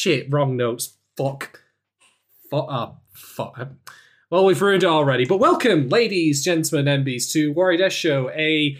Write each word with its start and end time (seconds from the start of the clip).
Shit! 0.00 0.32
Wrong 0.32 0.56
notes. 0.56 0.96
Fuck. 1.14 1.60
Fuck. 2.50 2.66
Oh, 2.70 2.96
fuck. 3.12 3.68
Well, 4.30 4.46
we've 4.46 4.62
ruined 4.62 4.82
it 4.82 4.88
already. 4.88 5.26
But 5.26 5.40
welcome, 5.40 5.90
ladies, 5.90 6.42
gentlemen, 6.42 7.04
MBs, 7.04 7.30
to 7.32 7.52
Warrior 7.52 7.76
Death 7.76 7.92
Show, 7.92 8.30
a 8.30 8.78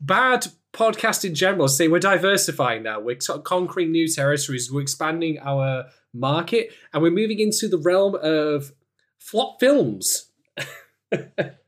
bad 0.00 0.46
podcast 0.72 1.22
in 1.22 1.34
general. 1.34 1.68
Say 1.68 1.86
we're 1.86 1.98
diversifying 1.98 2.82
now. 2.82 2.98
We're 2.98 3.18
of 3.28 3.44
conquering 3.44 3.92
new 3.92 4.08
territories. 4.08 4.72
We're 4.72 4.80
expanding 4.80 5.38
our 5.38 5.84
market, 6.14 6.70
and 6.94 7.02
we're 7.02 7.10
moving 7.10 7.40
into 7.40 7.68
the 7.68 7.76
realm 7.76 8.14
of 8.22 8.72
flop 9.18 9.60
films. 9.60 10.30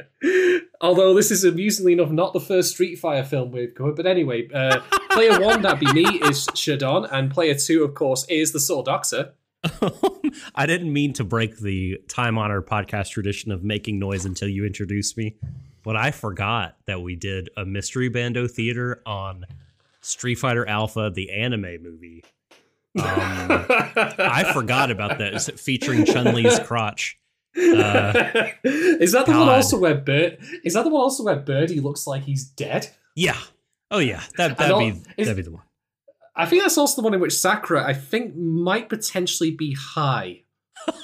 Although 0.80 1.14
this 1.14 1.30
is 1.30 1.44
amusingly 1.44 1.92
enough 1.94 2.10
not 2.10 2.32
the 2.32 2.40
first 2.40 2.72
Street 2.72 2.96
Fighter 2.96 3.24
film 3.24 3.50
we've 3.50 3.74
covered, 3.74 3.96
but 3.96 4.06
anyway, 4.06 4.48
uh, 4.52 4.80
player 5.10 5.40
one 5.44 5.62
that'd 5.62 5.80
be 5.80 5.92
me 5.92 6.04
is 6.04 6.46
Shadon, 6.48 7.08
and 7.10 7.30
player 7.30 7.54
two, 7.54 7.82
of 7.84 7.94
course, 7.94 8.26
is 8.28 8.52
the 8.52 8.60
Soul 8.60 8.82
Doctor. 8.82 9.34
I 10.54 10.66
didn't 10.66 10.92
mean 10.92 11.12
to 11.14 11.24
break 11.24 11.58
the 11.58 11.98
time 12.08 12.38
honored 12.38 12.66
podcast 12.66 13.10
tradition 13.10 13.50
of 13.50 13.64
making 13.64 13.98
noise 13.98 14.24
until 14.24 14.48
you 14.48 14.64
introduced 14.64 15.16
me, 15.16 15.36
but 15.82 15.96
I 15.96 16.10
forgot 16.10 16.76
that 16.86 17.00
we 17.00 17.16
did 17.16 17.48
a 17.56 17.64
mystery 17.64 18.08
bando 18.08 18.46
theater 18.46 19.02
on 19.06 19.46
Street 20.02 20.36
Fighter 20.36 20.68
Alpha, 20.68 21.10
the 21.12 21.30
anime 21.30 21.82
movie. 21.82 22.22
Um, 22.98 23.04
I 23.08 24.50
forgot 24.52 24.90
about 24.90 25.18
that. 25.18 25.58
Featuring 25.58 26.04
Chun 26.04 26.34
Li's 26.34 26.58
crotch? 26.60 27.18
Uh, 27.56 28.48
is 28.64 29.12
that 29.12 29.26
the 29.26 29.32
one 29.32 29.48
also 29.48 29.78
where 29.78 29.94
Bird? 29.94 30.38
Is 30.64 30.74
that 30.74 30.84
the 30.84 30.90
one 30.90 31.00
also 31.00 31.24
where 31.24 31.36
Birdie 31.36 31.80
looks 31.80 32.06
like 32.06 32.24
he's 32.24 32.44
dead? 32.44 32.88
Yeah. 33.14 33.38
Oh 33.90 33.98
yeah. 33.98 34.22
That 34.36 34.58
that'd 34.58 34.78
be 34.78 34.90
that'd 35.16 35.36
be 35.36 35.42
the 35.42 35.52
one. 35.52 35.62
I 36.34 36.44
think 36.44 36.62
that's 36.62 36.76
also 36.76 37.00
the 37.00 37.04
one 37.04 37.14
in 37.14 37.20
which 37.20 37.32
Sakura, 37.32 37.84
I 37.84 37.94
think, 37.94 38.36
might 38.36 38.90
potentially 38.90 39.50
be 39.52 39.74
high 39.74 40.42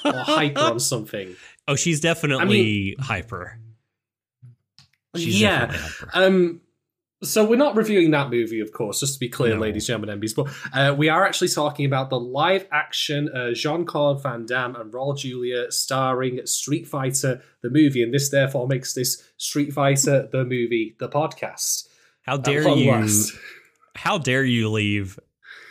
or 0.05 0.13
hyper 0.13 0.59
on 0.59 0.79
something. 0.79 1.35
Oh, 1.67 1.75
she's 1.75 1.99
definitely 1.99 2.43
I 2.43 2.45
mean, 2.45 2.95
hyper. 2.99 3.57
She's 5.15 5.41
yeah. 5.41 5.71
Hyper. 5.71 6.11
Um, 6.13 6.61
so 7.23 7.45
we're 7.45 7.55
not 7.55 7.75
reviewing 7.75 8.11
that 8.11 8.29
movie, 8.29 8.59
of 8.59 8.71
course, 8.71 8.99
just 8.99 9.13
to 9.15 9.19
be 9.19 9.29
clear, 9.29 9.55
no. 9.55 9.61
ladies, 9.61 9.87
gentlemen, 9.87 10.19
MBs, 10.19 10.35
but 10.35 10.77
uh, 10.77 10.93
we 10.93 11.09
are 11.09 11.25
actually 11.25 11.49
talking 11.49 11.85
about 11.85 12.09
the 12.09 12.19
live-action 12.19 13.29
uh, 13.29 13.53
Jean-Claude 13.53 14.21
Van 14.21 14.45
Damme 14.45 14.75
and 14.75 14.93
Raul 14.93 15.17
Julia 15.17 15.71
starring 15.71 16.45
Street 16.45 16.87
Fighter 16.87 17.41
the 17.61 17.69
movie, 17.69 18.03
and 18.03 18.13
this 18.13 18.29
therefore 18.29 18.67
makes 18.67 18.93
this 18.93 19.23
Street 19.37 19.73
Fighter 19.73 20.27
the 20.31 20.43
movie 20.43 20.95
the 20.99 21.09
podcast. 21.09 21.87
How 22.23 22.37
dare 22.37 22.67
you? 22.69 22.91
Last 22.91 23.33
how 23.95 24.17
dare 24.17 24.43
you 24.43 24.69
leave 24.69 25.19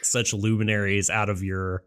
such 0.03 0.33
luminaries 0.33 1.11
out 1.11 1.29
of 1.29 1.43
your 1.43 1.85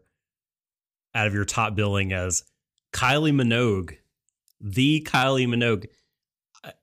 out 1.14 1.26
of 1.26 1.34
your 1.34 1.44
top 1.44 1.74
billing 1.74 2.12
as 2.12 2.44
Kylie 2.92 3.32
Minogue, 3.32 3.96
the 4.60 5.02
Kylie 5.02 5.48
Minogue. 5.48 5.86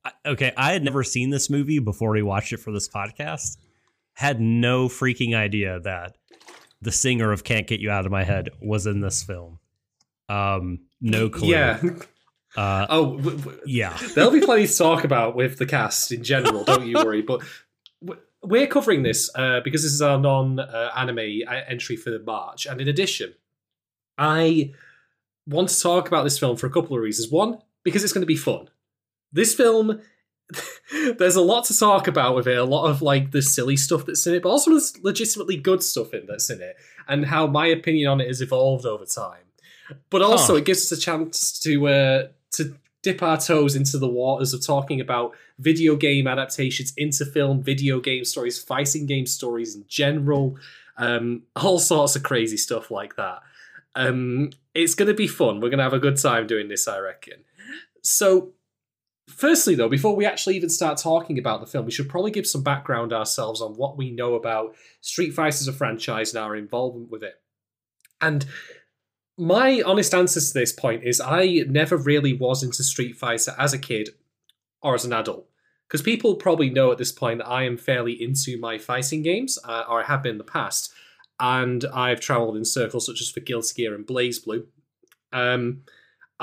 I, 0.05 0.11
okay, 0.25 0.53
I 0.57 0.73
had 0.73 0.83
never 0.83 1.03
seen 1.03 1.29
this 1.29 1.49
movie 1.49 1.79
before 1.79 2.11
we 2.11 2.21
watched 2.21 2.53
it 2.53 2.57
for 2.57 2.71
this 2.71 2.87
podcast. 2.87 3.57
Had 4.13 4.39
no 4.39 4.87
freaking 4.87 5.35
idea 5.35 5.79
that 5.81 6.17
the 6.81 6.91
singer 6.91 7.31
of 7.31 7.43
"Can't 7.43 7.67
Get 7.67 7.79
You 7.79 7.89
Out 7.91 8.05
of 8.05 8.11
My 8.11 8.23
Head" 8.23 8.49
was 8.61 8.85
in 8.85 9.01
this 9.01 9.23
film. 9.23 9.59
Um, 10.29 10.79
no 11.01 11.29
clue. 11.29 11.49
Yeah. 11.49 11.81
Uh, 12.55 12.85
oh, 12.89 13.17
w- 13.17 13.37
w- 13.37 13.59
yeah. 13.65 13.97
There'll 14.13 14.29
be 14.29 14.39
plenty 14.39 14.67
to 14.67 14.77
talk 14.77 15.03
about 15.03 15.35
with 15.35 15.57
the 15.57 15.65
cast 15.65 16.11
in 16.11 16.23
general. 16.23 16.63
Don't 16.63 16.85
you 16.85 16.97
worry. 16.97 17.23
But 17.23 17.41
we're 18.43 18.67
covering 18.67 19.01
this 19.01 19.31
uh, 19.33 19.61
because 19.63 19.81
this 19.81 19.91
is 19.91 20.03
our 20.03 20.19
non-anime 20.19 21.41
uh, 21.47 21.61
entry 21.67 21.95
for 21.95 22.11
the 22.11 22.19
March, 22.19 22.67
and 22.67 22.79
in 22.79 22.87
addition, 22.87 23.33
I 24.19 24.73
want 25.47 25.69
to 25.69 25.81
talk 25.81 26.07
about 26.07 26.23
this 26.23 26.37
film 26.37 26.57
for 26.57 26.67
a 26.67 26.69
couple 26.69 26.95
of 26.95 27.01
reasons. 27.01 27.31
One, 27.31 27.57
because 27.83 28.03
it's 28.03 28.13
going 28.13 28.21
to 28.21 28.27
be 28.27 28.35
fun. 28.35 28.69
This 29.33 29.53
film, 29.53 30.01
there's 31.17 31.35
a 31.35 31.41
lot 31.41 31.65
to 31.65 31.77
talk 31.77 32.07
about 32.07 32.35
with 32.35 32.47
it. 32.47 32.57
A 32.57 32.63
lot 32.63 32.89
of 32.89 33.01
like 33.01 33.31
the 33.31 33.41
silly 33.41 33.75
stuff 33.75 34.05
that's 34.05 34.25
in 34.27 34.35
it, 34.35 34.43
but 34.43 34.49
also 34.49 34.71
there's 34.71 34.97
legitimately 35.03 35.57
good 35.57 35.83
stuff 35.83 36.13
in 36.13 36.25
that's 36.27 36.49
in 36.49 36.61
it, 36.61 36.75
and 37.07 37.25
how 37.25 37.47
my 37.47 37.67
opinion 37.67 38.09
on 38.09 38.21
it 38.21 38.27
has 38.27 38.41
evolved 38.41 38.85
over 38.85 39.05
time. 39.05 39.43
But 40.09 40.21
also, 40.21 40.53
huh. 40.53 40.59
it 40.59 40.65
gives 40.65 40.91
us 40.91 40.97
a 40.97 41.01
chance 41.01 41.59
to 41.59 41.87
uh, 41.87 42.27
to 42.51 42.75
dip 43.01 43.21
our 43.21 43.37
toes 43.37 43.75
into 43.75 43.97
the 43.97 44.07
waters 44.07 44.53
of 44.53 44.65
talking 44.65 45.01
about 45.01 45.33
video 45.59 45.95
game 45.95 46.25
adaptations 46.25 46.93
into 46.95 47.25
film, 47.25 47.61
video 47.61 47.99
game 47.99 48.23
stories, 48.23 48.57
fighting 48.57 49.05
game 49.05 49.25
stories 49.25 49.75
in 49.75 49.83
general, 49.87 50.55
um, 50.97 51.43
all 51.55 51.79
sorts 51.79 52.15
of 52.15 52.23
crazy 52.23 52.57
stuff 52.57 52.89
like 52.89 53.15
that. 53.17 53.39
Um, 53.95 54.51
it's 54.73 54.95
going 54.95 55.09
to 55.09 55.13
be 55.13 55.27
fun. 55.27 55.55
We're 55.59 55.69
going 55.69 55.77
to 55.77 55.83
have 55.83 55.93
a 55.93 55.99
good 55.99 56.17
time 56.17 56.47
doing 56.47 56.69
this, 56.69 56.87
I 56.87 56.99
reckon. 56.99 57.43
So, 58.01 58.53
firstly, 59.27 59.75
though, 59.75 59.89
before 59.89 60.15
we 60.15 60.25
actually 60.25 60.55
even 60.55 60.69
start 60.69 60.97
talking 60.97 61.37
about 61.39 61.61
the 61.61 61.67
film, 61.67 61.85
we 61.85 61.91
should 61.91 62.09
probably 62.09 62.31
give 62.31 62.47
some 62.47 62.63
background 62.63 63.13
ourselves 63.13 63.61
on 63.61 63.73
what 63.73 63.97
we 63.97 64.11
know 64.11 64.35
about 64.35 64.75
Street 65.01 65.31
Fighter 65.31 65.55
as 65.55 65.67
a 65.67 65.73
franchise 65.73 66.33
and 66.33 66.43
our 66.43 66.55
involvement 66.55 67.09
with 67.09 67.23
it. 67.23 67.35
And 68.21 68.45
my 69.37 69.81
honest 69.85 70.13
answer 70.13 70.39
to 70.39 70.53
this 70.53 70.71
point 70.71 71.03
is 71.03 71.19
I 71.19 71.63
never 71.67 71.97
really 71.97 72.33
was 72.33 72.63
into 72.63 72.83
Street 72.83 73.17
Fighter 73.17 73.55
as 73.57 73.73
a 73.73 73.79
kid 73.79 74.09
or 74.81 74.95
as 74.95 75.05
an 75.05 75.13
adult. 75.13 75.47
Because 75.87 76.01
people 76.01 76.35
probably 76.35 76.69
know 76.69 76.91
at 76.91 76.97
this 76.97 77.11
point 77.11 77.39
that 77.39 77.47
I 77.47 77.63
am 77.63 77.77
fairly 77.77 78.13
into 78.13 78.57
my 78.59 78.77
fighting 78.77 79.21
games, 79.21 79.59
uh, 79.63 79.83
or 79.87 80.01
I 80.01 80.05
have 80.05 80.23
been 80.23 80.33
in 80.33 80.37
the 80.37 80.43
past, 80.43 80.91
and 81.39 81.85
I've 81.93 82.19
traveled 82.19 82.57
in 82.57 82.65
circles 82.65 83.05
such 83.05 83.21
as 83.21 83.29
for 83.29 83.41
Guilty 83.41 83.83
Gear 83.83 83.93
and 83.93 84.05
BlazBlue. 84.05 84.65
Um, 85.31 85.83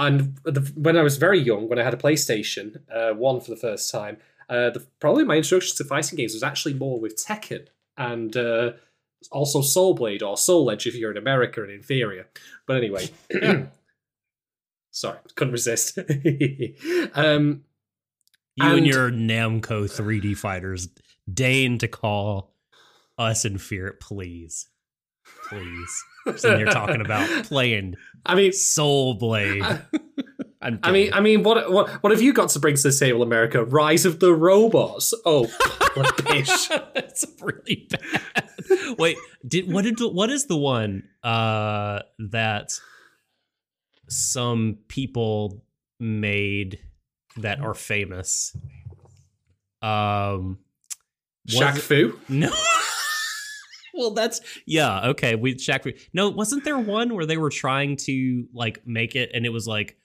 and 0.01 0.39
the, 0.45 0.73
when 0.77 0.97
I 0.97 1.03
was 1.03 1.19
very 1.19 1.39
young, 1.39 1.69
when 1.69 1.79
I 1.79 1.85
had 1.85 1.93
a 1.93 1.99
PlayStation 1.99 2.81
uh, 2.91 3.13
1 3.13 3.41
for 3.41 3.51
the 3.51 3.57
first 3.57 3.91
time, 3.91 4.17
uh, 4.49 4.71
the, 4.71 4.87
probably 4.99 5.25
my 5.25 5.37
introduction 5.37 5.77
to 5.77 5.85
fighting 5.85 6.17
games 6.17 6.33
was 6.33 6.43
actually 6.43 6.73
more 6.73 6.99
with 6.99 7.23
Tekken 7.23 7.67
and 7.99 8.35
uh, 8.35 8.73
also 9.31 9.61
Soul 9.61 9.93
Blade 9.95 10.23
or 10.23 10.39
Soul 10.39 10.71
Edge 10.71 10.87
if 10.87 10.95
you're 10.95 11.11
in 11.11 11.19
America 11.19 11.63
and 11.63 11.71
inferior. 11.71 12.27
But 12.67 12.79
anyway, 12.79 13.11
sorry, 14.91 15.19
couldn't 15.35 15.53
resist. 15.53 15.99
um, 17.15 17.65
you 18.57 18.67
and, 18.67 18.79
and, 18.79 18.87
your 18.87 19.11
Namco 19.11 19.85
3D 19.85 20.35
fighters 20.35 20.89
deign 21.33 21.77
to 21.77 21.89
call 21.89 22.55
us 23.19 23.45
inferior, 23.45 23.99
please, 24.01 24.67
please. 25.49 26.05
You're 26.45 26.71
talking 26.71 27.01
about 27.01 27.45
playing. 27.45 27.97
I 28.27 28.35
mean, 28.35 28.53
Soul 28.53 29.15
Blade. 29.15 29.63
I, 30.63 30.79
I 30.83 30.93
mean, 30.93 31.13
I 31.13 31.21
mean, 31.21 31.43
what 31.43 31.73
what 31.73 31.91
what 32.03 32.13
have 32.13 32.21
you 32.21 32.33
got 32.33 32.51
to 32.51 32.59
bring 32.59 32.77
to 32.77 32.83
the 32.83 32.93
table, 32.93 33.23
America? 33.23 33.65
Rise 33.65 34.05
of 34.05 34.21
the 34.21 34.35
robots. 34.35 35.15
Oh. 35.25 35.47
That's 35.97 37.27
really 37.41 37.89
bad. 37.91 38.49
Wait, 38.99 39.17
did 39.47 39.73
what 39.73 39.85
did 39.85 39.99
what 40.01 40.31
is 40.31 40.47
the 40.47 40.57
one 40.57 41.09
uh 41.25 42.01
that 42.19 42.73
some 44.09 44.79
people 44.89 45.65
made 45.99 46.81
that 47.37 47.61
are 47.61 47.75
famous? 47.75 48.57
Um 49.83 50.59
Shaq 51.49 51.79
Fu? 51.79 52.19
No. 52.29 52.53
well, 54.01 54.11
that's 54.11 54.41
yeah, 54.67 55.09
okay. 55.11 55.35
We 55.35 55.55
Shaq 55.55 55.97
No, 56.13 56.29
wasn't 56.29 56.65
there 56.65 56.79
one 56.79 57.15
where 57.15 57.27
they 57.27 57.37
were 57.37 57.51
trying 57.51 57.97
to 57.99 58.47
like 58.53 58.87
make 58.87 59.15
it 59.15 59.31
and 59.35 59.47
it 59.47 59.51
was 59.51 59.69
like 59.69 59.97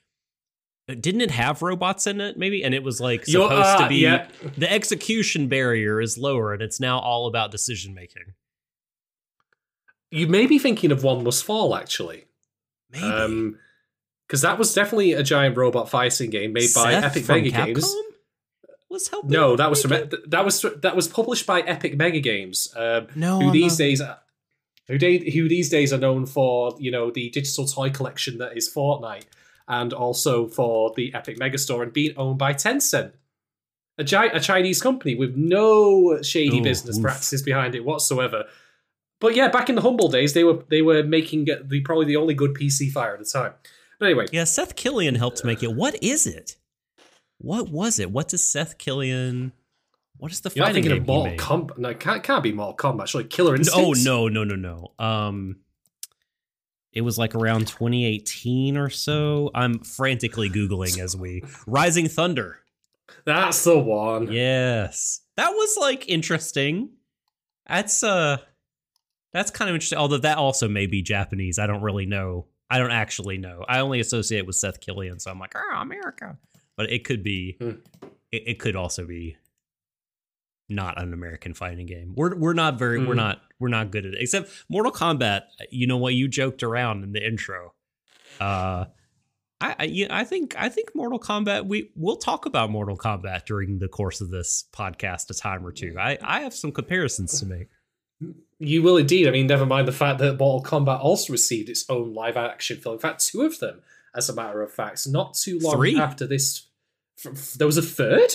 didn't 1.00 1.20
it 1.20 1.32
have 1.32 1.62
robots 1.62 2.06
in 2.06 2.20
it 2.20 2.38
maybe 2.38 2.62
and 2.62 2.72
it 2.72 2.84
was 2.84 3.00
like 3.00 3.24
supposed 3.26 3.52
uh, 3.52 3.78
to 3.78 3.88
be 3.88 3.96
yeah. 3.96 4.28
the 4.56 4.70
execution 4.70 5.48
barrier 5.48 6.00
is 6.00 6.16
lower 6.16 6.52
and 6.52 6.62
it's 6.62 6.78
now 6.78 7.00
all 7.00 7.26
about 7.26 7.50
decision 7.50 7.92
making 7.92 8.22
you 10.10 10.26
may 10.26 10.46
be 10.46 10.58
thinking 10.58 10.92
of 10.92 11.02
One 11.02 11.24
Must 11.24 11.44
Fall, 11.44 11.74
actually. 11.74 12.24
Maybe. 12.90 13.04
Um, 13.04 13.58
because 14.26 14.40
that 14.40 14.58
was 14.58 14.74
definitely 14.74 15.12
a 15.12 15.22
giant 15.22 15.56
robot 15.56 15.88
fighting 15.88 16.30
game 16.30 16.52
made 16.52 16.62
Seth 16.62 16.82
by 16.82 16.94
Epic 16.94 17.28
Mega 17.28 17.50
Capcom? 17.50 17.66
Games. 17.66 17.96
Was 18.88 19.08
helping. 19.08 19.30
No, 19.30 19.56
that 19.56 19.68
was 19.68 19.82
from, 19.82 19.90
that 20.28 20.44
was 20.44 20.64
that 20.82 20.94
was 20.94 21.08
published 21.08 21.46
by 21.46 21.60
Epic 21.60 21.96
Mega 21.96 22.20
Games. 22.20 22.72
Um, 22.76 23.08
no, 23.16 23.40
who 23.40 23.46
I'm 23.46 23.52
these 23.52 23.72
not... 23.72 23.84
days 23.84 24.02
who, 24.88 24.98
de- 24.98 25.30
who 25.30 25.48
these 25.48 25.68
days 25.68 25.92
are 25.92 25.98
known 25.98 26.26
for 26.26 26.74
you 26.78 26.90
know 26.90 27.10
the 27.10 27.30
digital 27.30 27.66
toy 27.66 27.90
collection 27.90 28.38
that 28.38 28.56
is 28.56 28.72
Fortnite, 28.72 29.24
and 29.68 29.92
also 29.92 30.46
for 30.46 30.92
the 30.96 31.12
Epic 31.14 31.38
Mega 31.38 31.58
Store 31.58 31.82
and 31.82 31.92
being 31.92 32.14
owned 32.16 32.38
by 32.38 32.54
Tencent, 32.54 33.12
a, 33.98 34.04
gi- 34.04 34.16
a 34.16 34.40
Chinese 34.40 34.80
company 34.80 35.14
with 35.14 35.34
no 35.36 36.22
shady 36.22 36.60
Ooh, 36.60 36.62
business 36.62 36.96
oof. 36.96 37.02
practices 37.02 37.42
behind 37.42 37.74
it 37.74 37.84
whatsoever. 37.84 38.44
But 39.20 39.34
yeah, 39.34 39.48
back 39.48 39.68
in 39.68 39.74
the 39.74 39.82
humble 39.82 40.08
days, 40.08 40.34
they 40.34 40.44
were 40.44 40.62
they 40.68 40.82
were 40.82 41.02
making 41.02 41.46
the 41.46 41.80
probably 41.84 42.06
the 42.06 42.16
only 42.16 42.34
good 42.34 42.54
PC 42.54 42.92
fire 42.92 43.14
at 43.14 43.18
the 43.18 43.24
time. 43.24 43.54
But 43.98 44.06
anyway, 44.06 44.26
yeah, 44.30 44.44
Seth 44.44 44.76
Killian 44.76 45.14
helped 45.14 45.44
make 45.44 45.62
it. 45.62 45.72
What 45.72 46.02
is 46.02 46.26
it? 46.26 46.56
What 47.38 47.68
was 47.68 47.98
it? 47.98 48.10
What 48.10 48.28
does 48.28 48.44
Seth 48.44 48.78
Killian? 48.78 49.52
What 50.18 50.32
is 50.32 50.40
the 50.40 50.50
You're 50.54 50.64
fighting 50.64 50.84
thinking 50.84 51.00
of 51.00 51.06
Mortal 51.06 51.36
Kombat? 51.36 51.78
No, 51.78 51.90
it 51.90 52.00
can't, 52.00 52.22
can't 52.22 52.42
be 52.42 52.52
Mortal 52.52 52.76
Kombat. 52.76 53.08
Surely 53.08 53.26
Killer 53.26 53.54
Instinct. 53.54 53.78
Oh 53.78 53.92
no, 53.92 54.28
no, 54.28 54.44
no, 54.44 54.54
no. 54.54 55.04
Um, 55.04 55.56
it 56.92 57.02
was 57.02 57.18
like 57.18 57.34
around 57.34 57.68
2018 57.68 58.78
or 58.78 58.88
so. 58.88 59.50
I'm 59.54 59.80
frantically 59.80 60.48
googling 60.48 60.98
as 60.98 61.14
we 61.14 61.42
Rising 61.66 62.08
Thunder. 62.08 62.60
That's 63.26 63.62
the 63.64 63.78
one. 63.78 64.32
Yes. 64.32 65.20
That 65.36 65.50
was 65.50 65.76
like 65.78 66.08
interesting. 66.08 66.90
That's 67.68 68.02
uh 68.02 68.38
that's 69.32 69.50
kind 69.50 69.68
of 69.68 69.74
interesting. 69.74 69.98
Although 69.98 70.18
that 70.18 70.38
also 70.38 70.68
may 70.68 70.86
be 70.86 71.02
Japanese. 71.02 71.58
I 71.58 71.66
don't 71.66 71.82
really 71.82 72.06
know. 72.06 72.46
I 72.70 72.78
don't 72.78 72.90
actually 72.90 73.36
know. 73.36 73.64
I 73.68 73.80
only 73.80 74.00
associate 74.00 74.38
it 74.38 74.46
with 74.46 74.56
Seth 74.56 74.80
Killian, 74.80 75.20
so 75.20 75.30
I'm 75.30 75.38
like, 75.38 75.54
oh, 75.54 75.80
America. 75.80 76.38
But 76.76 76.90
it 76.90 77.04
could 77.04 77.22
be. 77.22 77.56
Hmm. 77.60 77.70
It, 78.32 78.42
it 78.46 78.58
could 78.58 78.76
also 78.76 79.06
be 79.06 79.36
not 80.68 81.00
an 81.00 81.12
American 81.12 81.54
fighting 81.54 81.86
game. 81.86 82.12
We're 82.16 82.34
we're 82.36 82.52
not 82.52 82.78
very 82.78 82.98
we're 82.98 83.12
Hmm. 83.12 83.18
not 83.18 83.42
we're 83.58 83.68
not 83.68 83.90
good 83.90 84.04
at 84.04 84.14
it. 84.14 84.20
Except 84.20 84.50
Mortal 84.68 84.92
Kombat. 84.92 85.42
You 85.70 85.86
know 85.86 85.96
what? 85.96 86.14
You 86.14 86.28
joked 86.28 86.62
around 86.62 87.04
in 87.04 87.12
the 87.12 87.24
intro. 87.24 87.72
Uh, 88.40 88.86
I 89.60 89.74
I, 89.78 89.84
you- 89.84 90.08
I 90.10 90.24
think 90.24 90.54
I 90.58 90.68
think 90.68 90.94
Mortal 90.94 91.20
Kombat. 91.20 91.66
We 91.66 91.90
we'll 91.94 92.16
talk 92.16 92.46
about 92.46 92.70
Mortal 92.70 92.96
Kombat 92.98 93.46
during 93.46 93.78
the 93.78 93.88
course 93.88 94.20
of 94.20 94.30
this 94.30 94.64
podcast 94.72 95.30
a 95.30 95.34
time 95.34 95.64
or 95.64 95.72
two. 95.72 95.94
I 95.98 96.18
I 96.20 96.40
have 96.40 96.52
some 96.54 96.72
comparisons 96.72 97.38
to 97.40 97.46
make. 97.46 97.68
You 98.58 98.82
will 98.82 98.96
indeed. 98.96 99.28
I 99.28 99.30
mean, 99.30 99.46
never 99.46 99.66
mind 99.66 99.86
the 99.86 99.92
fact 99.92 100.18
that 100.18 100.38
Mortal 100.38 100.62
Kombat 100.80 101.00
also 101.00 101.32
received 101.32 101.68
its 101.68 101.84
own 101.88 102.12
live 102.12 102.36
action 102.36 102.78
film. 102.78 102.94
In 102.94 102.98
fact, 103.00 103.24
two 103.24 103.42
of 103.42 103.58
them, 103.60 103.82
as 104.14 104.28
a 104.28 104.34
matter 104.34 104.62
of 104.62 104.72
fact, 104.72 105.06
not 105.08 105.34
too 105.34 105.58
long 105.60 105.76
Three? 105.76 105.98
after 106.00 106.26
this. 106.26 106.65
There 107.56 107.66
was 107.66 107.76
a 107.76 107.82
third? 107.82 108.30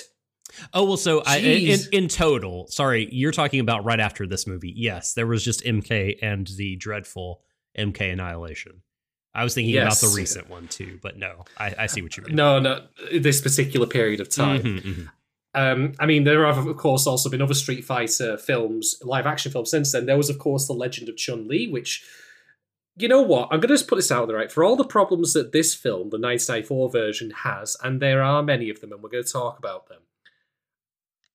Oh 0.74 0.84
well, 0.86 0.98
so 0.98 1.22
I, 1.26 1.38
in 1.38 1.80
in 1.94 2.08
total, 2.10 2.68
sorry, 2.68 3.08
you're 3.12 3.32
talking 3.32 3.60
about 3.62 3.86
right 3.86 4.00
after 4.00 4.28
this 4.28 4.46
movie. 4.46 4.74
Yes, 4.76 5.14
there 5.14 5.28
was 5.28 5.44
just 5.46 5.64
MK 5.64 6.18
and 6.22 6.46
the 6.58 6.76
dreadful 6.76 7.42
MK 7.78 8.12
Annihilation. 8.14 8.82
I 9.34 9.46
was 9.46 9.54
thinking 9.54 9.74
Yes. 9.74 10.02
about 10.04 10.10
the 10.12 10.18
recent 10.18 10.50
one 10.50 10.68
too, 10.68 11.00
but 11.02 11.18
no, 11.18 11.46
I, 11.58 11.74
I 11.80 11.86
see 11.88 12.02
what 12.02 12.18
you 12.18 12.24
mean. 12.24 12.36
No, 12.36 12.60
no, 12.60 12.86
this 13.14 13.40
particular 13.40 13.88
period 13.88 14.20
of 14.20 14.28
time. 14.30 14.62
Mhm, 14.62 14.82
mhm. 14.82 15.10
Um, 15.54 15.94
I 16.00 16.06
mean, 16.06 16.24
there 16.26 16.46
have, 16.46 16.66
of 16.66 16.78
course, 16.78 17.06
also 17.08 17.30
been 17.30 17.42
other 17.42 17.54
Street 17.54 17.84
Fighter 17.86 18.38
films, 18.38 18.96
live 19.04 19.26
action 19.26 19.52
films 19.52 19.70
since 19.70 19.92
then. 19.92 20.06
There 20.06 20.18
was, 20.18 20.30
of 20.30 20.38
course, 20.40 20.68
The 20.68 20.74
Legend 20.74 21.08
of 21.10 21.18
Chun 21.18 21.48
Li, 21.48 21.68
which, 21.70 22.04
you 22.98 23.08
know 23.08 23.22
what? 23.22 23.46
I'm 23.52 23.60
going 23.60 23.70
to 23.70 23.76
just 23.76 23.88
put 23.88 23.96
this 23.96 24.12
out 24.12 24.28
there, 24.28 24.38
right? 24.38 24.52
For 24.52 24.64
all 24.64 24.76
the 24.76 24.84
problems 24.84 25.34
that 25.34 25.52
this 25.52 25.74
film, 25.74 26.10
the 26.10 26.20
1994 26.20 26.90
version, 26.90 27.32
has, 27.44 27.78
and 27.84 28.02
there 28.02 28.22
are 28.22 28.44
many 28.44 28.70
of 28.70 28.82
them, 28.82 28.92
and 28.92 29.02
we're 29.02 29.10
going 29.10 29.24
to 29.24 29.32
talk 29.32 29.58
about 29.58 29.88
them, 29.88 30.02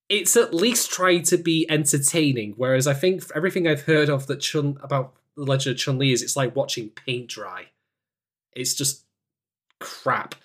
it's 0.09 0.37
at 0.37 0.53
least 0.53 0.91
trying 0.91 1.23
to 1.23 1.37
be 1.37 1.65
entertaining. 1.69 2.53
Whereas 2.57 2.87
I 2.87 2.93
think 2.93 3.23
everything 3.35 3.67
I've 3.67 3.83
heard 3.83 4.09
of 4.09 4.27
that 4.27 4.39
Chun 4.39 4.77
about 4.81 5.15
The 5.35 5.43
Legend 5.43 5.75
of 5.75 5.79
Chun 5.79 5.97
Li 5.97 6.13
is 6.13 6.21
it's 6.21 6.37
like 6.37 6.55
watching 6.55 6.89
paint 6.89 7.27
dry. 7.27 7.67
It's 8.53 8.73
just 8.73 9.03
crap. 9.79 10.35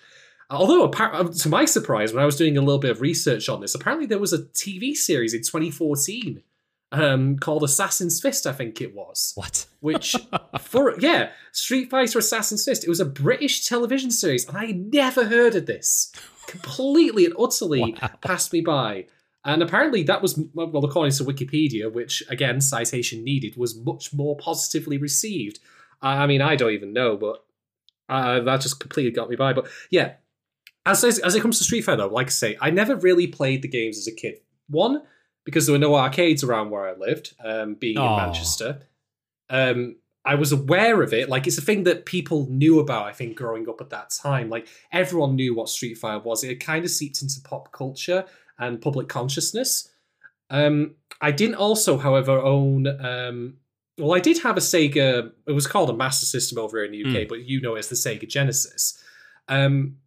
Although, 0.49 0.89
uh, 0.89 1.23
to 1.31 1.49
my 1.49 1.65
surprise, 1.65 2.13
when 2.13 2.21
I 2.21 2.25
was 2.25 2.35
doing 2.35 2.57
a 2.57 2.61
little 2.61 2.79
bit 2.79 2.91
of 2.91 3.01
research 3.01 3.49
on 3.49 3.61
this, 3.61 3.73
apparently 3.73 4.05
there 4.05 4.19
was 4.19 4.33
a 4.33 4.39
TV 4.39 4.93
series 4.93 5.33
in 5.33 5.41
2014 5.41 6.43
um, 6.93 7.37
called 7.39 7.63
Assassin's 7.63 8.21
Fist, 8.21 8.45
I 8.45 8.53
think 8.53 8.79
it 8.79 8.95
was. 8.95 9.33
What? 9.35 9.65
Which, 9.79 10.15
for 10.61 10.97
yeah, 10.99 11.31
Street 11.51 11.89
Fighter 11.89 12.19
Assassin's 12.19 12.63
Fist, 12.63 12.83
it 12.83 12.89
was 12.89 12.99
a 12.99 13.05
British 13.05 13.65
television 13.65 14.11
series, 14.11 14.47
and 14.47 14.55
I 14.55 14.67
never 14.67 15.25
heard 15.25 15.55
of 15.55 15.65
this. 15.65 16.13
Completely 16.47 17.25
and 17.25 17.33
utterly 17.39 17.79
Wow. 18.01 18.11
passed 18.21 18.53
me 18.53 18.61
by. 18.61 19.07
And 19.43 19.61
apparently, 19.61 20.03
that 20.03 20.21
was, 20.21 20.39
well, 20.53 20.85
according 20.85 21.13
to 21.13 21.25
Wikipedia, 21.25 21.91
which 21.91 22.23
again, 22.29 22.61
citation 22.61 23.23
needed, 23.23 23.57
was 23.57 23.77
much 23.77 24.13
more 24.13 24.37
positively 24.37 24.97
received. 24.97 25.59
I 26.01 26.27
mean, 26.27 26.41
I 26.41 26.55
don't 26.55 26.71
even 26.71 26.93
know, 26.93 27.17
but 27.17 27.43
uh, 28.07 28.41
that 28.41 28.61
just 28.61 28.79
completely 28.79 29.11
got 29.11 29.29
me 29.29 29.35
by. 29.35 29.53
But 29.53 29.67
yeah, 29.89 30.13
as, 30.85 31.03
as 31.03 31.19
as 31.19 31.35
it 31.35 31.41
comes 31.41 31.57
to 31.57 31.63
Street 31.63 31.81
Fighter, 31.81 31.97
though, 31.97 32.07
like 32.07 32.27
I 32.27 32.29
say, 32.29 32.57
I 32.61 32.69
never 32.69 32.95
really 32.95 33.27
played 33.27 33.61
the 33.61 33.67
games 33.67 33.97
as 33.97 34.07
a 34.07 34.11
kid. 34.11 34.39
One, 34.69 35.01
because 35.45 35.65
there 35.65 35.73
were 35.73 35.79
no 35.79 35.95
arcades 35.95 36.43
around 36.43 36.69
where 36.69 36.87
I 36.87 36.93
lived, 36.93 37.33
um, 37.43 37.75
being 37.75 37.97
in 37.97 38.03
Manchester. 38.17 38.81
Um, 39.49 39.97
I 40.25 40.35
was 40.35 40.51
aware 40.51 41.01
of 41.01 41.13
it. 41.13 41.27
Like 41.27 41.47
it's 41.47 41.57
a 41.57 41.61
thing 41.61 41.83
that 41.83 42.05
people 42.05 42.47
knew 42.49 42.79
about. 42.79 43.07
I 43.07 43.11
think 43.11 43.35
growing 43.35 43.67
up 43.67 43.81
at 43.81 43.89
that 43.89 44.09
time, 44.09 44.49
like 44.49 44.67
everyone 44.91 45.35
knew 45.35 45.53
what 45.53 45.69
Street 45.69 45.97
Fighter 45.97 46.19
was. 46.19 46.43
It 46.43 46.55
kind 46.55 46.85
of 46.85 46.91
seeped 46.91 47.21
into 47.21 47.41
pop 47.41 47.71
culture 47.71 48.25
and 48.57 48.81
public 48.81 49.09
consciousness. 49.09 49.89
Um, 50.49 50.95
I 51.19 51.31
didn't 51.31 51.55
also, 51.55 51.97
however, 51.97 52.39
own. 52.39 52.87
Um, 52.87 53.57
well, 53.97 54.13
I 54.13 54.19
did 54.19 54.41
have 54.43 54.55
a 54.55 54.61
Sega. 54.61 55.31
It 55.45 55.51
was 55.51 55.67
called 55.67 55.89
a 55.89 55.93
Master 55.93 56.25
System 56.25 56.57
over 56.57 56.77
here 56.77 56.85
in 56.85 56.91
the 56.91 57.03
UK, 57.21 57.27
but 57.27 57.43
you 57.45 57.61
know 57.61 57.75
it 57.75 57.79
as 57.79 57.89
the 57.89 57.95
Sega 57.95 58.27
Genesis. 58.27 58.97
Um, 59.49 59.97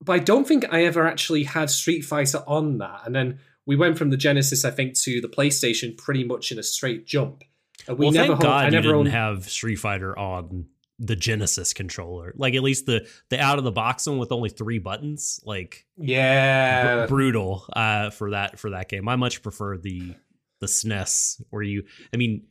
but 0.00 0.14
I 0.14 0.18
don't 0.18 0.46
think 0.46 0.72
I 0.72 0.84
ever 0.84 1.06
actually 1.06 1.44
had 1.44 1.70
Street 1.70 2.02
Fighter 2.02 2.42
on 2.46 2.78
that. 2.78 3.02
And 3.06 3.14
then 3.14 3.38
we 3.66 3.76
went 3.76 3.98
from 3.98 4.10
the 4.10 4.16
Genesis, 4.16 4.64
I 4.64 4.70
think, 4.70 4.96
to 5.00 5.20
the 5.20 5.28
PlayStation 5.28 5.96
pretty 5.96 6.24
much 6.24 6.52
in 6.52 6.58
a 6.58 6.62
straight 6.62 7.06
jump. 7.06 7.44
And 7.86 7.98
we 7.98 8.06
well, 8.06 8.12
never 8.12 8.28
thank 8.28 8.42
God 8.42 8.62
I 8.62 8.64
you 8.66 8.70
never 8.70 8.82
didn't 8.82 8.96
owned. 8.98 9.08
have 9.08 9.50
Street 9.50 9.76
Fighter 9.76 10.16
on 10.18 10.66
the 10.98 11.16
Genesis 11.16 11.72
controller. 11.72 12.32
Like 12.36 12.54
at 12.54 12.62
least 12.62 12.86
the 12.86 13.06
the 13.28 13.38
out 13.40 13.58
of 13.58 13.64
the 13.64 13.72
box 13.72 14.06
one 14.06 14.18
with 14.18 14.32
only 14.32 14.48
three 14.48 14.78
buttons. 14.78 15.40
Like 15.44 15.84
br- 15.96 16.04
yeah, 16.04 17.06
brutal 17.06 17.66
uh, 17.72 18.10
for 18.10 18.30
that 18.30 18.58
for 18.58 18.70
that 18.70 18.88
game. 18.88 19.08
I 19.08 19.16
much 19.16 19.42
prefer 19.42 19.76
the 19.76 20.14
the 20.60 20.66
SNES 20.66 21.42
where 21.50 21.62
you. 21.62 21.84
I 22.14 22.16
mean, 22.16 22.46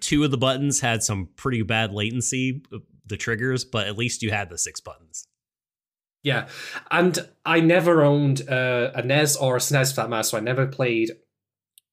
two 0.00 0.22
of 0.24 0.30
the 0.30 0.38
buttons 0.38 0.80
had 0.80 1.02
some 1.02 1.28
pretty 1.36 1.62
bad 1.62 1.92
latency, 1.92 2.62
uh, 2.72 2.78
the 3.06 3.16
triggers, 3.16 3.64
but 3.64 3.88
at 3.88 3.98
least 3.98 4.22
you 4.22 4.30
had 4.30 4.48
the 4.48 4.58
six 4.58 4.80
buttons. 4.80 5.26
Yeah, 6.22 6.48
and 6.90 7.18
I 7.44 7.60
never 7.60 8.02
owned 8.02 8.48
uh, 8.48 8.92
a 8.94 9.02
NES 9.02 9.36
or 9.36 9.56
a 9.56 9.58
SNES 9.58 9.94
for 9.94 10.02
that 10.02 10.10
matter, 10.10 10.22
so 10.22 10.38
I 10.38 10.40
never 10.40 10.66
played 10.66 11.10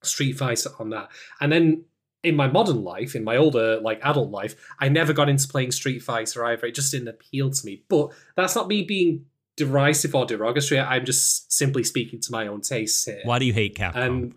Street 0.03 0.33
Fighter 0.33 0.69
on 0.79 0.91
that. 0.91 1.09
And 1.41 1.51
then 1.51 1.85
in 2.23 2.35
my 2.35 2.47
modern 2.47 2.83
life, 2.83 3.15
in 3.15 3.23
my 3.23 3.37
older 3.37 3.79
like 3.79 3.99
adult 4.03 4.29
life, 4.29 4.55
I 4.79 4.89
never 4.89 5.13
got 5.13 5.29
into 5.29 5.47
playing 5.47 5.71
Street 5.71 6.03
Fighter 6.03 6.45
either. 6.45 6.67
It 6.67 6.75
just 6.75 6.91
didn't 6.91 7.07
appeal 7.07 7.49
to 7.49 7.65
me. 7.65 7.83
But 7.89 8.11
that's 8.35 8.55
not 8.55 8.67
me 8.67 8.83
being 8.83 9.25
derisive 9.57 10.13
or 10.15 10.25
derogatory. 10.25 10.79
I'm 10.79 11.05
just 11.05 11.51
simply 11.51 11.83
speaking 11.83 12.19
to 12.21 12.31
my 12.31 12.47
own 12.47 12.61
tastes 12.61 13.05
here. 13.05 13.21
Why 13.23 13.39
do 13.39 13.45
you 13.45 13.53
hate 13.53 13.75
Capcom? 13.75 13.95
And 13.95 14.33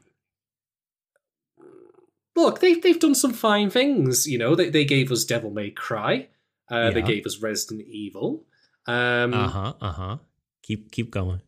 look, 2.36 2.60
they've 2.60 2.80
they've 2.82 2.98
done 2.98 3.14
some 3.14 3.32
fine 3.32 3.70
things. 3.70 4.26
You 4.26 4.38
know, 4.38 4.54
they 4.54 4.70
they 4.70 4.84
gave 4.84 5.10
us 5.12 5.24
Devil 5.24 5.50
May 5.50 5.70
Cry. 5.70 6.28
Uh, 6.70 6.90
They 6.90 7.02
gave 7.02 7.26
us 7.26 7.42
Resident 7.42 7.86
Evil. 7.88 8.44
Um, 8.86 9.34
uh 9.34 9.48
huh. 9.48 9.72
Uh 9.80 9.92
huh. 9.92 10.16
Keep 10.62 10.90
keep 10.92 11.10
going. 11.10 11.40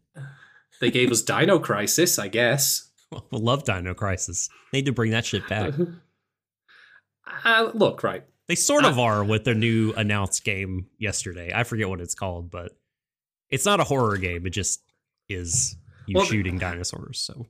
They 0.80 0.90
gave 0.90 1.10
us 1.10 1.22
Dino 1.30 1.58
Crisis, 1.58 2.18
I 2.18 2.28
guess. 2.28 2.90
We 3.30 3.38
love 3.38 3.64
Dino 3.64 3.94
Crisis. 3.94 4.48
Need 4.72 4.86
to 4.86 4.92
bring 4.92 5.10
that 5.12 5.24
shit 5.26 5.48
back. 5.48 5.72
Uh, 7.44 7.70
look, 7.74 8.02
right. 8.02 8.24
They 8.48 8.54
sort 8.54 8.84
of 8.84 8.98
Uh, 8.98 9.02
are 9.02 9.24
with 9.24 9.44
their 9.44 9.54
new 9.54 9.92
announced 9.96 10.44
game 10.44 10.86
yesterday. 10.98 11.50
I 11.54 11.64
forget 11.64 11.88
what 11.88 12.00
it's 12.00 12.14
called, 12.14 12.50
but 12.50 12.72
it's 13.48 13.64
not 13.64 13.80
a 13.80 13.84
horror 13.84 14.18
game. 14.18 14.46
It 14.46 14.50
just 14.50 14.82
is 15.28 15.74
you 16.06 16.16
Well, 16.18 16.26
shooting 16.26 16.58
dinosaurs. 16.58 17.18
So 17.18 17.46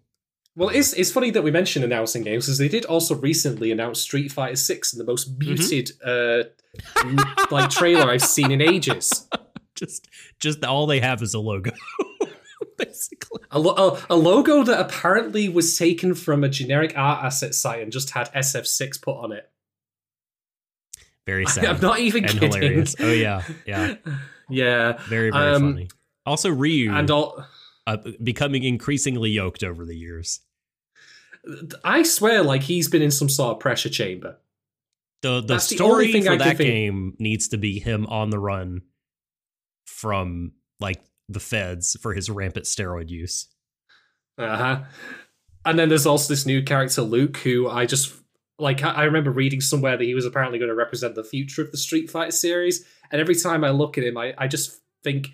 Well, 0.54 0.68
it's 0.68 0.92
it's 0.92 1.10
funny 1.10 1.30
that 1.32 1.42
we 1.42 1.50
mentioned 1.50 1.84
announcing 1.84 2.22
games 2.22 2.46
because 2.46 2.58
they 2.58 2.68
did 2.68 2.84
also 2.84 3.16
recently 3.16 3.72
announce 3.72 4.00
Street 4.00 4.30
Fighter 4.30 4.56
Six 4.56 4.92
in 4.92 4.98
the 5.00 5.04
most 5.04 5.36
Mm-hmm. 5.38 5.48
muted 5.48 5.90
uh, 6.04 6.44
like 7.50 7.70
trailer 7.70 8.08
I've 8.10 8.22
seen 8.22 8.52
in 8.52 8.60
ages. 8.60 9.28
Just 9.74 10.08
just 10.40 10.64
all 10.64 10.86
they 10.86 11.00
have 11.00 11.22
is 11.22 11.34
a 11.34 11.38
logo, 11.40 11.70
basically. 12.78 13.42
A, 13.50 13.58
lo- 13.58 13.98
a, 14.08 14.14
a 14.14 14.16
logo 14.16 14.62
that 14.64 14.80
apparently 14.80 15.48
was 15.48 15.76
taken 15.78 16.14
from 16.14 16.44
a 16.44 16.48
generic 16.48 16.92
art 16.96 17.24
asset 17.24 17.54
site 17.54 17.82
and 17.82 17.92
just 17.92 18.10
had 18.10 18.32
SF6 18.32 19.00
put 19.02 19.16
on 19.16 19.32
it. 19.32 19.48
Very 21.26 21.46
sad 21.46 21.64
I'm 21.66 21.80
not 21.80 21.98
even 22.00 22.24
and 22.24 22.32
kidding. 22.32 22.52
hilarious. 22.52 22.96
Oh 23.00 23.10
yeah, 23.12 23.42
yeah, 23.66 23.94
yeah, 24.48 24.92
very 25.08 25.30
very 25.30 25.54
Um, 25.54 25.72
funny. 25.74 25.88
Also, 26.26 26.50
Ryu 26.50 26.92
and 26.94 27.10
all. 27.10 27.44
uh, 27.86 27.96
becoming 28.22 28.62
increasingly 28.64 29.30
yoked 29.30 29.62
over 29.62 29.84
the 29.84 29.96
years. 29.96 30.40
I 31.84 32.02
swear, 32.02 32.42
like 32.42 32.62
he's 32.62 32.88
been 32.88 33.02
in 33.02 33.10
some 33.10 33.28
sort 33.28 33.52
of 33.56 33.60
pressure 33.60 33.90
chamber. 33.90 34.36
The 35.22 35.40
the 35.40 35.46
That's 35.54 35.74
story 35.74 36.12
thing 36.12 36.24
for 36.24 36.36
that 36.36 36.56
think- 36.56 36.68
game 36.68 37.16
needs 37.18 37.48
to 37.48 37.58
be 37.58 37.78
him 37.78 38.06
on 38.06 38.30
the 38.30 38.38
run 38.38 38.82
from 39.84 40.52
like 40.80 41.02
the 41.28 41.40
feds 41.40 41.96
for 42.00 42.14
his 42.14 42.30
rampant 42.30 42.66
steroid 42.66 43.08
use. 43.08 43.48
Uh 44.38 44.56
huh. 44.56 44.80
And 45.64 45.78
then 45.78 45.88
there's 45.88 46.06
also 46.06 46.32
this 46.32 46.44
new 46.44 46.62
character, 46.62 47.02
Luke, 47.02 47.38
who 47.38 47.68
I 47.68 47.86
just 47.86 48.12
like. 48.58 48.82
I 48.82 49.04
remember 49.04 49.30
reading 49.30 49.60
somewhere 49.60 49.96
that 49.96 50.04
he 50.04 50.14
was 50.14 50.26
apparently 50.26 50.58
going 50.58 50.68
to 50.68 50.74
represent 50.74 51.14
the 51.14 51.24
future 51.24 51.62
of 51.62 51.70
the 51.70 51.78
Street 51.78 52.10
Fighter 52.10 52.32
series. 52.32 52.84
And 53.10 53.20
every 53.20 53.34
time 53.34 53.64
I 53.64 53.70
look 53.70 53.96
at 53.96 54.04
him, 54.04 54.18
I, 54.18 54.34
I 54.36 54.48
just 54.48 54.80
think 55.02 55.28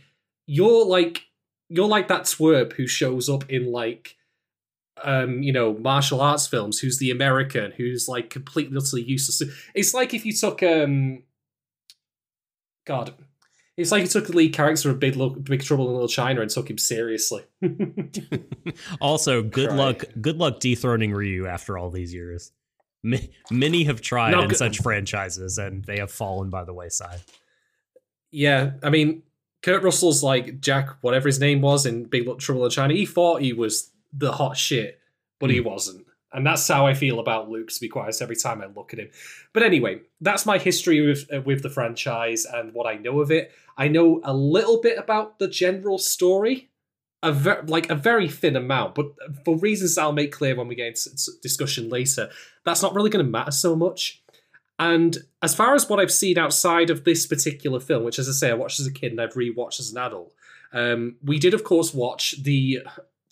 you're 0.46 0.84
like 0.84 1.24
you're 1.68 1.88
like 1.88 2.08
that 2.08 2.22
twerp 2.22 2.72
who 2.74 2.86
shows 2.86 3.28
up 3.28 3.48
in 3.48 3.70
like 3.70 4.16
um 5.02 5.42
you 5.42 5.52
know 5.52 5.72
martial 5.74 6.20
arts 6.20 6.46
films 6.46 6.80
who's 6.80 6.98
the 6.98 7.10
american 7.10 7.70
who's 7.70 8.08
like 8.08 8.28
completely 8.28 8.76
utterly 8.76 9.02
useless 9.02 9.40
it's 9.74 9.94
like 9.94 10.12
if 10.12 10.26
you 10.26 10.32
took 10.32 10.62
um 10.62 11.22
God, 12.90 13.14
it's 13.80 13.90
like 13.90 14.02
he 14.02 14.08
took 14.08 14.26
the 14.26 14.36
lead 14.36 14.52
character 14.52 14.90
of 14.90 15.00
Big, 15.00 15.16
Big 15.44 15.62
Trouble 15.62 15.86
in 15.88 15.94
Little 15.94 16.08
China 16.08 16.42
and 16.42 16.50
took 16.50 16.68
him 16.68 16.78
seriously. 16.78 17.44
also, 19.00 19.42
good 19.42 19.68
Cry. 19.68 19.76
luck. 19.76 20.04
Good 20.20 20.36
luck 20.36 20.60
dethroning 20.60 21.12
Ryu 21.12 21.46
after 21.46 21.78
all 21.78 21.90
these 21.90 22.12
years. 22.12 22.52
many 23.50 23.84
have 23.84 24.00
tried 24.00 24.34
in 24.34 24.54
such 24.54 24.78
franchises, 24.82 25.56
and 25.58 25.84
they 25.84 25.98
have 25.98 26.10
fallen 26.10 26.50
by 26.50 26.64
the 26.64 26.74
wayside. 26.74 27.20
Yeah, 28.30 28.72
I 28.82 28.90
mean, 28.90 29.22
Kurt 29.62 29.82
Russell's 29.82 30.22
like 30.22 30.60
Jack, 30.60 30.90
whatever 31.00 31.28
his 31.28 31.40
name 31.40 31.62
was 31.62 31.86
in 31.86 32.04
Big 32.04 32.38
Trouble 32.38 32.64
in 32.64 32.70
China. 32.70 32.94
He 32.94 33.06
thought 33.06 33.40
he 33.40 33.52
was 33.52 33.90
the 34.12 34.32
hot 34.32 34.56
shit, 34.56 35.00
but 35.38 35.50
mm. 35.50 35.54
he 35.54 35.58
hmm. 35.60 35.68
wasn't. 35.68 36.06
And 36.32 36.46
that's 36.46 36.66
how 36.68 36.86
I 36.86 36.94
feel 36.94 37.18
about 37.18 37.50
Luke, 37.50 37.70
to 37.70 37.80
be 37.80 37.88
quite 37.88 38.02
honest, 38.02 38.22
every 38.22 38.36
time 38.36 38.62
I 38.62 38.66
look 38.66 38.92
at 38.92 39.00
him. 39.00 39.08
But 39.52 39.64
anyway, 39.64 40.02
that's 40.20 40.46
my 40.46 40.58
history 40.58 41.04
with 41.04 41.28
uh, 41.32 41.40
with 41.40 41.62
the 41.62 41.70
franchise 41.70 42.46
and 42.46 42.72
what 42.72 42.86
I 42.86 42.94
know 42.94 43.20
of 43.20 43.32
it. 43.32 43.52
I 43.80 43.88
know 43.88 44.20
a 44.24 44.34
little 44.34 44.78
bit 44.82 44.98
about 44.98 45.38
the 45.38 45.48
general 45.48 45.96
story, 45.96 46.68
a 47.22 47.32
ver- 47.32 47.64
like 47.66 47.88
a 47.88 47.94
very 47.94 48.28
thin 48.28 48.54
amount, 48.54 48.94
but 48.94 49.06
for 49.42 49.56
reasons 49.56 49.96
I'll 49.96 50.12
make 50.12 50.32
clear 50.32 50.54
when 50.54 50.68
we 50.68 50.74
get 50.74 50.88
into 50.88 51.10
discussion 51.42 51.88
later, 51.88 52.28
that's 52.66 52.82
not 52.82 52.94
really 52.94 53.08
going 53.08 53.24
to 53.24 53.30
matter 53.30 53.50
so 53.50 53.74
much. 53.74 54.22
And 54.78 55.16
as 55.40 55.54
far 55.54 55.74
as 55.74 55.88
what 55.88 55.98
I've 55.98 56.12
seen 56.12 56.38
outside 56.38 56.90
of 56.90 57.04
this 57.04 57.26
particular 57.26 57.80
film, 57.80 58.04
which, 58.04 58.18
as 58.18 58.28
I 58.28 58.32
say, 58.32 58.50
I 58.50 58.54
watched 58.54 58.80
as 58.80 58.86
a 58.86 58.92
kid 58.92 59.12
and 59.12 59.20
I've 59.20 59.32
rewatched 59.32 59.80
as 59.80 59.90
an 59.92 59.98
adult, 59.98 60.32
um, 60.74 61.16
we 61.24 61.38
did, 61.38 61.54
of 61.54 61.64
course, 61.64 61.94
watch 61.94 62.42
the 62.42 62.80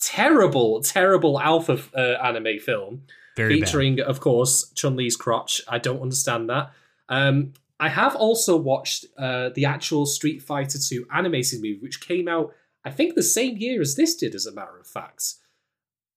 terrible, 0.01 0.81
terrible 0.81 1.39
Alpha 1.39 1.79
uh, 1.95 2.23
anime 2.25 2.59
film 2.59 3.03
Very 3.37 3.61
featuring, 3.61 3.97
bad. 3.97 4.07
of 4.07 4.21
course, 4.21 4.71
Chun 4.75 4.97
Li's 4.97 5.17
crotch. 5.17 5.61
I 5.69 5.79
don't 5.79 6.01
understand 6.01 6.49
that. 6.49 6.71
Um, 7.09 7.53
I 7.81 7.89
have 7.89 8.17
also 8.17 8.57
watched 8.57 9.07
uh, 9.17 9.51
the 9.55 9.65
actual 9.65 10.05
Street 10.05 10.43
Fighter 10.43 10.79
2 10.79 11.07
animated 11.13 11.61
movie, 11.61 11.79
which 11.81 12.01
came 12.01 12.27
out, 12.27 12.53
I 12.85 12.91
think, 12.91 13.15
the 13.15 13.23
same 13.23 13.57
year 13.57 13.81
as 13.81 13.95
this 13.95 14.17
did, 14.17 14.35
as 14.35 14.47
a 14.47 14.53
matter 14.53 14.79
of 14.79 14.87
fact. 14.87 15.35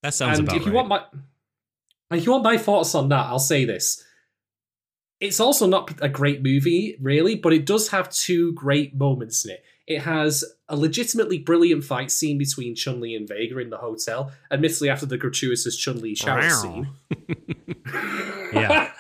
That 0.01 0.13
sounds 0.13 0.39
and 0.39 0.47
about 0.47 0.57
if 0.57 0.65
you 0.65 0.71
right. 0.71 0.87
want 0.87 0.87
my, 0.89 2.17
if 2.17 2.25
you 2.25 2.31
want 2.31 2.43
my 2.43 2.57
thoughts 2.57 2.95
on 2.95 3.09
that, 3.09 3.27
I'll 3.27 3.39
say 3.39 3.65
this. 3.65 4.03
It's 5.19 5.39
also 5.39 5.67
not 5.67 5.93
a 6.01 6.09
great 6.09 6.41
movie, 6.41 6.97
really, 6.99 7.35
but 7.35 7.53
it 7.53 7.67
does 7.67 7.89
have 7.89 8.09
two 8.09 8.53
great 8.53 8.95
moments 8.95 9.45
in 9.45 9.51
it. 9.51 9.63
It 9.85 10.01
has 10.01 10.43
a 10.67 10.75
legitimately 10.75 11.39
brilliant 11.39 11.83
fight 11.83 12.09
scene 12.09 12.39
between 12.39 12.75
Chun 12.75 13.01
Li 13.01 13.15
and 13.15 13.27
Vega 13.27 13.59
in 13.59 13.69
the 13.69 13.77
hotel, 13.77 14.31
admittedly 14.49 14.89
after 14.89 15.05
the 15.05 15.17
gratuitous 15.17 15.75
Chun 15.75 16.01
Li 16.01 16.15
shower 16.15 16.49
scene. 16.49 16.89
yeah, 18.53 18.91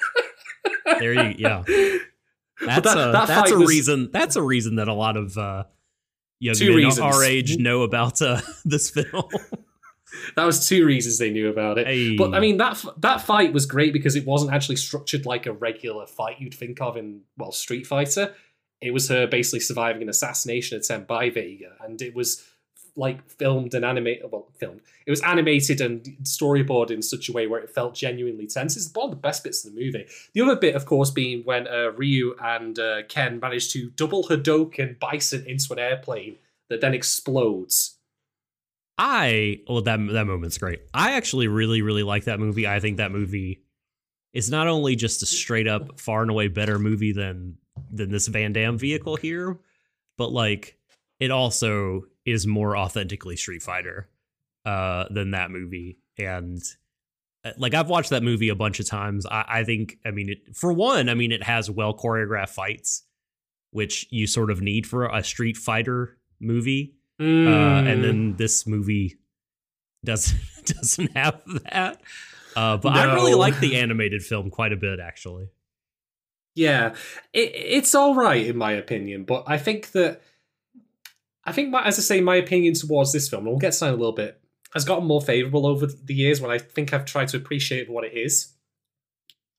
there 0.99 1.13
you 1.13 1.35
yeah. 1.37 1.63
That's 2.65 2.83
that, 2.83 2.97
a 2.97 3.11
that 3.11 3.27
that's 3.27 3.51
a 3.51 3.57
was, 3.57 3.69
reason. 3.69 4.09
That's 4.11 4.35
a 4.35 4.41
reason 4.41 4.75
that 4.75 4.87
a 4.87 4.93
lot 4.93 5.17
of 5.17 5.37
uh, 5.37 5.65
young 6.39 6.55
men 6.59 6.75
reasons. 6.75 6.99
our 6.99 7.23
age 7.23 7.57
know 7.57 7.83
about 7.83 8.21
uh, 8.21 8.41
this 8.65 8.89
film. 8.89 9.23
that 10.35 10.43
was 10.45 10.67
two 10.67 10.85
reasons 10.85 11.17
they 11.17 11.31
knew 11.31 11.49
about 11.49 11.77
it. 11.77 11.87
Hey. 11.87 12.15
But 12.15 12.33
I 12.33 12.39
mean 12.39 12.57
that 12.57 12.83
that 12.97 13.21
fight 13.21 13.53
was 13.53 13.65
great 13.65 13.93
because 13.93 14.15
it 14.15 14.25
wasn't 14.25 14.53
actually 14.53 14.75
structured 14.77 15.25
like 15.25 15.45
a 15.45 15.53
regular 15.53 16.05
fight 16.05 16.39
you'd 16.39 16.53
think 16.53 16.81
of 16.81 16.97
in 16.97 17.21
well 17.37 17.51
Street 17.51 17.87
Fighter 17.87 18.35
it 18.81 18.91
was 18.91 19.07
her 19.09 19.27
basically 19.27 19.59
surviving 19.59 20.01
an 20.01 20.09
assassination 20.09 20.77
attempt 20.77 21.07
by 21.07 21.29
Vega, 21.29 21.75
and 21.81 22.01
it 22.01 22.15
was 22.15 22.43
like 22.95 23.29
filmed 23.29 23.73
and 23.73 23.85
animated. 23.85 24.31
Well, 24.31 24.47
filmed. 24.59 24.81
It 25.05 25.11
was 25.11 25.21
animated 25.21 25.81
and 25.81 26.03
storyboarded 26.23 26.91
in 26.91 27.01
such 27.01 27.29
a 27.29 27.31
way 27.31 27.47
where 27.47 27.61
it 27.61 27.69
felt 27.69 27.95
genuinely 27.95 28.47
tense. 28.47 28.75
It's 28.75 28.91
one 28.93 29.05
of 29.05 29.11
the 29.11 29.17
best 29.17 29.43
bits 29.43 29.65
of 29.65 29.73
the 29.73 29.79
movie. 29.79 30.05
The 30.33 30.41
other 30.41 30.55
bit, 30.55 30.75
of 30.75 30.85
course, 30.85 31.09
being 31.09 31.43
when 31.43 31.67
uh, 31.67 31.91
Ryu 31.95 32.35
and 32.41 32.77
uh, 32.77 33.03
Ken 33.07 33.39
managed 33.39 33.71
to 33.73 33.89
double 33.91 34.23
Hadouken 34.23 34.99
Bison 34.99 35.45
into 35.45 35.71
an 35.73 35.79
airplane 35.79 36.37
that 36.69 36.81
then 36.81 36.93
explodes. 36.93 37.97
I 38.97 39.61
well 39.67 39.81
that 39.81 39.99
that 40.11 40.27
moment's 40.27 40.57
great. 40.57 40.81
I 40.93 41.13
actually 41.13 41.47
really 41.47 41.81
really 41.81 42.03
like 42.03 42.25
that 42.25 42.39
movie. 42.39 42.67
I 42.67 42.79
think 42.79 42.97
that 42.97 43.11
movie 43.11 43.63
is 44.33 44.49
not 44.49 44.67
only 44.67 44.95
just 44.95 45.23
a 45.23 45.25
straight 45.25 45.67
up 45.67 45.99
far 45.99 46.21
and 46.21 46.29
away 46.29 46.47
better 46.49 46.77
movie 46.77 47.11
than 47.11 47.57
than 47.91 48.11
this 48.11 48.27
Van 48.27 48.53
Damme 48.53 48.77
vehicle 48.77 49.15
here, 49.15 49.59
but 50.17 50.31
like 50.31 50.77
it 51.19 51.31
also 51.31 52.03
is 52.25 52.45
more 52.45 52.77
authentically 52.77 53.35
Street 53.35 53.63
Fighter 53.63 54.09
uh, 54.65 55.05
than 55.09 55.31
that 55.31 55.51
movie. 55.51 55.99
And 56.17 56.61
uh, 57.43 57.51
like 57.57 57.73
I've 57.73 57.89
watched 57.89 58.11
that 58.11 58.23
movie 58.23 58.49
a 58.49 58.55
bunch 58.55 58.79
of 58.79 58.87
times. 58.87 59.25
I, 59.25 59.45
I 59.47 59.63
think, 59.63 59.97
I 60.05 60.11
mean, 60.11 60.29
it, 60.29 60.55
for 60.55 60.71
one, 60.71 61.09
I 61.09 61.13
mean, 61.13 61.31
it 61.31 61.43
has 61.43 61.69
well 61.69 61.93
choreographed 61.93 62.49
fights, 62.49 63.03
which 63.71 64.07
you 64.11 64.27
sort 64.27 64.51
of 64.51 64.61
need 64.61 64.85
for 64.85 65.05
a 65.07 65.23
Street 65.23 65.57
Fighter 65.57 66.17
movie. 66.39 66.95
Mm. 67.19 67.47
Uh, 67.47 67.89
and 67.89 68.03
then 68.03 68.33
mm. 68.33 68.37
this 68.37 68.65
movie 68.65 69.19
doesn't 70.03 70.39
doesn't 70.65 71.15
have 71.15 71.41
that. 71.71 72.01
Uh, 72.55 72.77
but 72.77 72.93
no. 72.93 72.99
I 72.99 73.13
really 73.13 73.33
like 73.33 73.59
the 73.59 73.75
animated 73.79 74.23
film 74.23 74.49
quite 74.49 74.73
a 74.73 74.77
bit, 74.77 74.99
actually. 74.99 75.49
Yeah, 76.53 76.95
it, 77.31 77.51
it's 77.53 77.95
all 77.95 78.13
right 78.15 78.45
in 78.45 78.57
my 78.57 78.73
opinion, 78.73 79.23
but 79.23 79.45
I 79.47 79.57
think 79.57 79.91
that 79.91 80.21
I 81.43 81.51
think, 81.51 81.69
my, 81.69 81.83
as 81.83 81.97
I 81.97 82.01
say, 82.01 82.21
my 82.21 82.35
opinion 82.35 82.73
towards 82.73 83.11
this 83.11 83.29
film, 83.29 83.41
and 83.41 83.51
we'll 83.51 83.59
get 83.59 83.73
to 83.73 83.79
that 83.81 83.87
in 83.89 83.93
a 83.95 83.97
little 83.97 84.13
bit, 84.13 84.39
has 84.73 84.85
gotten 84.85 85.07
more 85.07 85.21
favourable 85.21 85.65
over 85.65 85.85
the 85.85 86.13
years 86.13 86.39
when 86.39 86.51
I 86.51 86.57
think 86.57 86.93
I've 86.93 87.05
tried 87.05 87.29
to 87.29 87.37
appreciate 87.37 87.89
what 87.89 88.05
it 88.05 88.13
is. 88.13 88.53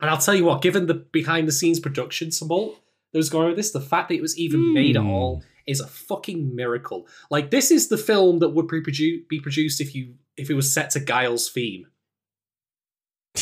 And 0.01 0.11
I'll 0.11 0.19
tell 0.19 0.35
you 0.35 0.45
what, 0.45 0.63
given 0.63 0.87
the 0.87 0.95
behind 0.95 1.47
the 1.47 1.53
scenes 1.53 1.81
production 1.81 2.31
tumult 2.31 2.77
that 3.13 3.19
was 3.19 3.31
going 3.31 3.45
on 3.45 3.51
with 3.51 3.57
this, 3.57 3.73
the 3.73 3.81
fact 3.81 4.09
that 4.09 4.17
it 4.17 4.23
was 4.23 4.39
even 4.39 4.61
mm. 4.61 4.73
made 4.73 4.97
at 4.97 5.05
all 5.05 5.37
hmm. 5.37 5.43
is 5.67 5.81
a 5.81 5.87
fucking 5.87 6.57
miracle. 6.57 7.07
Like 7.31 7.51
this 7.51 7.71
is 7.71 7.89
the 7.89 7.99
film 7.99 8.41
that 8.41 8.51
would 8.51 8.67
be, 8.67 9.25
be 9.29 9.41
produced 9.41 9.81
if 9.81 9.95
you 9.95 10.15
if 10.37 10.51
it 10.51 10.55
was 10.55 10.73
set 10.73 10.91
to 10.91 11.01
Guile's 11.01 11.49
theme. 11.51 11.87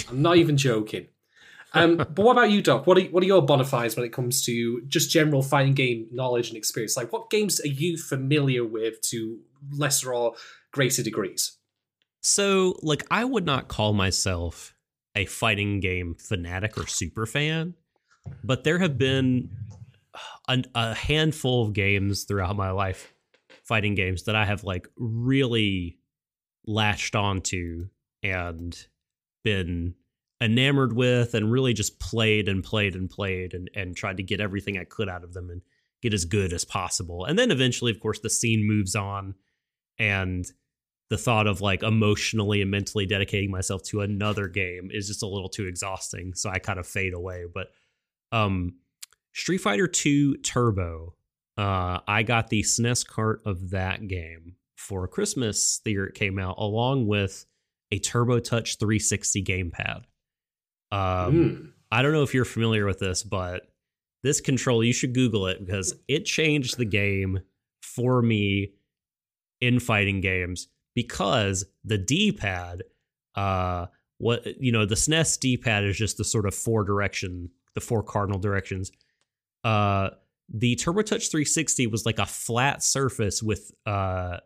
I'm 0.08 0.22
not 0.22 0.36
even 0.36 0.56
joking. 0.56 1.06
Um, 1.72 1.96
but 1.96 2.18
what 2.18 2.32
about 2.32 2.50
you, 2.50 2.62
Doc? 2.62 2.86
What 2.86 2.98
are 2.98 3.02
what 3.02 3.22
are 3.22 3.26
your 3.26 3.42
bona 3.42 3.64
fides 3.64 3.96
when 3.96 4.04
it 4.04 4.12
comes 4.12 4.44
to 4.46 4.82
just 4.88 5.10
general 5.10 5.42
fighting 5.42 5.74
game 5.74 6.06
knowledge 6.10 6.48
and 6.48 6.56
experience? 6.56 6.96
Like, 6.96 7.12
what 7.12 7.30
games 7.30 7.60
are 7.60 7.68
you 7.68 7.96
familiar 7.96 8.64
with 8.64 9.00
to 9.02 9.38
lesser 9.72 10.12
or 10.12 10.34
greater 10.72 11.02
degrees? 11.02 11.56
So, 12.22 12.78
like, 12.82 13.04
I 13.10 13.24
would 13.24 13.46
not 13.46 13.68
call 13.68 13.92
myself 13.92 14.74
a 15.14 15.26
fighting 15.26 15.80
game 15.80 16.14
fanatic 16.14 16.76
or 16.76 16.86
super 16.86 17.26
fan, 17.26 17.74
but 18.44 18.64
there 18.64 18.78
have 18.78 18.98
been 18.98 19.50
a, 20.48 20.62
a 20.74 20.94
handful 20.94 21.64
of 21.64 21.72
games 21.72 22.24
throughout 22.24 22.56
my 22.56 22.70
life, 22.70 23.12
fighting 23.64 23.94
games 23.94 24.24
that 24.24 24.36
I 24.36 24.44
have 24.44 24.64
like 24.64 24.88
really 24.96 25.98
latched 26.66 27.16
onto 27.16 27.88
and 28.22 28.76
been 29.44 29.94
enamored 30.40 30.94
with 30.94 31.34
and 31.34 31.52
really 31.52 31.74
just 31.74 32.00
played 32.00 32.48
and 32.48 32.64
played 32.64 32.94
and 32.94 33.10
played 33.10 33.54
and, 33.54 33.70
and 33.74 33.96
tried 33.96 34.16
to 34.16 34.22
get 34.22 34.40
everything 34.40 34.78
I 34.78 34.84
could 34.84 35.08
out 35.08 35.24
of 35.24 35.34
them 35.34 35.50
and 35.50 35.60
get 36.02 36.14
as 36.14 36.24
good 36.24 36.52
as 36.52 36.64
possible. 36.64 37.24
And 37.26 37.38
then 37.38 37.50
eventually, 37.50 37.90
of 37.90 38.00
course, 38.00 38.20
the 38.20 38.30
scene 38.30 38.66
moves 38.66 38.96
on 38.96 39.34
and 39.98 40.46
the 41.10 41.18
thought 41.18 41.46
of 41.46 41.60
like 41.60 41.82
emotionally 41.82 42.62
and 42.62 42.70
mentally 42.70 43.04
dedicating 43.04 43.50
myself 43.50 43.82
to 43.82 44.00
another 44.00 44.48
game 44.48 44.90
is 44.92 45.08
just 45.08 45.22
a 45.22 45.26
little 45.26 45.48
too 45.48 45.66
exhausting. 45.66 46.32
So 46.34 46.48
I 46.48 46.58
kind 46.58 46.78
of 46.78 46.86
fade 46.86 47.12
away. 47.12 47.44
But 47.52 47.68
um 48.32 48.74
Street 49.32 49.58
Fighter 49.58 49.86
2 49.86 50.38
Turbo, 50.38 51.14
uh, 51.56 52.00
I 52.06 52.22
got 52.22 52.48
the 52.48 52.62
SNES 52.62 53.06
cart 53.06 53.42
of 53.44 53.70
that 53.70 54.08
game 54.08 54.56
for 54.76 55.06
Christmas 55.06 55.80
the 55.84 55.92
year 55.92 56.06
it 56.06 56.14
came 56.14 56.38
out, 56.38 56.56
along 56.58 57.06
with 57.06 57.44
a 57.92 57.98
Turbo 57.98 58.40
Touch 58.40 58.78
360 58.78 59.44
gamepad. 59.44 60.02
Um, 60.92 61.00
mm. 61.00 61.72
I 61.92 62.02
don't 62.02 62.12
know 62.12 62.22
if 62.22 62.34
you're 62.34 62.44
familiar 62.44 62.86
with 62.86 62.98
this, 62.98 63.22
but 63.22 63.70
this 64.22 64.40
control, 64.40 64.84
you 64.84 64.92
should 64.92 65.14
Google 65.14 65.46
it 65.46 65.64
because 65.64 65.94
it 66.08 66.24
changed 66.24 66.76
the 66.76 66.84
game 66.84 67.40
for 67.82 68.22
me 68.22 68.72
in 69.60 69.80
fighting 69.80 70.20
games 70.20 70.68
because 70.94 71.64
the 71.84 71.98
D-pad, 71.98 72.82
uh, 73.34 73.86
what 74.18 74.60
you 74.60 74.72
know, 74.72 74.84
the 74.84 74.94
SNES 74.94 75.38
D-pad 75.40 75.84
is 75.84 75.96
just 75.96 76.18
the 76.18 76.24
sort 76.24 76.46
of 76.46 76.54
four 76.54 76.84
direction, 76.84 77.50
the 77.74 77.80
four 77.80 78.02
cardinal 78.02 78.38
directions. 78.38 78.92
Uh, 79.64 80.10
the 80.52 80.76
TurboTouch 80.76 81.30
360 81.30 81.86
was 81.86 82.04
like 82.04 82.18
a 82.18 82.26
flat 82.26 82.82
surface 82.82 83.42
with 83.42 83.70
uh 83.86 84.38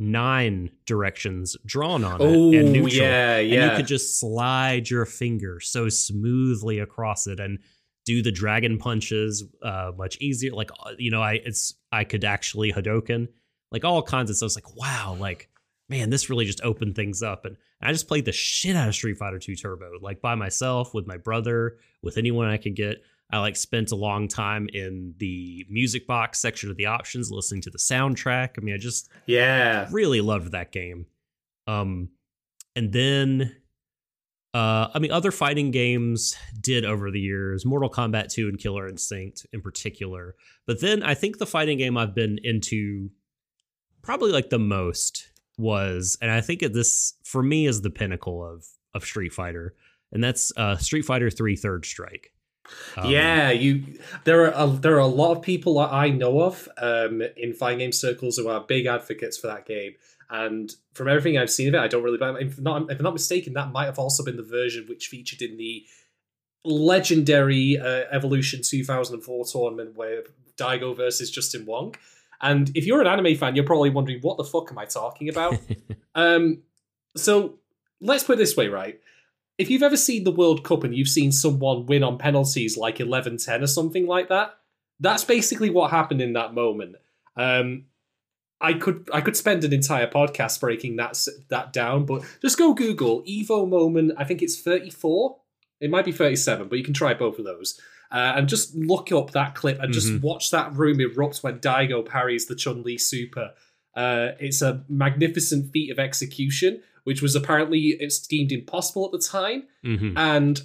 nine 0.00 0.70
directions 0.86 1.56
drawn 1.64 2.02
on 2.02 2.20
it 2.20 2.26
and 2.26 2.72
neutral. 2.72 2.92
Yeah, 2.92 3.38
yeah. 3.38 3.62
And 3.62 3.70
you 3.70 3.76
could 3.76 3.86
just 3.86 4.18
slide 4.18 4.90
your 4.90 5.04
finger 5.04 5.60
so 5.60 5.88
smoothly 5.88 6.78
across 6.78 7.26
it 7.26 7.38
and 7.38 7.58
do 8.06 8.22
the 8.22 8.32
dragon 8.32 8.78
punches 8.78 9.44
uh, 9.62 9.92
much 9.96 10.16
easier. 10.18 10.52
Like 10.52 10.70
uh, 10.80 10.92
you 10.98 11.10
know, 11.10 11.22
I 11.22 11.34
it's 11.44 11.74
I 11.92 12.04
could 12.04 12.24
actually 12.24 12.72
Hadouken, 12.72 13.28
like 13.70 13.84
all 13.84 14.02
kinds 14.02 14.30
of 14.30 14.36
stuff. 14.36 14.48
It's 14.48 14.56
like 14.56 14.76
wow, 14.76 15.16
like 15.20 15.48
man, 15.90 16.08
this 16.08 16.30
really 16.30 16.46
just 16.46 16.62
opened 16.62 16.94
things 16.94 17.22
up. 17.22 17.44
And 17.44 17.56
I 17.82 17.92
just 17.92 18.08
played 18.08 18.24
the 18.24 18.32
shit 18.32 18.76
out 18.76 18.88
of 18.88 18.94
Street 18.94 19.18
Fighter 19.18 19.40
2 19.40 19.56
Turbo, 19.56 19.90
like 20.00 20.22
by 20.22 20.36
myself, 20.36 20.94
with 20.94 21.06
my 21.06 21.16
brother, 21.16 21.78
with 22.00 22.16
anyone 22.16 22.46
I 22.46 22.58
could 22.58 22.76
get. 22.76 23.02
I 23.32 23.38
like 23.38 23.56
spent 23.56 23.92
a 23.92 23.96
long 23.96 24.28
time 24.28 24.68
in 24.72 25.14
the 25.18 25.64
music 25.68 26.06
box 26.06 26.40
section 26.40 26.70
of 26.70 26.76
the 26.76 26.86
options 26.86 27.30
listening 27.30 27.62
to 27.62 27.70
the 27.70 27.78
soundtrack. 27.78 28.50
I 28.58 28.60
mean, 28.60 28.74
I 28.74 28.78
just 28.78 29.08
yeah, 29.26 29.88
really 29.90 30.20
loved 30.20 30.52
that 30.52 30.72
game. 30.72 31.06
Um 31.66 32.08
and 32.74 32.92
then 32.92 33.56
uh 34.52 34.88
I 34.92 34.98
mean 34.98 35.12
other 35.12 35.30
fighting 35.30 35.70
games 35.70 36.36
did 36.60 36.84
over 36.84 37.10
the 37.10 37.20
years, 37.20 37.64
Mortal 37.64 37.90
Kombat 37.90 38.30
2 38.30 38.48
and 38.48 38.58
Killer 38.58 38.88
Instinct 38.88 39.46
in 39.52 39.60
particular. 39.60 40.34
But 40.66 40.80
then 40.80 41.02
I 41.02 41.14
think 41.14 41.38
the 41.38 41.46
fighting 41.46 41.78
game 41.78 41.96
I've 41.96 42.14
been 42.14 42.38
into 42.42 43.10
probably 44.02 44.32
like 44.32 44.50
the 44.50 44.58
most 44.58 45.28
was 45.56 46.18
and 46.20 46.30
I 46.30 46.40
think 46.40 46.60
this 46.60 47.14
for 47.22 47.42
me 47.42 47.66
is 47.66 47.82
the 47.82 47.90
pinnacle 47.90 48.44
of 48.44 48.66
of 48.92 49.04
Street 49.04 49.32
Fighter 49.32 49.74
and 50.10 50.24
that's 50.24 50.52
uh 50.56 50.76
Street 50.78 51.02
Fighter 51.02 51.30
3 51.30 51.54
Third 51.54 51.86
Strike. 51.86 52.32
Um, 52.96 53.10
yeah, 53.10 53.50
you. 53.50 53.98
There 54.24 54.44
are 54.46 54.66
a, 54.66 54.68
there 54.68 54.94
are 54.94 54.98
a 54.98 55.06
lot 55.06 55.36
of 55.36 55.42
people 55.42 55.74
that 55.78 55.92
I 55.92 56.10
know 56.10 56.40
of 56.40 56.68
um, 56.78 57.22
in 57.36 57.52
fighting 57.52 57.78
game 57.78 57.92
circles 57.92 58.36
who 58.36 58.48
are 58.48 58.60
big 58.60 58.86
advocates 58.86 59.38
for 59.38 59.46
that 59.46 59.66
game. 59.66 59.94
And 60.28 60.72
from 60.94 61.08
everything 61.08 61.38
I've 61.38 61.50
seen 61.50 61.68
of 61.68 61.74
it, 61.74 61.80
I 61.80 61.88
don't 61.88 62.02
really. 62.02 62.18
If 62.44 62.58
not, 62.58 62.90
if 62.90 62.98
I'm 62.98 63.04
not 63.04 63.14
mistaken, 63.14 63.54
that 63.54 63.72
might 63.72 63.86
have 63.86 63.98
also 63.98 64.24
been 64.24 64.36
the 64.36 64.42
version 64.42 64.86
which 64.88 65.08
featured 65.08 65.42
in 65.42 65.56
the 65.56 65.84
legendary 66.64 67.78
uh, 67.78 68.04
Evolution 68.12 68.60
2004 68.62 69.44
tournament 69.46 69.96
where 69.96 70.24
Daigo 70.56 70.96
versus 70.96 71.30
Justin 71.30 71.66
Wong. 71.66 71.94
And 72.40 72.74
if 72.76 72.86
you're 72.86 73.00
an 73.00 73.06
anime 73.06 73.36
fan, 73.36 73.54
you're 73.54 73.64
probably 73.64 73.90
wondering 73.90 74.20
what 74.20 74.36
the 74.36 74.44
fuck 74.44 74.70
am 74.70 74.78
I 74.78 74.84
talking 74.84 75.28
about? 75.28 75.58
um, 76.14 76.62
so 77.16 77.58
let's 78.00 78.24
put 78.24 78.34
it 78.34 78.36
this 78.36 78.56
way, 78.56 78.68
right? 78.68 79.00
If 79.60 79.68
you've 79.68 79.82
ever 79.82 79.96
seen 79.96 80.24
the 80.24 80.32
World 80.32 80.64
Cup 80.64 80.84
and 80.84 80.94
you've 80.94 81.06
seen 81.06 81.30
someone 81.30 81.84
win 81.84 82.02
on 82.02 82.16
penalties 82.16 82.78
like 82.78 82.98
11 82.98 83.36
10 83.36 83.62
or 83.62 83.66
something 83.66 84.06
like 84.06 84.30
that, 84.30 84.54
that's 85.00 85.22
basically 85.22 85.68
what 85.68 85.90
happened 85.90 86.22
in 86.22 86.32
that 86.32 86.54
moment. 86.54 86.96
Um, 87.36 87.84
I 88.58 88.72
could 88.72 89.10
I 89.12 89.20
could 89.20 89.36
spend 89.36 89.62
an 89.64 89.74
entire 89.74 90.06
podcast 90.06 90.60
breaking 90.60 90.96
that 90.96 91.18
that 91.50 91.74
down, 91.74 92.06
but 92.06 92.22
just 92.40 92.56
go 92.56 92.72
Google 92.72 93.22
Evo 93.24 93.68
moment. 93.68 94.12
I 94.16 94.24
think 94.24 94.40
it's 94.40 94.58
34. 94.58 95.36
It 95.78 95.90
might 95.90 96.06
be 96.06 96.12
37, 96.12 96.68
but 96.68 96.78
you 96.78 96.84
can 96.84 96.94
try 96.94 97.12
both 97.12 97.38
of 97.38 97.44
those. 97.44 97.78
Uh, 98.10 98.32
and 98.36 98.48
just 98.48 98.74
look 98.74 99.12
up 99.12 99.30
that 99.32 99.54
clip 99.54 99.78
and 99.78 99.92
just 99.92 100.08
mm-hmm. 100.08 100.26
watch 100.26 100.50
that 100.50 100.74
room 100.74 101.00
erupt 101.00 101.42
when 101.42 101.60
Daigo 101.60 102.04
parries 102.04 102.46
the 102.46 102.56
Chun 102.56 102.82
Li 102.82 102.96
super. 102.98 103.52
Uh, 104.00 104.32
it's 104.38 104.62
a 104.62 104.82
magnificent 104.88 105.72
feat 105.72 105.90
of 105.90 105.98
execution 105.98 106.80
which 107.04 107.22
was 107.22 107.34
apparently 107.34 108.00
deemed 108.28 108.52
impossible 108.52 109.04
at 109.06 109.12
the 109.12 109.18
time, 109.18 109.64
mm-hmm. 109.84 110.16
and 110.16 110.62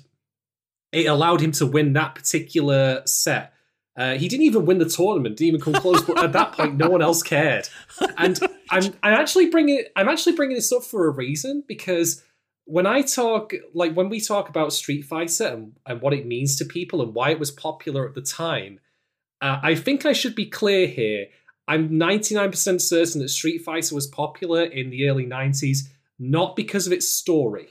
it 0.92 1.06
allowed 1.06 1.42
him 1.42 1.52
to 1.54 1.66
win 1.66 1.94
that 1.94 2.16
particular 2.16 3.02
set. 3.06 3.54
Uh, 3.98 4.16
he 4.16 4.28
didn't 4.28 4.46
even 4.46 4.66
win 4.66 4.78
the 4.78 4.86
tournament, 4.86 5.38
didn't 5.38 5.56
even 5.56 5.62
come 5.62 5.82
close. 5.82 6.02
but 6.02 6.22
at 6.22 6.34
that 6.34 6.52
point, 6.52 6.76
no 6.76 6.90
one 6.90 7.02
else 7.02 7.24
cared. 7.24 7.68
And 8.18 8.38
I'm 8.70 8.94
I'm 9.04 9.14
actually 9.14 9.50
bringing 9.50 9.84
I'm 9.96 10.10
actually 10.10 10.36
bringing 10.36 10.56
this 10.56 10.72
up 10.72 10.84
for 10.84 11.08
a 11.08 11.12
reason 11.12 11.64
because 11.68 12.24
when 12.66 12.86
I 12.86 13.02
talk 13.02 13.54
like 13.74 13.94
when 13.94 14.10
we 14.10 14.20
talk 14.20 14.50
about 14.50 14.74
Street 14.74 15.04
Fighter 15.04 15.46
and, 15.46 15.74
and 15.86 16.02
what 16.02 16.14
it 16.14 16.26
means 16.26 16.58
to 16.58 16.66
people 16.66 17.02
and 17.02 17.14
why 17.14 17.30
it 17.30 17.40
was 17.40 17.52
popular 17.52 18.08
at 18.08 18.16
the 18.16 18.22
time, 18.22 18.80
uh, 19.42 19.60
I 19.64 19.76
think 19.76 20.06
I 20.06 20.14
should 20.14 20.36
be 20.36 20.46
clear 20.46 20.88
here. 20.88 21.28
I'm 21.68 21.90
99% 21.90 22.82
certain 22.82 23.22
that 23.22 23.30
Street 23.30 23.60
Fighter 23.60 23.96
was 23.96 24.08
popular 24.08 24.64
in 24.64 24.90
the 24.90 25.10
early 25.10 25.26
90s 25.26 25.90
not 26.20 26.56
because 26.56 26.88
of 26.88 26.94
its 26.94 27.08
story. 27.08 27.68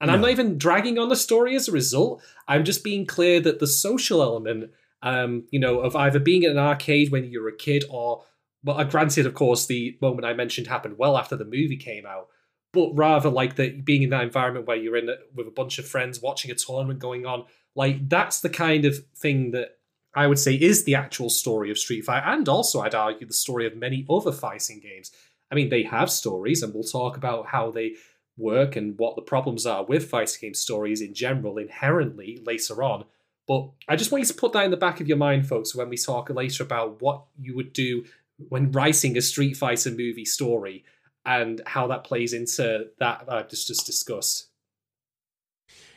And 0.00 0.08
no. 0.08 0.14
I'm 0.14 0.20
not 0.20 0.30
even 0.30 0.58
dragging 0.58 0.98
on 0.98 1.08
the 1.08 1.16
story 1.16 1.56
as 1.56 1.68
a 1.68 1.72
result. 1.72 2.22
I'm 2.46 2.64
just 2.64 2.84
being 2.84 3.06
clear 3.06 3.40
that 3.40 3.58
the 3.58 3.66
social 3.66 4.22
element, 4.22 4.70
um, 5.02 5.44
you 5.50 5.58
know, 5.58 5.80
of 5.80 5.96
either 5.96 6.18
being 6.18 6.42
in 6.42 6.52
an 6.52 6.58
arcade 6.58 7.10
when 7.10 7.24
you're 7.24 7.48
a 7.48 7.56
kid 7.56 7.84
or, 7.90 8.24
well, 8.62 8.78
uh, 8.78 8.84
granted, 8.84 9.26
of 9.26 9.34
course, 9.34 9.66
the 9.66 9.96
moment 10.00 10.26
I 10.26 10.34
mentioned 10.34 10.66
happened 10.66 10.98
well 10.98 11.16
after 11.16 11.36
the 11.36 11.44
movie 11.44 11.78
came 11.78 12.04
out, 12.04 12.28
but 12.72 12.94
rather 12.94 13.30
like 13.30 13.56
the 13.56 13.70
being 13.70 14.02
in 14.02 14.10
that 14.10 14.24
environment 14.24 14.66
where 14.66 14.76
you're 14.76 14.96
in 14.96 15.08
it 15.08 15.18
with 15.34 15.46
a 15.46 15.52
bunch 15.52 15.78
of 15.78 15.88
friends 15.88 16.20
watching 16.20 16.50
a 16.50 16.54
tournament 16.54 16.98
going 16.98 17.24
on. 17.24 17.46
Like 17.74 18.08
that's 18.08 18.40
the 18.40 18.50
kind 18.50 18.84
of 18.84 18.98
thing 19.16 19.52
that 19.52 19.75
I 20.16 20.26
would 20.26 20.38
say 20.38 20.54
is 20.54 20.84
the 20.84 20.94
actual 20.94 21.28
story 21.28 21.70
of 21.70 21.78
Street 21.78 22.04
Fighter, 22.04 22.26
and 22.26 22.48
also 22.48 22.80
I'd 22.80 22.94
argue 22.94 23.26
the 23.26 23.34
story 23.34 23.66
of 23.66 23.76
many 23.76 24.06
other 24.08 24.32
fighting 24.32 24.80
games. 24.80 25.12
I 25.52 25.54
mean, 25.54 25.68
they 25.68 25.82
have 25.82 26.10
stories, 26.10 26.62
and 26.62 26.74
we'll 26.74 26.82
talk 26.82 27.16
about 27.16 27.46
how 27.46 27.70
they 27.70 27.96
work 28.38 28.76
and 28.76 28.98
what 28.98 29.14
the 29.14 29.22
problems 29.22 29.66
are 29.66 29.84
with 29.84 30.08
fighting 30.08 30.38
game 30.40 30.54
stories 30.54 31.00
in 31.00 31.14
general 31.14 31.58
inherently 31.58 32.42
later 32.44 32.82
on. 32.82 33.04
But 33.46 33.70
I 33.88 33.96
just 33.96 34.10
want 34.10 34.22
you 34.22 34.26
to 34.26 34.34
put 34.34 34.52
that 34.54 34.64
in 34.64 34.70
the 34.70 34.76
back 34.76 35.00
of 35.00 35.06
your 35.06 35.16
mind, 35.16 35.46
folks, 35.46 35.74
when 35.74 35.88
we 35.88 35.96
talk 35.96 36.30
later 36.30 36.64
about 36.64 37.00
what 37.00 37.24
you 37.38 37.54
would 37.54 37.72
do 37.72 38.04
when 38.48 38.72
writing 38.72 39.16
a 39.16 39.22
Street 39.22 39.56
Fighter 39.56 39.90
movie 39.90 40.24
story 40.24 40.84
and 41.24 41.60
how 41.66 41.86
that 41.88 42.04
plays 42.04 42.32
into 42.32 42.88
that 42.98 43.24
I've 43.28 43.48
just, 43.48 43.68
just 43.68 43.86
discussed. 43.86 44.46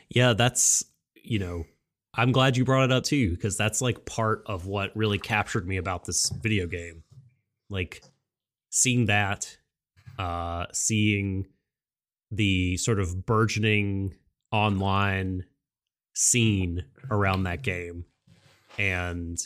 Yeah, 0.08 0.32
that's, 0.32 0.84
you 1.14 1.38
know, 1.38 1.64
I'm 2.14 2.32
glad 2.32 2.56
you 2.56 2.64
brought 2.64 2.84
it 2.84 2.92
up 2.92 3.04
too, 3.04 3.30
because 3.30 3.56
that's 3.56 3.80
like 3.80 4.04
part 4.04 4.42
of 4.46 4.66
what 4.66 4.96
really 4.96 5.18
captured 5.18 5.66
me 5.66 5.76
about 5.76 6.04
this 6.04 6.28
video 6.28 6.66
game. 6.66 7.04
Like, 7.68 8.02
seeing 8.70 9.06
that, 9.06 9.56
uh, 10.18 10.66
seeing 10.72 11.46
the 12.32 12.76
sort 12.76 12.98
of 12.98 13.26
burgeoning 13.26 14.14
online 14.50 15.44
scene 16.14 16.84
around 17.10 17.44
that 17.44 17.62
game, 17.62 18.04
and 18.78 19.38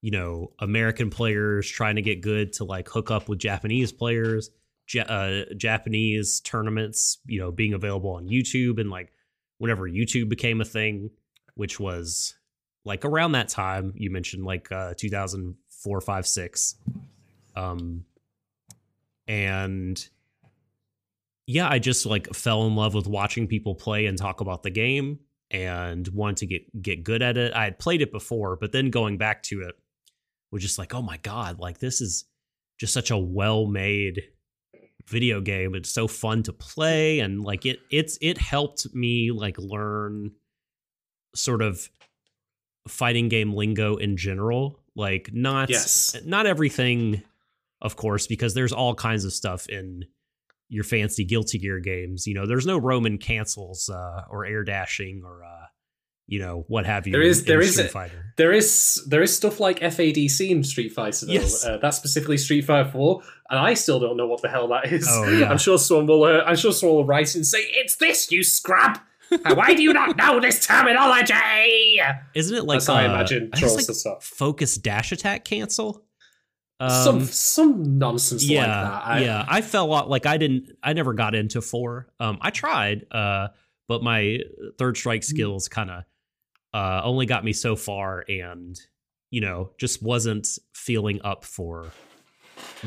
you 0.00 0.10
know, 0.10 0.52
American 0.60 1.10
players 1.10 1.68
trying 1.68 1.96
to 1.96 2.02
get 2.02 2.20
good 2.20 2.52
to 2.54 2.64
like 2.64 2.88
hook 2.88 3.10
up 3.10 3.28
with 3.28 3.38
Japanese 3.38 3.92
players, 3.92 4.50
uh, 5.08 5.40
Japanese 5.56 6.40
tournaments, 6.40 7.18
you 7.26 7.40
know, 7.40 7.50
being 7.50 7.74
available 7.74 8.10
on 8.10 8.28
YouTube 8.28 8.80
and 8.80 8.90
like 8.90 9.12
whenever 9.58 9.88
YouTube 9.88 10.28
became 10.28 10.60
a 10.60 10.64
thing, 10.64 11.10
which 11.58 11.78
was 11.78 12.34
like 12.84 13.04
around 13.04 13.32
that 13.32 13.48
time 13.48 13.92
you 13.96 14.10
mentioned 14.10 14.44
like 14.44 14.70
uh 14.72 14.94
2004 14.96 16.00
5 16.00 16.26
6 16.26 16.74
um 17.56 18.04
and 19.28 20.08
yeah, 21.48 21.66
I 21.66 21.78
just 21.78 22.04
like 22.04 22.34
fell 22.34 22.66
in 22.66 22.76
love 22.76 22.94
with 22.94 23.06
watching 23.06 23.46
people 23.46 23.74
play 23.74 24.06
and 24.06 24.18
talk 24.18 24.40
about 24.40 24.62
the 24.62 24.70
game 24.70 25.20
and 25.50 26.06
wanted 26.08 26.36
to 26.38 26.46
get 26.46 26.82
get 26.82 27.04
good 27.04 27.22
at 27.22 27.38
it. 27.38 27.54
I 27.54 27.64
had 27.64 27.78
played 27.78 28.02
it 28.02 28.12
before, 28.12 28.56
but 28.56 28.72
then 28.72 28.90
going 28.90 29.16
back 29.16 29.42
to 29.44 29.62
it 29.62 29.74
was 30.50 30.62
just 30.62 30.78
like, 30.78 30.94
oh 30.94 31.02
my 31.02 31.16
god, 31.18 31.58
like 31.58 31.78
this 31.78 32.02
is 32.02 32.26
just 32.78 32.92
such 32.92 33.10
a 33.10 33.16
well-made 33.16 34.24
video 35.06 35.40
game. 35.40 35.74
It's 35.74 35.90
so 35.90 36.06
fun 36.06 36.42
to 36.44 36.52
play 36.52 37.20
and 37.20 37.42
like 37.42 37.64
it 37.64 37.78
it's 37.90 38.18
it 38.20 38.36
helped 38.36 38.94
me 38.94 39.30
like 39.30 39.56
learn 39.58 40.32
sort 41.34 41.62
of 41.62 41.88
fighting 42.86 43.28
game 43.28 43.52
lingo 43.52 43.96
in 43.96 44.16
general. 44.16 44.80
Like 44.94 45.30
not 45.32 45.70
yes. 45.70 46.16
not 46.24 46.46
everything 46.46 47.22
of 47.80 47.96
course, 47.96 48.26
because 48.26 48.54
there's 48.54 48.72
all 48.72 48.94
kinds 48.94 49.24
of 49.24 49.32
stuff 49.32 49.68
in 49.68 50.04
your 50.68 50.84
fancy 50.84 51.24
Guilty 51.24 51.58
Gear 51.58 51.80
games. 51.80 52.26
You 52.26 52.34
know, 52.34 52.46
there's 52.46 52.66
no 52.66 52.78
Roman 52.78 53.18
cancels 53.18 53.88
uh, 53.88 54.22
or 54.28 54.44
air 54.44 54.64
dashing 54.64 55.22
or 55.24 55.44
uh, 55.44 55.66
you 56.26 56.40
know 56.40 56.64
what 56.68 56.86
have 56.86 57.06
you. 57.06 57.12
There 57.12 57.22
is 57.22 57.40
in, 57.40 57.46
there 57.46 57.60
in 57.60 57.68
is 57.68 57.74
Street 57.74 57.90
Fighter. 57.90 58.34
There 58.36 58.52
is 58.52 59.02
there 59.06 59.22
is 59.22 59.34
stuff 59.34 59.60
like 59.60 59.80
FADC 59.80 60.50
in 60.50 60.62
Street 60.64 60.92
Fighter. 60.92 61.26
Though. 61.26 61.32
Yes. 61.32 61.64
Uh, 61.64 61.78
that's 61.80 61.96
specifically 61.96 62.36
Street 62.36 62.64
Fighter 62.64 62.90
Four, 62.90 63.22
and 63.48 63.58
I 63.58 63.74
still 63.74 64.00
don't 64.00 64.16
know 64.16 64.26
what 64.26 64.42
the 64.42 64.48
hell 64.48 64.68
that 64.68 64.92
is. 64.92 65.06
Oh, 65.08 65.28
yeah. 65.28 65.48
I'm 65.48 65.58
sure 65.58 65.78
someone 65.78 66.06
will. 66.06 66.24
Uh, 66.24 66.42
I'm 66.44 66.56
sure 66.56 66.72
someone 66.72 66.96
will 66.96 67.06
write 67.06 67.34
and 67.34 67.46
say 67.46 67.60
it's 67.60 67.96
this, 67.96 68.30
you 68.30 68.42
scrub. 68.42 68.98
Why 69.54 69.74
do 69.74 69.82
you 69.82 69.92
not 69.92 70.16
know 70.16 70.40
this 70.40 70.64
terminology? 70.64 72.00
Isn't 72.34 72.56
it 72.56 72.64
like 72.64 72.78
That's 72.80 72.88
uh, 72.88 72.94
I 72.94 73.04
imagine 73.04 73.50
trolls 73.52 74.04
like 74.04 74.22
Focus 74.22 74.76
dash 74.76 75.12
attack 75.12 75.44
cancel? 75.44 76.04
Um, 76.80 76.90
some 76.90 77.24
some 77.24 77.98
nonsense 77.98 78.44
yeah, 78.44 78.60
like 78.60 78.68
that. 78.68 79.06
I, 79.06 79.20
yeah, 79.20 79.44
I 79.48 79.60
fell 79.62 79.92
off. 79.92 80.08
Like 80.08 80.26
I 80.26 80.36
didn't. 80.36 80.76
I 80.82 80.92
never 80.92 81.12
got 81.12 81.34
into 81.34 81.60
four. 81.60 82.08
Um, 82.20 82.38
I 82.40 82.50
tried, 82.50 83.06
uh, 83.10 83.48
but 83.88 84.02
my 84.02 84.38
third 84.78 84.96
strike 84.96 85.22
mm. 85.22 85.24
skills 85.24 85.68
kind 85.68 85.90
of 85.90 86.04
uh 86.72 87.00
only 87.02 87.26
got 87.26 87.44
me 87.44 87.52
so 87.52 87.74
far, 87.74 88.24
and 88.28 88.80
you 89.30 89.40
know, 89.40 89.70
just 89.78 90.02
wasn't 90.02 90.46
feeling 90.72 91.20
up 91.24 91.44
for 91.44 91.90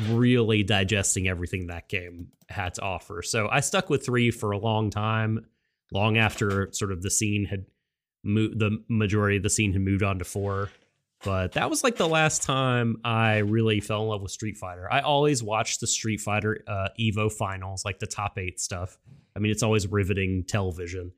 really 0.08 0.62
digesting 0.62 1.28
everything 1.28 1.66
that 1.66 1.88
game 1.88 2.28
had 2.48 2.74
to 2.74 2.82
offer. 2.82 3.22
So 3.22 3.48
I 3.50 3.60
stuck 3.60 3.90
with 3.90 4.04
three 4.04 4.30
for 4.30 4.52
a 4.52 4.58
long 4.58 4.90
time, 4.90 5.46
long 5.92 6.16
after 6.18 6.68
sort 6.72 6.92
of 6.92 7.02
the 7.02 7.10
scene 7.10 7.44
had 7.44 7.66
moved. 8.24 8.58
The 8.58 8.82
majority 8.88 9.36
of 9.36 9.42
the 9.42 9.50
scene 9.50 9.72
had 9.72 9.82
moved 9.82 10.02
on 10.02 10.18
to 10.18 10.24
four. 10.24 10.70
But 11.24 11.52
that 11.52 11.70
was 11.70 11.84
like 11.84 11.94
the 11.96 12.08
last 12.08 12.42
time 12.42 12.96
I 13.04 13.38
really 13.38 13.78
fell 13.78 14.02
in 14.02 14.08
love 14.08 14.22
with 14.22 14.32
Street 14.32 14.56
Fighter. 14.56 14.92
I 14.92 15.00
always 15.02 15.40
watch 15.40 15.78
the 15.78 15.86
Street 15.86 16.20
Fighter 16.20 16.64
uh, 16.66 16.88
Evo 16.98 17.30
finals, 17.32 17.84
like 17.84 18.00
the 18.00 18.08
top 18.08 18.38
eight 18.38 18.58
stuff. 18.58 18.98
I 19.36 19.38
mean, 19.38 19.52
it's 19.52 19.62
always 19.62 19.86
riveting 19.86 20.42
television. 20.48 21.12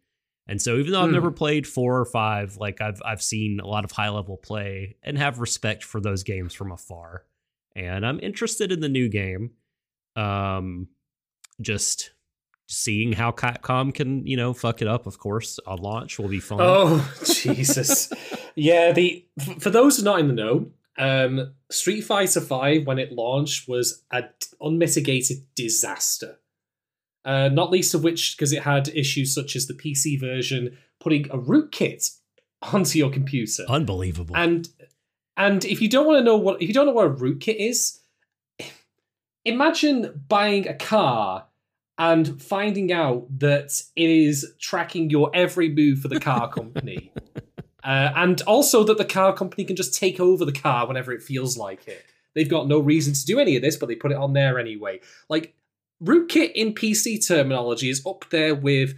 And 0.47 0.61
so 0.61 0.77
even 0.77 0.93
though 0.93 1.01
I've 1.01 1.07
Hmm. 1.09 1.15
never 1.15 1.31
played 1.31 1.67
four 1.67 1.99
or 1.99 2.05
five, 2.05 2.59
like 2.59 2.83
I've 2.83 3.01
I've 3.03 3.23
seen 3.23 3.61
a 3.61 3.67
lot 3.67 3.87
of 3.87 3.93
high 3.93 4.11
level 4.11 4.37
play 4.37 4.97
and 5.03 5.17
have 5.17 5.39
respect 5.39 5.83
for 5.83 6.03
those 6.03 6.23
games 6.23 6.53
from 6.53 6.71
afar. 6.71 7.25
And 7.75 8.05
I'm 8.05 8.21
interested 8.21 8.73
in 8.73 8.81
the 8.81 8.91
new 8.91 9.09
game. 9.09 9.53
Um 10.17 10.89
just 11.63 12.11
seeing 12.67 13.13
how 13.13 13.31
Capcom 13.31 13.93
can, 13.93 14.27
you 14.27 14.37
know, 14.37 14.53
fuck 14.55 14.81
it 14.83 14.89
up, 14.89 15.07
of 15.07 15.19
course, 15.19 15.59
on 15.67 15.79
launch 15.79 16.19
will 16.19 16.29
be 16.29 16.41
fun. 16.41 16.59
Oh 16.61 17.13
Jesus! 17.25 18.13
yeah, 18.55 18.93
the 18.93 19.25
for 19.61 19.71
those 19.71 19.97
who 19.97 20.03
are 20.03 20.05
not 20.05 20.21
in 20.21 20.29
the 20.29 20.35
know, 20.35 20.67
um, 20.99 21.55
Street 21.71 22.03
Fighter 22.03 22.41
Five 22.41 22.87
when 22.87 22.99
it 22.99 23.13
launched 23.13 23.69
was 23.69 24.03
an 24.11 24.29
unmitigated 24.61 25.39
disaster. 25.55 26.39
Uh, 27.25 27.49
not 27.49 27.71
least 27.71 27.95
of 27.95 28.05
which 28.05 28.37
because 28.37 28.53
it 28.53 28.63
had 28.63 28.89
issues 28.89 29.35
such 29.35 29.57
as 29.57 29.67
the 29.67 29.73
PC 29.73 30.21
version 30.21 30.77
putting 31.01 31.25
a 31.31 31.39
rootkit 31.39 32.19
onto 32.63 32.99
your 32.99 33.11
computer, 33.11 33.65
Unbelievable. 33.69 34.37
and 34.37 34.69
and 35.37 35.65
if 35.65 35.81
you 35.83 35.89
don't 35.89 36.07
want 36.07 36.19
to 36.19 36.25
know 36.25 36.37
what 36.37 36.61
if 36.63 36.69
you 36.69 36.75
don't 36.75 36.87
know 36.87 36.93
what 36.93 37.07
a 37.07 37.11
rootkit 37.11 37.57
is, 37.57 38.01
imagine 39.45 40.23
buying 40.29 40.69
a 40.69 40.75
car 40.75 41.47
and 41.99 42.43
finding 42.43 42.93
out 42.93 43.27
that 43.39 43.81
it 43.95 44.11
is 44.11 44.55
tracking 44.61 45.11
your 45.11 45.31
every 45.35 45.69
move 45.69 46.01
for 46.01 46.09
the 46.09 46.21
car 46.21 46.49
company. 46.53 47.13
uh, 47.85 48.11
and 48.17 48.43
also 48.43 48.85
that 48.85 48.99
the 48.99 49.05
car 49.05 49.33
company 49.33 49.65
can 49.65 49.77
just 49.77 49.95
take 49.95 50.19
over 50.19 50.45
the 50.45 50.53
car 50.53 50.87
whenever 50.87 51.13
it 51.13 51.23
feels 51.23 51.57
like 51.57 51.87
it. 51.87 52.05
They've 52.35 52.49
got 52.49 52.67
no 52.67 52.81
reason 52.81 53.15
to 53.15 53.25
do 53.25 53.39
any 53.39 53.57
of 53.57 53.63
this, 53.63 53.77
but 53.77 53.87
they 53.87 53.95
put 53.95 54.11
it 54.11 54.19
on 54.19 54.33
there 54.33 54.59
anyway. 54.59 55.01
Like, 55.29 55.55
rootkit 56.03 56.53
in 56.53 56.75
PC 56.75 57.27
terminology 57.27 57.89
is 57.89 58.05
up 58.05 58.25
there 58.31 58.55
with 58.55 58.95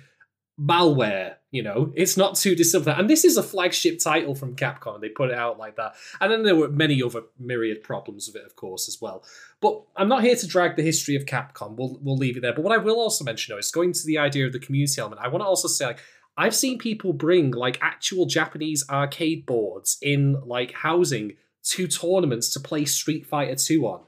malware. 0.59 1.35
You 1.51 1.63
know, 1.63 1.93
it's 1.95 2.17
not 2.17 2.37
too 2.37 2.55
dissimilar. 2.55 2.93
And 2.93 3.09
this 3.09 3.25
is 3.25 3.37
a 3.37 3.43
flagship 3.43 3.99
title 3.99 4.35
from 4.35 4.57
Capcom. 4.57 5.01
They 5.01 5.09
put 5.09 5.31
it 5.31 5.39
out 5.39 5.59
like 5.59 5.77
that. 5.77 5.95
And 6.21 6.31
then 6.31 6.43
there 6.43 6.57
were 6.57 6.69
many 6.69 7.03
other 7.03 7.23
myriad 7.39 7.83
problems 7.83 8.27
with 8.27 8.37
it, 8.37 8.47
of 8.47 8.57
course, 8.57 8.89
as 8.89 9.01
well. 9.01 9.25
But 9.61 9.83
I'm 9.97 10.09
not 10.09 10.23
here 10.23 10.37
to 10.37 10.47
drag 10.47 10.77
the 10.77 10.83
history 10.83 11.16
of 11.16 11.25
Capcom. 11.25 11.77
We'll 11.77 11.99
we'll 12.03 12.16
leave 12.16 12.37
it 12.37 12.40
there. 12.40 12.53
But 12.53 12.62
what 12.62 12.75
I 12.79 12.83
will 12.83 13.01
also 13.01 13.25
mention 13.25 13.53
though 13.55 13.59
is 13.59 13.71
going 13.71 13.92
to 13.92 14.07
the 14.07 14.19
idea 14.19 14.47
of 14.47 14.53
the 14.53 14.59
community 14.59 15.01
element. 15.01 15.21
I 15.25 15.29
want 15.29 15.42
to 15.42 15.47
also 15.47 15.66
say 15.69 15.87
like 15.87 16.01
I've 16.37 16.55
seen 16.55 16.79
people 16.79 17.12
bring 17.14 17.53
like 17.53 17.79
actual 17.81 18.27
Japanese 18.27 18.85
arcade 18.90 19.47
boards 19.47 19.97
in 20.03 20.37
like 20.45 20.73
housing 20.73 21.33
to 21.71 21.87
tournaments 21.87 22.53
to 22.53 22.61
play 22.61 22.85
Street 22.85 23.27
Fighter 23.27 23.55
2 23.57 23.87
on. 23.87 24.03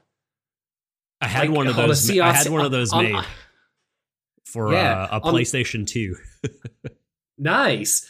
I 1.21 1.27
had 1.27 1.47
like, 1.49 1.57
one 1.57 1.67
of 1.67 1.77
on 1.79 1.87
those. 1.87 2.09
I 2.19 2.31
had 2.31 2.47
one 2.49 2.63
of 2.63 2.71
those 2.71 2.93
on- 2.93 3.11
made 3.11 3.25
for 4.45 4.71
Yeah, 4.71 5.03
uh, 5.03 5.19
a 5.19 5.21
on- 5.25 5.33
PlayStation 5.33 5.85
2. 5.87 6.15
Nice. 7.41 8.05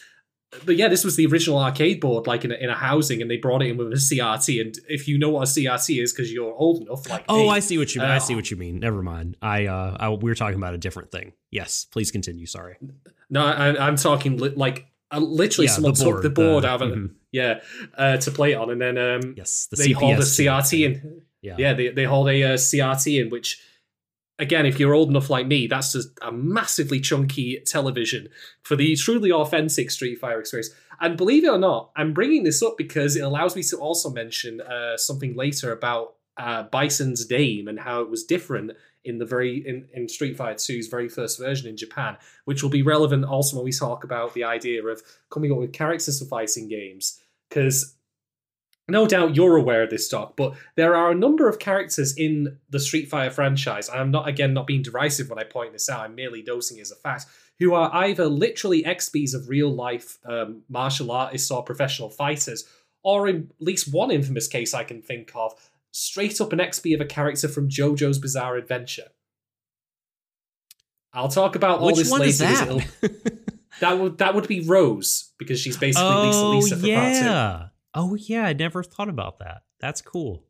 But 0.66 0.76
yeah, 0.76 0.88
this 0.88 1.04
was 1.04 1.14
the 1.16 1.26
original 1.26 1.58
arcade 1.60 2.00
board, 2.00 2.26
like 2.26 2.44
in 2.44 2.50
a, 2.50 2.54
in 2.56 2.70
a 2.70 2.74
housing, 2.74 3.22
and 3.22 3.30
they 3.30 3.36
brought 3.36 3.62
it 3.62 3.68
in 3.68 3.76
with 3.76 3.88
a 3.92 3.96
CRT. 3.96 4.60
And 4.60 4.74
if 4.88 5.06
you 5.06 5.16
know 5.16 5.30
what 5.30 5.42
a 5.42 5.50
CRT 5.50 6.02
is, 6.02 6.12
because 6.12 6.32
you're 6.32 6.52
old 6.52 6.82
enough, 6.82 7.08
like 7.08 7.24
Oh, 7.28 7.44
me, 7.44 7.48
I 7.50 7.60
see 7.60 7.78
what 7.78 7.94
you 7.94 8.00
mean. 8.00 8.10
I 8.10 8.16
Uh, 8.16 8.20
see 8.20 8.34
what 8.34 8.50
you 8.50 8.56
mean. 8.56 8.80
Never 8.80 9.00
mind. 9.02 9.36
I 9.40 9.66
uh 9.66 9.96
I, 10.00 10.08
we 10.10 10.28
were 10.30 10.34
talking 10.34 10.56
about 10.58 10.74
a 10.74 10.78
different 10.78 11.12
thing. 11.12 11.34
Yes, 11.52 11.86
please 11.90 12.10
continue. 12.10 12.46
Sorry. 12.46 12.76
no, 13.30 13.44
I, 13.46 13.86
I'm 13.86 13.94
talking 13.96 14.38
li- 14.38 14.54
like 14.56 14.86
uh, 15.12 15.18
literally 15.18 15.66
Yeah, 15.66 15.72
someone 15.72 15.94
the 15.94 16.04
took 16.04 16.22
the 16.22 16.30
board, 16.30 16.50
board 16.52 16.64
out 16.64 16.82
of 16.82 16.90
it, 16.90 16.98
mhm. 16.98 17.14
yeah, 17.32 17.60
uh, 17.96 18.16
to 18.18 18.30
play 18.32 18.52
it 18.52 18.56
on, 18.56 18.70
and 18.70 18.80
then 18.80 18.98
um, 18.98 19.34
Yes, 19.36 19.66
the 19.70 19.76
they 19.76 19.92
hold 19.92 20.18
a 20.18 20.22
CPS 20.22 20.46
CRT 20.46 20.84
in. 20.84 21.22
Yeah. 21.42 21.54
Yeah, 21.58 21.72
they, 21.72 21.88
they 21.88 22.04
hold 22.04 22.28
a 22.28 22.42
uh, 22.42 22.54
CRT 22.56 23.20
in, 23.22 23.30
which, 23.30 23.60
again, 24.40 24.66
if 24.66 24.80
you're 24.80 24.94
old 24.94 25.10
enough 25.10 25.30
like 25.30 25.46
me, 25.46 25.66
that's 25.66 25.92
just 25.92 26.18
a 26.22 26.32
massively 26.32 26.98
chunky 26.98 27.62
television 27.66 28.28
for 28.62 28.74
the 28.74 28.96
truly 28.96 29.30
authentic 29.30 29.90
Street 29.90 30.18
Fighter 30.18 30.40
experience. 30.40 30.70
And 31.00 31.16
believe 31.16 31.44
it 31.44 31.50
or 31.50 31.58
not, 31.58 31.90
I'm 31.94 32.12
bringing 32.12 32.42
this 32.42 32.62
up 32.62 32.76
because 32.76 33.16
it 33.16 33.20
allows 33.20 33.54
me 33.54 33.62
to 33.64 33.76
also 33.76 34.10
mention 34.10 34.60
uh, 34.60 34.96
something 34.96 35.36
later 35.36 35.72
about 35.72 36.14
uh, 36.36 36.64
Bison's 36.64 37.26
Dame 37.26 37.68
and 37.68 37.78
how 37.78 38.00
it 38.00 38.10
was 38.10 38.24
different 38.24 38.72
in 39.04 39.18
the 39.18 39.26
very 39.26 39.66
in, 39.66 39.88
in 39.94 40.08
Street 40.08 40.36
Fighter 40.36 40.56
2's 40.56 40.88
very 40.88 41.08
first 41.08 41.38
version 41.38 41.68
in 41.68 41.76
Japan, 41.76 42.16
which 42.44 42.62
will 42.62 42.70
be 42.70 42.82
relevant 42.82 43.24
also 43.24 43.56
when 43.56 43.64
we 43.64 43.72
talk 43.72 44.04
about 44.04 44.34
the 44.34 44.44
idea 44.44 44.84
of 44.84 45.02
coming 45.30 45.52
up 45.52 45.58
with 45.58 45.72
characters 45.72 46.18
for 46.18 46.26
fighting 46.26 46.68
games. 46.68 47.20
Because 47.48 47.96
no 48.90 49.06
doubt 49.06 49.36
you're 49.36 49.56
aware 49.56 49.82
of 49.82 49.90
this, 49.90 50.08
Doc, 50.08 50.36
but 50.36 50.54
there 50.76 50.94
are 50.94 51.10
a 51.10 51.14
number 51.14 51.48
of 51.48 51.58
characters 51.58 52.14
in 52.16 52.58
the 52.68 52.80
Street 52.80 53.08
Fighter 53.08 53.30
franchise. 53.30 53.88
and 53.88 54.00
I'm 54.00 54.10
not, 54.10 54.28
again, 54.28 54.54
not 54.54 54.66
being 54.66 54.82
derisive 54.82 55.28
when 55.28 55.38
I 55.38 55.44
point 55.44 55.72
this 55.72 55.88
out. 55.88 56.00
I'm 56.00 56.14
merely 56.14 56.42
noting 56.42 56.78
it 56.78 56.82
as 56.82 56.90
a 56.90 56.96
fact. 56.96 57.26
Who 57.58 57.74
are 57.74 57.90
either 57.94 58.26
literally 58.26 58.82
expies 58.84 59.34
of 59.34 59.48
real 59.48 59.70
life 59.70 60.18
um, 60.24 60.62
martial 60.68 61.10
artists 61.10 61.50
or 61.50 61.62
professional 61.62 62.08
fighters, 62.08 62.64
or 63.02 63.28
in 63.28 63.50
at 63.60 63.66
least 63.66 63.92
one 63.92 64.10
infamous 64.10 64.48
case 64.48 64.72
I 64.74 64.84
can 64.84 65.02
think 65.02 65.32
of, 65.34 65.54
straight 65.92 66.40
up 66.40 66.52
an 66.52 66.58
expy 66.58 66.94
of 66.94 67.00
a 67.00 67.06
character 67.06 67.48
from 67.48 67.68
JoJo's 67.68 68.18
Bizarre 68.18 68.56
Adventure. 68.56 69.08
I'll 71.12 71.28
talk 71.28 71.56
about 71.56 71.80
all 71.80 71.86
Which 71.86 71.96
this 71.96 72.12
later. 72.12 72.44
that? 72.44 73.38
That 73.80 73.98
would 73.98 74.18
that 74.18 74.34
would 74.34 74.46
be 74.46 74.60
Rose 74.60 75.32
because 75.38 75.58
she's 75.58 75.76
basically 75.76 76.08
Lisa 76.08 76.38
oh 76.38 76.50
Lisa 76.50 76.76
for 76.76 76.86
part 76.86 77.14
two. 77.14 77.69
Oh 77.94 78.14
yeah. 78.14 78.46
I 78.46 78.52
never 78.52 78.82
thought 78.82 79.08
about 79.08 79.38
that. 79.38 79.62
That's 79.80 80.02
cool. 80.02 80.44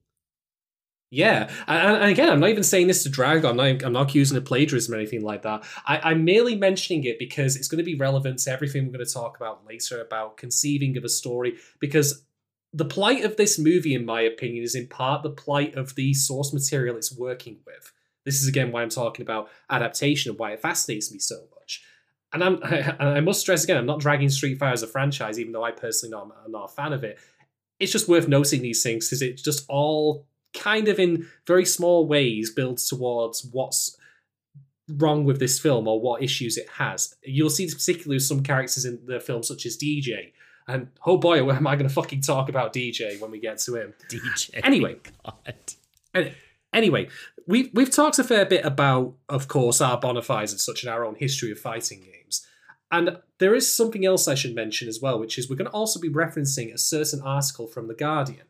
Yeah, 1.13 1.51
and, 1.67 2.05
again, 2.05 2.31
I'm 2.31 2.39
not 2.39 2.51
even 2.51 2.63
saying 2.63 2.87
this 2.87 3.03
to 3.03 3.09
drag. 3.09 3.45
I'm 3.45 3.57
not. 3.57 3.83
I'm 3.83 3.93
not 3.93 4.09
accusing 4.09 4.37
of 4.37 4.45
plagiarism 4.45 4.95
or 4.95 4.97
anything 4.97 5.23
like 5.23 5.43
that. 5.43 5.65
I, 5.85 5.99
I'm 5.99 6.25
merely 6.25 6.55
mentioning 6.55 7.03
it 7.03 7.19
because 7.19 7.57
it's 7.57 7.67
going 7.67 7.79
to 7.79 7.85
be 7.85 7.97
relevant 7.97 8.39
to 8.41 8.51
everything 8.53 8.87
we're 8.87 8.93
going 8.93 9.05
to 9.05 9.13
talk 9.13 9.37
about 9.37 9.67
later 9.67 10.01
about 10.01 10.37
conceiving 10.37 10.97
of 10.97 11.03
a 11.03 11.09
story. 11.09 11.57
Because 11.81 12.25
the 12.73 12.85
plight 12.85 13.25
of 13.25 13.37
this 13.37 13.59
movie, 13.59 13.93
in 13.93 14.05
my 14.05 14.21
opinion, 14.21 14.63
is 14.63 14.77
in 14.77 14.87
part 14.87 15.25
the 15.25 15.31
plight 15.31 15.75
of 15.75 15.97
the 15.97 16.15
source 16.15 16.53
material 16.53 16.97
it's 16.97 17.13
working 17.13 17.59
with. 17.67 17.93
This 18.25 18.41
is 18.41 18.47
again 18.47 18.71
why 18.71 18.83
I'm 18.83 18.89
talking 18.89 19.25
about 19.25 19.51
adaptation 19.69 20.31
and 20.31 20.39
why 20.39 20.53
it 20.53 20.63
fascinates 20.63 21.11
me 21.11 21.19
so 21.19 21.41
much. 21.59 21.83
And 22.33 22.45
I'm, 22.45 22.61
I, 22.65 22.95
I 22.99 23.21
must 23.21 23.41
stress 23.41 23.65
again, 23.65 23.77
I'm 23.77 23.87
not 23.87 24.01
dragging 24.01 24.29
Street 24.29 24.59
Fighter 24.59 24.73
as 24.73 24.83
a 24.83 24.87
franchise, 24.87 25.39
even 25.39 25.53
though 25.53 25.65
I 25.65 25.73
personally 25.73 26.11
not, 26.11 26.35
am 26.45 26.53
not 26.53 26.65
a 26.65 26.75
fan 26.75 26.93
of 26.93 27.05
it. 27.05 27.19
It's 27.79 27.93
just 27.93 28.09
worth 28.09 28.29
noting 28.29 28.63
these 28.63 28.83
things 28.83 29.09
because 29.09 29.23
it 29.23 29.39
just 29.39 29.65
all 29.69 30.27
kind 30.53 30.89
of 30.89 30.99
in 30.99 31.27
very 31.47 31.65
small 31.65 32.07
ways 32.07 32.51
builds 32.51 32.87
towards 32.87 33.45
what's 33.53 33.97
wrong 34.89 35.25
with 35.25 35.39
this 35.39 35.59
film 35.59 35.87
or 35.87 36.01
what 36.01 36.23
issues 36.23 36.57
it 36.57 36.69
has. 36.79 37.15
You'll 37.23 37.51
see 37.51 37.67
particularly 37.67 38.19
some 38.19 38.43
characters 38.43 38.85
in 38.85 39.01
the 39.07 39.21
film, 39.21 39.43
such 39.43 39.67
as 39.67 39.77
DJ. 39.77 40.33
And 40.67 40.89
oh 41.07 41.17
boy, 41.17 41.43
where 41.45 41.57
am 41.57 41.67
I 41.67 41.77
going 41.77 41.89
to 41.89 41.95
fucking 41.95 42.21
talk 42.21 42.49
about 42.49 42.73
DJ 42.73 43.21
when 43.21 43.31
we 43.31 43.41
get 43.41 43.59
to 43.61 43.77
him. 43.77 43.95
DJ. 44.09 44.61
Anyway. 44.63 44.97
God. 46.15 46.35
Anyway, 46.73 47.09
we've 47.47 47.71
we've 47.75 47.91
talked 47.91 48.19
a 48.19 48.25
fair 48.25 48.47
bit 48.47 48.65
about, 48.65 49.15
of 49.29 49.49
course, 49.49 49.81
our 49.81 49.99
bona 49.99 50.23
fides 50.23 50.53
and 50.53 50.61
such 50.61 50.85
in 50.85 50.89
our 50.89 51.05
own 51.05 51.17
history 51.17 51.51
of 51.51 51.59
fighting 51.59 52.01
games. 52.01 52.20
And 52.93 53.19
there 53.39 53.55
is 53.55 53.73
something 53.75 54.05
else 54.05 54.27
I 54.27 54.35
should 54.35 54.55
mention 54.55 54.89
as 54.89 55.01
well, 55.01 55.19
which 55.19 55.39
is 55.39 55.49
we're 55.49 55.57
going 55.57 55.71
to 55.71 55.77
also 55.77 56.01
be 56.01 56.09
referencing 56.11 56.73
a 56.75 56.79
certain 56.79 57.21
article 57.23 57.67
from 57.67 57.87
The 57.89 57.95
Guardian. 57.95 58.47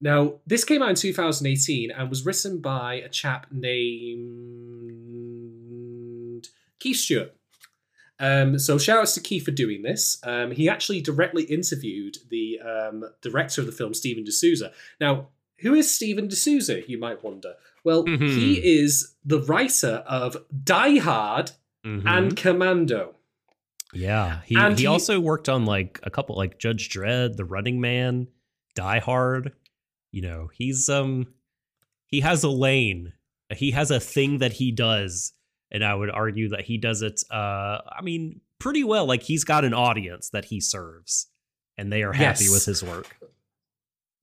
Now, 0.00 0.34
this 0.46 0.64
came 0.64 0.82
out 0.82 0.90
in 0.90 0.94
2018 0.94 1.90
and 1.90 2.08
was 2.10 2.24
written 2.26 2.58
by 2.60 2.94
a 2.94 3.08
chap 3.08 3.46
named 4.76 6.48
Keith 6.78 6.96
Stewart. 6.98 7.34
Um, 8.18 8.58
so 8.58 8.78
shout 8.78 8.98
outs 9.00 9.12
to 9.14 9.20
Keith 9.20 9.44
for 9.44 9.50
doing 9.50 9.82
this. 9.82 10.18
Um, 10.22 10.50
he 10.50 10.68
actually 10.68 11.02
directly 11.02 11.44
interviewed 11.44 12.16
the 12.30 12.58
um, 12.60 13.04
director 13.20 13.60
of 13.60 13.66
the 13.66 13.72
film, 13.72 13.92
Steven 13.92 14.24
de 14.24 14.32
Souza. 14.32 14.72
Now, 15.00 15.28
who 15.58 15.74
is 15.74 15.94
Steven 15.94 16.28
de 16.28 16.36
Souza, 16.36 16.80
you 16.88 16.98
might 16.98 17.22
wonder? 17.22 17.54
Well, 17.84 18.04
Mhm. 18.04 18.28
he 18.34 18.78
is 18.78 19.14
the 19.24 19.40
writer 19.42 20.02
of 20.06 20.44
Die 20.64 20.98
Hard 20.98 21.52
Mhm. 21.84 22.02
and 22.06 22.36
Commando. 22.36 23.14
Yeah, 23.96 24.40
he 24.44 24.56
and 24.56 24.76
he, 24.78 24.82
he- 24.82 24.86
also 24.86 25.18
worked 25.20 25.48
on 25.48 25.64
like 25.64 26.00
a 26.02 26.10
couple 26.10 26.36
like 26.36 26.58
Judge 26.58 26.88
Dredd, 26.90 27.36
The 27.36 27.44
Running 27.44 27.80
Man, 27.80 28.28
Die 28.74 28.98
Hard. 29.00 29.52
You 30.12 30.22
know, 30.22 30.48
he's 30.52 30.88
um 30.88 31.26
he 32.06 32.20
has 32.20 32.44
a 32.44 32.48
lane. 32.50 33.12
He 33.54 33.70
has 33.72 33.90
a 33.90 34.00
thing 34.00 34.38
that 34.38 34.52
he 34.54 34.72
does, 34.72 35.32
and 35.70 35.84
I 35.84 35.94
would 35.94 36.10
argue 36.10 36.48
that 36.50 36.62
he 36.64 36.78
does 36.78 37.02
it. 37.02 37.22
Uh, 37.30 37.78
I 37.88 38.00
mean, 38.02 38.40
pretty 38.58 38.82
well. 38.84 39.06
Like 39.06 39.22
he's 39.22 39.44
got 39.44 39.64
an 39.64 39.74
audience 39.74 40.30
that 40.30 40.46
he 40.46 40.60
serves, 40.60 41.28
and 41.76 41.92
they 41.92 42.02
are 42.02 42.12
happy 42.12 42.44
Yes. 42.44 42.52
with 42.52 42.64
his 42.64 42.82
work. 42.82 43.16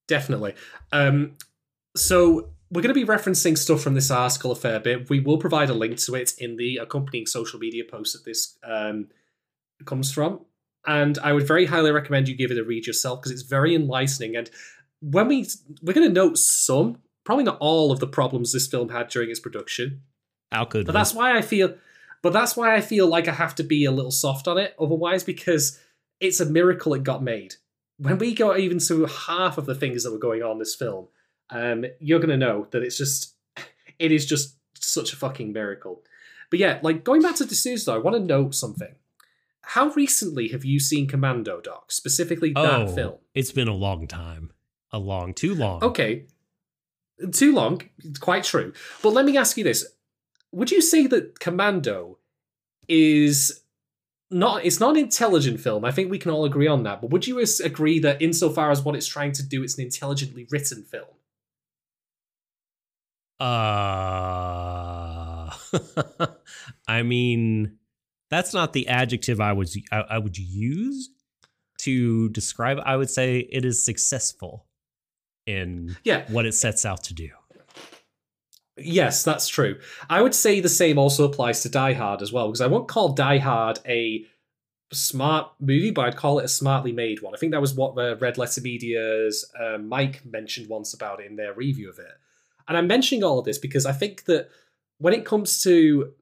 Definitely. 0.07 0.55
Um, 0.91 1.33
so 1.95 2.49
we're 2.69 2.81
going 2.81 2.93
to 2.93 2.99
be 2.99 3.05
referencing 3.05 3.57
stuff 3.57 3.81
from 3.81 3.93
this 3.93 4.12
article 4.12 4.51
a 4.51 4.55
fair 4.55 4.79
bit. 4.79 5.09
We 5.09 5.19
will 5.19 5.38
provide 5.38 5.69
a 5.69 5.73
link 5.73 5.97
to 5.99 6.15
it 6.15 6.33
in 6.38 6.57
the 6.57 6.77
accompanying 6.77 7.25
social 7.27 7.59
media 7.59 7.83
post 7.89 8.13
that 8.13 8.25
this 8.25 8.57
um, 8.63 9.07
comes 9.85 10.11
from. 10.11 10.41
And 10.85 11.17
I 11.19 11.31
would 11.33 11.47
very 11.47 11.65
highly 11.65 11.91
recommend 11.91 12.27
you 12.27 12.35
give 12.35 12.51
it 12.51 12.57
a 12.57 12.63
read 12.63 12.85
yourself 12.85 13.21
because 13.21 13.31
it's 13.31 13.43
very 13.49 13.73
enlightening. 13.73 14.35
And 14.35 14.49
when 15.01 15.27
we 15.27 15.47
we're 15.81 15.93
going 15.93 16.07
to 16.07 16.13
note 16.13 16.37
some, 16.37 16.97
probably 17.23 17.45
not 17.45 17.57
all 17.59 17.91
of 17.91 17.99
the 17.99 18.07
problems 18.07 18.51
this 18.51 18.67
film 18.67 18.89
had 18.89 19.07
during 19.07 19.29
its 19.29 19.39
production, 19.39 20.01
How 20.51 20.65
could 20.65 20.85
but 20.85 20.93
we? 20.93 20.99
that's 20.99 21.13
why 21.13 21.37
I 21.37 21.41
feel 21.41 21.75
But 22.21 22.33
that's 22.33 22.57
why 22.57 22.75
I 22.75 22.81
feel 22.81 23.07
like 23.07 23.27
I 23.27 23.33
have 23.33 23.55
to 23.55 23.63
be 23.63 23.85
a 23.85 23.91
little 23.91 24.11
soft 24.11 24.47
on 24.47 24.57
it 24.57 24.75
otherwise, 24.79 25.23
because 25.23 25.79
it's 26.19 26.39
a 26.39 26.45
miracle 26.45 26.93
it 26.93 27.03
got 27.03 27.23
made. 27.23 27.55
When 27.97 28.17
we 28.17 28.33
go 28.33 28.55
even 28.57 28.79
to 28.79 29.05
half 29.05 29.57
of 29.57 29.65
the 29.65 29.75
things 29.75 30.03
that 30.03 30.11
were 30.11 30.17
going 30.17 30.41
on 30.43 30.53
in 30.53 30.59
this 30.59 30.75
film, 30.75 31.07
um, 31.49 31.85
you're 31.99 32.19
gonna 32.19 32.35
know 32.37 32.67
that 32.71 32.83
it's 32.83 32.97
just 32.97 33.35
it 33.99 34.11
is 34.11 34.25
just 34.25 34.57
such 34.75 35.13
a 35.13 35.15
fucking 35.15 35.53
miracle. 35.53 36.01
But 36.49 36.59
yeah, 36.59 36.79
like 36.81 37.03
going 37.03 37.21
back 37.21 37.35
to 37.35 37.45
de 37.45 37.55
Souza, 37.55 37.93
I 37.93 37.97
want 37.99 38.15
to 38.17 38.23
note 38.23 38.53
something. 38.55 38.95
How 39.63 39.89
recently 39.89 40.49
have 40.49 40.65
you 40.65 40.80
seen 40.80 41.08
Commando, 41.08 41.62
Doc? 41.62 41.91
Specifically 41.91 42.52
that 42.54 42.82
oh, 42.82 42.88
film? 42.88 43.15
It's 43.34 43.52
been 43.52 43.67
a 43.67 43.73
long 43.73 44.08
time. 44.08 44.52
A 44.91 44.99
long, 44.99 45.34
too 45.34 45.56
long. 45.56 45.84
Okay. 45.84 46.26
Too 47.32 47.54
long, 47.54 47.82
it's 48.04 48.19
quite 48.19 48.43
true. 48.43 48.73
But 49.02 49.13
let 49.13 49.26
me 49.26 49.38
ask 49.38 49.58
you 49.58 49.63
this. 49.63 49.86
Would 50.52 50.71
you 50.71 50.82
say 50.82 51.08
that 51.08 51.39
Commando 51.39 52.17
is 52.88 53.63
not 54.34 54.65
it's 54.65 54.80
not 54.80 54.91
an 54.91 55.04
intelligent 55.04 55.60
film. 55.60 55.86
I 55.86 55.91
think 55.91 56.10
we 56.10 56.17
can 56.19 56.32
all 56.32 56.45
agree 56.45 56.67
on 56.67 56.84
that. 56.84 57.02
But 57.02 57.12
would 57.12 57.28
you 57.28 57.39
agree 57.63 57.99
that 57.99 58.21
insofar 58.21 58.71
as 58.71 58.82
what 58.82 58.95
it's 58.95 59.08
trying 59.08 59.32
to 59.34 59.43
do, 59.43 59.63
it's 59.63 59.78
an 59.78 59.84
intelligently 59.84 60.47
written 60.49 60.84
film? 60.84 61.06
Uh 63.39 63.43
I 66.88 67.04
mean 67.04 67.78
that's 68.33 68.53
not 68.53 68.73
the 68.73 68.87
adjective 68.87 69.39
I 69.39 69.53
was 69.53 69.77
I, 69.91 70.01
I 70.01 70.17
would 70.17 70.37
use 70.37 71.09
to 71.79 72.29
describe 72.29 72.79
I 72.85 72.95
would 72.95 73.09
say 73.09 73.39
it 73.39 73.65
is 73.65 73.83
successful 73.83 74.65
in 75.45 75.97
yeah. 76.03 76.25
what 76.29 76.45
it 76.45 76.53
sets 76.53 76.85
out 76.85 77.03
to 77.05 77.13
do. 77.13 77.29
Yes, 78.77 79.23
that's 79.23 79.47
true. 79.47 79.79
I 80.09 80.21
would 80.21 80.33
say 80.33 80.59
the 80.59 80.69
same 80.69 80.97
also 80.97 81.25
applies 81.25 81.61
to 81.61 81.69
Die 81.69 81.93
Hard 81.93 82.21
as 82.21 82.31
well, 82.33 82.47
because 82.47 82.61
I 82.61 82.67
won't 82.67 82.87
call 82.87 83.09
Die 83.09 83.37
Hard 83.37 83.79
a 83.85 84.25
smart 84.91 85.51
movie, 85.59 85.91
but 85.91 86.05
I'd 86.05 86.15
call 86.15 86.39
it 86.39 86.45
a 86.45 86.49
smartly 86.49 86.91
made 86.91 87.21
one. 87.21 87.35
I 87.35 87.37
think 87.37 87.51
that 87.51 87.61
was 87.61 87.75
what 87.75 87.95
the 87.95 88.15
Red 88.15 88.37
Letter 88.37 88.61
Media's 88.61 89.45
uh, 89.59 89.77
Mike 89.77 90.25
mentioned 90.25 90.69
once 90.69 90.93
about 90.93 91.19
it 91.19 91.27
in 91.27 91.35
their 91.35 91.53
review 91.53 91.89
of 91.89 91.99
it. 91.99 92.13
And 92.67 92.77
I'm 92.77 92.87
mentioning 92.87 93.23
all 93.23 93.39
of 93.39 93.45
this 93.45 93.57
because 93.59 93.85
I 93.85 93.91
think 93.91 94.25
that 94.25 94.49
when 94.97 95.13
it 95.13 95.25
comes 95.25 95.61
to 95.63 96.13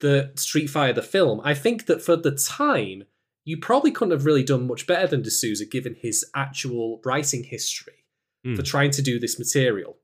the 0.00 0.32
Street 0.36 0.68
Fighter 0.68 0.92
the 0.92 1.02
film, 1.02 1.40
I 1.44 1.54
think 1.54 1.86
that 1.86 2.02
for 2.02 2.16
the 2.16 2.32
time, 2.32 3.04
you 3.44 3.58
probably 3.58 3.90
couldn't 3.90 4.12
have 4.12 4.26
really 4.26 4.42
done 4.42 4.66
much 4.66 4.86
better 4.86 5.06
than 5.06 5.22
de 5.22 5.30
Souza 5.30 5.64
given 5.66 5.96
his 6.00 6.24
actual 6.34 7.00
writing 7.04 7.44
history 7.44 8.04
mm. 8.46 8.56
for 8.56 8.62
trying 8.62 8.90
to 8.92 9.02
do 9.02 9.18
this 9.18 9.38
material. 9.38 9.96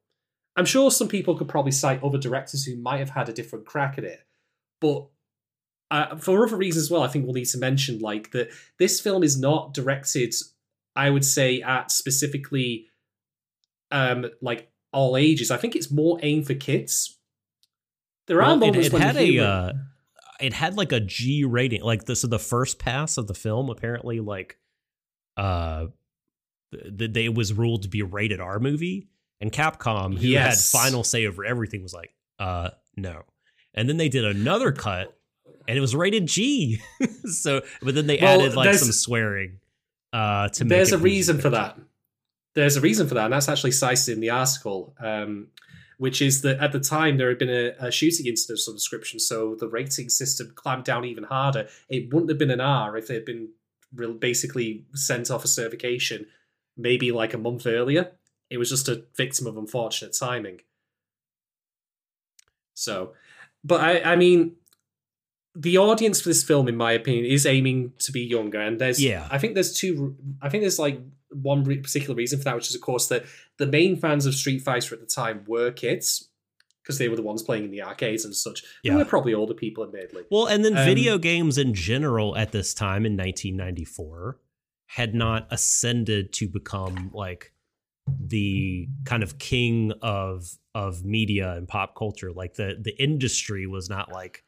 I'm 0.57 0.67
sure 0.67 0.91
some 0.91 1.09
people 1.09 1.37
could 1.37 1.49
probably 1.49 1.73
cite 1.73 2.03
other 2.03 2.19
directors 2.19 2.65
who 2.65 2.77
might 2.77 2.99
have 2.99 3.11
had 3.11 3.29
a 3.29 3.33
different 3.33 3.67
crack 3.67 3.97
at 3.99 4.05
it, 4.05 4.21
but 4.81 5.07
uh, 5.91 6.17
for 6.17 6.47
other 6.47 6.57
reasons 6.57 6.85
as 6.85 6.91
well, 6.91 7.03
I 7.03 7.09
think 7.09 7.25
we'll 7.25 7.35
need 7.35 7.47
to 7.47 7.59
mention 7.59 7.99
like 7.99 8.31
that 8.33 8.51
this 8.79 9.01
film 9.01 9.23
is 9.23 9.39
not 9.39 9.75
directed, 9.75 10.35
I 10.95 11.11
would 11.11 11.25
say, 11.25 11.63
at 11.63 11.91
specifically 11.91 12.87
um 13.91 14.27
like 14.41 14.71
all 14.93 15.17
ages. 15.17 15.51
I 15.51 15.57
think 15.57 15.75
it's 15.75 15.91
more 15.91 16.19
aimed 16.23 16.47
for 16.47 16.55
kids. 16.55 17.19
There 18.31 18.39
well, 18.39 18.53
are 18.53 18.57
moments 18.57 18.87
it, 18.87 18.95
it 18.95 19.01
had 19.01 19.17
a 19.17 19.39
uh, 19.41 19.73
it 20.41 20.53
had 20.53 20.77
like 20.77 20.93
a 20.93 21.01
G 21.01 21.45
rating. 21.45 21.83
Like 21.83 22.05
this 22.05 22.23
is 22.23 22.31
the 22.31 22.39
first 22.39 22.79
pass 22.79 23.19
of 23.19 23.27
the 23.27 23.35
film. 23.35 23.69
Apparently, 23.69 24.21
like 24.21 24.57
uh, 25.37 25.87
the, 26.71 27.09
the 27.09 27.25
it 27.25 27.35
was 27.35 27.53
ruled 27.53 27.83
to 27.83 27.89
be 27.89 27.99
a 27.99 28.05
rated 28.05 28.41
R 28.41 28.61
movie, 28.61 29.09
and 29.41 29.51
Capcom, 29.51 30.17
who 30.17 30.29
yes. 30.29 30.71
had 30.71 30.81
final 30.81 31.03
say 31.03 31.27
over 31.27 31.45
everything, 31.45 31.83
was 31.83 31.93
like, 31.93 32.15
uh, 32.39 32.71
no. 32.97 33.25
And 33.75 33.89
then 33.89 33.97
they 33.97 34.09
did 34.09 34.25
another 34.25 34.71
cut, 34.71 35.13
and 35.67 35.77
it 35.77 35.81
was 35.81 35.97
rated 35.97 36.27
G. 36.27 36.81
so, 37.25 37.63
but 37.83 37.97
then 37.97 38.07
they 38.07 38.21
well, 38.23 38.41
added 38.41 38.55
like 38.55 38.77
some 38.77 38.93
swearing. 38.93 39.59
Uh, 40.13 40.47
to 40.51 40.63
there's 40.63 40.93
a 40.93 40.99
reason 40.99 41.41
for 41.41 41.51
that. 41.51 41.81
There's 42.55 42.77
a 42.77 42.81
reason 42.81 43.09
for 43.09 43.15
that, 43.15 43.25
and 43.25 43.33
that's 43.33 43.49
actually 43.49 43.73
cited 43.73 44.15
in 44.15 44.21
the 44.21 44.31
article. 44.31 44.95
Um, 45.01 45.49
which 46.01 46.23
is 46.23 46.41
that 46.41 46.59
at 46.61 46.73
the 46.73 46.81
time 46.81 47.19
there 47.19 47.29
had 47.29 47.37
been 47.37 47.51
a, 47.51 47.75
a, 47.79 47.91
shooting 47.91 48.25
incident 48.25 48.57
of 48.57 48.63
some 48.63 48.73
description, 48.73 49.21
so 49.21 49.55
the 49.55 49.69
rating 49.69 50.09
system 50.09 50.51
clamped 50.55 50.87
down 50.87 51.05
even 51.05 51.25
harder. 51.25 51.69
It 51.91 52.11
wouldn't 52.11 52.31
have 52.31 52.39
been 52.39 52.51
an 52.51 52.59
R 52.63 52.97
if 52.97 53.11
it 53.11 53.15
had 53.17 53.25
been 53.27 53.51
basically 54.19 54.87
sent 54.95 55.31
off 55.31 55.45
a 55.45 55.49
certification 55.49 56.25
maybe 56.75 57.13
like 57.13 57.35
a 57.35 57.39
month 57.39 57.67
earlier. 57.67 58.13
It 58.49 58.57
was 58.57 58.71
just 58.71 58.89
a 58.89 59.05
victim 59.15 59.47
of 59.47 59.59
unfortunate 59.59 60.17
timing. 60.19 60.63
So, 62.73 63.13
but 63.63 63.83
I, 63.83 64.13
I 64.13 64.17
mean, 64.17 64.57
the 65.55 65.77
audience 65.77 66.23
for 66.23 66.31
this 66.31 66.43
film, 66.43 66.67
in 66.67 66.77
my 66.77 66.93
opinion, 66.93 67.27
is 67.27 67.45
aiming 67.45 67.93
to 67.99 68.11
be 68.11 68.23
younger, 68.23 68.59
and 68.59 68.81
there's, 68.81 69.05
yeah, 69.05 69.29
I 69.31 69.37
think 69.37 69.53
there's 69.53 69.75
two, 69.75 70.17
I 70.41 70.49
think 70.49 70.63
there's 70.63 70.79
like 70.79 70.99
one 71.33 71.65
particular 71.65 72.15
reason 72.15 72.39
for 72.39 72.45
that, 72.45 72.55
which 72.55 72.69
is 72.69 72.75
of 72.75 72.81
course 72.81 73.09
that 73.09 73.25
the 73.59 73.67
main 73.67 73.97
fans 73.97 74.27
of 74.27 74.35
Street 74.35 74.61
Fighter 74.61 74.95
at 74.95 75.01
the 75.01 75.07
time 75.07 75.45
were 75.47 75.71
kids 75.71 76.29
because 76.83 76.99
they 76.99 77.09
were 77.09 77.17
the 77.17 77.23
ones 77.23 77.43
playing 77.43 77.65
in 77.65 77.71
the 77.71 77.83
arcades 77.83 78.25
and 78.25 78.35
such. 78.35 78.65
Yeah. 78.83 78.93
They 78.93 78.99
were 78.99 79.05
probably 79.05 79.35
older 79.35 79.55
people, 79.55 79.85
admittedly. 79.85 80.25
Well, 80.31 80.47
and 80.47 80.65
then 80.65 80.77
um, 80.77 80.85
video 80.85 81.19
games 81.19 81.59
in 81.59 81.75
general 81.75 82.37
at 82.37 82.53
this 82.53 82.75
time 82.75 83.07
in 83.07 83.17
1994 83.17 84.39
had 84.87 85.15
not 85.15 85.47
ascended 85.51 86.33
to 86.33 86.49
become 86.49 87.11
like 87.15 87.53
the 88.19 88.89
kind 89.05 89.23
of 89.23 89.39
king 89.39 89.93
of 90.03 90.51
of 90.75 91.05
media 91.05 91.53
and 91.53 91.69
pop 91.69 91.95
culture. 91.95 92.33
Like 92.33 92.55
the 92.55 92.77
the 92.81 93.01
industry 93.01 93.67
was 93.67 93.89
not 93.89 94.11
like 94.11 94.45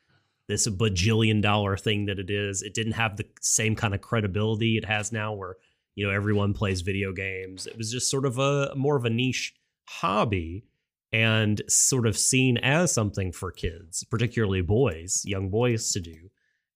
this 0.48 0.66
bajillion 0.68 1.42
dollar 1.42 1.76
thing 1.76 2.06
that 2.06 2.18
it 2.18 2.30
is. 2.30 2.62
It 2.62 2.74
didn't 2.74 2.94
have 2.94 3.16
the 3.16 3.26
same 3.40 3.76
kind 3.76 3.94
of 3.94 4.00
credibility 4.00 4.76
it 4.76 4.84
has 4.84 5.12
now, 5.12 5.32
where 5.32 5.56
you 5.94 6.06
know 6.06 6.12
everyone 6.12 6.54
plays 6.54 6.80
video 6.80 7.12
games. 7.12 7.66
It 7.66 7.76
was 7.76 7.90
just 7.90 8.10
sort 8.10 8.26
of 8.26 8.38
a 8.38 8.72
more 8.74 8.96
of 8.96 9.04
a 9.04 9.10
niche 9.10 9.54
hobby 9.88 10.64
and 11.12 11.60
sort 11.68 12.06
of 12.06 12.16
seen 12.16 12.56
as 12.58 12.92
something 12.92 13.32
for 13.32 13.50
kids, 13.50 14.02
particularly 14.04 14.62
boys, 14.62 15.22
young 15.24 15.50
boys 15.50 15.90
to 15.92 16.00
do. 16.00 16.30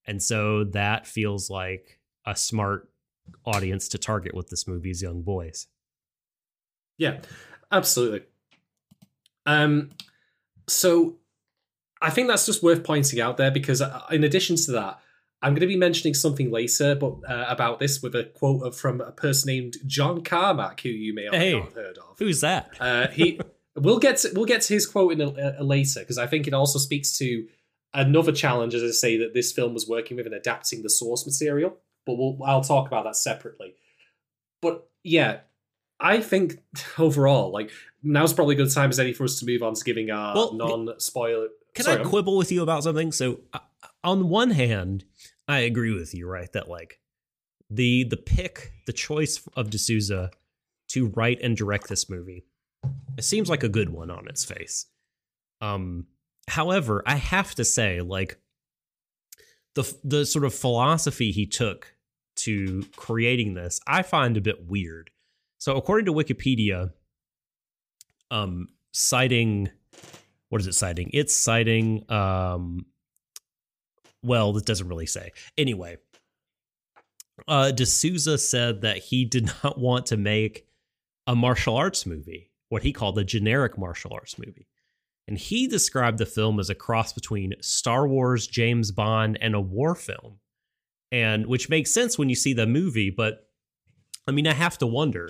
And 0.05 0.21
so 0.21 0.63
that 0.65 1.07
feels 1.07 1.49
like 1.49 1.99
a 2.25 2.35
smart 2.35 2.89
audience 3.45 3.89
to 3.89 3.97
target 3.97 4.35
with 4.35 4.49
this 4.49 4.67
movie's 4.67 5.01
young 5.01 5.21
boys. 5.23 5.67
Yeah, 6.97 7.19
absolutely. 7.71 8.23
Um, 9.45 9.89
so 10.67 11.17
I 12.01 12.09
think 12.11 12.27
that's 12.27 12.45
just 12.45 12.61
worth 12.61 12.83
pointing 12.83 13.19
out 13.19 13.37
there 13.37 13.51
because, 13.51 13.81
uh, 13.81 14.01
in 14.11 14.23
addition 14.23 14.55
to 14.55 14.71
that, 14.73 14.99
I'm 15.41 15.53
going 15.53 15.61
to 15.61 15.67
be 15.67 15.77
mentioning 15.77 16.13
something 16.13 16.51
later, 16.51 16.95
but 16.95 17.17
uh, 17.29 17.45
about 17.47 17.79
this 17.79 18.01
with 18.01 18.15
a 18.15 18.23
quote 18.23 18.73
from 18.73 19.01
a 19.01 19.11
person 19.11 19.47
named 19.47 19.77
John 19.85 20.23
Carmack, 20.23 20.81
who 20.81 20.89
you 20.89 21.13
may 21.13 21.27
or 21.27 21.31
may 21.31 21.53
not 21.53 21.63
have 21.65 21.73
heard 21.73 21.97
of. 21.97 22.17
Who's 22.17 22.41
that? 22.41 22.71
Uh, 22.79 23.07
he 23.09 23.39
we'll 23.75 23.99
get 23.99 24.17
to, 24.17 24.31
we'll 24.33 24.45
get 24.45 24.61
to 24.61 24.73
his 24.73 24.87
quote 24.87 25.13
in 25.13 25.21
a, 25.21 25.55
a 25.59 25.63
later 25.63 25.99
because 25.99 26.17
I 26.17 26.27
think 26.27 26.47
it 26.47 26.53
also 26.53 26.79
speaks 26.79 27.17
to 27.19 27.47
another 27.93 28.31
challenge, 28.31 28.73
as 28.73 28.83
I 28.83 28.91
say, 28.91 29.17
that 29.17 29.33
this 29.33 29.51
film 29.51 29.73
was 29.73 29.87
working 29.87 30.17
with 30.17 30.25
and 30.25 30.35
adapting 30.35 30.83
the 30.83 30.89
source 30.89 31.25
material. 31.25 31.77
But 32.05 32.17
we'll, 32.17 32.37
I'll 32.43 32.61
talk 32.61 32.87
about 32.87 33.03
that 33.03 33.15
separately. 33.15 33.75
But 34.61 34.89
yeah, 35.03 35.41
I 35.99 36.21
think 36.21 36.59
overall, 36.97 37.51
like 37.51 37.71
now's 38.03 38.33
probably 38.33 38.55
a 38.55 38.57
good 38.57 38.73
time 38.73 38.89
as 38.89 38.99
any 38.99 39.13
for 39.13 39.23
us 39.23 39.39
to 39.39 39.45
move 39.45 39.63
on 39.63 39.73
to 39.73 39.83
giving 39.83 40.09
our 40.09 40.35
well, 40.35 40.53
non-spoiler. 40.53 41.49
Can 41.73 41.85
Sorry, 41.85 42.01
I 42.01 42.03
quibble 42.03 42.37
with 42.37 42.51
you 42.51 42.63
about 42.63 42.83
something? 42.83 43.11
So, 43.11 43.41
uh, 43.53 43.59
on 44.03 44.29
one 44.29 44.51
hand, 44.51 45.03
I 45.47 45.59
agree 45.59 45.93
with 45.93 46.13
you, 46.13 46.27
right? 46.27 46.51
That 46.53 46.69
like 46.69 46.99
the 47.69 48.03
the 48.03 48.17
pick, 48.17 48.71
the 48.85 48.93
choice 48.93 49.45
of 49.55 49.69
de 49.69 49.77
Souza 49.77 50.31
to 50.89 51.07
write 51.07 51.41
and 51.41 51.55
direct 51.55 51.89
this 51.89 52.09
movie, 52.09 52.45
it 53.17 53.23
seems 53.23 53.49
like 53.49 53.63
a 53.63 53.69
good 53.69 53.89
one 53.89 54.11
on 54.11 54.27
its 54.27 54.45
face. 54.45 54.85
Um, 55.61 56.07
however, 56.47 57.03
I 57.05 57.15
have 57.15 57.55
to 57.55 57.65
say, 57.65 58.01
like 58.01 58.39
the 59.75 59.91
the 60.03 60.25
sort 60.25 60.45
of 60.45 60.53
philosophy 60.53 61.31
he 61.31 61.45
took 61.45 61.93
to 62.37 62.83
creating 62.95 63.53
this, 63.53 63.79
I 63.87 64.03
find 64.03 64.37
a 64.37 64.41
bit 64.41 64.67
weird. 64.67 65.09
So, 65.59 65.75
according 65.75 66.05
to 66.05 66.13
Wikipedia, 66.13 66.91
um, 68.29 68.67
citing 68.91 69.69
what 70.49 70.61
is 70.61 70.67
it 70.67 70.75
citing? 70.75 71.09
It's 71.13 71.35
citing 71.35 72.09
um, 72.09 72.85
well, 74.23 74.55
it 74.57 74.65
doesn't 74.65 74.87
really 74.87 75.05
say. 75.05 75.31
Anyway, 75.57 75.97
uh, 77.47 77.71
de 77.71 77.85
Souza 77.85 78.37
said 78.37 78.81
that 78.81 78.97
he 78.97 79.25
did 79.25 79.51
not 79.63 79.77
want 79.77 80.07
to 80.07 80.17
make 80.17 80.67
a 81.25 81.35
martial 81.35 81.75
arts 81.75 82.05
movie, 82.05 82.51
what 82.69 82.83
he 82.83 82.93
called 82.93 83.17
a 83.17 83.23
generic 83.23 83.77
martial 83.77 84.13
arts 84.13 84.37
movie. 84.37 84.67
And 85.27 85.37
he 85.37 85.67
described 85.67 86.19
the 86.19 86.25
film 86.25 86.59
as 86.59 86.69
a 86.69 86.75
cross 86.75 87.11
between 87.11 87.53
Star 87.59 88.07
Wars, 88.07 88.47
James 88.47 88.91
Bond, 88.91 89.37
and 89.41 89.55
a 89.55 89.61
war 89.61 89.93
film 89.93 90.39
and 91.11 91.45
which 91.47 91.69
makes 91.69 91.91
sense 91.91 92.17
when 92.17 92.29
you 92.29 92.35
see 92.35 92.53
the 92.53 92.67
movie 92.67 93.09
but 93.09 93.49
i 94.27 94.31
mean 94.31 94.47
i 94.47 94.53
have 94.53 94.77
to 94.77 94.87
wonder 94.87 95.29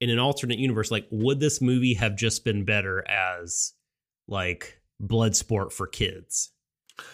in 0.00 0.10
an 0.10 0.18
alternate 0.18 0.58
universe 0.58 0.90
like 0.90 1.06
would 1.10 1.40
this 1.40 1.60
movie 1.60 1.94
have 1.94 2.16
just 2.16 2.44
been 2.44 2.64
better 2.64 3.06
as 3.08 3.72
like 4.28 4.80
Bloodsport 5.02 5.72
for 5.72 5.86
kids 5.86 6.50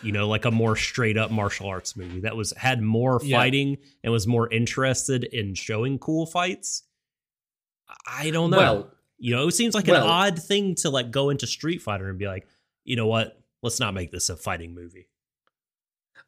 you 0.03 0.13
know, 0.13 0.29
like 0.29 0.45
a 0.45 0.51
more 0.51 0.77
straight 0.77 1.17
up 1.17 1.31
martial 1.31 1.67
arts 1.67 1.97
movie 1.97 2.21
that 2.21 2.37
was 2.37 2.53
had 2.57 2.83
more 2.83 3.21
Yeah. 3.23 3.39
fighting 3.39 3.79
and 4.05 4.13
was 4.13 4.27
more 4.27 4.53
interested 4.53 5.25
in 5.25 5.55
showing 5.55 5.99
cool 5.99 6.27
fights. 6.27 6.83
I 8.07 8.31
don't 8.31 8.51
know. 8.51 8.57
Well, 8.59 8.91
you 9.19 9.35
know, 9.35 9.49
it 9.49 9.53
seems 9.53 9.75
like 9.75 9.87
well- 9.87 10.03
an 10.05 10.09
odd 10.09 10.43
thing 10.43 10.75
to 10.77 10.91
like 10.91 11.11
go 11.11 11.31
into 11.31 11.47
Street 11.47 11.83
Fighter 11.83 12.09
and 12.09 12.19
be 12.19 12.27
like, 12.27 12.47
you 12.85 12.97
know 12.97 13.07
what? 13.07 13.41
Let's 13.63 13.81
not 13.81 13.95
make 13.95 14.11
this 14.11 14.29
a 14.31 14.37
fighting 14.37 14.75
movie. 14.75 15.09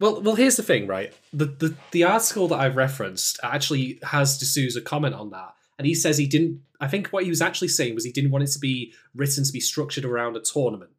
Well, 0.01 0.21
well, 0.23 0.35
here's 0.35 0.57
the 0.57 0.62
thing, 0.62 0.87
right? 0.87 1.12
The 1.33 1.47
the 1.47 1.77
the 1.93 2.05
article 2.05 2.49
that 2.49 2.59
I've 2.59 2.77
referenced 2.77 3.38
actually 3.43 3.99
has 4.03 4.38
de 4.38 4.45
Souza 4.45 4.81
comment 4.81 5.15
on 5.15 5.31
that, 5.31 5.55
and 5.79 5.87
he 5.87 5.95
says 5.95 6.19
he 6.19 6.27
didn't. 6.27 6.62
I 6.81 6.88
think 6.88 7.09
what 7.09 7.25
he 7.25 7.31
was 7.31 7.41
actually 7.43 7.69
saying 7.69 7.95
was 7.95 8.05
he 8.05 8.11
didn't 8.12 8.31
want 8.33 8.45
it 8.45 8.49
to 8.53 8.59
be 8.59 8.93
written 9.15 9.45
to 9.45 9.53
be 9.53 9.61
structured 9.61 10.05
around 10.05 10.37
a 10.37 10.41
tournament, 10.41 10.91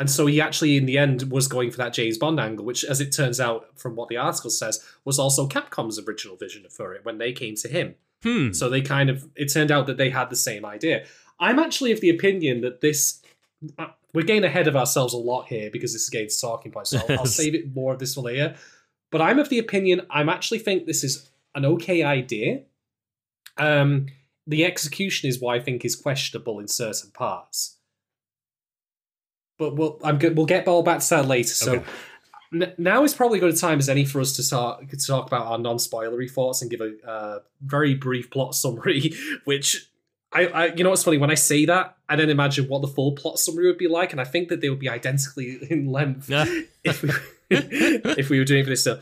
and 0.00 0.10
so 0.10 0.24
he 0.24 0.40
actually, 0.40 0.78
in 0.78 0.86
the 0.86 0.96
end, 0.96 1.30
was 1.30 1.46
going 1.46 1.70
for 1.70 1.76
that 1.76 1.92
James 1.92 2.16
Bond 2.16 2.40
angle, 2.40 2.64
which, 2.64 2.84
as 2.84 3.02
it 3.02 3.12
turns 3.12 3.38
out 3.38 3.78
from 3.78 3.96
what 3.96 4.08
the 4.08 4.16
article 4.16 4.48
says, 4.48 4.82
was 5.04 5.18
also 5.18 5.46
Capcom's 5.46 5.98
original 5.98 6.38
vision 6.38 6.64
for 6.70 6.94
it 6.94 7.04
when 7.04 7.18
they 7.18 7.34
came 7.34 7.54
to 7.56 7.68
him. 7.68 7.96
Hmm. 8.22 8.52
So 8.52 8.70
they 8.70 8.80
kind 8.80 9.10
of 9.10 9.28
it 9.36 9.52
turned 9.52 9.70
out 9.70 9.86
that 9.88 9.98
they 9.98 10.08
had 10.08 10.30
the 10.30 10.36
same 10.36 10.64
idea. 10.64 11.04
I'm 11.38 11.58
actually 11.58 11.92
of 11.92 12.00
the 12.00 12.08
opinion 12.08 12.62
that 12.62 12.80
this 12.80 13.20
uh, 13.78 13.88
we're 14.14 14.24
getting 14.24 14.44
ahead 14.44 14.66
of 14.66 14.74
ourselves 14.74 15.12
a 15.12 15.18
lot 15.18 15.48
here 15.48 15.68
because 15.70 15.92
this 15.92 16.04
is 16.04 16.10
getting 16.10 16.30
to 16.30 16.40
talking 16.40 16.72
points. 16.72 16.90
So 16.90 17.00
I'll, 17.06 17.18
I'll 17.18 17.26
save 17.26 17.54
it 17.54 17.74
more 17.74 17.92
of 17.92 17.98
this 17.98 18.14
for 18.14 18.22
later. 18.22 18.56
But 19.10 19.20
I'm 19.20 19.38
of 19.38 19.50
the 19.50 19.58
opinion 19.58 20.06
I'm 20.10 20.30
actually 20.30 20.60
think 20.60 20.86
this 20.86 21.04
is 21.04 21.30
an 21.54 21.66
okay 21.66 22.02
idea. 22.04 22.62
Um, 23.58 24.06
the 24.46 24.64
execution 24.64 25.28
is 25.28 25.42
what 25.42 25.56
I 25.56 25.60
think 25.60 25.84
is 25.84 25.94
questionable 25.94 26.58
in 26.58 26.68
certain 26.68 27.10
parts. 27.10 27.76
But 29.60 29.76
we'll 29.76 30.00
I'm 30.02 30.18
good. 30.18 30.36
We'll 30.36 30.46
get 30.46 30.66
all 30.66 30.82
back 30.82 31.00
to 31.00 31.08
that 31.10 31.26
later. 31.26 31.54
So 31.54 31.74
Okay. 31.74 31.84
n- 32.54 32.72
now 32.78 33.04
is 33.04 33.12
probably 33.14 33.38
good 33.38 33.52
a 33.52 33.56
time 33.56 33.78
as 33.78 33.90
any 33.90 34.06
for 34.06 34.20
us 34.20 34.32
to 34.36 34.48
talk 34.48 34.88
to 34.88 34.96
talk 34.96 35.26
about 35.26 35.46
our 35.46 35.58
non-spoilery 35.58 36.30
thoughts 36.30 36.62
and 36.62 36.70
give 36.70 36.80
a 36.80 36.94
uh, 37.06 37.38
very 37.60 37.94
brief 37.94 38.30
plot 38.30 38.54
summary. 38.54 39.12
Which 39.44 39.86
I, 40.32 40.46
I, 40.46 40.66
you 40.74 40.82
know 40.82 40.90
what's 40.90 41.04
funny 41.04 41.18
when 41.18 41.30
I 41.30 41.34
say 41.34 41.66
that, 41.66 41.96
I 42.08 42.16
then 42.16 42.30
imagine 42.30 42.68
what 42.68 42.80
the 42.82 42.88
full 42.88 43.12
plot 43.12 43.38
summary 43.38 43.66
would 43.66 43.78
be 43.78 43.88
like, 43.88 44.12
and 44.12 44.20
I 44.20 44.24
think 44.24 44.48
that 44.48 44.60
they 44.60 44.70
would 44.70 44.78
be 44.78 44.88
identically 44.88 45.58
in 45.70 45.86
length 45.90 46.30
if 46.84 47.02
we 47.02 47.10
if 47.50 48.30
we 48.30 48.38
were 48.38 48.44
doing 48.44 48.64
this 48.64 48.80
stuff. 48.82 49.00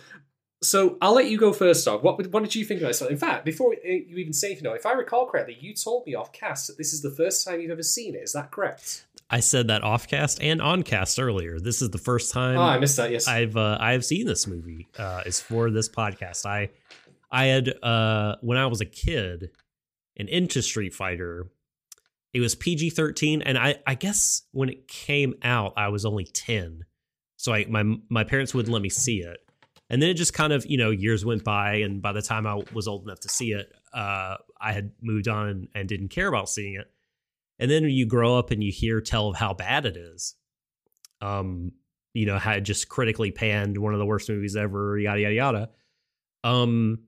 So 0.60 0.98
I'll 1.00 1.14
let 1.14 1.30
you 1.30 1.38
go 1.38 1.52
first, 1.52 1.84
dog. 1.84 2.02
What 2.02 2.26
what 2.32 2.42
did 2.42 2.56
you 2.56 2.64
think 2.64 2.80
of 2.80 2.88
this? 2.88 3.00
In 3.00 3.16
fact, 3.16 3.44
before 3.44 3.74
you 3.74 4.16
even 4.16 4.32
say 4.32 4.54
you 4.56 4.62
know, 4.62 4.72
if 4.72 4.86
I 4.86 4.92
recall 4.92 5.26
correctly, 5.26 5.56
you 5.60 5.72
told 5.72 6.04
me 6.04 6.16
off 6.16 6.32
cast 6.32 6.66
that 6.66 6.78
this 6.78 6.92
is 6.92 7.00
the 7.00 7.12
first 7.12 7.46
time 7.46 7.60
you've 7.60 7.70
ever 7.70 7.84
seen 7.84 8.16
it. 8.16 8.22
Is 8.22 8.32
that 8.32 8.50
correct? 8.50 9.06
I 9.30 9.40
said 9.40 9.68
that 9.68 9.82
off 9.82 10.08
cast 10.08 10.40
and 10.42 10.62
on 10.62 10.82
cast 10.82 11.18
earlier. 11.18 11.58
This 11.60 11.82
is 11.82 11.90
the 11.90 11.98
first 11.98 12.32
time 12.32 12.56
oh, 12.56 12.62
I 12.62 12.78
missed 12.78 12.96
that. 12.96 13.10
Yes. 13.10 13.28
I've 13.28 13.56
uh, 13.56 13.76
I've 13.80 14.04
seen 14.04 14.26
this 14.26 14.46
movie. 14.46 14.88
Uh, 14.98 15.22
is 15.26 15.40
for 15.40 15.70
this 15.70 15.88
podcast. 15.88 16.46
I 16.46 16.70
I 17.30 17.46
had 17.46 17.74
uh, 17.82 18.36
when 18.40 18.56
I 18.56 18.66
was 18.66 18.80
a 18.80 18.86
kid 18.86 19.50
and 20.16 20.28
into 20.28 20.62
Street 20.62 20.94
Fighter. 20.94 21.50
It 22.34 22.40
was 22.40 22.54
PG 22.54 22.90
thirteen, 22.90 23.42
and 23.42 23.58
I 23.58 23.76
I 23.86 23.94
guess 23.94 24.42
when 24.52 24.68
it 24.68 24.86
came 24.86 25.34
out, 25.42 25.74
I 25.76 25.88
was 25.88 26.04
only 26.04 26.24
ten, 26.24 26.84
so 27.36 27.52
I 27.52 27.66
my 27.66 27.84
my 28.08 28.24
parents 28.24 28.54
wouldn't 28.54 28.72
let 28.72 28.82
me 28.82 28.90
see 28.90 29.20
it. 29.22 29.38
And 29.90 30.02
then 30.02 30.10
it 30.10 30.14
just 30.14 30.34
kind 30.34 30.52
of 30.52 30.66
you 30.66 30.76
know 30.76 30.90
years 30.90 31.24
went 31.24 31.42
by, 31.42 31.76
and 31.76 32.02
by 32.02 32.12
the 32.12 32.22
time 32.22 32.46
I 32.46 32.62
was 32.72 32.86
old 32.86 33.04
enough 33.04 33.20
to 33.20 33.28
see 33.28 33.52
it, 33.52 33.72
uh, 33.94 34.36
I 34.60 34.72
had 34.72 34.92
moved 35.00 35.26
on 35.26 35.48
and, 35.48 35.68
and 35.74 35.88
didn't 35.88 36.08
care 36.08 36.28
about 36.28 36.50
seeing 36.50 36.74
it. 36.74 36.90
And 37.58 37.70
then 37.70 37.84
you 37.84 38.06
grow 38.06 38.38
up 38.38 38.50
and 38.50 38.62
you 38.62 38.70
hear 38.72 39.00
tell 39.00 39.28
of 39.28 39.36
how 39.36 39.54
bad 39.54 39.86
it 39.86 39.96
is. 39.96 40.34
Um, 41.20 41.72
you 42.14 42.26
know, 42.26 42.38
how 42.38 42.52
it 42.52 42.60
just 42.62 42.88
critically 42.88 43.30
panned 43.30 43.78
one 43.78 43.92
of 43.92 43.98
the 43.98 44.06
worst 44.06 44.28
movies 44.28 44.56
ever, 44.56 44.98
yada 44.98 45.20
yada 45.20 45.34
yada. 45.34 45.70
Um, 46.44 47.00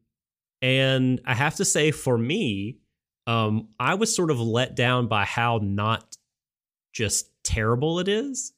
and 0.62 1.20
I 1.24 1.34
have 1.34 1.56
to 1.56 1.64
say, 1.64 1.90
for 1.90 2.18
me, 2.18 2.78
um, 3.26 3.68
I 3.78 3.94
was 3.94 4.14
sort 4.14 4.30
of 4.30 4.40
let 4.40 4.74
down 4.74 5.06
by 5.06 5.24
how 5.24 5.60
not 5.62 6.16
just 6.92 7.30
terrible 7.44 7.98
it 8.00 8.08
is. 8.08 8.52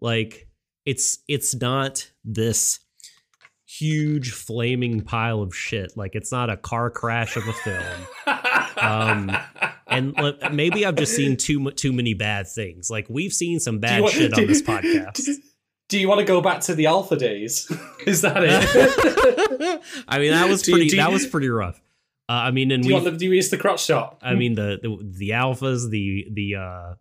Like 0.00 0.48
it's 0.84 1.18
it's 1.28 1.54
not 1.54 2.10
this 2.24 2.80
huge 3.66 4.32
flaming 4.32 5.02
pile 5.02 5.42
of 5.42 5.54
shit. 5.54 5.96
Like 5.96 6.14
it's 6.14 6.32
not 6.32 6.50
a 6.50 6.56
car 6.56 6.90
crash 6.90 7.36
of 7.36 7.46
a 7.46 7.52
film. 7.52 8.06
Um, 8.80 9.36
and 9.88 10.14
maybe 10.52 10.84
I've 10.86 10.96
just 10.96 11.14
seen 11.16 11.36
too 11.36 11.70
too 11.72 11.92
many 11.92 12.14
bad 12.14 12.46
things. 12.48 12.90
Like 12.90 13.06
we've 13.08 13.32
seen 13.32 13.60
some 13.60 13.78
bad 13.78 14.02
want- 14.02 14.14
shit 14.14 14.32
on 14.34 14.46
this 14.46 14.62
podcast. 14.72 15.28
Do 15.88 15.98
you 15.98 16.06
want 16.08 16.18
to 16.20 16.26
go 16.26 16.40
back 16.42 16.60
to 16.62 16.74
the 16.74 16.86
alpha 16.86 17.16
days? 17.16 17.70
Is 18.06 18.20
that 18.20 18.36
it? 18.44 19.80
I 20.06 20.18
mean, 20.18 20.32
that 20.32 20.48
was 20.48 20.62
pretty. 20.62 20.86
you- 20.86 20.96
that 20.96 21.10
was 21.10 21.26
pretty 21.26 21.48
rough. 21.48 21.80
Uh, 22.28 22.32
I 22.32 22.50
mean, 22.50 22.70
and 22.72 22.82
do 22.82 22.90
you 22.90 22.94
we. 22.94 23.00
want 23.00 23.12
the, 23.12 23.18
do 23.18 23.24
you 23.24 23.32
use 23.32 23.48
the 23.48 23.56
crotch 23.56 23.82
shot? 23.84 24.18
I 24.20 24.34
mean, 24.34 24.54
the, 24.54 24.78
the 24.82 24.98
the 25.02 25.30
alphas, 25.30 25.88
the 25.88 26.26
the 26.30 26.56
uh, 26.56 26.94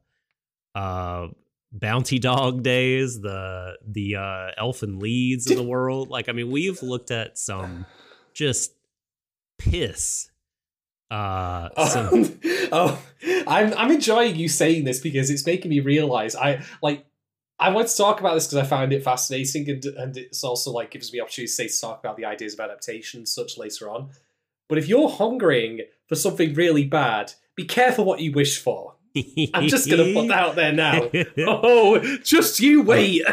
uh, 0.80 1.28
bounty 1.74 2.18
dog 2.18 2.64
days, 2.64 3.20
the 3.20 3.74
the 3.86 4.16
uh, 4.16 4.52
Elfen 4.58 5.02
Lieds 5.02 5.52
of 5.52 5.58
the 5.58 5.64
world. 5.64 6.10
Like, 6.10 6.30
I 6.30 6.32
mean, 6.32 6.50
we've 6.50 6.82
looked 6.82 7.12
at 7.12 7.38
some 7.38 7.86
just 8.34 8.72
piss. 9.60 10.30
Uh, 11.10 11.70
some, 11.88 12.08
Um, 12.14 12.40
oh, 12.72 13.02
I'm 13.48 13.74
I'm 13.74 13.92
enjoying 13.92 14.36
you 14.36 14.50
saying 14.50 14.84
this 14.84 15.00
because 15.00 15.30
it's 15.30 15.46
making 15.46 15.70
me 15.70 15.80
realize 15.80 16.36
I 16.36 16.64
like 16.82 17.06
I 17.60 17.70
want 17.72 17.88
to 17.88 17.98
talk 17.98 18.20
about 18.20 18.34
this 18.36 18.48
because 18.48 18.58
I 18.66 18.68
found 18.68 18.94
it 18.94 19.04
fascinating 19.04 19.70
and 19.70 19.86
and 19.86 20.18
it's 20.18 20.44
also 20.44 20.72
like 20.72 20.92
gives 20.92 21.12
me 21.14 21.20
opportunity 21.22 21.48
to 21.48 21.54
say 21.54 21.68
to 21.68 21.80
talk 21.82 22.00
about 22.00 22.18
the 22.18 22.26
ideas 22.26 22.54
of 22.54 22.60
adaptation 22.60 23.20
and 23.22 23.28
such 23.28 23.58
later 23.58 23.90
on. 23.90 24.10
But 24.70 24.78
if 24.78 24.88
you're 24.90 25.10
hungering 25.10 25.82
for 26.08 26.16
something 26.16 26.54
really 26.54 26.84
bad, 26.84 27.34
be 27.56 27.64
careful 27.66 28.04
what 28.06 28.20
you 28.20 28.34
wish 28.34 28.62
for. 28.62 28.96
I'm 29.54 29.68
just 29.68 29.90
gonna 29.90 30.14
put 30.14 30.28
that 30.28 30.40
out 30.40 30.56
there 30.56 30.74
now. 30.74 31.10
Oh, 31.48 32.00
just 32.24 32.60
you 32.60 32.84
wait, 32.84 33.24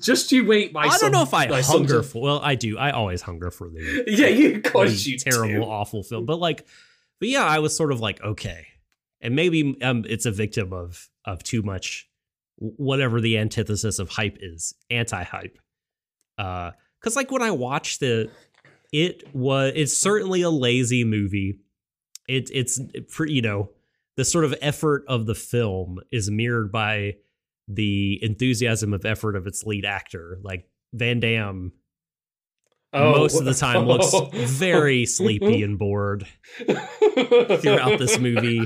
just 0.00 0.32
you 0.32 0.46
wait, 0.46 0.72
my 0.72 0.84
I 0.84 0.88
son. 0.90 1.00
don't 1.00 1.12
know 1.12 1.22
if 1.22 1.34
I 1.34 1.48
my 1.48 1.60
son 1.60 1.78
hunger 1.78 2.02
for. 2.02 2.22
Well, 2.22 2.40
I 2.42 2.54
do. 2.54 2.78
I 2.78 2.92
always 2.92 3.20
hunger 3.20 3.50
for 3.50 3.68
the 3.68 4.04
Yeah, 4.06 4.28
you, 4.28 4.56
of 4.56 4.62
course 4.72 5.04
you 5.04 5.18
terrible, 5.18 5.66
do. 5.66 5.70
awful 5.70 6.02
film. 6.02 6.24
But 6.24 6.38
like, 6.38 6.64
but 7.20 7.28
yeah, 7.28 7.44
I 7.44 7.58
was 7.58 7.76
sort 7.76 7.92
of 7.92 8.00
like, 8.00 8.22
okay, 8.22 8.66
and 9.20 9.34
maybe 9.34 9.76
um, 9.82 10.04
it's 10.08 10.26
a 10.26 10.30
victim 10.30 10.72
of 10.72 11.08
of 11.24 11.42
too 11.42 11.62
much, 11.62 12.08
whatever 12.56 13.20
the 13.20 13.38
antithesis 13.38 13.98
of 13.98 14.10
hype 14.10 14.38
is, 14.40 14.74
anti-hype. 14.90 15.58
Uh, 16.36 16.72
because 17.00 17.16
like 17.16 17.30
when 17.30 17.42
I 17.42 17.50
watched 17.50 18.00
the, 18.00 18.30
it 18.92 19.22
was 19.34 19.72
it's 19.74 19.96
certainly 19.96 20.42
a 20.42 20.50
lazy 20.50 21.04
movie. 21.04 21.58
It 22.28 22.50
it's 22.52 22.80
for 23.08 23.26
you 23.26 23.42
know 23.42 23.70
the 24.16 24.24
sort 24.24 24.44
of 24.44 24.54
effort 24.62 25.04
of 25.08 25.26
the 25.26 25.34
film 25.34 25.98
is 26.12 26.30
mirrored 26.30 26.72
by 26.72 27.14
the 27.68 28.18
enthusiasm 28.22 28.92
of 28.92 29.04
effort 29.04 29.36
of 29.36 29.46
its 29.46 29.64
lead 29.64 29.84
actor, 29.84 30.38
like 30.42 30.68
Van 30.92 31.20
Damme 31.20 31.72
most 32.94 33.38
of 33.38 33.44
the 33.44 33.54
time 33.54 33.86
looks 33.86 34.14
very 34.32 35.04
sleepy 35.06 35.62
and 35.62 35.78
bored 35.78 36.26
throughout 36.58 37.98
this 37.98 38.18
movie. 38.18 38.60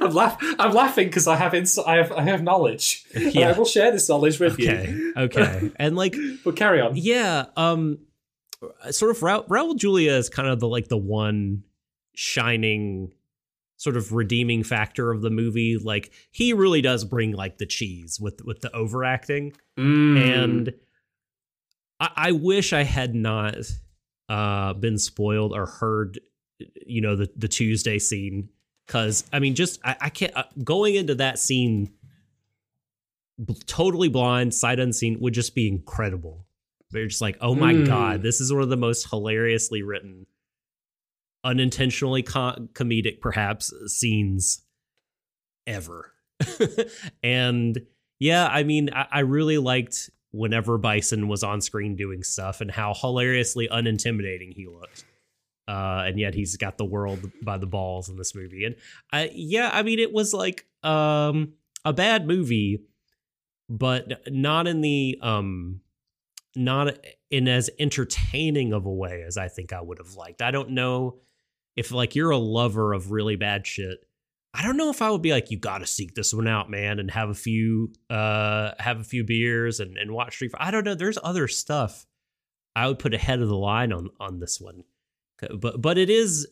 I'm, 0.00 0.12
laugh- 0.12 0.38
I'm 0.58 0.72
laughing 0.72 1.08
because 1.08 1.26
I 1.26 1.36
have 1.36 1.54
ins- 1.54 1.78
I 1.78 1.96
have 1.96 2.12
I 2.12 2.22
have 2.22 2.42
knowledge. 2.42 3.04
And 3.14 3.36
I 3.38 3.52
will 3.52 3.64
share 3.64 3.90
this 3.90 4.08
knowledge 4.08 4.38
with 4.40 4.54
Okay. 4.54 4.88
you. 4.90 5.12
Okay. 5.16 5.70
And 5.76 5.96
like, 5.96 6.14
But 6.44 6.56
carry 6.56 6.80
on. 6.80 6.92
yeah, 6.96 7.46
um 7.56 7.98
sort 8.90 9.10
of 9.10 9.22
Ra- 9.22 9.42
Raul 9.44 9.76
Julia 9.76 10.12
is 10.12 10.28
kind 10.28 10.48
of 10.48 10.60
the 10.60 10.68
like 10.68 10.88
the 10.88 10.96
one 10.96 11.64
shining 12.14 13.12
sort 13.78 13.96
of 13.96 14.12
redeeming 14.12 14.62
factor 14.64 15.10
of 15.10 15.20
the 15.20 15.30
movie. 15.30 15.76
Like 15.78 16.12
he 16.30 16.52
really 16.52 16.80
does 16.80 17.04
bring 17.04 17.32
like 17.32 17.58
the 17.58 17.66
cheese 17.66 18.18
with 18.20 18.44
with 18.44 18.60
the 18.60 18.74
overacting. 18.74 19.52
Mm. 19.78 20.42
and 20.42 20.74
I, 22.00 22.10
I 22.16 22.32
wish 22.32 22.72
I 22.72 22.82
had 22.82 23.14
not 23.14 23.56
uh, 24.28 24.72
been 24.74 24.98
spoiled 24.98 25.52
or 25.52 25.66
heard, 25.66 26.20
you 26.86 27.00
know, 27.00 27.16
the 27.16 27.30
the 27.36 27.48
Tuesday 27.48 27.98
scene 27.98 28.48
because 28.86 29.24
I 29.32 29.38
mean, 29.38 29.54
just 29.54 29.80
I, 29.84 29.96
I 30.00 30.08
can't 30.10 30.36
uh, 30.36 30.44
going 30.62 30.94
into 30.94 31.14
that 31.16 31.38
scene 31.38 31.92
b- 33.44 33.54
totally 33.66 34.08
blind, 34.08 34.54
sight 34.54 34.78
unseen 34.80 35.18
would 35.20 35.34
just 35.34 35.54
be 35.54 35.68
incredible. 35.68 36.46
But 36.90 36.98
you're 37.00 37.08
just 37.08 37.20
like, 37.22 37.36
oh 37.40 37.54
my 37.54 37.74
Mm. 37.74 37.86
god, 37.86 38.22
this 38.22 38.40
is 38.40 38.52
one 38.52 38.62
of 38.62 38.68
the 38.68 38.76
most 38.76 39.10
hilariously 39.10 39.82
written, 39.82 40.26
unintentionally 41.44 42.22
co- 42.22 42.68
comedic, 42.74 43.20
perhaps 43.20 43.72
scenes 43.86 44.62
ever. 45.66 46.12
and 47.22 47.80
yeah, 48.18 48.46
I 48.46 48.62
mean, 48.62 48.90
I, 48.92 49.06
I 49.10 49.20
really 49.20 49.58
liked 49.58 50.10
whenever 50.36 50.78
Bison 50.78 51.28
was 51.28 51.42
on 51.42 51.60
screen 51.60 51.96
doing 51.96 52.22
stuff 52.22 52.60
and 52.60 52.70
how 52.70 52.94
hilariously 52.94 53.68
unintimidating 53.68 54.54
he 54.54 54.66
looked. 54.66 55.04
Uh, 55.68 56.04
and 56.06 56.18
yet 56.18 56.34
he's 56.34 56.56
got 56.56 56.78
the 56.78 56.84
world 56.84 57.30
by 57.42 57.58
the 57.58 57.66
balls 57.66 58.08
in 58.08 58.16
this 58.16 58.34
movie. 58.34 58.64
And 58.64 58.76
I, 59.12 59.30
yeah, 59.34 59.70
I 59.72 59.82
mean, 59.82 59.98
it 59.98 60.12
was 60.12 60.32
like 60.32 60.66
um, 60.84 61.54
a 61.84 61.92
bad 61.92 62.26
movie, 62.26 62.84
but 63.68 64.30
not 64.30 64.68
in 64.68 64.80
the 64.80 65.18
um 65.22 65.80
not 66.54 66.96
in 67.30 67.48
as 67.48 67.68
entertaining 67.78 68.72
of 68.72 68.86
a 68.86 68.92
way 68.92 69.22
as 69.22 69.36
I 69.36 69.48
think 69.48 69.72
I 69.72 69.80
would 69.80 69.98
have 69.98 70.14
liked. 70.14 70.40
I 70.40 70.50
don't 70.50 70.70
know 70.70 71.18
if 71.74 71.90
like 71.90 72.14
you're 72.14 72.30
a 72.30 72.38
lover 72.38 72.92
of 72.92 73.10
really 73.10 73.36
bad 73.36 73.66
shit. 73.66 74.05
I 74.56 74.62
don't 74.62 74.76
know 74.76 74.90
if 74.90 75.02
I 75.02 75.10
would 75.10 75.22
be 75.22 75.32
like, 75.32 75.50
you 75.50 75.58
got 75.58 75.78
to 75.78 75.86
seek 75.86 76.14
this 76.14 76.32
one 76.32 76.48
out, 76.48 76.70
man, 76.70 76.98
and 76.98 77.10
have 77.10 77.28
a 77.28 77.34
few, 77.34 77.92
uh, 78.08 78.70
have 78.78 79.00
a 79.00 79.04
few 79.04 79.22
beers 79.22 79.80
and, 79.80 79.98
and 79.98 80.12
watch 80.12 80.34
Street. 80.34 80.52
I 80.58 80.70
don't 80.70 80.84
know. 80.84 80.94
There's 80.94 81.18
other 81.22 81.46
stuff 81.46 82.06
I 82.74 82.88
would 82.88 82.98
put 82.98 83.14
ahead 83.14 83.40
of 83.40 83.48
the 83.48 83.56
line 83.56 83.92
on 83.92 84.10
on 84.18 84.40
this 84.40 84.60
one, 84.60 84.84
but 85.60 85.80
but 85.80 85.98
it 85.98 86.10
is 86.10 86.46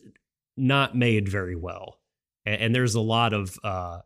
not 0.55 0.95
made 0.95 1.27
very 1.27 1.55
well, 1.55 1.99
and, 2.45 2.61
and 2.61 2.75
there's 2.75 2.95
a 2.95 3.01
lot 3.01 3.33
of 3.33 3.57
uh, 3.63 3.99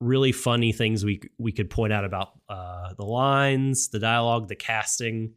really 0.00 0.32
funny 0.32 0.72
things 0.72 1.04
we 1.04 1.20
we 1.38 1.52
could 1.52 1.70
point 1.70 1.92
out 1.92 2.04
about 2.04 2.32
uh, 2.48 2.94
the 2.94 3.04
lines, 3.04 3.88
the 3.88 3.98
dialogue, 3.98 4.48
the 4.48 4.56
casting, 4.56 5.34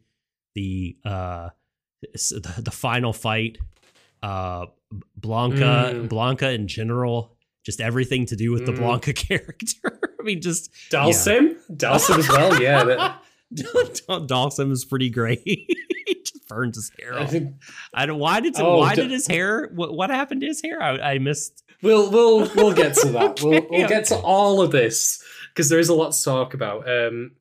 the 0.54 0.96
uh, 1.04 1.50
the, 2.02 2.54
the 2.58 2.70
final 2.70 3.12
fight, 3.12 3.58
uh, 4.22 4.66
Blanka, 5.18 5.94
mm. 5.94 6.08
Blanka 6.08 6.54
in 6.54 6.68
general, 6.68 7.31
just 7.64 7.80
everything 7.80 8.26
to 8.26 8.36
do 8.36 8.52
with 8.52 8.62
mm. 8.62 8.66
the 8.66 8.72
Blanka 8.72 9.14
character. 9.28 10.00
I 10.20 10.22
mean, 10.22 10.40
just 10.40 10.70
Dhalsim, 10.90 11.56
yeah. 11.68 11.74
Dhalsim 11.76 12.18
as 12.18 12.28
well. 12.28 12.60
Yeah, 12.60 12.84
that- 12.84 13.22
Dhalsim 13.54 14.70
is 14.70 14.84
pretty 14.84 15.10
great. 15.10 15.42
he 15.44 15.76
just 16.24 16.48
burns 16.48 16.76
his 16.76 16.90
hair 16.98 17.18
off. 17.18 17.34
I 17.92 18.06
don't. 18.06 18.18
Why 18.18 18.40
did 18.40 18.54
oh, 18.58 18.78
why 18.78 18.94
d- 18.94 19.02
did 19.02 19.10
his 19.10 19.26
hair? 19.26 19.70
What, 19.74 19.94
what 19.94 20.10
happened 20.10 20.40
to 20.40 20.46
his 20.46 20.62
hair? 20.62 20.82
I, 20.82 21.14
I 21.14 21.18
missed. 21.18 21.62
We'll 21.82 22.10
we'll 22.10 22.50
we'll 22.54 22.72
get 22.72 22.94
to 22.94 23.08
that. 23.08 23.42
We'll 23.42 23.66
we'll 23.68 23.80
yeah. 23.80 23.88
get 23.88 24.06
to 24.06 24.16
all 24.16 24.62
of 24.62 24.70
this 24.70 25.22
because 25.48 25.68
there 25.68 25.78
is 25.78 25.90
a 25.90 25.94
lot 25.94 26.12
to 26.12 26.24
talk 26.24 26.54
about. 26.54 26.88
Um, 26.88 27.32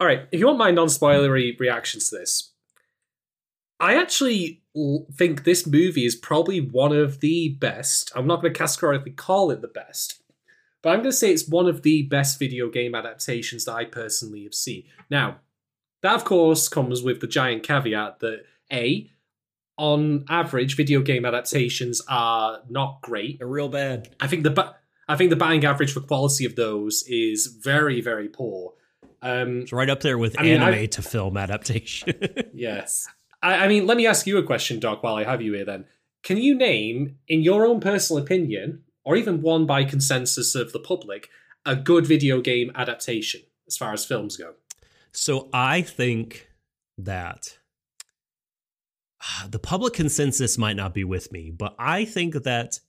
all 0.00 0.06
right, 0.06 0.22
if 0.30 0.38
you 0.38 0.46
want 0.46 0.58
my 0.58 0.70
non-spoilery 0.70 1.58
reactions 1.58 2.10
to 2.10 2.18
this, 2.18 2.52
I 3.80 3.96
actually 3.96 4.62
think 5.12 5.44
this 5.44 5.66
movie 5.66 6.04
is 6.04 6.16
probably 6.16 6.60
one 6.60 6.92
of 6.92 7.20
the 7.20 7.56
best. 7.60 8.10
I'm 8.14 8.26
not 8.26 8.42
going 8.42 8.52
to 8.52 8.58
categorically 8.58 9.12
call 9.12 9.50
it 9.50 9.60
the 9.60 9.68
best, 9.68 10.22
but 10.82 10.90
I'm 10.90 10.96
going 10.96 11.10
to 11.10 11.12
say 11.12 11.32
it's 11.32 11.48
one 11.48 11.66
of 11.66 11.82
the 11.82 12.02
best 12.02 12.38
video 12.38 12.68
game 12.68 12.94
adaptations 12.94 13.64
that 13.64 13.74
I 13.74 13.84
personally 13.84 14.44
have 14.44 14.54
seen. 14.54 14.84
Now, 15.10 15.38
that 16.02 16.14
of 16.14 16.24
course 16.24 16.68
comes 16.68 17.02
with 17.02 17.20
the 17.20 17.26
giant 17.26 17.62
caveat 17.62 18.20
that 18.20 18.44
A, 18.72 19.10
on 19.76 20.24
average, 20.28 20.76
video 20.76 21.00
game 21.02 21.24
adaptations 21.24 22.02
are 22.08 22.60
not 22.68 23.00
great. 23.02 23.38
They're 23.38 23.46
real 23.46 23.68
bad. 23.68 24.08
I 24.20 24.26
think 24.26 24.42
the 24.42 24.50
ba- 24.50 24.76
I 25.08 25.16
think 25.16 25.30
the 25.30 25.36
batting 25.36 25.64
average 25.64 25.92
for 25.92 26.00
quality 26.00 26.44
of 26.44 26.56
those 26.56 27.04
is 27.08 27.46
very, 27.46 28.00
very 28.00 28.28
poor. 28.28 28.74
Um, 29.22 29.62
it's 29.62 29.72
right 29.72 29.88
up 29.88 30.00
there 30.00 30.18
with 30.18 30.38
I 30.38 30.46
anime 30.46 30.72
mean, 30.72 30.90
to 30.90 31.02
film 31.02 31.36
adaptation. 31.36 32.12
yes. 32.54 33.08
I, 33.42 33.64
I 33.64 33.68
mean, 33.68 33.86
let 33.86 33.96
me 33.96 34.06
ask 34.06 34.26
you 34.26 34.38
a 34.38 34.42
question, 34.42 34.80
Doc, 34.80 35.02
while 35.02 35.16
I 35.16 35.24
have 35.24 35.42
you 35.42 35.54
here 35.54 35.64
then. 35.64 35.86
Can 36.22 36.36
you 36.36 36.56
name, 36.56 37.16
in 37.28 37.42
your 37.42 37.66
own 37.66 37.80
personal 37.80 38.22
opinion, 38.22 38.82
or 39.04 39.16
even 39.16 39.40
one 39.40 39.66
by 39.66 39.84
consensus 39.84 40.54
of 40.54 40.72
the 40.72 40.80
public, 40.80 41.28
a 41.64 41.76
good 41.76 42.06
video 42.06 42.40
game 42.40 42.72
adaptation 42.74 43.42
as 43.66 43.76
far 43.76 43.92
as 43.92 44.04
films 44.04 44.36
go? 44.36 44.54
So 45.12 45.48
I 45.52 45.82
think 45.82 46.48
that 46.98 47.58
uh, 49.20 49.48
the 49.48 49.58
public 49.58 49.94
consensus 49.94 50.58
might 50.58 50.76
not 50.76 50.94
be 50.94 51.04
with 51.04 51.32
me, 51.32 51.50
but 51.50 51.74
I 51.78 52.04
think 52.04 52.34
that 52.34 52.80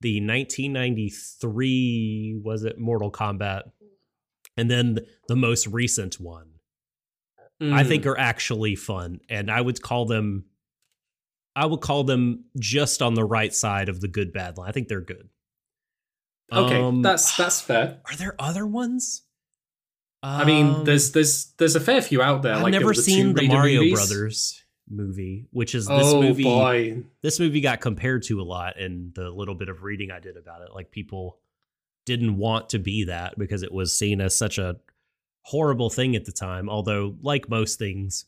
the 0.00 0.20
1993 0.20 2.40
was 2.42 2.64
it 2.64 2.78
Mortal 2.78 3.10
Kombat 3.10 3.64
and 4.56 4.70
then 4.70 5.00
the 5.26 5.36
most 5.36 5.66
recent 5.66 6.20
one 6.20 6.57
mm. 7.62 7.72
I 7.72 7.84
think 7.84 8.04
mm. 8.04 8.10
are 8.10 8.18
actually 8.18 8.76
fun 8.76 9.20
and 9.28 9.50
I 9.50 9.60
would 9.60 9.80
call 9.82 10.06
them 10.06 10.44
I 11.58 11.66
would 11.66 11.80
call 11.80 12.04
them 12.04 12.44
just 12.56 13.02
on 13.02 13.14
the 13.14 13.24
right 13.24 13.52
side 13.52 13.88
of 13.88 14.00
the 14.00 14.06
good 14.06 14.32
bad 14.32 14.56
line. 14.58 14.68
I 14.68 14.72
think 14.72 14.86
they're 14.86 15.00
good. 15.00 15.28
Okay, 16.52 16.80
um, 16.80 17.02
that's 17.02 17.36
that's 17.36 17.60
fair. 17.60 17.98
Are 18.10 18.16
there 18.16 18.36
other 18.38 18.64
ones? 18.64 19.22
I 20.22 20.44
mean, 20.44 20.84
there's 20.84 21.08
um, 21.08 21.12
there's 21.14 21.52
there's 21.58 21.76
a 21.76 21.80
fair 21.80 22.00
few 22.00 22.22
out 22.22 22.42
there. 22.42 22.54
I've 22.54 22.62
like 22.62 22.72
never 22.72 22.94
the 22.94 23.02
seen 23.02 23.34
the 23.34 23.48
Mario 23.48 23.80
movies. 23.80 23.94
Brothers 23.94 24.64
movie, 24.88 25.46
which 25.50 25.74
is 25.74 25.86
this 25.86 26.06
oh, 26.06 26.22
movie. 26.22 26.44
Boy. 26.44 27.02
This 27.22 27.40
movie 27.40 27.60
got 27.60 27.80
compared 27.80 28.22
to 28.24 28.40
a 28.40 28.44
lot, 28.44 28.80
and 28.80 29.12
the 29.14 29.28
little 29.30 29.54
bit 29.54 29.68
of 29.68 29.82
reading 29.82 30.10
I 30.10 30.20
did 30.20 30.36
about 30.36 30.62
it, 30.62 30.68
like 30.74 30.90
people 30.90 31.38
didn't 32.06 32.36
want 32.36 32.70
to 32.70 32.78
be 32.78 33.04
that 33.04 33.38
because 33.38 33.62
it 33.62 33.72
was 33.72 33.96
seen 33.96 34.20
as 34.20 34.34
such 34.34 34.58
a 34.58 34.76
horrible 35.48 35.90
thing 35.90 36.14
at 36.14 36.24
the 36.24 36.32
time. 36.32 36.68
Although, 36.68 37.16
like 37.22 37.48
most 37.48 37.78
things, 37.78 38.26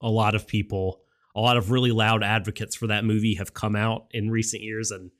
a 0.00 0.10
lot 0.10 0.34
of 0.34 0.46
people, 0.46 1.00
a 1.36 1.40
lot 1.40 1.56
of 1.56 1.70
really 1.70 1.92
loud 1.92 2.22
advocates 2.22 2.74
for 2.74 2.88
that 2.88 3.04
movie 3.04 3.34
have 3.34 3.54
come 3.54 3.76
out 3.76 4.06
in 4.10 4.30
recent 4.30 4.62
years 4.62 4.90
and 4.90 5.10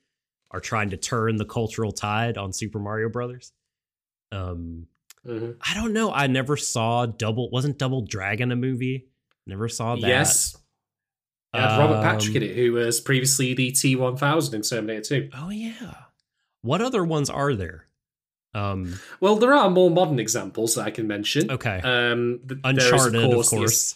are 0.51 0.59
trying 0.59 0.89
to 0.91 0.97
turn 0.97 1.37
the 1.37 1.45
cultural 1.45 1.91
tide 1.91 2.37
on 2.37 2.53
Super 2.53 2.79
Mario 2.79 3.09
Brothers. 3.09 3.53
Um, 4.31 4.87
Mm-hmm. 5.25 5.51
I 5.65 5.73
don't 5.73 5.93
know. 5.93 6.11
I 6.11 6.27
never 6.27 6.57
saw 6.57 7.05
Double. 7.05 7.49
Wasn't 7.49 7.77
Double 7.77 8.01
Dragon 8.01 8.51
a 8.51 8.57
movie? 8.57 9.07
Never 9.47 9.69
saw 9.69 9.95
that. 9.95 10.05
Yes. 10.05 10.53
It 11.53 11.61
had 11.61 11.69
um, 11.71 11.79
Robert 11.79 12.01
Patrick 12.03 12.35
in 12.35 12.43
it, 12.43 12.55
who 12.57 12.73
was 12.73 12.99
previously 12.99 13.53
the 13.53 13.71
T 13.71 13.95
one 13.95 14.17
thousand 14.17 14.55
in 14.55 14.61
Terminator 14.63 15.01
Two. 15.01 15.29
Oh 15.33 15.49
yeah. 15.49 15.93
What 16.61 16.81
other 16.81 17.05
ones 17.05 17.29
are 17.29 17.53
there? 17.53 17.87
Um, 18.53 18.99
well, 19.19 19.35
there 19.35 19.53
are 19.53 19.69
more 19.69 19.89
modern 19.89 20.19
examples 20.19 20.75
that 20.75 20.85
I 20.85 20.91
can 20.91 21.07
mention. 21.07 21.49
Okay. 21.51 21.81
Um, 21.83 22.39
th- 22.47 22.59
Uncharted, 22.63 23.15
is, 23.15 23.23
of 23.23 23.31
course. 23.31 23.51
Of 23.51 23.57
course. 23.57 23.91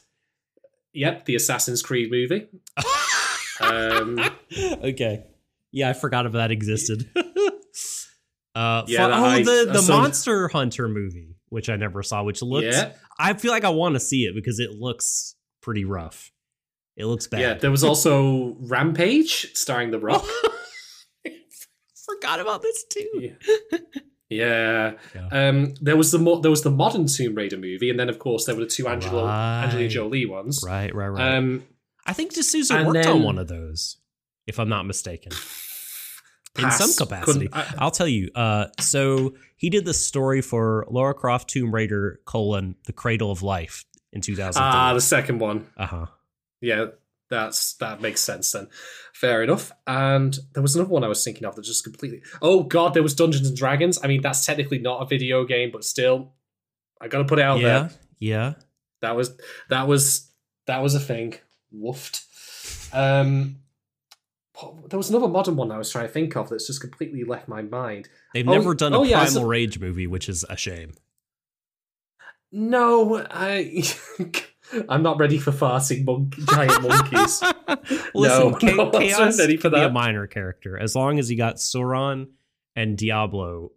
The, 0.94 1.00
yep, 1.00 1.26
the 1.26 1.36
Assassin's 1.36 1.82
Creed 1.82 2.10
movie. 2.10 2.48
um, 3.62 4.20
okay. 4.54 5.26
Yeah, 5.72 5.90
I 5.90 5.94
forgot 5.94 6.26
if 6.26 6.34
that 6.34 6.52
existed. 6.52 7.10
Uh, 8.56 8.84
yeah, 8.88 9.06
for, 9.06 9.14
oh, 9.14 9.24
I, 9.24 9.44
the 9.44 9.70
the 9.72 9.86
Monster 9.88 10.48
Hunter 10.48 10.88
movie, 10.90 11.36
which 11.50 11.70
I 11.70 11.76
never 11.76 12.02
saw, 12.02 12.24
which 12.24 12.42
looks. 12.42 12.76
Yeah. 12.76 12.94
I 13.20 13.34
feel 13.34 13.52
like 13.52 13.64
I 13.64 13.70
want 13.70 13.94
to 13.94 14.00
see 14.00 14.26
it 14.26 14.34
because 14.34 14.60
it 14.60 14.72
looks 14.72 15.36
pretty 15.62 15.86
rough. 15.86 16.32
It 16.96 17.06
looks 17.06 17.28
bad. 17.28 17.42
Yeah, 17.42 17.54
there 17.54 17.70
was 17.70 17.84
also 17.84 18.56
Rampage 18.62 19.54
starring 19.56 19.92
The 19.92 20.00
Rock. 20.00 20.26
Forgot 22.06 22.40
about 22.40 22.64
this 22.64 22.84
too. 22.86 23.10
Yeah. 23.14 23.78
Yeah. 24.30 24.94
yeah. 25.16 25.28
Um, 25.32 25.74
there 25.82 25.96
was 25.96 26.12
the 26.12 26.20
mo- 26.20 26.42
there 26.42 26.52
was 26.52 26.64
the 26.64 26.72
modern 26.72 27.08
Tomb 27.08 27.36
Raider 27.36 27.58
movie, 27.58 27.90
and 27.90 28.00
then 28.00 28.10
of 28.10 28.20
course 28.20 28.46
there 28.46 28.56
were 28.56 28.62
the 28.62 28.68
two 28.68 28.88
Angelo 28.88 29.26
right. 29.26 29.64
Angelina 29.64 29.90
Jolie 29.90 30.26
ones. 30.26 30.64
Right, 30.66 30.94
right, 30.94 31.08
right. 31.08 31.36
Um, 31.36 31.64
I 32.06 32.14
think 32.14 32.34
de 32.34 32.44
Souza 32.44 32.84
worked 32.84 33.04
then, 33.04 33.08
on 33.08 33.24
one 33.24 33.38
of 33.38 33.48
those, 33.48 33.98
if 34.46 34.60
I'm 34.60 34.70
not 34.70 34.86
mistaken 34.86 35.32
in 36.60 36.72
some 36.72 36.94
capacity. 36.94 37.50
I, 37.54 37.74
I'll 37.78 37.92
tell 37.92 38.08
you. 38.08 38.30
Uh, 38.36 38.68
so 38.80 39.36
he 39.56 39.70
did 39.70 39.86
the 39.86 39.94
story 39.94 40.42
for 40.42 40.86
Lara 40.90 41.14
Croft 41.14 41.50
Tomb 41.50 41.74
Raider 41.74 42.20
colon 42.26 42.76
The 42.86 42.94
Cradle 42.94 43.32
of 43.32 43.44
Life 43.44 43.86
in 44.12 44.22
2000. 44.22 44.62
Ah, 44.62 44.94
the 44.94 45.02
second 45.02 45.40
one. 45.40 45.68
Uh 45.78 45.86
huh. 45.86 46.06
Yeah, 46.62 46.88
that's 47.30 47.74
that 47.76 48.02
makes 48.02 48.22
sense 48.22 48.52
then. 48.52 48.68
Fair 49.14 49.44
enough. 49.44 49.72
And 49.86 50.38
there 50.54 50.62
was 50.62 50.76
another 50.76 50.92
one 50.92 51.04
I 51.04 51.08
was 51.08 51.24
thinking 51.24 51.46
of 51.46 51.56
that 51.56 51.64
just 51.64 51.84
completely. 51.84 52.22
Oh 52.42 52.64
God, 52.64 52.94
there 52.94 53.04
was 53.04 53.16
Dungeons 53.16 53.48
and 53.48 53.58
Dragons. 53.58 54.00
I 54.04 54.08
mean, 54.08 54.22
that's 54.22 54.46
technically 54.46 54.80
not 54.80 55.02
a 55.02 55.06
video 55.06 55.46
game, 55.46 55.72
but 55.72 55.84
still, 55.84 56.34
I 57.02 57.08
got 57.08 57.20
to 57.20 57.26
put 57.26 57.40
it 57.40 57.44
out 57.44 57.60
yeah, 57.60 57.68
there. 57.68 57.90
Yeah. 58.20 58.54
That 59.02 59.16
was 59.16 59.38
that 59.70 59.88
was 59.88 60.32
that 60.66 60.82
was 60.82 60.96
a 60.96 61.00
thing. 61.00 61.36
Woofed. 61.74 62.24
Um, 62.94 63.58
there 64.88 64.98
was 64.98 65.10
another 65.10 65.28
modern 65.28 65.56
one 65.56 65.72
I 65.72 65.78
was 65.78 65.92
trying 65.92 66.08
to 66.08 66.14
think 66.14 66.36
of 66.36 66.50
that's 66.50 66.68
just 66.68 66.82
completely 66.82 67.24
left 67.24 67.48
my 67.48 67.62
mind. 67.62 68.10
They've 68.34 68.48
oh, 68.48 68.54
never 68.54 68.74
done 68.74 68.94
a 68.94 69.00
oh, 69.00 69.04
yeah, 69.04 69.24
Primal 69.24 69.46
Rage 69.46 69.80
movie, 69.80 70.08
which 70.08 70.28
is 70.30 70.46
a 70.50 70.58
shame. 70.58 70.94
No, 72.52 73.26
I. 73.30 73.84
I'm 74.90 75.04
not 75.04 75.20
ready 75.20 75.38
for 75.38 75.52
farting 75.52 76.06
mon- 76.06 76.32
giant 76.50 76.82
monkeys. 76.82 77.44
Listen, 78.14 78.56
no, 78.62 78.76
no 78.76 78.90
Chaos 78.92 79.40
ready 79.40 79.58
for 79.58 79.70
that. 79.70 79.78
be 79.78 79.84
a 79.84 79.90
minor 79.90 80.28
character 80.28 80.78
as 80.78 80.96
long 80.96 81.20
as 81.20 81.32
you 81.32 81.38
got 81.38 81.56
Sauron 81.56 82.28
and 82.76 82.98
Diablo 82.98 83.72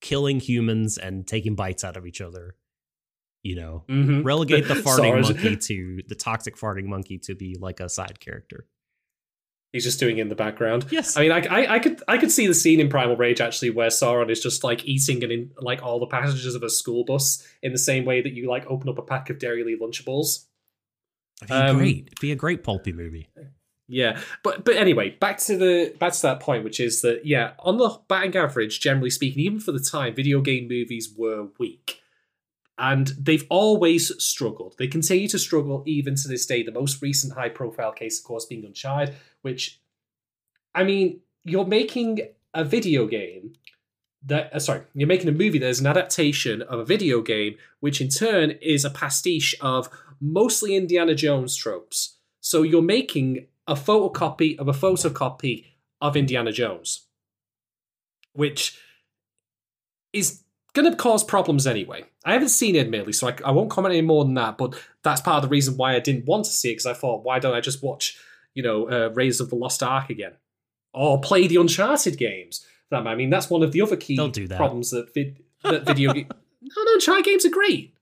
killing 0.00 0.40
humans 0.40 0.98
and 0.98 1.26
taking 1.26 1.54
bites 1.54 1.84
out 1.84 1.96
of 1.96 2.06
each 2.06 2.20
other. 2.20 2.56
You 3.42 3.56
know, 3.56 3.84
mm-hmm. 3.88 4.22
relegate 4.22 4.68
the 4.68 4.74
farting 4.74 5.22
monkey 5.22 5.56
to 5.56 6.02
the 6.08 6.14
toxic 6.14 6.56
farting 6.56 6.86
monkey 6.86 7.18
to 7.18 7.34
be 7.34 7.56
like 7.60 7.80
a 7.80 7.88
side 7.88 8.18
character. 8.18 8.66
He's 9.74 9.82
just 9.82 9.98
doing 9.98 10.18
it 10.18 10.20
in 10.20 10.28
the 10.28 10.36
background. 10.36 10.86
Yes. 10.90 11.16
I 11.16 11.22
mean, 11.22 11.32
I, 11.32 11.40
I, 11.40 11.74
I, 11.74 11.78
could 11.80 12.00
I 12.06 12.16
could 12.16 12.30
see 12.30 12.46
the 12.46 12.54
scene 12.54 12.78
in 12.78 12.88
Primal 12.88 13.16
Rage 13.16 13.40
actually 13.40 13.70
where 13.70 13.88
Sauron 13.88 14.30
is 14.30 14.40
just 14.40 14.62
like 14.62 14.84
eating 14.84 15.24
and 15.24 15.32
in 15.32 15.50
like 15.58 15.82
all 15.82 15.98
the 15.98 16.06
passengers 16.06 16.54
of 16.54 16.62
a 16.62 16.70
school 16.70 17.04
bus 17.04 17.44
in 17.60 17.72
the 17.72 17.78
same 17.78 18.04
way 18.04 18.22
that 18.22 18.34
you 18.34 18.48
like 18.48 18.64
open 18.68 18.88
up 18.88 18.98
a 18.98 19.02
pack 19.02 19.30
of 19.30 19.38
Dairylea 19.38 19.76
Lunchables. 19.80 20.44
It'd 21.42 21.48
be 21.48 21.54
um, 21.54 21.76
great. 21.78 22.06
It'd 22.06 22.20
be 22.20 22.30
a 22.30 22.36
great 22.36 22.62
pulpy 22.62 22.92
movie. 22.92 23.28
Yeah, 23.88 24.20
but 24.44 24.64
but 24.64 24.76
anyway, 24.76 25.10
back 25.10 25.38
to 25.38 25.56
the 25.56 25.92
back 25.98 26.12
to 26.12 26.22
that 26.22 26.38
point, 26.38 26.62
which 26.62 26.78
is 26.78 27.02
that 27.02 27.26
yeah, 27.26 27.54
on 27.58 27.78
the 27.78 27.98
batting 28.06 28.36
average, 28.36 28.78
generally 28.78 29.10
speaking, 29.10 29.42
even 29.42 29.58
for 29.58 29.72
the 29.72 29.80
time, 29.80 30.14
video 30.14 30.40
game 30.40 30.68
movies 30.68 31.12
were 31.18 31.48
weak. 31.58 32.00
And 32.78 33.08
they've 33.18 33.46
always 33.50 34.12
struggled. 34.22 34.74
They 34.78 34.88
continue 34.88 35.28
to 35.28 35.38
struggle 35.38 35.82
even 35.86 36.16
to 36.16 36.28
this 36.28 36.46
day. 36.46 36.62
The 36.62 36.72
most 36.72 37.00
recent 37.00 37.34
high 37.34 37.48
profile 37.48 37.92
case, 37.92 38.18
of 38.18 38.24
course, 38.24 38.46
being 38.46 38.64
Uncharted, 38.64 39.14
which, 39.42 39.80
I 40.74 40.84
mean, 40.84 41.20
you're 41.44 41.66
making 41.66 42.20
a 42.52 42.64
video 42.64 43.06
game 43.06 43.52
that, 44.26 44.52
uh, 44.52 44.58
sorry, 44.58 44.82
you're 44.94 45.06
making 45.06 45.28
a 45.28 45.32
movie 45.32 45.58
that 45.58 45.68
is 45.68 45.80
an 45.80 45.86
adaptation 45.86 46.62
of 46.62 46.78
a 46.80 46.84
video 46.84 47.20
game, 47.20 47.56
which 47.80 48.00
in 48.00 48.08
turn 48.08 48.52
is 48.62 48.84
a 48.84 48.90
pastiche 48.90 49.54
of 49.60 49.88
mostly 50.20 50.74
Indiana 50.74 51.14
Jones 51.14 51.56
tropes. 51.56 52.18
So 52.40 52.62
you're 52.62 52.82
making 52.82 53.46
a 53.66 53.74
photocopy 53.74 54.58
of 54.58 54.68
a 54.68 54.72
photocopy 54.72 55.66
of 56.00 56.16
Indiana 56.16 56.52
Jones, 56.52 57.06
which 58.32 58.78
is 60.12 60.43
going 60.74 60.90
to 60.90 60.96
cause 60.96 61.24
problems 61.24 61.66
anyway. 61.66 62.04
I 62.24 62.32
haven't 62.34 62.48
seen 62.48 62.76
it 62.76 62.80
admittedly, 62.80 63.12
so 63.12 63.28
I, 63.28 63.36
I, 63.44 63.50
won't 63.52 63.70
comment 63.70 63.92
any 63.92 64.02
more 64.02 64.24
than 64.24 64.34
that. 64.34 64.58
But 64.58 64.74
that's 65.02 65.20
part 65.20 65.36
of 65.36 65.48
the 65.48 65.52
reason 65.52 65.76
why 65.76 65.94
I 65.94 66.00
didn't 66.00 66.26
want 66.26 66.44
to 66.44 66.50
see 66.50 66.70
it 66.70 66.74
because 66.74 66.86
I 66.86 66.94
thought, 66.94 67.24
why 67.24 67.38
don't 67.38 67.54
I 67.54 67.60
just 67.60 67.82
watch, 67.82 68.18
you 68.54 68.62
know, 68.62 68.90
uh, 68.90 69.10
Raiders 69.14 69.40
of 69.40 69.50
the 69.50 69.56
Lost 69.56 69.82
Ark 69.82 70.10
again, 70.10 70.32
or 70.92 71.20
play 71.20 71.46
the 71.46 71.56
Uncharted 71.56 72.18
games? 72.18 72.66
I 72.92 73.14
mean, 73.16 73.30
that's 73.30 73.50
one 73.50 73.64
of 73.64 73.72
the 73.72 73.82
other 73.82 73.96
key 73.96 74.16
do 74.28 74.46
that. 74.46 74.56
problems 74.56 74.90
that, 74.90 75.12
vid- 75.12 75.42
that 75.64 75.84
video. 75.84 76.12
no, 76.14 76.22
no, 76.22 76.92
Uncharted 76.94 77.24
games 77.24 77.44
are 77.44 77.50
great. 77.50 77.94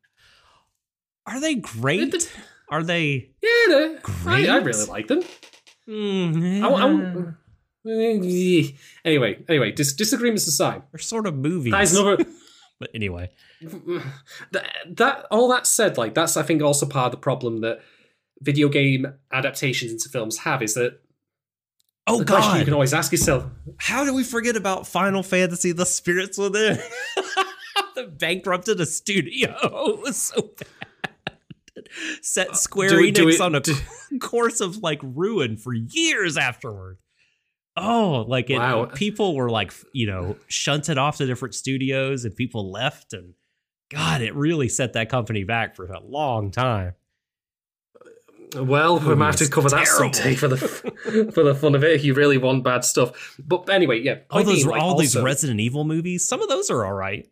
Are 1.25 1.41
they 1.41 1.55
great? 1.55 2.31
Are 2.69 2.83
they? 2.83 3.31
Yeah, 3.43 3.51
they're 3.69 3.99
great. 4.01 4.49
I, 4.49 4.57
I 4.57 4.59
really 4.59 4.85
like 4.87 5.09
them. 5.09 5.23
Mm-hmm. 5.89 6.65
I, 6.65 7.33
anyway, 9.05 9.39
anyway, 9.49 9.73
dis- 9.73 9.95
disagreements 9.95 10.47
aside, 10.47 10.83
they're 10.93 10.99
sort 10.99 11.27
of 11.27 11.37
movies. 11.37 11.73
That 11.73 11.83
is 11.83 11.97
another. 11.97 12.25
But 12.83 12.91
anyway, 12.95 13.31
that, 14.51 14.67
that 14.97 15.27
all 15.31 15.49
that 15.51 15.69
said, 15.69 15.97
like 15.97 16.15
that's 16.15 16.37
I 16.37 16.43
think 16.43 16.63
also 16.63 16.85
part 16.85 17.07
of 17.07 17.13
the 17.13 17.19
problem 17.19 17.61
that 17.61 17.81
video 18.41 18.69
game 18.69 19.07
adaptations 19.33 19.93
into 19.93 20.09
films 20.09 20.39
have 20.39 20.63
is 20.63 20.75
that. 20.75 20.99
Oh 22.09 22.19
the 22.19 22.25
God! 22.25 22.59
You 22.59 22.65
can 22.65 22.75
always 22.75 22.93
ask 22.93 23.13
yourself, 23.13 23.47
how 23.77 24.05
do 24.05 24.13
we 24.13 24.25
forget 24.25 24.57
about 24.57 24.89
Final 24.89 25.23
Fantasy: 25.23 25.71
The 25.71 25.87
Spirits 25.87 26.37
Within? 26.37 26.81
the 27.95 28.09
bankrupted 28.09 28.81
a 28.81 28.87
studio. 28.87 29.55
It 29.63 30.01
was 30.01 30.17
so 30.21 30.51
bad. 30.59 31.89
Set 32.23 32.51
uh, 32.51 32.55
Square 32.55 32.89
do, 32.89 32.97
Enix 32.97 33.15
do 33.15 33.29
it, 33.29 33.41
on 33.41 33.55
a 33.55 33.61
do, 33.61 33.75
course 34.21 34.61
of 34.61 34.79
like 34.79 34.99
ruin 35.05 35.57
for 35.57 35.73
years 35.73 36.37
afterward. 36.37 36.99
Oh, 37.77 38.25
like 38.29 38.51
it, 38.51 38.59
wow. 38.59 38.85
people 38.95 39.35
were 39.35 39.51
like, 39.51 39.73
you 39.93 40.07
know, 40.07 40.37
shunted 40.49 40.99
off 40.99 41.19
to 41.19 41.27
different 41.27 41.55
studios 41.55 42.25
and 42.25 42.35
people 42.37 42.71
left. 42.71 43.13
And 43.13 43.35
God, 43.91 44.21
it 44.21 44.35
really 44.35 44.69
set 44.69 44.93
that 44.95 45.09
company 45.09 45.45
back 45.45 45.75
for 45.77 45.87
a 45.87 46.01
long 46.01 46.51
time. 46.51 46.95
Well, 48.55 48.99
we 48.99 49.15
might 49.15 49.27
have 49.27 49.37
to 49.37 49.49
cover 49.49 49.71
that 49.71 49.87
someday 49.87 50.35
for 50.35 50.49
the 50.49 50.59
for 51.35 51.43
the 51.43 51.55
fun 51.55 51.75
of 51.75 51.83
it. 51.85 51.93
If 51.93 52.05
you 52.05 52.13
really 52.13 52.37
want 52.37 52.65
bad 52.65 52.85
stuff, 52.85 53.39
but 53.39 53.71
anyway, 53.71 54.01
yeah. 54.01 54.19
All 54.31 54.45
those, 54.45 54.67
like, 54.67 54.81
all 54.81 54.91
also, 54.91 55.01
these 55.01 55.17
Resident 55.17 55.61
Evil 55.61 55.85
movies, 55.85 56.27
some 56.27 56.43
of 56.43 56.51
those 56.51 56.71
are 56.71 56.85
all 56.85 56.93
right. 56.93 57.27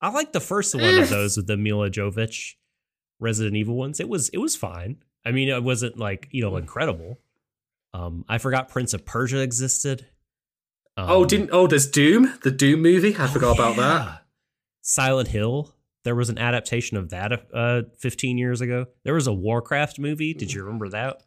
I 0.00 0.10
like 0.10 0.32
the 0.32 0.40
first 0.40 0.74
one 0.74 0.84
of 0.84 0.94
eh. 0.94 1.06
those 1.06 1.36
with 1.36 1.46
the 1.46 1.56
Milla 1.56 1.90
Jovovich 1.90 2.52
Resident 3.18 3.56
Evil 3.56 3.74
ones. 3.74 3.98
It 3.98 4.08
was 4.08 4.28
it 4.28 4.38
was 4.38 4.54
fine. 4.54 4.98
I 5.24 5.32
mean, 5.32 5.48
it 5.48 5.64
wasn't 5.64 5.98
like 5.98 6.28
you 6.30 6.42
know 6.42 6.50
hmm. 6.50 6.58
incredible, 6.58 7.18
um, 7.94 8.24
I 8.28 8.38
forgot 8.38 8.68
Prince 8.68 8.92
of 8.92 9.06
Persia 9.06 9.40
existed. 9.40 10.06
Um, 10.96 11.06
oh, 11.08 11.24
didn't 11.24 11.50
oh, 11.52 11.68
there's 11.68 11.88
Doom, 11.88 12.34
the 12.42 12.50
Doom 12.50 12.82
movie. 12.82 13.16
I 13.16 13.24
oh, 13.24 13.28
forgot 13.28 13.56
yeah. 13.56 13.62
about 13.70 13.76
that. 13.76 14.22
Silent 14.82 15.28
Hill. 15.28 15.72
There 16.02 16.16
was 16.16 16.28
an 16.28 16.36
adaptation 16.36 16.96
of 16.96 17.10
that 17.10 17.46
uh, 17.54 17.82
15 18.00 18.36
years 18.36 18.60
ago. 18.60 18.86
There 19.04 19.14
was 19.14 19.26
a 19.26 19.32
Warcraft 19.32 19.98
movie. 19.98 20.34
Did 20.34 20.52
you 20.52 20.64
remember 20.64 20.90
that? 20.90 21.22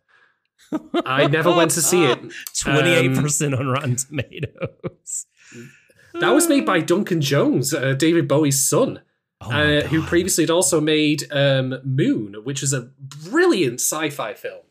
I 1.05 1.27
never 1.27 1.55
went 1.55 1.71
to 1.71 1.81
see 1.81 2.03
it. 2.03 2.21
28% 2.53 3.47
um, 3.47 3.59
on 3.59 3.67
Rotten 3.67 3.95
Tomatoes. 3.95 5.25
That 6.15 6.31
was 6.31 6.47
made 6.47 6.65
by 6.65 6.81
Duncan 6.81 7.21
Jones, 7.21 7.73
uh, 7.73 7.93
David 7.93 8.27
Bowie's 8.27 8.67
son, 8.67 9.01
oh 9.41 9.51
uh, 9.51 9.81
who 9.87 10.03
previously 10.03 10.43
had 10.43 10.51
also 10.51 10.81
made 10.81 11.31
um, 11.31 11.79
Moon, 11.83 12.35
which 12.43 12.61
is 12.61 12.73
a 12.73 12.91
brilliant 12.99 13.79
sci 13.79 14.09
fi 14.09 14.33
film 14.33 14.61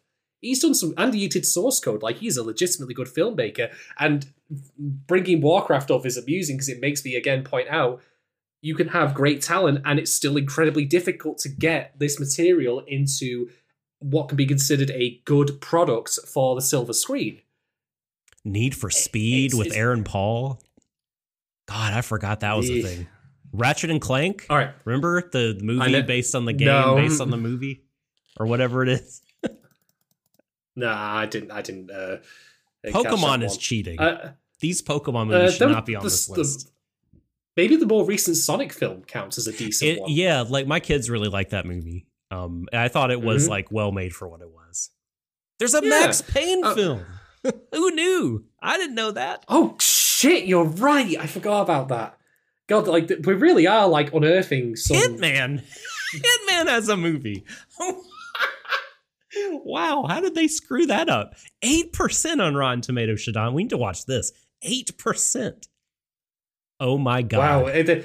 he's 0.47 0.61
done 0.61 0.75
some 0.75 0.95
and 0.97 1.13
he 1.15 1.29
did 1.29 1.45
source 1.45 1.81
code 1.81 2.03
like 2.03 2.19
he's 2.19 2.37
a 2.37 2.43
legitimately 2.43 2.95
good 2.95 3.09
filmmaker 3.09 3.73
and 3.99 4.27
bringing 4.79 5.41
warcraft 5.41 5.91
off 5.91 6.07
is 6.07 6.17
amusing 6.17 6.57
because 6.57 6.69
it 6.69 6.81
makes 6.81 7.05
me 7.05 7.15
again 7.17 7.43
point 7.43 7.69
out 7.69 8.01
you 8.63 8.75
can 8.75 8.89
have 8.89 9.15
great 9.15 9.43
talent 9.43 9.81
and 9.85 9.99
it's 9.99 10.13
still 10.13 10.37
incredibly 10.37 10.85
difficult 10.85 11.39
to 11.39 11.49
get 11.49 11.99
this 11.99 12.19
material 12.19 12.81
into 12.87 13.49
what 13.99 14.29
can 14.29 14.37
be 14.37 14.47
considered 14.47 14.91
a 14.91 15.21
good 15.25 15.61
product 15.61 16.19
for 16.27 16.55
the 16.55 16.61
silver 16.61 16.93
screen. 16.93 17.41
Need 18.45 18.75
for 18.75 18.91
speed 18.91 19.47
it's, 19.47 19.55
with 19.55 19.69
it's, 19.69 19.77
aaron 19.77 20.05
paul? 20.05 20.61
God 21.67 21.93
i 21.93 22.01
forgot 22.01 22.41
that 22.41 22.57
was 22.57 22.71
a 22.71 22.83
thing. 22.83 23.07
Ratchet 23.53 23.91
and 23.91 24.01
clank? 24.01 24.47
All 24.51 24.57
right. 24.57 24.71
Remember 24.85 25.29
the 25.33 25.59
movie 25.63 26.03
based 26.03 26.35
on 26.35 26.45
the 26.45 26.53
game 26.53 26.67
no. 26.67 26.97
based 26.97 27.21
on 27.21 27.31
the 27.31 27.37
movie? 27.37 27.83
Or 28.39 28.47
whatever 28.47 28.83
it 28.83 28.91
is 28.91 29.23
no, 30.77 30.89
I 30.89 31.27
didn't. 31.27 31.51
I 31.51 31.63
didn't. 31.63 31.91
Uh, 31.91 32.19
Pokemon 32.87 33.45
is 33.45 33.57
cheating. 33.57 33.99
Uh, 33.99 34.33
These 34.61 34.83
Pokemon 34.83 35.29
movies 35.29 35.51
uh, 35.51 35.53
should 35.53 35.71
not 35.71 35.87
be 35.87 35.97
on 35.97 36.03
the, 36.03 36.09
this 36.09 36.29
list. 36.29 36.71
The, 37.13 37.21
maybe 37.57 37.77
the 37.77 37.87
more 37.87 38.05
recent 38.05 38.37
Sonic 38.37 38.73
film 38.73 39.03
counts 39.03 39.39
as 39.39 39.47
a 39.47 39.53
decent 39.53 39.91
it, 39.91 40.01
one. 40.01 40.11
Yeah, 40.11 40.45
like 40.49 40.67
my 40.67 40.81
kids 40.81 41.11
really 41.11 41.29
like 41.29 41.51
that 41.51 41.67
movie. 41.67 42.07
Um, 42.31 42.67
I 42.73 42.89
thought 42.89 43.11
it 43.11 43.21
was 43.21 43.45
mm-hmm. 43.45 43.51
like 43.51 43.73
well 43.73 43.93
made 43.93 44.15
for 44.15 44.29
what 44.29 44.41
it 44.41 44.51
was. 44.51 44.91
There's 45.59 45.75
a 45.75 45.81
yeah. 45.83 45.89
Max 45.89 46.21
Payne 46.23 46.65
uh, 46.65 46.75
film. 46.75 47.07
Who 47.73 47.91
knew? 47.93 48.45
I 48.61 48.77
didn't 48.77 48.95
know 48.95 49.13
that. 49.13 49.45
Oh 49.49 49.77
shit! 49.81 50.47
You're 50.47 50.65
right. 50.65 51.17
I 51.19 51.27
forgot 51.27 51.63
about 51.63 51.89
that. 51.89 52.19
God, 52.67 52.89
like 52.89 53.09
we 53.09 53.35
really 53.35 53.67
are 53.67 53.89
like 53.89 54.13
unearthing 54.13 54.77
some. 54.77 54.97
Hitman. 54.97 55.63
Hitman 56.15 56.69
has 56.69 56.89
a 56.89 56.97
movie. 56.97 57.45
wow, 59.65 60.05
how 60.09 60.21
did 60.21 60.35
they 60.35 60.49
screw 60.49 60.87
that 60.87 61.09
up? 61.09 61.35
8% 61.63 62.45
on 62.45 62.55
Rotten 62.55 62.81
Tomatoes, 62.81 63.25
Shadon. 63.25 63.53
We 63.53 63.65
need 63.65 63.71
to 63.71 63.77
watch 63.77 64.07
this. 64.07 64.33
8%. 64.65 65.69
Oh 66.81 66.99
my 66.99 67.23
God. 67.23 67.39
Wow. 67.39 67.67
It, 67.67 68.05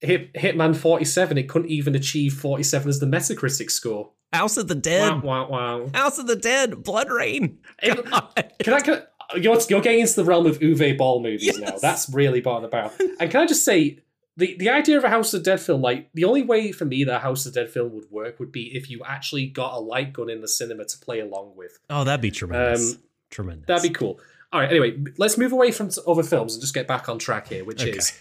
Hit, 0.00 0.32
Hitman 0.32 0.74
47, 0.74 1.36
it 1.36 1.48
couldn't 1.48 1.68
even 1.68 1.94
achieve 1.94 2.32
47 2.32 2.88
as 2.88 3.00
the 3.00 3.06
Metacritic 3.06 3.70
score. 3.70 4.12
House 4.32 4.56
of 4.56 4.68
the 4.68 4.74
Dead. 4.74 5.22
Wow, 5.22 5.48
wow, 5.48 5.80
wow. 5.82 5.90
House 5.92 6.18
of 6.18 6.26
the 6.26 6.36
Dead. 6.36 6.70
BloodRayne. 6.70 7.56
Can 7.82 8.74
I, 8.74 8.80
can 8.80 8.94
I, 8.94 9.36
you're, 9.36 9.58
you're 9.68 9.80
getting 9.80 10.00
into 10.00 10.16
the 10.16 10.24
realm 10.24 10.46
of 10.46 10.58
Uwe 10.60 10.96
Boll 10.96 11.22
movies 11.22 11.46
yes. 11.46 11.58
now. 11.58 11.78
That's 11.80 12.08
really 12.10 12.40
brought 12.40 12.64
about. 12.64 12.92
And 13.18 13.30
can 13.30 13.40
I 13.40 13.46
just 13.46 13.64
say, 13.64 14.00
the 14.36 14.56
the 14.58 14.70
idea 14.70 14.96
of 14.96 15.04
a 15.04 15.08
House 15.08 15.34
of 15.34 15.42
Dead 15.42 15.60
film, 15.60 15.82
like 15.82 16.10
the 16.14 16.24
only 16.24 16.42
way 16.42 16.72
for 16.72 16.84
me 16.84 17.04
that 17.04 17.16
a 17.16 17.18
House 17.20 17.46
of 17.46 17.54
Dead 17.54 17.70
film 17.70 17.92
would 17.92 18.10
work 18.10 18.38
would 18.38 18.52
be 18.52 18.74
if 18.74 18.90
you 18.90 19.02
actually 19.04 19.46
got 19.46 19.74
a 19.74 19.78
light 19.78 20.12
gun 20.12 20.30
in 20.30 20.40
the 20.40 20.48
cinema 20.48 20.84
to 20.84 20.98
play 20.98 21.20
along 21.20 21.52
with. 21.56 21.78
Oh, 21.88 22.04
that'd 22.04 22.20
be 22.20 22.30
tremendous. 22.30 22.94
Um, 22.94 23.02
tremendous. 23.30 23.66
That'd 23.66 23.90
be 23.90 23.94
cool. 23.94 24.20
All 24.52 24.60
right. 24.60 24.70
Anyway, 24.70 24.98
let's 25.18 25.38
move 25.38 25.52
away 25.52 25.70
from 25.70 25.90
other 26.06 26.22
films 26.22 26.54
and 26.54 26.60
just 26.60 26.74
get 26.74 26.88
back 26.88 27.08
on 27.08 27.18
track 27.18 27.48
here, 27.48 27.64
which 27.64 27.82
okay. 27.82 27.98
is, 27.98 28.18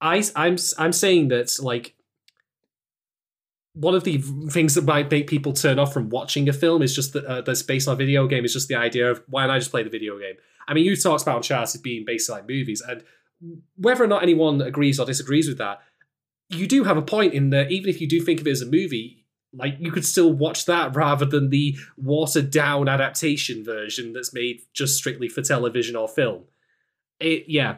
I 0.00 0.22
I'm 0.34 0.56
I'm 0.78 0.92
saying 0.92 1.28
that 1.28 1.58
like 1.60 1.94
one 3.76 3.94
of 3.94 4.04
the 4.04 4.18
things 4.50 4.74
that 4.74 4.84
might 4.84 5.10
make 5.10 5.26
people 5.26 5.52
turn 5.52 5.78
off 5.78 5.92
from 5.92 6.08
watching 6.08 6.48
a 6.48 6.52
film 6.52 6.80
is 6.80 6.94
just 6.94 7.12
that 7.12 7.24
uh, 7.26 7.42
that's 7.42 7.62
based 7.62 7.86
on 7.86 7.94
a 7.94 7.96
video 7.96 8.26
game 8.26 8.44
is 8.44 8.54
just 8.54 8.68
the 8.68 8.74
idea 8.74 9.10
of 9.10 9.22
why 9.28 9.42
don't 9.42 9.54
I 9.54 9.58
just 9.58 9.70
play 9.70 9.82
the 9.82 9.90
video 9.90 10.18
game? 10.18 10.36
I 10.66 10.74
mean, 10.74 10.84
you 10.84 10.96
talked 10.96 11.22
about 11.22 11.36
Uncharted 11.36 11.82
being 11.82 12.04
based 12.04 12.30
on 12.30 12.36
like 12.38 12.48
movies, 12.48 12.80
and 12.80 13.04
whether 13.76 14.04
or 14.04 14.06
not 14.06 14.22
anyone 14.22 14.60
agrees 14.62 14.98
or 14.98 15.06
disagrees 15.06 15.48
with 15.48 15.58
that, 15.58 15.80
you 16.48 16.66
do 16.66 16.84
have 16.84 16.96
a 16.96 17.02
point 17.02 17.34
in 17.34 17.50
that 17.50 17.70
even 17.70 17.90
if 17.90 18.00
you 18.00 18.08
do 18.08 18.20
think 18.20 18.40
of 18.40 18.46
it 18.46 18.52
as 18.52 18.62
a 18.62 18.66
movie, 18.66 19.24
like 19.52 19.76
you 19.78 19.90
could 19.90 20.04
still 20.04 20.32
watch 20.32 20.64
that 20.66 20.94
rather 20.96 21.24
than 21.24 21.50
the 21.50 21.76
watered 21.96 22.50
down 22.50 22.88
adaptation 22.88 23.64
version 23.64 24.12
that's 24.12 24.32
made 24.32 24.62
just 24.72 24.96
strictly 24.96 25.28
for 25.28 25.42
television 25.42 25.96
or 25.96 26.08
film. 26.08 26.44
It 27.20 27.44
yeah. 27.48 27.76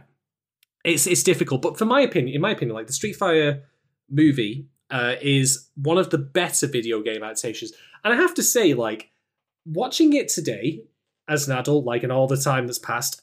It's 0.84 1.06
it's 1.06 1.22
difficult, 1.22 1.60
but 1.60 1.76
for 1.76 1.84
my 1.84 2.00
opinion, 2.00 2.34
in 2.36 2.40
my 2.40 2.52
opinion, 2.52 2.76
like 2.76 2.86
the 2.86 2.92
Street 2.92 3.16
Fighter 3.16 3.64
movie 4.08 4.68
uh, 4.90 5.16
is 5.20 5.68
one 5.74 5.98
of 5.98 6.10
the 6.10 6.18
better 6.18 6.66
video 6.66 7.02
game 7.02 7.22
adaptations. 7.22 7.72
And 8.04 8.14
I 8.14 8.16
have 8.16 8.34
to 8.34 8.42
say, 8.42 8.74
like, 8.74 9.10
watching 9.66 10.12
it 10.14 10.28
today 10.28 10.82
as 11.28 11.48
an 11.48 11.58
adult, 11.58 11.84
like 11.84 12.04
in 12.04 12.10
all 12.10 12.26
the 12.26 12.36
time 12.36 12.66
that's 12.66 12.78
passed, 12.78 13.22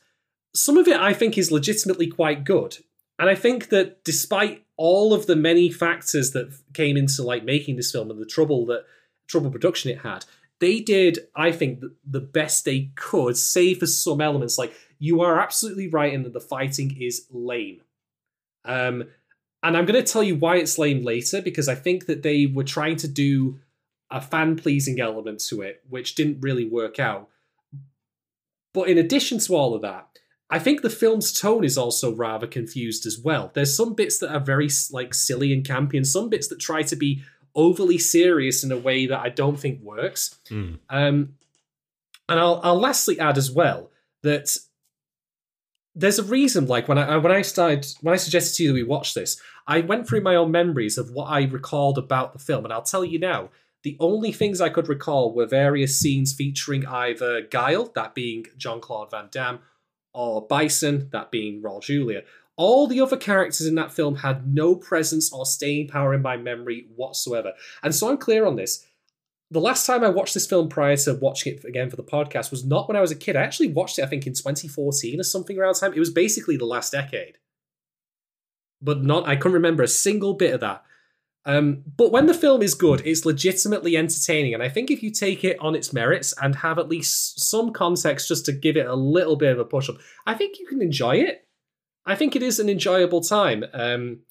some 0.56 0.78
of 0.78 0.88
it 0.88 1.00
I 1.00 1.14
think 1.14 1.38
is 1.38 1.52
legitimately 1.52 2.08
quite 2.08 2.44
good. 2.44 2.78
And 3.20 3.30
I 3.30 3.36
think 3.36 3.70
that 3.70 4.04
despite 4.04 4.66
all 4.78 5.14
of 5.14 5.26
the 5.26 5.36
many 5.36 5.70
factors 5.70 6.32
that 6.32 6.54
came 6.74 6.98
into 6.98 7.24
like 7.24 7.44
making 7.46 7.76
this 7.76 7.92
film 7.92 8.10
and 8.10 8.20
the 8.20 8.26
trouble 8.26 8.66
that 8.68 8.86
trouble 9.28 9.52
production 9.52 9.92
it 9.92 10.00
had, 10.00 10.26
they 10.60 10.80
did, 10.80 11.20
I 11.36 11.52
think, 11.52 11.84
the 12.06 12.20
best 12.20 12.66
they 12.66 12.92
could, 12.96 13.38
save 13.38 13.80
for 13.80 13.88
some 13.88 14.22
elements. 14.22 14.58
Like 14.58 14.74
you 15.00 15.22
are 15.22 15.40
absolutely 15.40 15.88
right 15.88 16.14
in 16.14 16.24
that 16.24 16.34
the 16.34 16.40
fighting 16.40 16.98
is 17.00 17.28
lame. 17.30 17.82
Um, 18.64 19.06
And 19.64 19.76
I'm 19.76 19.86
going 19.86 20.04
to 20.04 20.12
tell 20.12 20.22
you 20.22 20.36
why 20.36 20.58
it's 20.58 20.78
lame 20.78 21.04
later 21.04 21.42
because 21.42 21.68
I 21.68 21.74
think 21.74 22.06
that 22.06 22.22
they 22.22 22.46
were 22.46 22.64
trying 22.64 22.98
to 22.98 23.08
do 23.08 23.60
a 24.12 24.22
fan 24.22 24.56
pleasing 24.58 25.00
element 25.00 25.40
to 25.50 25.62
it, 25.62 25.82
which 25.90 26.14
didn't 26.14 26.42
really 26.42 26.68
work 26.70 27.00
out. 27.00 27.30
But 28.74 28.90
in 28.90 29.00
addition 29.00 29.40
to 29.40 29.56
all 29.56 29.74
of 29.74 29.82
that, 29.82 30.08
I 30.50 30.60
think 30.60 30.82
the 30.82 30.90
film's 30.90 31.34
tone 31.34 31.64
is 31.64 31.78
also 31.78 32.14
rather 32.14 32.46
confused 32.46 33.06
as 33.06 33.20
well. 33.20 33.52
There's 33.54 33.76
some 33.76 33.94
bits 33.94 34.20
that 34.20 34.32
are 34.32 34.40
very 34.40 34.70
like 34.92 35.14
silly 35.14 35.52
and 35.52 35.66
campy, 35.66 35.96
and 35.96 36.08
some 36.08 36.30
bits 36.30 36.48
that 36.50 36.60
try 36.60 36.84
to 36.84 36.96
be 36.96 37.24
overly 37.56 37.98
serious 37.98 38.64
in 38.64 38.72
a 38.72 38.78
way 38.78 39.08
that 39.08 39.20
I 39.20 39.30
don't 39.30 39.60
think 39.60 39.82
works. 39.82 40.40
Mm. 40.50 40.80
Um, 40.90 41.36
and 42.28 42.40
I'll, 42.40 42.60
I'll 42.64 42.80
lastly 42.80 43.20
add 43.20 43.38
as 43.38 43.52
well 43.52 43.92
that 44.24 44.58
there's 45.96 46.20
a 46.20 46.24
reason. 46.24 46.68
Like 46.68 46.88
when 46.88 46.98
I 46.98 47.18
when 47.18 47.32
I 47.32 47.42
started 47.42 47.88
when 48.02 48.14
I 48.14 48.18
suggested 48.18 48.58
to 48.58 48.64
you 48.64 48.70
that 48.70 48.76
we 48.76 48.84
watch 48.84 49.14
this, 49.14 49.42
I 49.68 49.82
went 49.82 50.08
through 50.08 50.22
my 50.22 50.36
own 50.36 50.52
memories 50.52 50.98
of 50.98 51.12
what 51.12 51.26
I 51.26 51.44
recalled 51.44 51.98
about 51.98 52.34
the 52.34 52.40
film, 52.40 52.66
and 52.66 52.74
I'll 52.74 52.84
tell 52.84 53.06
you 53.06 53.20
now. 53.20 53.50
The 53.84 53.98
only 54.00 54.32
things 54.32 54.62
I 54.62 54.70
could 54.70 54.90
recall 54.90 55.32
were 55.32 55.46
various 55.46 56.00
scenes 56.00 56.34
featuring 56.34 56.88
either 56.88 57.42
Guile, 57.42 57.92
that 57.94 58.16
being 58.16 58.48
John 58.58 58.82
Claude 58.82 59.12
Van 59.12 59.28
Damme, 59.30 59.60
or 60.16 60.48
Bison, 60.48 61.10
that 61.12 61.30
being 61.30 61.62
Raul 61.62 61.84
Julia. 61.84 62.24
All 62.56 62.88
the 62.88 63.02
other 63.02 63.18
characters 63.18 63.68
in 63.68 63.76
that 63.76 63.92
film 63.92 64.16
had 64.16 64.48
no 64.48 64.76
presence 64.76 65.32
or 65.32 65.46
staying 65.46 65.90
power 65.90 66.14
in 66.14 66.22
my 66.22 66.38
memory 66.38 66.88
whatsoever. 66.96 67.52
And 67.84 67.94
so 67.94 68.10
I'm 68.10 68.18
clear 68.18 68.46
on 68.46 68.56
this. 68.56 68.86
The 69.52 69.60
last 69.60 69.86
time 69.86 70.04
I 70.04 70.10
watched 70.10 70.34
this 70.34 70.48
film 70.48 70.70
prior 70.70 70.96
to 70.98 71.16
watching 71.16 71.54
it 71.54 71.66
again 71.66 71.90
for 71.90 71.98
the 71.98 72.04
podcast 72.04 72.50
was 72.50 72.66
not 72.66 72.88
when 72.88 72.96
I 72.96 73.02
was 73.02 73.12
a 73.12 73.16
kid. 73.16 73.36
I 73.36 73.44
actually 73.44 73.74
watched 73.74 74.00
it, 74.00 74.04
I 74.04 74.08
think, 74.08 74.26
in 74.26 74.34
2014 74.34 75.20
or 75.20 75.24
something 75.24 75.60
around 75.60 75.76
time. 75.76 75.94
It 75.94 76.00
was 76.00 76.10
basically 76.10 76.56
the 76.56 76.66
last 76.66 76.94
decade. 76.94 77.38
But 78.82 79.04
not 79.04 79.28
I 79.28 79.36
couldn't 79.36 79.54
remember 79.54 79.84
a 79.84 79.88
single 79.88 80.34
bit 80.34 80.54
of 80.54 80.62
that. 80.62 80.84
Um, 81.46 81.84
but 81.96 82.12
when 82.12 82.26
the 82.26 82.34
film 82.34 82.62
is 82.64 82.74
good, 82.74 83.02
it's 83.06 83.26
legitimately 83.26 83.96
entertaining. 83.96 84.54
And 84.54 84.64
I 84.64 84.70
think 84.70 84.90
if 84.90 85.04
you 85.04 85.12
take 85.12 85.44
it 85.44 85.60
on 85.60 85.76
its 85.76 85.94
merits 85.94 86.34
and 86.42 86.56
have 86.56 86.80
at 86.80 86.90
least 86.90 87.40
some 87.40 87.72
context 87.72 88.28
just 88.28 88.46
to 88.46 88.52
give 88.52 88.78
it 88.78 88.88
a 88.88 88.96
little 88.96 89.36
bit 89.36 89.52
of 89.52 89.60
a 89.60 89.66
push 89.66 89.90
up, 89.90 89.98
I 90.26 90.34
think 90.34 90.60
you 90.60 90.66
can 90.66 90.82
enjoy 90.82 91.18
it. 91.18 91.48
I 92.06 92.16
think 92.16 92.36
it 92.36 92.44
is 92.44 92.60
an 92.60 92.70
enjoyable 92.70 93.22
time. 93.22 93.64
Um, 93.74 94.22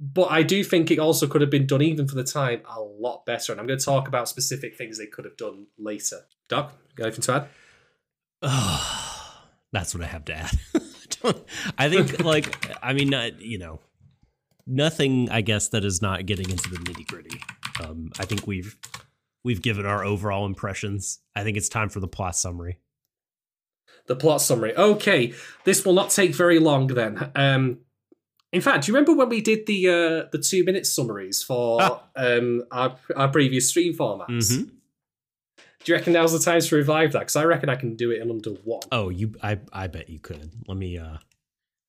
but 0.00 0.30
I 0.30 0.42
do 0.42 0.62
think 0.62 0.90
it 0.90 0.98
also 0.98 1.26
could 1.26 1.40
have 1.40 1.50
been 1.50 1.66
done, 1.66 1.82
even 1.82 2.06
for 2.06 2.14
the 2.14 2.24
time, 2.24 2.62
a 2.68 2.80
lot 2.80 3.26
better. 3.26 3.52
And 3.52 3.60
I'm 3.60 3.66
going 3.66 3.78
to 3.78 3.84
talk 3.84 4.06
about 4.06 4.28
specific 4.28 4.76
things 4.76 4.98
they 4.98 5.06
could 5.06 5.24
have 5.24 5.36
done 5.36 5.66
later. 5.76 6.20
Doc, 6.48 6.72
got 6.94 7.06
anything 7.06 7.22
to 7.22 7.32
add? 7.32 7.48
Oh, 8.42 9.42
that's 9.72 9.94
what 9.94 10.04
I 10.04 10.06
have 10.06 10.24
to 10.26 10.34
add. 10.34 10.58
I 11.78 11.88
think, 11.88 12.22
like, 12.22 12.70
I 12.80 12.92
mean, 12.92 13.12
you 13.40 13.58
know, 13.58 13.80
nothing. 14.68 15.30
I 15.30 15.40
guess 15.40 15.68
that 15.68 15.84
is 15.84 16.00
not 16.02 16.26
getting 16.26 16.50
into 16.50 16.68
the 16.70 16.76
nitty 16.76 17.06
gritty. 17.06 17.40
Um, 17.82 18.10
I 18.18 18.24
think 18.24 18.46
we've 18.46 18.76
we've 19.44 19.62
given 19.62 19.86
our 19.86 20.04
overall 20.04 20.46
impressions. 20.46 21.20
I 21.34 21.42
think 21.42 21.56
it's 21.56 21.68
time 21.68 21.88
for 21.88 22.00
the 22.00 22.08
plot 22.08 22.36
summary. 22.36 22.78
The 24.06 24.16
plot 24.16 24.40
summary. 24.40 24.76
Okay, 24.76 25.34
this 25.64 25.84
will 25.84 25.92
not 25.92 26.10
take 26.10 26.34
very 26.34 26.58
long 26.58 26.86
then. 26.88 27.30
Um, 27.34 27.78
in 28.52 28.60
fact, 28.62 28.84
do 28.86 28.90
you 28.92 28.94
remember 28.96 29.14
when 29.14 29.28
we 29.28 29.40
did 29.40 29.66
the 29.66 29.88
uh, 29.88 30.28
the 30.32 30.38
two 30.38 30.64
minute 30.64 30.86
summaries 30.86 31.42
for 31.42 31.78
Ah. 31.82 32.02
um, 32.16 32.64
our 32.70 32.96
our 33.16 33.28
previous 33.28 33.68
stream 33.68 33.94
formats? 33.94 34.28
Mhm. 34.52 34.70
Do 35.84 35.92
you 35.92 35.94
reckon 35.94 36.12
now's 36.14 36.32
the 36.32 36.38
time 36.38 36.60
to 36.60 36.76
revive 36.76 37.12
that? 37.12 37.20
Because 37.20 37.36
I 37.36 37.44
reckon 37.44 37.68
I 37.68 37.76
can 37.76 37.94
do 37.96 38.10
it 38.10 38.20
in 38.20 38.30
under 38.30 38.50
one. 38.64 38.80
Oh, 38.90 39.10
you, 39.10 39.34
I, 39.42 39.60
I 39.72 39.86
bet 39.86 40.08
you 40.10 40.18
could. 40.18 40.50
Let 40.66 40.76
me 40.76 40.98
uh, 40.98 41.18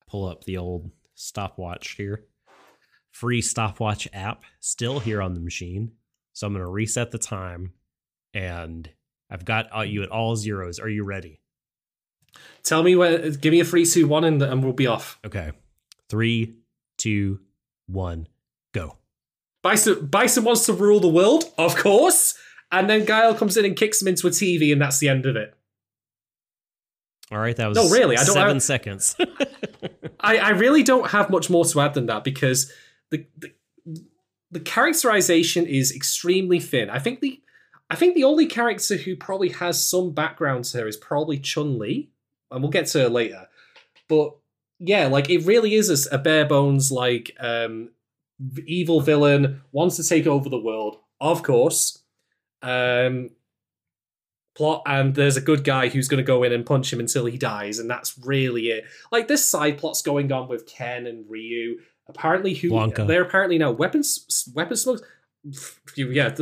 pull 0.06 0.26
up 0.26 0.44
the 0.44 0.58
old 0.58 0.90
stopwatch 1.16 1.92
here. 1.96 2.24
Free 3.10 3.42
stopwatch 3.42 4.08
app 4.12 4.44
still 4.60 5.00
here 5.00 5.20
on 5.20 5.34
the 5.34 5.40
machine. 5.40 5.92
So 6.32 6.46
I'm 6.46 6.52
going 6.52 6.64
to 6.64 6.70
reset 6.70 7.10
the 7.10 7.18
time, 7.18 7.72
and 8.32 8.88
I've 9.28 9.44
got 9.44 9.68
uh, 9.76 9.80
you 9.82 10.02
at 10.02 10.10
all 10.10 10.36
zeros. 10.36 10.78
Are 10.78 10.88
you 10.88 11.04
ready? 11.04 11.40
Tell 12.62 12.82
me 12.82 12.94
where. 12.96 13.30
Give 13.30 13.50
me 13.52 13.60
a 13.60 13.64
three, 13.64 13.84
two, 13.84 14.06
one, 14.06 14.24
and, 14.24 14.40
and 14.42 14.62
we'll 14.62 14.72
be 14.72 14.86
off. 14.86 15.18
Okay, 15.24 15.50
three, 16.08 16.54
two, 16.98 17.40
one, 17.88 18.28
go. 18.72 18.96
Bison 19.62 20.06
Bison 20.06 20.44
wants 20.44 20.64
to 20.66 20.72
rule 20.72 21.00
the 21.00 21.08
world, 21.08 21.44
of 21.58 21.76
course. 21.76 22.38
And 22.72 22.88
then 22.88 23.04
Guile 23.04 23.34
comes 23.34 23.56
in 23.56 23.64
and 23.64 23.74
kicks 23.76 24.00
him 24.00 24.06
into 24.08 24.28
a 24.28 24.30
TV, 24.30 24.72
and 24.72 24.80
that's 24.80 24.98
the 25.00 25.08
end 25.08 25.26
of 25.26 25.34
it. 25.34 25.52
All 27.32 27.38
right, 27.38 27.56
that 27.56 27.68
was 27.68 27.76
No, 27.76 27.88
really, 27.90 28.16
I 28.16 28.24
don't 28.24 28.34
seven 28.34 28.54
have- 28.56 28.62
seconds. 28.62 29.16
I, 30.20 30.38
I 30.38 30.50
really 30.50 30.82
don't 30.82 31.10
have 31.10 31.30
much 31.30 31.50
more 31.50 31.64
to 31.64 31.80
add 31.80 31.94
than 31.94 32.06
that 32.06 32.24
because 32.24 32.72
the, 33.10 33.26
the 34.50 34.60
characterization 34.60 35.66
is 35.66 35.94
extremely 35.94 36.60
thin. 36.60 36.90
I 36.90 36.98
think 36.98 37.20
the 37.20 37.40
I 37.88 37.96
think 37.96 38.14
the 38.14 38.24
only 38.24 38.46
character 38.46 38.96
who 38.96 39.16
probably 39.16 39.48
has 39.50 39.84
some 39.84 40.12
background 40.12 40.64
to 40.66 40.78
her 40.78 40.88
is 40.88 40.96
probably 40.96 41.38
Chun 41.38 41.78
Li, 41.78 42.10
and 42.50 42.62
we'll 42.62 42.70
get 42.70 42.86
to 42.88 43.00
her 43.00 43.08
later. 43.08 43.48
But 44.08 44.36
yeah, 44.78 45.06
like 45.08 45.28
it 45.28 45.44
really 45.44 45.74
is 45.74 46.06
a, 46.06 46.14
a 46.14 46.18
bare 46.18 46.46
bones 46.46 46.92
like 46.92 47.36
um, 47.40 47.90
evil 48.66 49.00
villain 49.00 49.62
wants 49.72 49.96
to 49.96 50.04
take 50.04 50.26
over 50.26 50.48
the 50.48 50.60
world, 50.60 50.98
of 51.20 51.42
course. 51.42 52.02
Um, 52.62 53.30
plot 54.54 54.82
and 54.86 55.14
there's 55.14 55.36
a 55.36 55.40
good 55.40 55.64
guy 55.64 55.88
who's 55.88 56.08
going 56.08 56.22
to 56.22 56.26
go 56.26 56.42
in 56.42 56.52
and 56.52 56.66
punch 56.66 56.92
him 56.92 57.00
until 57.00 57.26
he 57.26 57.38
dies, 57.38 57.78
and 57.78 57.90
that's 57.90 58.18
really 58.18 58.68
it. 58.68 58.84
Like 59.10 59.26
this 59.26 59.44
side 59.44 59.78
plot's 59.78 60.02
going 60.02 60.30
on 60.30 60.48
with 60.48 60.66
Ken 60.66 61.06
and 61.06 61.28
Ryu. 61.28 61.78
Apparently, 62.10 62.54
who 62.54 62.70
Blanka. 62.70 63.06
they're 63.06 63.22
apparently 63.22 63.58
now 63.58 63.70
weapons 63.70 64.50
weapon 64.54 64.76
smokers. 64.76 65.02
Yeah, 65.96 66.34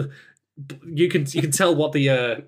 you 0.86 1.08
can 1.08 1.26
you 1.28 1.40
can 1.42 1.50
tell 1.50 1.74
what 1.74 1.92
the 1.92 2.08
uh, 2.10 2.40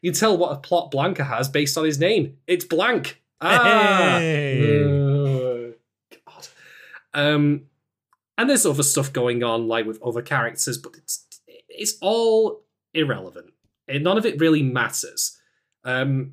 you 0.00 0.12
can 0.12 0.18
tell 0.18 0.36
what 0.36 0.52
a 0.52 0.56
plot 0.56 0.90
Blanka 0.90 1.26
has 1.26 1.48
based 1.48 1.76
on 1.76 1.84
his 1.84 1.98
name. 1.98 2.36
It's 2.46 2.64
blank. 2.64 3.22
Ah, 3.40 4.16
Hey. 4.18 4.82
Uh, 4.82 5.72
God. 6.26 6.48
Um, 7.12 7.62
and 8.38 8.48
there's 8.48 8.64
other 8.66 8.82
stuff 8.82 9.12
going 9.12 9.42
on, 9.42 9.68
like 9.68 9.86
with 9.86 10.02
other 10.02 10.22
characters, 10.22 10.78
but 10.78 10.96
it's 10.96 11.26
it's 11.68 11.96
all 12.00 12.62
irrelevant. 12.94 13.52
And 13.88 14.02
none 14.04 14.18
of 14.18 14.26
it 14.26 14.40
really 14.40 14.62
matters. 14.62 15.38
Um, 15.84 16.32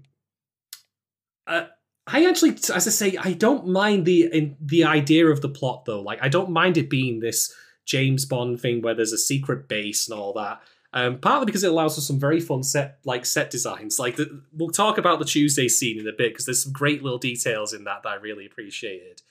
uh, 1.46 1.66
I 2.06 2.26
actually, 2.26 2.52
as 2.74 2.88
I 2.88 2.92
say, 2.92 3.18
I 3.18 3.34
don't 3.34 3.68
mind 3.68 4.06
the 4.06 4.24
in, 4.24 4.58
the 4.60 4.84
idea 4.84 5.28
of 5.28 5.42
the 5.42 5.50
plot 5.50 5.86
though. 5.86 6.02
Like, 6.02 6.20
I 6.22 6.30
don't 6.30 6.50
mind 6.50 6.78
it 6.78 6.90
being 6.90 7.20
this 7.20 7.54
James 7.86 8.26
Bond 8.26 8.60
thing 8.60 8.82
where 8.82 8.94
there's 8.94 9.14
a 9.14 9.18
secret 9.18 9.68
base 9.68 10.10
and 10.10 10.20
all 10.20 10.34
that. 10.34 10.62
Um, 10.96 11.18
partly 11.18 11.48
because 11.48 11.64
it 11.64 11.72
allows 11.72 11.96
for 11.96 12.02
some 12.02 12.20
very 12.20 12.40
fun 12.40 12.62
set 12.62 13.00
like 13.04 13.26
set 13.26 13.50
designs. 13.50 14.00
Like 14.00 14.18
the, 14.18 14.44
we'll 14.52 14.70
talk 14.70 14.98
about 14.98 15.20
the 15.20 15.26
Tuesday 15.26 15.68
scene 15.68 16.00
in 16.00 16.08
a 16.08 16.12
bit 16.12 16.34
because 16.34 16.46
there's 16.46 16.64
some 16.64 16.74
great 16.74 17.02
little 17.02 17.18
details 17.18 17.74
in 17.74 17.86
that 17.86 18.04
that 18.04 18.10
I 18.10 18.16
really 18.16 18.46
appreciated. 18.46 19.22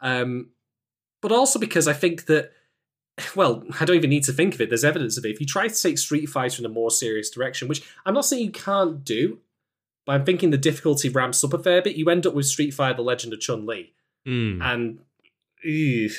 Um, 0.00 0.48
but 1.20 1.30
also 1.30 1.58
because 1.58 1.86
I 1.86 1.92
think 1.92 2.26
that, 2.26 2.50
well, 3.36 3.62
I 3.78 3.84
don't 3.84 3.96
even 3.96 4.10
need 4.10 4.24
to 4.24 4.32
think 4.32 4.54
of 4.54 4.60
it. 4.60 4.70
There's 4.70 4.84
evidence 4.84 5.16
of 5.16 5.24
it. 5.24 5.30
If 5.30 5.40
you 5.40 5.46
try 5.46 5.68
to 5.68 5.82
take 5.82 5.98
Street 5.98 6.26
Fighter 6.26 6.60
in 6.60 6.66
a 6.66 6.72
more 6.72 6.90
serious 6.90 7.30
direction, 7.30 7.68
which 7.68 7.86
I'm 8.04 8.14
not 8.14 8.24
saying 8.24 8.44
you 8.44 8.50
can't 8.50 9.04
do, 9.04 9.38
but 10.06 10.12
I'm 10.14 10.24
thinking 10.24 10.50
the 10.50 10.58
difficulty 10.58 11.08
ramps 11.08 11.42
up 11.44 11.52
a 11.54 11.58
fair 11.58 11.82
bit. 11.82 11.96
You 11.96 12.08
end 12.10 12.26
up 12.26 12.34
with 12.34 12.46
Street 12.46 12.72
Fighter: 12.72 12.96
The 12.96 13.02
Legend 13.02 13.32
of 13.32 13.40
Chun 13.40 13.66
Li, 13.66 13.92
Mm. 14.26 14.62
and 14.62 14.98
ew, 15.62 16.10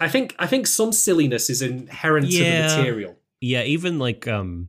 I 0.00 0.08
think 0.08 0.34
I 0.38 0.46
think 0.46 0.66
some 0.66 0.92
silliness 0.92 1.48
is 1.50 1.62
inherent 1.62 2.28
Yeah. 2.28 2.68
to 2.68 2.74
the 2.74 2.78
material. 2.82 3.16
Yeah, 3.40 3.62
even 3.64 3.98
like 3.98 4.26
um 4.28 4.68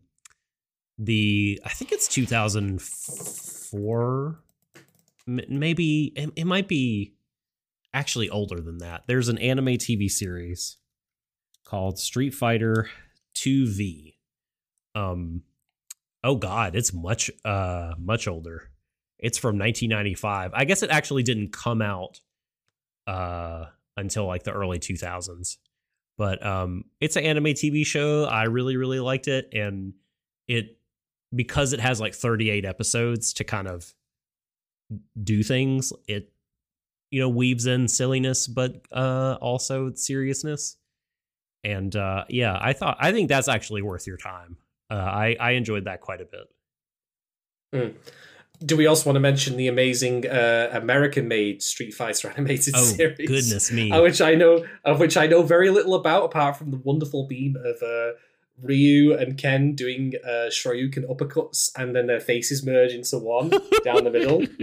the 0.97 1.59
I 1.65 1.69
think 1.69 1.91
it's 1.91 2.07
2004 2.07 4.39
maybe 5.25 6.11
it, 6.15 6.31
it 6.35 6.45
might 6.45 6.67
be 6.67 7.13
actually 7.93 8.29
older 8.29 8.59
than 8.61 8.79
that. 8.79 9.03
There's 9.07 9.29
an 9.29 9.37
anime 9.37 9.77
TV 9.77 10.09
series 10.09 10.77
called 11.65 11.99
Street 11.99 12.33
Fighter 12.33 12.89
2V. 13.35 14.15
Um 14.95 15.43
oh 16.23 16.35
god, 16.35 16.75
it's 16.75 16.93
much 16.93 17.31
uh 17.45 17.93
much 17.99 18.27
older. 18.27 18.69
It's 19.19 19.37
from 19.37 19.57
1995. 19.57 20.51
I 20.53 20.65
guess 20.65 20.83
it 20.83 20.89
actually 20.89 21.23
didn't 21.23 21.53
come 21.53 21.81
out 21.81 22.19
uh 23.07 23.65
until 23.97 24.25
like 24.25 24.43
the 24.43 24.51
early 24.51 24.79
2000s 24.79 25.57
but 26.17 26.45
um 26.45 26.85
it's 26.99 27.15
an 27.15 27.23
anime 27.23 27.45
tv 27.45 27.85
show 27.85 28.25
i 28.25 28.43
really 28.43 28.77
really 28.77 28.99
liked 28.99 29.27
it 29.27 29.49
and 29.53 29.93
it 30.47 30.77
because 31.35 31.73
it 31.73 31.79
has 31.79 31.99
like 31.99 32.13
38 32.13 32.65
episodes 32.65 33.33
to 33.33 33.43
kind 33.43 33.67
of 33.67 33.93
do 35.21 35.43
things 35.43 35.91
it 36.07 36.31
you 37.11 37.19
know 37.19 37.29
weaves 37.29 37.65
in 37.65 37.87
silliness 37.87 38.47
but 38.47 38.85
uh 38.91 39.37
also 39.41 39.91
seriousness 39.93 40.77
and 41.63 41.95
uh 41.95 42.23
yeah 42.29 42.57
i 42.61 42.73
thought 42.73 42.97
i 42.99 43.11
think 43.11 43.29
that's 43.29 43.47
actually 43.47 43.81
worth 43.81 44.05
your 44.05 44.17
time 44.17 44.57
uh 44.89 44.93
i 44.95 45.35
i 45.39 45.51
enjoyed 45.51 45.85
that 45.85 46.01
quite 46.01 46.21
a 46.21 46.25
bit 46.25 47.95
do 48.65 48.77
we 48.77 48.85
also 48.85 49.09
want 49.09 49.15
to 49.15 49.19
mention 49.19 49.57
the 49.57 49.67
amazing 49.67 50.27
uh, 50.27 50.69
American-made 50.73 51.61
Street 51.61 51.93
Fighter 51.93 52.29
animated 52.37 52.75
Oh 52.77 52.83
series? 52.83 53.27
goodness 53.27 53.71
me! 53.71 53.91
of 53.91 54.03
which 54.03 54.21
I 54.21 54.35
know 54.35 54.65
of 54.85 54.99
which 54.99 55.17
I 55.17 55.27
know 55.27 55.41
very 55.43 55.69
little 55.69 55.95
about, 55.95 56.25
apart 56.25 56.57
from 56.57 56.71
the 56.71 56.77
wonderful 56.77 57.27
beam 57.27 57.55
of 57.57 57.81
uh, 57.81 58.11
Ryu 58.61 59.17
and 59.17 59.37
Ken 59.37 59.73
doing 59.73 60.13
uh, 60.23 60.47
Shoryuken 60.49 61.09
uppercuts, 61.09 61.71
and 61.77 61.95
then 61.95 62.07
their 62.07 62.19
faces 62.19 62.65
merge 62.65 62.93
into 62.93 63.17
one 63.17 63.49
down 63.83 64.03
the 64.03 64.11
middle. 64.11 64.43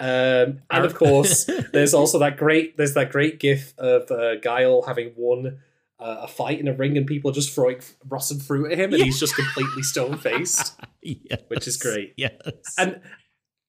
Um, 0.00 0.60
and 0.70 0.84
of 0.84 0.94
course, 0.96 1.44
there's 1.72 1.94
also 1.94 2.18
that 2.18 2.36
great 2.36 2.76
there's 2.76 2.94
that 2.94 3.12
great 3.12 3.38
gif 3.38 3.78
of 3.78 4.10
uh, 4.10 4.34
Guile 4.36 4.82
having 4.82 5.12
won 5.16 5.60
uh, 5.98 6.18
a 6.22 6.28
fight 6.28 6.60
in 6.60 6.68
a 6.68 6.72
ring, 6.72 6.96
and 6.96 7.06
people 7.06 7.30
are 7.30 7.34
just 7.34 7.54
throwing 7.54 7.80
rotten 8.08 8.40
fruit 8.40 8.72
at 8.72 8.78
him, 8.78 8.92
and 8.92 9.02
he's 9.02 9.20
just 9.20 9.34
completely 9.36 9.82
stone 9.82 10.16
faced, 10.18 10.78
yes. 11.02 11.40
which 11.48 11.66
is 11.66 11.76
great. 11.76 12.14
Yes, 12.16 12.32
And 12.78 13.00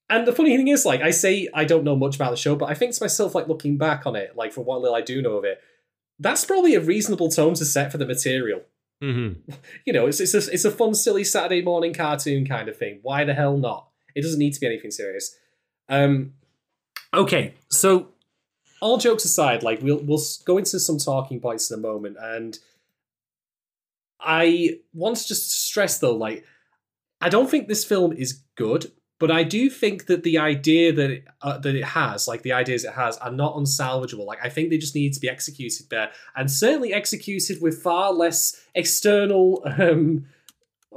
and 0.09 0.27
the 0.27 0.33
funny 0.33 0.55
thing 0.55 0.67
is, 0.67 0.85
like, 0.85 1.01
I 1.01 1.11
say 1.11 1.47
I 1.53 1.65
don't 1.65 1.83
know 1.83 1.95
much 1.95 2.15
about 2.15 2.31
the 2.31 2.37
show, 2.37 2.55
but 2.55 2.69
I 2.69 2.73
think 2.75 2.93
to 2.93 3.03
myself, 3.03 3.33
like, 3.35 3.47
looking 3.47 3.77
back 3.77 4.05
on 4.05 4.15
it, 4.15 4.35
like, 4.35 4.53
from 4.53 4.65
what 4.65 4.81
little 4.81 4.95
I 4.95 5.01
do 5.01 5.21
know 5.21 5.37
of 5.37 5.45
it, 5.45 5.59
that's 6.19 6.45
probably 6.45 6.75
a 6.75 6.81
reasonable 6.81 7.29
tone 7.29 7.55
to 7.55 7.65
set 7.65 7.91
for 7.91 7.97
the 7.97 8.05
material. 8.05 8.61
Mhm. 9.03 9.37
You 9.85 9.93
know, 9.93 10.07
it's 10.07 10.19
it's 10.19 10.33
a, 10.33 10.51
it's 10.51 10.65
a 10.65 10.71
fun, 10.71 10.95
silly 10.95 11.23
Saturday 11.23 11.61
morning 11.61 11.93
cartoon 11.93 12.45
kind 12.45 12.69
of 12.69 12.77
thing. 12.77 12.99
Why 13.03 13.23
the 13.23 13.33
hell 13.33 13.57
not? 13.57 13.89
It 14.15 14.21
doesn't 14.21 14.39
need 14.39 14.53
to 14.53 14.59
be 14.59 14.65
anything 14.67 14.91
serious. 14.91 15.35
Um, 15.89 16.33
okay, 17.13 17.53
so 17.69 18.07
all 18.81 18.97
jokes 18.97 19.25
aside, 19.25 19.63
like 19.63 19.81
we'll 19.81 20.01
we'll 20.03 20.21
go 20.45 20.57
into 20.57 20.79
some 20.79 20.97
talking 20.97 21.39
points 21.39 21.71
in 21.71 21.79
a 21.79 21.81
moment, 21.81 22.17
and 22.19 22.59
I 24.19 24.79
want 24.93 25.17
to 25.17 25.27
just 25.27 25.51
stress 25.65 25.99
though, 25.99 26.15
like 26.15 26.45
I 27.21 27.29
don't 27.29 27.49
think 27.49 27.67
this 27.67 27.85
film 27.85 28.13
is 28.13 28.43
good, 28.55 28.91
but 29.19 29.31
I 29.31 29.43
do 29.43 29.69
think 29.69 30.07
that 30.07 30.23
the 30.23 30.37
idea 30.37 30.91
that 30.93 31.09
it, 31.09 31.25
uh, 31.41 31.57
that 31.59 31.75
it 31.75 31.85
has, 31.85 32.27
like 32.27 32.41
the 32.41 32.51
ideas 32.51 32.83
it 32.83 32.93
has, 32.93 33.17
are 33.17 33.31
not 33.31 33.55
unsalvageable. 33.55 34.25
Like 34.25 34.39
I 34.43 34.49
think 34.49 34.69
they 34.69 34.77
just 34.77 34.95
need 34.95 35.13
to 35.13 35.19
be 35.19 35.29
executed 35.29 35.89
there, 35.89 36.11
and 36.35 36.51
certainly 36.51 36.93
executed 36.93 37.61
with 37.61 37.81
far 37.81 38.11
less 38.11 38.61
external. 38.75 39.63
Um, 39.65 40.25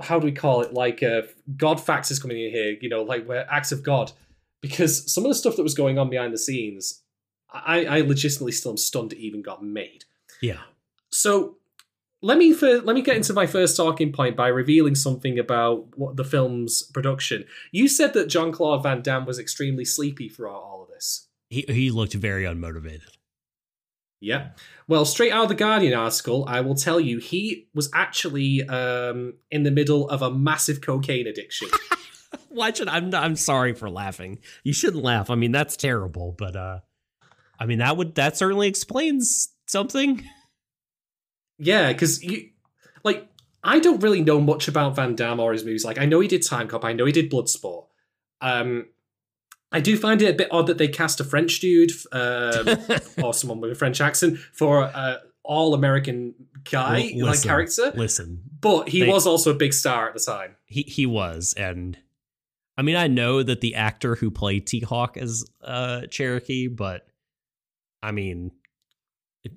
how 0.01 0.18
do 0.20 0.26
we 0.26 0.33
call 0.33 0.62
it? 0.62 0.72
Like 0.72 1.03
uh, 1.03 1.22
God 1.57 1.81
factors 1.81 2.18
coming 2.18 2.41
in 2.41 2.51
here, 2.51 2.76
you 2.81 2.89
know, 2.89 3.03
like 3.03 3.26
where 3.26 3.51
acts 3.51 3.72
of 3.72 3.83
God, 3.83 4.12
because 4.61 5.12
some 5.12 5.24
of 5.24 5.31
the 5.31 5.35
stuff 5.35 5.57
that 5.57 5.62
was 5.62 5.74
going 5.74 5.99
on 5.99 6.09
behind 6.09 6.33
the 6.33 6.39
scenes, 6.39 7.03
I, 7.53 7.85
I 7.85 8.01
legitimately 8.01 8.53
still 8.53 8.73
am 8.73 8.77
stunned 8.77 9.13
it 9.13 9.19
even 9.19 9.43
got 9.43 9.63
made. 9.63 10.05
yeah. 10.41 10.61
So 11.11 11.57
let 12.21 12.37
me 12.37 12.53
fir- 12.53 12.83
let 12.85 12.95
me 12.95 13.03
get 13.03 13.17
into 13.17 13.33
my 13.33 13.47
first 13.47 13.77
talking 13.77 14.13
point 14.13 14.37
by 14.37 14.49
revealing 14.49 14.95
something 14.95 15.39
about 15.39 15.97
what 15.97 16.17
the 16.17 16.25
film's 16.25 16.83
production. 16.83 17.45
You 17.73 17.89
said 17.89 18.13
that 18.15 18.29
John 18.29 18.53
Claude 18.53 18.83
Van 18.83 19.03
Damme 19.03 19.25
was 19.25 19.39
extremely 19.39 19.85
sleepy 19.85 20.29
throughout 20.29 20.61
all 20.63 20.83
of 20.83 20.89
this. 20.89 21.29
He 21.49 21.65
he 21.69 21.91
looked 21.91 22.15
very 22.15 22.45
unmotivated. 22.45 23.09
Yeah. 24.21 24.49
Well, 24.89 25.05
straight 25.05 25.33
out 25.33 25.45
of 25.45 25.49
the 25.49 25.55
Guardian 25.55 25.95
article, 25.95 26.45
I 26.49 26.61
will 26.61 26.75
tell 26.75 26.99
you 26.99 27.19
he 27.19 27.69
was 27.73 27.89
actually 27.95 28.69
um, 28.69 29.35
in 29.51 29.63
the 29.63 29.71
middle 29.71 30.09
of 30.09 30.23
a 30.23 30.31
massive 30.31 30.81
cocaine 30.81 31.29
addiction. 31.29 31.69
Why 32.49 32.73
should 32.73 32.89
I'm 32.89 33.15
I'm 33.15 33.37
sorry 33.37 33.75
for 33.75 33.89
laughing. 33.89 34.41
You 34.65 34.73
shouldn't 34.73 35.05
laugh. 35.05 35.31
I 35.31 35.37
mean 35.37 35.53
that's 35.53 35.77
terrible, 35.77 36.35
but 36.37 36.57
uh 36.57 36.81
I 37.59 37.67
mean 37.67 37.79
that 37.79 37.97
would 37.97 38.15
that 38.17 38.37
certainly 38.37 38.69
explains 38.69 39.49
something. 39.67 40.25
Yeah, 41.59 41.93
because 41.93 42.23
you 42.23 42.51
like 43.05 43.29
I 43.65 43.81
don't 43.81 44.03
really 44.03 44.23
know 44.23 44.41
much 44.41 44.69
about 44.69 44.95
Van 44.97 45.15
Damme 45.15 45.41
or 45.41 45.53
his 45.53 45.65
movies. 45.65 45.85
Like 45.85 45.99
I 45.99 46.05
know 46.05 46.21
he 46.21 46.29
did 46.29 46.43
Timecop, 46.43 46.85
I 46.85 46.93
know 46.93 47.05
he 47.05 47.13
did 47.13 47.31
Bloodsport. 47.31 47.87
Um, 48.41 48.87
I 49.73 49.81
do 49.81 49.97
find 49.97 50.23
it 50.23 50.31
a 50.31 50.37
bit 50.37 50.49
odd 50.53 50.69
that 50.69 50.79
they 50.79 50.89
cast 50.89 51.21
a 51.21 51.25
French 51.25 51.59
dude 51.61 51.91
um, 52.13 52.69
or 53.23 53.35
someone 53.35 53.61
with 53.61 53.73
a 53.73 53.75
French 53.75 54.01
accent 54.01 54.39
for 54.39 54.85
uh, 54.85 55.17
all 55.43 55.75
American 55.75 56.35
guy 56.71 57.13
L- 57.21 57.27
like 57.27 57.43
character, 57.43 57.93
Listen, 57.97 58.43
but 58.61 58.89
he 58.89 59.01
they- 59.03 59.09
was 59.09 59.27
also 59.27 59.51
a 59.51 59.55
big 59.55 59.75
star 59.75 60.07
at 60.09 60.15
the 60.15 60.21
time. 60.21 60.55
he 60.67 60.83
he 60.83 61.05
was 61.07 61.55
and 61.57 61.99
I 62.77 62.83
mean 62.83 62.95
I 62.97 63.09
know 63.09 63.43
that 63.43 63.61
the 63.61 63.75
actor 63.75 64.15
who 64.15 64.31
played 64.31 64.67
T 64.69 64.81
Hawk 64.81 65.17
is 65.17 65.51
uh 65.63 66.03
Cherokee, 66.07 66.69
but 66.69 67.08
I 68.03 68.13
mean 68.13 68.53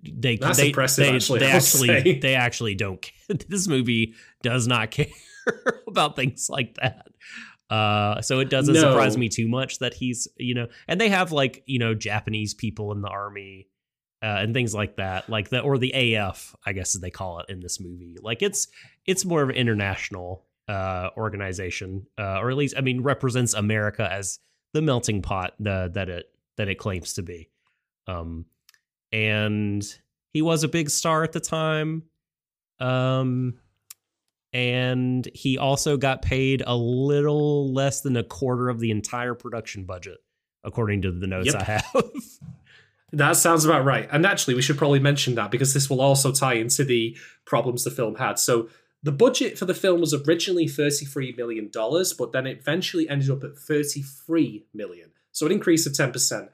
they 0.04 0.38
That's 0.38 0.58
they, 0.58 0.72
they, 0.72 1.10
actually, 1.10 1.40
they 1.40 1.52
actually 1.52 2.20
they 2.20 2.36
actually 2.36 2.76
don't 2.76 3.02
care. 3.28 3.38
this 3.50 3.68
movie 3.68 4.14
does 4.42 4.68
not 4.68 4.92
care 4.92 5.08
about 5.88 6.16
things 6.16 6.48
like 6.50 6.76
that. 6.76 7.08
Uh, 7.70 8.22
so 8.22 8.40
it 8.40 8.50
doesn't 8.50 8.74
No. 8.76 8.82
surprise 8.82 9.18
me 9.18 9.28
too 9.30 9.48
much 9.48 9.80
that 9.80 9.94
he's 9.94 10.28
you 10.38 10.54
know, 10.54 10.68
and 10.88 11.00
they 11.02 11.10
have 11.10 11.32
like 11.32 11.64
you 11.66 11.80
know 11.80 11.94
Japanese 11.94 12.54
people 12.54 12.92
in 12.92 13.02
the 13.02 13.08
army 13.10 13.68
uh, 14.22 14.38
and 14.40 14.54
things 14.54 14.74
like 14.76 14.98
that, 14.98 15.30
like 15.30 15.50
the 15.50 15.60
or 15.62 15.78
the 15.78 15.92
AF, 16.16 16.56
I 16.66 16.74
guess 16.74 16.96
as 16.96 17.02
they 17.02 17.10
call 17.10 17.40
it 17.40 17.48
in 17.50 17.60
this 17.60 17.80
movie. 17.80 18.18
Like 18.22 18.42
it's 18.42 18.68
it's 19.06 19.26
more 19.26 19.42
of 19.42 19.50
an 19.50 19.56
international 19.56 20.46
uh, 20.70 21.10
organization, 21.18 22.06
uh, 22.20 22.40
or 22.40 22.52
at 22.52 22.58
least 22.58 22.76
I 22.78 22.82
mean 22.82 23.02
represents 23.04 23.54
America 23.54 24.08
as 24.10 24.40
the 24.74 24.82
melting 24.82 25.22
pot 25.22 25.54
uh, 25.66 25.88
that 25.90 26.08
it 26.08 26.26
that 26.58 26.68
it 26.70 26.76
claims 26.76 27.14
to 27.14 27.24
be. 27.24 27.50
Um, 28.08 28.46
and 29.12 29.84
he 30.34 30.42
was 30.42 30.64
a 30.64 30.68
big 30.68 30.90
star 30.90 31.24
at 31.24 31.32
the 31.32 31.40
time. 31.40 32.04
Um, 32.80 33.56
and 34.54 35.28
he 35.34 35.58
also 35.58 35.98
got 35.98 36.22
paid 36.22 36.64
a 36.66 36.76
little 36.76 37.72
less 37.74 38.02
than 38.02 38.18
a 38.18 38.24
quarter 38.24 38.70
of 38.70 38.80
the 38.80 38.92
entire 38.92 39.34
production 39.34 39.86
budget, 39.86 40.18
according 40.64 41.04
to 41.04 41.12
the 41.12 41.28
notes 41.28 41.54
Yep. 41.54 41.56
I 41.56 41.64
have. 41.64 42.04
That 43.14 43.36
sounds 43.36 43.66
about 43.66 43.84
right. 43.84 44.08
And 44.12 44.26
actually, 44.26 44.54
we 44.54 44.62
should 44.62 44.78
probably 44.78 45.00
mention 45.00 45.36
that 45.36 45.52
because 45.52 45.74
this 45.74 45.90
will 45.90 46.00
also 46.00 46.32
tie 46.32 46.54
into 46.54 46.84
the 46.84 47.18
problems 47.46 47.84
the 47.84 47.92
film 47.92 48.16
had. 48.16 48.40
So, 48.40 48.70
the 49.04 49.12
budget 49.12 49.58
for 49.58 49.66
the 49.66 49.74
film 49.74 50.00
was 50.00 50.14
originally 50.14 50.68
$33 50.68 51.36
million, 51.36 51.70
but 51.74 52.32
then 52.32 52.46
it 52.46 52.60
eventually 52.60 53.10
ended 53.10 53.32
up 53.32 53.44
at 53.44 53.58
33 53.58 54.68
million. 54.74 55.12
So, 55.32 55.46
an 55.46 55.52
increase 55.52 55.86
of 55.86 55.94
10%. 55.94 56.50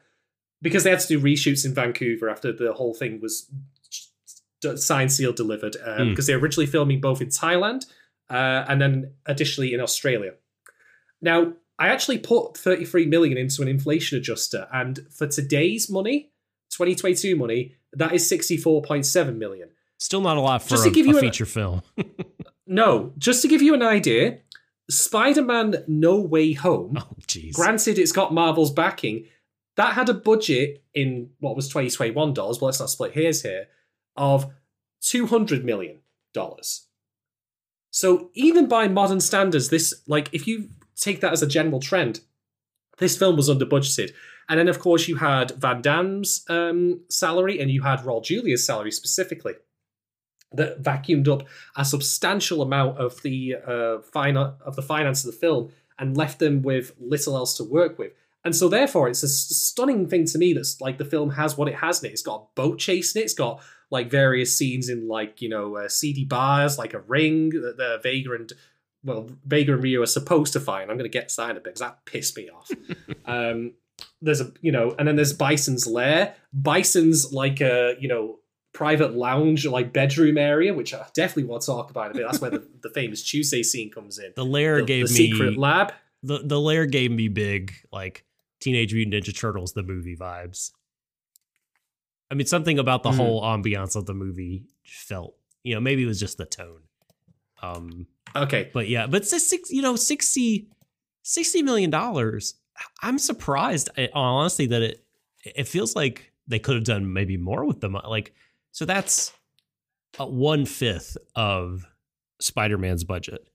Because 0.61 0.83
they 0.83 0.89
had 0.89 0.99
to 1.01 1.07
do 1.07 1.19
reshoots 1.19 1.65
in 1.65 1.73
Vancouver 1.73 2.29
after 2.29 2.51
the 2.51 2.73
whole 2.73 2.93
thing 2.93 3.19
was 3.21 3.47
signed, 4.75 5.11
sealed, 5.11 5.35
delivered. 5.35 5.77
Um, 5.83 5.97
Hmm. 6.07 6.09
Because 6.09 6.27
they 6.27 6.35
were 6.35 6.41
originally 6.41 6.65
filming 6.67 6.99
both 7.01 7.21
in 7.21 7.27
Thailand 7.29 7.85
uh, 8.29 8.65
and 8.67 8.81
then 8.81 9.13
additionally 9.25 9.73
in 9.73 9.79
Australia. 9.79 10.33
Now, 11.21 11.53
I 11.79 11.89
actually 11.89 12.17
put 12.17 12.57
33 12.57 13.05
million 13.05 13.37
into 13.37 13.61
an 13.61 13.67
inflation 13.67 14.17
adjuster, 14.17 14.67
and 14.73 14.99
for 15.11 15.27
today's 15.27 15.89
money, 15.91 16.31
2022 16.71 17.35
money, 17.35 17.75
that 17.93 18.13
is 18.13 18.29
64.7 18.29 19.37
million. 19.37 19.69
Still 19.99 20.21
not 20.21 20.37
a 20.37 20.41
lot 20.41 20.63
for 20.63 20.69
Just 20.69 20.85
a, 20.87 20.89
to 20.89 20.95
give 20.95 21.05
a 21.05 21.09
you 21.09 21.15
an- 21.17 21.21
feature 21.21 21.45
film. 21.45 21.81
No, 22.69 23.13
just 23.17 23.41
to 23.43 23.47
give 23.47 23.61
you 23.61 23.73
an 23.73 23.81
idea, 23.81 24.39
Spider 24.89 25.41
Man 25.41 25.85
No 25.87 26.17
Way 26.19 26.51
Home, 26.51 26.97
oh, 26.99 27.15
jeez. 27.25 27.53
granted 27.53 27.97
it's 27.97 28.11
got 28.11 28.33
Marvel's 28.33 28.71
backing, 28.73 29.25
that 29.77 29.93
had 29.93 30.09
a 30.09 30.13
budget 30.13 30.83
in 30.93 31.29
what 31.39 31.55
was 31.55 31.67
2021 31.67 32.33
dollars, 32.33 32.59
well, 32.59 32.67
let's 32.67 32.79
not 32.79 32.89
split 32.89 33.13
hairs 33.13 33.43
here, 33.43 33.67
of 34.15 34.51
$200 35.03 35.63
million. 35.63 35.99
So 37.91 38.29
even 38.33 38.67
by 38.67 38.87
modern 38.87 39.19
standards, 39.19 39.69
this, 39.69 39.93
like, 40.07 40.29
if 40.33 40.47
you 40.47 40.69
take 40.95 41.21
that 41.21 41.31
as 41.31 41.41
a 41.41 41.47
general 41.47 41.79
trend, 41.79 42.21
this 42.97 43.17
film 43.17 43.35
was 43.35 43.49
under 43.49 43.65
budgeted. 43.65 44.11
And 44.49 44.59
then, 44.59 44.67
of 44.67 44.79
course, 44.79 45.07
you 45.07 45.17
had 45.17 45.51
Van 45.51 45.81
Damme's 45.81 46.43
um, 46.49 47.01
salary 47.09 47.59
and 47.59 47.69
you 47.69 47.83
had 47.83 47.99
Raul 47.99 48.23
Julia's 48.23 48.65
salary 48.65 48.91
specifically 48.91 49.53
that 50.53 50.81
vacuumed 50.81 51.27
up 51.27 51.43
a 51.75 51.83
substantial 51.83 52.61
amount 52.61 52.97
of 52.97 53.21
the 53.21 53.55
uh, 53.67 53.99
of 53.99 54.75
the 54.75 54.81
finance 54.81 55.25
of 55.25 55.31
the 55.31 55.37
film 55.37 55.71
and 55.99 56.15
left 56.15 56.39
them 56.39 56.61
with 56.61 56.93
little 56.99 57.35
else 57.35 57.57
to 57.57 57.63
work 57.63 57.99
with. 57.99 58.13
And 58.47 58.55
so, 58.55 58.69
therefore, 58.69 59.09
it's 59.09 59.23
a 59.23 59.27
stunning 59.27 60.07
thing 60.07 60.25
to 60.25 60.37
me 60.37 60.53
that 60.53 60.65
like 60.79 60.97
the 60.97 61.05
film 61.05 61.29
has 61.31 61.57
what 61.57 61.67
it 61.67 61.75
has 61.75 62.01
in 62.01 62.09
it. 62.09 62.13
It's 62.13 62.21
got 62.21 62.41
a 62.41 62.45
boat 62.55 62.79
chase 62.79 63.15
in 63.15 63.21
it. 63.21 63.25
It's 63.25 63.33
got 63.33 63.61
like 63.91 64.09
various 64.09 64.57
scenes 64.57 64.89
in 64.89 65.07
like 65.07 65.41
you 65.41 65.49
know 65.49 65.75
uh, 65.75 65.89
seedy 65.89 66.25
bars, 66.25 66.77
like 66.77 66.93
a 66.93 66.99
ring 67.01 67.49
that 67.49 67.75
the 67.77 67.99
Vega 68.01 68.31
and 68.33 68.51
well 69.03 69.29
Vega 69.45 69.73
and 69.73 69.83
Ryu 69.83 70.01
are 70.01 70.05
supposed 70.07 70.53
to 70.53 70.59
find. 70.59 70.89
I'm 70.89 70.97
going 70.97 71.11
to 71.11 71.19
get 71.19 71.29
signed 71.29 71.57
a 71.57 71.61
bit 71.61 71.65
because 71.75 71.81
that 71.81 72.05
pissed 72.05 72.35
me 72.37 72.49
off. 72.49 72.71
um, 73.25 73.73
there's 74.21 74.41
a 74.41 74.51
you 74.61 74.71
know, 74.71 74.95
and 74.97 75.07
then 75.07 75.15
there's 75.17 75.33
Bison's 75.33 75.85
lair. 75.85 76.35
Bison's 76.59 77.33
like 77.33 77.59
a 77.61 77.95
you 77.99 78.07
know 78.07 78.39
private 78.73 79.13
lounge 79.15 79.65
like 79.65 79.91
bedroom 79.91 80.37
area, 80.37 80.73
which 80.73 80.93
I 80.93 81.05
definitely 81.13 81.45
want 81.45 81.63
to 81.63 81.67
talk 81.67 81.89
about 81.89 82.11
a 82.11 82.13
bit. 82.13 82.23
That's 82.25 82.39
where 82.39 82.51
the, 82.51 82.67
the 82.83 82.91
famous 82.91 83.23
Tuesday 83.23 83.63
scene 83.63 83.91
comes 83.91 84.19
in. 84.19 84.33
the 84.35 84.45
lair 84.45 84.77
The, 84.77 84.85
gave 84.85 85.07
the 85.07 85.13
me 85.13 85.31
secret 85.31 85.57
lab. 85.57 85.93
the 86.23 86.39
the 86.43 86.59
lair 86.59 86.85
gave 86.85 87.11
me 87.11 87.27
big 87.27 87.73
like 87.91 88.23
Teenage 88.59 88.93
Mutant 88.93 89.13
Ninja 89.23 89.37
Turtles 89.37 89.73
the 89.73 89.83
movie 89.83 90.15
vibes. 90.15 90.71
I 92.29 92.35
mean, 92.35 92.47
something 92.47 92.77
about 92.79 93.03
the 93.03 93.11
Mhm. 93.11 93.15
whole 93.17 93.41
ambiance 93.43 93.95
of 93.95 94.05
the 94.05 94.13
movie 94.13 94.65
felt, 94.83 95.35
you 95.63 95.73
know, 95.73 95.79
maybe 95.79 96.03
it 96.03 96.07
was 96.07 96.19
just 96.19 96.37
the 96.37 96.45
tone. 96.45 96.81
Um, 97.61 98.07
Okay, 98.35 98.69
but 98.73 98.87
yeah, 98.89 99.07
but 99.07 99.25
six, 99.25 99.71
you 99.71 99.81
know, 99.81 99.95
60 99.95 100.69
sixty 101.23 101.61
million 101.63 101.89
dollars. 101.89 102.55
I'm 103.01 103.17
surprised, 103.17 103.89
eh, 103.97 104.07
honestly, 104.13 104.67
that 104.67 104.81
it 104.81 105.05
it 105.43 105.67
feels 105.67 105.95
like 105.95 106.31
they 106.47 106.59
could 106.59 106.75
have 106.75 106.83
done 106.83 107.11
maybe 107.13 107.37
more 107.37 107.65
with 107.65 107.79
them. 107.79 107.93
Like, 107.93 108.33
so 108.71 108.85
that's 108.85 109.31
one 110.19 110.65
fifth 110.65 111.15
of 111.35 111.85
Spider-Man's 112.39 113.03
budget, 113.05 113.47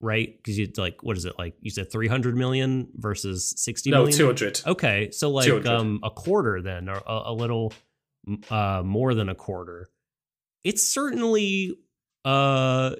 right? 0.00 0.36
Because 0.36 0.58
you 0.58 0.70
like, 0.76 1.02
what 1.02 1.16
is 1.16 1.24
it 1.24 1.34
like? 1.38 1.54
You 1.60 1.70
said 1.70 1.90
three 1.90 2.08
hundred 2.08 2.36
million 2.36 2.88
versus 2.94 3.54
sixty 3.56 3.90
no, 3.90 4.06
two 4.06 4.26
hundred. 4.26 4.60
Okay, 4.66 5.10
so 5.10 5.30
like 5.30 5.46
200. 5.46 5.68
um 5.68 6.00
a 6.02 6.10
quarter 6.10 6.62
then, 6.62 6.88
or 6.88 7.00
a, 7.06 7.22
a 7.26 7.32
little 7.32 7.72
uh 8.50 8.82
more 8.84 9.14
than 9.14 9.28
a 9.28 9.34
quarter. 9.34 9.88
It's 10.64 10.82
certainly 10.82 11.78
uh, 12.24 12.92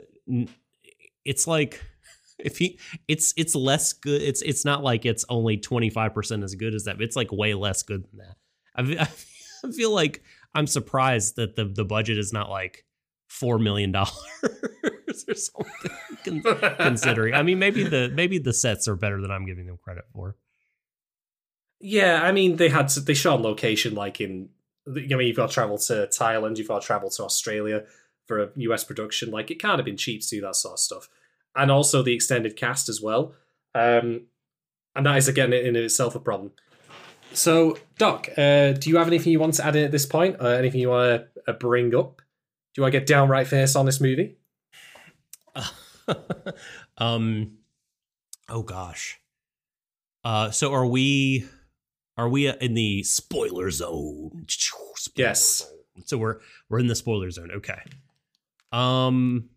it's 1.25 1.47
like 1.47 1.83
if 2.39 2.59
he 2.59 2.79
it's 3.09 3.35
it's 3.37 3.55
less 3.55 3.93
good. 3.93 4.23
It's 4.23 4.43
it's 4.43 4.65
not 4.65 4.83
like 4.83 5.05
it's 5.05 5.25
only 5.29 5.57
twenty 5.57 5.91
five 5.91 6.15
percent 6.15 6.43
as 6.43 6.55
good 6.55 6.75
as 6.75 6.85
that. 6.85 7.01
It's 7.01 7.17
like 7.17 7.33
way 7.33 7.55
less 7.55 7.83
good 7.83 8.05
than 8.05 8.19
that. 8.19 8.37
I, 9.01 9.09
I 9.65 9.73
feel 9.73 9.93
like 9.93 10.23
I'm 10.55 10.67
surprised 10.67 11.37
that 11.37 11.57
the 11.57 11.65
the 11.65 11.85
budget 11.85 12.19
is 12.19 12.33
not 12.33 12.51
like 12.51 12.85
four 13.29 13.59
million 13.59 13.93
dollars 13.93 14.13
or 15.29 15.35
something. 15.35 16.43
considering, 16.79 17.35
I 17.35 17.43
mean, 17.43 17.59
maybe 17.59 17.85
the 17.85 18.11
maybe 18.15 18.39
the 18.39 18.53
sets 18.53 18.89
are 18.89 18.97
better 18.97 19.21
than 19.21 19.31
I'm 19.31 19.47
giving 19.47 19.67
them 19.67 19.79
credit 19.83 20.05
for. 20.13 20.37
Yeah, 21.81 22.23
I 22.23 22.33
mean, 22.33 22.57
they 22.57 22.69
had 22.69 22.89
to, 22.89 23.01
they 23.01 23.15
shot 23.15 23.39
on 23.39 23.43
location 23.43 23.95
like 23.95 24.21
in. 24.21 24.51
I 24.87 24.91
mean, 24.91 25.29
you've 25.29 25.37
got 25.37 25.49
to 25.49 25.55
travel 25.55 25.79
to 25.79 26.09
Thailand, 26.13 26.59
you've 26.59 26.69
got 26.69 26.81
to 26.81 26.87
travel 26.87 27.11
to 27.11 27.25
Australia 27.25 27.85
for 28.27 28.43
a 28.43 28.51
US 28.57 28.85
production. 28.85 29.31
Like, 29.31 29.51
it 29.51 29.61
can't 29.61 29.77
have 29.77 29.85
been 29.85 29.97
cheap 29.97 30.23
to 30.23 30.29
do 30.29 30.41
that 30.43 30.57
sort 30.57 30.75
of 30.75 30.81
stuff, 30.81 31.09
and 31.55 31.71
also 31.71 32.03
the 32.03 32.15
extended 32.15 32.57
cast 32.57 32.89
as 32.89 33.01
well. 33.01 33.35
Um, 33.75 34.27
and 34.95 35.07
that 35.07 35.17
is 35.17 35.29
again 35.29 35.53
in 35.53 35.77
itself 35.77 36.15
a 36.15 36.21
problem. 36.21 36.53
So, 37.33 37.79
Doc, 37.97 38.29
uh, 38.37 38.73
do 38.73 38.91
you 38.91 38.97
have 38.97 39.07
anything 39.07 39.33
you 39.33 39.39
want 39.39 39.55
to 39.55 39.65
add 39.65 39.77
in 39.77 39.85
at 39.85 39.93
this 39.93 40.07
point? 40.07 40.37
Uh, 40.41 40.49
anything 40.49 40.81
you 40.81 40.89
want 40.89 41.27
to 41.47 41.51
uh, 41.51 41.53
bring 41.53 41.95
up? 41.95 42.17
Do 42.17 42.81
you 42.81 42.83
want 42.83 42.93
to 42.93 42.99
get 42.99 43.07
downright 43.07 43.47
face 43.47 43.77
on 43.77 43.87
this 43.87 44.01
movie? 44.01 44.37
um 46.99 47.53
oh 48.49 48.63
gosh 48.63 49.19
uh 50.25 50.51
so 50.51 50.73
are 50.73 50.87
we 50.87 51.47
are 52.17 52.29
we 52.29 52.49
in 52.49 52.75
the 52.75 53.03
spoiler 53.03 53.71
zone 53.71 54.45
Spoiler 54.49 55.29
Yes. 55.29 55.59
zone. 55.59 56.05
so 56.05 56.19
we're 56.19 56.39
we're 56.69 56.79
in 56.79 56.87
the 56.89 56.95
spoiler 56.95 57.31
zone 57.31 57.51
okay 57.57 57.81
um 58.73 59.49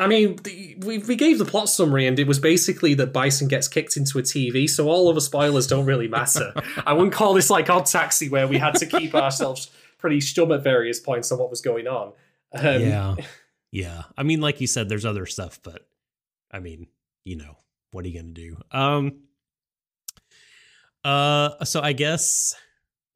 I 0.00 0.06
mean, 0.06 0.36
the, 0.44 0.76
we, 0.86 0.98
we 0.98 1.16
gave 1.16 1.38
the 1.38 1.44
plot 1.44 1.68
summary, 1.68 2.06
and 2.06 2.16
it 2.20 2.28
was 2.28 2.38
basically 2.38 2.94
that 2.94 3.12
Bison 3.12 3.48
gets 3.48 3.66
kicked 3.66 3.96
into 3.96 4.20
a 4.20 4.22
TV, 4.22 4.70
so 4.70 4.88
all 4.88 5.08
of 5.08 5.16
the 5.16 5.20
spoilers 5.20 5.66
don't 5.66 5.86
really 5.86 6.06
matter. 6.06 6.54
I 6.86 6.92
wouldn't 6.92 7.12
call 7.12 7.34
this 7.34 7.50
like 7.50 7.68
Odd 7.68 7.86
Taxi, 7.86 8.28
where 8.28 8.46
we 8.46 8.58
had 8.58 8.76
to 8.76 8.86
keep 8.86 9.12
ourselves 9.16 9.72
pretty 9.98 10.18
stum 10.20 10.54
at 10.54 10.62
various 10.62 11.00
points 11.00 11.32
on 11.32 11.40
what 11.40 11.50
was 11.50 11.60
going 11.60 11.88
on. 11.88 12.12
Um, 12.54 12.80
yeah 12.80 13.16
yeah 13.70 14.04
i 14.16 14.22
mean 14.22 14.40
like 14.40 14.60
you 14.60 14.66
said 14.66 14.88
there's 14.88 15.04
other 15.04 15.26
stuff 15.26 15.60
but 15.62 15.88
i 16.50 16.58
mean 16.58 16.86
you 17.24 17.36
know 17.36 17.56
what 17.90 18.04
are 18.04 18.08
you 18.08 18.20
gonna 18.20 18.32
do? 18.32 18.56
Um 18.70 19.20
uh 21.04 21.64
so 21.64 21.80
i 21.80 21.92
guess 21.92 22.54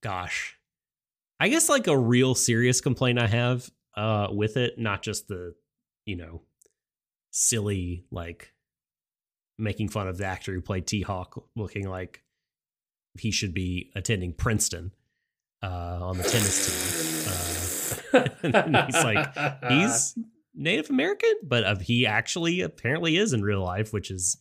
gosh 0.03 0.57
i 1.40 1.48
guess 1.48 1.68
like 1.68 1.88
a 1.88 1.98
real 1.98 2.34
serious 2.34 2.80
complaint 2.80 3.18
i 3.18 3.26
have 3.26 3.68
uh 3.96 4.28
with 4.30 4.57
it 4.57 4.78
not 4.78 5.03
just 5.03 5.26
the 5.26 5.55
you 6.07 6.16
know 6.16 6.42
silly 7.32 8.05
like 8.11 8.53
making 9.59 9.88
fun 9.88 10.07
of 10.07 10.16
the 10.16 10.24
actor 10.24 10.53
who 10.53 10.61
played 10.61 10.86
t-hawk 10.86 11.44
looking 11.57 11.88
like 11.88 12.22
he 13.18 13.30
should 13.30 13.53
be 13.53 13.90
attending 13.96 14.32
princeton 14.32 14.92
uh 15.62 15.98
on 16.03 16.16
the 16.16 16.22
tennis 16.22 17.26
team 18.11 18.22
uh 18.22 18.28
and 18.42 18.76
he's 18.86 19.05
like 19.05 19.36
he's 19.68 20.18
Native 20.55 20.90
American, 20.90 21.32
but 21.42 21.64
uh, 21.64 21.76
he 21.76 22.07
actually 22.07 22.61
apparently 22.61 23.16
is 23.16 23.32
in 23.32 23.42
real 23.42 23.62
life, 23.62 23.92
which 23.92 24.11
is 24.11 24.36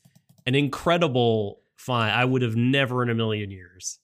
an 0.46 0.56
incredible 0.56 1.62
find. 1.78 2.12
I 2.14 2.26
would 2.26 2.42
have 2.42 2.56
never 2.56 3.02
in 3.04 3.10
a 3.10 3.16
million 3.16 3.50
years. 3.52 4.00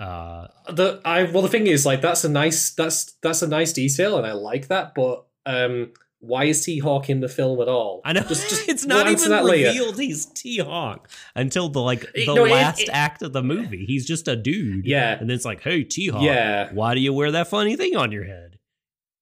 Uh, 0.00 0.48
the 0.68 1.00
I 1.04 1.22
well 1.24 1.42
the 1.42 1.48
thing 1.48 1.66
is 1.68 1.86
like 1.86 2.00
that's 2.00 2.24
a 2.24 2.28
nice 2.28 2.70
that's 2.70 3.12
that's 3.22 3.42
a 3.42 3.46
nice 3.48 3.72
detail, 3.72 4.18
and 4.18 4.26
I 4.26 4.32
like 4.32 4.66
that. 4.68 4.92
But 4.94 5.24
um, 5.46 5.92
why 6.18 6.44
is 6.44 6.64
T 6.64 6.78
Hawk 6.80 7.08
in 7.08 7.20
the 7.20 7.28
film 7.28 7.60
at 7.60 7.68
all? 7.68 8.00
I 8.04 8.12
know 8.12 8.22
Just, 8.22 8.48
just 8.50 8.68
it's 8.68 8.84
not 8.84 9.06
even 9.08 9.30
that 9.30 9.44
later. 9.44 9.68
revealed 9.68 9.98
he's 9.98 10.26
T 10.26 10.58
Hawk 10.58 11.08
until 11.36 11.68
the 11.68 11.80
like 11.80 12.12
the 12.12 12.26
No, 12.26 12.44
it- 12.44 12.50
last 12.50 12.80
it- 12.80 12.88
act 12.92 13.22
of 13.22 13.32
the 13.32 13.42
movie. 13.42 13.84
He's 13.86 14.04
just 14.04 14.26
a 14.26 14.34
dude. 14.34 14.84
Yeah, 14.84 15.12
and 15.18 15.30
then 15.30 15.34
it's 15.36 15.44
like, 15.44 15.62
hey 15.62 15.84
T 15.84 16.08
Hawk, 16.08 16.22
yeah. 16.22 16.72
why 16.72 16.94
do 16.94 17.00
you 17.00 17.12
wear 17.12 17.30
that 17.30 17.46
funny 17.48 17.76
thing 17.76 17.94
on 17.96 18.10
your 18.10 18.24
head? 18.24 18.58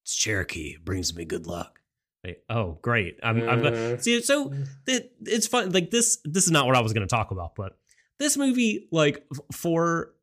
It's 0.03 0.15
Cherokee. 0.15 0.71
It 0.75 0.83
brings 0.83 1.15
me 1.15 1.23
good 1.23 1.45
luck. 1.45 1.79
Like, 2.23 2.43
oh, 2.49 2.77
great. 2.81 3.19
I'm, 3.21 3.41
I'm 3.49 3.61
gonna 3.61 3.71
Mhm. 3.75 4.01
see. 4.01 4.21
So 4.21 4.53
it, 4.87 5.11
it's 5.21 5.47
fun. 5.47 5.71
Like 5.71 5.91
this. 5.91 6.19
This 6.23 6.45
is 6.45 6.51
not 6.51 6.65
what 6.67 6.75
I 6.75 6.81
was 6.81 6.93
going 6.93 7.05
to 7.05 7.13
talk 7.13 7.31
about, 7.31 7.55
but 7.55 7.77
this 8.19 8.37
movie, 8.37 8.87
like 8.91 9.25
for 9.51 10.13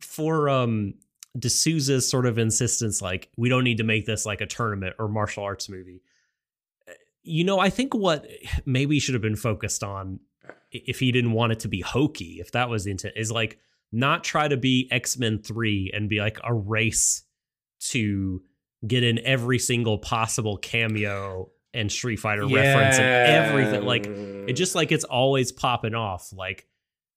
for 0.00 0.48
um 0.48 0.94
de 1.38 1.48
Souza's 1.50 2.08
sort 2.08 2.26
of 2.26 2.38
insistence, 2.38 3.02
like 3.02 3.30
we 3.36 3.48
don't 3.48 3.64
need 3.64 3.78
to 3.78 3.84
make 3.84 4.06
this 4.06 4.24
like 4.24 4.40
a 4.40 4.46
tournament 4.46 4.94
or 4.98 5.08
martial 5.08 5.42
arts 5.42 5.68
movie. 5.68 6.02
You 7.24 7.42
know, 7.44 7.58
I 7.58 7.70
think 7.70 7.94
what 7.94 8.26
maybe 8.66 9.00
should 9.00 9.14
have 9.14 9.22
been 9.22 9.34
focused 9.36 9.82
on 9.82 10.20
if 10.70 11.00
he 11.00 11.10
didn't 11.10 11.32
want 11.32 11.52
it 11.52 11.60
to 11.60 11.68
be 11.68 11.80
hokey, 11.80 12.38
if 12.40 12.52
that 12.52 12.68
was 12.68 12.84
the 12.84 12.90
intent, 12.90 13.14
is 13.16 13.32
like 13.32 13.58
not 13.90 14.22
try 14.22 14.46
to 14.46 14.56
be 14.56 14.88
X 14.92 15.18
Men 15.18 15.40
Three 15.42 15.90
and 15.92 16.08
be 16.08 16.20
like 16.20 16.38
a 16.44 16.54
race 16.54 17.22
to 17.88 18.42
get 18.86 19.02
in 19.02 19.18
every 19.20 19.58
single 19.58 19.98
possible 19.98 20.56
cameo 20.56 21.50
and 21.72 21.90
Street 21.90 22.16
Fighter 22.16 22.46
reference 22.46 22.98
and 22.98 23.04
everything. 23.04 23.84
Like 23.84 24.06
it 24.06 24.52
just 24.54 24.74
like 24.74 24.92
it's 24.92 25.04
always 25.04 25.52
popping 25.52 25.94
off. 25.94 26.32
Like 26.32 26.66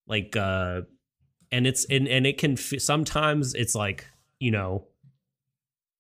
like 0.08 0.36
uh 0.36 0.82
and 1.52 1.68
it's 1.68 1.86
and 1.86 2.08
and 2.08 2.26
it 2.26 2.38
can 2.38 2.54
f- 2.54 2.80
sometimes 2.80 3.54
it's 3.54 3.76
like 3.76 4.08
you 4.40 4.52
know 4.52 4.88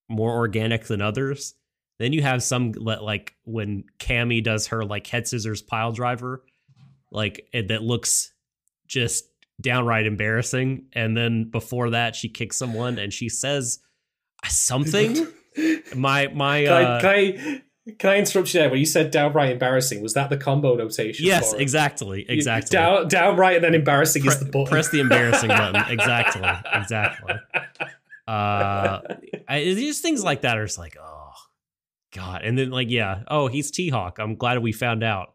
more 0.09 0.31
organic 0.31 0.85
than 0.85 1.01
others. 1.01 1.53
Then 1.99 2.13
you 2.13 2.21
have 2.21 2.43
some 2.43 2.73
like 2.73 3.35
when 3.43 3.85
Cammy 3.99 4.43
does 4.43 4.67
her 4.67 4.85
like 4.85 5.07
head 5.07 5.27
scissors 5.27 5.61
pile 5.61 5.91
driver, 5.91 6.43
like 7.11 7.47
it, 7.53 7.69
that 7.69 7.81
looks 7.83 8.33
just 8.87 9.25
downright 9.59 10.05
embarrassing. 10.05 10.85
And 10.93 11.17
then 11.17 11.49
before 11.49 11.91
that, 11.91 12.15
she 12.15 12.29
kicks 12.29 12.57
someone 12.57 12.99
and 12.99 13.11
she 13.11 13.29
says 13.29 13.79
something. 14.47 15.27
my 15.95 16.27
my 16.27 16.63
Can, 16.65 16.73
uh, 16.73 16.97
I, 16.97 17.01
can 17.01 17.09
I 17.09 17.61
can 17.99 18.09
I 18.09 18.17
interrupt 18.17 18.53
you 18.53 18.59
there? 18.59 18.69
When 18.69 18.79
you 18.79 18.85
said 18.85 19.11
downright 19.11 19.51
embarrassing, 19.51 20.01
was 20.01 20.13
that 20.13 20.29
the 20.29 20.37
combo 20.37 20.75
notation? 20.75 21.25
yes, 21.25 21.51
for 21.51 21.57
it? 21.57 21.61
exactly, 21.61 22.19
You- 22.21 22.25
exactly. 22.29 22.75
Down, 22.75 23.07
downright 23.07 23.55
and 23.57 23.63
then 23.63 23.73
embarrassing 23.75 24.25
is 24.25 24.39
the 24.39 24.45
button. 24.45 24.65
press 24.67 24.89
the 24.89 24.99
embarrassing 24.99 25.49
button. 25.49 25.83
Exactly, 25.89 26.43
exactly. 26.73 27.33
Uh, 28.27 28.99
I, 29.47 29.63
just 29.77 30.01
things 30.01 30.23
like 30.23 30.41
that 30.41 30.57
are 30.57 30.65
just 30.65 30.77
like, 30.77 30.97
oh 31.01 31.31
god. 32.13 32.41
And 32.43 32.57
then 32.57 32.71
like, 32.71 32.89
yeah, 32.89 33.23
oh, 33.29 33.47
he's 33.47 33.71
T 33.71 33.89
Hawk. 33.89 34.19
I'm 34.19 34.35
glad 34.35 34.59
we 34.61 34.71
found 34.73 35.03
out 35.03 35.33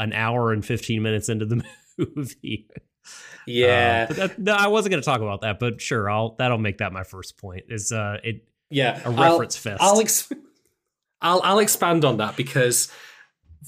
an 0.00 0.12
hour 0.12 0.52
and 0.52 0.64
fifteen 0.64 1.02
minutes 1.02 1.28
into 1.28 1.46
the 1.46 1.62
movie. 1.98 2.68
yeah, 3.46 4.06
Uh, 4.10 4.14
that, 4.14 4.38
no, 4.38 4.52
I 4.52 4.66
wasn't 4.66 4.90
going 4.92 5.02
to 5.02 5.04
talk 5.04 5.20
about 5.20 5.42
that, 5.42 5.60
but 5.60 5.80
sure, 5.80 6.10
I'll 6.10 6.34
that'll 6.38 6.58
make 6.58 6.78
that 6.78 6.92
my 6.92 7.04
first 7.04 7.36
point. 7.38 7.66
Is 7.68 7.92
uh, 7.92 8.18
it 8.24 8.44
yeah. 8.74 9.00
a 9.04 9.10
I'll- 9.10 9.32
reference 9.32 9.56
fest? 9.56 9.82
I'll, 9.82 10.00
ex- 10.00 10.32
I'll 11.22 11.40
I'll 11.42 11.58
expand 11.58 12.04
on 12.04 12.18
that 12.18 12.36
because 12.36 12.90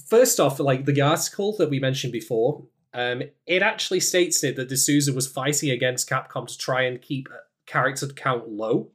first 0.09 0.39
off, 0.39 0.59
like 0.59 0.85
the 0.85 1.01
article 1.01 1.55
that 1.57 1.69
we 1.69 1.79
mentioned 1.79 2.13
before, 2.13 2.65
um, 2.93 3.23
it 3.45 3.61
actually 3.61 3.99
states 3.99 4.43
it 4.43 4.55
that 4.55 4.69
de 4.69 4.77
Souza 4.77 5.13
was 5.13 5.27
fighting 5.27 5.69
against 5.71 6.09
Capcom 6.09 6.47
to 6.47 6.57
try 6.57 6.83
and 6.83 7.01
keep 7.01 7.27
character 7.65 8.07
count 8.07 8.47
low 8.49 8.91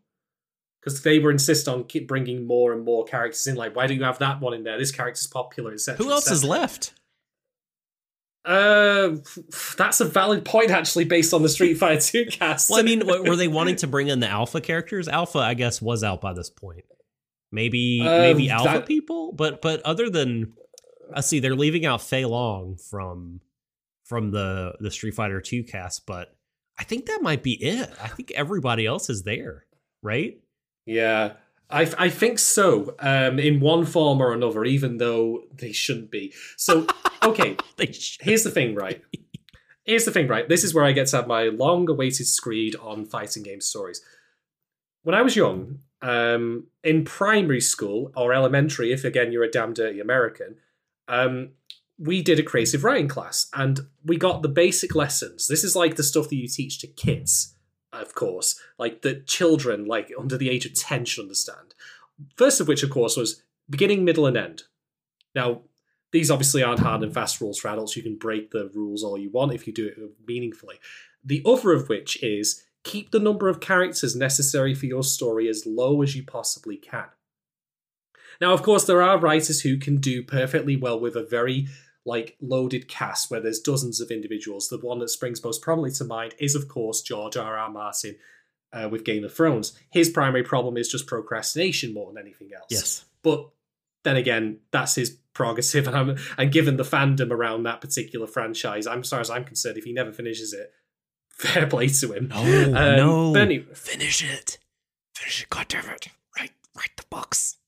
because 0.80 1.02
they 1.02 1.18
were 1.18 1.30
insist 1.30 1.68
on 1.68 1.84
keep 1.84 2.08
bringing 2.08 2.46
more 2.46 2.72
and 2.72 2.84
more 2.84 3.04
characters 3.04 3.46
in. 3.46 3.54
Like, 3.56 3.76
why 3.76 3.86
do 3.86 3.94
you 3.94 4.02
have 4.04 4.18
that 4.18 4.40
one 4.40 4.54
in 4.54 4.64
there? 4.64 4.78
This 4.78 4.92
character's 4.92 5.26
popular, 5.26 5.72
etc. 5.72 6.04
Who 6.04 6.10
else 6.10 6.30
is 6.30 6.42
left? 6.42 6.94
Uh, 8.44 9.16
that's 9.76 10.00
a 10.00 10.04
valid 10.04 10.44
point 10.44 10.70
actually, 10.70 11.04
based 11.04 11.32
on 11.32 11.42
the 11.42 11.48
Street 11.48 11.74
Fighter 11.74 12.00
Two 12.00 12.26
cast. 12.30 12.70
Well, 12.70 12.80
I 12.80 12.82
mean, 12.82 13.06
were 13.06 13.36
they 13.36 13.48
wanting 13.58 13.76
to 13.76 13.86
bring 13.86 14.08
in 14.08 14.20
the 14.20 14.28
alpha 14.28 14.60
characters? 14.60 15.06
Alpha, 15.08 15.38
I 15.38 15.54
guess, 15.54 15.80
was 15.80 16.02
out 16.02 16.20
by 16.20 16.32
this 16.32 16.50
point. 16.50 16.84
Maybe, 17.52 18.00
Um, 18.00 18.06
maybe 18.20 18.50
alpha 18.50 18.78
that- 18.78 18.86
people, 18.86 19.32
but 19.32 19.60
but 19.62 19.80
other 19.82 20.08
than, 20.10 20.54
I 21.14 21.20
see 21.20 21.38
they're 21.38 21.54
leaving 21.54 21.84
out 21.86 22.02
Fei 22.02 22.24
Long 22.24 22.76
from 22.90 23.40
from 24.04 24.30
the 24.30 24.74
the 24.80 24.90
Street 24.90 25.14
Fighter 25.14 25.40
Two 25.40 25.62
cast, 25.62 26.06
but 26.06 26.34
I 26.78 26.84
think 26.84 27.06
that 27.06 27.20
might 27.22 27.42
be 27.42 27.52
it. 27.52 27.90
I 28.02 28.08
think 28.08 28.32
everybody 28.32 28.86
else 28.86 29.08
is 29.10 29.22
there, 29.22 29.66
right? 30.02 30.40
Yeah, 30.86 31.34
I 31.72 31.90
I 31.98 32.08
think 32.10 32.38
so. 32.38 32.94
Um, 32.98 33.38
in 33.38 33.60
one 33.60 33.84
form 33.84 34.20
or 34.20 34.32
another, 34.32 34.64
even 34.64 34.98
though 34.98 35.44
they 35.52 35.72
shouldn't 35.72 36.10
be. 36.10 36.32
So 36.56 36.86
okay, 37.22 37.56
here's 38.20 38.44
the 38.44 38.50
thing, 38.50 38.74
right? 38.74 39.02
Here's 39.84 40.04
the 40.04 40.12
thing, 40.12 40.28
right? 40.28 40.48
This 40.48 40.62
is 40.62 40.74
where 40.74 40.84
I 40.84 40.92
get 40.92 41.08
to 41.08 41.16
have 41.16 41.26
my 41.26 41.44
long-awaited 41.44 42.26
screed 42.26 42.76
on 42.76 43.04
fighting 43.04 43.42
game 43.42 43.60
stories. 43.60 44.00
When 45.02 45.16
I 45.16 45.22
was 45.22 45.34
young, 45.34 45.80
um, 46.02 46.68
in 46.84 47.04
primary 47.04 47.60
school 47.60 48.12
or 48.14 48.32
elementary, 48.32 48.92
if 48.92 49.04
again 49.04 49.32
you're 49.32 49.42
a 49.42 49.50
damn 49.50 49.72
dirty 49.72 49.98
American, 49.98 50.56
um, 51.08 51.50
we 51.98 52.22
did 52.22 52.38
a 52.38 52.42
creative 52.42 52.84
writing 52.84 53.08
class, 53.08 53.46
and 53.54 53.80
we 54.04 54.16
got 54.16 54.42
the 54.42 54.48
basic 54.48 54.94
lessons. 54.94 55.46
This 55.48 55.64
is 55.64 55.76
like 55.76 55.96
the 55.96 56.02
stuff 56.02 56.28
that 56.28 56.36
you 56.36 56.48
teach 56.48 56.80
to 56.80 56.86
kids, 56.86 57.51
of 57.92 58.14
course, 58.14 58.58
like 58.78 59.02
that 59.02 59.26
children, 59.26 59.84
like 59.84 60.12
under 60.18 60.36
the 60.36 60.50
age 60.50 60.66
of 60.66 60.74
ten, 60.74 61.04
should 61.04 61.22
understand. 61.22 61.74
First 62.36 62.60
of 62.60 62.68
which, 62.68 62.82
of 62.82 62.90
course, 62.90 63.16
was 63.16 63.42
beginning, 63.68 64.04
middle, 64.04 64.26
and 64.26 64.36
end. 64.36 64.64
Now, 65.34 65.62
these 66.12 66.30
obviously 66.30 66.62
aren't 66.62 66.80
hard 66.80 67.02
and 67.02 67.12
fast 67.12 67.40
rules 67.40 67.58
for 67.58 67.68
adults. 67.68 67.96
You 67.96 68.02
can 68.02 68.16
break 68.16 68.50
the 68.50 68.70
rules 68.74 69.02
all 69.02 69.16
you 69.16 69.30
want 69.30 69.54
if 69.54 69.66
you 69.66 69.72
do 69.72 69.86
it 69.86 69.98
meaningfully. 70.26 70.78
The 71.24 71.42
other 71.46 71.72
of 71.72 71.88
which 71.88 72.22
is 72.22 72.64
keep 72.84 73.10
the 73.10 73.18
number 73.18 73.48
of 73.48 73.60
characters 73.60 74.14
necessary 74.14 74.74
for 74.74 74.86
your 74.86 75.04
story 75.04 75.48
as 75.48 75.66
low 75.66 76.02
as 76.02 76.14
you 76.14 76.22
possibly 76.22 76.76
can. 76.76 77.06
Now, 78.40 78.52
of 78.52 78.62
course, 78.62 78.84
there 78.84 79.02
are 79.02 79.18
writers 79.18 79.60
who 79.60 79.78
can 79.78 79.98
do 79.98 80.22
perfectly 80.22 80.76
well 80.76 80.98
with 80.98 81.16
a 81.16 81.22
very 81.22 81.68
like 82.04 82.36
loaded 82.40 82.88
cast 82.88 83.30
where 83.30 83.40
there's 83.40 83.60
dozens 83.60 84.00
of 84.00 84.10
individuals. 84.10 84.68
The 84.68 84.78
one 84.78 84.98
that 84.98 85.08
springs 85.10 85.42
most 85.44 85.62
prominently 85.62 85.96
to 85.98 86.04
mind 86.04 86.34
is, 86.38 86.54
of 86.54 86.68
course, 86.68 87.00
George 87.02 87.36
R. 87.36 87.56
R. 87.56 87.70
Martin 87.70 88.16
uh, 88.72 88.88
with 88.90 89.04
Game 89.04 89.22
of 89.24 89.32
Thrones. 89.34 89.72
His 89.90 90.08
primary 90.10 90.42
problem 90.42 90.76
is 90.76 90.88
just 90.88 91.06
procrastination 91.06 91.94
more 91.94 92.12
than 92.12 92.20
anything 92.22 92.50
else. 92.56 92.66
Yes. 92.70 93.04
But 93.22 93.48
then 94.04 94.16
again, 94.16 94.58
that's 94.72 94.96
his 94.96 95.16
prerogative, 95.34 95.86
and 95.88 95.96
I'm 95.96 96.16
and 96.36 96.50
given 96.52 96.76
the 96.76 96.82
fandom 96.82 97.30
around 97.30 97.62
that 97.64 97.80
particular 97.80 98.26
franchise, 98.26 98.86
I'm 98.86 99.00
as 99.00 99.10
far 99.10 99.20
as 99.20 99.30
I'm 99.30 99.44
concerned, 99.44 99.78
if 99.78 99.84
he 99.84 99.92
never 99.92 100.12
finishes 100.12 100.52
it, 100.52 100.72
fair 101.38 101.66
play 101.68 101.86
to 101.88 102.12
him. 102.12 102.28
No, 102.28 102.36
Um, 102.42 102.96
no. 102.96 103.34
anyway- 103.36 103.74
Finish 103.74 104.24
it. 104.24 104.58
Finish 105.14 105.42
it. 105.42 105.50
God 105.50 105.68
damn 105.68 105.88
it. 105.90 106.08
Write, 106.38 106.50
write 106.76 106.90
the 106.96 107.04
books. 107.10 107.58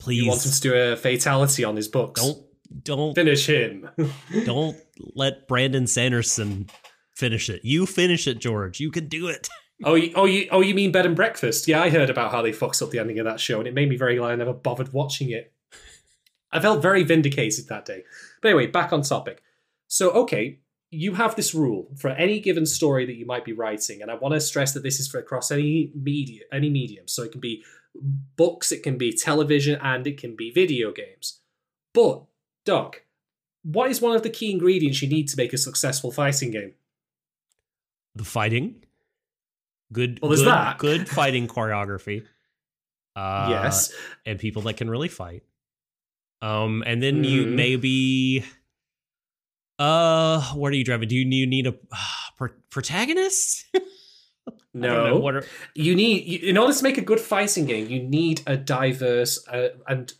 Please. 0.00 0.22
You 0.22 0.28
want 0.28 0.46
him 0.46 0.52
to 0.52 0.60
do 0.60 0.74
a 0.74 0.96
fatality 0.96 1.64
on 1.64 1.76
his 1.76 1.88
books? 1.88 2.20
don't, 2.24 2.38
don't, 2.82 3.14
finish 3.14 3.46
him. 3.48 3.88
don't 4.44 4.76
let 5.14 5.48
Brandon 5.48 5.86
Sanderson 5.86 6.68
finish 7.14 7.48
it. 7.48 7.64
You 7.64 7.86
finish 7.86 8.26
it, 8.26 8.38
George. 8.38 8.80
You 8.80 8.90
can 8.90 9.08
do 9.08 9.28
it. 9.28 9.48
oh, 9.84 9.94
you, 9.94 10.12
oh, 10.14 10.24
you, 10.24 10.48
oh, 10.50 10.60
you 10.60 10.74
mean 10.74 10.92
Bed 10.92 11.06
and 11.06 11.16
Breakfast? 11.16 11.68
Yeah, 11.68 11.82
I 11.82 11.90
heard 11.90 12.10
about 12.10 12.32
how 12.32 12.42
they 12.42 12.52
fucked 12.52 12.82
up 12.82 12.90
the 12.90 12.98
ending 12.98 13.18
of 13.18 13.24
that 13.24 13.40
show, 13.40 13.58
and 13.58 13.68
it 13.68 13.74
made 13.74 13.88
me 13.88 13.96
very 13.96 14.16
glad 14.16 14.32
I 14.32 14.36
never 14.36 14.52
bothered 14.52 14.92
watching 14.92 15.30
it. 15.30 15.52
I 16.50 16.60
felt 16.60 16.82
very 16.82 17.04
vindicated 17.04 17.68
that 17.68 17.84
day. 17.84 18.04
But 18.40 18.48
anyway, 18.48 18.66
back 18.66 18.92
on 18.92 19.02
topic. 19.02 19.42
So, 19.86 20.10
okay, 20.10 20.60
you 20.90 21.14
have 21.14 21.36
this 21.36 21.54
rule 21.54 21.88
for 21.98 22.10
any 22.10 22.40
given 22.40 22.64
story 22.64 23.04
that 23.06 23.16
you 23.16 23.26
might 23.26 23.44
be 23.44 23.52
writing, 23.52 24.00
and 24.00 24.10
I 24.10 24.14
want 24.14 24.34
to 24.34 24.40
stress 24.40 24.72
that 24.72 24.82
this 24.82 24.98
is 24.98 25.08
for 25.08 25.18
across 25.18 25.50
any 25.50 25.92
media, 25.94 26.42
any 26.52 26.70
medium. 26.70 27.06
So 27.08 27.22
it 27.22 27.32
can 27.32 27.40
be 27.40 27.62
books, 28.36 28.72
it 28.72 28.82
can 28.82 28.96
be 28.96 29.12
television, 29.12 29.78
and 29.82 30.06
it 30.06 30.18
can 30.18 30.36
be 30.36 30.50
video 30.50 30.92
games. 30.92 31.40
But, 31.92 32.24
Doc, 32.68 33.02
what 33.62 33.90
is 33.90 34.02
one 34.02 34.14
of 34.14 34.22
the 34.22 34.28
key 34.28 34.50
ingredients 34.50 35.00
you 35.00 35.08
need 35.08 35.26
to 35.28 35.36
make 35.38 35.54
a 35.54 35.58
successful 35.58 36.12
fighting 36.12 36.50
game? 36.50 36.74
The 38.14 38.24
fighting. 38.24 38.84
Good. 39.90 40.18
Well, 40.20 40.32
good, 40.34 40.46
that. 40.46 40.76
Good 40.76 41.08
fighting 41.20 41.48
choreography. 41.48 42.26
Uh, 43.16 43.46
yes. 43.50 43.90
and 44.26 44.38
people 44.38 44.60
that 44.62 44.76
can 44.76 44.90
really 44.90 45.08
fight. 45.08 45.42
Um, 46.42 46.84
and 46.86 47.02
then 47.02 47.24
you 47.24 47.46
Mhm. 47.46 47.54
maybe, 47.54 48.44
uh, 49.78 50.42
what 50.52 50.72
are 50.72 50.76
you 50.76 50.84
driving? 50.84 51.08
Do 51.08 51.16
you, 51.16 51.26
you 51.26 51.46
need 51.46 51.66
a 51.66 51.70
uh, 51.70 51.96
pro- 52.36 52.48
protagonist? 52.70 53.64
I 53.74 53.80
don't 54.72 54.82
know. 54.82 55.18
No. 55.18 55.28
Are, 55.28 55.44
you 55.74 55.94
need 55.94 56.26
you, 56.26 56.50
in 56.50 56.58
order 56.58 56.74
to 56.74 56.82
make 56.84 56.98
a 56.98 57.02
good 57.02 57.18
fighting 57.20 57.64
game 57.64 57.88
you 57.88 58.02
need 58.02 58.42
a 58.46 58.56
diverse 58.56 59.44
uh, 59.48 59.68
and 59.88 60.12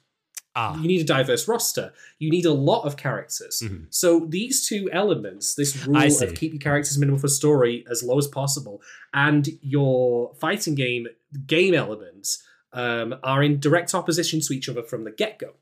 ah, 0.61 0.73
you 0.81 0.87
need 0.93 1.01
a 1.01 1.05
diverse 1.17 1.45
roster. 1.53 1.87
You 2.19 2.31
need 2.37 2.47
a 2.55 2.57
lot 2.71 2.83
of 2.89 2.93
characters. 2.97 3.57
Mhm. 3.65 3.87
so 3.91 4.09
these 4.37 4.57
two 4.69 4.83
elements 5.03 5.45
this 5.55 5.71
rule 5.87 5.97
of 6.25 6.35
keep 6.41 6.53
your 6.53 6.65
characters 6.69 6.97
minimal 6.99 7.21
for 7.25 7.29
story 7.43 7.75
as 7.93 7.99
low 8.09 8.19
as 8.25 8.29
possible 8.41 8.77
and 9.13 9.45
your 9.63 10.35
fighting 10.45 10.75
game 10.85 11.05
game 11.47 11.75
elements 11.85 12.29
um, 12.73 13.09
are 13.23 13.43
in 13.43 13.61
direct 13.61 13.95
opposition 13.95 14.41
to 14.41 14.53
each 14.53 14.69
other 14.69 14.83
from 14.83 15.05
the 15.05 15.11
get-go. 15.11 15.53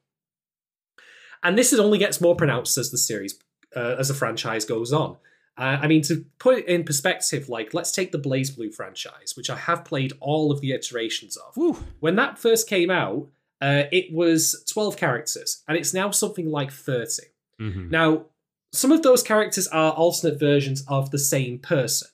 And 1.42 1.56
this 1.56 1.72
is 1.72 1.78
only 1.78 1.98
gets 1.98 2.20
more 2.20 2.34
pronounced 2.34 2.76
as 2.78 2.90
the 2.90 2.98
series 2.98 3.38
uh, 3.76 3.96
as 4.00 4.08
the 4.08 4.14
franchise 4.14 4.64
goes 4.64 4.92
on. 4.92 5.16
Uh, 5.58 5.78
I 5.82 5.86
mean, 5.86 6.02
to 6.02 6.24
put 6.38 6.58
it 6.58 6.66
in 6.66 6.84
perspective, 6.84 7.48
like 7.48 7.72
let's 7.72 7.92
take 7.92 8.12
the 8.12 8.18
BlazBlue 8.18 8.74
franchise, 8.74 9.34
which 9.36 9.48
I 9.48 9.56
have 9.56 9.84
played 9.84 10.12
all 10.20 10.50
of 10.52 10.60
the 10.60 10.72
iterations 10.72 11.36
of. 11.36 11.56
When 12.00 12.16
that 12.16 12.38
first 12.38 12.68
came 12.68 12.90
out, 12.90 13.28
uh, 13.60 13.84
it 13.92 14.12
was 14.12 14.64
12 14.72 14.96
characters, 14.96 15.62
and 15.68 15.76
it's 15.76 15.94
now 15.94 16.10
something 16.10 16.50
like 16.50 16.70
30. 16.72 17.22
mhm. 17.60 17.90
Now, 17.90 18.26
some 18.72 18.92
of 18.92 19.02
those 19.02 19.22
characters 19.22 19.66
are 19.68 19.92
alternate 19.92 20.38
versions 20.38 20.84
of 20.88 21.10
the 21.10 21.18
same 21.18 21.58
person. 21.58 22.08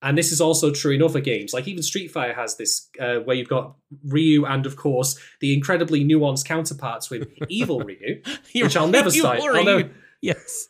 And 0.00 0.16
this 0.16 0.30
is 0.30 0.40
also 0.40 0.70
true 0.70 0.92
in 0.92 1.02
other 1.02 1.20
games. 1.20 1.52
Like 1.52 1.66
even 1.66 1.82
Street 1.82 2.10
Fighter 2.12 2.32
has 2.32 2.56
this, 2.56 2.88
uh, 3.00 3.16
where 3.16 3.34
you've 3.36 3.48
got 3.48 3.74
Ryu 4.06 4.46
and, 4.46 4.64
of 4.64 4.76
course, 4.76 5.18
the 5.40 5.52
incredibly 5.52 6.04
nuanced 6.04 6.44
counterparts 6.44 7.10
with 7.10 7.28
Evil 7.48 7.80
Ryu, 7.80 8.22
which 8.54 8.76
I'll 8.76 8.86
never 8.88 9.10
stop. 9.10 9.38
never- 9.64 9.90
Yes. 10.22 10.68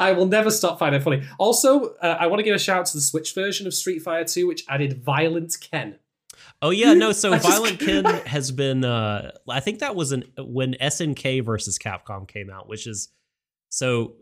I 0.00 0.12
will 0.12 0.26
never 0.26 0.50
stop 0.50 0.78
finding 0.78 1.00
it 1.00 1.04
funny. 1.04 1.22
Also, 1.38 1.94
uh, 1.96 2.16
I 2.18 2.26
want 2.26 2.40
to 2.40 2.42
give 2.42 2.54
a 2.54 2.58
shout 2.58 2.80
out 2.80 2.86
to 2.86 2.96
the 2.96 3.02
Switch 3.02 3.34
version 3.34 3.66
of 3.66 3.74
Street 3.74 4.00
Fighter 4.00 4.24
2, 4.24 4.46
which 4.46 4.64
added 4.68 5.04
Violent 5.04 5.54
Ken. 5.60 5.98
Oh 6.60 6.70
yeah, 6.70 6.94
no. 6.94 7.12
So 7.12 7.36
Violent 7.38 7.78
Ken 7.80 8.04
has 8.04 8.50
been. 8.50 8.84
uh 8.84 9.32
I 9.48 9.60
think 9.60 9.78
that 9.80 9.94
was 9.94 10.12
an 10.12 10.24
when 10.38 10.74
SNK 10.74 11.44
versus 11.44 11.78
Capcom 11.78 12.26
came 12.26 12.50
out, 12.50 12.68
which 12.68 12.86
is 12.86 13.08
so 13.68 14.14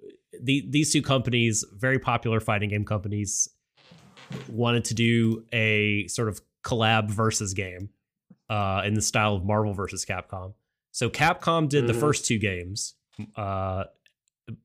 the 0.42 0.66
these 0.68 0.92
two 0.92 1.02
companies, 1.02 1.64
very 1.72 1.98
popular 1.98 2.40
fighting 2.40 2.68
game 2.70 2.84
companies, 2.84 3.48
wanted 4.48 4.84
to 4.86 4.94
do 4.94 5.44
a 5.52 6.06
sort 6.08 6.28
of 6.28 6.40
collab 6.64 7.10
versus 7.10 7.54
game 7.54 7.90
uh, 8.50 8.82
in 8.84 8.94
the 8.94 9.02
style 9.02 9.34
of 9.34 9.44
Marvel 9.44 9.72
versus 9.72 10.04
Capcom. 10.04 10.52
So 10.92 11.08
Capcom 11.08 11.68
did 11.68 11.86
the 11.86 11.92
Mhm. 11.92 12.00
first 12.00 12.26
two 12.26 12.38
games, 12.38 12.94
uh, 13.36 13.84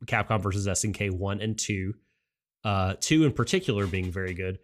Capcom 0.06 0.42
versus 0.42 0.68
SNK 0.68 1.10
one 1.12 1.42
and 1.42 1.58
two, 1.58 1.94
uh, 2.64 2.96
two 3.00 3.24
in 3.24 3.32
particular 3.34 3.86
being 3.88 4.12
very 4.12 4.34
good. 4.34 4.60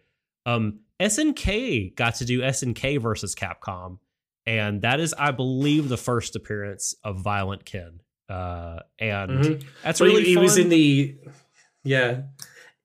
Um, 0.48 0.80
SNK 1.00 1.94
got 1.94 2.16
to 2.16 2.24
do 2.24 2.40
SNK 2.40 3.00
versus 3.00 3.34
Capcom, 3.34 3.98
and 4.46 4.82
that 4.82 5.00
is, 5.00 5.14
I 5.18 5.30
believe, 5.30 5.88
the 5.88 5.96
first 5.96 6.34
appearance 6.36 6.94
of 7.04 7.20
Violent 7.20 7.64
Ken. 7.64 8.00
Uh, 8.28 8.80
and 8.98 9.30
Mhm. 9.30 9.64
that's 9.82 10.00
really 10.00 10.22
he, 10.24 10.30
he 10.30 10.36
was 10.36 10.56
in 10.58 10.68
the. 10.68 11.16
Yeah. 11.84 12.22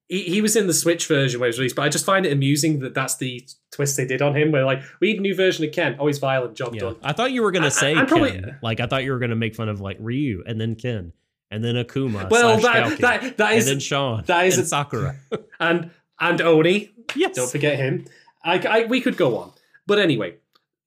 He, 0.10 0.24
he 0.24 0.42
was 0.42 0.56
in 0.56 0.68
the 0.68 0.74
Switch 0.74 1.08
version 1.08 1.40
where 1.40 1.48
it 1.48 1.52
was 1.52 1.60
released, 1.60 1.76
but 1.76 1.82
I 1.84 1.90
just 1.90 2.06
find 2.06 2.26
it 2.26 2.32
amusing 2.32 2.80
that 2.80 2.94
that's 2.94 3.18
the 3.18 3.46
twist 3.72 3.98
they 3.98 4.06
did 4.06 4.22
on 4.22 4.36
him. 4.36 4.52
Where, 4.52 4.64
like, 4.66 4.82
we 5.02 5.12
need 5.14 5.18
a 5.20 5.22
new 5.22 5.36
version 5.36 5.66
of 5.66 5.72
Ken. 5.72 5.96
Oh, 6.00 6.08
he's 6.08 6.20
violent. 6.20 6.56
Job 6.56 6.76
Yeah. 6.76 6.82
done. 6.82 6.96
I 7.04 7.14
thought 7.14 7.32
you 7.32 7.42
were 7.42 7.52
gonna 7.52 7.68
I- 7.68 7.70
say 7.70 7.96
I- 7.96 8.06
probably- 8.06 8.32
Ken. 8.32 8.58
Like 8.62 8.80
I 8.80 8.86
thought 8.86 9.04
you 9.04 9.12
were 9.12 9.20
gonna 9.20 9.36
make 9.36 9.56
fun 9.56 9.70
of 9.70 9.82
like 9.82 9.98
Ryu 10.00 10.44
and 10.46 10.62
then 10.62 10.76
Ken 10.76 11.14
and 11.50 11.64
then 11.64 11.76
Akuma. 11.76 12.30
Well, 12.30 12.60
that, 12.60 12.74
Kalki, 12.88 12.96
that, 13.02 13.38
that 13.38 13.54
and 13.54 13.64
then 13.68 13.80
Sean 13.80 14.24
that 14.28 14.46
is 14.46 14.58
and 14.58 14.68
Sakura. 14.68 15.16
and, 15.60 15.90
and 16.20 16.42
Oni. 16.42 16.92
Yes. 17.16 17.36
Don't 17.36 17.50
forget 17.50 17.78
him. 17.78 18.06
I, 18.44 18.60
I, 18.60 18.86
we 18.86 19.02
could 19.02 19.18
go 19.18 19.38
on, 19.38 19.54
but 19.88 20.00
anyway, 20.00 20.36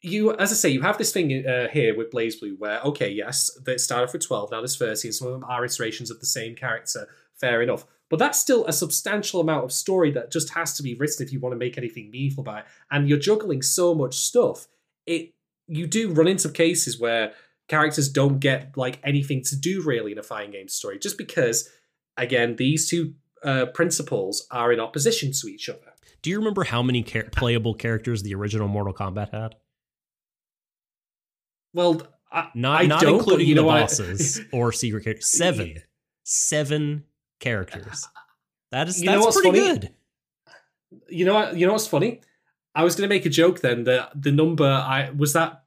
you 0.03 0.35
as 0.35 0.53
I 0.53 0.55
say, 0.55 0.69
you 0.69 0.83
have 0.83 0.99
this 0.99 1.13
thing 1.13 1.47
uh, 1.47 1.69
here 1.69 1.97
with 1.97 2.11
BlazBlue, 2.11 2.59
where 2.59 2.81
okay, 2.83 3.11
yes, 3.11 3.51
they 3.65 3.77
started 3.79 4.11
for 4.11 4.19
twelve, 4.19 4.51
now 4.51 4.61
there's 4.61 4.77
thirty, 4.77 5.09
and 5.09 5.15
some 5.15 5.29
of 5.29 5.35
them 5.35 5.45
are 5.45 5.65
iterations 5.65 6.11
of 6.11 6.21
the 6.21 6.27
same 6.27 6.55
character. 6.55 7.09
Fair 7.35 7.61
enough, 7.61 7.85
but 8.09 8.19
that's 8.19 8.39
still 8.39 8.65
a 8.67 8.73
substantial 8.73 9.41
amount 9.41 9.65
of 9.65 9.73
story 9.73 10.11
that 10.13 10.31
just 10.31 10.55
has 10.55 10.75
to 10.77 10.83
be 10.83 10.95
written 10.95 11.25
if 11.25 11.33
you 11.33 11.41
want 11.41 11.53
to 11.53 11.59
make 11.59 11.77
anything 11.77 12.11
meaningful 12.11 12.45
by 12.45 12.61
it. 12.61 12.65
And 12.91 13.09
you're 13.09 13.19
juggling 13.19 13.63
so 13.63 13.95
much 13.95 14.15
stuff. 14.15 14.69
It 15.07 15.35
you 15.67 15.87
do 15.87 16.13
run 16.13 16.29
into 16.29 16.49
cases 16.49 17.01
where 17.01 17.33
characters 17.69 18.09
don't 18.09 18.39
get 18.39 18.77
like 18.77 19.01
anything 19.03 19.43
to 19.45 19.57
do 19.57 19.83
really 19.83 20.13
in 20.13 20.19
a 20.19 20.23
fighting 20.23 20.53
game 20.53 20.69
story, 20.69 20.99
just 20.99 21.19
because 21.19 21.69
again 22.17 22.57
these 22.57 22.89
two 22.89 23.15
uh, 23.43 23.67
principles 23.67 24.47
are 24.51 24.73
in 24.73 24.81
opposition 24.81 25.33
to 25.33 25.49
each 25.49 25.69
other. 25.69 25.93
Do 26.27 26.31
you 26.33 26.39
remember 26.39 26.65
how 26.65 26.83
many 26.83 27.05
char- 27.05 27.29
playable 27.31 27.73
characters 27.73 28.25
the 28.25 28.35
original 28.35 28.67
Mortal 28.67 28.93
Kombat 28.93 29.31
had? 29.31 29.55
Well, 31.73 32.03
I, 32.33 32.49
Not 32.53 32.81
I 32.83 32.87
not 32.87 33.05
including 33.05 33.47
you 33.47 33.55
the 33.55 33.61
know 33.61 33.67
what? 33.69 33.83
bosses 33.83 34.41
or 34.53 34.73
secret 34.73 35.05
characters. 35.05 35.29
Seven, 35.31 35.75
seven 36.25 37.05
characters. 37.39 38.09
That 38.73 38.89
is 38.89 38.99
You 39.01 39.07
know 39.07 39.13
that's 39.23 39.25
what's 39.37 39.41
pretty 39.41 39.61
funny? 39.61 39.79
good. 39.79 39.95
You 41.09 41.27
know 41.27 41.35
what? 41.35 41.57
You 41.57 41.65
know 41.65 41.75
what's 41.75 41.87
funny? 41.87 42.23
I 42.75 42.83
was 42.83 42.97
going 42.97 43.09
to 43.09 43.15
make 43.15 43.25
a 43.25 43.31
joke 43.31 43.61
then 43.61 43.85
that 43.85 44.11
the 44.21 44.33
number 44.33 44.65
I 44.67 45.11
was 45.17 45.33
that 45.35 45.63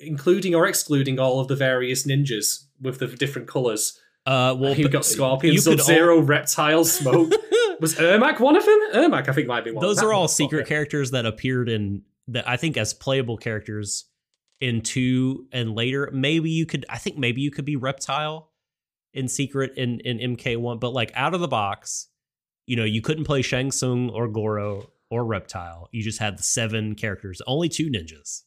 including 0.00 0.52
or 0.56 0.66
excluding 0.66 1.20
all 1.20 1.38
of 1.38 1.46
the 1.46 1.54
various 1.54 2.04
ninjas 2.08 2.64
with 2.80 2.98
the 2.98 3.06
different 3.06 3.46
colors 3.46 4.00
Uh, 4.26 4.56
well, 4.58 4.74
You've 4.74 4.90
got 4.90 5.04
Scorpion, 5.04 5.54
you 5.54 5.60
Sub 5.60 5.78
Zero, 5.78 6.18
Reptile, 6.20 6.84
Smoke. 6.84 7.30
Was 7.82 7.96
Ermac 7.96 8.40
one 8.40 8.56
of 8.56 8.64
them? 8.64 8.78
Ermac, 8.94 9.28
I 9.28 9.32
think, 9.32 9.46
might 9.48 9.64
be 9.64 9.72
one. 9.72 9.82
Those 9.84 10.02
are 10.02 10.12
all 10.12 10.28
secret 10.28 10.66
characters 10.66 11.10
that 11.10 11.26
appeared 11.26 11.68
in 11.68 12.02
that 12.28 12.48
I 12.48 12.56
think 12.56 12.76
as 12.76 12.94
playable 12.94 13.36
characters 13.36 14.06
in 14.60 14.80
two 14.80 15.46
and 15.52 15.74
later. 15.74 16.08
Maybe 16.12 16.50
you 16.50 16.64
could. 16.64 16.86
I 16.88 16.98
think 16.98 17.18
maybe 17.18 17.42
you 17.42 17.50
could 17.50 17.64
be 17.64 17.76
Reptile 17.76 18.50
in 19.12 19.28
secret 19.28 19.72
in 19.76 20.00
in 20.00 20.36
MK 20.36 20.56
one, 20.56 20.78
but 20.78 20.92
like 20.94 21.10
out 21.14 21.34
of 21.34 21.40
the 21.40 21.48
box, 21.48 22.08
you 22.66 22.76
know, 22.76 22.84
you 22.84 23.02
couldn't 23.02 23.24
play 23.24 23.42
Shang 23.42 23.70
Tsung 23.72 24.08
or 24.10 24.28
Goro 24.28 24.90
or 25.10 25.24
Reptile. 25.24 25.88
You 25.92 26.02
just 26.02 26.20
had 26.20 26.38
the 26.38 26.42
seven 26.42 26.94
characters. 26.94 27.42
Only 27.46 27.68
two 27.68 27.90
ninjas. 27.90 28.44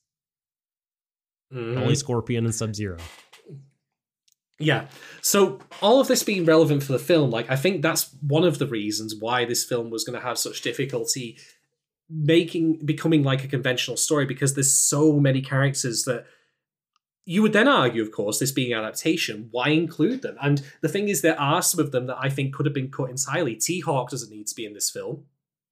Mhm. 1.54 1.78
Only 1.78 1.96
Scorpion 1.96 2.46
and 2.46 2.56
Sub 2.56 2.74
Zero. 2.74 2.98
Yeah. 4.58 4.88
So 5.22 5.60
all 5.82 6.00
of 6.00 6.08
this 6.08 6.24
being 6.24 6.46
relevant 6.46 6.84
for 6.84 6.94
the 6.94 7.00
film, 7.00 7.30
like 7.30 7.50
I 7.50 7.56
think 7.56 7.82
that's 7.82 8.14
one 8.22 8.44
of 8.44 8.58
the 8.58 8.68
reasons 8.68 9.16
why 9.20 9.46
this 9.46 9.66
film 9.66 9.90
was 9.90 10.04
going 10.04 10.18
to 10.18 10.26
have 10.26 10.38
such 10.38 10.62
difficulty 10.62 11.38
making 12.10 12.86
becoming 12.86 13.24
like 13.24 13.44
a 13.44 13.48
conventional 13.48 13.98
story 13.98 14.26
because 14.26 14.54
there's 14.54 14.78
so 14.78 15.14
many 15.20 15.42
characters 15.42 16.04
that 16.04 16.26
you 17.26 17.42
would 17.42 17.54
then 17.54 17.68
argue, 17.68 18.04
of 18.04 18.12
course, 18.12 18.38
this 18.38 18.52
being 18.52 18.74
adaptation, 18.74 19.48
why 19.50 19.70
include 19.70 20.22
them? 20.22 20.38
And 20.42 20.62
the 20.82 20.88
thing 20.88 21.10
is, 21.10 21.22
there 21.22 21.40
are 21.40 21.64
some 21.64 21.80
of 21.80 21.92
them 21.92 22.06
that 22.06 22.18
I 22.20 22.30
think 22.30 22.54
could 22.54 22.68
have 22.68 22.76
been 22.76 22.92
cut 22.92 23.10
entirely. 23.10 23.56
T 23.56 23.80
Hawk 23.80 24.12
doesn't 24.12 24.30
need 24.30 24.46
to 24.48 24.56
be 24.56 24.66
in 24.66 24.74
this 24.74 24.92
film. 24.92 25.26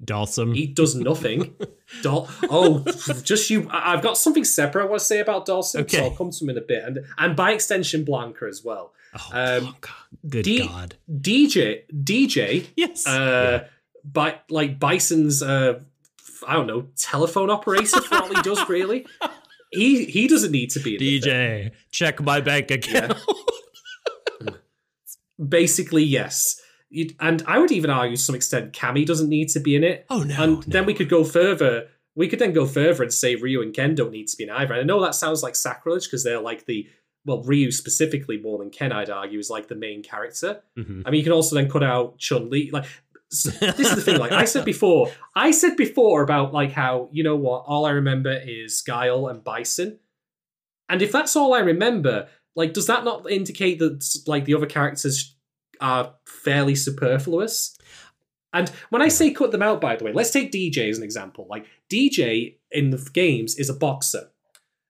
Dhalsim. 0.04 0.56
He 0.56 0.68
does 0.68 0.96
nothing. 0.96 1.56
Dol- 2.02 2.28
oh, 2.50 2.84
just 3.24 3.50
you. 3.50 3.68
I- 3.70 3.94
I've 3.94 4.02
got 4.02 4.18
something 4.18 4.44
separate 4.44 4.84
I 4.84 4.86
want 4.88 5.00
to 5.00 5.06
say 5.06 5.20
about 5.20 5.46
Dhalsim, 5.46 5.82
Okay. 5.82 5.98
so 5.98 6.04
I'll 6.06 6.12
come 6.16 6.32
to 6.32 6.44
him 6.44 6.50
in 6.50 6.58
a 6.58 6.62
bit, 6.62 6.84
and 6.84 7.00
and 7.18 7.36
by 7.36 7.52
extension 7.54 8.04
Blanka 8.06 8.48
as 8.50 8.64
well. 8.64 8.94
oh, 9.16 9.30
um, 9.34 9.76
good 10.28 10.44
D- 10.44 10.68
God. 10.68 10.96
DJ, 11.22 11.84
DJ, 11.94 12.68
Yes. 12.76 13.06
uh, 13.08 13.68
by 14.04 14.40
like 14.50 14.80
Bison's, 14.80 15.42
uh, 15.44 15.80
I 16.48 16.54
don't 16.56 16.68
know, 16.68 16.88
telephone 16.98 17.50
operator 17.50 18.02
for 18.02 18.16
all 18.16 18.28
he 18.34 18.42
does. 18.42 18.60
Really, 18.70 19.06
he 19.72 20.06
he 20.06 20.28
doesn't 20.28 20.52
need 20.52 20.70
to 20.72 20.80
be 20.80 20.96
in 20.96 21.00
the 21.00 21.20
film. 21.22 21.34
DJ, 21.34 21.72
check 21.92 22.22
my 22.22 22.42
bank 22.42 22.72
account. 22.72 23.18
Basically, 25.48 26.04
yes. 26.04 26.62
You'd- 26.94 27.16
and 27.20 27.44
I 27.48 27.58
would 27.58 27.72
even 27.72 27.90
argue 27.90 28.16
to 28.16 28.22
some 28.22 28.36
extent 28.36 28.72
Cammy 28.74 29.06
doesn't 29.06 29.28
need 29.30 29.50
to 29.50 29.60
be 29.60 29.76
in 29.76 29.84
it. 29.84 30.06
oh 30.10 30.24
no. 30.24 30.36
and 30.44 30.54
no. 30.58 30.62
then 30.68 30.86
we 30.86 30.94
could 30.94 31.10
go 31.10 31.24
further. 31.24 31.88
We 32.16 32.28
could 32.28 32.38
then 32.40 32.54
go 32.54 32.66
further 32.68 33.02
and 33.04 33.12
say 33.12 33.36
Ryu 33.36 33.62
and 33.62 33.74
Ken 33.74 33.96
don't 33.96 34.12
need 34.12 34.28
to 34.28 34.38
be 34.38 34.44
in 34.44 34.52
either. 34.52 34.74
And 34.74 34.82
I 34.82 34.86
know 34.86 35.02
that 35.02 35.16
sounds 35.16 35.42
like 35.42 35.56
sacrilege 35.56 36.06
because 36.06 36.24
they're 36.24 36.40
like 36.40 36.66
the 36.66 36.88
well, 37.26 37.42
Ryu 37.42 37.72
specifically 37.72 38.38
more 38.38 38.58
than 38.60 38.70
Ken, 38.70 38.92
I'd 38.92 39.10
argue, 39.10 39.40
is 39.40 39.50
like 39.50 39.70
the 39.70 39.76
main 39.76 40.04
character. 40.04 40.62
Mhm. 40.78 41.04
I 41.06 41.10
mean, 41.10 41.20
you 41.20 41.24
can 41.24 41.32
also 41.34 41.56
then 41.56 41.70
cut 41.70 41.82
out 41.84 42.18
Chun 42.20 42.50
Li. 42.50 42.70
Like 42.72 42.86
s- 43.32 43.44
this 43.60 43.80
is 43.80 43.96
the 43.96 44.02
thing. 44.02 44.20
Like 44.20 44.32
I 44.34 44.46
said 44.46 44.64
before, 44.66 45.10
I 45.36 45.52
said 45.52 45.76
before 45.78 46.22
about 46.22 46.54
like 46.54 46.72
how 46.74 47.10
you 47.12 47.24
know 47.24 47.36
what 47.36 47.64
all 47.66 47.86
I 47.86 47.92
remember 47.92 48.34
is 48.46 48.82
Guile 48.82 49.28
and 49.28 49.44
Bison, 49.44 50.00
and 50.90 51.02
if 51.02 51.12
that's 51.12 51.36
all 51.36 51.54
I 51.54 51.60
remember, 51.60 52.28
like 52.56 52.74
does 52.74 52.88
that 52.88 53.04
not 53.04 53.30
indicate 53.32 53.80
that 53.80 54.04
like 54.28 54.46
the 54.46 54.54
other 54.54 54.68
characters 54.68 55.33
are 55.84 56.16
fairly 56.26 56.74
superfluous? 56.74 57.78
And 58.54 58.72
when 58.90 59.02
I 59.02 59.08
say 59.08 59.32
cut 59.32 59.52
them 59.52 59.62
out, 59.62 59.82
by 59.82 59.96
the 59.96 60.06
way, 60.06 60.14
let's 60.14 60.32
take 60.32 60.52
DJ 60.52 60.90
as 60.90 60.98
an 60.98 61.04
example. 61.04 61.46
Like 61.50 61.66
DJ 61.92 62.56
in 62.72 62.90
the 62.92 63.10
games 63.14 63.56
is 63.56 63.70
a 63.70 63.74
boxer. 63.74 64.30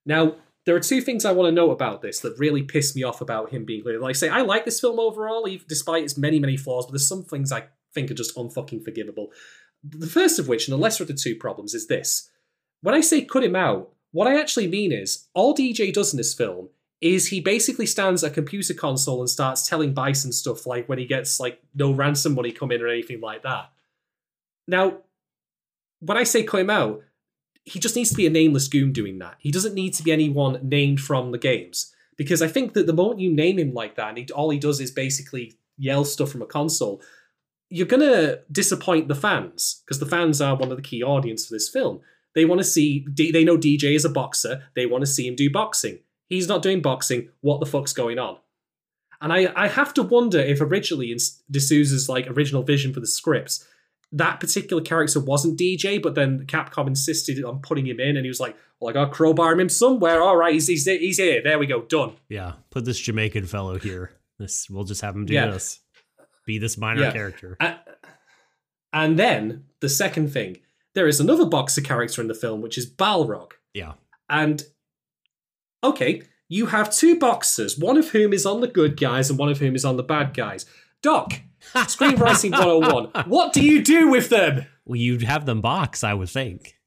Now 0.05 0.35
there 0.65 0.75
are 0.75 0.81
two 0.81 1.01
things 1.01 1.25
I 1.25 1.31
want 1.31 1.47
to 1.47 1.51
note 1.51 1.71
about 1.71 2.01
this 2.01 2.19
that 2.21 2.37
really 2.37 2.63
piss 2.63 2.95
me 2.95 3.03
off 3.03 3.21
about 3.21 3.51
him 3.51 3.65
being 3.65 3.81
clear. 3.81 3.99
Like 3.99 4.15
I 4.15 4.17
say, 4.17 4.29
I 4.29 4.41
like 4.41 4.65
this 4.65 4.79
film 4.79 4.99
overall, 4.99 5.47
despite 5.67 6.03
its 6.03 6.17
many, 6.17 6.39
many 6.39 6.57
flaws, 6.57 6.85
but 6.85 6.93
there's 6.93 7.07
some 7.07 7.23
things 7.23 7.51
I 7.51 7.65
think 7.93 8.09
are 8.11 8.15
just 8.15 8.35
unfucking 8.35 8.83
forgivable. 8.83 9.31
The 9.83 10.07
first 10.07 10.39
of 10.39 10.47
which, 10.47 10.67
and 10.67 10.73
the 10.73 10.81
lesser 10.81 11.03
of 11.03 11.09
the 11.09 11.13
two 11.13 11.35
problems, 11.35 11.73
is 11.73 11.87
this. 11.87 12.29
When 12.81 12.95
I 12.95 13.01
say 13.01 13.25
cut 13.25 13.43
him 13.43 13.55
out, 13.55 13.91
what 14.11 14.27
I 14.27 14.39
actually 14.39 14.67
mean 14.67 14.91
is 14.91 15.27
all 15.33 15.55
DJ 15.55 15.91
does 15.91 16.13
in 16.13 16.17
this 16.17 16.33
film 16.33 16.69
is 17.03 17.27
he 17.27 17.41
basically 17.41 17.85
stands 17.85 18.23
a 18.23 18.29
computer 18.29 18.73
console 18.73 19.19
and 19.19 19.29
starts 19.29 19.67
telling 19.67 19.93
Bison 19.93 20.31
stuff 20.31 20.65
like 20.65 20.87
when 20.87 20.99
he 20.99 21.05
gets 21.05 21.39
like 21.39 21.61
no 21.75 21.91
ransom 21.91 22.33
money 22.33 22.51
come 22.51 22.71
in 22.71 22.81
or 22.81 22.87
anything 22.87 23.19
like 23.19 23.43
that. 23.43 23.71
Now, 24.67 24.99
when 25.99 26.17
I 26.17 26.23
say 26.23 26.43
cut 26.43 26.69
out, 26.69 27.01
he 27.65 27.79
just 27.79 27.95
needs 27.95 28.11
to 28.11 28.15
be 28.15 28.25
a 28.25 28.29
nameless 28.29 28.69
goon 28.69 28.93
doing 28.93 29.19
that. 29.19 29.35
He 29.39 29.51
doesn't 29.51 29.73
need 29.73 29.93
to 29.95 30.03
be 30.03 30.11
anyone 30.11 30.59
named 30.63 31.01
from 31.01 31.31
the 31.31 31.37
games. 31.37 31.93
Because 32.15 32.41
I 32.41 32.47
think 32.47 32.73
that 32.73 32.87
the 32.87 32.93
moment 32.93 33.19
you 33.19 33.33
name 33.33 33.59
him 33.59 33.73
like 33.73 33.95
that, 33.95 34.09
and 34.09 34.17
he, 34.17 34.27
all 34.33 34.49
he 34.49 34.59
does 34.59 34.79
is 34.79 34.91
basically 34.91 35.57
yell 35.77 36.05
stuff 36.05 36.29
from 36.29 36.41
a 36.41 36.45
console, 36.45 37.01
you're 37.69 37.87
gonna 37.87 38.37
disappoint 38.51 39.07
the 39.07 39.15
fans 39.15 39.81
because 39.83 39.99
the 39.99 40.05
fans 40.05 40.39
are 40.39 40.55
one 40.55 40.69
of 40.71 40.77
the 40.77 40.83
key 40.83 41.01
audience 41.01 41.47
for 41.47 41.55
this 41.55 41.69
film. 41.69 42.01
They 42.35 42.45
want 42.45 42.59
to 42.59 42.65
see. 42.65 43.05
They 43.09 43.43
know 43.43 43.57
DJ 43.57 43.95
is 43.95 44.05
a 44.05 44.09
boxer. 44.09 44.63
They 44.75 44.85
want 44.85 45.01
to 45.01 45.07
see 45.07 45.27
him 45.27 45.35
do 45.35 45.49
boxing. 45.49 45.99
He's 46.33 46.47
not 46.47 46.61
doing 46.61 46.81
boxing. 46.81 47.29
What 47.41 47.59
the 47.59 47.65
fuck's 47.65 47.93
going 47.93 48.19
on? 48.19 48.37
And 49.21 49.31
I, 49.31 49.51
I 49.55 49.67
have 49.67 49.93
to 49.95 50.03
wonder 50.03 50.39
if 50.39 50.59
originally 50.59 51.11
in 51.11 51.17
de 51.49 51.59
Souza's 51.59 52.09
like 52.09 52.27
original 52.27 52.63
vision 52.63 52.93
for 52.93 52.99
the 52.99 53.07
scripts, 53.07 53.65
that 54.11 54.39
particular 54.39 54.81
character 54.81 55.19
wasn't 55.19 55.57
DJ, 55.59 56.01
but 56.01 56.13
then 56.15 56.45
Capcom 56.45 56.87
insisted 56.87 57.43
on 57.43 57.61
putting 57.61 57.87
him 57.87 57.99
in, 57.99 58.15
and 58.17 58.25
he 58.25 58.29
was 58.29 58.39
like, 58.39 58.55
"Well, 58.79 58.89
I 58.89 58.93
got 58.93 59.11
crowbar 59.11 59.57
him 59.59 59.69
somewhere. 59.69 60.21
All 60.21 60.35
right, 60.37 60.53
he's 60.53 60.67
he's, 60.67 60.85
he's 60.85 61.17
here. 61.17 61.41
There 61.43 61.57
we 61.57 61.65
go. 61.67 61.81
Done." 61.83 62.13
Yeah, 62.29 62.53
put 62.69 62.85
this 62.85 62.99
Jamaican 62.99 63.45
fellow 63.47 63.79
here. 63.79 64.11
This 64.39 64.69
we'll 64.69 64.83
just 64.83 65.01
have 65.01 65.15
him 65.15 65.25
do 65.25 65.33
Yeah. 65.33 65.47
this. 65.51 65.79
Be 66.45 66.57
this 66.57 66.77
minor 66.77 67.03
Yeah. 67.03 67.11
character. 67.13 67.57
And 68.91 69.17
then 69.17 69.65
the 69.79 69.89
second 69.89 70.31
thing, 70.31 70.57
there 70.93 71.07
is 71.07 71.19
another 71.19 71.45
boxer 71.45 71.81
character 71.81 72.21
in 72.21 72.27
the 72.27 72.35
film, 72.35 72.61
which 72.61 72.77
is 72.77 72.89
Balrog. 72.91 73.51
Yeah. 73.73 73.93
And 74.29 74.63
okay, 75.83 76.23
you 76.47 76.67
have 76.67 76.93
two 76.93 77.17
boxers, 77.17 77.77
one 77.77 77.97
of 77.97 78.09
whom 78.09 78.33
is 78.33 78.45
on 78.45 78.61
the 78.61 78.67
good 78.67 78.99
guys 78.99 79.29
and 79.29 79.39
one 79.39 79.49
of 79.49 79.59
whom 79.59 79.75
is 79.75 79.85
on 79.85 79.97
the 79.97 80.03
bad 80.03 80.33
guys. 80.33 80.65
Doc, 81.01 81.41
Screenwriting 81.73 82.51
101, 82.51 83.25
what 83.27 83.53
do 83.53 83.63
you 83.63 83.81
do 83.81 84.09
with 84.09 84.29
them? 84.29 84.65
Well, 84.85 84.97
you'd 84.97 85.23
have 85.23 85.45
them 85.45 85.61
box, 85.61 86.03
I 86.03 86.13
would 86.13 86.29
think. 86.29 86.77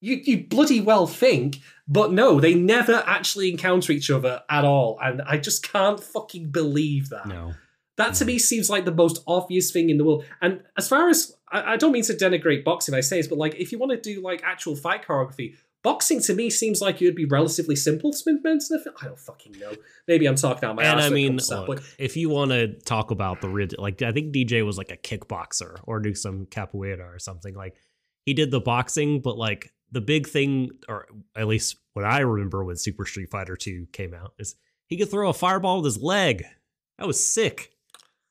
You, 0.00 0.20
you 0.22 0.46
bloody 0.46 0.80
well 0.80 1.06
think, 1.06 1.58
but 1.86 2.12
no, 2.12 2.40
they 2.40 2.54
never 2.54 3.02
actually 3.06 3.50
encounter 3.50 3.92
each 3.92 4.10
other 4.10 4.42
at 4.48 4.64
all. 4.64 4.98
And 5.02 5.22
I 5.22 5.38
just 5.38 5.70
can't 5.70 6.02
fucking 6.02 6.50
believe 6.50 7.08
that. 7.08 7.26
No. 7.26 7.54
That 7.96 8.14
to 8.14 8.24
me 8.24 8.38
seems 8.38 8.70
like 8.70 8.84
the 8.84 8.94
most 8.94 9.24
obvious 9.26 9.72
thing 9.72 9.90
in 9.90 9.98
the 9.98 10.04
world. 10.04 10.24
And 10.40 10.62
as 10.76 10.88
far 10.88 11.08
as 11.08 11.34
I, 11.50 11.72
I 11.72 11.76
don't 11.76 11.90
mean 11.90 12.04
to 12.04 12.14
denigrate 12.14 12.64
boxing, 12.64 12.94
I 12.94 13.00
say 13.00 13.16
this, 13.16 13.26
but 13.26 13.38
like 13.38 13.56
if 13.56 13.72
you 13.72 13.78
want 13.78 13.90
to 13.90 14.00
do 14.00 14.22
like 14.22 14.40
actual 14.44 14.76
fight 14.76 15.04
choreography, 15.04 15.56
boxing 15.82 16.20
to 16.22 16.34
me 16.34 16.50
seems 16.50 16.80
like 16.80 17.00
it 17.00 17.06
would 17.06 17.14
be 17.14 17.24
relatively 17.24 17.76
simple 17.76 18.12
to 18.12 18.30
implement 18.30 18.64
in 18.70 18.76
the 18.76 18.82
film. 18.82 18.96
I 19.00 19.06
don't 19.06 19.18
fucking 19.18 19.58
know. 19.58 19.72
Maybe 20.06 20.26
I'm 20.26 20.34
talking 20.34 20.68
out 20.68 20.76
my 20.76 20.84
and 20.84 21.00
ass 21.00 21.06
I 21.06 21.10
mean, 21.10 21.38
look, 21.50 21.82
if 21.98 22.16
you 22.16 22.28
want 22.28 22.50
to 22.50 22.74
talk 22.80 23.10
about 23.10 23.40
the 23.40 23.74
like 23.78 24.02
I 24.02 24.12
think 24.12 24.34
DJ 24.34 24.64
was 24.64 24.78
like 24.78 24.90
a 24.90 24.96
kickboxer 24.96 25.80
or 25.84 26.00
do 26.00 26.14
some 26.14 26.46
capoeira 26.46 27.14
or 27.14 27.18
something. 27.18 27.54
Like 27.54 27.76
he 28.24 28.34
did 28.34 28.50
the 28.50 28.60
boxing, 28.60 29.20
but 29.20 29.38
like 29.38 29.72
the 29.90 30.00
big 30.00 30.26
thing, 30.26 30.70
or 30.88 31.06
at 31.36 31.46
least 31.46 31.76
what 31.94 32.04
I 32.04 32.20
remember 32.20 32.64
when 32.64 32.76
Super 32.76 33.06
Street 33.06 33.30
Fighter 33.30 33.56
Two 33.56 33.86
came 33.92 34.14
out, 34.14 34.34
is 34.38 34.56
he 34.86 34.96
could 34.96 35.10
throw 35.10 35.28
a 35.28 35.34
fireball 35.34 35.76
with 35.76 35.86
his 35.86 36.02
leg. 36.02 36.44
That 36.98 37.06
was 37.06 37.24
sick. 37.24 37.72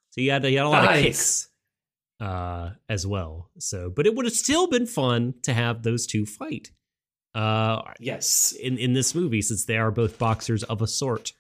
So 0.10 0.22
he 0.22 0.28
had, 0.28 0.44
he 0.44 0.56
had 0.56 0.66
a 0.66 0.70
lot 0.70 0.84
of 0.84 1.02
kicks 1.02 1.50
uh, 2.20 2.72
as 2.90 3.06
well. 3.06 3.50
So, 3.60 3.90
but 3.90 4.06
it 4.06 4.16
would 4.16 4.26
have 4.26 4.34
still 4.34 4.68
been 4.68 4.88
fun 4.88 5.36
to 5.44 5.54
have 5.54 5.84
those 5.84 6.06
two 6.08 6.26
fight. 6.26 6.72
Uh, 7.38 7.94
yes. 8.00 8.52
in 8.60 8.78
in 8.78 8.94
this 8.94 9.14
movie, 9.14 9.42
since 9.42 9.66
they 9.66 9.78
are 9.78 9.92
both 9.92 10.18
boxers 10.18 10.64
of 10.64 10.82
a 10.82 10.88
sort. 10.88 11.34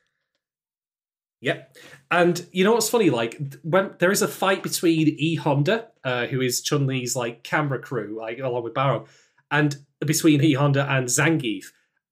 Yep. 1.41 1.75
And 2.09 2.45
you 2.51 2.63
know 2.63 2.73
what's 2.73 2.89
funny? 2.89 3.09
Like 3.09 3.39
when 3.63 3.95
there 3.99 4.11
is 4.11 4.21
a 4.21 4.27
fight 4.27 4.63
between 4.63 5.07
E 5.07 5.35
Honda, 5.35 5.87
uh, 6.03 6.27
who 6.27 6.41
is 6.41 6.61
Chun 6.61 6.87
Li's 6.87 7.15
like 7.15 7.43
camera 7.43 7.79
crew, 7.79 8.15
like 8.19 8.39
along 8.39 8.63
with 8.63 8.73
Balrog, 8.73 9.07
and 9.51 9.75
between 10.05 10.43
E 10.43 10.53
Honda 10.53 10.85
and 10.89 11.07
Zangief, 11.07 11.65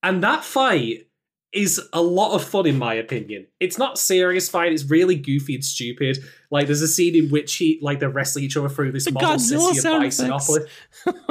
and 0.03 0.23
that 0.23 0.43
fight 0.43 1.07
is 1.53 1.79
a 1.93 2.01
lot 2.01 2.35
of 2.35 2.43
fun 2.43 2.65
in 2.65 2.77
my 2.77 2.93
opinion. 2.95 3.47
It's 3.59 3.77
not 3.77 3.97
serious 3.97 4.49
fight; 4.49 4.73
it's 4.73 4.89
really 4.89 5.15
goofy 5.15 5.55
and 5.55 5.65
stupid. 5.65 6.17
Like 6.51 6.67
there's 6.67 6.81
a 6.81 6.87
scene 6.87 7.15
in 7.15 7.29
which 7.29 7.55
he 7.55 7.79
like 7.81 7.99
they're 7.99 8.09
wrestling 8.09 8.45
each 8.45 8.57
other 8.57 8.69
through 8.69 8.91
this 8.91 9.05
The 9.05 9.11
model 9.11 9.31
Godzilla 9.31 9.73
city 9.73 9.87
of 9.87 10.03
Bisonopolis. 10.03 10.67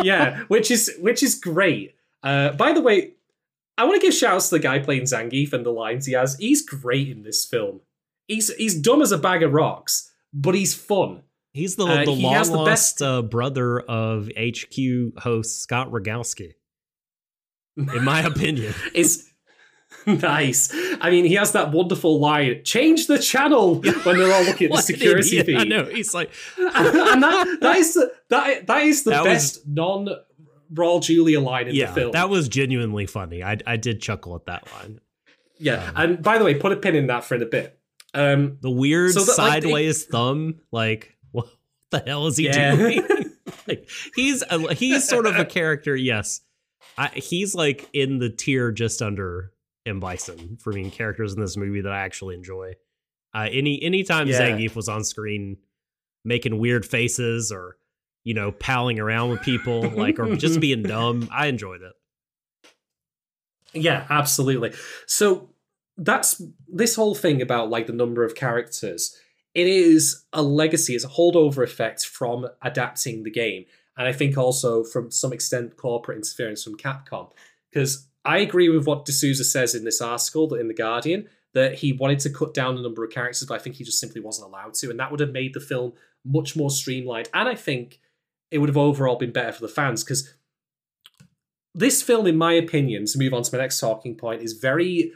yeah, 0.05 0.41
which 0.49 0.71
is 0.71 0.97
which 1.01 1.23
is 1.23 1.35
great. 1.35 1.95
Uh, 2.25 2.53
by 2.53 2.73
the 2.73 2.81
way, 2.81 3.13
I 3.79 3.85
want 3.85 4.01
to 4.01 4.07
give 4.07 4.15
shouts 4.15 4.49
to 4.49 4.57
the 4.57 4.61
guy 4.61 4.79
playing 4.81 5.03
Zangief 5.03 5.53
and 5.53 5.65
the 5.65 5.71
lines 5.71 6.07
he 6.07 6.15
has. 6.15 6.37
He's 6.39 6.65
great 6.65 7.09
in 7.09 7.23
this 7.23 7.45
film. 7.45 7.81
He's 8.29 8.53
he's 8.55 8.75
dumb 8.81 9.03
as 9.03 9.13
a 9.13 9.19
bag 9.19 9.43
of 9.43 9.53
rocks, 9.53 10.11
but 10.33 10.55
he's 10.55 10.75
fun. 10.75 11.23
He's 11.53 11.77
the, 11.77 11.85
Uh, 11.85 12.05
the 12.05 12.13
he 12.15 12.23
long 12.25 12.43
the 12.45 12.51
lost 12.57 12.67
best- 12.99 13.03
uh, 13.03 13.23
brother 13.23 13.79
of 13.81 14.29
HQ 14.37 15.19
host 15.19 15.61
Scott 15.63 15.91
Rogowsky, 15.93 16.55
in 17.77 18.03
my 18.05 18.23
opinion. 18.27 18.75
Is 18.95 19.31
nice. 20.07 20.71
I 21.01 21.11
mean, 21.11 21.25
he 21.25 21.35
has 21.35 21.53
that 21.53 21.71
wonderful 21.71 22.19
line, 22.19 22.63
change 22.65 23.07
the 23.07 23.19
channel 23.19 23.77
when 23.77 24.19
they're 24.19 24.33
all 24.33 24.43
looking 24.45 24.71
at 24.71 24.77
the 24.77 24.83
security 24.95 25.43
feed. 25.43 25.57
I 25.57 25.65
know. 25.65 25.85
He's 25.85 26.13
like, 26.15 26.31
and 26.59 27.23
that, 27.23 27.59
that 27.61 27.77
is 27.77 27.95
the, 27.95 28.13
that, 28.31 28.67
that 28.67 28.83
is 28.83 29.05
the 29.05 29.11
That 29.11 29.25
was- 29.25 29.33
best 29.59 29.69
non 29.69 30.09
Raul 30.75 31.03
Julia 31.03 31.41
line 31.41 31.69
in 31.69 31.75
yeah, 31.75 31.87
the 31.87 31.95
film. 31.95 32.13
that 32.13 32.29
was 32.29 32.49
genuinely 32.49 33.07
funny. 33.07 33.43
I, 33.43 33.59
I 33.67 33.77
did 33.77 34.01
chuckle 34.01 34.35
at 34.37 34.47
that 34.47 34.67
line. 34.73 35.01
yeah. 35.59 35.91
um, 35.95 36.11
and 36.13 36.23
by 36.23 36.39
the 36.39 36.45
way, 36.45 36.55
put 36.55 36.73
a 36.73 36.77
pin 36.77 36.95
in 36.95 37.07
that 37.09 37.25
for 37.25 37.35
in 37.37 37.43
a 37.43 37.47
bit. 37.47 37.79
Um, 38.13 38.59
The 38.61 38.71
weird 38.71 39.13
So 39.13 39.21
that, 39.21 39.39
like, 39.39 39.63
the- 39.63 39.69
sideways 39.69 40.05
thumb, 40.05 40.61
like, 40.73 41.17
what 41.33 41.49
the 41.91 42.01
hell 42.01 42.27
is 42.27 42.37
he 42.37 42.47
Yeah. 42.47 42.77
doing? 42.77 43.03
like, 43.69 43.89
he's 44.15 44.43
a, 44.51 44.75
he's 44.75 45.07
sort 45.09 45.27
of 45.27 45.37
a 45.37 45.45
character. 45.45 45.95
Yes, 45.97 46.41
I, 46.99 47.09
he's 47.09 47.55
like 47.55 47.89
in 47.93 48.19
the 48.19 48.31
tier 48.31 48.73
just 48.73 49.01
under 49.03 49.53
M 49.87 50.01
Bison 50.01 50.57
for 50.61 50.73
being 50.73 50.91
characters 50.91 51.35
in 51.35 51.41
this 51.41 51.57
movie 51.57 51.81
that 51.83 51.93
I 51.93 52.01
actually 52.01 52.35
enjoy. 52.37 52.73
Uh, 53.35 53.49
any 53.51 53.83
anytime 53.83 54.29
Yeah. 54.29 54.41
Zangief 54.41 54.75
was 54.77 54.89
on 54.89 55.03
screen 55.05 55.57
making 56.25 56.59
weird 56.59 56.87
faces 56.87 57.53
or 57.53 57.77
you 58.25 58.35
know 58.35 58.51
palling 58.51 58.99
around 58.99 59.31
with 59.31 59.43
people 59.43 59.89
like 59.91 60.19
or 60.19 60.35
just 60.37 60.61
being 60.61 60.83
dumb, 60.83 61.29
I 61.31 61.47
enjoyed 61.47 61.83
it. 61.83 61.93
Yeah, 63.75 64.07
absolutely. 64.09 64.73
So 65.07 65.51
that's 65.97 66.41
this 66.69 66.97
whole 66.97 67.15
thing 67.15 67.43
about 67.43 67.71
like 67.71 67.87
the 67.87 67.93
number 67.93 68.25
of 68.25 68.35
characters. 68.35 69.17
It 69.55 69.69
is 69.69 70.25
a 70.33 70.43
legacy, 70.43 70.95
it's 70.95 71.05
a 71.05 71.09
holdover 71.09 71.63
effect 71.63 72.05
from 72.05 72.49
adapting 72.63 73.23
the 73.23 73.31
game. 73.31 73.67
And 73.97 74.09
I 74.09 74.13
think 74.13 74.37
also 74.37 74.83
from 74.83 75.11
some 75.13 75.33
extent 75.33 75.77
corporate 75.77 76.17
interference 76.17 76.65
from 76.65 76.77
Capcom. 76.77 77.31
Because 77.71 78.09
I 78.25 78.39
agree 78.39 78.69
with 78.69 78.87
what 78.87 79.05
de 79.05 79.13
Souza 79.13 79.45
says 79.45 79.75
in 79.75 79.85
this 79.85 80.01
article 80.01 80.49
that 80.49 80.61
in 80.61 80.69
The 80.69 80.75
Guardian, 80.75 81.29
that 81.53 81.77
he 81.77 81.93
wanted 81.93 82.19
to 82.21 82.31
cut 82.31 82.53
down 82.53 82.75
the 82.75 82.83
number 82.83 83.05
of 83.05 83.13
characters, 83.13 83.47
but 83.47 83.55
I 83.55 83.63
think 83.63 83.77
he 83.77 83.85
just 83.85 84.01
simply 84.01 84.21
wasn't 84.21 84.49
allowed 84.49 84.75
to. 84.75 84.91
And 84.91 84.99
that 84.99 85.11
would 85.11 85.21
have 85.21 85.31
made 85.31 85.55
the 85.55 85.61
film 85.61 85.93
much 86.25 86.57
more 86.57 86.71
streamlined. 86.71 87.29
And 87.33 87.49
I 87.49 87.55
think 87.55 88.01
it 88.55 88.59
would 88.59 88.69
have 88.69 88.77
overall 88.77 89.17
been 89.17 89.33
better 89.33 89.51
for 89.51 89.63
the 89.63 89.69
fans 89.69 90.05
because 90.05 90.33
this 91.75 92.03
film, 92.03 92.29
in 92.29 92.37
my 92.37 92.53
opinion, 92.53 93.05
to 93.07 93.19
move 93.19 93.35
on 93.35 93.43
to 93.43 93.53
my 93.53 93.61
next 93.61 93.81
talking 93.81 94.15
point, 94.15 94.43
is 94.43 94.53
very 94.53 95.11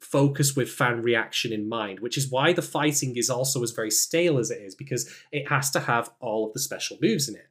focused 0.00 0.56
with 0.56 0.70
fan 0.70 1.02
reaction 1.02 1.52
in 1.52 1.68
mind, 1.68 2.00
which 2.00 2.16
is 2.16 2.30
why 2.30 2.54
the 2.54 2.62
fighting 2.62 3.14
is 3.14 3.28
also 3.28 3.62
as 3.62 3.72
very 3.72 3.90
stale 3.90 4.38
as 4.38 4.50
it 4.50 4.62
is, 4.62 4.74
because 4.74 5.06
it 5.30 5.48
has 5.48 5.70
to 5.72 5.80
have 5.80 6.08
all 6.18 6.46
of 6.46 6.54
the 6.54 6.60
special 6.60 6.96
moves 7.02 7.28
in 7.28 7.34
it. 7.34 7.48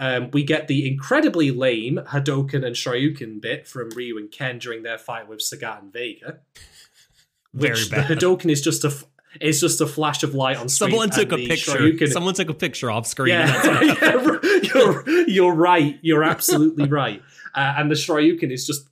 Um, 0.00 0.32
we 0.32 0.42
get 0.42 0.66
the 0.66 0.90
incredibly 0.90 1.52
lame 1.52 2.00
Hadoken 2.08 2.66
and 2.66 2.74
Shoryuken 2.74 3.40
bit 3.40 3.68
from 3.68 3.90
Ryu 3.90 4.18
and 4.18 4.32
Ken 4.32 4.58
during 4.58 4.82
their 4.82 4.98
fight 4.98 5.28
with 5.28 5.38
Sagat 5.38 5.80
and 5.80 5.92
Vega. 5.92 6.40
Very 7.54 7.74
Which 7.74 7.88
bad. 7.88 8.08
the 8.08 8.16
Hadoken 8.16 8.50
is 8.50 8.62
just 8.62 8.82
a 8.82 8.92
it's 9.40 9.60
just 9.60 9.80
a 9.80 9.86
flash 9.86 10.22
of 10.22 10.34
light 10.34 10.56
on 10.56 10.68
screen. 10.68 10.90
Someone 10.90 11.10
took 11.10 11.32
a 11.32 11.36
picture. 11.36 11.72
Shoryuken- 11.72 12.12
Someone 12.12 12.34
took 12.34 12.50
a 12.50 12.54
picture 12.54 12.90
off 12.90 13.06
screen. 13.06 13.30
yeah, 13.34 13.80
yeah, 13.82 14.38
you're, 14.62 15.08
you're 15.28 15.54
right. 15.54 15.98
You're 16.02 16.24
absolutely 16.24 16.88
right. 17.00 17.22
Uh, 17.54 17.74
and 17.78 17.90
the 17.90 17.94
Shoryuken 17.94 18.50
is 18.52 18.66
just, 18.66 18.88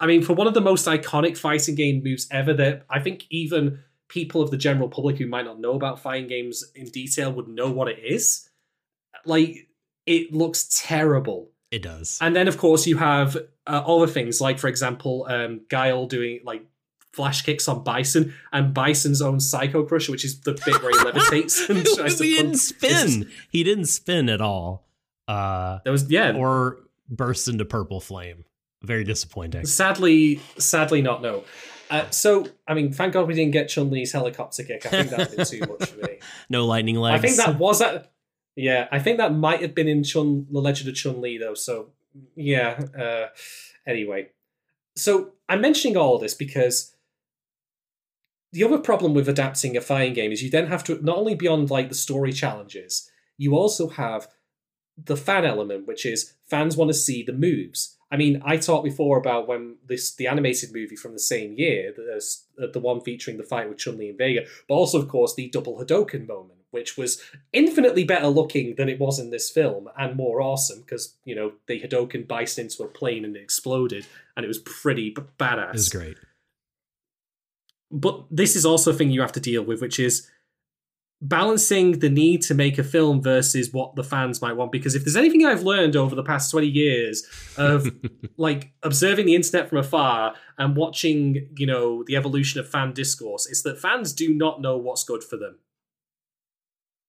I 0.00 0.06
mean, 0.06 0.22
for 0.22 0.32
one 0.34 0.46
of 0.46 0.54
the 0.54 0.60
most 0.60 0.86
iconic 0.86 1.36
fighting 1.36 1.74
game 1.74 2.02
moves 2.04 2.26
ever, 2.30 2.52
that 2.54 2.84
I 2.90 3.00
think 3.00 3.24
even 3.30 3.80
people 4.08 4.40
of 4.42 4.50
the 4.50 4.56
general 4.56 4.88
public 4.88 5.18
who 5.18 5.26
might 5.26 5.44
not 5.44 5.60
know 5.60 5.74
about 5.74 6.00
fighting 6.00 6.28
games 6.28 6.64
in 6.74 6.86
detail 6.86 7.32
would 7.32 7.48
know 7.48 7.70
what 7.70 7.88
it 7.88 7.98
is. 8.02 8.48
Like, 9.26 9.68
it 10.06 10.32
looks 10.32 10.68
terrible. 10.86 11.50
it 11.70 11.82
does. 11.82 12.18
And 12.20 12.34
then, 12.34 12.48
of 12.48 12.56
course, 12.58 12.86
you 12.86 12.96
have 12.96 13.36
uh, 13.66 13.82
other 13.86 14.06
things, 14.06 14.40
like, 14.40 14.58
for 14.58 14.68
example, 14.68 15.26
um, 15.28 15.60
Guile 15.68 16.06
doing, 16.06 16.40
like, 16.44 16.64
flash 17.18 17.42
kicks 17.42 17.66
on 17.66 17.82
Bison, 17.82 18.32
and 18.52 18.72
Bison's 18.72 19.20
own 19.20 19.40
Psycho 19.40 19.82
Crusher, 19.82 20.12
which 20.12 20.24
is 20.24 20.40
the 20.42 20.52
bit 20.52 20.80
where 20.82 20.92
he 20.92 20.98
levitates 20.98 21.68
and 21.70 21.84
tries 21.84 22.14
to 22.18 22.24
he 22.24 22.36
didn't 22.36 22.50
punch- 22.52 22.60
spin. 22.60 23.30
He 23.50 23.64
didn't 23.64 23.86
spin 23.86 24.28
at 24.28 24.40
all. 24.40 24.86
Uh, 25.26 25.80
There 25.82 25.92
was, 25.92 26.08
yeah, 26.08 26.32
or 26.36 26.78
burst 27.10 27.48
into 27.48 27.64
purple 27.64 28.00
flame. 28.00 28.44
Very 28.82 29.02
disappointing. 29.02 29.66
Sadly, 29.66 30.40
sadly 30.58 31.02
not. 31.02 31.20
No. 31.20 31.42
Uh, 31.90 32.08
so, 32.10 32.46
I 32.68 32.74
mean, 32.74 32.92
thank 32.92 33.14
God 33.14 33.26
we 33.26 33.34
didn't 33.34 33.50
get 33.52 33.68
Chun 33.68 33.90
Li's 33.90 34.12
helicopter 34.12 34.62
kick. 34.62 34.86
I 34.86 34.90
think 34.90 35.10
that 35.10 35.18
would 35.30 35.38
be 35.38 35.44
too 35.44 35.60
much 35.66 35.88
for 35.90 35.98
me. 36.06 36.18
No 36.48 36.64
lightning 36.66 36.96
legs. 36.96 37.18
I 37.18 37.26
think 37.26 37.36
that 37.38 37.58
was 37.58 37.80
that. 37.80 38.12
Yeah, 38.54 38.86
I 38.92 38.98
think 39.00 39.18
that 39.18 39.34
might 39.34 39.60
have 39.62 39.74
been 39.74 39.88
in 39.88 40.04
Chun, 40.04 40.46
The 40.50 40.60
Legend 40.60 40.88
of 40.90 40.94
Chun 40.94 41.20
Li, 41.20 41.38
though. 41.38 41.54
So, 41.54 41.90
yeah. 42.36 42.78
Uh, 42.98 43.26
anyway, 43.86 44.28
so 44.96 45.32
I'm 45.48 45.60
mentioning 45.60 45.96
all 45.96 46.14
of 46.16 46.20
this 46.20 46.34
because 46.34 46.94
the 48.52 48.64
other 48.64 48.78
problem 48.78 49.14
with 49.14 49.28
adapting 49.28 49.76
a 49.76 49.80
fighting 49.80 50.14
game 50.14 50.32
is 50.32 50.42
you 50.42 50.50
then 50.50 50.68
have 50.68 50.84
to 50.84 51.02
not 51.04 51.18
only 51.18 51.34
beyond 51.34 51.70
like 51.70 51.88
the 51.88 51.94
story 51.94 52.32
challenges, 52.32 53.10
you 53.36 53.54
also 53.54 53.88
have 53.88 54.28
the 55.02 55.16
fan 55.16 55.44
element, 55.44 55.86
which 55.86 56.04
is 56.04 56.34
fans 56.48 56.76
want 56.76 56.88
to 56.88 56.94
see 56.94 57.22
the 57.22 57.32
moves. 57.32 57.96
I 58.10 58.16
mean, 58.16 58.40
I 58.44 58.56
talked 58.56 58.84
before 58.84 59.18
about 59.18 59.46
when 59.46 59.76
this 59.86 60.14
the 60.14 60.26
animated 60.26 60.72
movie 60.72 60.96
from 60.96 61.12
the 61.12 61.18
same 61.18 61.54
year, 61.56 61.92
the, 61.94 62.20
uh, 62.62 62.66
the 62.72 62.80
one 62.80 63.02
featuring 63.02 63.36
the 63.36 63.44
fight 63.44 63.68
with 63.68 63.78
Chun 63.78 63.98
Li 63.98 64.08
and 64.08 64.18
Vega, 64.18 64.46
but 64.66 64.74
also, 64.74 65.00
of 65.00 65.08
course, 65.08 65.34
the 65.34 65.50
double 65.50 65.78
Hadoken 65.78 66.26
moment, 66.26 66.60
which 66.70 66.96
was 66.96 67.22
infinitely 67.52 68.04
better 68.04 68.28
looking 68.28 68.76
than 68.76 68.88
it 68.88 68.98
was 68.98 69.18
in 69.18 69.30
this 69.30 69.50
film 69.50 69.88
and 69.98 70.16
more 70.16 70.40
awesome 70.40 70.80
because 70.80 71.16
you 71.24 71.34
know 71.34 71.52
the 71.66 71.80
Hadoken 71.80 72.26
biced 72.26 72.58
into 72.58 72.82
a 72.82 72.88
plane 72.88 73.26
and 73.26 73.36
it 73.36 73.42
exploded, 73.42 74.06
and 74.36 74.44
it 74.44 74.48
was 74.48 74.58
pretty 74.58 75.10
b- 75.10 75.22
badass 75.38 75.68
It 75.68 75.72
was 75.74 75.88
great. 75.90 76.16
But 77.90 78.24
this 78.30 78.56
is 78.56 78.66
also 78.66 78.90
a 78.90 78.94
thing 78.94 79.10
you 79.10 79.20
have 79.20 79.32
to 79.32 79.40
deal 79.40 79.62
with, 79.62 79.80
which 79.80 79.98
is 79.98 80.28
balancing 81.20 81.98
the 81.98 82.08
need 82.08 82.42
to 82.42 82.54
make 82.54 82.78
a 82.78 82.84
film 82.84 83.20
versus 83.20 83.72
what 83.72 83.96
the 83.96 84.04
fans 84.04 84.40
might 84.40 84.52
want. 84.52 84.70
Because 84.70 84.94
if 84.94 85.04
there's 85.04 85.16
anything 85.16 85.44
I've 85.44 85.62
learned 85.62 85.96
over 85.96 86.14
the 86.14 86.22
past 86.22 86.50
20 86.50 86.66
years 86.66 87.26
of 87.56 87.90
like 88.36 88.72
observing 88.82 89.26
the 89.26 89.34
internet 89.34 89.68
from 89.68 89.78
afar 89.78 90.34
and 90.58 90.76
watching, 90.76 91.48
you 91.56 91.66
know, 91.66 92.04
the 92.04 92.16
evolution 92.16 92.60
of 92.60 92.68
fan 92.68 92.92
discourse, 92.92 93.46
it's 93.46 93.62
that 93.62 93.80
fans 93.80 94.12
do 94.12 94.32
not 94.32 94.60
know 94.60 94.76
what's 94.76 95.04
good 95.04 95.24
for 95.24 95.36
them. 95.36 95.58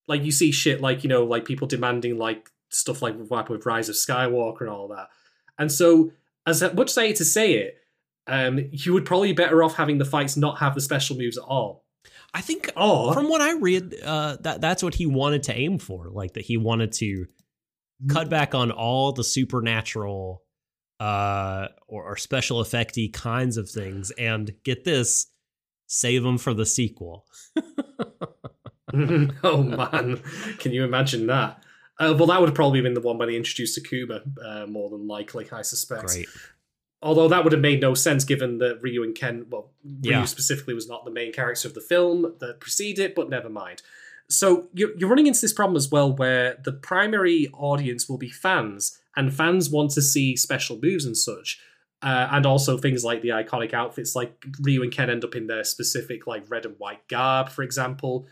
Like 0.07 0.23
you 0.23 0.31
see 0.31 0.51
shit 0.51 0.81
like, 0.81 1.03
you 1.03 1.09
know, 1.09 1.23
like 1.23 1.45
people 1.45 1.67
demanding 1.67 2.17
like 2.17 2.49
stuff 2.69 3.01
like 3.01 3.15
what 3.15 3.37
happened 3.37 3.57
with 3.57 3.65
Rise 3.65 3.89
of 3.89 3.95
Skywalker 3.95 4.61
and 4.61 4.69
all 4.69 4.87
that. 4.87 5.09
And 5.59 5.71
so, 5.71 6.11
as 6.47 6.61
much 6.73 6.91
as 6.91 6.97
I 6.97 7.07
hate 7.07 7.17
to 7.17 7.25
say 7.25 7.53
it, 7.53 7.77
um, 8.29 8.69
you 8.71 8.93
would 8.93 9.05
probably 9.05 9.29
be 9.29 9.35
better 9.35 9.63
off 9.63 9.75
having 9.75 9.97
the 9.97 10.05
fights 10.05 10.37
not 10.37 10.59
have 10.59 10.75
the 10.75 10.81
special 10.81 11.17
moves 11.17 11.37
at 11.37 11.43
all. 11.43 11.83
I 12.33 12.41
think 12.41 12.71
Or 12.77 13.13
from 13.13 13.27
what 13.27 13.41
I 13.41 13.53
read, 13.53 13.95
uh, 14.03 14.37
that 14.41 14.61
that's 14.61 14.83
what 14.83 14.95
he 14.95 15.05
wanted 15.07 15.43
to 15.43 15.57
aim 15.57 15.79
for. 15.79 16.09
Like 16.09 16.33
that 16.33 16.45
he 16.45 16.57
wanted 16.57 16.91
to 16.93 17.25
cut 18.07 18.29
back 18.29 18.53
on 18.53 18.71
all 18.71 19.11
the 19.11 19.23
supernatural 19.23 20.43
uh, 20.99 21.67
or, 21.87 22.03
or 22.03 22.17
special 22.17 22.63
effecty 22.63 23.11
kinds 23.11 23.57
of 23.57 23.69
things, 23.69 24.11
and 24.11 24.51
get 24.63 24.83
this, 24.83 25.27
save 25.87 26.23
them 26.23 26.37
for 26.37 26.53
the 26.53 26.65
sequel. 26.65 27.25
oh 29.43 29.63
man, 29.63 30.21
can 30.59 30.71
you 30.71 30.83
imagine 30.83 31.27
that? 31.27 31.63
Uh, 31.99 32.13
well, 32.17 32.27
that 32.27 32.39
would 32.39 32.49
have 32.49 32.55
probably 32.55 32.81
been 32.81 32.93
the 32.93 33.01
one 33.01 33.17
where 33.17 33.27
they 33.27 33.35
introduced 33.35 33.77
Akuma, 33.81 34.21
uh, 34.45 34.67
more 34.67 34.89
than 34.89 35.07
likely, 35.07 35.47
I 35.51 35.61
suspect. 35.63 36.07
Great. 36.07 36.27
Although 37.01 37.29
that 37.29 37.43
would 37.43 37.53
have 37.53 37.61
made 37.61 37.79
no 37.79 37.93
sense 37.93 38.25
given 38.25 38.57
that 38.57 38.79
Ryu 38.81 39.03
and 39.03 39.15
Ken, 39.15 39.45
well, 39.49 39.71
Ryu 39.83 40.11
Yeah. 40.11 40.25
specifically 40.25 40.73
was 40.73 40.87
not 40.89 41.05
the 41.05 41.11
main 41.11 41.31
character 41.31 41.67
of 41.67 41.73
the 41.73 41.81
film 41.81 42.33
that 42.39 42.59
preceded 42.59 43.03
it, 43.05 43.15
but 43.15 43.29
never 43.29 43.49
mind. 43.49 43.81
So 44.27 44.67
you're, 44.73 44.91
you're 44.97 45.09
running 45.09 45.27
into 45.27 45.39
this 45.41 45.53
problem 45.53 45.75
as 45.77 45.89
well 45.89 46.11
where 46.13 46.57
the 46.63 46.73
primary 46.73 47.47
audience 47.53 48.07
will 48.09 48.17
be 48.17 48.29
fans, 48.29 48.99
and 49.15 49.33
fans 49.33 49.69
want 49.69 49.91
to 49.91 50.01
see 50.01 50.35
special 50.35 50.77
moves 50.81 51.05
and 51.05 51.15
such. 51.17 51.59
Uh, 52.01 52.29
and 52.31 52.45
also 52.45 52.77
things 52.77 53.03
like 53.03 53.21
the 53.21 53.29
iconic 53.29 53.73
outfits, 53.73 54.15
like 54.15 54.31
Ryu 54.61 54.83
and 54.83 54.91
Ken 54.91 55.09
end 55.09 55.25
up 55.25 55.35
in 55.35 55.47
their 55.47 55.63
specific, 55.65 56.27
like 56.27 56.49
red 56.49 56.65
and 56.65 56.75
white 56.79 57.05
garb, 57.09 57.49
for 57.49 57.61
example. 57.63 58.25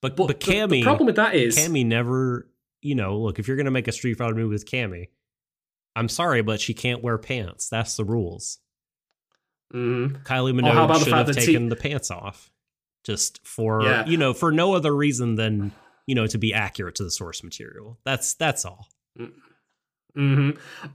But 0.00 0.16
But 0.16 0.26
but, 0.28 0.40
the- 0.40 0.52
Cammy, 0.52 0.70
the 0.70 0.82
problem 0.82 1.06
with 1.06 1.16
that 1.16 1.34
is 1.34 1.56
Cammy 1.56 1.84
never, 1.86 2.48
you 2.82 2.94
know, 2.96 3.16
look 3.18 3.38
if 3.38 3.46
you're 3.46 3.56
gonna 3.56 3.70
make 3.70 3.86
a 3.88 3.92
Street 3.92 4.14
Fighter 4.18 4.34
movie 4.34 4.48
with 4.52 4.66
Cammy, 4.68 5.08
I'm 5.96 6.08
sorry, 6.08 6.42
but 6.42 6.60
she 6.60 6.74
can't 6.74 7.02
wear 7.02 7.18
pants. 7.18 7.68
That's 7.68 7.96
the 7.96 8.04
rules. 8.04 8.58
Mhm. 9.74 10.22
Kylie 10.24 10.52
Minogue 10.52 10.88
the 10.98 11.04
should 11.04 11.12
have 11.12 11.30
taken 11.34 11.68
the 11.70 11.76
pants 11.76 12.10
off, 12.12 12.50
just 13.04 13.40
for 13.44 13.82
Yeah. 13.82 14.06
you 14.06 14.16
know, 14.16 14.32
for 14.32 14.52
no 14.52 14.74
other 14.74 14.94
reason 14.94 15.34
than 15.34 15.72
you 16.06 16.14
know 16.14 16.26
to 16.28 16.38
be 16.38 16.54
accurate 16.54 16.94
to 16.96 17.02
the 17.04 17.10
source 17.10 17.42
material. 17.42 17.98
That's 18.04 18.34
that's 18.34 18.64
all. 18.64 18.86
hmm 20.14 20.50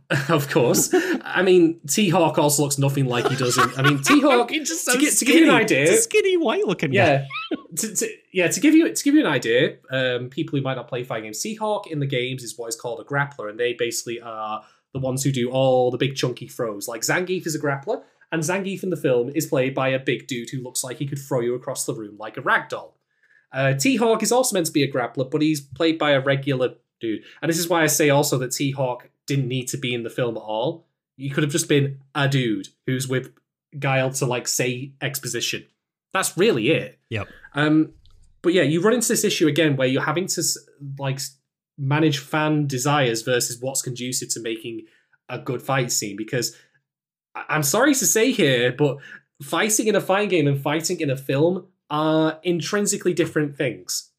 of 0.30 0.49
course. 0.49 0.94
I 1.23 1.41
mean, 1.44 1.80
T 1.88 2.10
Hawk 2.10 2.38
also 2.40 2.64
looks 2.64 2.78
nothing 2.80 3.06
like 3.06 3.28
he 3.28 3.36
does 3.36 3.57
in. 3.57 3.69
I 3.78 3.82
mean, 3.84 4.02
T 4.03 4.19
Hawk. 4.22 4.49
Just 4.52 4.90
to 4.90 4.98
get- 4.98 5.14
to 5.18 5.26
give 5.26 5.36
you 5.36 5.44
an 5.44 5.56
idea- 5.56 5.95
skinny 5.98 6.38
white 6.38 6.65
looking. 6.65 6.94
Yeah, 6.94 7.26
to, 7.78 7.95
to, 7.95 8.10
yeah. 8.34 8.48
To 8.48 8.60
give 8.60 8.73
you 8.73 8.91
to 8.94 9.03
give 9.03 9.14
you 9.14 9.19
an 9.22 9.28
idea, 9.32 9.78
um, 9.91 10.30
people 10.30 10.57
who 10.57 10.64
might 10.64 10.76
not 10.76 10.88
play 10.88 11.03
fighting 11.03 11.26
games, 11.26 11.41
T 11.41 11.56
Hawk 11.56 11.88
in 11.88 11.99
the 11.99 12.07
games 12.07 12.41
is 12.44 12.57
what 12.57 12.68
is 12.69 12.76
called 12.76 12.99
a 12.99 13.03
grappler, 13.03 13.49
and 13.49 13.60
they 13.60 13.73
basically 13.73 14.19
are 14.22 14.64
the 14.93 14.99
ones 14.99 15.23
who 15.23 15.31
do 15.31 15.49
all 15.49 15.91
the 15.91 15.97
big 15.97 16.15
chunky 16.15 16.47
throws. 16.47 16.88
Like 16.88 17.01
Zangief 17.01 17.45
is 17.45 17.55
a 17.55 17.59
grappler, 17.59 18.03
And 18.31 18.43
Zangief 18.43 18.84
in 18.84 18.89
the 18.89 18.97
film 18.97 19.31
is 19.34 19.45
played 19.45 19.73
by 19.73 19.89
a 19.89 19.99
big 19.99 20.27
dude 20.27 20.49
who 20.49 20.61
looks 20.61 20.84
like 20.84 20.97
he 20.97 21.05
could 21.05 21.19
throw 21.19 21.39
you 21.39 21.55
across 21.55 21.85
the 21.85 21.93
room 21.93 22.18
like 22.18 22.38
a 22.38 22.41
rag 22.41 22.69
doll. 22.69 22.97
Uh, 23.53 23.73
T 23.73 23.97
Hawk 23.97 24.23
is 24.23 24.31
also 24.31 24.53
meant 24.53 24.68
to 24.68 24.72
be 24.72 24.84
a 24.84 24.91
grappler, 24.91 25.30
but 25.30 25.41
he's 25.41 25.59
played 25.59 25.99
by 25.99 26.11
a 26.11 26.22
regular 26.22 26.76
dude. 26.99 27.23
And 27.41 27.49
this 27.49 27.59
is 27.59 27.68
why 27.68 27.84
I 27.84 27.88
say 27.88 28.09
also 28.09 28.38
that 28.38 28.51
T 28.51 28.72
Hawk 28.72 29.09
didn't 29.27 29.47
need 29.47 29.68
to 29.69 29.77
be 29.77 29.93
in 29.93 30.03
the 30.03 30.09
film 30.09 30.38
at 30.38 30.41
all. 30.41 30.88
He 31.18 31.30
could 31.30 31.43
have 31.43 31.51
just 31.51 31.68
been 31.68 31.99
a 32.15 32.27
dude 32.27 32.69
who's 32.85 33.07
with 33.07 33.34
Guile 33.77 34.11
to 34.11 34.26
like 34.26 34.47
say 34.47 34.93
exposition. 35.01 35.65
That's 36.13 36.38
really 36.38 36.69
it. 36.69 36.99
Yep. 37.09 37.27
Um, 37.53 37.93
but 38.41 38.53
yeah, 38.53 38.63
you 38.63 38.81
run 38.81 38.93
into 38.93 39.07
this 39.07 39.23
issue 39.23 39.47
again 39.47 39.76
where 39.76 39.88
you're 39.88 40.01
having 40.01 40.27
to 40.27 40.43
like 40.97 41.19
manage 41.82 42.20
fan 42.20 42.68
desires 42.68 43.24
versus 43.24 43.60
what's 43.60 43.82
conducive 43.82 44.30
to 44.30 44.40
making 44.40 44.84
a 45.28 45.40
good 45.40 45.62
fight 45.62 45.91
scene. 45.91 46.16
Because 46.16 46.56
I'm 47.36 47.64
sorry 47.64 47.95
to 47.95 48.06
say 48.06 48.32
here, 48.32 48.72
but 48.72 48.98
fighting 49.41 49.88
in 49.88 49.95
a 49.95 50.02
fighting 50.02 50.30
game 50.30 50.48
and 50.48 50.62
fighting 50.62 51.02
in 51.02 51.10
a 51.10 51.18
film 51.18 51.68
are 51.90 52.40
intrinsically 52.44 53.14
different 53.14 53.58
things. 53.58 54.12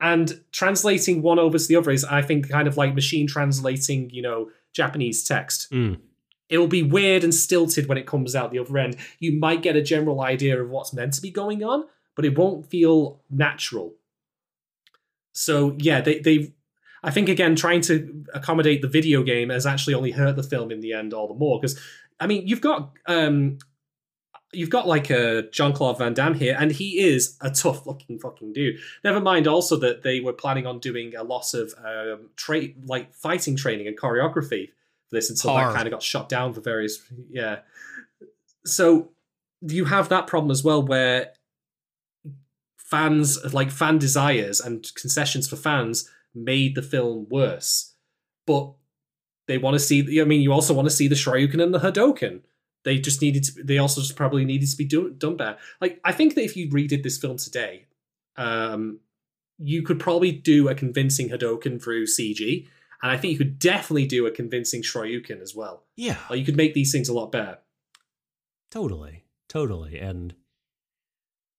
And 0.00 0.40
translating 0.52 1.22
one 1.22 1.40
over 1.40 1.58
to 1.58 1.66
the 1.66 1.74
other 1.74 1.90
is, 1.90 2.04
I 2.04 2.22
think, 2.22 2.48
kind 2.48 2.68
of 2.68 2.76
like 2.76 2.94
machine 2.94 3.26
translating, 3.26 4.10
you 4.10 4.22
know, 4.22 4.50
Japanese 4.72 5.24
text. 5.24 5.70
Mm. 5.72 5.98
It 6.48 6.58
will 6.58 6.68
be 6.68 6.84
weird 6.84 7.24
and 7.24 7.34
stilted 7.34 7.88
when 7.88 7.98
it 7.98 8.06
comes 8.06 8.36
out 8.36 8.52
the 8.52 8.60
other 8.60 8.78
end. 8.78 8.96
You 9.18 9.38
might 9.38 9.60
get 9.60 9.76
a 9.76 9.82
general 9.82 10.20
idea 10.20 10.62
of 10.62 10.70
what's 10.70 10.94
meant 10.94 11.14
to 11.14 11.20
be 11.20 11.30
going 11.30 11.64
on, 11.64 11.84
but 12.14 12.24
it 12.24 12.38
won't 12.38 12.70
feel 12.70 13.20
natural. 13.28 13.94
So 15.32 15.76
yeah, 15.78 16.00
they 16.00 16.20
they 16.20 16.54
I 17.02 17.10
think 17.10 17.28
again 17.28 17.56
trying 17.56 17.80
to 17.82 18.24
accommodate 18.34 18.82
the 18.82 18.88
video 18.88 19.22
game 19.22 19.50
has 19.50 19.66
actually 19.66 19.94
only 19.94 20.10
hurt 20.10 20.36
the 20.36 20.42
film 20.42 20.70
in 20.70 20.80
the 20.80 20.92
end 20.92 21.14
all 21.14 21.28
the 21.28 21.34
more 21.34 21.60
because 21.60 21.78
I 22.18 22.26
mean 22.26 22.46
you've 22.46 22.60
got 22.60 22.92
um 23.06 23.58
you've 24.52 24.70
got 24.70 24.86
like 24.86 25.10
a 25.10 25.42
Jean 25.50 25.72
Claude 25.72 25.98
Van 25.98 26.14
Damme 26.14 26.34
here, 26.34 26.56
and 26.58 26.72
he 26.72 27.00
is 27.00 27.36
a 27.40 27.50
tough 27.50 27.86
looking 27.86 28.18
fucking 28.18 28.52
dude. 28.52 28.78
Never 29.04 29.20
mind 29.20 29.46
also 29.46 29.76
that 29.76 30.02
they 30.02 30.20
were 30.20 30.32
planning 30.32 30.66
on 30.66 30.78
doing 30.78 31.14
a 31.14 31.22
lot 31.22 31.54
of 31.54 31.74
um 31.84 32.30
tra- 32.36 32.74
like 32.86 33.14
fighting 33.14 33.56
training 33.56 33.86
and 33.86 33.98
choreography 33.98 34.68
for 35.08 35.16
this 35.16 35.30
until 35.30 35.52
Hard. 35.52 35.68
that 35.68 35.76
kind 35.76 35.86
of 35.88 35.92
got 35.92 36.02
shot 36.02 36.28
down 36.28 36.52
for 36.52 36.60
various 36.60 37.00
yeah. 37.30 37.60
So 38.64 39.10
you 39.60 39.86
have 39.86 40.08
that 40.08 40.26
problem 40.26 40.50
as 40.50 40.62
well 40.62 40.82
where 40.82 41.32
fans 42.76 43.52
like 43.52 43.70
fan 43.70 43.98
desires 43.98 44.60
and 44.60 44.86
concessions 44.94 45.48
for 45.48 45.56
fans 45.56 46.08
made 46.44 46.74
the 46.74 46.82
film 46.82 47.26
worse. 47.28 47.94
But 48.46 48.72
they 49.46 49.58
want 49.58 49.74
to 49.74 49.80
see 49.80 50.20
I 50.20 50.24
mean 50.24 50.40
you 50.40 50.52
also 50.52 50.74
want 50.74 50.86
to 50.86 50.94
see 50.94 51.08
the 51.08 51.14
Shoryuken 51.14 51.62
and 51.62 51.74
the 51.74 51.80
Hadoken. 51.80 52.42
They 52.84 52.98
just 52.98 53.20
needed 53.20 53.44
to 53.44 53.62
they 53.64 53.78
also 53.78 54.00
just 54.00 54.16
probably 54.16 54.44
needed 54.44 54.68
to 54.68 54.76
be 54.76 54.84
do, 54.84 55.10
done 55.10 55.36
better. 55.36 55.58
Like 55.80 56.00
I 56.04 56.12
think 56.12 56.34
that 56.34 56.44
if 56.44 56.56
you 56.56 56.70
redid 56.70 57.02
this 57.02 57.18
film 57.18 57.36
today, 57.36 57.86
um 58.36 59.00
you 59.58 59.82
could 59.82 59.98
probably 59.98 60.30
do 60.30 60.68
a 60.68 60.74
convincing 60.74 61.30
Hadoken 61.30 61.82
through 61.82 62.06
CG, 62.06 62.66
and 63.02 63.10
I 63.10 63.16
think 63.16 63.32
you 63.32 63.38
could 63.38 63.58
definitely 63.58 64.06
do 64.06 64.24
a 64.26 64.30
convincing 64.30 64.82
Shoryuken 64.82 65.42
as 65.42 65.52
well. 65.54 65.82
Yeah. 65.96 66.18
Like 66.30 66.38
you 66.38 66.44
could 66.44 66.56
make 66.56 66.74
these 66.74 66.92
things 66.92 67.08
a 67.08 67.12
lot 67.12 67.32
better. 67.32 67.58
Totally, 68.70 69.24
totally, 69.48 69.98
and 69.98 70.34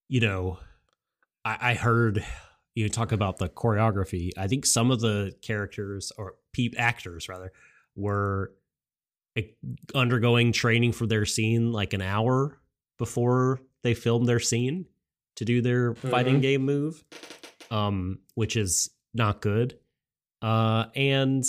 you 0.08 0.22
know, 0.22 0.60
I, 1.44 1.72
I 1.72 1.74
heard 1.74 2.24
you 2.80 2.90
talk 2.90 3.12
about 3.12 3.38
the 3.38 3.50
choreography. 3.50 4.30
I 4.38 4.48
think 4.48 4.66
some 4.66 4.90
of 4.92 5.02
the 5.02 5.36
characters 5.42 6.12
or 6.18 6.36
peep 6.54 6.76
actors 6.78 7.28
rather 7.28 7.52
were 7.96 8.54
eh, 9.36 9.44
undergoing 9.94 10.52
training 10.54 10.94
for 10.94 11.06
their 11.06 11.26
scene 11.26 11.72
like 11.72 11.94
an 11.94 12.02
hour 12.02 12.58
before 12.98 13.60
they 13.84 13.94
filmed 13.94 14.28
their 14.28 14.40
scene 14.40 14.86
to 15.36 15.46
do 15.46 15.62
their 15.62 15.94
fighting 15.96 16.38
Mhm. 16.38 16.42
game 16.42 16.62
move, 16.66 17.04
um, 17.70 18.20
which 18.36 18.56
is 18.56 18.90
not 19.14 19.42
good. 19.42 19.78
Uh, 20.42 20.86
and 20.96 21.44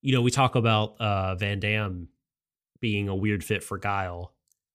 you 0.00 0.12
know, 0.12 0.22
we 0.22 0.30
talk 0.30 0.54
about 0.56 1.00
uh, 1.00 1.34
Van 1.36 1.60
Damme 1.60 2.08
being 2.80 3.08
a 3.08 3.14
weird 3.14 3.44
fit 3.44 3.62
for 3.62 3.78
Guile, 3.78 4.32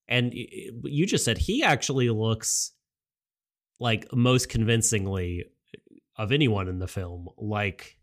and 0.07 0.33
you 0.33 1.05
just 1.05 1.25
said 1.25 1.37
he 1.37 1.63
actually 1.63 2.09
looks 2.09 2.71
like 3.79 4.07
most 4.13 4.47
convincingly 4.49 5.45
of 6.17 6.31
anyone 6.31 6.67
in 6.67 6.79
the 6.79 6.87
film 6.87 7.29
like 7.37 7.97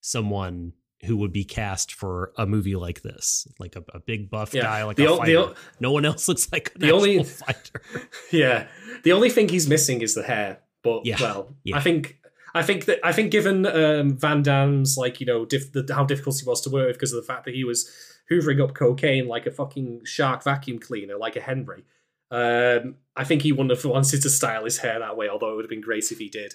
someone 0.00 0.72
who 1.04 1.16
would 1.16 1.32
be 1.32 1.44
cast 1.44 1.92
for 1.92 2.32
a 2.36 2.46
movie 2.46 2.76
like 2.76 3.02
this, 3.02 3.46
like 3.58 3.74
a, 3.74 3.82
a 3.92 3.98
big 3.98 4.30
buff 4.30 4.54
Yeah. 4.54 4.62
guy, 4.62 4.84
like 4.84 4.96
The 4.96 5.06
a 5.06 5.10
the 5.10 5.16
fighter. 5.16 5.38
o- 5.38 5.54
no 5.80 5.90
one 5.90 6.04
else 6.04 6.28
looks 6.28 6.50
like 6.52 6.72
an 6.76 6.80
the 6.80 6.92
only- 6.92 7.22
fighter. 7.24 7.82
Yeah. 8.32 8.66
The 9.02 9.12
only 9.12 9.28
thing 9.30 9.48
he's 9.48 9.68
missing 9.68 10.00
is 10.00 10.14
the 10.14 10.22
hair. 10.22 10.60
But 10.84 11.04
Yeah. 11.04 11.16
well, 11.20 11.56
Yeah. 11.64 11.76
I 11.76 11.80
think 11.80 12.18
I 12.54 12.62
think 12.62 12.84
that 12.84 13.00
I 13.02 13.12
think 13.12 13.32
given 13.32 13.66
um, 13.66 14.16
Van 14.18 14.42
Damme's 14.42 14.96
like 14.96 15.18
you 15.20 15.26
know 15.26 15.44
diff- 15.44 15.72
the, 15.72 15.92
how 15.92 16.04
difficult 16.04 16.38
he 16.38 16.46
was 16.48 16.60
to 16.62 16.70
work 16.70 16.86
with 16.86 16.96
because 16.96 17.12
of 17.12 17.20
the 17.20 17.26
fact 17.32 17.46
that 17.46 17.54
he 17.54 17.64
was 17.64 17.90
hoovering 18.30 18.62
up 18.62 18.74
cocaine 18.74 19.26
like 19.26 19.46
a 19.46 19.50
fucking 19.50 20.02
shark 20.04 20.44
vacuum 20.44 20.78
cleaner, 20.78 21.16
like 21.16 21.34
a 21.34 21.40
Henry. 21.40 21.82
Um, 22.30 22.94
I 23.16 23.24
think 23.24 23.42
he 23.42 23.52
wouldn't 23.52 23.70
have 23.70 23.84
wanted 23.84 24.22
to 24.22 24.30
style 24.30 24.64
his 24.64 24.78
hair 24.78 24.98
that 25.00 25.16
way, 25.16 25.28
although 25.28 25.52
it 25.52 25.56
would 25.56 25.64
have 25.64 25.70
been 25.70 25.80
great 25.82 26.10
if 26.12 26.18
he 26.18 26.28
did. 26.28 26.54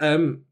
Um, 0.00 0.42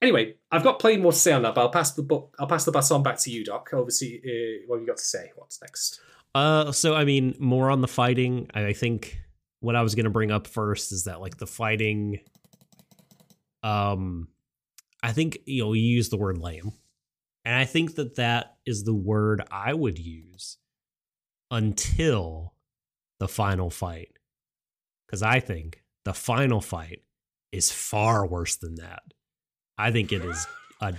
anyway, 0.00 0.34
I've 0.50 0.62
got 0.62 0.78
plenty 0.78 0.98
more 0.98 1.12
to 1.12 1.18
say 1.18 1.32
on 1.32 1.42
that, 1.42 1.54
but 1.54 1.62
I'll 1.62 1.70
pass 1.70 1.92
the 1.92 2.02
book. 2.02 2.34
I'll 2.38 2.46
pass 2.46 2.64
the 2.64 2.72
baton 2.72 3.02
back 3.02 3.18
to 3.18 3.30
you, 3.30 3.44
Doc. 3.44 3.70
Obviously, 3.72 4.20
uh, 4.24 4.64
what 4.66 4.76
have 4.76 4.82
you 4.82 4.86
got 4.86 4.98
to 4.98 5.04
say? 5.04 5.32
What's 5.36 5.60
next? 5.60 6.00
Uh, 6.34 6.72
so 6.72 6.94
I 6.94 7.04
mean, 7.04 7.34
more 7.38 7.70
on 7.70 7.80
the 7.80 7.88
fighting. 7.88 8.50
I 8.54 8.72
think 8.72 9.18
what 9.60 9.76
I 9.76 9.82
was 9.82 9.94
gonna 9.94 10.10
bring 10.10 10.30
up 10.30 10.46
first 10.46 10.92
is 10.92 11.04
that 11.04 11.20
like 11.20 11.36
the 11.36 11.46
fighting. 11.46 12.20
Um, 13.62 14.28
I 15.02 15.12
think 15.12 15.38
you 15.46 15.64
know 15.64 15.72
you 15.72 15.82
use 15.82 16.08
the 16.08 16.18
word 16.18 16.38
lame, 16.38 16.72
and 17.44 17.54
I 17.54 17.64
think 17.64 17.94
that 17.94 18.16
that 18.16 18.56
is 18.66 18.84
the 18.84 18.94
word 18.94 19.42
I 19.50 19.74
would 19.74 19.98
use 19.98 20.58
until 21.50 22.54
the 23.20 23.28
final 23.28 23.70
fight, 23.70 24.18
because 25.06 25.22
I 25.22 25.38
think 25.38 25.84
the 26.04 26.14
final 26.14 26.60
fight 26.60 27.03
is 27.54 27.70
far 27.70 28.26
worse 28.26 28.56
than 28.56 28.76
that. 28.76 29.02
I 29.78 29.90
think 29.90 30.12
it 30.12 30.24
is 30.24 30.46
a 30.80 30.94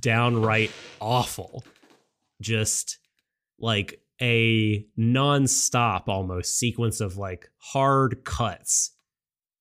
downright 0.00 0.70
awful. 1.00 1.64
Just 2.40 2.98
like 3.58 4.00
a 4.20 4.86
non-stop 4.96 6.08
almost 6.08 6.58
sequence 6.58 7.00
of 7.00 7.16
like 7.16 7.50
hard 7.58 8.24
cuts 8.24 8.92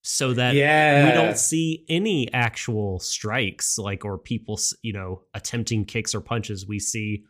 so 0.03 0.33
that 0.33 0.53
yeah, 0.53 1.05
we 1.05 1.11
don't 1.13 1.37
see 1.37 1.85
any 1.89 2.31
actual 2.33 2.99
strikes 2.99 3.77
like 3.77 4.03
or 4.05 4.17
people 4.17 4.59
you 4.81 4.93
know 4.93 5.21
attempting 5.33 5.85
kicks 5.85 6.13
or 6.13 6.21
punches 6.21 6.67
we 6.67 6.77
see 6.77 7.23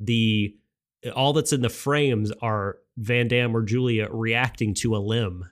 the 0.00 0.54
all 1.14 1.32
that's 1.32 1.52
in 1.52 1.62
the 1.62 1.68
frames 1.68 2.32
are 2.42 2.78
Van 2.96 3.28
Damme 3.28 3.56
or 3.56 3.62
Julia 3.62 4.08
reacting 4.10 4.74
to 4.74 4.96
a 4.96 4.98
limb 4.98 5.48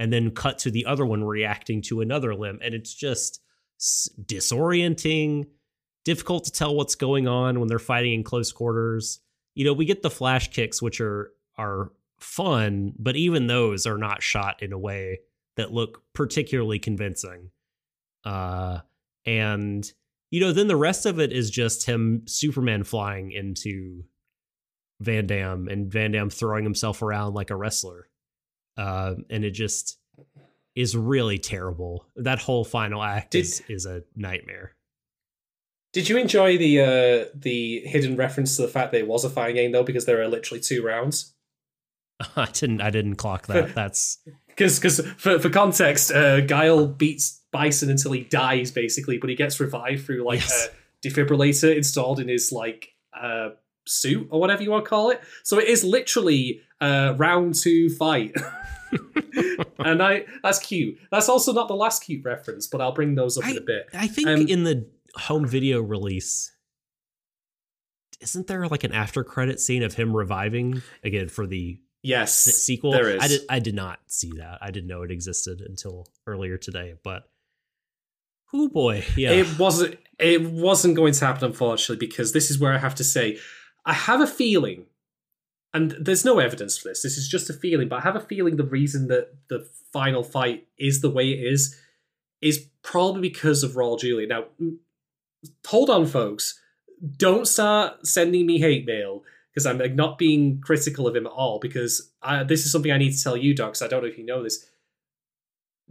and 0.00 0.10
then 0.10 0.30
cut 0.30 0.58
to 0.58 0.70
the 0.70 0.86
other 0.86 1.04
one 1.04 1.22
reacting 1.22 1.82
to 1.82 2.00
another 2.00 2.34
limb. 2.34 2.58
And 2.64 2.74
it's 2.74 2.94
just 2.94 3.42
disorienting 3.78 5.44
difficult 6.06 6.44
to 6.44 6.50
tell 6.50 6.74
what's 6.74 6.94
going 6.94 7.28
on 7.28 7.60
when 7.60 7.68
they're 7.68 7.78
fighting 7.78 8.14
in 8.14 8.24
close 8.24 8.50
quarters. 8.50 9.20
You 9.54 9.66
know 9.66 9.74
we 9.74 9.84
get 9.84 10.02
the 10.02 10.10
flash 10.10 10.50
kicks 10.50 10.80
which 10.80 11.00
are 11.02 11.32
are 11.58 11.92
fun 12.18 12.94
but 12.98 13.16
even 13.16 13.46
those 13.46 13.86
are 13.86 13.98
not 13.98 14.22
shot 14.22 14.62
in 14.62 14.72
a 14.72 14.78
way 14.78 15.20
that 15.56 15.72
look 15.72 16.02
particularly 16.14 16.78
convincing. 16.78 17.50
Uh 18.24 18.80
and 19.26 19.90
you 20.30 20.40
know 20.40 20.52
then 20.52 20.68
the 20.68 20.76
rest 20.76 21.04
of 21.04 21.20
it 21.20 21.30
is 21.30 21.50
just 21.50 21.84
him 21.84 22.22
superman 22.26 22.84
flying 22.84 23.32
into 23.32 24.04
van 25.00 25.26
damme 25.26 25.68
and 25.68 25.92
van 25.92 26.12
damme 26.12 26.30
throwing 26.30 26.64
himself 26.64 27.02
around 27.02 27.34
like 27.34 27.50
a 27.50 27.56
wrestler 27.56 28.09
uh, 28.76 29.14
and 29.28 29.44
it 29.44 29.50
just 29.50 29.98
is 30.76 30.96
really 30.96 31.38
terrible 31.38 32.06
that 32.16 32.38
whole 32.38 32.64
final 32.64 33.02
act 33.02 33.32
Did- 33.32 33.40
is, 33.44 33.62
is 33.68 33.86
a 33.86 34.02
nightmare 34.14 34.72
Did 35.92 36.08
you 36.08 36.16
enjoy 36.16 36.56
the 36.58 36.80
uh, 36.80 37.24
the 37.34 37.80
hidden 37.80 38.16
reference 38.16 38.56
to 38.56 38.62
the 38.62 38.68
fact 38.68 38.92
that 38.92 38.98
it 38.98 39.06
was 39.08 39.24
a 39.24 39.30
fighting 39.30 39.56
game 39.56 39.72
though, 39.72 39.82
because 39.82 40.04
there 40.06 40.20
are 40.22 40.28
literally 40.28 40.60
two 40.60 40.82
rounds? 40.84 41.34
i 42.36 42.46
didn't 42.52 42.80
i 42.82 42.90
didn't 42.90 43.16
clock 43.16 43.46
that 43.46 43.74
that's 43.80 44.18
Because 44.48 44.78
because 44.78 45.00
for 45.16 45.38
for 45.38 45.48
context, 45.50 46.12
uh, 46.12 46.40
Guile 46.42 46.86
beats 46.86 47.40
Bison 47.50 47.90
until 47.90 48.12
he 48.12 48.20
dies 48.24 48.70
basically, 48.70 49.18
but 49.18 49.28
he 49.30 49.34
gets 49.36 49.58
revived 49.58 50.04
through 50.06 50.22
like 50.24 50.40
Yes. 50.40 50.68
a 50.68 51.08
defibrillator 51.08 51.74
installed 51.74 52.20
in 52.20 52.28
his 52.28 52.52
like 52.52 52.90
uh, 53.18 53.50
suit 53.90 54.28
or 54.30 54.40
whatever 54.40 54.62
you 54.62 54.70
want 54.70 54.84
to 54.84 54.88
call 54.88 55.10
it. 55.10 55.20
So 55.42 55.58
it 55.58 55.68
is 55.68 55.84
literally 55.84 56.60
uh, 56.80 57.14
round 57.16 57.54
two 57.54 57.90
fight. 57.90 58.34
and 59.78 60.02
I 60.02 60.24
that's 60.42 60.58
cute. 60.58 60.98
That's 61.10 61.28
also 61.28 61.52
not 61.52 61.68
the 61.68 61.76
last 61.76 62.04
cute 62.04 62.24
reference, 62.24 62.66
but 62.66 62.80
I'll 62.80 62.92
bring 62.92 63.14
those 63.14 63.38
up 63.38 63.48
in 63.48 63.56
a 63.58 63.60
bit. 63.60 63.88
I 63.92 64.06
think 64.06 64.28
Um, 64.28 64.46
in 64.46 64.64
the 64.64 64.86
home 65.16 65.46
video 65.46 65.80
release, 65.80 66.52
isn't 68.20 68.46
there 68.46 68.66
like 68.68 68.84
an 68.84 68.92
after 68.92 69.24
credit 69.24 69.60
scene 69.60 69.82
of 69.82 69.94
him 69.94 70.16
reviving 70.16 70.82
again 71.02 71.28
for 71.28 71.46
the 71.46 71.80
Yes, 72.02 72.34
sequel. 72.34 72.92
There 72.92 73.10
is. 73.10 73.22
I 73.22 73.28
did. 73.28 73.40
I 73.50 73.58
did 73.58 73.74
not 73.74 73.98
see 74.06 74.32
that. 74.38 74.58
I 74.62 74.70
didn't 74.70 74.88
know 74.88 75.02
it 75.02 75.10
existed 75.10 75.60
until 75.60 76.06
earlier 76.26 76.56
today. 76.56 76.94
But, 77.02 77.24
oh 78.54 78.68
boy, 78.68 79.04
yeah, 79.16 79.32
it 79.32 79.58
wasn't. 79.58 79.98
It 80.18 80.42
wasn't 80.42 80.96
going 80.96 81.12
to 81.12 81.26
happen, 81.26 81.44
unfortunately, 81.44 82.06
because 82.06 82.32
this 82.32 82.50
is 82.50 82.58
where 82.58 82.72
I 82.72 82.78
have 82.78 82.94
to 82.96 83.04
say, 83.04 83.38
I 83.84 83.92
have 83.92 84.20
a 84.20 84.26
feeling, 84.26 84.86
and 85.72 85.92
there's 85.92 86.24
no 86.24 86.38
evidence 86.38 86.78
for 86.78 86.88
this. 86.88 87.02
This 87.02 87.16
is 87.16 87.28
just 87.28 87.50
a 87.50 87.54
feeling, 87.54 87.88
but 87.88 87.96
I 87.96 88.02
have 88.02 88.16
a 88.16 88.20
feeling 88.20 88.56
the 88.56 88.64
reason 88.64 89.08
that 89.08 89.34
the 89.48 89.66
final 89.92 90.22
fight 90.22 90.66
is 90.78 91.00
the 91.00 91.10
way 91.10 91.30
it 91.30 91.42
is 91.52 91.76
is 92.40 92.66
probably 92.82 93.22
because 93.22 93.62
of 93.62 93.72
Raul 93.72 93.98
Julia. 93.98 94.26
Now, 94.26 94.44
hold 95.66 95.90
on, 95.90 96.06
folks. 96.06 96.58
Don't 97.16 97.46
start 97.46 98.06
sending 98.06 98.46
me 98.46 98.58
hate 98.58 98.86
mail 98.86 99.22
because 99.52 99.66
I'm 99.66 99.78
like, 99.78 99.94
not 99.94 100.18
being 100.18 100.60
critical 100.60 101.06
of 101.06 101.16
him 101.16 101.26
at 101.26 101.32
all. 101.32 101.58
Because 101.58 102.10
I, 102.22 102.44
this 102.44 102.64
is 102.64 102.72
something 102.72 102.92
I 102.92 102.98
need 102.98 103.12
to 103.12 103.22
tell 103.22 103.36
you, 103.36 103.54
Docs. 103.54 103.82
I 103.82 103.88
don't 103.88 104.02
know 104.02 104.08
if 104.08 104.18
you 104.18 104.24
know 104.24 104.42
this. 104.42 104.66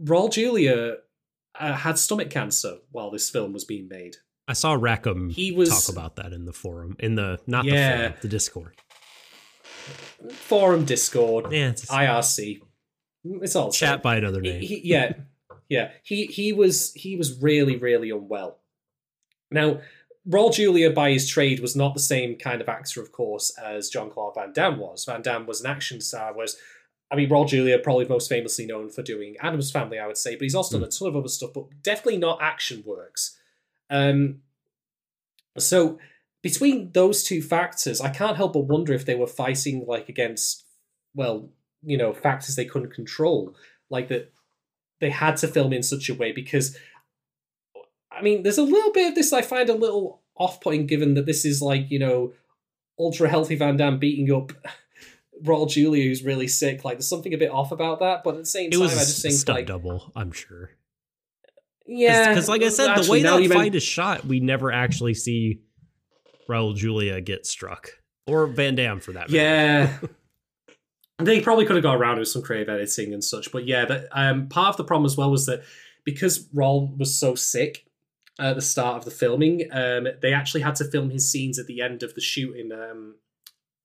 Raul 0.02 0.32
Julia 0.32 0.96
uh, 1.58 1.74
had 1.74 1.98
stomach 1.98 2.30
cancer 2.30 2.78
while 2.90 3.10
this 3.10 3.28
film 3.28 3.52
was 3.52 3.64
being 3.64 3.88
made. 3.88 4.16
I 4.50 4.52
saw 4.52 4.72
Rackham 4.72 5.30
He 5.30 5.52
was- 5.52 5.68
talk 5.68 5.88
about 5.88 6.16
that 6.16 6.32
in 6.32 6.44
the 6.44 6.52
forum, 6.52 6.96
in 6.98 7.14
the 7.14 7.38
not 7.46 7.64
Yeah. 7.64 7.72
the 7.72 8.02
forum, 8.02 8.14
the 8.22 8.28
Discord. 8.28 8.76
Forum, 10.32 10.84
Discord, 10.84 11.52
Yeah, 11.52 11.70
it's 11.70 11.86
IRC. 11.88 12.60
It's 13.24 13.54
all 13.54 13.68
the 13.68 13.72
same. 13.72 13.88
chat 13.88 14.02
by 14.02 14.16
another 14.16 14.40
name. 14.40 14.60
he- 14.60 14.80
yeah, 14.82 15.12
yeah. 15.68 15.92
He 16.02 16.26
he 16.26 16.52
was 16.52 16.92
he 16.94 17.14
was 17.14 17.40
really 17.40 17.76
really 17.76 18.10
unwell. 18.10 18.58
Now, 19.52 19.82
Raul 20.28 20.52
Julia, 20.52 20.90
by 20.90 21.12
his 21.12 21.28
trade, 21.28 21.60
was 21.60 21.76
not 21.76 21.94
the 21.94 22.00
same 22.00 22.36
kind 22.36 22.60
of 22.60 22.68
actor, 22.68 23.00
of 23.00 23.12
course, 23.12 23.56
as 23.56 23.88
Jean 23.88 24.10
Claude 24.10 24.34
Van 24.34 24.52
Damme 24.52 24.78
was. 24.78 25.04
Van 25.04 25.22
Damme 25.22 25.46
was 25.46 25.60
an 25.60 25.70
action 25.70 26.00
star, 26.00 26.32
was. 26.32 26.56
I 27.12 27.16
mean, 27.16 27.28
Raul 27.28 27.46
Julia 27.48 27.78
probably 27.78 28.06
most 28.06 28.28
famously 28.28 28.66
known 28.66 28.90
for 28.90 29.02
doing 29.02 29.36
Addams 29.40 29.70
Family, 29.70 29.98
I 29.98 30.06
would 30.08 30.16
say, 30.16 30.34
but 30.34 30.42
he's 30.42 30.54
also 30.56 30.76
hmm. 30.76 30.82
done 30.82 30.88
a 30.88 30.92
ton 30.92 31.08
of 31.08 31.16
other 31.16 31.28
stuff, 31.28 31.52
but 31.54 31.82
definitely 31.82 32.18
not 32.18 32.42
action 32.42 32.82
works. 32.84 33.36
Um, 33.90 34.42
so 35.58 35.98
between 36.42 36.92
those 36.92 37.22
two 37.22 37.42
factors, 37.42 38.00
I 38.00 38.08
can't 38.08 38.36
help 38.36 38.54
but 38.54 38.60
wonder 38.60 38.92
if 38.94 39.04
they 39.04 39.14
were 39.14 39.26
fighting 39.26 39.84
like 39.86 40.08
against, 40.08 40.64
well, 41.14 41.50
you 41.82 41.98
know, 41.98 42.12
factors 42.12 42.56
they 42.56 42.64
couldn't 42.64 42.94
control, 42.94 43.54
like 43.90 44.08
that 44.08 44.32
they 45.00 45.10
had 45.10 45.36
to 45.38 45.48
film 45.48 45.72
in 45.72 45.82
such 45.82 46.08
a 46.08 46.14
way 46.14 46.32
because, 46.32 46.76
I 48.10 48.22
mean, 48.22 48.42
there's 48.42 48.58
a 48.58 48.62
little 48.62 48.92
bit 48.92 49.08
of 49.08 49.14
this 49.14 49.32
I 49.32 49.42
find 49.42 49.68
a 49.68 49.74
little 49.74 50.22
off-putting, 50.36 50.86
given 50.86 51.14
that 51.14 51.26
this 51.26 51.44
is 51.44 51.60
like 51.60 51.90
you 51.90 51.98
know, 51.98 52.32
ultra 52.98 53.28
healthy 53.28 53.56
Van 53.56 53.76
Damme 53.76 53.98
beating 53.98 54.32
up. 54.32 54.52
Raul 55.42 55.70
Julia, 55.70 56.04
who's 56.04 56.22
really 56.22 56.48
sick, 56.48 56.84
like 56.84 56.98
there's 56.98 57.08
something 57.08 57.32
a 57.32 57.38
bit 57.38 57.50
off 57.50 57.72
about 57.72 58.00
that, 58.00 58.22
but 58.22 58.34
at 58.34 58.40
the 58.40 58.44
same 58.44 58.68
it 58.68 58.72
time, 58.72 58.80
was 58.80 58.92
I 58.92 59.00
just 59.00 59.20
a 59.20 59.22
think 59.22 59.34
stunt 59.34 59.58
like, 59.60 59.66
double, 59.66 60.12
I'm 60.14 60.32
sure. 60.32 60.72
Yeah, 61.86 62.28
Because, 62.28 62.48
like 62.48 62.62
I 62.62 62.68
said, 62.68 62.88
the 62.88 62.90
actually, 62.92 63.22
way 63.22 63.22
that 63.22 63.42
you 63.42 63.48
fight 63.48 63.72
men- 63.72 63.74
is 63.74 63.82
shot, 63.82 64.24
we 64.24 64.40
never 64.40 64.72
actually 64.72 65.14
see 65.14 65.60
Raul 66.48 66.74
Julia 66.74 67.20
get 67.20 67.46
struck, 67.46 67.90
or 68.26 68.46
Van 68.46 68.74
Damme 68.74 69.00
for 69.00 69.12
that. 69.12 69.30
matter. 69.30 69.36
Yeah. 69.36 69.98
they 71.18 71.40
probably 71.40 71.66
could 71.66 71.76
have 71.76 71.82
got 71.82 71.96
around 71.96 72.18
with 72.18 72.28
some 72.28 72.42
creative 72.42 72.68
editing 72.68 73.12
and 73.12 73.22
such, 73.22 73.52
but 73.52 73.66
yeah, 73.66 73.84
that 73.84 74.08
um, 74.12 74.48
part 74.48 74.70
of 74.70 74.76
the 74.76 74.84
problem 74.84 75.06
as 75.06 75.16
well 75.16 75.30
was 75.30 75.46
that 75.46 75.62
because 76.04 76.46
Raul 76.48 76.96
was 76.98 77.18
so 77.18 77.34
sick 77.34 77.86
at 78.38 78.56
the 78.56 78.62
start 78.62 78.96
of 78.96 79.04
the 79.04 79.10
filming, 79.10 79.68
um, 79.70 80.08
they 80.22 80.32
actually 80.32 80.62
had 80.62 80.74
to 80.76 80.84
film 80.84 81.10
his 81.10 81.30
scenes 81.30 81.58
at 81.58 81.66
the 81.66 81.82
end 81.82 82.02
of 82.02 82.14
the 82.14 82.20
shooting. 82.20 82.72
Um, 82.72 83.16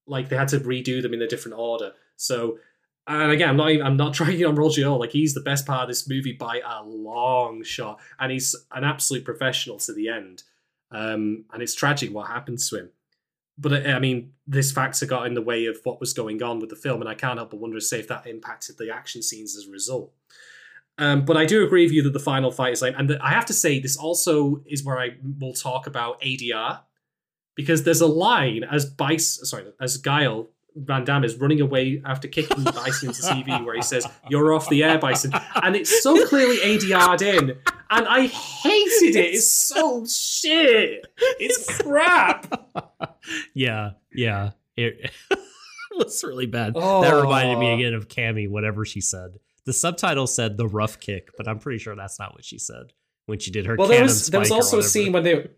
like 0.06 0.28
they 0.28 0.36
had 0.36 0.48
to 0.48 0.60
redo 0.60 1.02
them 1.02 1.12
in 1.12 1.20
a 1.20 1.26
different 1.26 1.58
order. 1.58 1.92
So, 2.16 2.58
and 3.06 3.32
again, 3.32 3.50
I'm 3.50 3.56
not 3.56 3.70
even, 3.70 3.86
I'm 3.86 3.96
not 3.96 4.14
trying 4.14 4.44
on 4.44 4.56
Raul 4.56 4.72
Julia. 4.72 4.90
Like 4.90 5.12
he's 5.12 5.34
the 5.34 5.40
best 5.40 5.66
part 5.66 5.82
of 5.82 5.88
this 5.88 6.08
movie 6.08 6.32
by 6.32 6.60
a 6.66 6.82
long 6.82 7.62
shot, 7.62 8.00
and 8.18 8.32
he's 8.32 8.54
an 8.72 8.84
absolute 8.84 9.24
professional 9.24 9.78
to 9.78 9.92
the 9.92 10.08
end. 10.08 10.42
Um, 10.90 11.44
and 11.52 11.62
it's 11.62 11.74
tragic 11.74 12.14
what 12.14 12.28
happens 12.28 12.70
to 12.70 12.78
him 12.78 12.90
but 13.58 13.72
uh, 13.72 13.90
I 13.90 13.98
mean, 13.98 14.32
this 14.46 14.72
factor 14.72 15.06
got 15.06 15.26
in 15.26 15.34
the 15.34 15.42
way 15.42 15.66
of 15.66 15.78
what 15.84 16.00
was 16.00 16.12
going 16.12 16.42
on 16.42 16.58
with 16.60 16.70
the 16.70 16.76
film, 16.76 17.00
and 17.00 17.08
I 17.08 17.14
can't 17.14 17.38
help 17.38 17.50
but 17.50 17.60
wonder 17.60 17.80
say 17.80 17.98
if 18.00 18.08
that 18.08 18.26
impacted 18.26 18.78
the 18.78 18.92
action 18.92 19.22
scenes 19.22 19.56
as 19.56 19.66
a 19.66 19.70
result. 19.70 20.12
Um, 20.98 21.24
but 21.24 21.36
I 21.36 21.44
do 21.44 21.64
agree 21.64 21.84
with 21.84 21.92
you 21.92 22.02
that 22.02 22.12
the 22.12 22.18
final 22.18 22.50
fight 22.50 22.72
is 22.72 22.82
lame, 22.82 22.94
and 22.96 23.10
the, 23.10 23.18
I 23.24 23.30
have 23.30 23.46
to 23.46 23.52
say 23.52 23.78
this 23.78 23.96
also 23.96 24.62
is 24.66 24.84
where 24.84 24.98
I 24.98 25.16
will 25.40 25.52
talk 25.52 25.86
about 25.86 26.20
ADR 26.20 26.80
because 27.54 27.84
there's 27.84 28.02
a 28.02 28.06
line 28.06 28.64
as 28.64 28.84
Bice, 28.84 29.40
sorry, 29.48 29.64
as 29.80 29.96
Guile 29.96 30.48
Van 30.76 31.04
Damme 31.04 31.24
is 31.24 31.36
running 31.36 31.60
away 31.60 32.02
after 32.04 32.28
kicking 32.28 32.62
Bison 32.64 33.08
into 33.08 33.22
TV, 33.22 33.64
where 33.64 33.74
he 33.74 33.82
says, 33.82 34.06
"You're 34.28 34.52
off 34.54 34.68
the 34.68 34.84
air, 34.84 34.98
Bison," 34.98 35.32
and 35.62 35.74
it's 35.74 36.02
so 36.02 36.26
clearly 36.26 36.58
ADR'd 36.58 37.22
in, 37.22 37.50
and 37.90 38.06
I 38.06 38.26
hated 38.26 39.16
it. 39.16 39.34
It's 39.34 39.50
so 39.50 40.04
shit. 40.06 41.06
It's 41.18 41.78
crap. 41.78 42.70
yeah, 43.54 43.92
yeah. 44.12 44.50
It 44.76 45.10
was 45.92 46.22
really 46.22 46.46
bad. 46.46 46.74
Oh. 46.76 47.02
That 47.02 47.14
reminded 47.14 47.58
me 47.58 47.72
again 47.72 47.94
of 47.94 48.08
Cammy, 48.08 48.48
whatever 48.48 48.84
she 48.84 49.00
said. 49.00 49.38
The 49.64 49.72
subtitle 49.72 50.26
said 50.26 50.56
the 50.56 50.68
rough 50.68 51.00
kick, 51.00 51.30
but 51.36 51.48
I'm 51.48 51.58
pretty 51.58 51.78
sure 51.78 51.96
that's 51.96 52.18
not 52.18 52.34
what 52.34 52.44
she 52.44 52.58
said 52.58 52.92
when 53.24 53.38
she 53.38 53.50
did 53.50 53.66
her. 53.66 53.76
Well, 53.76 53.88
there 53.88 54.02
was 54.02 54.28
there 54.28 54.40
was 54.40 54.50
also 54.50 54.78
a 54.78 54.82
scene 54.82 55.12
when 55.12 55.24
they, 55.24 55.48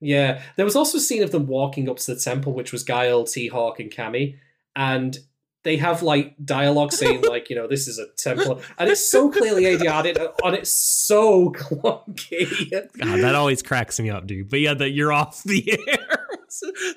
yeah, 0.00 0.42
there 0.56 0.64
was 0.64 0.76
also 0.76 0.98
a 0.98 1.00
scene 1.00 1.22
of 1.22 1.30
them 1.30 1.46
walking 1.46 1.88
up 1.88 1.96
to 1.96 2.14
the 2.14 2.20
temple, 2.20 2.52
which 2.52 2.72
was 2.72 2.84
Guile, 2.84 3.24
T 3.24 3.48
Hawk, 3.48 3.80
and 3.80 3.90
Cammy, 3.90 4.36
and 4.76 5.18
they 5.62 5.76
have 5.76 6.02
like 6.02 6.34
dialogue 6.44 6.92
saying 6.92 7.22
like, 7.28 7.50
you 7.50 7.56
know, 7.56 7.66
this 7.66 7.86
is 7.86 7.98
a 7.98 8.06
temple, 8.16 8.62
and 8.78 8.90
it's 8.90 9.04
so 9.04 9.30
clearly 9.30 9.64
ADR'd, 9.64 10.16
and 10.44 10.56
it's 10.56 10.70
so 10.70 11.50
clunky. 11.52 12.70
God, 12.70 13.20
that 13.20 13.34
always 13.34 13.62
cracks 13.62 14.00
me 14.00 14.10
up, 14.10 14.26
dude. 14.26 14.48
But 14.48 14.60
yeah, 14.60 14.74
that 14.74 14.90
you're 14.90 15.12
off 15.12 15.42
the 15.42 15.78
air. 15.88 16.26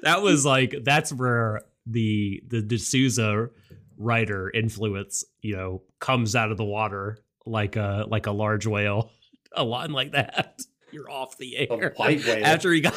that 0.04 0.22
was 0.22 0.46
like 0.46 0.76
that's 0.84 1.12
where 1.12 1.62
the 1.86 2.42
the 2.48 2.62
de 2.62 2.78
Souza 2.78 3.50
writer 3.98 4.50
influence, 4.50 5.24
you 5.42 5.56
know, 5.56 5.82
comes 6.00 6.36
out 6.36 6.52
of 6.52 6.58
the 6.58 6.66
water 6.66 7.20
like 7.46 7.76
a 7.76 8.06
like 8.08 8.28
a 8.28 8.32
large 8.32 8.66
whale. 8.68 9.12
A 9.56 9.64
line 9.64 9.92
like 9.92 10.14
that. 10.14 10.62
You're 10.92 11.12
off 11.12 11.38
the 11.38 11.56
A 11.58 11.72
air. 11.72 11.94
white 11.96 12.26
whale. 12.26 12.44
After 12.44 12.74
he 12.74 12.82
got 12.82 12.96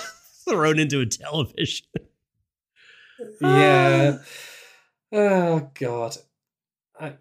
thrown 0.48 0.78
into 0.78 1.02
a 1.02 1.06
television. 1.06 1.84
yeah. 3.42 4.16
Oh 5.12 5.70
God. 5.78 6.16
I, 6.98 7.14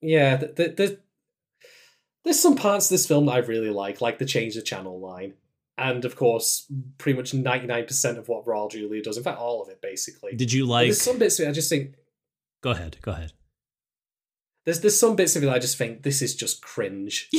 yeah. 0.00 0.36
The, 0.36 0.98
there's 2.24 2.38
some 2.40 2.56
parts 2.56 2.86
of 2.86 2.90
this 2.90 3.06
film 3.06 3.26
that 3.26 3.32
I 3.32 3.38
really 3.38 3.70
like, 3.70 4.00
like 4.00 4.18
the 4.18 4.24
change 4.26 4.54
the 4.54 4.62
channel 4.62 5.00
line, 5.00 5.34
and 5.76 6.04
of 6.04 6.14
course, 6.16 6.70
pretty 6.98 7.16
much 7.16 7.34
ninety 7.34 7.66
nine 7.66 7.84
percent 7.86 8.18
of 8.18 8.28
what 8.28 8.44
Raul 8.46 8.70
Julia 8.70 9.02
does. 9.02 9.16
In 9.16 9.24
fact, 9.24 9.40
all 9.40 9.62
of 9.62 9.68
it 9.68 9.80
basically. 9.82 10.36
Did 10.36 10.52
you 10.52 10.64
But 10.64 10.70
like 10.70 10.86
there's 10.86 11.02
some 11.02 11.18
bits 11.18 11.40
of 11.40 11.46
it 11.46 11.50
I 11.50 11.52
just 11.52 11.68
think 11.68 11.94
Go 12.62 12.70
ahead. 12.70 12.98
Go 13.02 13.10
ahead. 13.10 13.32
there's 14.64 14.80
there's 14.80 14.98
some 14.98 15.16
bits 15.16 15.34
of 15.34 15.42
it 15.42 15.48
I 15.48 15.58
just 15.58 15.76
think 15.76 16.02
this 16.02 16.22
is 16.22 16.34
just 16.36 16.62
cringe. 16.62 17.28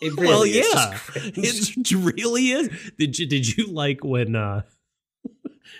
Yeah. 0.00 0.08
It 0.08 0.12
really 0.18 0.26
well, 0.26 0.44
yeah. 0.44 0.98
It 1.14 1.90
really 1.92 2.48
is. 2.50 2.68
Did 2.98 3.18
you 3.18 3.26
did 3.26 3.56
you 3.56 3.68
like 3.72 4.04
when 4.04 4.36
uh 4.36 4.62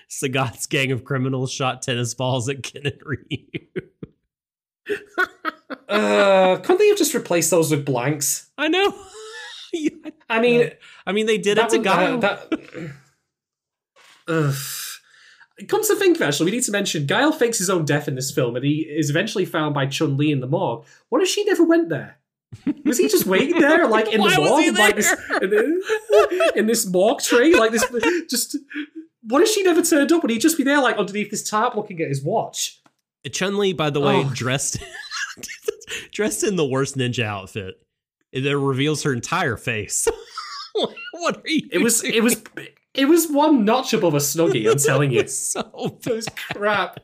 Sagat's 0.09 0.67
gang 0.67 0.93
of 0.93 1.05
criminals 1.05 1.53
shot 1.53 1.83
tennis 1.83 2.15
balls 2.15 2.49
at 2.49 2.63
Ken 2.63 2.83
and 2.85 3.01
Ryu? 3.05 3.39
Uh, 5.89 6.57
couldn't 6.59 6.79
they 6.79 6.89
have 6.89 6.99
just 6.99 7.15
replaced 7.15 7.51
those 7.51 7.71
with 7.71 7.85
blanks? 7.85 8.51
I 8.59 8.69
know. 8.69 8.95
Yeah, 9.77 9.91
I 10.31 10.41
mean, 10.41 10.71
I 11.05 11.11
mean, 11.11 11.27
they 11.27 11.37
did 11.37 11.59
it 11.59 11.69
to 11.71 11.81
Guile. 11.81 12.19
uh, 12.19 12.19
that. 12.19 12.93
Ugh. 14.29 14.55
Comes 15.67 15.89
to 15.89 15.97
think 15.97 16.17
of 16.17 16.23
it, 16.23 16.27
actually, 16.27 16.45
we 16.45 16.51
need 16.53 16.63
to 16.63 16.71
mention 16.71 17.07
Guile 17.07 17.33
fakes 17.33 17.59
his 17.59 17.69
own 17.69 17.85
death 17.85 18.07
in 18.07 18.15
this 18.15 18.31
film, 18.31 18.55
and 18.55 18.65
he 18.65 18.83
is 18.83 19.11
eventually 19.11 19.45
found 19.45 19.75
by 19.75 19.87
Chun 19.87 20.17
Li 20.17 20.31
in 20.31 20.39
the 20.39 20.47
morgue. 20.47 20.85
What 21.09 21.23
if 21.23 21.29
she 21.29 21.45
never 21.45 21.65
went 21.65 21.89
there? 21.89 22.19
Was 22.85 22.99
he 22.99 23.09
just 23.09 23.27
waiting 23.27 23.59
there, 23.61 23.89
like 23.89 24.13
in 24.13 24.21
Why 24.21 24.37
the 24.37 24.43
morgue, 24.43 24.79
like 24.79 24.95
this, 24.95 25.13
in, 25.43 25.83
in 26.55 26.67
this 26.69 26.87
morgue 26.87 27.19
tree, 27.21 27.59
like 27.59 27.73
this? 27.73 27.85
Just 28.31 28.57
what 29.29 29.43
if 29.43 29.49
she 29.49 29.63
never 29.63 29.83
turned 29.83 30.11
up? 30.13 30.23
Would 30.23 30.31
he 30.31 30.39
just 30.39 30.57
be 30.57 30.65
there, 30.65 30.81
like 30.83 30.97
underneath 30.97 31.31
this 31.31 31.49
tarp, 31.49 31.75
looking 31.77 32.01
at 32.01 32.09
his 32.09 32.23
watch? 32.23 32.81
Chun 33.33 33.57
Li, 33.59 33.73
by 33.73 33.91
the 33.91 34.01
way, 34.01 34.17
Oh. 34.25 34.31
dressed 34.35 34.79
dressed 36.13 36.45
in 36.45 36.57
the 36.57 36.67
worst 36.67 36.97
ninja 36.97 37.25
outfit. 37.25 37.75
that 38.33 38.59
reveals 38.59 39.03
her 39.05 39.13
entire 39.13 39.57
face. 39.57 40.07
what 41.13 41.37
are 41.39 41.49
you? 41.49 41.69
It 41.73 41.79
was, 41.79 42.03
it 42.05 42.21
was, 42.23 42.43
it 42.95 43.07
was 43.07 43.29
one 43.31 43.65
notch 43.65 43.93
above 43.95 44.15
a 44.15 44.19
snuggie. 44.19 44.71
I'm 44.71 44.77
telling 44.85 45.11
you, 45.13 45.21
It 45.21 45.25
was 45.25 45.39
so 45.39 45.99
it 46.07 46.13
was 46.13 46.27
crap. 46.53 47.01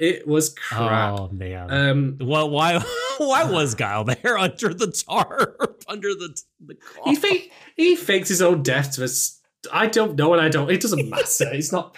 It 0.00 0.26
was 0.26 0.50
crap. 0.54 1.18
Oh 1.20 1.28
man. 1.32 1.70
Um, 1.72 2.18
well, 2.20 2.48
why 2.48 2.78
why 3.18 3.44
was 3.44 3.74
Guile 3.74 4.04
there 4.04 4.38
under 4.38 4.72
the 4.72 4.90
tarp 4.90 5.84
under 5.88 6.14
the 6.14 6.36
the 6.64 6.74
car? 6.76 7.02
he 7.06 7.16
faked 7.16 7.52
he 7.76 7.96
faked 7.96 8.28
his 8.28 8.40
own 8.42 8.62
death 8.62 8.92
to 8.96 9.04
us. 9.04 9.40
I 9.72 9.86
don't 9.86 10.16
know, 10.16 10.32
and 10.32 10.40
I 10.42 10.48
don't. 10.48 10.70
It 10.70 10.80
doesn't 10.80 11.08
matter. 11.08 11.50
It's 11.52 11.72
not. 11.72 11.96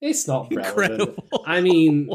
It's 0.00 0.26
not 0.28 0.52
relevant. 0.54 0.90
incredible. 0.98 1.44
I 1.46 1.60
mean, 1.60 2.08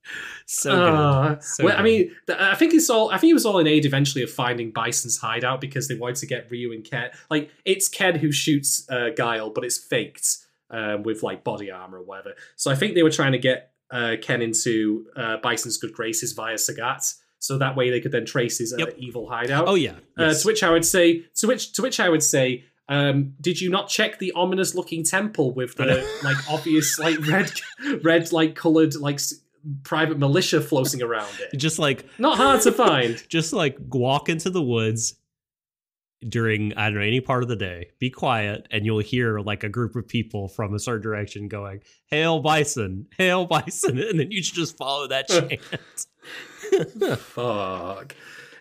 so 0.46 0.72
Uh, 0.72 1.28
good. 1.34 1.42
So 1.44 1.64
well, 1.64 1.76
I 1.78 1.82
mean, 1.82 2.14
I 2.28 2.54
think 2.54 2.74
it's 2.74 2.90
all. 2.90 3.10
I 3.10 3.18
think 3.18 3.30
it 3.30 3.34
was 3.34 3.46
all 3.46 3.58
in 3.58 3.66
aid 3.66 3.84
eventually 3.84 4.22
of 4.22 4.30
finding 4.30 4.70
Bison's 4.70 5.18
hideout 5.18 5.60
because 5.60 5.88
they 5.88 5.94
wanted 5.96 6.16
to 6.16 6.26
get 6.26 6.50
Ryu 6.50 6.72
and 6.72 6.84
Ken. 6.84 7.10
Like 7.30 7.50
it's 7.64 7.88
Ken 7.88 8.16
who 8.18 8.32
shoots 8.32 8.86
uh, 8.90 9.10
Guile, 9.16 9.50
but 9.50 9.64
it's 9.64 9.78
faked 9.78 10.38
um, 10.70 11.02
with 11.02 11.22
like 11.22 11.42
body 11.44 11.70
armor 11.70 11.98
or 11.98 12.04
whatever. 12.04 12.34
So 12.56 12.70
I 12.70 12.74
think 12.74 12.94
they 12.94 13.02
were 13.02 13.10
trying 13.10 13.32
to 13.32 13.38
get 13.38 13.72
uh, 13.90 14.16
Ken 14.20 14.40
into 14.42 15.06
uh, 15.16 15.36
Bison's 15.42 15.78
good 15.78 15.92
graces 15.92 16.32
via 16.32 16.54
Sagat, 16.54 17.14
so 17.38 17.58
that 17.58 17.76
way 17.76 17.90
they 17.90 18.00
could 18.00 18.12
then 18.12 18.24
trace 18.24 18.58
his 18.58 18.72
uh, 18.72 18.76
Yep. 18.78 18.94
evil 18.98 19.28
hideout. 19.28 19.66
oh 19.68 19.74
yeah, 19.74 19.92
Uh, 20.18 20.26
yes. 20.26 20.42
to 20.42 20.46
which 20.48 20.62
I 20.62 20.70
would 20.70 20.84
say, 20.84 21.24
to 21.36 21.46
which 21.46 21.72
to 21.74 21.82
which 21.82 21.98
I 22.00 22.08
would 22.08 22.22
say, 22.22 22.64
um, 22.88 23.34
did 23.40 23.60
you 23.60 23.70
not 23.70 23.88
check 23.88 24.18
the 24.18 24.32
ominous 24.32 24.74
looking 24.74 25.04
temple 25.04 25.52
with 25.54 25.76
the 25.76 26.06
like 26.24 26.36
obvious 26.50 26.98
like 26.98 27.24
red 27.26 27.50
red 28.02 28.32
like 28.32 28.54
colored 28.54 28.94
like 28.96 29.16
s- 29.16 29.34
private 29.84 30.18
militia 30.18 30.60
floating 30.60 31.00
around 31.02 31.32
it? 31.40 31.56
just 31.56 31.78
like 31.78 32.04
Not 32.18 32.36
hard 32.36 32.60
to 32.62 32.72
find. 32.72 33.22
just 33.28 33.52
like 33.52 33.76
walk 33.88 34.28
into 34.28 34.50
the 34.50 34.62
woods 34.62 35.14
during 36.28 36.72
I 36.76 36.86
don't 36.86 36.98
know 36.98 37.04
any 37.04 37.20
part 37.20 37.42
of 37.42 37.48
the 37.48 37.56
day. 37.56 37.90
Be 37.98 38.10
quiet, 38.10 38.66
and 38.70 38.84
you'll 38.86 39.00
hear 39.00 39.40
like 39.40 39.64
a 39.64 39.68
group 39.68 39.96
of 39.96 40.06
people 40.06 40.48
from 40.48 40.74
a 40.74 40.78
certain 40.78 41.02
direction 41.02 41.48
going, 41.48 41.80
"Hail 42.06 42.40
Bison! 42.40 43.06
Hail 43.18 43.46
Bison!" 43.46 43.98
And 44.08 44.20
then 44.20 44.30
you 44.30 44.42
should 44.42 44.54
just 44.54 44.76
follow 44.76 45.08
that 45.08 45.28
chant. 45.28 45.60
Fuck. 47.18 48.14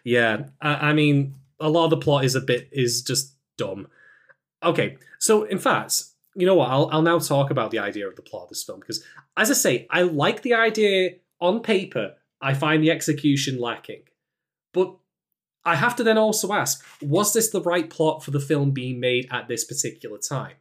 Yeah, 0.04 0.46
I, 0.62 0.90
I 0.90 0.94
mean, 0.94 1.36
a 1.60 1.70
lot 1.70 1.86
of 1.86 1.90
the 1.92 1.98
plot 1.98 2.26
is 2.26 2.36
a 2.36 2.42
bit 2.42 2.70
is 2.72 3.04
just 3.04 3.36
dumb. 3.58 3.88
Okay, 4.64 4.98
so 5.20 5.44
in 5.44 5.58
fact, 5.58 6.04
you 6.36 6.46
know 6.46 6.56
what? 6.56 6.70
I'll 6.70 6.90
I'll 6.92 7.02
now 7.02 7.20
talk 7.20 7.52
about 7.52 7.72
the 7.72 7.80
idea 7.80 8.08
of 8.08 8.16
the 8.16 8.22
plot 8.22 8.44
of 8.44 8.50
this 8.50 8.64
film 8.64 8.80
because, 8.80 9.04
as 9.38 9.50
I 9.50 9.54
say, 9.54 9.88
I 9.90 10.04
like 10.04 10.42
the 10.42 10.54
idea 10.54 11.16
on 11.40 11.62
paper. 11.62 12.16
I 12.42 12.54
find 12.54 12.84
the 12.84 12.92
execution 12.92 13.60
lacking, 13.60 14.04
but 14.74 14.96
I 15.64 15.76
have 15.76 15.96
to 15.98 16.04
then 16.04 16.18
also 16.18 16.54
ask: 16.54 16.86
Was 17.02 17.34
this 17.34 17.50
the 17.50 17.62
right 17.62 17.90
plot 17.90 18.24
for 18.24 18.32
the 18.32 18.40
film 18.40 18.72
being 18.72 19.00
made 19.00 19.28
at 19.32 19.48
this 19.48 19.64
particular 19.64 20.18
time? 20.18 20.56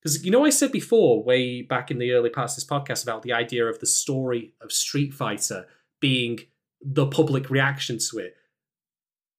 Because 0.00 0.24
you 0.24 0.30
know, 0.30 0.44
I 0.44 0.50
said 0.50 0.72
before, 0.72 1.22
way 1.22 1.62
back 1.62 1.90
in 1.90 1.98
the 1.98 2.12
early 2.12 2.30
parts 2.30 2.52
of 2.52 2.56
this 2.56 2.70
podcast, 2.70 3.02
about 3.02 3.22
the 3.22 3.32
idea 3.32 3.66
of 3.66 3.80
the 3.80 3.86
story 3.86 4.54
of 4.60 4.70
Street 4.72 5.12
Fighter 5.12 5.66
being 6.00 6.40
the 6.80 7.06
public 7.06 7.50
reaction 7.50 7.98
to 8.10 8.18
it. 8.18 8.36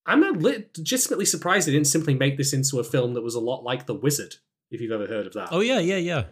I'm 0.07 0.21
not 0.21 0.37
legitimately 0.41 1.25
surprised 1.25 1.67
they 1.67 1.73
didn't 1.73 1.87
simply 1.87 2.15
make 2.15 2.37
this 2.37 2.53
into 2.53 2.79
a 2.79 2.83
film 2.83 3.13
that 3.15 3.21
was 3.21 3.35
a 3.35 3.39
lot 3.41 3.63
like 3.63 3.85
The 3.85 3.93
Wizard, 3.93 4.35
if 4.71 4.79
you've 4.81 4.91
ever 4.93 5.05
heard 5.05 5.27
of 5.27 5.33
that. 5.33 5.49
oh 5.51 5.59
yeah, 5.59 5.79
yeah, 5.79 5.97
yeah. 5.97 6.23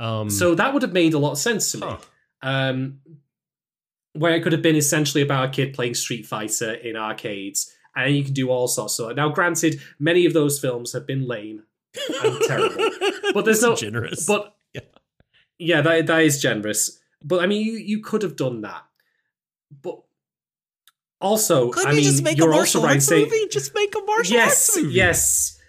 Um, 0.00 0.28
So 0.28 0.54
that 0.56 0.72
would 0.72 0.82
have 0.82 0.92
made 0.92 1.14
a 1.14 1.18
lot 1.18 1.32
of 1.32 1.38
sense 1.38 1.70
to 1.72 1.78
me. 1.78 1.96
Um, 2.42 2.98
where 4.14 4.34
it 4.34 4.42
could 4.42 4.52
have 4.52 4.62
been 4.62 4.76
essentially 4.76 5.22
about 5.22 5.44
a 5.48 5.50
kid 5.50 5.72
playing 5.72 5.94
Street 5.94 6.26
Fighter 6.26 6.72
in 6.72 6.96
arcades, 6.96 7.72
and 7.94 8.14
you 8.16 8.24
can 8.24 8.34
do 8.34 8.50
all 8.50 8.66
sorts 8.68 8.98
of. 8.98 9.14
Now, 9.16 9.28
granted, 9.28 9.80
many 9.98 10.26
of 10.26 10.32
those 10.32 10.58
films 10.58 10.92
have 10.92 11.06
been 11.06 11.26
lame, 11.28 11.62
and 12.22 12.40
terrible. 12.42 12.90
But 13.34 13.44
there's 13.46 13.60
That's 13.60 13.70
no- 13.70 13.76
generous. 13.76 14.26
but 14.26 14.54
Yeah. 14.74 14.80
yeah, 15.58 15.80
that 15.80 16.06
that 16.08 16.22
is 16.22 16.42
generous. 16.42 16.98
But 17.24 17.42
I 17.42 17.46
mean, 17.46 17.64
you 17.64 17.74
you 17.74 18.00
could 18.02 18.22
have 18.22 18.36
done 18.36 18.60
that. 18.62 18.82
But 19.80 20.00
also, 21.22 21.70
couldn't 21.70 21.88
I 21.88 21.92
you 21.92 21.96
mean, 21.98 22.04
just 22.04 22.22
make 22.22 22.34
a 22.34 22.38
you're 22.38 22.50
martial 22.50 22.80
also 22.80 22.86
right 22.88 22.94
arts 22.96 23.06
saying 23.06 23.24
movie? 23.24 23.48
Just 23.50 23.74
make 23.74 23.94
a 23.94 24.00
martial 24.04 24.34
yes, 24.34 24.68
arts 24.70 24.76
movie. 24.76 24.94
yes, 24.94 25.60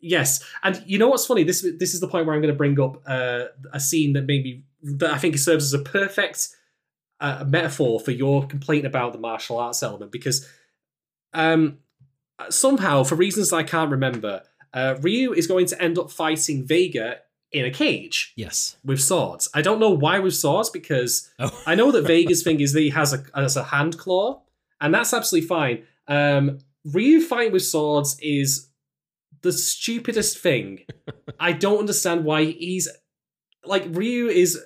yes. 0.00 0.44
And 0.64 0.82
you 0.86 0.98
know 0.98 1.08
what's 1.08 1.26
funny? 1.26 1.44
This 1.44 1.60
this 1.78 1.94
is 1.94 2.00
the 2.00 2.08
point 2.08 2.26
where 2.26 2.34
I'm 2.34 2.42
going 2.42 2.52
to 2.54 2.58
bring 2.58 2.80
up 2.80 3.00
uh, 3.06 3.44
a 3.72 3.78
scene 3.78 4.14
that 4.14 4.22
maybe 4.26 4.64
that 4.82 5.12
I 5.12 5.18
think 5.18 5.38
serves 5.38 5.72
as 5.72 5.80
a 5.80 5.84
perfect 5.84 6.48
uh, 7.20 7.44
metaphor 7.46 8.00
for 8.00 8.10
your 8.10 8.46
complaint 8.46 8.84
about 8.86 9.12
the 9.12 9.18
martial 9.18 9.58
arts 9.58 9.82
element 9.82 10.10
because 10.10 10.48
um, 11.34 11.78
somehow, 12.50 13.04
for 13.04 13.14
reasons 13.14 13.52
I 13.52 13.62
can't 13.62 13.90
remember, 13.90 14.42
uh, 14.74 14.96
Ryu 15.00 15.32
is 15.32 15.46
going 15.46 15.66
to 15.66 15.80
end 15.82 15.98
up 15.98 16.10
fighting 16.10 16.66
Vega 16.66 17.18
in 17.52 17.64
a 17.66 17.70
cage 17.70 18.32
Yes. 18.36 18.76
with 18.84 19.00
swords. 19.00 19.48
I 19.54 19.60
don't 19.62 19.78
know 19.78 19.90
why 19.90 20.18
with 20.18 20.34
swords 20.34 20.70
because 20.70 21.30
Oh. 21.38 21.50
I 21.66 21.74
know 21.74 21.90
that 21.92 22.02
Vega's 22.06 22.42
thing 22.42 22.60
is 22.60 22.72
that 22.72 22.80
he 22.80 22.90
has 22.90 23.12
a 23.12 23.22
has 23.34 23.56
a 23.56 23.64
hand 23.64 23.98
claw, 23.98 24.40
and 24.82 24.92
that's 24.92 25.14
absolutely 25.14 25.46
fine. 25.46 25.84
Um, 26.08 26.58
Ryu 26.84 27.22
fighting 27.22 27.52
with 27.52 27.64
swords 27.64 28.18
is 28.20 28.68
the 29.40 29.52
stupidest 29.52 30.38
thing. 30.38 30.80
I 31.40 31.52
don't 31.52 31.78
understand 31.78 32.24
why 32.24 32.44
he's 32.44 32.88
like 33.64 33.84
Ryu 33.88 34.26
is 34.26 34.60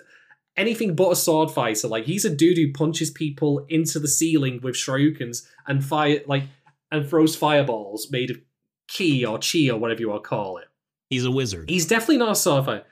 anything 0.57 0.97
but 0.97 1.13
a 1.13 1.17
sword 1.17 1.51
fighter. 1.51 1.87
Like 1.87 2.07
he's 2.07 2.25
a 2.25 2.35
dude 2.35 2.57
who 2.57 2.73
punches 2.73 3.11
people 3.11 3.67
into 3.69 3.99
the 3.99 4.09
ceiling 4.09 4.61
with 4.63 4.75
Shoryukens 4.75 5.47
and 5.67 5.85
fire 5.85 6.23
like 6.27 6.45
and 6.91 7.07
throws 7.07 7.37
fireballs 7.37 8.11
made 8.11 8.31
of 8.31 8.39
ki 8.89 9.25
or 9.25 9.39
chi 9.39 9.69
or 9.69 9.77
whatever 9.77 10.01
you 10.01 10.09
want 10.09 10.25
to 10.25 10.29
call 10.29 10.57
it. 10.57 10.65
He's 11.11 11.27
a 11.27 11.31
wizard. 11.31 11.69
He's 11.69 11.87
definitely 11.87 12.19
not 12.19 12.33
a 12.33 12.35
sword 12.35 12.65
fighter. 12.65 12.85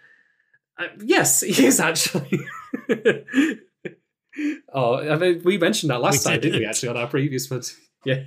Uh, 0.76 0.88
yes, 1.02 1.40
he 1.40 1.64
is 1.64 1.80
actually. 1.80 2.40
oh, 4.72 4.98
I 4.98 5.16
mean, 5.16 5.42
we 5.44 5.58
mentioned 5.58 5.90
that 5.90 6.00
last 6.00 6.26
We 6.26 6.32
time, 6.32 6.40
didn't 6.40 6.60
we? 6.60 6.66
Actually, 6.66 6.90
on 6.90 6.96
our 6.96 7.06
previous 7.06 7.50
one. 7.50 7.62
Yeah. 8.06 8.22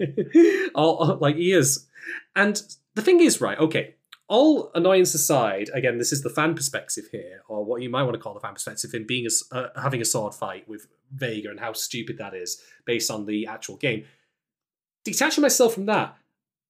oh, 0.73 1.19
like 1.21 1.35
he 1.35 1.51
is. 1.51 1.85
And 2.35 2.59
the 2.95 3.03
thing 3.03 3.19
is, 3.19 3.39
right? 3.39 3.59
Okay. 3.59 3.93
All 4.27 4.71
annoyance 4.73 5.13
aside, 5.13 5.69
again, 5.71 5.99
this 5.99 6.11
is 6.11 6.23
the 6.23 6.31
fan 6.31 6.55
perspective 6.55 7.05
here, 7.11 7.43
or 7.47 7.63
what 7.63 7.83
you 7.83 7.89
might 7.91 8.01
want 8.01 8.15
to 8.15 8.19
call 8.19 8.33
the 8.33 8.39
fan 8.39 8.55
perspective 8.55 8.95
in 8.95 9.05
being 9.05 9.27
a, 9.27 9.55
uh, 9.55 9.69
having 9.79 10.01
a 10.01 10.05
sword 10.05 10.33
fight 10.33 10.67
with 10.67 10.87
Vega 11.11 11.51
and 11.51 11.59
how 11.59 11.73
stupid 11.73 12.17
that 12.17 12.33
is 12.33 12.59
based 12.85 13.11
on 13.11 13.27
the 13.27 13.45
actual 13.45 13.77
game. 13.77 14.05
Detaching 15.05 15.43
myself 15.43 15.75
from 15.75 15.85
that, 15.85 16.17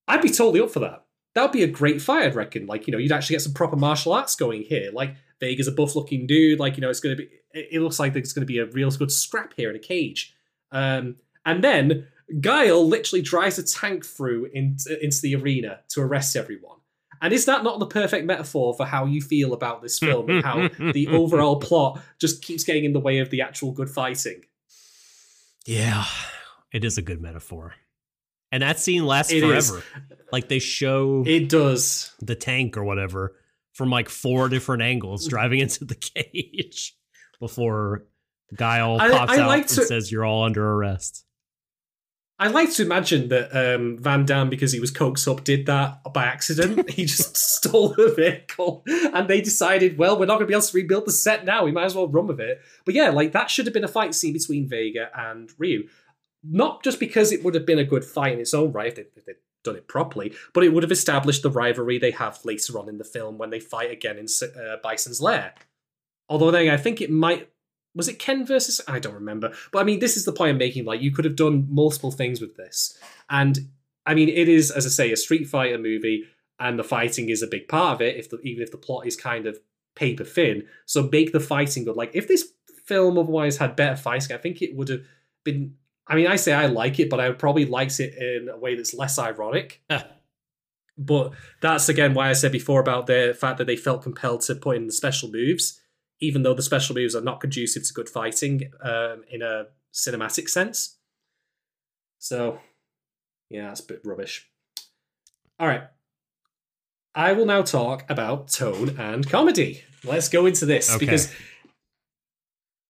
I'd 0.05 0.21
be 0.21 0.29
totally 0.29 0.59
up 0.59 0.69
for 0.69 0.79
that. 0.79 1.05
That 1.37 1.43
would 1.43 1.51
be 1.51 1.61
a 1.61 1.67
great 1.67 2.01
fight, 2.01 2.25
I'd 2.25 2.33
reckon. 2.33 2.65
Like, 2.65 2.87
you 2.87 2.91
know, 2.91 2.97
you'd 2.97 3.11
actually 3.11 3.35
get 3.35 3.43
some 3.43 3.53
proper 3.53 3.75
martial 3.75 4.11
arts 4.11 4.35
going 4.35 4.63
here. 4.63 4.89
Like, 4.91 5.13
Vega's 5.39 5.67
a 5.67 5.71
buff 5.71 5.95
looking 5.95 6.25
dude. 6.25 6.59
Like, 6.59 6.77
you 6.77 6.81
know, 6.81 6.89
it's 6.89 6.99
going 6.99 7.15
to 7.15 7.23
be, 7.23 7.29
it 7.53 7.79
looks 7.79 7.99
like 7.99 8.13
there's 8.13 8.33
going 8.33 8.41
to 8.41 8.51
be 8.51 8.57
a 8.57 8.65
real 8.65 8.89
good 8.89 9.11
scrap 9.11 9.53
here 9.55 9.69
in 9.69 9.75
a 9.75 9.79
cage. 9.79 10.35
Um, 10.71 11.17
and 11.45 11.63
then 11.63 12.07
Guile 12.41 12.87
literally 12.87 13.21
drives 13.21 13.59
a 13.59 13.63
tank 13.63 14.03
through 14.03 14.49
into, 14.51 14.97
into 14.99 15.21
the 15.21 15.35
arena 15.35 15.81
to 15.89 16.01
arrest 16.01 16.35
everyone. 16.35 16.79
And 17.21 17.31
is 17.31 17.45
that 17.45 17.63
not 17.63 17.77
the 17.77 17.85
perfect 17.85 18.25
metaphor 18.25 18.73
for 18.73 18.87
how 18.87 19.05
you 19.05 19.21
feel 19.21 19.53
about 19.53 19.83
this 19.83 19.99
film 19.99 20.31
and 20.31 20.43
how 20.43 20.69
the 20.91 21.07
overall 21.09 21.59
plot 21.59 22.01
just 22.17 22.41
keeps 22.41 22.63
getting 22.63 22.83
in 22.83 22.93
the 22.93 22.99
way 22.99 23.19
of 23.19 23.29
the 23.29 23.43
actual 23.43 23.73
good 23.73 23.91
fighting? 23.91 24.41
Yeah, 25.67 26.05
it 26.73 26.83
is 26.83 26.97
a 26.97 27.03
good 27.03 27.21
metaphor. 27.21 27.75
And 28.51 28.63
that 28.63 28.79
scene 28.79 29.05
lasts 29.05 29.31
It 29.31 29.43
is. 29.43 29.69
forever. 29.69 29.83
Like 30.31 30.47
they 30.49 30.59
show 30.59 31.23
It 31.25 31.49
does. 31.49 32.13
the 32.21 32.35
tank 32.35 32.77
or 32.77 32.83
whatever 32.83 33.35
from 33.73 33.89
like 33.89 34.09
four 34.09 34.49
different 34.49 34.81
Mm. 34.81 34.85
angles 34.87 35.27
driving 35.27 35.59
into 35.65 35.85
the 35.85 35.95
cage 35.95 36.95
before 37.39 38.05
Guile 38.55 38.97
I- 38.99 39.09
pops 39.11 39.31
I 39.33 39.39
out 39.41 39.47
like 39.47 39.61
and 39.63 39.69
to- 39.69 39.85
says 39.85 40.11
you're 40.11 40.25
all 40.25 40.43
under 40.43 40.65
arrest. 40.73 41.23
I 42.39 42.49
like 42.49 42.71
to 42.73 42.83
imagine 42.83 43.29
that 43.29 43.49
um, 43.75 43.97
Van 43.97 44.23
Damme, 44.23 44.47
because 44.51 44.71
he 44.71 44.79
was 44.79 44.91
coked 44.91 45.27
up, 45.27 45.43
did 45.43 45.65
that 45.65 46.01
by 46.13 46.25
accident. 46.25 46.87
he 46.91 47.05
just 47.05 47.35
stole 47.35 47.89
the 47.95 48.13
vehicle, 48.15 48.83
and 48.87 49.27
they 49.27 49.41
decided, 49.41 49.97
well, 49.97 50.19
we're 50.19 50.27
not 50.27 50.35
going 50.35 50.41
to 50.41 50.45
be 50.45 50.53
able 50.53 50.61
to 50.61 50.77
rebuild 50.77 51.07
the 51.07 51.11
set 51.11 51.45
now. 51.45 51.65
We 51.65 51.71
might 51.71 51.85
as 51.85 51.95
well 51.95 52.07
run 52.07 52.27
with 52.27 52.39
it. 52.39 52.61
But 52.85 52.93
yeah, 52.93 53.09
like 53.09 53.31
that 53.31 53.49
should 53.49 53.65
have 53.65 53.73
been 53.73 53.83
a 53.83 53.87
fight 53.87 54.13
scene 54.13 54.33
between 54.33 54.69
Vega 54.69 55.09
and 55.17 55.49
Ryu. 55.57 55.87
Not 56.49 56.83
just 56.83 56.99
because 56.99 57.31
it 57.31 57.43
would 57.43 57.55
have 57.55 57.65
been 57.65 57.79
a 57.79 57.83
good 57.83 58.05
fight 58.05 58.33
in 58.33 58.39
its 58.39 58.53
own 58.53 58.71
right 58.71 58.87
if, 58.87 58.95
they, 58.95 59.05
if 59.15 59.25
they'd 59.25 59.35
done 59.63 59.75
it 59.75 59.87
properly, 59.87 60.33
but 60.53 60.63
it 60.63 60.73
would 60.73 60.83
have 60.83 60.91
established 60.91 61.43
the 61.43 61.51
rivalry 61.51 61.97
they 61.97 62.11
have 62.11 62.39
later 62.45 62.77
on 62.79 62.87
in 62.87 62.97
the 62.97 63.03
film 63.03 63.37
when 63.37 63.49
they 63.49 63.59
fight 63.59 63.91
again 63.91 64.17
in 64.17 64.27
uh, 64.41 64.77
Bison's 64.83 65.21
lair. 65.21 65.53
Although 66.29 66.51
then 66.51 66.69
I 66.69 66.77
think 66.77 67.01
it 67.01 67.11
might 67.11 67.49
was 67.97 68.07
it 68.07 68.19
Ken 68.19 68.45
versus 68.45 68.79
I 68.87 68.99
don't 68.99 69.15
remember. 69.15 69.53
But 69.71 69.79
I 69.79 69.83
mean, 69.83 69.99
this 69.99 70.15
is 70.15 70.23
the 70.23 70.31
point 70.31 70.51
I'm 70.51 70.57
making. 70.57 70.85
Like, 70.85 71.01
you 71.01 71.11
could 71.11 71.25
have 71.25 71.35
done 71.35 71.67
multiple 71.69 72.11
things 72.11 72.39
with 72.39 72.55
this, 72.55 72.97
and 73.29 73.57
I 74.05 74.13
mean, 74.13 74.29
it 74.29 74.47
is, 74.47 74.71
as 74.71 74.85
I 74.85 74.89
say, 74.89 75.11
a 75.11 75.17
Street 75.17 75.49
Fighter 75.49 75.77
movie, 75.77 76.25
and 76.59 76.77
the 76.77 76.83
fighting 76.83 77.29
is 77.29 77.41
a 77.41 77.47
big 77.47 77.67
part 77.67 77.95
of 77.95 78.01
it. 78.01 78.15
If 78.15 78.29
the, 78.29 78.39
even 78.41 78.61
if 78.63 78.71
the 78.71 78.77
plot 78.77 79.07
is 79.07 79.17
kind 79.17 79.47
of 79.47 79.59
paper 79.95 80.23
thin, 80.23 80.67
so 80.85 81.09
make 81.11 81.33
the 81.33 81.39
fighting 81.39 81.85
good. 81.85 81.95
Like, 81.95 82.11
if 82.13 82.27
this 82.27 82.53
film 82.85 83.17
otherwise 83.17 83.57
had 83.57 83.75
better 83.75 83.97
fighting, 83.97 84.35
I 84.35 84.39
think 84.39 84.61
it 84.61 84.75
would 84.75 84.89
have 84.89 85.01
been. 85.43 85.75
I 86.09 86.15
mean, 86.15 86.27
I 86.27 86.35
say 86.37 86.53
I 86.53 86.67
like 86.67 86.99
it, 86.99 87.09
but 87.09 87.19
I 87.19 87.31
probably 87.31 87.65
likes 87.65 87.99
it 87.99 88.13
in 88.15 88.49
a 88.49 88.57
way 88.57 88.75
that's 88.75 88.93
less 88.93 89.19
ironic. 89.19 89.81
But 90.97 91.33
that's 91.61 91.89
again 91.89 92.15
why 92.15 92.29
I 92.29 92.33
said 92.33 92.51
before 92.51 92.79
about 92.79 93.05
the 93.05 93.37
fact 93.39 93.59
that 93.59 93.67
they 93.67 93.75
felt 93.75 94.01
compelled 94.01 94.41
to 94.41 94.55
put 94.55 94.77
in 94.77 94.87
the 94.87 94.91
special 94.91 95.29
moves, 95.29 95.79
even 96.19 96.41
though 96.41 96.55
the 96.55 96.63
special 96.63 96.95
moves 96.95 97.15
are 97.15 97.21
not 97.21 97.39
conducive 97.39 97.85
to 97.85 97.93
good 97.93 98.09
fighting 98.09 98.71
um, 98.81 99.21
in 99.29 99.43
a 99.43 99.65
cinematic 99.93 100.49
sense. 100.49 100.97
So, 102.17 102.59
yeah, 103.49 103.67
that's 103.67 103.81
a 103.81 103.85
bit 103.85 104.01
rubbish. 104.03 104.49
All 105.59 105.67
right. 105.67 105.83
I 107.13 107.33
will 107.33 107.45
now 107.45 107.61
talk 107.61 108.09
about 108.09 108.47
tone 108.47 108.95
and 108.97 109.29
comedy. 109.29 109.83
Let's 110.03 110.29
go 110.29 110.47
into 110.47 110.65
this 110.65 110.89
Okay. 110.89 111.05
because 111.05 111.31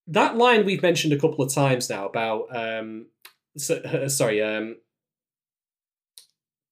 that 0.07 0.37
line 0.37 0.65
we've 0.65 0.81
mentioned 0.81 1.13
a 1.13 1.17
couple 1.19 1.43
of 1.43 1.53
times 1.53 1.89
now 1.89 2.07
about 2.07 2.47
um, 2.55 3.07
so, 3.57 3.75
uh, 3.75 4.07
sorry, 4.09 4.41
um, 4.41 4.77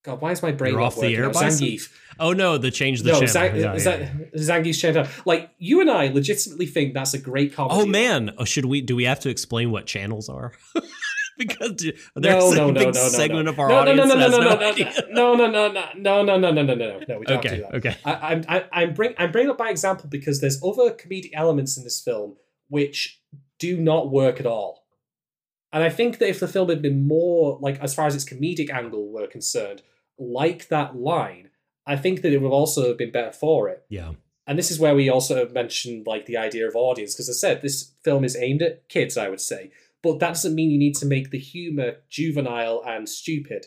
God, 0.03 0.21
why 0.21 0.31
is 0.31 0.43
my 0.43 0.51
brain 0.51 0.73
You're 0.73 0.81
off 0.81 0.99
the 0.99 1.15
air. 1.15 1.29
Zangief. 1.31 1.91
Oh 2.19 2.31
no, 2.31 2.57
the 2.59 2.69
change 2.71 3.01
the 3.01 3.11
no, 3.11 3.21
channel. 3.25 3.35
Zang- 3.35 3.59
Yeah, 3.59 3.73
is 3.73 3.85
yeah, 3.85 3.97
yeah. 3.97 4.39
Zangief's 4.39 4.79
channel? 4.79 5.07
Like 5.25 5.49
you 5.57 5.81
and 5.81 5.89
I 5.89 6.07
legitimately 6.09 6.67
think 6.67 6.93
that's 6.93 7.13
a 7.13 7.17
great 7.19 7.53
comedy. 7.55 7.81
Oh 7.81 7.85
man, 7.85 8.31
oh, 8.37 8.45
should 8.45 8.65
we? 8.65 8.81
Do 8.81 8.95
we 8.95 9.05
have 9.05 9.19
to 9.21 9.29
explain 9.29 9.71
what 9.71 9.87
channels 9.87 10.29
are? 10.29 10.53
because 11.39 11.75
there's 11.77 11.93
No, 12.15 12.39
no, 12.39 12.51
a 12.51 12.55
no, 12.55 12.67
no, 12.67 12.73
big 12.73 12.93
no, 12.93 13.01
no, 13.01 13.07
segment 13.09 13.45
no. 13.45 13.51
of 13.51 13.59
our 13.59 13.67
no, 13.67 13.73
no, 13.83 13.91
audience 13.91 14.07
no, 14.09 14.15
no, 14.15 14.27
no, 14.27 14.37
no, 14.37 14.49
no, 14.49 14.55
no, 14.59 14.69
idea. 14.69 14.93
no, 15.09 15.35
no, 15.35 15.47
no, 15.49 15.71
no, 15.71 15.85
no, 15.95 16.23
no, 16.23 16.37
no, 16.37 16.51
no, 16.51 16.63
no, 16.63 16.75
no, 16.75 16.99
no. 17.07 17.19
We 17.19 17.25
don't 17.25 17.37
Okay, 17.39 17.55
do 17.57 17.61
that. 17.63 17.75
okay. 17.75 17.97
I, 18.05 18.13
I'm 18.13 18.45
I, 18.47 18.65
I'm 18.71 18.93
bring 18.93 19.15
I'm 19.17 19.31
bringing 19.31 19.49
up 19.49 19.57
by 19.57 19.69
example 19.69 20.07
because 20.07 20.39
there's 20.39 20.63
other 20.63 20.91
comedic 20.91 21.31
elements 21.33 21.77
in 21.77 21.83
this 21.83 21.99
film 21.99 22.35
which 22.69 23.19
do 23.67 23.77
not 23.77 24.11
work 24.11 24.39
at 24.39 24.45
all. 24.45 24.85
And 25.73 25.83
I 25.83 25.89
think 25.89 26.19
that 26.19 26.29
if 26.29 26.39
the 26.39 26.47
film 26.47 26.69
had 26.69 26.81
been 26.81 27.07
more 27.07 27.57
like 27.61 27.79
as 27.79 27.93
far 27.93 28.07
as 28.07 28.15
its 28.15 28.25
comedic 28.25 28.69
angle 28.69 29.11
were 29.11 29.27
concerned, 29.27 29.81
like 30.17 30.69
that 30.69 30.95
line, 30.95 31.49
I 31.85 31.95
think 31.97 32.21
that 32.21 32.33
it 32.33 32.41
would 32.41 32.51
also 32.51 32.87
have 32.87 32.97
been 32.97 33.11
better 33.11 33.31
for 33.31 33.67
it. 33.69 33.83
Yeah, 33.89 34.13
And 34.47 34.57
this 34.57 34.71
is 34.71 34.79
where 34.79 34.95
we 34.95 35.09
also 35.09 35.49
mentioned 35.49 36.07
like 36.07 36.25
the 36.25 36.37
idea 36.37 36.67
of 36.67 36.75
audience, 36.75 37.13
because 37.13 37.29
I 37.29 37.33
said 37.33 37.61
this 37.61 37.91
film 38.03 38.23
is 38.23 38.37
aimed 38.37 38.61
at 38.61 38.87
kids, 38.89 39.17
I 39.17 39.29
would 39.29 39.41
say, 39.41 39.71
but 40.01 40.19
that 40.19 40.29
doesn't 40.29 40.55
mean 40.55 40.71
you 40.71 40.77
need 40.77 40.95
to 40.97 41.05
make 41.05 41.31
the 41.31 41.39
humor 41.39 41.97
juvenile 42.09 42.81
and 42.85 43.09
stupid. 43.09 43.65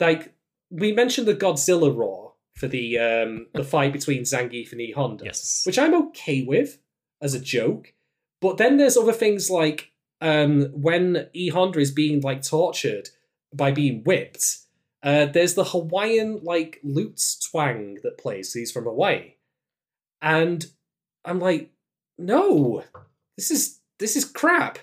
Like 0.00 0.34
we 0.70 0.92
mentioned 0.92 1.26
the 1.26 1.34
Godzilla 1.34 1.94
roar 1.94 2.34
for 2.54 2.68
the 2.68 2.98
um, 2.98 3.46
the 3.52 3.64
fight 3.64 3.92
between 3.92 4.22
Zangief 4.22 4.72
and 4.72 4.80
E 4.80 4.92
Honda, 4.92 5.26
yes. 5.26 5.62
which 5.66 5.78
I'm 5.78 5.94
okay 6.06 6.42
with 6.42 6.78
as 7.20 7.34
a 7.34 7.40
joke. 7.40 7.92
But 8.40 8.58
then 8.58 8.76
there's 8.76 8.96
other 8.96 9.12
things 9.12 9.50
like 9.50 9.92
um, 10.20 10.66
when 10.72 11.28
E 11.32 11.48
Honda 11.48 11.78
is 11.78 11.90
being 11.90 12.20
like 12.20 12.42
tortured 12.42 13.08
by 13.52 13.70
being 13.72 14.02
whipped. 14.04 14.58
Uh, 15.02 15.26
there's 15.26 15.54
the 15.54 15.64
Hawaiian 15.64 16.40
like 16.42 16.80
lute 16.82 17.22
twang 17.50 17.98
that 18.02 18.18
plays. 18.18 18.52
He's 18.52 18.72
from 18.72 18.84
Hawaii, 18.84 19.34
and 20.20 20.66
I'm 21.24 21.38
like, 21.38 21.70
no, 22.18 22.82
this 23.36 23.50
is 23.50 23.80
this 23.98 24.16
is 24.16 24.24
crap. 24.24 24.78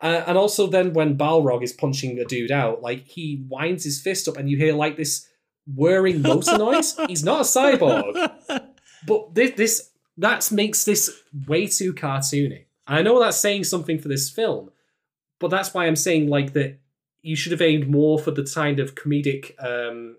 Uh, 0.00 0.22
and 0.26 0.38
also 0.38 0.68
then 0.68 0.92
when 0.92 1.18
Balrog 1.18 1.62
is 1.62 1.72
punching 1.72 2.18
a 2.18 2.24
dude 2.24 2.52
out, 2.52 2.82
like 2.82 3.04
he 3.06 3.44
winds 3.48 3.84
his 3.84 4.00
fist 4.00 4.28
up, 4.28 4.36
and 4.36 4.48
you 4.48 4.56
hear 4.56 4.72
like 4.72 4.96
this 4.96 5.28
whirring 5.66 6.22
motor 6.22 6.56
noise. 6.58 6.98
He's 7.06 7.24
not 7.24 7.40
a 7.40 7.44
cyborg, 7.44 8.32
but 9.06 9.34
this 9.34 9.52
this 9.52 9.90
that 10.16 10.50
makes 10.50 10.84
this 10.84 11.10
way 11.46 11.66
too 11.66 11.92
cartoony. 11.94 12.64
I 12.88 13.02
know 13.02 13.20
that's 13.20 13.36
saying 13.36 13.64
something 13.64 13.98
for 13.98 14.08
this 14.08 14.30
film, 14.30 14.70
but 15.38 15.48
that's 15.48 15.74
why 15.74 15.86
I'm 15.86 15.96
saying 15.96 16.28
like 16.28 16.54
that 16.54 16.78
you 17.22 17.36
should 17.36 17.52
have 17.52 17.62
aimed 17.62 17.88
more 17.88 18.18
for 18.18 18.30
the 18.30 18.44
kind 18.44 18.80
of 18.80 18.94
comedic 18.94 19.52
um, 19.62 20.16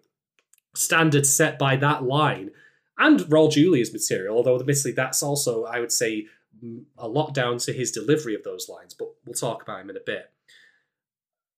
standard 0.76 1.26
set 1.26 1.58
by 1.58 1.76
that 1.78 2.04
line 2.04 2.52
and 2.98 3.22
Raul 3.22 3.52
Julia's 3.52 3.92
material. 3.92 4.36
Although 4.36 4.60
admittedly, 4.60 4.92
that's 4.92 5.24
also 5.24 5.64
I 5.66 5.80
would 5.80 5.92
say 5.92 6.28
a 6.98 7.08
lot 7.08 7.34
down 7.34 7.58
to 7.58 7.74
his 7.74 7.92
delivery 7.92 8.36
of 8.36 8.44
those 8.44 8.70
lines. 8.70 8.94
But 8.94 9.10
we'll 9.26 9.34
talk 9.34 9.64
about 9.64 9.82
him 9.82 9.90
in 9.90 9.98
a 9.98 10.02
bit. 10.06 10.30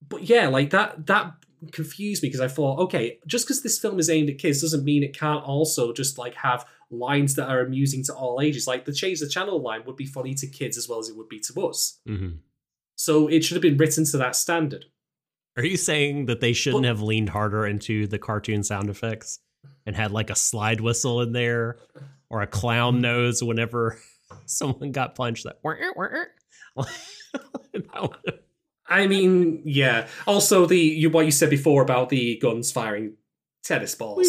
But 0.07 0.23
yeah, 0.23 0.47
like 0.47 0.69
that 0.69 1.07
that 1.07 1.33
confused 1.71 2.23
me 2.23 2.29
because 2.29 2.41
I 2.41 2.47
thought, 2.47 2.79
okay, 2.79 3.19
just 3.27 3.45
because 3.45 3.61
this 3.61 3.79
film 3.79 3.99
is 3.99 4.09
aimed 4.09 4.29
at 4.29 4.37
kids 4.37 4.61
doesn't 4.61 4.83
mean 4.83 5.03
it 5.03 5.17
can't 5.17 5.43
also 5.43 5.91
just 5.93 6.17
like 6.17 6.35
have 6.35 6.65
lines 6.91 7.35
that 7.35 7.47
are 7.49 7.61
amusing 7.61 8.03
to 8.05 8.13
all 8.13 8.39
ages. 8.41 8.67
Like 8.67 8.85
the 8.85 8.93
change 8.93 9.19
the 9.21 9.29
channel 9.29 9.61
line 9.61 9.83
would 9.85 9.95
be 9.95 10.05
funny 10.05 10.33
to 10.35 10.47
kids 10.47 10.77
as 10.77 10.87
well 10.89 10.99
as 10.99 11.09
it 11.09 11.15
would 11.17 11.29
be 11.29 11.39
to 11.39 11.61
us. 11.67 11.99
Mhm. 12.07 12.39
So 12.95 13.27
it 13.27 13.43
should 13.43 13.55
have 13.55 13.61
been 13.61 13.77
written 13.77 14.05
to 14.05 14.17
that 14.17 14.35
standard. 14.35 14.85
Are 15.57 15.65
you 15.65 15.77
saying 15.77 16.25
that 16.27 16.39
they 16.41 16.53
shouldn't 16.53 16.83
Well- 16.83 16.89
have 16.93 17.01
leaned 17.01 17.29
harder 17.29 17.65
into 17.65 18.07
the 18.07 18.19
cartoon 18.19 18.63
sound 18.63 18.89
effects 18.89 19.39
and 19.85 19.95
had 19.95 20.11
like 20.11 20.29
a 20.29 20.35
slide 20.35 20.81
whistle 20.81 21.21
in 21.21 21.31
there 21.33 21.79
or 22.29 22.41
a 22.41 22.47
clown 22.47 23.01
nose 23.01 23.41
whenever 23.43 23.99
someone 24.45 24.91
got 24.91 25.15
punched? 25.15 25.45
That 25.45 25.59
I 28.87 29.07
mean, 29.07 29.61
yeah. 29.65 30.07
Also, 30.27 30.65
the 30.65 30.77
you 30.77 31.09
what 31.09 31.25
you 31.25 31.31
said 31.31 31.49
before 31.49 31.81
about 31.81 32.09
the 32.09 32.37
guns 32.41 32.71
firing 32.71 33.15
tennis 33.63 33.95
balls. 33.95 34.27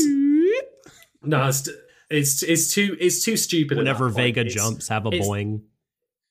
No, 1.25 1.49
it's 1.49 1.69
it's 2.13 2.43
it's 2.43 2.73
too 2.75 2.97
it's 3.01 3.25
too 3.25 3.37
stupid. 3.37 3.77
whenever 3.79 4.07
point. 4.07 4.17
Vega 4.17 4.41
It's- 4.41 4.55
jumps, 4.55 4.89
have 4.89 5.07
a 5.07 5.09
it's- 5.09 5.27
boing. 5.27 5.63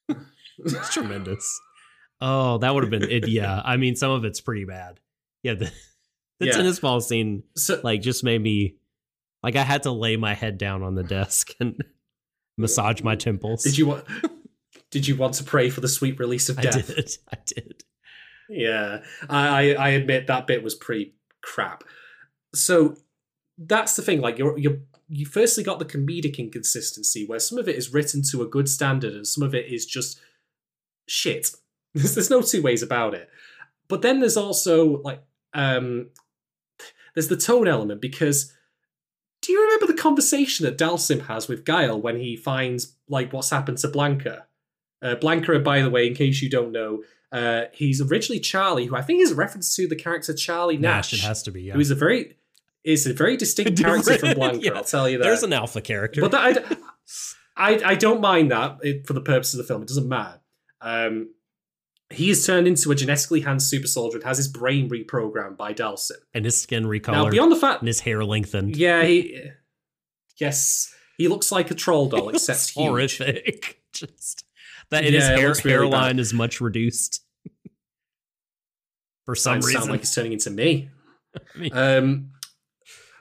It's 0.63 0.93
tremendous. 0.93 1.59
Oh, 2.19 2.59
that 2.59 2.73
would 2.73 2.83
have 2.83 2.91
been 2.91 3.09
it. 3.09 3.27
Yeah, 3.27 3.61
I 3.65 3.77
mean, 3.77 3.95
some 3.95 4.11
of 4.11 4.25
it's 4.25 4.39
pretty 4.41 4.65
bad. 4.65 4.99
Yeah, 5.41 5.55
the, 5.55 5.71
the 6.39 6.45
Yeah. 6.47 6.51
tennis 6.51 6.79
ball 6.79 7.01
scene 7.01 7.43
So, 7.55 7.81
like 7.83 8.01
just 8.01 8.23
made 8.23 8.39
me 8.41 8.75
like 9.41 9.55
I 9.55 9.63
had 9.63 9.83
to 9.83 9.91
lay 9.91 10.17
my 10.17 10.35
head 10.35 10.59
down 10.59 10.83
on 10.83 10.93
the 10.93 11.01
desk 11.03 11.49
and 11.59 11.81
massage 12.57 13.01
my 13.01 13.15
temples. 13.15 13.63
did 13.63 13.77
you 13.77 13.87
want? 13.87 14.05
Did 14.91 15.07
you 15.07 15.15
want 15.15 15.33
to 15.35 15.43
pray 15.43 15.69
for 15.71 15.81
the 15.81 15.87
sweet 15.87 16.19
release 16.19 16.47
of 16.49 16.61
death? 16.61 16.75
I 16.91 16.93
did. 16.93 17.11
I 17.33 17.37
did. 17.47 17.83
Yeah, 18.49 18.99
I, 19.29 19.47
I 19.47 19.61
I 19.73 19.89
admit 19.91 20.27
that 20.27 20.45
bit 20.45 20.61
was 20.61 20.75
pretty 20.75 21.15
crap. 21.41 21.83
So 22.53 22.97
that's 23.57 23.95
the 23.95 24.01
thing. 24.03 24.21
Like 24.21 24.37
you're 24.37 24.57
you 24.59 24.81
you 25.13 25.25
firstly 25.25 25.61
got 25.61 25.77
the 25.77 25.85
comedic 25.85 26.38
inconsistency 26.38 27.25
where 27.25 27.39
some 27.39 27.57
of 27.57 27.67
it 27.67 27.75
is 27.75 27.93
written 27.93 28.21
to 28.31 28.41
a 28.41 28.47
good 28.47 28.69
standard 28.69 29.13
and 29.13 29.27
some 29.27 29.43
of 29.43 29.53
it 29.53 29.65
is 29.65 29.85
just 29.85 30.17
shit. 31.05 31.51
There's, 31.93 32.15
there's 32.15 32.29
no 32.29 32.41
two 32.41 32.61
ways 32.61 32.81
about 32.81 33.13
it. 33.13 33.29
But 33.89 34.01
then 34.01 34.21
there's 34.21 34.38
also 34.38 35.01
like 35.01 35.21
um 35.53 36.11
there's 37.13 37.27
the 37.27 37.35
tone 37.35 37.67
element 37.67 37.99
because 37.99 38.53
do 39.41 39.51
you 39.51 39.61
remember 39.61 39.88
the 39.88 40.01
conversation 40.01 40.65
that 40.65 40.77
Dhalsim 40.77 41.25
has 41.25 41.49
with 41.49 41.65
Guile 41.65 41.99
when 41.99 42.17
he 42.17 42.38
finds 42.38 42.95
like 43.09 43.33
what's 43.33 43.49
happened 43.49 43.79
to 43.79 43.89
Blanka? 43.89 44.43
Uh, 45.01 45.15
Blanka, 45.15 45.61
by 45.61 45.81
the 45.81 45.89
way, 45.89 46.07
in 46.07 46.13
case 46.13 46.41
you 46.41 46.49
don't 46.49 46.71
know, 46.71 47.03
uh, 47.33 47.63
he's 47.73 47.99
originally 47.99 48.39
Charlie, 48.39 48.85
who 48.85 48.95
I 48.95 49.01
think 49.01 49.19
is 49.21 49.31
a 49.31 49.35
reference 49.35 49.75
to 49.75 49.85
the 49.85 49.95
character 49.97 50.33
Charlie 50.33 50.77
Nash, 50.77 51.11
Nash, 51.11 51.21
it 51.21 51.27
has 51.27 51.43
to 51.43 51.51
be. 51.51 51.63
Yeah. 51.63 51.73
who 51.73 51.81
is 51.81 51.91
a 51.91 51.95
very 51.95 52.38
is 52.83 53.05
a 53.07 53.13
very 53.13 53.37
distinct 53.37 53.79
character 53.81 54.17
from 54.17 54.29
Blanka. 54.29 54.63
Yeah. 54.63 54.71
I'll 54.73 54.83
tell 54.83 55.07
you 55.09 55.17
that. 55.17 55.23
There's 55.23 55.43
an 55.43 55.53
alpha 55.53 55.81
character. 55.81 56.21
but 56.21 56.31
that, 56.31 56.65
I, 57.55 57.71
I 57.75 57.81
I 57.91 57.95
don't 57.95 58.21
mind 58.21 58.51
that 58.51 58.77
it, 58.81 59.05
for 59.07 59.13
the 59.13 59.21
purpose 59.21 59.53
of 59.53 59.57
the 59.59 59.63
film. 59.63 59.81
It 59.81 59.87
doesn't 59.87 60.07
matter. 60.07 60.39
Um, 60.81 61.33
he 62.09 62.29
is 62.29 62.45
turned 62.45 62.67
into 62.67 62.91
a 62.91 62.95
genetically 62.95 63.39
enhanced 63.39 63.69
super 63.69 63.87
soldier 63.87 64.17
and 64.17 64.25
has 64.25 64.35
his 64.37 64.47
brain 64.49 64.89
reprogrammed 64.89 65.55
by 65.57 65.73
Dhalsim. 65.73 66.11
and 66.33 66.43
his 66.43 66.59
skin 66.61 66.83
Now, 67.07 67.29
beyond 67.29 67.51
the 67.51 67.55
fact, 67.55 67.81
and 67.81 67.87
his 67.87 68.01
hair 68.01 68.25
lengthened. 68.25 68.75
yeah, 68.75 69.03
he, 69.03 69.41
yes, 70.37 70.93
he 71.17 71.27
looks 71.29 71.51
like 71.51 71.71
a 71.71 71.75
troll 71.75 72.09
doll, 72.09 72.27
except 72.29 72.57
It's 72.59 72.69
huge. 72.69 72.87
horrific. 72.87 73.81
Just 73.93 74.43
that 74.89 75.05
and 75.05 75.13
his 75.15 75.23
hair, 75.25 75.49
really 75.49 75.69
hairline 75.69 76.19
is 76.19 76.33
much 76.33 76.59
reduced. 76.59 77.23
For 79.25 79.35
some 79.35 79.57
reason. 79.57 79.73
sound 79.73 79.91
like 79.91 79.99
he's 80.01 80.13
turning 80.13 80.33
into 80.33 80.49
me. 80.49 80.89
I 81.35 81.57
mean, 81.59 81.71
Um, 81.77 82.31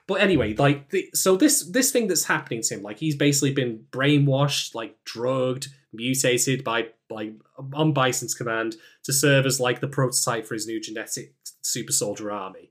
but 0.07 0.21
anyway, 0.21 0.55
like 0.55 0.91
the, 0.91 1.09
so 1.15 1.37
this 1.37 1.69
this 1.71 1.91
thing 1.91 2.09
that's 2.09 2.25
happening 2.25 2.63
to 2.63 2.75
him, 2.75 2.83
like 2.83 2.99
he's 2.99 3.17
basically 3.17 3.53
been 3.53 3.85
brainwashed, 3.91 4.75
like 4.75 4.97
drugged, 5.05 5.69
mutated 5.93 6.65
by 6.65 6.89
by 7.09 7.33
on 7.75 7.93
Bison's 7.93 8.35
command 8.35 8.77
to 9.05 9.13
serve 9.13 9.47
as 9.47 9.61
like 9.61 9.81
the 9.81 9.89
prototype 9.89 10.47
for 10.47 10.55
his 10.55 10.67
new 10.67 10.81
genetic 10.81 11.35
super 11.63 11.93
soldier 11.93 12.31
army. 12.31 12.71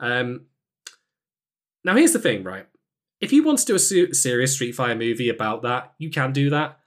Um, 0.00 0.46
now 1.84 1.94
here's 1.94 2.12
the 2.12 2.18
thing, 2.18 2.42
right? 2.42 2.66
If 3.20 3.32
you 3.32 3.42
want 3.42 3.60
to 3.60 3.64
do 3.64 3.74
a 3.74 3.78
su- 3.78 4.12
serious 4.12 4.54
Street 4.54 4.72
Fighter 4.72 4.94
movie 4.94 5.28
about 5.28 5.62
that, 5.62 5.94
you 5.98 6.10
can 6.10 6.32
do 6.32 6.50
that. 6.50 6.78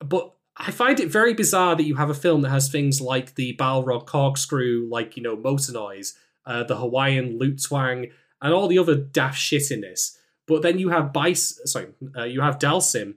But 0.00 0.34
I 0.56 0.70
find 0.70 1.00
it 1.00 1.08
very 1.08 1.32
bizarre 1.32 1.74
that 1.76 1.84
you 1.84 1.96
have 1.96 2.10
a 2.10 2.14
film 2.14 2.42
that 2.42 2.50
has 2.50 2.68
things 2.68 3.00
like 3.00 3.36
the 3.36 3.56
Balrog 3.56 4.06
corkscrew, 4.06 4.88
like 4.90 5.16
you 5.16 5.22
know 5.22 5.36
motor 5.36 5.72
noise, 5.72 6.14
uh, 6.44 6.64
the 6.64 6.76
Hawaiian 6.76 7.38
lute 7.38 7.62
twang, 7.62 8.06
and 8.42 8.52
all 8.52 8.68
the 8.68 8.78
other 8.78 8.96
daft 8.96 9.38
shit 9.38 9.70
in 9.70 9.80
this. 9.80 10.18
But 10.46 10.60
then 10.62 10.78
you 10.78 10.90
have 10.90 11.12
Bice, 11.12 11.58
sorry, 11.64 11.86
uh, 12.16 12.24
you 12.24 12.40
have 12.42 12.58
Dhalsim 12.58 13.14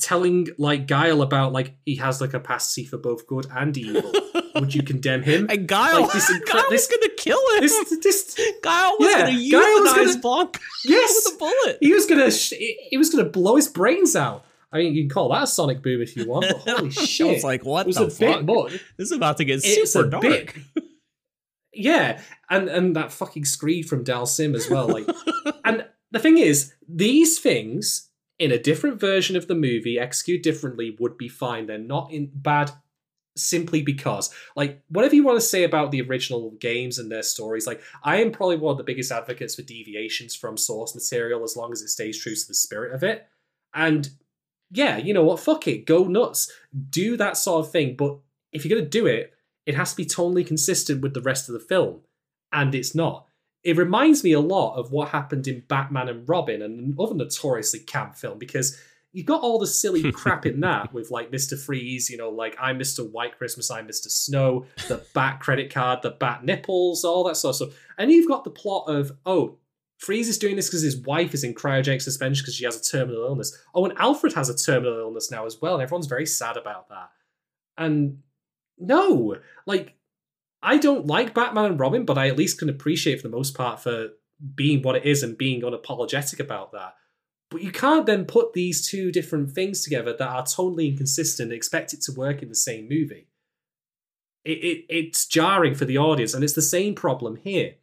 telling 0.00 0.48
like 0.56 0.86
Guile 0.86 1.20
about 1.20 1.52
like 1.52 1.74
he 1.84 1.96
has 1.96 2.18
the 2.18 2.28
capacity 2.28 2.84
for 2.86 2.96
both 2.96 3.26
good 3.26 3.46
and 3.54 3.76
evil. 3.76 4.10
Would 4.54 4.74
you 4.74 4.82
condemn 4.82 5.22
him? 5.22 5.46
and 5.50 5.66
Guile, 5.68 6.02
like 6.02 6.12
this 6.12 6.28
Guile 6.50 6.64
was 6.70 6.86
gonna 6.86 7.12
kill 7.16 7.38
him. 7.56 7.60
This, 7.60 7.98
this, 8.02 8.40
Guile 8.62 8.96
was 8.98 9.10
Yeah, 9.12 9.26
gonna 9.26 9.50
Guile 9.50 9.82
was 9.82 9.90
euthanize 9.92 10.06
gonna- 10.06 10.20
Blanc 10.20 10.60
yes, 10.84 11.22
with 11.26 11.34
a 11.34 11.38
bullet. 11.38 11.78
he 11.80 11.92
was 11.92 12.06
gonna 12.06 12.30
sh- 12.30 12.52
he 12.90 12.96
was 12.96 13.10
gonna 13.10 13.28
blow 13.28 13.56
his 13.56 13.68
brains 13.68 14.16
out. 14.16 14.44
I 14.72 14.78
mean, 14.78 14.94
you 14.94 15.02
can 15.02 15.10
call 15.10 15.28
that 15.30 15.42
a 15.42 15.46
sonic 15.48 15.82
boom 15.82 16.00
if 16.00 16.16
you 16.16 16.28
want, 16.28 16.46
but 16.48 16.76
holy 16.76 16.90
shit! 16.90 17.26
I 17.26 17.32
was 17.32 17.44
like, 17.44 17.64
what 17.64 17.82
it 17.82 17.86
was 17.88 17.96
the 17.96 18.04
a 18.06 18.10
fuck? 18.10 18.44
bit 18.46 18.54
much. 18.54 18.72
This 18.96 19.06
is 19.10 19.12
about 19.12 19.36
to 19.38 19.44
get 19.44 19.60
It's 19.64 19.92
super 19.92 20.08
dark. 20.08 20.22
bit. 20.22 20.54
Yeah, 21.72 22.20
and 22.48 22.68
and 22.68 22.96
that 22.96 23.12
fucking 23.12 23.44
screed 23.44 23.88
from 23.88 24.04
Dhalsim 24.04 24.54
as 24.54 24.68
well. 24.68 24.88
Like, 24.88 25.06
and 25.64 25.86
the 26.10 26.18
thing 26.18 26.38
is, 26.38 26.74
these 26.88 27.38
things 27.38 28.08
in 28.38 28.50
a 28.50 28.58
different 28.58 28.98
version 28.98 29.36
of 29.36 29.46
the 29.46 29.54
movie, 29.54 29.98
executed 29.98 30.42
differently, 30.42 30.96
would 30.98 31.16
be 31.16 31.28
fine. 31.28 31.66
They're 31.66 31.78
not 31.78 32.10
in 32.10 32.30
bad 32.34 32.72
simply 33.36 33.82
because 33.82 34.30
like 34.56 34.82
whatever 34.88 35.14
you 35.14 35.24
want 35.24 35.36
to 35.36 35.46
say 35.46 35.62
about 35.62 35.90
the 35.90 36.02
original 36.02 36.50
games 36.60 36.98
and 36.98 37.10
their 37.10 37.22
stories 37.22 37.66
like 37.66 37.80
i 38.02 38.20
am 38.20 38.32
probably 38.32 38.56
one 38.56 38.72
of 38.72 38.78
the 38.78 38.84
biggest 38.84 39.12
advocates 39.12 39.54
for 39.54 39.62
deviations 39.62 40.34
from 40.34 40.56
source 40.56 40.94
material 40.94 41.44
as 41.44 41.56
long 41.56 41.70
as 41.70 41.80
it 41.80 41.88
stays 41.88 42.20
true 42.20 42.34
to 42.34 42.48
the 42.48 42.54
spirit 42.54 42.92
of 42.92 43.04
it 43.04 43.28
and 43.72 44.10
yeah 44.72 44.96
you 44.96 45.14
know 45.14 45.24
what 45.24 45.38
fuck 45.38 45.68
it 45.68 45.86
go 45.86 46.04
nuts 46.04 46.50
do 46.90 47.16
that 47.16 47.36
sort 47.36 47.64
of 47.64 47.70
thing 47.70 47.94
but 47.96 48.18
if 48.52 48.64
you're 48.64 48.76
going 48.76 48.84
to 48.84 48.90
do 48.90 49.06
it 49.06 49.32
it 49.70 49.76
has 49.76 49.92
to 49.92 49.96
be 49.96 50.04
totally 50.04 50.44
consistent 50.44 51.00
with 51.00 51.14
the 51.14 51.22
rest 51.22 51.48
of 51.48 51.52
the 51.52 51.60
film 51.60 52.00
and 52.52 52.74
it's 52.74 52.94
not 52.94 53.26
it 53.62 53.76
reminds 53.76 54.24
me 54.24 54.32
a 54.32 54.40
lot 54.40 54.74
of 54.76 54.90
what 54.90 55.08
happened 55.08 55.46
in 55.46 55.62
batman 55.68 56.08
and 56.08 56.28
robin 56.28 56.60
and 56.60 56.94
another 56.94 57.14
notoriously 57.14 57.80
camp 57.80 58.16
film 58.16 58.38
because 58.38 58.78
you've 59.12 59.26
got 59.26 59.42
all 59.42 59.58
the 59.58 59.66
silly 59.66 60.12
crap 60.20 60.46
in 60.46 60.60
that 60.60 60.92
with 60.92 61.10
like 61.10 61.32
Mr. 61.32 61.58
Freeze, 61.58 62.08
you 62.08 62.16
know, 62.16 62.30
like 62.30 62.56
I'm 62.60 62.78
Mr. 62.78 63.10
White 63.10 63.36
Christmas, 63.36 63.68
I'm 63.68 63.88
Mr. 63.88 64.08
Snow, 64.08 64.66
the 64.88 65.04
bat 65.14 65.40
credit 65.40 65.72
card, 65.72 66.02
the 66.02 66.10
bat 66.10 66.44
nipples, 66.44 67.04
all 67.04 67.24
that 67.24 67.36
sort 67.36 67.54
of 67.54 67.56
stuff. 67.56 67.80
And 67.98 68.10
you've 68.10 68.28
got 68.28 68.44
the 68.44 68.50
plot 68.50 68.84
of, 68.88 69.12
oh, 69.26 69.58
Freeze 69.98 70.28
is 70.28 70.38
doing 70.38 70.56
this 70.56 70.68
because 70.68 70.80
his 70.82 70.96
wife 70.96 71.34
is 71.34 71.44
in 71.44 71.54
cryogenic 71.54 72.00
suspension 72.00 72.42
because 72.42 72.54
she 72.54 72.64
has 72.64 72.76
a 72.76 72.82
terminal 72.82 73.22
illness. 73.24 73.56
Oh, 73.74 73.84
and 73.84 73.98
Alfred 73.98 74.32
has 74.32 74.48
a 74.48 74.56
terminal 74.56 74.98
illness 74.98 75.30
now 75.30 75.44
as 75.44 75.60
well, 75.60 75.74
and 75.74 75.82
everyone's 75.82 76.06
very 76.06 76.24
sad 76.24 76.56
about 76.56 76.88
that. 76.88 77.10
And 77.76 78.22
no, 78.80 79.36
like, 79.66 79.94
I 80.62 80.78
don't 80.78 81.06
like 81.06 81.34
Batman 81.34 81.66
and 81.66 81.80
Robin, 81.80 82.04
but 82.04 82.18
I 82.18 82.28
at 82.28 82.36
least 82.36 82.58
can 82.58 82.68
appreciate 82.68 83.20
for 83.20 83.28
the 83.28 83.36
most 83.36 83.54
part 83.54 83.80
for 83.80 84.08
being 84.54 84.82
what 84.82 84.96
it 84.96 85.04
is 85.04 85.22
and 85.22 85.36
being 85.36 85.62
unapologetic 85.62 86.40
about 86.40 86.72
that. 86.72 86.94
But 87.50 87.62
you 87.62 87.72
can't 87.72 88.06
then 88.06 88.26
put 88.26 88.52
these 88.52 88.86
two 88.86 89.10
different 89.10 89.50
things 89.50 89.82
together 89.82 90.12
that 90.12 90.28
are 90.28 90.46
totally 90.46 90.88
inconsistent 90.88 91.48
and 91.48 91.56
expect 91.56 91.92
it 91.92 92.00
to 92.02 92.12
work 92.12 92.42
in 92.42 92.48
the 92.48 92.54
same 92.54 92.88
movie. 92.88 93.26
It, 94.44 94.58
it, 94.58 94.84
it's 94.88 95.26
jarring 95.26 95.74
for 95.74 95.84
the 95.84 95.98
audience, 95.98 96.32
and 96.32 96.44
it's 96.44 96.54
the 96.54 96.62
same 96.62 96.94
problem 96.94 97.36
here. 97.36 97.74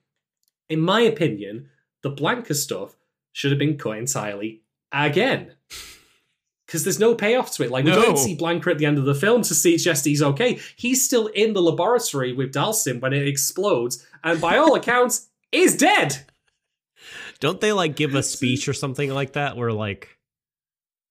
In 0.70 0.80
my 0.80 1.02
opinion, 1.02 1.70
the 2.02 2.12
Blanka 2.12 2.56
stuff 2.56 2.96
should 3.32 3.52
have 3.52 3.60
been 3.60 3.78
cut 3.78 3.98
entirely 3.98 4.64
again. 4.92 5.57
Because 6.68 6.84
there's 6.84 7.00
no 7.00 7.16
payoff 7.16 7.52
to 7.56 7.64
it. 7.64 7.72
Like, 7.72 7.86
we 7.86 7.92
No. 7.92 8.02
don't 8.02 8.18
see 8.18 8.36
Blanka 8.38 8.68
at 8.72 8.78
the 8.78 8.86
end 8.86 8.98
of 9.00 9.06
the 9.06 9.16
film 9.16 9.42
to 9.44 9.56
see 9.56 9.78
just 9.78 10.04
he's 10.06 10.22
okay. 10.22 10.60
He's 10.76 11.04
still 11.04 11.28
in 11.28 11.54
the 11.54 11.62
laboratory 11.62 12.34
with 12.34 12.54
Dhalsim 12.54 13.00
when 13.00 13.14
it 13.14 13.26
explodes, 13.28 14.06
and 14.24 14.40
by 14.42 14.58
all 14.58 14.76
accounts, 14.82 15.30
is 15.52 15.78
dead. 15.78 16.26
Don't 17.40 17.62
they 17.62 17.72
like 17.72 17.96
give 17.96 18.16
a 18.16 18.24
speech 18.24 18.68
or 18.68 18.74
something 18.74 19.10
like 19.14 19.34
that 19.34 19.56
where 19.56 19.72
like 19.72 20.18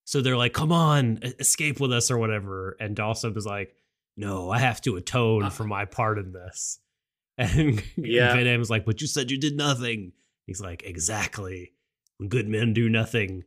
so 0.04 0.20
they're 0.20 0.36
like, 0.36 0.52
come 0.52 0.70
on, 0.72 1.20
escape 1.40 1.80
with 1.80 1.92
us 1.92 2.10
or 2.12 2.18
whatever. 2.18 2.76
And 2.78 2.94
Dhalsim 2.96 3.36
is 3.36 3.44
like, 3.46 3.74
no, 4.16 4.50
I 4.50 4.58
have 4.58 4.80
to 4.82 4.96
atone 4.96 5.44
Uh. 5.44 5.50
for 5.50 5.64
my 5.64 5.84
part 5.84 6.18
in 6.18 6.32
this. 6.32 6.78
And 7.38 7.82
Yeah. 7.96 8.32
Van 8.34 8.44
Damme's 8.44 8.70
like, 8.70 8.84
but 8.84 9.00
you 9.00 9.06
said 9.06 9.30
you 9.30 9.38
did 9.38 9.56
nothing. 9.56 10.12
He's 10.46 10.60
like, 10.60 10.82
exactly. 10.84 11.72
When 12.18 12.28
good 12.28 12.48
men 12.48 12.72
do 12.72 12.88
nothing, 12.88 13.44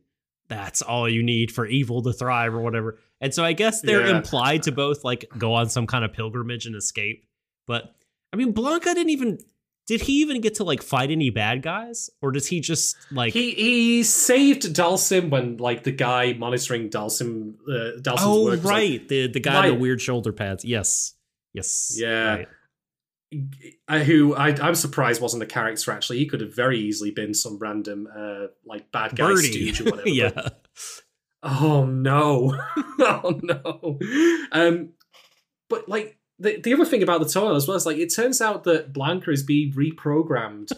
that's 0.50 0.82
all 0.82 1.08
you 1.08 1.22
need 1.22 1.50
for 1.50 1.64
evil 1.64 2.02
to 2.02 2.12
thrive 2.12 2.52
or 2.52 2.60
whatever. 2.60 2.98
And 3.22 3.32
so 3.32 3.42
I 3.42 3.54
guess 3.54 3.80
they're 3.80 4.06
Yeah. 4.06 4.18
implied 4.18 4.64
to 4.64 4.72
both 4.72 5.02
like 5.04 5.24
go 5.38 5.54
on 5.54 5.70
some 5.70 5.86
kind 5.86 6.04
of 6.04 6.12
pilgrimage 6.12 6.66
and 6.66 6.76
escape. 6.76 7.24
But 7.66 7.94
I 8.34 8.36
mean, 8.36 8.52
Blanka 8.52 8.92
didn't 8.94 9.10
even 9.10 9.38
did 9.86 10.02
he 10.02 10.20
even 10.20 10.40
get 10.40 10.54
to 10.56 10.64
like 10.64 10.82
fight 10.82 11.10
any 11.10 11.30
bad 11.30 11.62
guys? 11.62 12.10
Or 12.22 12.30
does 12.30 12.46
he 12.46 12.60
just 12.60 12.96
like 13.10 13.32
He 13.32 13.52
he 13.52 14.02
saved 14.02 14.62
Dhalsim 14.74 15.30
when 15.30 15.56
like 15.56 15.82
the 15.84 15.90
guy 15.92 16.34
monitoring 16.34 16.90
Dhalsim 16.90 17.54
uh, 17.68 17.98
Dhalsim's 18.00 18.20
Oh 18.20 18.44
work 18.44 18.50
was, 18.52 18.64
like, 18.64 18.72
right, 18.72 19.08
the 19.08 19.26
the 19.28 19.40
guy 19.40 19.54
in 19.54 19.56
Right. 19.62 19.68
the 19.70 19.80
weird 19.80 20.00
shoulder 20.00 20.32
pads. 20.32 20.64
Yes, 20.64 21.14
yes. 21.54 21.96
Yeah. 21.98 22.34
right. 22.36 22.48
Who 23.88 24.34
I, 24.34 24.48
I'm 24.60 24.74
surprised 24.74 25.20
wasn't 25.22 25.42
a 25.42 25.46
character. 25.46 25.92
Actually, 25.92 26.18
he 26.18 26.26
could 26.26 26.40
have 26.40 26.54
very 26.54 26.78
easily 26.78 27.10
been 27.12 27.32
some 27.34 27.58
random 27.58 28.08
uh, 28.14 28.46
like 28.66 28.90
bad 28.90 29.14
guy 29.16 29.28
Birdie. 29.28 29.72
stooge 29.72 29.80
or 29.82 29.84
whatever. 29.90 30.08
yeah, 30.08 30.30
but- 30.34 30.64
oh 31.42 31.84
no, 31.86 32.60
oh 32.98 33.40
no. 33.42 33.98
Um, 34.52 34.90
but 35.68 35.88
like 35.88 36.18
the 36.40 36.60
the 36.60 36.72
other 36.74 36.84
thing 36.84 37.02
about 37.04 37.20
the 37.20 37.28
tunnel 37.28 37.54
as 37.54 37.68
well 37.68 37.76
is 37.76 37.86
like 37.86 37.98
it 37.98 38.12
turns 38.12 38.40
out 38.40 38.64
that 38.64 38.92
Blanka 38.92 39.28
is 39.28 39.42
being 39.44 39.72
reprogrammed 39.74 40.70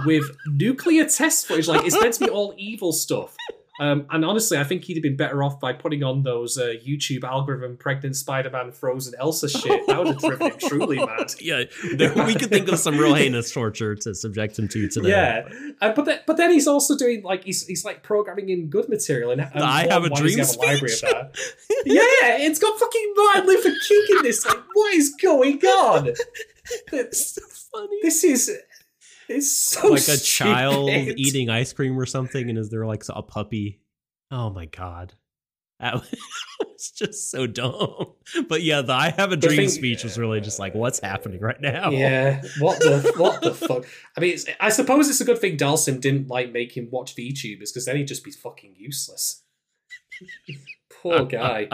with 0.06 0.24
nuclear 0.46 1.04
test 1.04 1.46
footage. 1.46 1.68
Like 1.68 1.84
it's 1.84 2.00
meant 2.00 2.14
to 2.14 2.24
be 2.24 2.30
all 2.30 2.54
evil 2.56 2.92
stuff. 2.92 3.36
Um, 3.80 4.04
and 4.10 4.26
honestly, 4.26 4.58
I 4.58 4.64
think 4.64 4.84
he'd 4.84 4.98
have 4.98 5.02
been 5.02 5.16
better 5.16 5.42
off 5.42 5.58
by 5.58 5.72
putting 5.72 6.04
on 6.04 6.22
those 6.22 6.58
uh, 6.58 6.74
YouTube 6.86 7.24
algorithm 7.24 7.78
pregnant 7.78 8.14
Spider-Man 8.14 8.72
frozen 8.72 9.14
Elsa 9.18 9.48
shit. 9.48 9.86
That 9.86 9.98
would 9.98 10.08
have 10.08 10.18
driven 10.18 10.50
him 10.52 10.58
truly 10.58 10.98
mad. 11.06 11.32
yeah. 11.40 11.64
There, 11.94 12.12
we 12.26 12.34
could 12.34 12.50
think 12.50 12.68
of 12.68 12.78
some 12.78 12.98
real 12.98 13.14
heinous 13.14 13.50
torture 13.50 13.94
to 13.96 14.14
subject 14.14 14.58
him 14.58 14.68
to 14.68 14.86
today. 14.86 15.08
Yeah, 15.08 15.48
uh, 15.80 15.94
but 15.94 16.04
then, 16.04 16.20
but 16.26 16.36
then 16.36 16.52
he's 16.52 16.66
also 16.66 16.94
doing 16.94 17.22
like 17.22 17.44
he's 17.44 17.66
he's 17.66 17.82
like 17.82 18.02
programming 18.02 18.50
in 18.50 18.66
good 18.66 18.90
material 18.90 19.30
and, 19.30 19.40
I 19.40 19.90
have 19.90 20.04
a 20.04 20.08
why 20.08 20.20
does 20.20 20.30
he 20.30 20.36
dream 20.36 20.46
have 20.46 20.56
a 20.56 20.58
library 20.58 20.92
of 20.92 21.00
that? 21.00 21.38
yeah, 21.86 22.36
it's 22.36 22.58
got 22.58 22.78
fucking 22.78 23.14
Martin 23.16 23.46
Luther 23.46 23.72
King 23.88 24.06
in 24.10 24.22
this. 24.24 24.44
Like, 24.44 24.58
what 24.74 24.94
is 24.94 25.14
going 25.14 25.64
on? 25.64 26.08
it's 26.92 27.32
so 27.32 27.42
funny. 27.72 27.96
This 28.02 28.24
is 28.24 28.50
it's 29.30 29.56
so 29.56 29.88
like 29.88 30.08
a 30.08 30.16
child 30.16 30.90
stupid. 30.90 31.18
eating 31.18 31.48
ice 31.50 31.72
cream 31.72 31.98
or 31.98 32.06
something, 32.06 32.48
and 32.48 32.58
is 32.58 32.70
there 32.70 32.86
like 32.86 33.04
a 33.08 33.22
puppy? 33.22 33.80
Oh 34.30 34.50
my 34.50 34.66
god. 34.66 35.14
That 35.80 35.94
was 36.60 36.90
just 36.90 37.30
so 37.30 37.46
dumb. 37.46 38.12
But 38.48 38.62
yeah, 38.62 38.82
the 38.82 38.92
I 38.92 39.10
have 39.10 39.32
a 39.32 39.36
dream 39.36 39.56
thing- 39.56 39.68
speech 39.70 40.04
was 40.04 40.18
really 40.18 40.40
just 40.40 40.58
like, 40.58 40.74
what's 40.74 41.00
happening 41.00 41.40
right 41.40 41.60
now? 41.60 41.90
Yeah, 41.90 42.42
what 42.58 42.78
the 42.80 43.12
what 43.16 43.40
the 43.40 43.54
fuck? 43.54 43.86
I 44.16 44.20
mean, 44.20 44.34
it's, 44.34 44.46
I 44.60 44.68
suppose 44.68 45.08
it's 45.08 45.20
a 45.20 45.24
good 45.24 45.38
thing 45.38 45.56
Dhalsim 45.56 46.00
didn't 46.00 46.28
like 46.28 46.52
make 46.52 46.76
him 46.76 46.88
watch 46.90 47.16
VTubers 47.16 47.70
because 47.72 47.86
then 47.86 47.96
he'd 47.96 48.08
just 48.08 48.24
be 48.24 48.30
fucking 48.30 48.74
useless. 48.76 49.42
Poor 51.02 51.24
guy. 51.24 51.68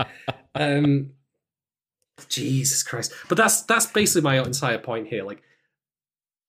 Um, 0.54 1.10
Jesus 2.28 2.82
Christ! 2.84 3.12
But 3.28 3.38
that's 3.38 3.62
that's 3.62 3.86
basically 3.86 4.22
my 4.22 4.40
entire 4.40 4.78
point 4.78 5.08
here. 5.08 5.24
Like, 5.24 5.42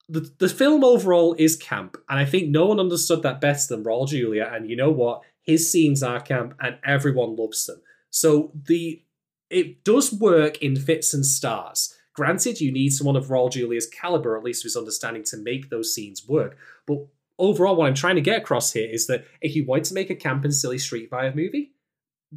the 0.10 0.32
the 0.40 0.50
film 0.50 0.84
overall 0.84 1.36
is 1.38 1.56
camp, 1.56 1.98
and 2.10 2.20
I 2.20 2.26
think 2.26 2.50
no 2.50 2.66
one 2.66 2.80
understood 2.80 3.24
that 3.24 3.42
better 3.42 3.68
than 3.70 3.84
Raul 3.84 4.08
Julia. 4.08 4.50
And 4.52 4.70
you 4.70 4.76
know 4.76 4.92
what? 4.92 5.24
His 5.42 5.72
scenes 5.72 6.04
are 6.04 6.20
camp, 6.20 6.56
and 6.60 6.78
everyone 6.86 7.36
loves 7.36 7.66
them. 7.66 7.82
So 8.10 8.52
the 8.54 9.04
it 9.50 9.84
does 9.84 10.14
work 10.14 10.62
in 10.62 10.76
fits 10.76 11.14
and 11.14 11.26
starts. 11.26 11.96
Granted, 12.14 12.60
you 12.60 12.72
need 12.72 12.90
someone 12.90 13.16
of 13.16 13.28
Raul 13.28 13.52
Julia's 13.52 13.88
caliber, 13.88 14.36
at 14.36 14.44
least 14.44 14.64
his 14.64 14.76
understanding, 14.76 15.24
to 15.26 15.38
make 15.38 15.70
those 15.70 15.94
scenes 15.94 16.28
work. 16.28 16.58
But 16.88 17.06
overall, 17.38 17.76
what 17.76 17.88
I'm 17.88 17.94
trying 17.94 18.16
to 18.16 18.22
get 18.22 18.42
across 18.42 18.74
here 18.74 18.90
is 18.90 19.08
that 19.08 19.26
if 19.42 19.56
you 19.56 19.66
want 19.66 19.86
to 19.86 19.94
make 19.94 20.10
a 20.10 20.16
camp 20.16 20.44
and 20.44 20.54
silly 20.54 20.80
Street 20.80 21.10
Fighter 21.10 21.36
movie, 21.36 21.74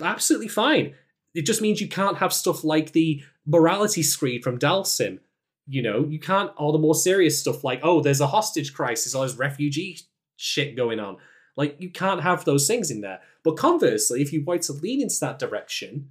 absolutely 0.01 0.49
fine. 0.49 0.95
It 1.35 1.47
just 1.47 1.63
means 1.63 1.81
you 1.81 1.89
can't 1.89 2.19
have 2.19 2.33
stuff 2.33 2.65
like 2.65 2.93
the 2.93 3.23
morality 3.47 4.03
screed 4.03 4.43
from 4.43 4.59
Dhalsim. 4.59 5.21
You 5.73 5.83
know, 5.83 6.05
you 6.05 6.19
can't 6.19 6.51
all 6.57 6.73
the 6.73 6.79
more 6.79 6.97
serious 6.97 7.39
stuff 7.39 7.63
like, 7.63 7.81
oh, 7.85 8.01
there's 8.01 8.21
a 8.21 8.27
hostage 8.27 8.75
crisis 8.75 9.15
or 9.15 9.21
there's 9.21 9.39
refugee 9.39 9.99
shit 10.37 10.75
going 10.77 10.99
on. 10.99 11.17
Like, 11.57 11.77
you 11.79 11.91
can't 11.91 12.23
have 12.23 12.45
those 12.45 12.67
things 12.67 12.91
in 12.91 13.03
there. 13.03 13.21
But 13.45 13.57
conversely, 13.57 14.21
if 14.21 14.33
you 14.33 14.43
want 14.45 14.63
to 14.63 14.73
lean 14.73 15.01
into 15.01 15.17
that 15.21 15.39
direction, 15.39 16.11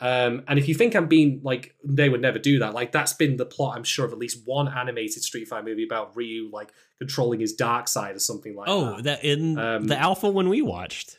um, 0.00 0.44
and 0.46 0.58
if 0.58 0.68
you 0.68 0.74
think 0.74 0.94
I'm 0.94 1.08
being 1.08 1.40
like 1.42 1.74
they 1.84 2.08
would 2.08 2.20
never 2.22 2.38
do 2.38 2.60
that, 2.60 2.72
like 2.72 2.92
that's 2.92 3.12
been 3.12 3.36
the 3.36 3.44
plot, 3.46 3.76
I'm 3.76 3.84
sure, 3.84 4.06
of 4.06 4.12
at 4.12 4.18
least 4.18 4.42
one 4.46 4.68
animated 4.68 5.22
Street 5.24 5.48
Fighter 5.48 5.64
movie 5.64 5.84
about 5.84 6.16
Ryu 6.16 6.48
like 6.52 6.72
controlling 6.98 7.40
his 7.40 7.52
dark 7.52 7.88
side 7.88 8.14
or 8.14 8.20
something 8.20 8.54
like 8.54 8.68
Oh, 8.68 8.84
that. 8.84 8.98
Oh, 8.98 9.02
that 9.02 9.24
in 9.24 9.58
Um, 9.58 9.84
the 9.88 9.98
alpha 9.98 10.30
when 10.30 10.48
we 10.48 10.62
watched. 10.62 11.18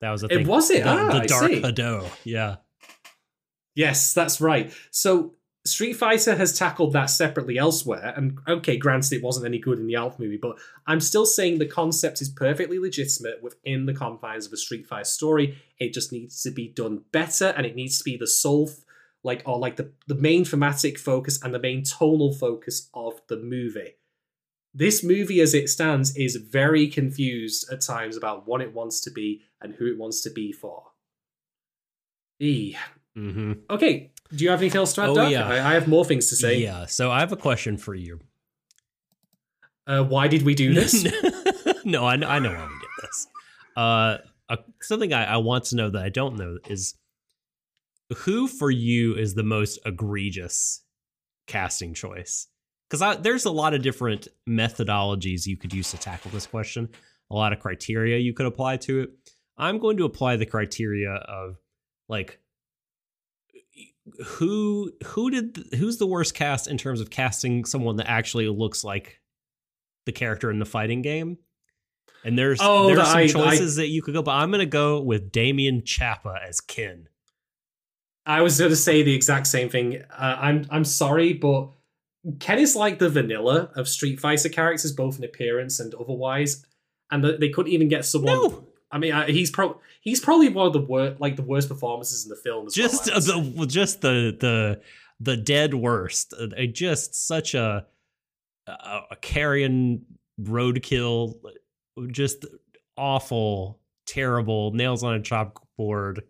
That 0.00 0.10
was 0.10 0.22
a 0.22 0.26
It 0.26 0.36
thing. 0.38 0.46
was 0.48 0.70
it? 0.70 0.82
The, 0.82 0.88
Ah, 0.90 1.20
the 1.20 1.26
dark. 1.28 1.50
Hado. 1.52 2.08
Yeah. 2.24 2.56
Yes, 3.74 4.14
that's 4.14 4.40
right. 4.40 4.72
So 4.90 5.34
Street 5.64 5.92
Fighter 5.92 6.34
has 6.34 6.58
tackled 6.58 6.92
that 6.92 7.06
separately 7.06 7.56
elsewhere, 7.56 8.12
and 8.16 8.38
okay, 8.48 8.76
granted 8.76 9.12
it 9.12 9.22
wasn't 9.22 9.46
any 9.46 9.58
good 9.58 9.78
in 9.78 9.86
the 9.86 9.94
Alpha 9.94 10.20
movie, 10.20 10.38
but 10.40 10.58
I'm 10.88 11.00
still 11.00 11.24
saying 11.24 11.58
the 11.58 11.66
concept 11.66 12.20
is 12.20 12.28
perfectly 12.28 12.80
legitimate 12.80 13.42
within 13.42 13.86
the 13.86 13.94
confines 13.94 14.46
of 14.46 14.52
a 14.52 14.56
Street 14.56 14.86
Fighter 14.86 15.04
story. 15.04 15.62
It 15.78 15.94
just 15.94 16.10
needs 16.10 16.42
to 16.42 16.50
be 16.50 16.68
done 16.68 17.04
better, 17.12 17.54
and 17.56 17.64
it 17.64 17.76
needs 17.76 17.98
to 17.98 18.04
be 18.04 18.16
the 18.16 18.26
sole, 18.26 18.70
f- 18.70 18.84
like, 19.22 19.42
or 19.46 19.58
like 19.58 19.76
the 19.76 19.92
the 20.08 20.16
main 20.16 20.44
thematic 20.44 20.98
focus 20.98 21.40
and 21.42 21.54
the 21.54 21.60
main 21.60 21.84
tonal 21.84 22.32
focus 22.32 22.88
of 22.92 23.20
the 23.28 23.36
movie. 23.36 23.94
This 24.74 25.04
movie, 25.04 25.40
as 25.40 25.54
it 25.54 25.68
stands, 25.68 26.16
is 26.16 26.36
very 26.36 26.88
confused 26.88 27.70
at 27.70 27.82
times 27.82 28.16
about 28.16 28.48
what 28.48 28.62
it 28.62 28.72
wants 28.72 29.00
to 29.02 29.10
be 29.12 29.42
and 29.60 29.74
who 29.74 29.86
it 29.86 29.98
wants 29.98 30.22
to 30.22 30.30
be 30.30 30.50
for. 30.50 30.86
E. 32.40 32.74
Mm-hmm. 33.16 33.52
Okay. 33.70 34.10
Do 34.34 34.44
you 34.44 34.50
have 34.50 34.60
anything 34.60 34.78
else 34.78 34.94
to 34.94 35.02
add, 35.02 35.10
Oh, 35.10 35.28
yeah. 35.28 35.46
I, 35.46 35.70
I 35.70 35.74
have 35.74 35.88
more 35.88 36.04
things 36.04 36.28
to 36.30 36.36
say. 36.36 36.58
Yeah. 36.58 36.86
So 36.86 37.10
I 37.10 37.20
have 37.20 37.32
a 37.32 37.36
question 37.36 37.76
for 37.76 37.94
you. 37.94 38.20
Uh, 39.86 40.04
why 40.04 40.28
did 40.28 40.42
we 40.42 40.54
do 40.54 40.72
this? 40.74 41.04
no, 41.84 42.06
I 42.06 42.16
know, 42.16 42.28
I 42.28 42.38
know 42.38 42.50
why 42.50 42.66
we 42.66 42.74
did 42.74 42.88
this. 43.02 43.26
Uh, 43.76 44.18
uh, 44.48 44.56
something 44.80 45.12
I, 45.12 45.24
I 45.24 45.36
want 45.38 45.64
to 45.66 45.76
know 45.76 45.90
that 45.90 46.02
I 46.02 46.08
don't 46.08 46.36
know 46.36 46.58
is 46.68 46.94
who 48.18 48.48
for 48.48 48.70
you 48.70 49.14
is 49.14 49.34
the 49.34 49.42
most 49.42 49.78
egregious 49.84 50.82
casting 51.46 51.94
choice? 51.94 52.48
Because 52.88 53.18
there's 53.22 53.46
a 53.46 53.50
lot 53.50 53.72
of 53.74 53.82
different 53.82 54.28
methodologies 54.48 55.46
you 55.46 55.56
could 55.56 55.72
use 55.72 55.90
to 55.92 55.98
tackle 55.98 56.30
this 56.30 56.46
question, 56.46 56.90
a 57.30 57.34
lot 57.34 57.52
of 57.52 57.60
criteria 57.60 58.18
you 58.18 58.34
could 58.34 58.46
apply 58.46 58.76
to 58.78 59.00
it. 59.00 59.10
I'm 59.56 59.78
going 59.78 59.96
to 59.96 60.04
apply 60.04 60.36
the 60.36 60.46
criteria 60.46 61.12
of 61.12 61.56
like 62.08 62.38
who 64.24 64.92
who 65.04 65.30
did 65.30 65.64
who's 65.76 65.98
the 65.98 66.06
worst 66.06 66.34
cast 66.34 66.66
in 66.66 66.76
terms 66.76 67.00
of 67.00 67.10
casting 67.10 67.64
someone 67.64 67.96
that 67.96 68.08
actually 68.08 68.48
looks 68.48 68.82
like 68.82 69.20
the 70.06 70.12
character 70.12 70.50
in 70.50 70.58
the 70.58 70.64
fighting 70.64 71.02
game? 71.02 71.38
And 72.24 72.38
there's 72.38 72.60
oh, 72.62 72.86
there's 72.86 72.98
the, 72.98 73.04
some 73.04 73.18
I, 73.18 73.26
choices 73.26 73.78
I, 73.78 73.82
that 73.82 73.88
you 73.88 74.02
could 74.02 74.14
go 74.14 74.22
but 74.22 74.32
i'm 74.32 74.50
gonna 74.50 74.66
go 74.66 75.00
with 75.00 75.32
Damian 75.32 75.84
Chapa 75.84 76.40
as 76.46 76.60
ken. 76.60 77.08
I 78.24 78.42
was 78.42 78.60
gonna 78.60 78.76
say 78.76 79.02
the 79.02 79.14
exact 79.14 79.46
same 79.46 79.68
thing. 79.68 80.02
Uh, 80.10 80.36
i'm 80.40 80.66
i'm 80.70 80.84
sorry 80.84 81.32
but 81.32 81.70
ken 82.38 82.58
is 82.58 82.76
like 82.76 82.98
the 82.98 83.08
vanilla 83.08 83.70
of 83.74 83.88
street 83.88 84.20
fighter 84.20 84.48
characters 84.48 84.92
both 84.92 85.18
in 85.18 85.24
appearance 85.24 85.80
and 85.80 85.94
otherwise 85.94 86.64
and 87.10 87.24
they 87.24 87.48
couldn't 87.48 87.72
even 87.72 87.88
get 87.88 88.04
someone 88.04 88.34
no. 88.34 88.66
I 88.92 88.98
mean, 88.98 89.14
he's 89.28 89.50
pro- 89.50 89.80
he's 90.02 90.20
probably 90.20 90.50
one 90.50 90.66
of 90.66 90.74
the 90.74 90.80
worst, 90.80 91.20
like 91.20 91.36
the 91.36 91.42
worst 91.42 91.68
performances 91.68 92.24
in 92.24 92.28
the 92.28 92.36
film. 92.36 92.68
just 92.70 93.10
well, 93.10 93.40
the 93.40 93.66
just 93.66 94.02
the 94.02 94.36
the 94.38 94.82
the 95.18 95.36
dead 95.36 95.72
worst. 95.72 96.34
Uh, 96.38 96.66
just 96.66 97.26
such 97.26 97.54
a 97.54 97.86
a, 98.66 99.00
a 99.12 99.16
carrion 99.16 100.04
roadkill, 100.40 101.36
just 102.08 102.44
awful, 102.98 103.80
terrible, 104.06 104.72
nails 104.72 105.02
on 105.02 105.14
a 105.14 105.20
chalkboard, 105.20 106.20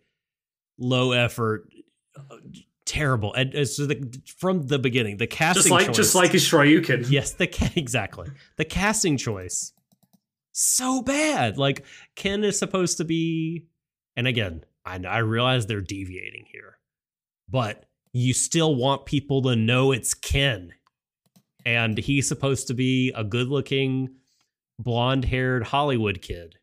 low 0.78 1.10
effort, 1.10 1.68
uh, 2.16 2.36
terrible. 2.84 3.34
And 3.34 3.54
uh, 3.56 3.64
so 3.64 3.86
the, 3.86 4.20
from 4.38 4.68
the 4.68 4.78
beginning, 4.78 5.16
the 5.16 5.26
casting 5.26 5.62
just 5.62 5.70
like 5.70 5.86
choice, 5.86 5.96
just 5.96 6.14
like 6.14 6.34
a 6.34 6.38
Shoryuken. 6.38 7.10
Yes, 7.10 7.32
the 7.32 7.72
exactly 7.74 8.28
the 8.56 8.64
casting 8.64 9.16
choice 9.16 9.72
so 10.52 11.02
bad. 11.02 11.58
Like 11.58 11.84
Ken 12.14 12.44
is 12.44 12.58
supposed 12.58 12.98
to 12.98 13.04
be, 13.04 13.66
and 14.16 14.26
again, 14.26 14.64
I, 14.84 15.00
I 15.08 15.18
realize 15.18 15.66
they're 15.66 15.80
deviating 15.80 16.46
here, 16.52 16.78
but 17.48 17.86
you 18.12 18.34
still 18.34 18.74
want 18.74 19.06
people 19.06 19.42
to 19.42 19.56
know 19.56 19.92
it's 19.92 20.14
Ken. 20.14 20.72
And 21.64 21.96
he's 21.96 22.26
supposed 22.28 22.66
to 22.68 22.74
be 22.74 23.12
a 23.14 23.22
good 23.22 23.48
looking, 23.48 24.16
blonde 24.78 25.24
haired 25.24 25.64
Hollywood 25.64 26.20
kid. 26.20 26.56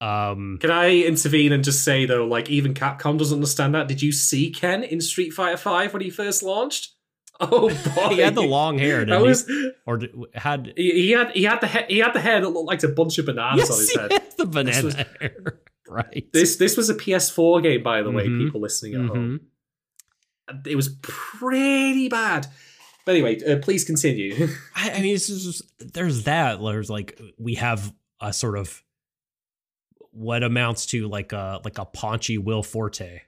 Um, 0.00 0.58
Can 0.60 0.70
I 0.70 1.02
intervene 1.02 1.52
and 1.52 1.64
just 1.64 1.84
say 1.84 2.04
though, 2.04 2.26
like 2.26 2.50
even 2.50 2.74
Capcom 2.74 3.18
doesn't 3.18 3.36
understand 3.36 3.74
that. 3.74 3.88
Did 3.88 4.02
you 4.02 4.12
see 4.12 4.50
Ken 4.50 4.82
in 4.82 5.00
Street 5.00 5.32
Fighter 5.32 5.56
Five 5.56 5.92
when 5.92 6.02
he 6.02 6.10
first 6.10 6.42
launched? 6.42 6.95
Oh 7.40 7.68
boy, 7.68 8.08
he 8.14 8.18
had 8.18 8.34
the 8.34 8.42
long 8.42 8.78
hair. 8.78 9.04
Didn't 9.04 9.22
was, 9.22 9.46
he? 9.46 9.70
Or 9.86 10.00
had 10.34 10.72
he, 10.76 10.90
he, 10.90 11.10
had 11.10 11.30
he 11.32 11.44
had 11.44 11.60
the 11.60 11.66
he-, 11.66 11.94
he 11.94 11.98
had 11.98 12.12
the 12.12 12.20
hair 12.20 12.40
that 12.40 12.48
looked 12.48 12.68
like 12.68 12.82
a 12.82 12.88
bunch 12.88 13.18
of 13.18 13.26
bananas 13.26 13.68
yes, 13.68 13.70
on 13.70 13.78
his 13.78 13.96
head. 13.96 14.22
the 14.36 14.46
banana 14.46 14.84
was, 14.84 14.94
hair. 14.94 15.60
Right. 15.88 16.28
This 16.32 16.56
this 16.56 16.76
was 16.76 16.90
a 16.90 16.96
PS4 16.96 17.62
game, 17.62 17.84
by 17.84 18.02
the 18.02 18.08
mm-hmm. 18.08 18.16
way. 18.16 18.44
People 18.44 18.60
listening 18.60 18.94
at 18.94 19.00
mm-hmm. 19.02 19.08
home, 19.08 19.40
it 20.66 20.74
was 20.74 20.88
pretty 21.00 22.08
bad. 22.08 22.48
But 23.04 23.14
anyway, 23.14 23.40
uh, 23.44 23.58
please 23.58 23.84
continue. 23.84 24.48
I, 24.74 24.90
I 24.90 25.00
mean, 25.00 25.14
it's 25.14 25.28
just, 25.28 25.62
there's 25.78 26.24
that. 26.24 26.60
There's 26.60 26.90
like 26.90 27.20
we 27.38 27.54
have 27.54 27.94
a 28.20 28.32
sort 28.32 28.58
of 28.58 28.82
what 30.10 30.42
amounts 30.42 30.86
to 30.86 31.06
like 31.06 31.32
a 31.32 31.60
like 31.64 31.78
a 31.78 31.84
paunchy 31.84 32.36
Will 32.36 32.64
Forte 32.64 33.22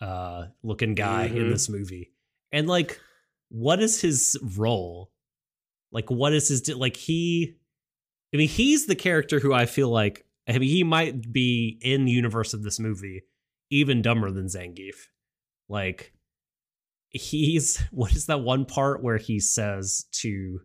uh 0.00 0.46
looking 0.64 0.94
guy 0.94 1.28
mm-hmm. 1.28 1.36
in 1.36 1.50
this 1.50 1.68
movie, 1.68 2.10
and 2.50 2.66
like 2.66 3.00
what 3.52 3.82
is 3.82 4.00
his 4.00 4.38
role? 4.56 5.10
Like, 5.92 6.10
what 6.10 6.32
is 6.32 6.48
his 6.48 6.66
like? 6.74 6.96
He, 6.96 7.54
I 8.32 8.38
mean, 8.38 8.48
he's 8.48 8.86
the 8.86 8.94
character 8.94 9.38
who 9.38 9.52
I 9.52 9.66
feel 9.66 9.90
like. 9.90 10.24
I 10.48 10.58
mean, 10.58 10.70
he 10.70 10.82
might 10.82 11.30
be 11.30 11.78
in 11.82 12.06
the 12.06 12.12
universe 12.12 12.54
of 12.54 12.62
this 12.62 12.80
movie 12.80 13.22
even 13.70 14.02
dumber 14.02 14.30
than 14.30 14.46
Zangief. 14.46 15.06
Like, 15.68 16.14
he's 17.10 17.78
what 17.90 18.12
is 18.12 18.26
that 18.26 18.40
one 18.40 18.64
part 18.64 19.02
where 19.02 19.18
he 19.18 19.38
says 19.38 20.06
to 20.12 20.60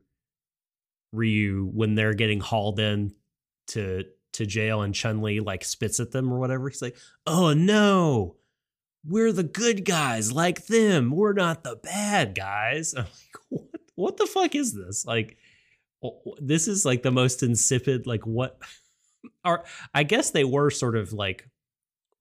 Ryu 1.11 1.69
when 1.73 1.95
they're 1.95 2.13
getting 2.13 2.39
hauled 2.39 2.79
in 2.79 3.13
to 3.67 4.05
to 4.33 4.45
jail 4.45 4.81
and 4.81 4.95
Chun 4.95 5.21
Li 5.21 5.41
like 5.41 5.65
spits 5.65 5.99
at 5.99 6.11
them 6.11 6.31
or 6.31 6.39
whatever? 6.39 6.69
He's 6.69 6.81
like, 6.81 6.95
"Oh 7.25 7.53
no, 7.53 8.36
we're 9.07 9.31
the 9.31 9.43
good 9.43 9.85
guys 9.85 10.31
like 10.31 10.65
them. 10.65 11.11
We're 11.11 11.33
not 11.33 11.63
the 11.63 11.77
bad 11.77 12.35
guys. 12.35 12.93
I'm 12.97 13.05
like, 13.05 13.41
what, 13.49 13.81
what 13.95 14.17
the 14.17 14.27
fuck 14.27 14.53
is 14.53 14.73
this? 14.73 15.05
Like, 15.05 15.37
this 16.39 16.67
is 16.67 16.85
like 16.85 17.03
the 17.03 17.11
most 17.11 17.41
insipid, 17.41 18.05
like, 18.05 18.25
what? 18.25 18.61
Are 19.43 19.65
I 19.93 20.03
guess 20.03 20.31
they 20.31 20.43
were 20.43 20.69
sort 20.69 20.95
of 20.95 21.11
like 21.11 21.49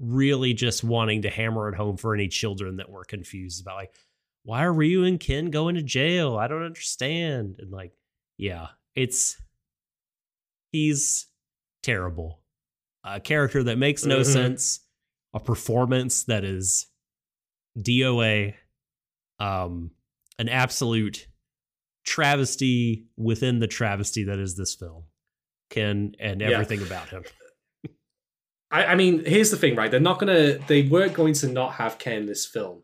really 0.01 0.55
just 0.55 0.83
wanting 0.83 1.23
to 1.23 1.31
hammer 1.31 1.69
it 1.69 1.77
home 1.77 1.97
for 1.97 2.15
any 2.15 2.27
children 2.27 2.77
that 2.77 2.91
were 2.91 3.05
confused 3.05 3.61
about, 3.61 3.77
like, 3.77 3.95
why 4.43 4.65
are 4.65 4.73
Ryu 4.73 5.05
and 5.05 5.21
Ken 5.21 5.51
going 5.51 5.75
to 5.75 5.83
jail? 5.83 6.37
I 6.37 6.47
don't 6.47 6.65
understand. 6.65 7.57
And 7.59 7.71
like, 7.71 7.93
yeah, 8.39 8.69
it's, 8.95 9.41
he's 10.73 11.27
terrible. 11.83 12.41
A 13.05 13.21
character 13.21 13.65
that 13.65 13.77
makes 13.77 14.05
no 14.05 14.21
mm-hmm. 14.21 14.33
sense 14.33 14.86
a 15.37 15.41
performance 15.41 16.25
that 16.25 16.45
is 16.45 16.87
DOA, 17.79 18.55
um, 19.39 19.91
an 20.39 20.49
absolute 20.49 21.29
travesty 22.07 23.05
within 23.19 23.59
the 23.59 23.67
travesty 23.67 24.25
that 24.25 24.39
is 24.39 24.57
this 24.57 24.75
film. 24.75 25.05
Ken 25.69 26.15
and 26.19 26.41
everything 26.41 26.81
yeah. 26.81 26.87
about 26.87 27.09
him. 27.11 27.25
I, 28.71 28.87
I 28.87 28.95
mean, 28.95 29.27
here's 29.27 29.51
the 29.51 29.59
thing, 29.59 29.77
right? 29.77 29.91
They're 29.91 30.01
not 30.01 30.19
gonna 30.19 30.57
they 30.69 30.83
weren't 30.85 31.13
going 31.13 31.35
to 31.35 31.49
not 31.49 31.75
have 31.75 31.99
Ken 31.99 32.23
in 32.23 32.27
this 32.27 32.47
film. 32.47 32.83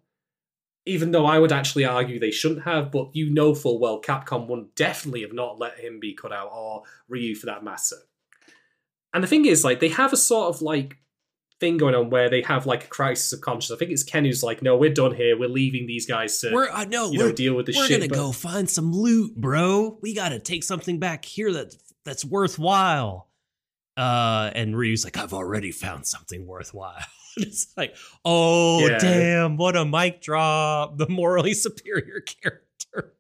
Even 0.85 1.12
though 1.12 1.24
I 1.24 1.39
would 1.39 1.53
actually 1.53 1.87
argue 1.87 2.19
they 2.19 2.33
shouldn't 2.33 2.65
have, 2.65 2.91
but 2.91 3.15
you 3.15 3.31
know 3.31 3.55
full 3.55 3.81
well 3.81 4.03
Capcom 4.03 4.47
would 4.49 4.74
definitely 4.74 5.23
have 5.23 5.33
not 5.33 5.59
let 5.59 5.79
him 5.79 6.01
be 6.01 6.12
cut 6.12 6.33
out, 6.33 6.51
or 6.53 6.83
Ryu 7.09 7.35
for 7.35 7.47
that 7.47 7.65
matter. 7.65 7.97
And 9.15 9.24
the 9.24 9.29
thing 9.29 9.47
is, 9.47 9.65
like, 9.65 9.81
they 9.81 9.89
have 9.91 10.12
a 10.12 10.16
sort 10.16 10.55
of 10.55 10.61
like 10.61 10.97
thing 11.62 11.76
going 11.76 11.94
on 11.94 12.10
where 12.10 12.28
they 12.28 12.43
have 12.43 12.66
like 12.66 12.84
a 12.84 12.89
crisis 12.89 13.32
of 13.32 13.40
conscience. 13.40 13.70
I 13.70 13.78
think 13.78 13.93
it's 13.93 14.02
Ken 14.02 14.24
who's 14.24 14.43
like, 14.43 14.62
"No, 14.62 14.76
we're 14.76 14.93
done 14.93 15.14
here. 15.14 15.39
We're 15.39 15.48
leaving 15.48 15.86
these 15.86 16.06
guys 16.06 16.39
to 16.40 16.51
we're, 16.52 16.68
uh, 16.68 16.84
no, 16.84 17.12
you 17.12 17.20
know, 17.20 17.32
deal 17.32 17.55
with 17.55 17.66
the 17.66 17.72
we're 17.76 17.86
shit." 17.86 18.01
We're 18.01 18.09
gonna 18.09 18.20
go 18.20 18.32
find 18.32 18.68
some 18.68 18.93
loot, 18.93 19.36
bro. 19.36 19.97
We 20.02 20.12
got 20.12 20.30
to 20.30 20.40
take 20.40 20.64
something 20.64 20.98
back 20.98 21.24
here 21.24 21.52
that 21.52 21.76
that's 22.05 22.24
worthwhile. 22.24 23.28
Uh, 23.97 24.51
and 24.55 24.76
Ryu's 24.76 25.05
like, 25.05 25.16
"I've 25.16 25.32
already 25.32 25.70
found 25.70 26.06
something 26.06 26.47
worthwhile." 26.47 26.98
it's 27.36 27.72
like, 27.76 27.94
oh 28.24 28.86
yeah. 28.86 28.98
damn, 28.98 29.56
what 29.56 29.76
a 29.76 29.84
mic 29.84 30.20
drop! 30.20 30.98
The 30.98 31.09
morally 31.09 31.55
superior 31.66 32.20
character. 32.20 33.14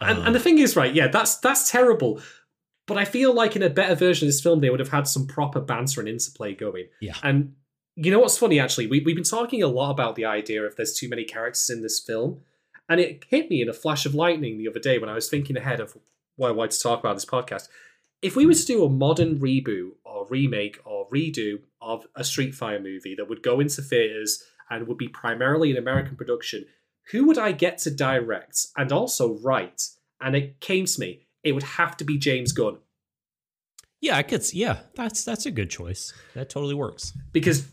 And, 0.00 0.18
and 0.18 0.34
the 0.34 0.40
thing 0.40 0.58
is, 0.58 0.74
right? 0.76 0.92
Yeah, 0.92 1.08
that's 1.08 1.36
that's 1.38 1.70
terrible. 1.70 2.20
But 2.86 2.98
I 2.98 3.04
feel 3.04 3.32
like 3.32 3.56
in 3.56 3.62
a 3.62 3.70
better 3.70 3.94
version 3.94 4.26
of 4.26 4.28
this 4.28 4.42
film, 4.42 4.60
they 4.60 4.70
would 4.70 4.80
have 4.80 4.90
had 4.90 5.08
some 5.08 5.26
proper 5.26 5.60
banter 5.60 6.00
and 6.00 6.08
interplay 6.08 6.54
going. 6.54 6.86
Yeah. 7.00 7.14
And 7.22 7.54
you 7.96 8.10
know 8.10 8.20
what's 8.20 8.36
funny, 8.36 8.60
actually? 8.60 8.86
We, 8.86 9.00
we've 9.00 9.14
been 9.14 9.24
talking 9.24 9.62
a 9.62 9.68
lot 9.68 9.90
about 9.90 10.16
the 10.16 10.26
idea 10.26 10.62
of 10.62 10.76
there's 10.76 10.94
too 10.94 11.08
many 11.08 11.24
characters 11.24 11.70
in 11.70 11.82
this 11.82 11.98
film. 11.98 12.40
And 12.88 13.00
it 13.00 13.24
hit 13.28 13.48
me 13.48 13.62
in 13.62 13.68
a 13.68 13.72
flash 13.72 14.04
of 14.04 14.14
lightning 14.14 14.58
the 14.58 14.68
other 14.68 14.80
day 14.80 14.98
when 14.98 15.08
I 15.08 15.14
was 15.14 15.30
thinking 15.30 15.56
ahead 15.56 15.80
of 15.80 15.96
what 16.36 16.48
I 16.48 16.52
wanted 16.52 16.72
to 16.72 16.82
talk 16.82 17.00
about 17.00 17.14
this 17.14 17.24
podcast. 17.24 17.68
If 18.20 18.36
we 18.36 18.46
were 18.46 18.54
to 18.54 18.66
do 18.66 18.84
a 18.84 18.90
modern 18.90 19.38
reboot 19.38 19.92
or 20.04 20.26
remake 20.28 20.78
or 20.84 21.08
redo 21.08 21.60
of 21.80 22.06
a 22.14 22.24
Street 22.24 22.54
Fighter 22.54 22.80
movie 22.80 23.14
that 23.14 23.28
would 23.28 23.42
go 23.42 23.60
into 23.60 23.80
theaters 23.80 24.42
and 24.70 24.86
would 24.86 24.98
be 24.98 25.08
primarily 25.08 25.70
an 25.70 25.76
American 25.76 26.16
production, 26.16 26.66
who 27.10 27.26
would 27.26 27.38
I 27.38 27.52
get 27.52 27.78
to 27.78 27.90
direct 27.90 28.66
and 28.76 28.92
also 28.92 29.38
write? 29.38 29.88
And 30.20 30.34
it 30.34 30.60
came 30.60 30.86
to 30.86 31.00
me 31.00 31.23
it 31.44 31.52
would 31.52 31.62
have 31.62 31.96
to 31.98 32.04
be 32.04 32.18
James 32.18 32.52
Gunn. 32.52 32.78
Yeah, 34.00 34.16
I 34.16 34.22
could. 34.22 34.44
Yeah, 34.52 34.80
that's 34.94 35.24
that's 35.24 35.46
a 35.46 35.50
good 35.50 35.70
choice. 35.70 36.12
That 36.34 36.50
totally 36.50 36.74
works. 36.74 37.16
Because 37.32 37.66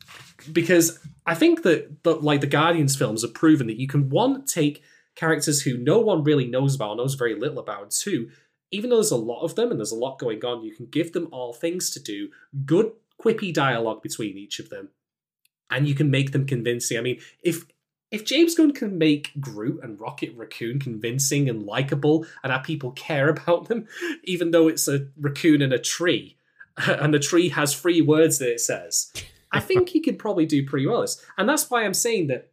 because 0.54 1.00
I 1.26 1.36
think 1.36 1.64
that 1.64 2.04
the, 2.04 2.16
like 2.16 2.42
the 2.42 2.48
Guardians 2.48 2.96
films 2.96 3.24
have 3.24 3.34
proven 3.34 3.68
that 3.68 3.80
you 3.80 3.88
can 3.88 4.10
one 4.10 4.46
take 4.46 4.82
characters 5.16 5.62
who 5.62 5.78
no 5.78 6.00
one 6.00 6.24
really 6.24 6.48
knows 6.48 6.76
about, 6.76 6.96
knows 6.98 7.16
very 7.16 7.36
little 7.36 7.60
about, 7.60 7.82
and 7.82 7.92
two, 7.92 8.30
even 8.72 8.90
though 8.90 8.96
there's 8.96 9.12
a 9.12 9.18
lot 9.18 9.44
of 9.44 9.56
them 9.56 9.72
and 9.72 9.80
there's 9.80 9.92
a 9.92 9.96
lot 9.96 10.20
going 10.20 10.44
on, 10.46 10.64
you 10.64 10.74
can 10.74 10.86
give 10.86 11.12
them 11.12 11.28
all 11.32 11.54
things 11.54 11.90
to 11.90 12.00
do, 12.00 12.30
good 12.66 12.94
quippy 13.22 13.54
dialogue 13.54 14.02
between 14.02 14.38
each 14.38 14.60
of 14.60 14.70
them, 14.70 14.90
and 15.70 15.88
you 15.88 15.94
can 15.94 16.10
make 16.10 16.32
them 16.32 16.46
convincing. 16.46 16.98
I 16.98 17.02
mean, 17.02 17.20
if 17.44 17.66
if 18.12 18.26
James 18.26 18.56
Gunn 18.56 18.74
can 18.74 18.98
make 18.98 19.32
Groot 19.40 19.82
and 19.84 20.00
Rocket 20.00 20.34
Raccoon 20.36 20.80
convincing 20.80 21.50
and 21.50 21.64
likable 21.64 22.26
and 22.44 22.52
have 22.52 22.64
people 22.64 22.92
care 22.92 23.30
about 23.30 23.68
them, 23.68 23.88
even 24.26 24.52
though 24.52 24.68
it's 24.68 24.88
a 24.88 25.08
raccoon 25.20 25.62
in 25.62 25.72
a 25.72 25.80
tree, 25.80 26.38
and 26.78 27.14
the 27.14 27.20
tree 27.20 27.50
has 27.50 27.74
three 27.74 28.02
words 28.02 28.38
that 28.40 28.52
it 28.52 28.60
says, 28.60 29.12
I 29.52 29.60
think 29.60 29.90
he 29.90 30.02
could 30.02 30.20
probably 30.20 30.46
do 30.46 30.66
pretty 30.66 30.88
well. 30.88 31.06
And 31.38 31.48
that's 31.48 31.70
why 31.70 31.84
I'm 31.84 31.94
saying 31.94 32.28
that 32.28 32.52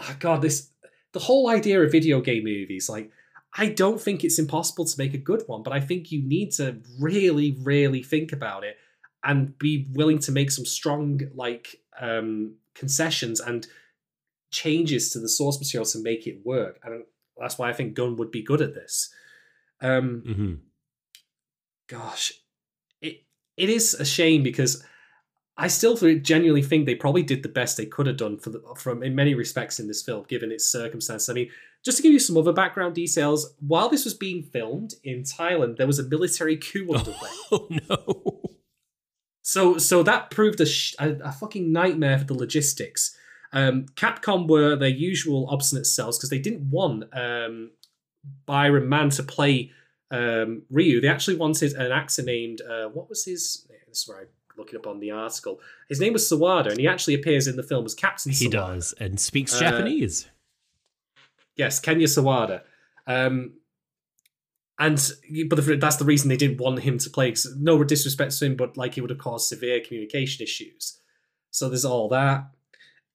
oh 0.00 0.16
God, 0.18 0.42
this 0.42 0.70
the 1.12 1.20
whole 1.20 1.48
idea 1.48 1.82
of 1.82 1.92
video 1.92 2.20
game 2.20 2.44
movies, 2.44 2.88
like 2.88 3.10
I 3.56 3.66
don't 3.66 4.00
think 4.00 4.24
it's 4.24 4.38
impossible 4.38 4.86
to 4.86 4.98
make 4.98 5.14
a 5.14 5.18
good 5.18 5.42
one, 5.46 5.62
but 5.62 5.72
I 5.72 5.80
think 5.80 6.10
you 6.10 6.22
need 6.22 6.52
to 6.52 6.78
really, 6.98 7.58
really 7.60 8.02
think 8.02 8.32
about 8.32 8.64
it 8.64 8.78
and 9.22 9.56
be 9.58 9.88
willing 9.92 10.18
to 10.20 10.32
make 10.32 10.50
some 10.50 10.64
strong 10.64 11.20
like 11.34 11.80
um 12.00 12.54
concessions 12.74 13.40
and 13.40 13.66
changes 14.52 15.10
to 15.10 15.18
the 15.18 15.28
source 15.28 15.58
material 15.58 15.86
to 15.86 15.98
make 16.02 16.26
it 16.26 16.44
work. 16.44 16.78
And 16.84 17.04
that's 17.40 17.58
why 17.58 17.68
I 17.70 17.72
think 17.72 17.94
Gunn 17.94 18.16
would 18.16 18.30
be 18.30 18.42
good 18.42 18.60
at 18.62 18.74
this. 18.74 19.12
Um 19.80 20.22
Mm-hmm. 20.26 20.54
gosh, 21.88 22.32
it 23.00 23.24
it 23.56 23.68
is 23.68 23.94
a 23.94 24.04
shame 24.04 24.42
because 24.42 24.84
I 25.56 25.68
still 25.68 25.96
genuinely 25.96 26.62
think 26.62 26.86
they 26.86 26.94
probably 26.94 27.22
did 27.22 27.42
the 27.42 27.48
best 27.48 27.76
they 27.76 27.84
could 27.84 28.06
have 28.06 28.16
done 28.16 28.38
for 28.38 28.50
the, 28.50 28.62
from 28.76 29.02
in 29.02 29.14
many 29.14 29.34
respects 29.34 29.78
in 29.78 29.86
this 29.86 30.02
film, 30.02 30.24
given 30.26 30.50
its 30.50 30.64
circumstances. 30.64 31.28
I 31.28 31.34
mean, 31.34 31.50
just 31.84 31.98
to 31.98 32.02
give 32.02 32.12
you 32.12 32.18
some 32.18 32.38
other 32.38 32.54
background 32.54 32.94
details, 32.94 33.54
while 33.60 33.90
this 33.90 34.04
was 34.06 34.14
being 34.14 34.42
filmed 34.42 34.94
in 35.04 35.24
Thailand, 35.24 35.76
there 35.76 35.86
was 35.86 35.98
a 35.98 36.04
military 36.08 36.56
coup 36.56 36.88
underway. 36.94 37.30
Oh 37.50 37.68
no. 37.88 38.40
So 39.42 39.76
so 39.78 40.02
that 40.04 40.30
proved 40.30 40.60
a, 40.60 40.66
sh- 40.66 40.94
a, 40.98 41.10
a 41.24 41.32
fucking 41.32 41.70
nightmare 41.72 42.18
for 42.18 42.24
the 42.24 42.34
logistics. 42.34 43.14
Um, 43.52 43.86
Capcom 43.94 44.48
were 44.48 44.76
their 44.76 44.88
usual 44.88 45.46
obstinate 45.50 45.86
selves 45.86 46.16
because 46.18 46.30
they 46.30 46.38
didn't 46.38 46.70
want 46.70 47.04
um, 47.12 47.70
Byron 48.46 48.88
Mann 48.88 49.10
to 49.10 49.22
play 49.22 49.70
um, 50.10 50.62
Ryu. 50.70 51.00
They 51.00 51.08
actually 51.08 51.36
wanted 51.36 51.72
an 51.74 51.92
actor 51.92 52.22
named 52.22 52.62
uh, 52.62 52.86
what 52.88 53.08
was 53.08 53.24
his? 53.24 53.66
This 53.88 53.98
is 54.02 54.08
where 54.08 54.18
I 54.20 54.24
look 54.56 54.72
it 54.72 54.76
up 54.76 54.86
on 54.86 55.00
the 55.00 55.10
article. 55.10 55.60
His 55.88 56.00
name 56.00 56.12
was 56.14 56.28
Sawada, 56.28 56.70
and 56.70 56.78
he 56.78 56.88
actually 56.88 57.14
appears 57.14 57.46
in 57.46 57.56
the 57.56 57.62
film 57.62 57.84
as 57.84 57.94
Captain. 57.94 58.32
He 58.32 58.46
Sawada. 58.48 58.50
does 58.50 58.94
and 58.98 59.20
speaks 59.20 59.54
Uh, 59.54 59.60
Japanese. 59.60 60.28
Yes, 61.56 61.78
Kenya 61.78 62.06
Sawada. 62.06 62.62
Um, 63.06 63.54
and 64.78 64.96
but 65.48 65.56
the, 65.56 65.76
that's 65.76 65.96
the 65.96 66.04
reason 66.04 66.28
they 66.28 66.36
didn't 66.36 66.58
want 66.58 66.80
him 66.80 66.98
to 66.98 67.10
play. 67.10 67.34
no 67.58 67.84
disrespect 67.84 68.36
to 68.38 68.46
him, 68.46 68.56
but 68.56 68.76
like 68.76 68.94
he 68.94 69.00
would 69.02 69.10
have 69.10 69.18
caused 69.18 69.48
severe 69.48 69.80
communication 69.80 70.42
issues. 70.42 70.98
So 71.50 71.68
there's 71.68 71.84
all 71.84 72.08
that. 72.08 72.46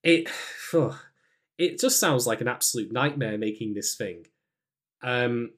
It, 0.04 0.30
it 1.58 1.80
just 1.80 2.00
sounds 2.00 2.28
like 2.28 2.42
an 2.42 2.48
absolute 2.48 2.92
nightmare 2.92 3.38
making 3.38 3.74
this 3.74 3.96
thing. 3.96 4.26
Um, 5.02 5.52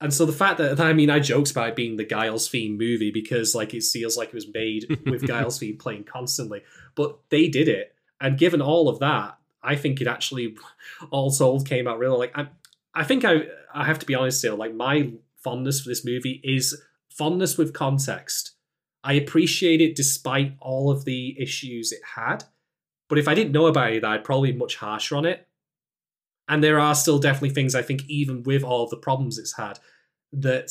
and 0.00 0.14
so 0.14 0.24
the 0.24 0.32
fact 0.32 0.58
that 0.58 0.80
I 0.80 0.94
mean, 0.94 1.10
I 1.10 1.20
joked 1.20 1.50
about 1.50 1.68
it 1.70 1.76
being 1.76 1.96
the 1.96 2.04
Guile's 2.04 2.48
theme 2.48 2.78
movie 2.78 3.10
because 3.10 3.54
like 3.54 3.74
it 3.74 3.84
feels 3.84 4.16
like 4.16 4.28
it 4.28 4.34
was 4.34 4.52
made 4.52 4.98
with 5.04 5.26
Guile's 5.26 5.58
theme 5.58 5.76
playing 5.76 6.04
constantly, 6.04 6.62
but 6.94 7.18
they 7.28 7.48
did 7.48 7.68
it. 7.68 7.94
And 8.20 8.38
given 8.38 8.62
all 8.62 8.88
of 8.88 8.98
that, 9.00 9.36
I 9.62 9.76
think 9.76 10.00
it 10.00 10.06
actually, 10.06 10.56
all 11.10 11.30
told, 11.30 11.66
came 11.66 11.86
out 11.86 11.98
really 11.98 12.18
like 12.18 12.36
I. 12.36 12.48
I 12.92 13.04
think 13.04 13.24
I 13.24 13.42
I 13.72 13.84
have 13.84 14.00
to 14.00 14.06
be 14.06 14.14
honest 14.14 14.42
here. 14.42 14.54
Like 14.54 14.74
my 14.74 15.12
fondness 15.44 15.80
for 15.80 15.90
this 15.90 16.04
movie 16.04 16.40
is 16.42 16.80
fondness 17.10 17.58
with 17.58 17.74
context. 17.74 18.52
I 19.04 19.12
appreciate 19.14 19.80
it 19.80 19.96
despite 19.96 20.56
all 20.60 20.90
of 20.90 21.04
the 21.04 21.36
issues 21.40 21.92
it 21.92 22.00
had. 22.16 22.44
But 23.10 23.18
if 23.18 23.28
I 23.28 23.34
didn't 23.34 23.52
know 23.52 23.66
about 23.66 23.92
it, 23.92 24.04
I'd 24.04 24.24
probably 24.24 24.52
be 24.52 24.58
much 24.58 24.76
harsher 24.76 25.16
on 25.16 25.26
it. 25.26 25.46
And 26.48 26.64
there 26.64 26.78
are 26.80 26.94
still 26.94 27.18
definitely 27.18 27.50
things 27.50 27.74
I 27.74 27.82
think, 27.82 28.08
even 28.08 28.42
with 28.44 28.62
all 28.64 28.86
the 28.88 28.96
problems 28.96 29.36
it's 29.36 29.56
had, 29.56 29.78
that 30.32 30.70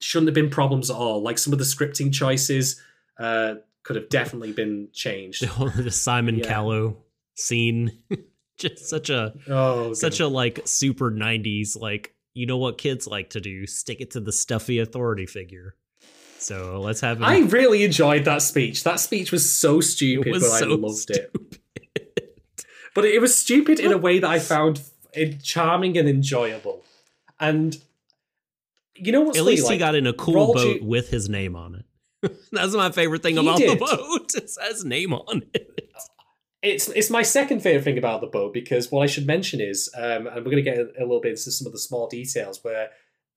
shouldn't 0.00 0.28
have 0.28 0.34
been 0.34 0.50
problems 0.50 0.90
at 0.90 0.96
all. 0.96 1.22
Like 1.22 1.38
some 1.38 1.52
of 1.52 1.58
the 1.58 1.64
scripting 1.64 2.12
choices 2.12 2.80
uh, 3.18 3.56
could 3.82 3.96
have 3.96 4.08
definitely 4.08 4.52
been 4.52 4.88
changed. 4.92 5.42
the 5.76 5.90
Simon 5.90 6.38
Yeah. 6.38 6.46
Callow 6.46 6.96
scene. 7.36 8.02
Just 8.58 8.88
such 8.88 9.08
a 9.08 9.34
Oh, 9.48 9.94
such 9.94 10.20
a 10.20 10.28
like 10.28 10.60
super 10.66 11.10
90s 11.10 11.80
like 11.80 12.14
you 12.34 12.44
know 12.44 12.58
what 12.58 12.76
kids 12.76 13.06
like 13.06 13.30
to 13.30 13.40
do 13.40 13.66
stick 13.66 14.02
it 14.02 14.10
to 14.10 14.20
the 14.20 14.32
stuffy 14.32 14.80
authority 14.80 15.24
figure 15.24 15.76
so 16.40 16.80
let's 16.80 17.00
have 17.00 17.18
him 17.18 17.24
I 17.24 17.38
really 17.40 17.84
enjoyed 17.84 18.24
that 18.24 18.42
speech. 18.42 18.84
That 18.84 19.00
speech 19.00 19.30
was 19.32 19.50
so 19.50 19.78
it 19.78 19.82
stupid, 19.82 20.32
was 20.32 20.42
but 20.42 20.52
I 20.52 20.58
so 20.60 20.66
loved 20.68 21.10
it. 21.10 21.32
But 22.94 23.04
it 23.04 23.20
was 23.20 23.36
stupid 23.36 23.78
in 23.78 23.92
a 23.92 23.98
way 23.98 24.18
that 24.18 24.28
I 24.28 24.40
found 24.40 24.82
charming 25.42 25.96
and 25.96 26.08
enjoyable. 26.08 26.82
And 27.38 27.76
you 28.96 29.12
know 29.12 29.22
what's 29.22 29.38
at 29.38 29.44
least 29.44 29.70
he 29.70 29.78
got 29.78 29.94
in 29.94 30.06
a 30.06 30.12
cool 30.12 30.52
boat 30.52 30.82
with 30.82 31.10
his 31.10 31.28
name 31.28 31.56
on 31.56 31.74
it 31.74 32.36
that's 32.52 32.74
my 32.74 32.90
favorite 32.90 33.22
thing 33.22 33.36
He 33.36 33.40
about 33.40 33.56
did. 33.56 33.70
the 33.70 33.76
boat 33.76 34.30
it 34.34 34.50
says 34.50 34.84
name 34.84 35.14
on 35.14 35.42
it 35.54 35.90
it's 36.62 36.88
it's 36.88 37.08
my 37.08 37.22
second 37.22 37.60
favorite 37.62 37.84
thing 37.84 37.96
about 37.98 38.20
the 38.20 38.26
boat 38.26 38.52
because 38.52 38.90
what 38.92 39.02
I 39.02 39.06
should 39.06 39.26
mention 39.26 39.60
is, 39.62 39.88
um, 39.96 40.26
and 40.26 40.44
we're 40.44 40.50
going 40.50 40.56
to 40.56 40.62
get 40.62 40.76
a, 40.76 40.90
a 40.98 41.04
little 41.04 41.20
bit 41.20 41.30
into 41.30 41.50
some 41.50 41.66
of 41.66 41.72
the 41.72 41.78
small 41.78 42.06
details 42.06 42.62
where, 42.62 42.90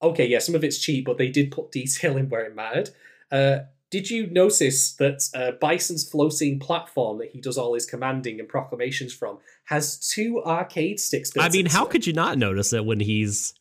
okay, 0.03 0.27
yeah, 0.27 0.39
some 0.39 0.55
of 0.55 0.63
it's 0.63 0.77
cheap, 0.77 1.05
but 1.05 1.17
they 1.17 1.29
did 1.29 1.51
put 1.51 1.71
detail 1.71 2.17
in 2.17 2.29
where 2.29 2.45
it 2.45 2.55
mattered. 2.55 2.89
Uh, 3.31 3.59
did 3.89 4.09
you 4.09 4.27
notice 4.27 4.93
that 4.95 5.23
uh, 5.35 5.51
Bison's 5.61 6.07
floating 6.09 6.59
platform 6.59 7.19
that 7.19 7.29
he 7.31 7.39
does 7.39 7.57
all 7.57 7.73
his 7.75 7.85
commanding 7.85 8.39
and 8.39 8.49
proclamations 8.49 9.13
from 9.13 9.37
has 9.65 9.97
two 10.09 10.41
arcade 10.43 10.99
sticks? 10.99 11.31
i 11.39 11.47
mean 11.49 11.65
how 11.67 11.85
it? 11.85 11.91
could 11.91 12.05
you 12.07 12.13
not 12.13 12.37
notice 12.37 12.73
it 12.73 12.83
when 12.85 12.99
he's 12.99 13.53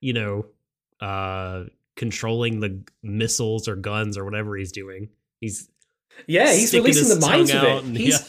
you 0.00 0.12
know 0.12 0.46
uh 1.00 1.64
controlling 1.94 2.60
the 2.60 2.82
missiles 3.02 3.68
or 3.68 3.76
guns 3.76 4.16
or 4.18 4.24
whatever 4.24 4.56
he's 4.56 4.72
doing 4.72 5.08
he's 5.40 5.68
Yeah, 6.26 6.52
he's 6.52 6.72
releasing 6.74 7.08
the 7.08 7.20
minds 7.26 7.52
of 7.52 7.62
it. 7.62 7.84
and- 7.84 7.96
He's 7.96 8.18
yeah, 8.20 8.26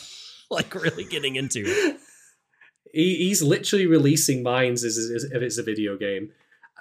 like 0.57 0.75
really 0.75 1.05
getting 1.05 1.37
into 1.37 1.63
it 1.65 1.97
he, 2.93 3.15
he's 3.17 3.41
literally 3.41 3.87
releasing 3.87 4.43
minds 4.43 4.83
as, 4.83 4.97
as 4.97 5.23
if 5.25 5.41
it's 5.41 5.57
a 5.57 5.63
video 5.63 5.97
game, 5.97 6.31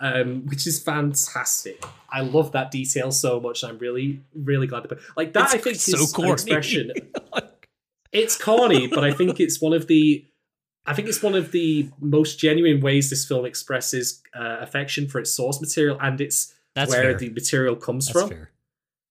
um, 0.00 0.46
which 0.46 0.66
is 0.66 0.78
fantastic. 0.78 1.84
I 2.10 2.20
love 2.20 2.52
that 2.52 2.70
detail 2.70 3.10
so 3.10 3.40
much. 3.40 3.64
I'm 3.64 3.78
really, 3.78 4.20
really 4.34 4.66
glad 4.66 4.88
to 4.88 4.98
like 5.16 5.32
that. 5.32 5.44
It's 5.44 5.54
I 5.54 5.58
think 5.58 5.76
so 5.76 5.98
is 5.98 6.12
corny. 6.12 6.32
expression. 6.32 6.92
It's 8.12 8.42
corny, 8.42 8.86
but 8.86 9.04
I 9.04 9.12
think 9.12 9.40
it's 9.40 9.60
one 9.60 9.72
of 9.72 9.86
the. 9.86 10.24
I 10.88 10.94
think 10.94 11.08
it's 11.08 11.22
one 11.22 11.34
of 11.34 11.50
the 11.50 11.90
most 12.00 12.38
genuine 12.38 12.80
ways 12.80 13.10
this 13.10 13.26
film 13.26 13.44
expresses 13.44 14.22
uh, 14.34 14.58
affection 14.60 15.08
for 15.08 15.18
its 15.18 15.32
source 15.32 15.60
material 15.60 15.98
and 16.00 16.20
it's 16.20 16.54
that's 16.76 16.92
where 16.92 17.02
fair 17.02 17.14
the 17.14 17.30
material 17.30 17.74
comes 17.74 18.06
that's 18.06 18.20
from 18.20 18.28
fair 18.28 18.50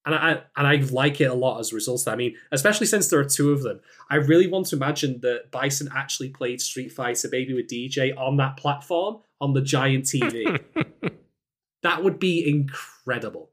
and 0.05 0.13
I 0.13 0.31
and 0.55 0.67
I 0.67 0.75
like 0.91 1.19
it 1.19 1.25
a 1.25 1.33
lot 1.33 1.59
as 1.59 1.71
a 1.71 1.75
result. 1.75 2.07
I 2.07 2.15
mean, 2.15 2.35
especially 2.51 2.87
since 2.87 3.09
there 3.09 3.19
are 3.19 3.25
two 3.25 3.51
of 3.51 3.63
them, 3.63 3.79
I 4.09 4.15
really 4.15 4.47
want 4.47 4.67
to 4.67 4.75
imagine 4.75 5.19
that 5.21 5.51
Bison 5.51 5.89
actually 5.95 6.29
played 6.29 6.61
Street 6.61 6.91
Fighter 6.91 7.27
Baby 7.27 7.53
with 7.53 7.67
DJ 7.67 8.15
on 8.17 8.37
that 8.37 8.57
platform 8.57 9.17
on 9.41 9.53
the 9.53 9.61
giant 9.61 10.05
TV. 10.05 10.59
that 11.83 12.03
would 12.03 12.19
be 12.19 12.47
incredible. 12.47 13.49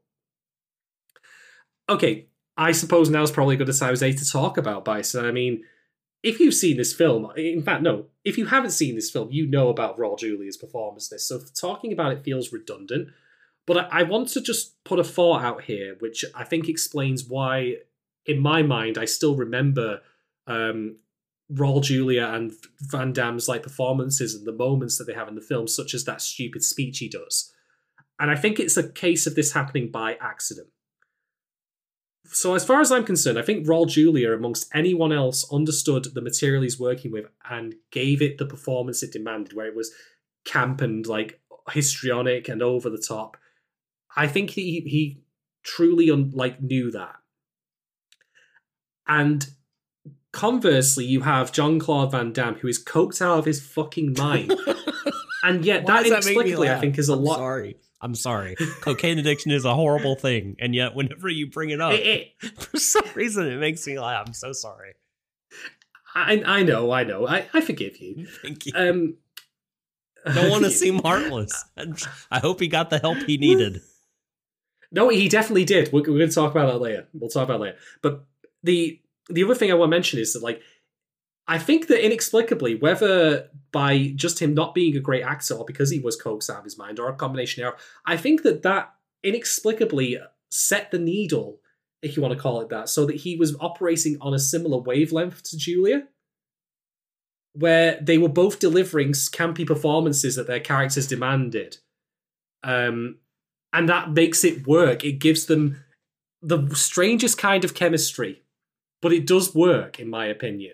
Okay, 1.89 2.27
I 2.55 2.71
suppose 2.71 3.09
now's 3.09 3.31
probably 3.31 3.55
a 3.55 3.57
good 3.57 3.77
time 3.77 3.91
as 3.91 3.99
day 3.99 4.13
to 4.13 4.29
talk 4.29 4.57
about 4.57 4.85
Bison. 4.85 5.25
I 5.25 5.31
mean, 5.31 5.63
if 6.21 6.39
you've 6.39 6.53
seen 6.53 6.77
this 6.77 6.93
film, 6.93 7.31
in 7.35 7.63
fact, 7.63 7.81
no, 7.81 8.05
if 8.23 8.37
you 8.37 8.45
haven't 8.45 8.71
seen 8.71 8.95
this 8.95 9.09
film, 9.09 9.29
you 9.31 9.45
know 9.45 9.69
about 9.69 9.97
Raul 9.97 10.17
Julia's 10.17 10.55
performance. 10.55 11.09
This 11.09 11.27
so 11.27 11.41
talking 11.53 11.91
about 11.91 12.13
it 12.13 12.23
feels 12.23 12.53
redundant. 12.53 13.09
But 13.65 13.77
I, 13.77 13.99
I 13.99 14.03
want 14.03 14.29
to 14.29 14.41
just 14.41 14.83
put 14.83 14.99
a 14.99 15.03
thought 15.03 15.43
out 15.43 15.63
here, 15.63 15.95
which 15.99 16.25
I 16.35 16.43
think 16.43 16.67
explains 16.67 17.25
why, 17.25 17.77
in 18.25 18.39
my 18.39 18.61
mind, 18.61 18.97
I 18.97 19.05
still 19.05 19.35
remember 19.35 20.01
um, 20.47 20.97
Raul 21.51 21.81
Julia 21.81 22.25
and 22.33 22.51
Van 22.81 23.13
Damme's 23.13 23.47
like 23.47 23.63
performances 23.63 24.35
and 24.35 24.45
the 24.45 24.51
moments 24.51 24.97
that 24.97 25.05
they 25.05 25.13
have 25.13 25.27
in 25.27 25.35
the 25.35 25.41
film, 25.41 25.67
such 25.67 25.93
as 25.93 26.03
that 26.05 26.21
stupid 26.21 26.63
speech 26.63 26.99
he 26.99 27.07
does. 27.07 27.53
And 28.19 28.29
I 28.31 28.35
think 28.35 28.59
it's 28.59 28.77
a 28.77 28.89
case 28.89 29.27
of 29.27 29.35
this 29.35 29.53
happening 29.53 29.91
by 29.91 30.17
accident. 30.21 30.67
So, 32.25 32.55
as 32.55 32.65
far 32.65 32.79
as 32.79 32.91
I'm 32.91 33.03
concerned, 33.03 33.37
I 33.37 33.41
think 33.41 33.67
Raul 33.67 33.87
Julia, 33.87 34.31
amongst 34.31 34.69
anyone 34.73 35.11
else, 35.11 35.45
understood 35.51 36.05
the 36.13 36.21
material 36.21 36.63
he's 36.63 36.79
working 36.79 37.11
with 37.11 37.25
and 37.49 37.75
gave 37.91 38.21
it 38.21 38.37
the 38.37 38.45
performance 38.45 39.03
it 39.03 39.11
demanded, 39.11 39.53
where 39.53 39.67
it 39.67 39.75
was 39.75 39.91
camp 40.45 40.81
and 40.81 41.05
like 41.05 41.41
histrionic 41.71 42.47
and 42.47 42.61
over 42.61 42.89
the 42.89 43.03
top. 43.05 43.37
I 44.15 44.27
think 44.27 44.51
he 44.51 44.81
he 44.81 45.21
truly 45.63 46.09
un, 46.11 46.31
like 46.33 46.61
knew 46.61 46.91
that. 46.91 47.15
And 49.07 49.45
conversely, 50.31 51.05
you 51.05 51.21
have 51.21 51.51
Jean 51.51 51.79
Claude 51.79 52.11
Van 52.11 52.31
Damme, 52.31 52.55
who 52.55 52.67
is 52.67 52.83
coked 52.83 53.21
out 53.21 53.39
of 53.39 53.45
his 53.45 53.65
fucking 53.65 54.15
mind, 54.17 54.53
and 55.43 55.65
yet 55.65 55.85
that 55.85 56.03
does 56.03 56.09
that 56.09 56.23
inexplicably, 56.23 56.69
I 56.69 56.79
think, 56.79 56.97
is 56.97 57.09
a 57.09 57.13
I'm 57.13 57.23
lot. 57.23 57.37
Sorry, 57.37 57.75
I'm 58.01 58.15
sorry. 58.15 58.55
Cocaine 58.81 59.19
addiction 59.19 59.51
is 59.51 59.65
a 59.65 59.73
horrible 59.75 60.15
thing, 60.15 60.55
and 60.59 60.73
yet 60.73 60.95
whenever 60.95 61.27
you 61.27 61.49
bring 61.49 61.69
it 61.71 61.81
up, 61.81 61.93
It- 61.93 62.33
it- 62.41 62.51
for 62.61 62.77
some 62.77 63.05
reason 63.15 63.47
it 63.47 63.57
makes 63.57 63.85
me 63.87 63.99
laugh. 63.99 64.25
I'm 64.27 64.33
so 64.33 64.53
sorry. 64.53 64.93
I, 66.15 66.43
I 66.45 66.63
know, 66.63 66.91
I 66.91 67.03
know, 67.03 67.27
I, 67.27 67.47
I 67.55 67.61
forgive 67.61 67.97
you. 67.97 68.27
Thank 68.43 68.67
you. 68.67 68.73
Um, 68.75 69.15
Don't 70.31 70.51
want 70.51 70.63
to 70.63 70.69
seem 70.69 70.99
heartless. 70.99 71.65
I 72.29 72.37
hope 72.39 72.59
he 72.59 72.67
got 72.67 72.91
the 72.91 72.99
help 72.99 73.17
he 73.23 73.37
needed. 73.37 73.81
No, 74.93 75.09
he 75.09 75.27
definitely 75.27 75.65
did. 75.65 75.91
We're, 75.91 76.01
we're 76.01 76.19
going 76.19 76.29
to 76.29 76.35
talk 76.35 76.51
about 76.51 76.71
that 76.71 76.79
later. 76.79 77.07
We'll 77.13 77.29
talk 77.29 77.43
about 77.43 77.59
later. 77.59 77.77
But 78.01 78.25
the 78.61 79.01
the 79.29 79.43
other 79.43 79.55
thing 79.55 79.71
I 79.71 79.75
want 79.75 79.89
to 79.89 79.95
mention 79.95 80.19
is 80.19 80.33
that 80.33 80.43
like 80.43 80.61
I 81.47 81.57
think 81.57 81.87
that 81.87 82.05
inexplicably, 82.05 82.75
whether 82.75 83.49
by 83.71 84.13
just 84.15 84.41
him 84.41 84.53
not 84.53 84.73
being 84.73 84.95
a 84.95 85.01
great 85.01 85.23
actor 85.23 85.55
or 85.55 85.65
because 85.65 85.89
he 85.89 85.99
was 85.99 86.15
coaxed 86.15 86.49
out 86.49 86.59
of 86.59 86.63
his 86.63 86.77
mind 86.77 86.99
or 86.99 87.09
a 87.09 87.15
combination 87.15 87.61
thereof, 87.61 87.79
I 88.05 88.15
think 88.15 88.43
that 88.43 88.61
that 88.63 88.93
inexplicably 89.23 90.19
set 90.51 90.91
the 90.91 90.99
needle, 90.99 91.59
if 92.01 92.15
you 92.15 92.21
want 92.21 92.33
to 92.33 92.39
call 92.39 92.61
it 92.61 92.69
that, 92.69 92.87
so 92.87 93.05
that 93.05 93.17
he 93.17 93.35
was 93.35 93.57
operating 93.59 94.17
on 94.21 94.33
a 94.33 94.39
similar 94.39 94.77
wavelength 94.77 95.43
to 95.43 95.57
Julia, 95.57 96.07
where 97.53 97.99
they 98.01 98.17
were 98.17 98.29
both 98.29 98.59
delivering 98.59 99.11
campy 99.11 99.65
performances 99.65 100.35
that 100.35 100.47
their 100.47 100.59
characters 100.59 101.07
demanded. 101.07 101.77
Um, 102.63 103.17
and 103.73 103.89
that 103.89 104.11
makes 104.11 104.43
it 104.43 104.67
work. 104.67 105.03
It 105.03 105.13
gives 105.13 105.47
them 105.47 105.83
the 106.41 106.73
strangest 106.75 107.37
kind 107.37 107.65
of 107.65 107.73
chemistry, 107.73 108.43
but 109.01 109.11
it 109.11 109.25
does 109.25 109.55
work, 109.55 109.99
in 109.99 110.09
my 110.09 110.27
opinion. 110.27 110.73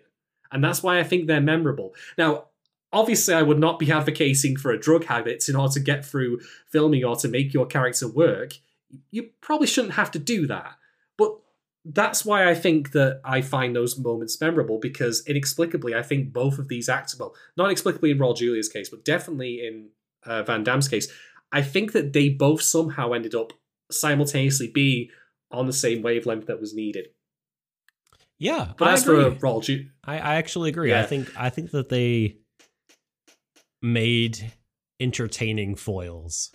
And 0.52 0.64
that's 0.64 0.84
why 0.84 1.00
I 1.00 1.04
think 1.04 1.28
they're 1.28 1.42
memorable. 1.42 1.96
Now, 2.18 2.46
obviously, 2.92 3.34
I 3.34 3.44
would 3.44 3.60
not 3.60 3.80
be 3.80 3.92
advocating 3.92 4.58
for 4.58 4.72
a 4.72 4.80
drug 4.80 5.06
habit 5.06 5.48
in 5.48 5.56
order 5.56 5.74
to 5.74 5.80
get 5.80 6.06
through 6.06 6.42
filming 6.68 7.06
or 7.06 7.16
to 7.18 7.28
make 7.28 7.54
your 7.54 7.66
character 7.66 8.08
work. 8.08 8.54
You 9.12 9.30
probably 9.42 9.68
shouldn't 9.68 9.94
have 9.94 10.12
to 10.12 10.20
do 10.20 10.48
that. 10.48 10.74
But 11.18 11.38
that's 11.86 12.26
why 12.26 12.50
I 12.50 12.56
think 12.56 12.92
that 12.92 13.22
I 13.24 13.42
find 13.42 13.76
those 13.76 13.98
moments 13.98 14.42
memorable 14.42 14.80
because 14.80 15.24
inexplicably, 15.28 15.96
I 15.96 16.02
think 16.02 16.34
both 16.34 16.58
of 16.58 16.68
these 16.68 16.90
actors, 16.90 17.20
well, 17.20 17.36
not 17.56 17.66
inexplicably 17.66 18.12
in 18.12 18.18
Raul 18.18 18.36
Julia's 18.36 18.70
case, 18.70 18.90
but 18.90 19.06
definitely 19.06 19.66
in 19.66 19.90
uh, 20.26 20.44
Van 20.44 20.64
Damme's 20.64 20.88
case, 20.88 21.10
I 21.52 21.62
think 21.62 21.94
that 21.94 22.14
they 22.14 22.30
both 22.30 22.62
somehow 22.62 23.14
ended 23.14 23.36
up 23.36 23.54
simultaneously 23.92 24.68
being 24.68 25.10
on 25.52 25.66
the 25.68 25.74
same 25.74 26.02
wavelength 26.02 26.46
that 26.48 26.62
was 26.62 26.74
needed. 26.74 27.08
Yeah, 28.38 28.74
but 28.78 28.88
I 28.88 28.94
as 28.94 29.04
agree. 29.04 29.24
for 29.24 29.32
Raul, 29.32 29.64
Ju- 29.64 29.90
I, 30.04 30.16
I 30.16 30.36
actually 30.36 30.70
agree. 30.70 30.92
Yeah. 30.92 31.02
I 31.02 31.06
think 31.06 31.30
I 31.38 31.50
think 31.50 31.72
that 31.72 31.90
they 31.90 32.38
made 33.82 34.54
entertaining 35.00 35.76
foils, 35.76 36.52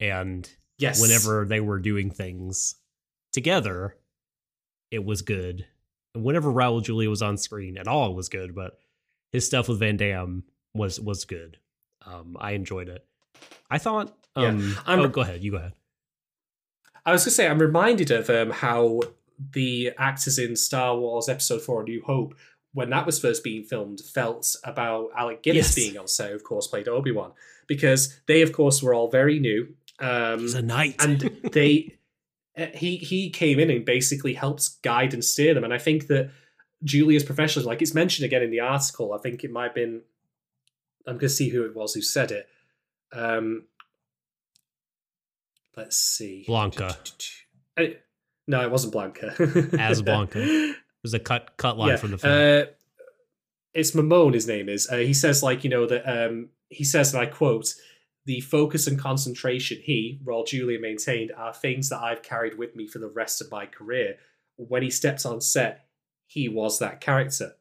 and 0.00 0.50
yes, 0.78 1.00
whenever 1.00 1.44
they 1.44 1.60
were 1.60 1.78
doing 1.78 2.10
things 2.10 2.74
together, 3.32 3.96
it 4.90 5.04
was 5.04 5.22
good. 5.22 5.66
And 6.14 6.24
whenever 6.24 6.52
Raul 6.52 6.82
Julia 6.82 7.10
was 7.10 7.22
on 7.22 7.36
screen 7.36 7.78
at 7.78 7.86
all, 7.86 8.10
it 8.10 8.16
was 8.16 8.28
good. 8.28 8.54
But 8.54 8.76
his 9.30 9.46
stuff 9.46 9.68
with 9.68 9.78
Van 9.78 9.96
Damme 9.96 10.42
was 10.74 10.98
was 10.98 11.24
good. 11.24 11.58
Um, 12.04 12.36
I 12.40 12.52
enjoyed 12.52 12.88
it. 12.88 13.06
I 13.70 13.78
thought. 13.78 14.16
Um, 14.34 14.60
yeah, 14.60 14.82
oh, 14.86 15.08
go 15.08 15.22
ahead. 15.22 15.42
You 15.42 15.52
go 15.52 15.56
ahead. 15.58 15.72
I 17.04 17.12
was 17.12 17.24
gonna 17.24 17.32
say 17.32 17.48
I'm 17.48 17.60
reminded 17.60 18.10
of 18.10 18.28
um, 18.28 18.50
how 18.50 19.00
the 19.52 19.92
actors 19.96 20.38
in 20.38 20.56
Star 20.56 20.96
Wars 20.96 21.28
Episode 21.28 21.62
Four: 21.62 21.82
A 21.82 21.84
New 21.84 22.02
Hope, 22.02 22.34
when 22.74 22.90
that 22.90 23.06
was 23.06 23.20
first 23.20 23.44
being 23.44 23.64
filmed, 23.64 24.00
felt 24.00 24.54
about 24.64 25.10
Alec 25.16 25.42
Guinness 25.42 25.68
yes. 25.68 25.74
being 25.74 25.98
on 25.98 26.08
set, 26.08 26.32
of 26.32 26.44
course, 26.44 26.66
played 26.66 26.88
Obi 26.88 27.12
Wan, 27.12 27.32
because 27.66 28.18
they, 28.26 28.42
of 28.42 28.52
course, 28.52 28.82
were 28.82 28.92
all 28.92 29.08
very 29.08 29.38
new. 29.38 29.74
Um, 30.00 30.40
He's 30.40 30.54
a 30.54 30.62
knight, 30.62 30.96
and 30.98 31.20
they 31.52 31.96
uh, 32.56 32.66
he 32.74 32.96
he 32.96 33.30
came 33.30 33.58
in 33.58 33.70
and 33.70 33.84
basically 33.84 34.34
helps 34.34 34.68
guide 34.68 35.14
and 35.14 35.24
steer 35.24 35.54
them. 35.54 35.64
And 35.64 35.72
I 35.74 35.78
think 35.78 36.08
that 36.08 36.30
Julia's 36.84 37.24
professionalism, 37.24 37.68
like 37.68 37.82
it's 37.82 37.94
mentioned 37.94 38.26
again 38.26 38.42
in 38.42 38.50
the 38.50 38.60
article, 38.60 39.12
I 39.12 39.18
think 39.18 39.44
it 39.44 39.50
might 39.50 39.64
have 39.64 39.74
been. 39.74 40.02
I'm 41.06 41.14
going 41.14 41.20
to 41.20 41.28
see 41.28 41.50
who 41.50 41.64
it 41.64 41.76
was 41.76 41.94
who 41.94 42.02
said 42.02 42.32
it. 42.32 42.48
Um, 43.12 43.64
let's 45.76 45.96
see. 45.96 46.44
Blanka. 46.48 46.96
Uh, 47.78 47.88
no, 48.46 48.62
it 48.62 48.70
wasn't 48.70 48.94
Blanka. 48.94 49.78
As 49.78 50.00
Blanka. 50.00 50.36
It 50.74 51.02
was 51.02 51.12
a 51.12 51.18
cut 51.18 51.58
cut 51.58 51.76
line 51.76 51.90
yeah, 51.90 51.96
from 51.96 52.10
the 52.12 52.18
film. 52.18 52.32
Uh, 52.32 52.72
it's 53.74 53.90
Mamone, 53.90 54.32
his 54.32 54.48
name 54.48 54.70
is. 54.70 54.88
Uh, 54.90 54.96
he 54.96 55.12
says, 55.12 55.42
like, 55.42 55.62
you 55.62 55.68
know, 55.68 55.86
that 55.86 56.04
um, 56.08 56.48
he 56.70 56.82
says, 56.84 57.12
and 57.12 57.22
I 57.22 57.26
quote, 57.26 57.74
the 58.24 58.40
focus 58.40 58.86
and 58.86 58.98
concentration 58.98 59.78
he, 59.82 60.20
Raul 60.24 60.46
Julia, 60.46 60.80
maintained 60.80 61.32
are 61.36 61.52
things 61.52 61.90
that 61.90 62.00
I've 62.02 62.22
carried 62.22 62.58
with 62.58 62.74
me 62.74 62.88
for 62.88 62.98
the 62.98 63.08
rest 63.08 63.40
of 63.40 63.50
my 63.50 63.66
career. 63.66 64.16
When 64.56 64.82
he 64.82 64.90
steps 64.90 65.26
on 65.26 65.40
set, 65.40 65.86
he 66.26 66.48
was 66.48 66.78
that 66.78 67.00
character. 67.00 67.52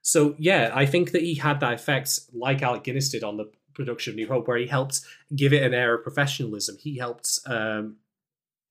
So 0.00 0.34
yeah, 0.38 0.70
I 0.72 0.86
think 0.86 1.10
that 1.10 1.22
he 1.22 1.34
had 1.34 1.60
that 1.60 1.74
effect, 1.74 2.18
like 2.32 2.62
Alec 2.62 2.84
Guinness 2.84 3.10
did 3.10 3.24
on 3.24 3.36
the 3.36 3.50
production 3.78 4.12
of 4.12 4.16
New 4.16 4.28
Hope, 4.28 4.46
where 4.46 4.58
he 4.58 4.66
helped 4.66 5.00
give 5.34 5.54
it 5.54 5.62
an 5.62 5.72
air 5.72 5.94
of 5.94 6.02
professionalism. 6.02 6.76
He 6.78 6.98
helped 6.98 7.38
um, 7.46 7.96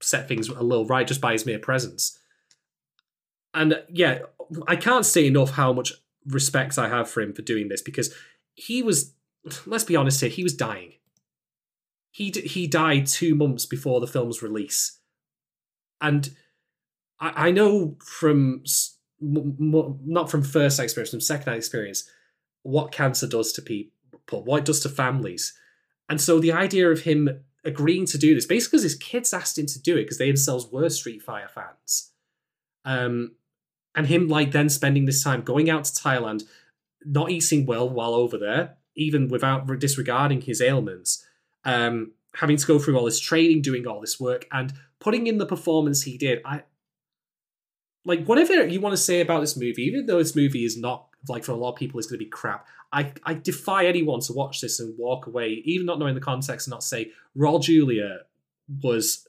set 0.01 0.27
things 0.27 0.49
a 0.49 0.61
little 0.61 0.85
right 0.85 1.07
just 1.07 1.21
by 1.21 1.31
his 1.31 1.45
mere 1.45 1.57
presence. 1.57 2.19
And 3.53 3.81
yeah, 3.89 4.19
I 4.67 4.75
can't 4.75 5.05
say 5.05 5.25
enough 5.25 5.51
how 5.51 5.73
much 5.73 5.93
respect 6.27 6.77
I 6.77 6.89
have 6.89 7.09
for 7.09 7.21
him 7.21 7.33
for 7.33 7.41
doing 7.41 7.69
this 7.69 7.81
because 7.81 8.13
he 8.53 8.83
was, 8.83 9.13
let's 9.65 9.85
be 9.85 9.95
honest 9.95 10.21
here, 10.21 10.29
he 10.29 10.43
was 10.43 10.53
dying. 10.53 10.93
He 12.11 12.29
d- 12.29 12.47
he 12.47 12.67
died 12.67 13.07
two 13.07 13.35
months 13.35 13.65
before 13.65 13.99
the 13.99 14.07
film's 14.07 14.41
release, 14.41 14.99
and 16.01 16.35
I, 17.19 17.47
I 17.47 17.51
know 17.51 17.95
from 18.03 18.63
not 19.19 20.31
from 20.31 20.41
first 20.41 20.79
experience, 20.79 21.11
from 21.11 21.21
second 21.21 21.53
experience, 21.53 22.09
what 22.63 22.91
cancer 22.91 23.27
does 23.27 23.51
to 23.53 23.61
people 23.61 23.96
what 24.29 24.59
it 24.59 24.65
does 24.65 24.79
to 24.81 24.89
families. 24.89 25.53
And 26.09 26.21
so 26.21 26.39
the 26.39 26.51
idea 26.51 26.89
of 26.89 27.01
him 27.01 27.43
agreeing 27.63 28.05
to 28.07 28.17
do 28.17 28.33
this, 28.33 28.45
basically 28.45 28.77
because 28.77 28.83
his 28.83 28.95
kids 28.95 29.33
asked 29.33 29.57
him 29.57 29.65
to 29.67 29.81
do 29.81 29.95
it 29.97 30.03
because 30.03 30.17
they 30.17 30.27
themselves 30.27 30.67
were 30.71 30.89
Street 30.89 31.21
Fighter 31.21 31.49
fans. 31.49 32.11
Um, 32.85 33.35
and 33.95 34.07
him 34.07 34.27
like 34.27 34.51
then 34.51 34.69
spending 34.69 35.05
this 35.05 35.23
time 35.23 35.41
going 35.41 35.69
out 35.69 35.85
to 35.85 35.91
Thailand, 35.91 36.43
not 37.03 37.29
eating 37.29 37.65
well 37.65 37.89
while 37.89 38.13
over 38.13 38.37
there, 38.37 38.77
even 38.95 39.27
without 39.27 39.67
disregarding 39.79 40.41
his 40.41 40.61
ailments, 40.61 41.25
um, 41.65 42.13
having 42.35 42.57
to 42.57 42.67
go 42.67 42.79
through 42.79 42.97
all 42.97 43.05
this 43.05 43.19
training, 43.19 43.61
doing 43.61 43.87
all 43.87 43.99
this 43.99 44.19
work, 44.19 44.45
and 44.51 44.73
putting 44.99 45.27
in 45.27 45.37
the 45.37 45.45
performance 45.45 46.03
he 46.03 46.17
did. 46.17 46.41
I 46.45 46.63
like 48.05 48.25
whatever 48.25 48.65
you 48.65 48.79
want 48.79 48.93
to 48.93 49.01
say 49.01 49.19
about 49.19 49.41
this 49.41 49.57
movie, 49.57 49.83
even 49.83 50.05
though 50.05 50.19
this 50.19 50.35
movie 50.35 50.63
is 50.63 50.77
not 50.77 51.09
like 51.29 51.43
for 51.43 51.51
a 51.51 51.55
lot 51.55 51.73
of 51.73 51.75
people 51.75 51.99
is 51.99 52.07
going 52.07 52.19
to 52.19 52.25
be 52.25 52.29
crap. 52.29 52.67
I, 52.91 53.11
I 53.23 53.33
defy 53.33 53.85
anyone 53.85 54.21
to 54.21 54.33
watch 54.33 54.61
this 54.61 54.79
and 54.79 54.97
walk 54.97 55.27
away, 55.27 55.61
even 55.65 55.85
not 55.85 55.99
knowing 55.99 56.15
the 56.15 56.21
context, 56.21 56.67
and 56.67 56.71
not 56.71 56.83
say 56.83 57.11
Raul 57.37 57.61
Julia 57.61 58.21
was 58.81 59.27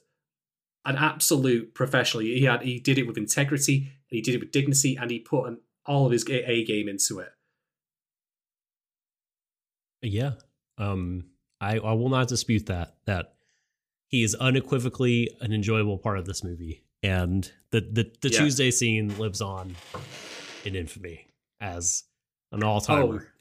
an 0.85 0.95
absolute 0.95 1.73
professional. 1.73 2.23
He 2.23 2.43
had 2.43 2.61
he 2.61 2.79
did 2.79 2.97
it 2.97 3.07
with 3.07 3.17
integrity, 3.17 3.77
and 3.77 4.15
he 4.15 4.21
did 4.21 4.35
it 4.35 4.39
with 4.39 4.51
dignity, 4.51 4.95
and 4.95 5.11
he 5.11 5.19
put 5.19 5.47
an, 5.47 5.59
all 5.85 6.05
of 6.05 6.11
his 6.11 6.27
A 6.29 6.63
game 6.63 6.87
into 6.87 7.19
it. 7.19 7.29
Yeah, 10.01 10.33
um, 10.77 11.25
I 11.59 11.79
I 11.79 11.93
will 11.93 12.09
not 12.09 12.29
dispute 12.29 12.65
that 12.67 12.95
that 13.05 13.33
he 14.07 14.23
is 14.23 14.35
unequivocally 14.35 15.29
an 15.41 15.51
enjoyable 15.51 15.97
part 15.97 16.17
of 16.17 16.25
this 16.25 16.43
movie, 16.43 16.85
and 17.03 17.51
the 17.71 17.81
the, 17.81 18.11
the 18.21 18.29
yeah. 18.29 18.39
Tuesday 18.39 18.71
scene 18.71 19.17
lives 19.17 19.41
on 19.41 19.75
in 20.63 20.75
infamy 20.75 21.28
as 21.59 22.03
an 22.51 22.63
oh. 22.63 22.67
all 22.67 22.81
timer. 22.81 23.27
Oh 23.27 23.35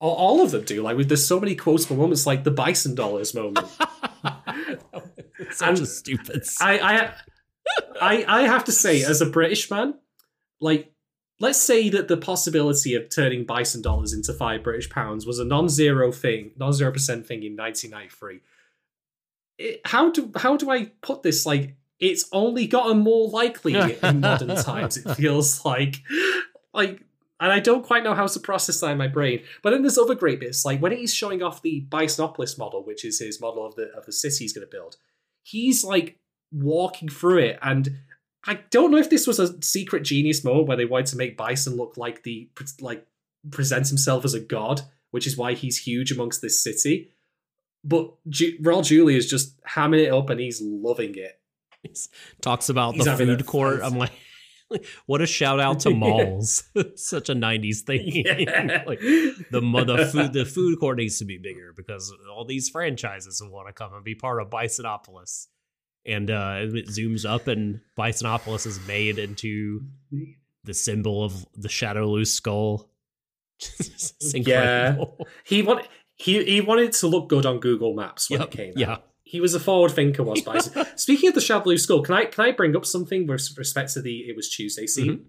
all 0.00 0.42
of 0.42 0.52
them 0.52 0.62
do. 0.62 0.82
Like, 0.82 0.96
there's 1.08 1.26
so 1.26 1.40
many 1.40 1.56
quotable 1.56 1.96
moments, 1.96 2.26
like 2.26 2.44
the 2.44 2.52
bison 2.52 2.94
dollars 2.94 3.34
moment. 3.34 3.58
Such 5.50 5.68
and 5.68 5.78
a 5.78 5.86
stupid. 5.86 6.44
I, 6.60 6.78
I, 6.78 7.12
I, 8.00 8.24
I 8.40 8.42
have 8.42 8.64
to 8.64 8.72
say, 8.72 9.02
as 9.02 9.20
a 9.20 9.26
British 9.26 9.70
man, 9.70 9.94
like, 10.60 10.92
let's 11.40 11.58
say 11.58 11.88
that 11.90 12.08
the 12.08 12.16
possibility 12.16 12.94
of 12.94 13.08
turning 13.08 13.44
bison 13.44 13.82
dollars 13.82 14.12
into 14.12 14.32
five 14.32 14.62
British 14.62 14.90
pounds 14.90 15.26
was 15.26 15.38
a 15.38 15.44
non-zero 15.44 16.12
thing, 16.12 16.52
non-zero 16.56 16.92
percent 16.92 17.26
thing 17.26 17.42
in 17.42 17.56
1993. 17.56 18.40
It, 19.58 19.80
how 19.84 20.10
do 20.10 20.30
how 20.36 20.56
do 20.56 20.70
I 20.70 20.86
put 21.02 21.22
this? 21.22 21.44
Like, 21.44 21.76
it's 22.00 22.28
only 22.32 22.66
gotten 22.66 23.00
more 23.00 23.28
likely 23.28 23.74
in 24.02 24.20
modern 24.20 24.56
times. 24.56 24.96
It 24.96 25.14
feels 25.14 25.64
like, 25.64 26.02
like 26.72 27.02
and 27.40 27.52
I 27.52 27.60
don't 27.60 27.86
quite 27.86 28.02
know 28.02 28.14
how 28.14 28.26
to 28.26 28.40
process 28.40 28.80
that 28.80 28.90
in 28.90 28.98
my 28.98 29.06
brain. 29.06 29.42
But 29.62 29.70
then 29.70 29.82
there's 29.82 29.98
other 29.98 30.14
great 30.14 30.40
bits, 30.40 30.64
like 30.64 30.80
when 30.80 30.92
he's 30.92 31.14
showing 31.14 31.42
off 31.42 31.62
the 31.62 31.86
Bisonopolis 31.88 32.58
model, 32.58 32.84
which 32.84 33.04
is 33.04 33.20
his 33.20 33.40
model 33.40 33.64
of 33.64 33.76
the 33.76 33.90
of 33.96 34.06
the 34.06 34.12
city 34.12 34.44
he's 34.44 34.52
going 34.52 34.66
to 34.66 34.70
build. 34.70 34.96
He's 35.42 35.84
like 35.84 36.18
walking 36.52 37.08
through 37.08 37.38
it, 37.38 37.58
and 37.62 37.98
I 38.44 38.60
don't 38.70 38.90
know 38.90 38.98
if 38.98 39.10
this 39.10 39.26
was 39.26 39.38
a 39.38 39.60
secret 39.62 40.02
genius 40.02 40.42
moment 40.42 40.66
where 40.66 40.76
they 40.76 40.84
wanted 40.84 41.06
to 41.06 41.16
make 41.16 41.36
Bison 41.36 41.76
look 41.76 41.96
like 41.96 42.24
the 42.24 42.48
like 42.80 43.06
presents 43.50 43.88
himself 43.88 44.24
as 44.24 44.34
a 44.34 44.40
god, 44.40 44.82
which 45.12 45.26
is 45.26 45.36
why 45.36 45.54
he's 45.54 45.78
huge 45.78 46.10
amongst 46.10 46.42
this 46.42 46.60
city. 46.62 47.10
But 47.84 48.10
Ju- 48.28 48.58
Raul 48.60 48.84
Julia 48.84 49.16
is 49.16 49.30
just 49.30 49.60
hamming 49.62 50.04
it 50.04 50.12
up, 50.12 50.28
and 50.28 50.40
he's 50.40 50.60
loving 50.60 51.14
it. 51.16 51.38
He 51.84 51.90
talks 52.40 52.68
about 52.68 52.96
he's 52.96 53.04
the 53.04 53.16
food 53.16 53.46
court. 53.46 53.80
I'm 53.84 53.96
like, 53.96 54.10
what 55.06 55.20
a 55.20 55.26
shout 55.26 55.60
out 55.60 55.80
to 55.80 55.90
malls! 55.94 56.64
Such 56.96 57.28
a 57.28 57.34
'90s 57.34 57.80
thing. 57.80 58.06
Yeah. 58.06 58.84
like 58.86 59.00
the 59.00 59.60
the 59.86 60.10
food 60.12 60.32
the 60.32 60.44
food 60.44 60.78
court 60.78 60.98
needs 60.98 61.18
to 61.18 61.24
be 61.24 61.38
bigger 61.38 61.72
because 61.76 62.12
all 62.34 62.44
these 62.44 62.68
franchises 62.68 63.42
want 63.44 63.68
to 63.68 63.72
come 63.72 63.94
and 63.94 64.04
be 64.04 64.14
part 64.14 64.40
of 64.40 64.50
Bisonopolis. 64.50 65.46
And 66.06 66.30
uh, 66.30 66.60
it 66.60 66.88
zooms 66.88 67.28
up, 67.28 67.48
and 67.48 67.80
Bisonopolis 67.98 68.66
is 68.66 68.80
made 68.86 69.18
into 69.18 69.82
the 70.64 70.72
symbol 70.72 71.24
of 71.24 71.46
the 71.54 71.68
Shadaloo 71.68 72.26
skull. 72.26 72.90
Yeah. 74.22 74.96
He 75.44 75.62
wanted 75.62 75.88
he 76.14 76.44
he 76.44 76.60
wanted 76.60 76.92
to 76.92 77.06
look 77.06 77.28
good 77.28 77.46
on 77.46 77.60
Google 77.60 77.94
Maps 77.94 78.30
when 78.30 78.40
Yep, 78.40 78.54
it 78.54 78.56
came 78.56 78.88
out. 78.88 79.04
He 79.30 79.40
was 79.42 79.52
a 79.54 79.60
forward 79.60 79.90
thinker, 79.92 80.22
was 80.22 80.40
Bison. 80.40 80.86
Speaking 80.96 81.28
of 81.28 81.34
the 81.34 81.42
Shadaloo 81.42 81.78
Skull, 81.78 82.02
can 82.02 82.14
I 82.14 82.24
can 82.24 82.46
I 82.46 82.52
bring 82.52 82.74
up 82.74 82.86
something 82.86 83.26
with 83.26 83.56
respect 83.58 83.92
to 83.92 84.00
the 84.00 84.20
It 84.20 84.34
Was 84.36 84.48
Tuesday 84.48 84.86
scene? 84.86 85.12
Mm-hmm. 85.12 85.22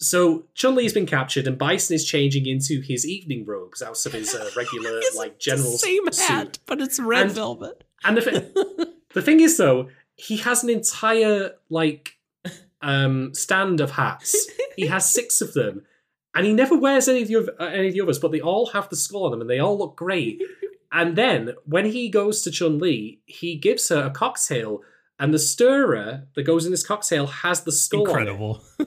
So 0.00 0.44
Chun 0.54 0.74
Li's 0.76 0.92
been 0.92 1.06
captured, 1.06 1.46
and 1.46 1.58
Bison 1.58 1.94
is 1.96 2.04
changing 2.06 2.46
into 2.46 2.80
his 2.80 3.06
evening 3.06 3.44
robes 3.46 3.82
out 3.82 4.04
of 4.06 4.12
his 4.12 4.34
uh, 4.34 4.50
regular 4.56 5.00
like 5.16 5.38
general 5.40 5.72
same 5.78 6.04
suit. 6.12 6.28
hat, 6.28 6.58
but 6.66 6.80
it's 6.80 7.00
red 7.00 7.26
And- 7.26 7.32
velvet. 7.32 7.84
And 8.04 8.16
the, 8.16 8.92
the 9.14 9.22
thing 9.22 9.40
is, 9.40 9.56
though, 9.56 9.88
he 10.14 10.36
has 10.38 10.62
an 10.62 10.70
entire 10.70 11.52
like 11.68 12.16
um 12.80 13.34
stand 13.34 13.80
of 13.80 13.92
hats. 13.92 14.36
He 14.76 14.86
has 14.86 15.10
six 15.10 15.40
of 15.40 15.54
them, 15.54 15.82
and 16.34 16.46
he 16.46 16.52
never 16.52 16.78
wears 16.78 17.08
any 17.08 17.22
of 17.22 17.28
the 17.28 17.56
uh, 17.60 17.64
any 17.66 17.88
of 17.88 17.94
the 17.94 18.00
others. 18.02 18.20
But 18.20 18.30
they 18.32 18.40
all 18.40 18.66
have 18.66 18.88
the 18.88 18.96
skull 18.96 19.24
on 19.24 19.32
them, 19.32 19.40
and 19.40 19.50
they 19.50 19.58
all 19.58 19.76
look 19.78 19.96
great. 19.96 20.40
And 20.90 21.16
then 21.16 21.52
when 21.64 21.86
he 21.86 22.08
goes 22.08 22.42
to 22.42 22.50
Chun 22.50 22.78
Li, 22.78 23.20
he 23.26 23.56
gives 23.56 23.88
her 23.90 24.04
a 24.04 24.10
cocktail, 24.10 24.80
and 25.18 25.34
the 25.34 25.38
stirrer 25.38 26.26
that 26.34 26.42
goes 26.44 26.64
in 26.64 26.70
this 26.70 26.86
cocktail 26.86 27.26
has 27.26 27.62
the 27.62 27.72
skull. 27.72 28.06
Incredible. 28.06 28.62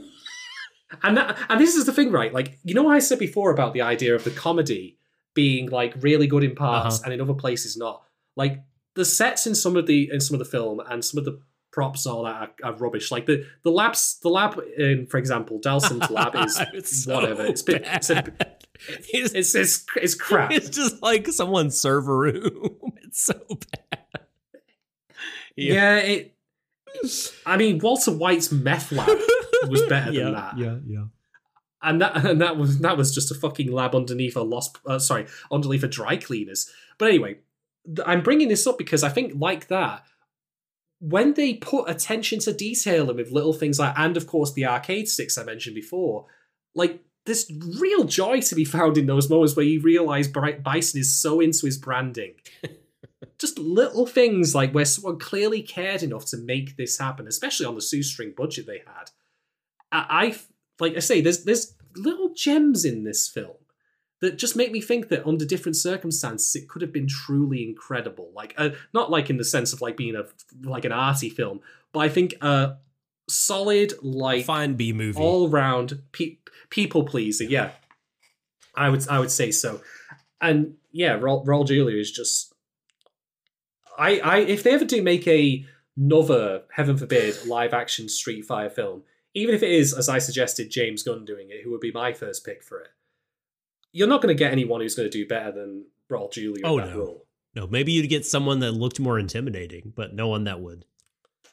And 1.04 1.16
that, 1.16 1.38
and 1.50 1.60
this 1.60 1.76
is 1.76 1.86
the 1.86 1.94
thing, 1.94 2.12
right? 2.12 2.34
Like 2.34 2.60
you 2.64 2.74
know, 2.74 2.84
what 2.84 2.96
I 2.96 3.00
said 3.00 3.18
before 3.18 3.52
about 3.52 3.74
the 3.74 3.82
idea 3.82 4.14
of 4.14 4.26
the 4.26 4.30
comedy 4.30 4.98
being 5.34 5.70
like 5.70 5.94
really 6.02 6.28
good 6.28 6.44
in 6.44 6.54
parts 6.54 6.96
Uh-huh. 6.98 7.04
and 7.06 7.14
in 7.14 7.22
other 7.22 7.34
places 7.34 7.78
not. 7.78 8.04
Like 8.36 8.62
the 8.96 9.06
sets 9.06 9.48
in 9.48 9.56
some 9.56 9.78
of 9.78 9.88
the 9.88 10.10
in 10.12 10.20
some 10.20 10.36
of 10.36 10.40
the 10.40 10.46
film 10.46 10.82
and 10.82 11.04
some 11.04 11.18
of 11.18 11.24
the 11.24 11.40
props 11.72 12.06
all 12.06 12.24
that 12.26 12.36
are, 12.36 12.72
are 12.72 12.74
rubbish. 12.76 13.10
Like 13.10 13.26
the 13.26 13.46
the 13.64 13.72
labs, 13.72 14.20
the 14.22 14.28
lab 14.30 14.60
in, 14.78 15.08
for 15.08 15.18
example, 15.18 15.60
Dhalsim's 15.62 16.10
lab 16.12 16.36
is 16.46 16.60
It's 16.74 17.06
so 17.06 17.16
whatever. 17.16 17.46
It's 17.46 17.62
bit, 17.62 17.84
it's, 17.86 18.10
a, 18.10 18.16
bad. 18.24 18.61
It's, 19.14 19.34
it's 19.34 19.56
it's 19.56 19.86
it's 19.96 20.16
crap. 20.16 20.52
it's 20.52 20.70
just 20.70 21.02
like 21.02 21.28
someone's 21.28 21.80
server 21.80 22.18
room. 22.18 22.78
It's 23.04 23.26
so 23.26 23.34
bad. 23.50 24.22
yeah. 25.58 25.98
it. 25.98 26.34
I 27.46 27.58
mean, 27.58 27.80
Walter 27.80 28.12
White's 28.12 28.54
meth 28.54 28.92
lab 28.94 29.20
was 29.68 29.82
better 29.84 30.12
yeah, 30.14 30.24
than 30.24 30.34
that. 30.34 30.58
Yeah, 30.58 30.78
yeah. 30.88 31.04
and 31.84 32.02
that 32.02 32.26
and 32.26 32.42
that 32.42 32.58
was 32.58 32.80
that 32.80 32.98
was 32.98 33.14
just 33.14 33.32
a 33.32 33.36
fucking 33.36 33.72
lab 33.72 33.96
underneath 33.96 34.36
a 34.36 34.42
lost 34.42 34.78
uh, 34.86 34.98
sorry 34.98 35.28
underneath 35.52 35.84
a 35.84 35.88
dry 35.88 36.16
cleaners 36.16 36.72
but 36.98 37.10
anyway 37.10 37.38
i'm 38.06 38.22
bringing 38.22 38.48
this 38.48 38.66
up 38.68 38.78
because 38.78 39.04
i 39.04 39.10
think 39.10 39.34
like 39.36 39.68
that 39.68 40.04
when 41.00 41.34
they 41.34 41.56
put 41.56 41.90
attention 41.90 42.40
to 42.40 42.54
detail 42.54 43.10
and 43.10 43.18
with 43.18 43.32
little 43.32 43.54
things 43.54 43.80
like 43.80 43.94
and 43.98 44.16
of 44.16 44.28
course 44.28 44.54
the 44.54 44.66
arcade 44.66 45.10
sticks 45.10 45.38
i 45.38 45.44
mentioned 45.44 45.76
before 45.76 46.28
like 46.76 47.04
there's 47.26 47.52
real 47.80 48.04
joy 48.04 48.42
to 48.42 48.56
be 48.56 48.66
found 48.66 48.98
in 48.98 49.06
those 49.06 49.30
moments 49.30 49.56
where 49.56 49.66
you 49.66 49.82
realize 49.82 50.28
bison 50.28 51.00
is 51.00 51.22
so 51.22 51.40
into 51.40 51.66
his 51.66 51.78
branding 51.78 52.34
just 53.38 53.58
little 53.58 54.06
things 54.06 54.54
like 54.56 54.72
where 54.72 54.86
someone 54.86 55.20
clearly 55.20 55.62
cared 55.62 56.04
enough 56.04 56.26
to 56.26 56.38
make 56.38 56.78
this 56.78 56.98
happen 56.98 57.28
especially 57.28 57.66
on 57.66 57.76
the 57.76 57.82
shoestring 57.82 58.34
budget 58.36 58.66
they 58.66 58.82
had 58.86 59.12
I, 59.92 60.06
I 60.10 60.36
like 60.82 60.96
I 60.96 61.00
say, 61.00 61.22
there's 61.22 61.44
there's 61.44 61.76
little 61.96 62.34
gems 62.34 62.86
in 62.86 63.04
this 63.04 63.28
film 63.28 63.56
that 64.22 64.38
just 64.38 64.56
make 64.56 64.72
me 64.72 64.82
think 64.82 65.10
that 65.10 65.26
under 65.26 65.46
different 65.46 65.76
circumstances 65.76 66.56
it 66.56 66.68
could 66.68 66.82
have 66.82 66.92
been 66.92 67.08
truly 67.08 67.64
incredible. 67.64 68.32
Like 68.34 68.54
uh, 68.58 68.72
not 68.94 69.12
like 69.12 69.30
in 69.30 69.38
the 69.38 69.44
sense 69.44 69.74
of 69.74 69.82
like 69.82 69.98
being 69.98 70.16
a 70.16 70.26
like 70.64 70.86
an 70.86 70.92
arty 70.92 71.30
film, 71.30 71.62
but 71.94 72.00
I 72.00 72.10
think 72.10 72.34
a 72.42 72.78
solid 73.30 73.94
like 74.02 74.46
Fine 74.46 74.74
B 74.76 74.92
movie. 74.92 75.20
all 75.20 75.48
round 75.50 76.02
pe- 76.12 76.38
people 76.72 77.04
pleaser. 77.06 77.44
Yeah, 77.44 77.72
I 78.76 78.90
would 78.90 79.08
I 79.08 79.20
would 79.20 79.30
say 79.32 79.52
so. 79.52 79.82
And 80.42 80.76
yeah, 80.92 81.20
Raul, 81.20 81.46
Raul 81.46 81.68
Julia 81.68 81.98
is 82.00 82.12
just. 82.12 82.52
I 83.98 84.20
I 84.20 84.38
if 84.40 84.64
they 84.64 84.72
ever 84.74 84.86
do 84.86 85.02
make 85.04 85.28
a 85.28 85.64
another 85.98 86.64
heaven 86.74 86.98
forbid 86.98 87.36
live 87.46 87.74
action 87.74 88.10
Street 88.10 88.44
Fighter 88.46 88.70
film, 88.70 89.04
even 89.36 89.54
if 89.54 89.62
it 89.62 89.72
is 89.72 89.94
as 89.94 90.10
I 90.10 90.18
suggested 90.18 90.72
James 90.72 91.04
Gunn 91.04 91.26
doing 91.26 91.50
it, 91.52 91.62
who 91.64 91.72
would 91.72 91.82
be 91.82 91.92
my 91.92 92.14
first 92.14 92.44
pick 92.46 92.64
for 92.64 92.80
it, 92.82 92.88
you're 93.92 94.08
not 94.08 94.22
going 94.22 94.36
to 94.36 94.40
get 94.40 94.52
anyone 94.52 94.82
who's 94.82 94.96
going 94.96 95.10
to 95.10 95.16
do 95.16 95.28
better 95.28 95.52
than 95.52 95.86
Raul 96.10 96.32
Julia 96.32 96.66
Oh, 96.66 96.78
no. 96.78 96.98
role. 96.98 97.26
no, 97.56 97.68
maybe 97.68 97.92
you'd 97.92 98.08
get 98.10 98.26
someone 98.26 98.60
that 98.60 98.72
looked 98.72 99.00
more 99.00 99.20
intimidating, 99.20 99.92
but 99.96 100.14
no 100.16 100.28
one 100.30 100.46
that 100.46 100.60
would 100.62 100.86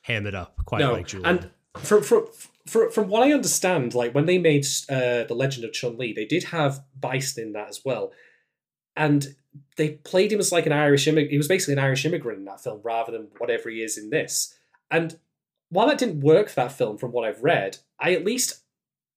ham 0.03 0.27
it 0.27 0.35
up 0.35 0.57
quite 0.65 0.79
no, 0.81 0.93
like 0.95 1.09
Julian. 1.09 1.39
and 1.39 1.51
from 1.83 2.03
from 2.03 2.27
from 2.67 2.91
from 2.91 3.09
what 3.09 3.23
I 3.23 3.33
understand, 3.33 3.95
like 3.95 4.15
when 4.15 4.27
they 4.27 4.39
made 4.39 4.67
uh, 4.89 5.25
the 5.25 5.35
Legend 5.35 5.65
of 5.65 5.73
Chun 5.73 5.97
Li, 5.97 6.13
they 6.13 6.25
did 6.25 6.45
have 6.45 6.85
Bison 6.99 7.43
in 7.43 7.53
that 7.53 7.69
as 7.69 7.83
well, 7.85 8.13
and 8.97 9.35
they 9.77 9.91
played 9.91 10.33
him 10.33 10.41
as 10.41 10.53
like 10.53 10.67
an 10.67 10.73
Irish 10.73 11.07
immigrant. 11.07 11.31
He 11.31 11.39
was 11.39 11.49
basically 11.49 11.75
an 11.75 11.81
Irish 11.81 12.05
immigrant 12.05 12.39
in 12.39 12.45
that 12.47 12.63
film, 12.63 12.81
rather 12.83 13.13
than 13.13 13.29
whatever 13.39 13.71
he 13.71 13.83
is 13.83 13.97
in 13.97 14.11
this. 14.11 14.55
And 14.91 15.19
while 15.71 15.87
that 15.87 15.99
didn't 15.99 16.21
work 16.21 16.49
for 16.49 16.57
that 16.57 16.73
film, 16.73 16.99
from 16.99 17.13
what 17.13 17.27
I've 17.27 17.43
read, 17.43 17.79
I 18.01 18.15
at 18.15 18.25
least 18.25 18.63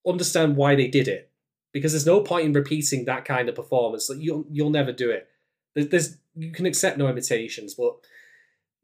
understand 0.05 0.55
why 0.55 0.75
they 0.75 0.87
did 0.87 1.07
it 1.07 1.31
because 1.71 1.91
there's 1.93 2.05
no 2.05 2.21
point 2.21 2.45
in 2.45 2.53
repeating 2.53 3.05
that 3.05 3.25
kind 3.25 3.49
of 3.49 3.55
performance. 3.55 4.09
Like 4.09 4.19
you'll 4.19 4.45
you'll 4.49 4.69
never 4.69 4.91
do 4.91 5.09
it. 5.09 5.27
There's, 5.73 5.87
there's 5.89 6.17
you 6.35 6.51
can 6.51 6.65
accept 6.65 6.97
no 6.97 7.07
imitations, 7.07 7.73
but 7.73 7.95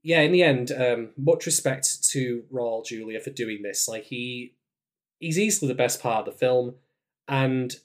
yeah, 0.08 0.22
in 0.22 0.32
the 0.32 0.42
end, 0.42 0.72
um, 0.72 1.10
much 1.18 1.46
respect 1.46 2.02
to 2.12 2.46
Raul 2.50 2.86
Julia 2.86 3.20
for 3.20 3.30
doing 3.30 3.62
this. 3.62 3.90
Like 3.90 4.06
he, 4.06 4.54
he's 5.20 5.38
easily 5.38 5.68
the 5.68 5.76
best 5.76 6.02
part 6.02 6.26
of 6.26 6.34
the 6.34 6.40
film, 6.40 6.76
and 7.28 7.76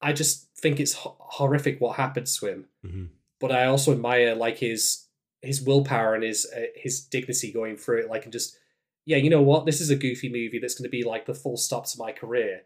I 0.00 0.12
just 0.12 0.46
think 0.56 0.78
it's 0.78 0.92
ho- 0.92 1.16
horrific 1.18 1.80
what 1.80 1.96
happens 1.96 2.38
to 2.38 2.46
him. 2.46 2.66
Mhm. 2.86 3.08
But 3.40 3.50
I 3.50 3.66
also 3.66 3.90
admire 3.90 4.36
like 4.36 4.58
his 4.58 5.08
his 5.42 5.60
willpower 5.60 6.14
and 6.14 6.22
his 6.22 6.46
uh, 6.56 6.66
his 6.76 7.00
dignity 7.00 7.50
going 7.52 7.76
through 7.76 8.02
it. 8.02 8.08
Like 8.08 8.22
and 8.22 8.32
just 8.32 8.56
yeah, 9.04 9.16
you 9.16 9.28
know 9.28 9.42
what? 9.42 9.66
This 9.66 9.80
is 9.80 9.90
a 9.90 9.96
goofy 9.96 10.28
movie 10.28 10.60
that's 10.60 10.74
going 10.76 10.88
to 10.88 10.96
be 10.98 11.02
like 11.02 11.26
the 11.26 11.34
full 11.34 11.56
stop 11.56 11.84
to 11.88 11.98
my 11.98 12.12
career, 12.12 12.62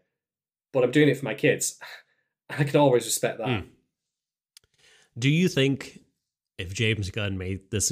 but 0.71 0.83
I'm 0.83 0.91
doing 0.91 1.09
it 1.09 1.17
for 1.17 1.25
my 1.25 1.33
kids. 1.33 1.79
I 2.51 2.63
can 2.63 2.79
always 2.79 3.05
respect 3.05 3.39
that. 3.39 3.47
Mm. 3.47 3.65
Do 5.17 5.29
you 5.29 5.47
think 5.47 6.01
if 6.57 6.73
James 6.73 7.09
Gunn 7.11 7.37
made 7.37 7.69
this 7.71 7.91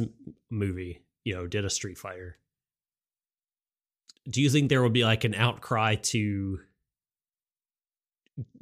movie, 0.49 1.01
you 1.23 1.33
know, 1.35 1.47
did 1.47 1.65
a 1.65 1.69
Street 1.69 1.97
Fighter, 1.97 2.37
do 4.29 4.41
you 4.41 4.49
think 4.49 4.69
there 4.69 4.81
would 4.83 4.93
be 4.93 5.03
like 5.03 5.23
an 5.25 5.35
outcry 5.35 5.95
to 5.95 6.59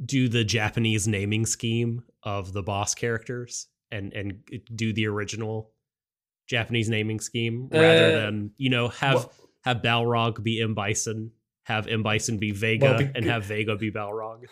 do 0.03 0.27
the 0.27 0.43
Japanese 0.43 1.07
naming 1.07 1.45
scheme 1.45 2.03
of 2.23 2.51
the 2.53 2.63
boss 2.63 2.93
characters 2.95 3.67
and 3.91 4.11
and 4.13 4.43
do 4.75 4.91
the 4.93 5.07
original 5.07 5.71
Japanese 6.47 6.89
naming 6.89 7.19
scheme 7.19 7.69
rather 7.71 8.05
Uh, 8.05 8.21
than 8.21 8.51
you 8.57 8.69
know 8.69 8.89
have 8.89 9.15
Well- 9.15 9.33
have 9.63 9.77
Balrog 9.77 10.41
be 10.43 10.59
M 10.59 10.73
Bison, 10.73 11.31
have 11.65 11.87
M 11.87 12.01
Bison 12.03 12.37
be 12.39 12.51
Vega, 12.51 12.85
Well, 12.85 12.97
be- 12.97 13.11
and 13.15 13.23
have 13.25 13.45
Vega 13.45 13.75
be 13.77 13.91
Balrog? 13.91 14.45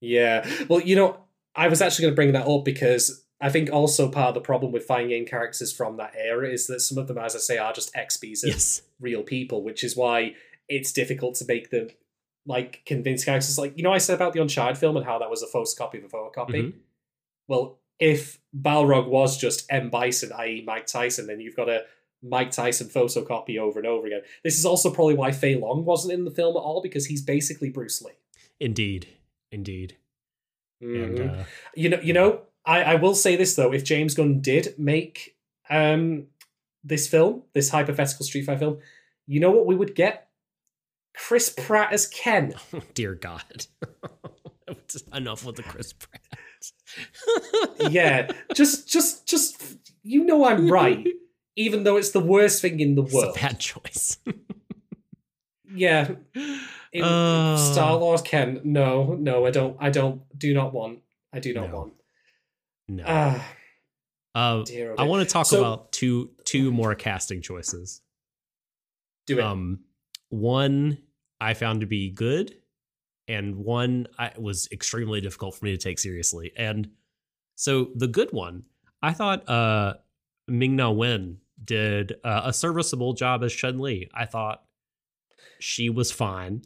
Yeah. 0.00 0.48
Well, 0.68 0.80
you 0.80 0.94
know, 0.96 1.24
I 1.56 1.66
was 1.68 1.80
actually 1.82 2.04
going 2.04 2.12
to 2.12 2.16
bring 2.16 2.32
that 2.34 2.46
up 2.46 2.64
because 2.64 3.23
I 3.44 3.50
think 3.50 3.70
also 3.70 4.08
part 4.10 4.28
of 4.28 4.34
the 4.34 4.40
problem 4.40 4.72
with 4.72 4.88
game 4.88 5.26
characters 5.26 5.70
from 5.70 5.96
that 5.98 6.14
era 6.16 6.48
is 6.48 6.66
that 6.68 6.80
some 6.80 6.96
of 6.98 7.08
them, 7.08 7.18
as 7.18 7.36
I 7.36 7.40
say, 7.40 7.58
are 7.58 7.72
just 7.74 7.92
expies 7.94 8.42
of 8.42 8.50
Yes. 8.50 8.82
real 8.98 9.22
people, 9.22 9.62
which 9.62 9.84
is 9.84 9.94
why 9.96 10.34
it's 10.68 10.92
difficult 10.92 11.34
to 11.36 11.44
make 11.44 11.68
them 11.70 11.88
like 12.46 12.82
convince 12.86 13.24
characters. 13.24 13.58
Like, 13.58 13.76
you 13.76 13.82
know, 13.82 13.92
I 13.92 13.98
said 13.98 14.14
about 14.14 14.32
the 14.32 14.40
Uncharted 14.40 14.78
film 14.78 14.96
and 14.96 15.04
how 15.04 15.18
that 15.18 15.28
was 15.30 15.42
a 15.42 15.46
photocopy 15.46 15.98
of 15.98 16.04
a 16.04 16.08
photocopy. 16.08 16.54
Mhm. 16.62 16.72
Well, 17.48 17.78
if 17.98 18.40
Balrog 18.56 19.08
was 19.08 19.36
just 19.38 19.66
M. 19.70 19.90
Bison, 19.90 20.32
i.e., 20.32 20.62
Mike 20.66 20.86
Tyson, 20.86 21.26
then 21.26 21.40
you've 21.40 21.56
got 21.56 21.68
a 21.68 21.84
Mike 22.22 22.50
Tyson 22.50 22.88
photocopy 22.88 23.58
over 23.58 23.78
and 23.78 23.86
over 23.86 24.06
again. 24.06 24.22
This 24.42 24.58
is 24.58 24.64
also 24.64 24.90
probably 24.90 25.14
why 25.14 25.32
Fei 25.32 25.54
Long 25.56 25.84
wasn't 25.84 26.14
in 26.14 26.24
the 26.24 26.30
film 26.30 26.56
at 26.56 26.60
all 26.60 26.80
because 26.80 27.06
he's 27.06 27.20
basically 27.22 27.68
Bruce 27.70 28.00
Lee. 28.02 28.12
Indeed. 28.60 29.08
Indeed. 29.52 29.96
And 30.80 31.18
Mhm. 31.18 31.40
uh, 31.40 31.44
You 31.74 31.88
know, 31.90 32.00
you 32.00 32.12
know, 32.14 32.42
I, 32.66 32.82
I 32.82 32.94
will 32.96 33.14
say 33.14 33.36
this 33.36 33.54
though: 33.56 33.72
if 33.72 33.84
James 33.84 34.14
Gunn 34.14 34.40
did 34.40 34.74
make 34.78 35.36
um 35.70 36.26
this 36.82 37.08
film, 37.08 37.42
this 37.52 37.70
hypothetical 37.70 38.24
Street 38.26 38.44
Fighter 38.46 38.58
film, 38.58 38.78
you 39.26 39.40
know 39.40 39.50
what 39.50 39.66
we 39.66 39.74
would 39.74 39.94
get? 39.94 40.28
Chris 41.16 41.48
Pratt 41.48 41.92
as 41.92 42.06
Ken. 42.06 42.54
Oh, 42.74 42.80
dear 42.94 43.14
God. 43.14 43.66
Enough 45.14 45.44
with 45.44 45.56
the 45.56 45.62
Chris 45.62 45.92
Pratt. 45.92 46.20
Yeah, 47.90 48.30
just, 48.54 48.88
just, 48.88 49.26
just. 49.26 49.62
You 50.02 50.24
know 50.24 50.44
I'm 50.44 50.68
right, 50.70 51.06
even 51.56 51.84
though 51.84 51.96
it's 51.96 52.10
the 52.10 52.20
worst 52.20 52.60
thing 52.62 52.80
in 52.80 52.94
the 52.94 53.02
It's 53.02 53.14
a 53.14 53.16
world. 53.16 53.34
bad 53.40 53.58
choice. 53.58 54.18
Yeah, 55.74 56.10
Uh. 57.00 57.56
Star 57.56 57.98
Wars 57.98 58.22
Ken. 58.22 58.60
No, 58.64 59.14
no, 59.14 59.46
I 59.46 59.50
don't. 59.50 59.76
I 59.80 59.90
don't. 59.90 60.22
Do 60.38 60.52
not 60.54 60.72
want. 60.74 61.00
I 61.32 61.40
do 61.40 61.52
not 61.54 61.70
No. 61.70 61.76
want. 61.76 61.92
No. 62.88 63.04
Ah, 63.06 63.54
Uh, 64.34 64.62
dear. 64.64 64.94
I 64.98 65.04
want 65.04 65.26
to 65.26 65.32
talk 65.32 65.46
So- 65.46 65.60
about 65.60 65.92
two 65.92 66.30
two 66.44 66.72
more 66.72 66.94
casting 66.94 67.40
choices. 67.42 68.00
do 69.26 69.38
it. 69.38 69.42
Um, 69.44 69.80
one, 70.28 70.98
I 71.40 71.54
found 71.54 71.80
to 71.80 71.86
be 71.86 72.10
good, 72.10 72.60
and 73.28 73.56
one 73.56 74.06
I, 74.18 74.32
was 74.36 74.68
extremely 74.70 75.20
difficult 75.22 75.54
for 75.54 75.64
me 75.64 75.70
to 75.70 75.78
take 75.78 75.98
seriously. 75.98 76.52
And 76.56 76.90
so 77.54 77.90
the 77.94 78.06
good 78.08 78.32
one, 78.32 78.64
I 79.02 79.12
thought 79.14 79.48
uh, 79.48 79.94
Ming 80.46 80.76
Na 80.76 80.90
Wen 80.90 81.38
did 81.62 82.16
uh, 82.24 82.42
a 82.44 82.52
serviceable 82.52 83.14
job 83.14 83.42
as 83.44 83.52
Chun 83.54 83.78
Li. 83.78 84.10
I 84.12 84.26
thought 84.26 84.62
she 85.58 85.88
was 85.88 86.12
fine 86.12 86.62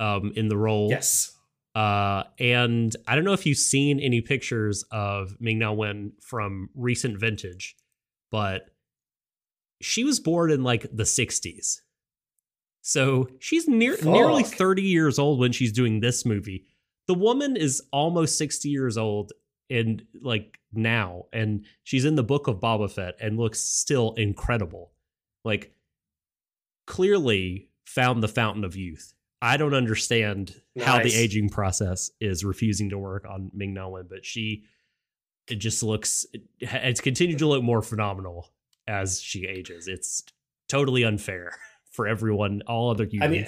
um, 0.00 0.32
in 0.34 0.48
the 0.48 0.56
role. 0.56 0.88
Yes. 0.90 1.36
Uh, 1.74 2.24
and 2.38 2.94
I 3.06 3.14
don't 3.14 3.24
know 3.24 3.32
if 3.32 3.46
you've 3.46 3.58
seen 3.58 3.98
any 3.98 4.20
pictures 4.20 4.84
of 4.90 5.36
Ming 5.40 5.58
Na 5.58 5.72
Wen 5.72 6.12
from 6.20 6.68
recent 6.74 7.18
vintage, 7.18 7.76
but 8.30 8.66
she 9.80 10.04
was 10.04 10.20
born 10.20 10.50
in 10.50 10.62
like 10.62 10.82
the 10.92 11.04
60s. 11.04 11.80
So 12.82 13.28
she's 13.38 13.68
near, 13.68 13.96
nearly 14.02 14.42
30 14.42 14.82
years 14.82 15.18
old 15.18 15.38
when 15.38 15.52
she's 15.52 15.72
doing 15.72 16.00
this 16.00 16.26
movie. 16.26 16.66
The 17.06 17.14
woman 17.14 17.56
is 17.56 17.82
almost 17.92 18.36
60 18.38 18.68
years 18.68 18.98
old 18.98 19.32
and 19.70 20.04
like 20.20 20.58
now, 20.72 21.24
and 21.32 21.64
she's 21.84 22.04
in 22.04 22.16
the 22.16 22.22
book 22.22 22.48
of 22.48 22.60
Boba 22.60 22.90
Fett 22.90 23.14
and 23.20 23.38
looks 23.38 23.60
still 23.60 24.14
incredible. 24.14 24.92
Like, 25.44 25.74
clearly 26.86 27.70
found 27.84 28.22
the 28.22 28.28
fountain 28.28 28.64
of 28.64 28.76
youth. 28.76 29.14
I 29.42 29.56
don't 29.56 29.74
understand 29.74 30.54
nice. 30.76 30.86
how 30.86 31.02
the 31.02 31.12
aging 31.12 31.48
process 31.48 32.12
is 32.20 32.44
refusing 32.44 32.90
to 32.90 32.98
work 32.98 33.26
on 33.28 33.50
Ming 33.52 33.74
Na 33.74 33.88
Wen, 33.88 34.06
but 34.08 34.24
she 34.24 34.62
it 35.48 35.56
just 35.56 35.82
looks 35.82 36.24
it's 36.60 37.00
continued 37.00 37.40
to 37.40 37.48
look 37.48 37.64
more 37.64 37.82
phenomenal 37.82 38.48
as 38.86 39.20
she 39.20 39.46
ages. 39.46 39.88
It's 39.88 40.22
totally 40.68 41.02
unfair 41.02 41.58
for 41.90 42.06
everyone, 42.06 42.62
all 42.68 42.90
other 42.90 43.04
humans. 43.04 43.24
I 43.24 43.28
mean, 43.28 43.46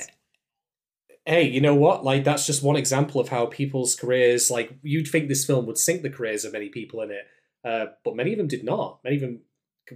hey, 1.27 1.43
you 1.49 1.61
know 1.61 1.77
what? 1.77 2.05
Like 2.05 2.25
that's 2.25 2.45
just 2.45 2.65
one 2.65 2.77
example 2.77 3.21
of 3.21 3.29
how 3.29 3.47
people's 3.47 3.95
careers. 3.95 4.51
Like 4.51 4.77
you'd 4.83 5.07
think 5.07 5.29
this 5.29 5.45
film 5.45 5.65
would 5.67 5.79
sink 5.79 6.03
the 6.03 6.11
careers 6.11 6.45
of 6.45 6.53
many 6.53 6.71
people 6.71 7.03
in 7.03 7.13
it, 7.13 7.25
uh, 7.65 7.93
but 8.05 8.17
many 8.17 8.33
of 8.33 8.39
them 8.39 8.49
did 8.49 8.65
not. 8.65 8.99
Many 9.05 9.17
of 9.17 9.23
them 9.23 9.43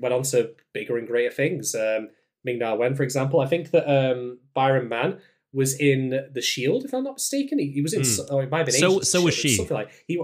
went 0.01 0.15
on 0.15 0.23
to 0.23 0.53
bigger 0.73 0.97
and 0.97 1.09
greater 1.09 1.35
things. 1.35 1.75
Um, 1.75 2.11
Ming 2.45 2.61
Na 2.61 2.77
Wen, 2.77 2.95
for 2.95 3.03
example, 3.03 3.41
I 3.41 3.47
think 3.47 3.73
that 3.73 3.91
um, 3.91 4.39
Byron 4.55 4.89
Mann 4.89 5.19
was 5.53 5.79
in 5.79 6.29
The 6.33 6.43
Shield, 6.43 6.85
if 6.85 6.93
I'm 6.93 7.05
not 7.05 7.15
mistaken. 7.15 7.59
He, 7.59 7.71
he 7.71 7.83
was 7.83 7.95
in. 7.95 8.03
Mm. 8.03 8.27
Oh, 8.31 8.41
it 8.41 8.51
might 8.51 8.59
have 8.59 8.67
been. 8.67 8.75
So, 8.75 9.01
so 9.01 9.23
was 9.23 9.35
she. 9.35 9.57
Something 9.57 9.77
like 9.77 9.91
he. 10.07 10.21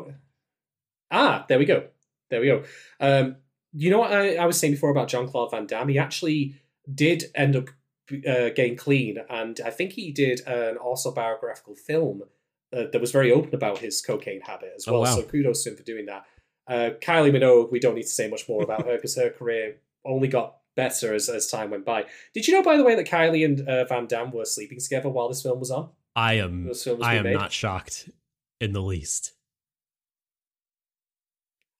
Ah, 1.11 1.45
there 1.49 1.59
we 1.59 1.65
go. 1.65 1.89
There 2.31 2.41
we 2.41 2.47
go. 2.47 2.65
Um, 3.01 3.37
you 3.73 3.91
know 3.91 3.99
what 3.99 4.13
I, 4.13 4.37
I 4.37 4.47
was 4.47 4.59
saying 4.59 4.75
before 4.75 4.91
about 4.91 5.09
Jean 5.09 5.29
Claude 5.29 5.51
Van 5.51 5.67
Damme? 5.67 5.89
He 5.89 5.99
actually 5.99 6.57
did 6.93 7.25
end 7.35 7.57
up 7.57 7.69
uh, 8.11 8.51
getting 8.51 8.77
clean, 8.77 9.19
and 9.29 9.61
I 9.65 9.71
think 9.71 9.93
he 9.93 10.13
did 10.13 10.41
an 10.47 10.77
autobiographical 10.79 11.75
film 11.75 12.23
uh, 12.73 12.85
that 12.93 13.01
was 13.01 13.13
very 13.13 13.33
open 13.33 13.55
about 13.55 13.79
his 13.79 14.01
cocaine 14.01 14.43
habit 14.43 14.73
as 14.77 14.87
oh, 14.87 14.93
well. 14.93 15.01
Oh, 15.01 15.05
wow. 15.05 15.17
So 15.17 15.23
kudos 15.23 15.65
to 15.65 15.71
him 15.71 15.77
for 15.77 15.83
doing 15.83 16.07
that. 16.07 16.25
Uh, 16.67 16.91
Kylie 17.01 17.33
Minogue, 17.33 17.71
we 17.71 17.81
don't 17.81 17.95
need 17.95 18.03
to 18.03 18.09
say 18.09 18.29
much 18.29 18.49
more 18.49 18.63
about 18.63 18.87
her 18.87 18.97
because 18.97 19.17
her 19.17 19.31
career 19.31 19.77
only 20.05 20.29
got 20.29 20.57
better 20.77 21.15
as, 21.15 21.29
as 21.29 21.47
time 21.47 21.71
went 21.71 21.85
by. 21.85 22.05
Did 22.33 22.47
you 22.47 22.55
know, 22.55 22.63
by 22.63 22.77
the 22.77 22.85
way, 22.85 22.95
that 22.95 23.07
Kylie 23.07 23.45
and 23.45 23.69
uh, 23.69 23.85
Van 23.85 24.07
Damme 24.07 24.33
were 24.33 24.45
sleeping 24.45 24.79
together 24.81 25.09
while 25.09 25.29
this 25.29 25.43
film 25.43 25.61
was 25.61 25.71
on? 25.71 25.91
I 26.17 26.35
am. 26.35 26.71
I 27.03 27.17
am 27.17 27.25
made? 27.25 27.35
not 27.35 27.53
shocked 27.53 28.09
in 28.61 28.73
the 28.73 28.83
least. 28.83 29.33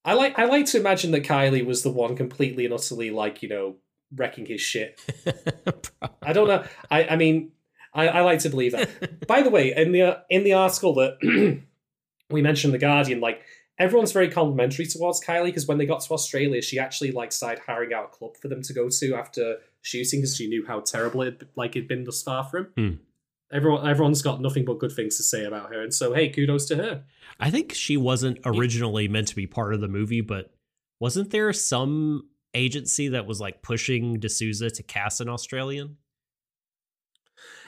I 0.05 0.15
like. 0.15 0.39
I 0.39 0.45
like 0.45 0.67
to 0.67 0.79
imagine 0.79 1.13
that 1.13 1.25
Kylie 1.25 1.65
was 1.65 1.83
the 1.83 1.91
one 1.91 2.17
completely 2.17 2.65
and 2.65 2.75
utterly 2.75 3.11
like 3.11 3.43
you 3.43 3.49
know 3.49 3.77
wrecking 4.15 4.47
his 4.47 4.61
shit. 4.61 5.01
I 6.23 6.33
don't 6.33 6.49
know. 6.49 6.65
I. 6.91 7.05
I 7.05 7.17
mean, 7.17 7.53
I, 7.95 8.09
I 8.09 8.21
like 8.23 8.41
to 8.41 8.51
believe 8.51 8.73
that. 8.73 9.27
by 9.27 9.43
the 9.43 9.51
way, 9.51 9.73
in 9.75 9.93
the 9.93 10.23
in 10.29 10.45
the 10.45 10.55
article 10.55 10.95
that 10.97 11.63
we 12.31 12.43
mentioned, 12.43 12.75
the 12.75 12.79
Guardian, 12.79 13.21
like 13.21 13.41
everyone's 13.79 14.13
very 14.13 14.29
complimentary 14.29 14.87
towards 14.87 15.23
Kylie 15.25 15.47
because 15.47 15.67
when 15.67 15.79
they 15.79 15.87
got 15.87 16.01
to 16.03 16.13
Australia, 16.13 16.63
she 16.63 16.79
actually 16.79 17.13
like 17.13 17.33
started 17.33 17.63
hiring 17.67 17.93
out 17.93 18.05
a 18.05 18.09
club 18.09 18.37
for 18.37 18.49
them 18.49 18.63
to 18.63 18.73
go 18.73 18.89
to 18.89 19.15
after 19.15 19.57
shooting 19.83 20.21
because 20.21 20.37
she 20.37 20.49
knew 20.49 20.65
how 20.67 20.81
terrible 20.81 21.23
it 21.23 21.43
like 21.57 21.77
it'd 21.77 21.89
been 21.89 22.05
thus 22.05 22.23
far 22.23 22.45
for 22.45 22.59
him. 22.59 22.67
Hmm. 22.77 22.91
Everyone, 23.53 23.89
everyone's 23.89 24.23
got 24.23 24.41
nothing 24.41 24.65
but 24.65 24.79
good 24.79 24.93
things 24.93 25.17
to 25.19 25.23
say 25.23 25.45
about 25.45 25.73
her, 25.73 25.83
and 25.83 25.95
so 25.95 26.13
hey, 26.13 26.29
kudos 26.29 26.67
to 26.67 26.77
her. 26.77 27.05
I 27.39 27.51
think 27.51 27.73
she 27.73 27.97
wasn't 27.97 28.39
originally 28.45 29.07
meant 29.07 29.29
to 29.29 29.37
be 29.37 29.47
part 29.47 29.75
of 29.75 29.81
the 29.81 29.89
movie, 29.89 30.23
but 30.23 30.53
wasn't 30.99 31.31
there 31.31 31.53
some 31.53 32.29
agency 32.55 33.09
that 33.09 33.27
was 33.27 33.41
like 33.41 33.63
pushing 33.63 34.19
de 34.19 34.29
Souza 34.29 34.71
to 34.71 34.83
cast 34.83 35.21
an 35.21 35.29
Australian? 35.29 35.99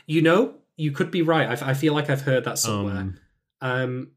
You 0.06 0.22
know, 0.22 0.54
you 0.76 0.92
could 0.92 1.10
be 1.10 1.22
right. 1.22 1.62
I, 1.62 1.70
I 1.70 1.74
feel 1.74 1.92
like 1.92 2.10
I've 2.10 2.22
heard 2.22 2.44
that 2.44 2.58
somewhere. 2.58 2.96
Um, 2.96 3.18
um, 3.60 4.10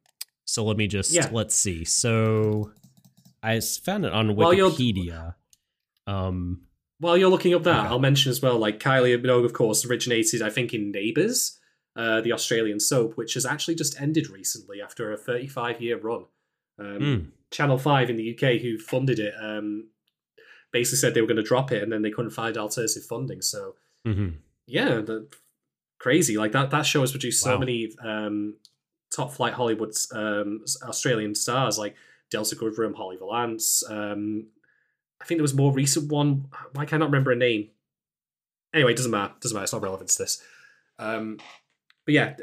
so 0.49 0.65
let 0.65 0.77
me 0.77 0.87
just 0.87 1.11
yeah. 1.11 1.29
let's 1.31 1.55
see. 1.55 1.85
So 1.85 2.71
I 3.43 3.59
found 3.59 4.05
it 4.05 4.11
on 4.11 4.29
Wikipedia. 4.29 5.35
While 6.05 6.15
um, 6.27 6.61
while 6.99 7.15
you're 7.17 7.29
looking 7.29 7.53
up 7.53 7.63
that, 7.63 7.79
okay. 7.81 7.87
I'll 7.87 7.99
mention 7.99 8.31
as 8.31 8.41
well, 8.41 8.57
like 8.57 8.79
Kylie 8.79 9.15
Minogue, 9.23 9.45
of 9.45 9.53
course, 9.53 9.85
originated, 9.85 10.41
I 10.41 10.49
think, 10.49 10.73
in 10.73 10.91
Neighbours, 10.91 11.59
uh, 11.95 12.21
the 12.21 12.33
Australian 12.33 12.79
soap, 12.79 13.15
which 13.15 13.35
has 13.35 13.45
actually 13.45 13.75
just 13.75 14.01
ended 14.01 14.29
recently 14.29 14.81
after 14.81 15.13
a 15.13 15.17
35 15.17 15.81
year 15.81 15.99
run. 15.99 16.25
Um, 16.79 16.99
mm. 16.99 17.27
Channel 17.51 17.77
5 17.77 18.09
in 18.09 18.15
the 18.15 18.33
UK, 18.33 18.59
who 18.61 18.79
funded 18.79 19.19
it, 19.19 19.33
um, 19.39 19.89
basically 20.71 20.97
said 20.97 21.13
they 21.13 21.21
were 21.21 21.27
going 21.27 21.37
to 21.37 21.43
drop 21.43 21.71
it 21.71 21.83
and 21.83 21.91
then 21.91 22.01
they 22.01 22.11
couldn't 22.11 22.31
find 22.31 22.57
alternative 22.57 23.03
funding. 23.03 23.41
So, 23.41 23.75
mm-hmm. 24.05 24.29
yeah, 24.65 24.95
the, 24.95 25.27
crazy. 25.99 26.37
Like 26.37 26.53
that, 26.53 26.71
that 26.71 26.85
show 26.85 27.01
has 27.01 27.11
produced 27.11 27.45
wow. 27.45 27.53
so 27.53 27.59
many 27.59 27.91
um, 28.03 28.55
top 29.11 29.31
flight 29.31 29.53
Hollywood 29.53 29.93
um, 30.13 30.63
Australian 30.83 31.35
stars 31.35 31.77
like 31.77 31.95
Delta 32.29 32.55
Goodrem, 32.55 32.95
Holly 32.95 33.17
Valance. 33.17 33.83
Um, 33.89 34.47
I 35.21 35.25
think 35.25 35.37
there 35.37 35.43
was 35.43 35.53
a 35.53 35.57
more 35.57 35.73
recent 35.73 36.11
one. 36.11 36.45
Why 36.73 36.85
can 36.85 36.97
I 36.97 36.99
not 36.99 37.11
remember 37.11 37.31
a 37.31 37.35
name? 37.35 37.69
Anyway, 38.73 38.91
it 38.91 38.97
doesn't 38.97 39.11
matter. 39.11 39.33
Doesn't 39.41 39.55
matter. 39.55 39.63
It's 39.63 39.73
not 39.73 39.81
relevant 39.81 40.09
to 40.11 40.17
this. 40.19 40.41
Um, 40.99 41.39
but 42.05 42.13
yeah, 42.13 42.35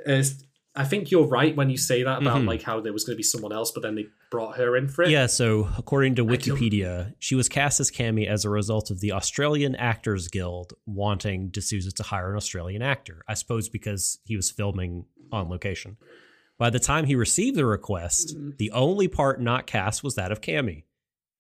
I 0.76 0.84
think 0.84 1.10
you're 1.10 1.26
right 1.26 1.56
when 1.56 1.70
you 1.70 1.78
say 1.78 2.02
that 2.02 2.20
about 2.20 2.38
mm-hmm. 2.38 2.48
like 2.48 2.62
how 2.62 2.80
there 2.80 2.92
was 2.92 3.04
going 3.04 3.14
to 3.14 3.16
be 3.16 3.22
someone 3.22 3.52
else, 3.52 3.70
but 3.70 3.82
then 3.82 3.94
they 3.94 4.06
brought 4.30 4.56
her 4.56 4.76
in 4.76 4.88
for 4.88 5.04
it. 5.04 5.10
Yeah. 5.10 5.26
So 5.26 5.68
according 5.78 6.16
to 6.16 6.24
Wikipedia, 6.24 7.14
she 7.18 7.34
was 7.34 7.48
cast 7.48 7.80
as 7.80 7.90
Cammy 7.90 8.26
as 8.26 8.44
a 8.44 8.50
result 8.50 8.90
of 8.90 9.00
the 9.00 9.12
Australian 9.12 9.74
Actors 9.76 10.28
Guild 10.28 10.74
wanting 10.84 11.48
de 11.48 11.62
Souza 11.62 11.92
to 11.92 12.02
hire 12.02 12.30
an 12.30 12.36
Australian 12.36 12.82
actor. 12.82 13.22
I 13.26 13.34
suppose 13.34 13.68
because 13.68 14.18
he 14.24 14.36
was 14.36 14.50
filming 14.50 15.06
on 15.32 15.48
location. 15.48 15.96
By 16.58 16.70
the 16.70 16.78
time 16.78 17.04
he 17.04 17.14
received 17.14 17.56
the 17.56 17.66
request, 17.66 18.34
mm-hmm. 18.34 18.50
the 18.58 18.70
only 18.70 19.08
part 19.08 19.40
not 19.40 19.66
cast 19.66 20.02
was 20.02 20.14
that 20.14 20.32
of 20.32 20.40
Cammy. 20.40 20.84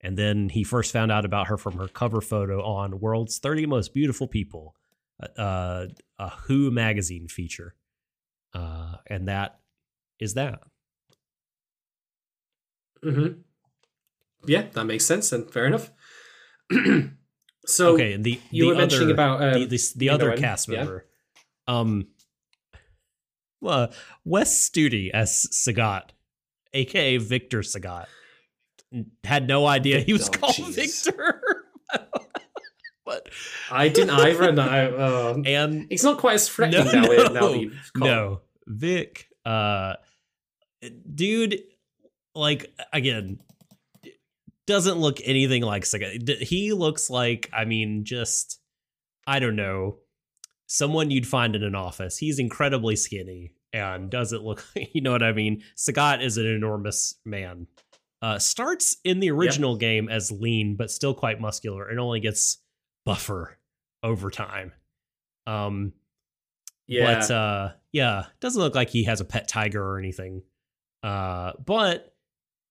And 0.00 0.16
then 0.16 0.50
he 0.50 0.62
first 0.62 0.92
found 0.92 1.10
out 1.10 1.24
about 1.24 1.48
her 1.48 1.56
from 1.56 1.78
her 1.78 1.88
cover 1.88 2.20
photo 2.20 2.62
on 2.62 3.00
World's 3.00 3.38
30 3.38 3.66
Most 3.66 3.94
Beautiful 3.94 4.28
People, 4.28 4.74
uh, 5.38 5.86
a 6.18 6.28
Who 6.46 6.70
magazine 6.70 7.28
feature. 7.28 7.74
Uh, 8.52 8.96
and 9.06 9.28
that 9.28 9.58
is 10.20 10.34
that. 10.34 10.60
Mm-hmm. 13.04 13.40
Yeah, 14.46 14.66
that 14.72 14.84
makes 14.84 15.06
sense. 15.06 15.32
And 15.32 15.50
fair 15.50 15.66
enough. 15.66 15.90
so, 17.66 17.94
okay, 17.94 18.16
the, 18.16 18.40
you 18.50 18.64
the 18.64 18.68
were 18.68 18.74
other, 18.74 18.82
mentioning 18.82 19.10
about 19.10 19.40
uh, 19.40 19.58
the, 19.58 19.66
the, 19.66 19.92
the 19.96 20.10
other 20.10 20.36
cast 20.36 20.68
member. 20.68 21.06
Yeah. 21.66 21.78
Um, 21.78 22.08
uh, 23.64 23.88
Wes 24.24 24.68
Studi 24.68 25.10
as 25.12 25.46
Sagat, 25.52 26.10
aka 26.72 27.16
Victor 27.18 27.60
Sagat. 27.60 28.06
Had 29.24 29.48
no 29.48 29.66
idea 29.66 30.00
he 30.00 30.12
was 30.12 30.28
oh, 30.28 30.32
called 30.32 30.54
geez. 30.54 31.04
Victor. 31.04 31.42
but 33.04 33.28
I 33.70 33.88
didn't 33.88 34.10
either, 34.10 34.48
and 34.48 34.60
I, 34.60 34.86
uh, 34.86 35.42
and 35.44 35.86
it's 35.90 36.04
not 36.04 36.18
quite 36.18 36.34
as 36.34 36.48
threatening 36.48 36.86
no, 36.86 37.02
now. 37.02 37.28
No, 37.28 37.52
now 37.52 37.70
no, 37.96 38.40
Vic, 38.66 39.28
uh, 39.44 39.94
dude, 41.14 41.60
like 42.34 42.72
again, 42.92 43.40
doesn't 44.66 44.98
look 44.98 45.18
anything 45.24 45.62
like 45.62 45.84
Sagat. 45.84 46.42
He 46.42 46.72
looks 46.72 47.08
like, 47.08 47.48
I 47.52 47.64
mean, 47.64 48.04
just 48.04 48.60
I 49.26 49.38
don't 49.38 49.56
know, 49.56 49.98
someone 50.66 51.10
you'd 51.10 51.26
find 51.26 51.56
in 51.56 51.62
an 51.62 51.74
office. 51.74 52.18
He's 52.18 52.38
incredibly 52.38 52.96
skinny 52.96 53.52
and 53.72 54.10
doesn't 54.10 54.44
look, 54.44 54.64
you 54.92 55.00
know 55.00 55.12
what 55.12 55.22
I 55.22 55.32
mean? 55.32 55.62
Sagat 55.76 56.22
is 56.22 56.38
an 56.38 56.46
enormous 56.46 57.14
man. 57.24 57.66
Uh, 58.22 58.38
starts 58.38 58.96
in 59.04 59.20
the 59.20 59.30
original 59.30 59.74
yep. 59.74 59.80
game 59.80 60.08
as 60.08 60.32
lean, 60.32 60.74
but 60.74 60.90
still 60.90 61.14
quite 61.14 61.40
muscular, 61.40 61.88
and 61.88 62.00
only 62.00 62.18
gets 62.18 62.58
buffer 63.04 63.58
over 64.02 64.30
time. 64.30 64.72
Um, 65.46 65.92
yeah, 66.86 67.20
but 67.20 67.30
uh, 67.30 67.72
yeah, 67.92 68.24
doesn't 68.40 68.60
look 68.60 68.74
like 68.74 68.88
he 68.88 69.04
has 69.04 69.20
a 69.20 69.24
pet 69.24 69.48
tiger 69.48 69.84
or 69.84 69.98
anything. 69.98 70.42
Uh, 71.02 71.52
but 71.64 72.14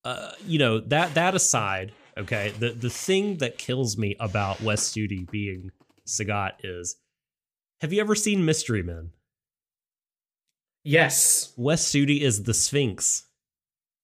uh, 0.03 0.31
you 0.45 0.57
know 0.57 0.79
that 0.79 1.13
that 1.13 1.35
aside, 1.35 1.91
okay, 2.17 2.51
the 2.59 2.71
the 2.71 2.89
thing 2.89 3.37
that 3.37 3.57
kills 3.57 3.97
me 3.97 4.15
about 4.19 4.61
Wes 4.61 4.89
Studi 4.89 5.29
being 5.29 5.69
Sagat 6.07 6.53
is 6.63 6.97
have 7.81 7.93
you 7.93 8.01
ever 8.01 8.15
seen 8.15 8.45
Mystery 8.45 8.83
Men? 8.83 9.11
Yes. 10.83 11.53
Wes 11.57 11.91
Studi 11.91 12.21
is 12.21 12.43
the 12.43 12.53
Sphinx 12.53 13.25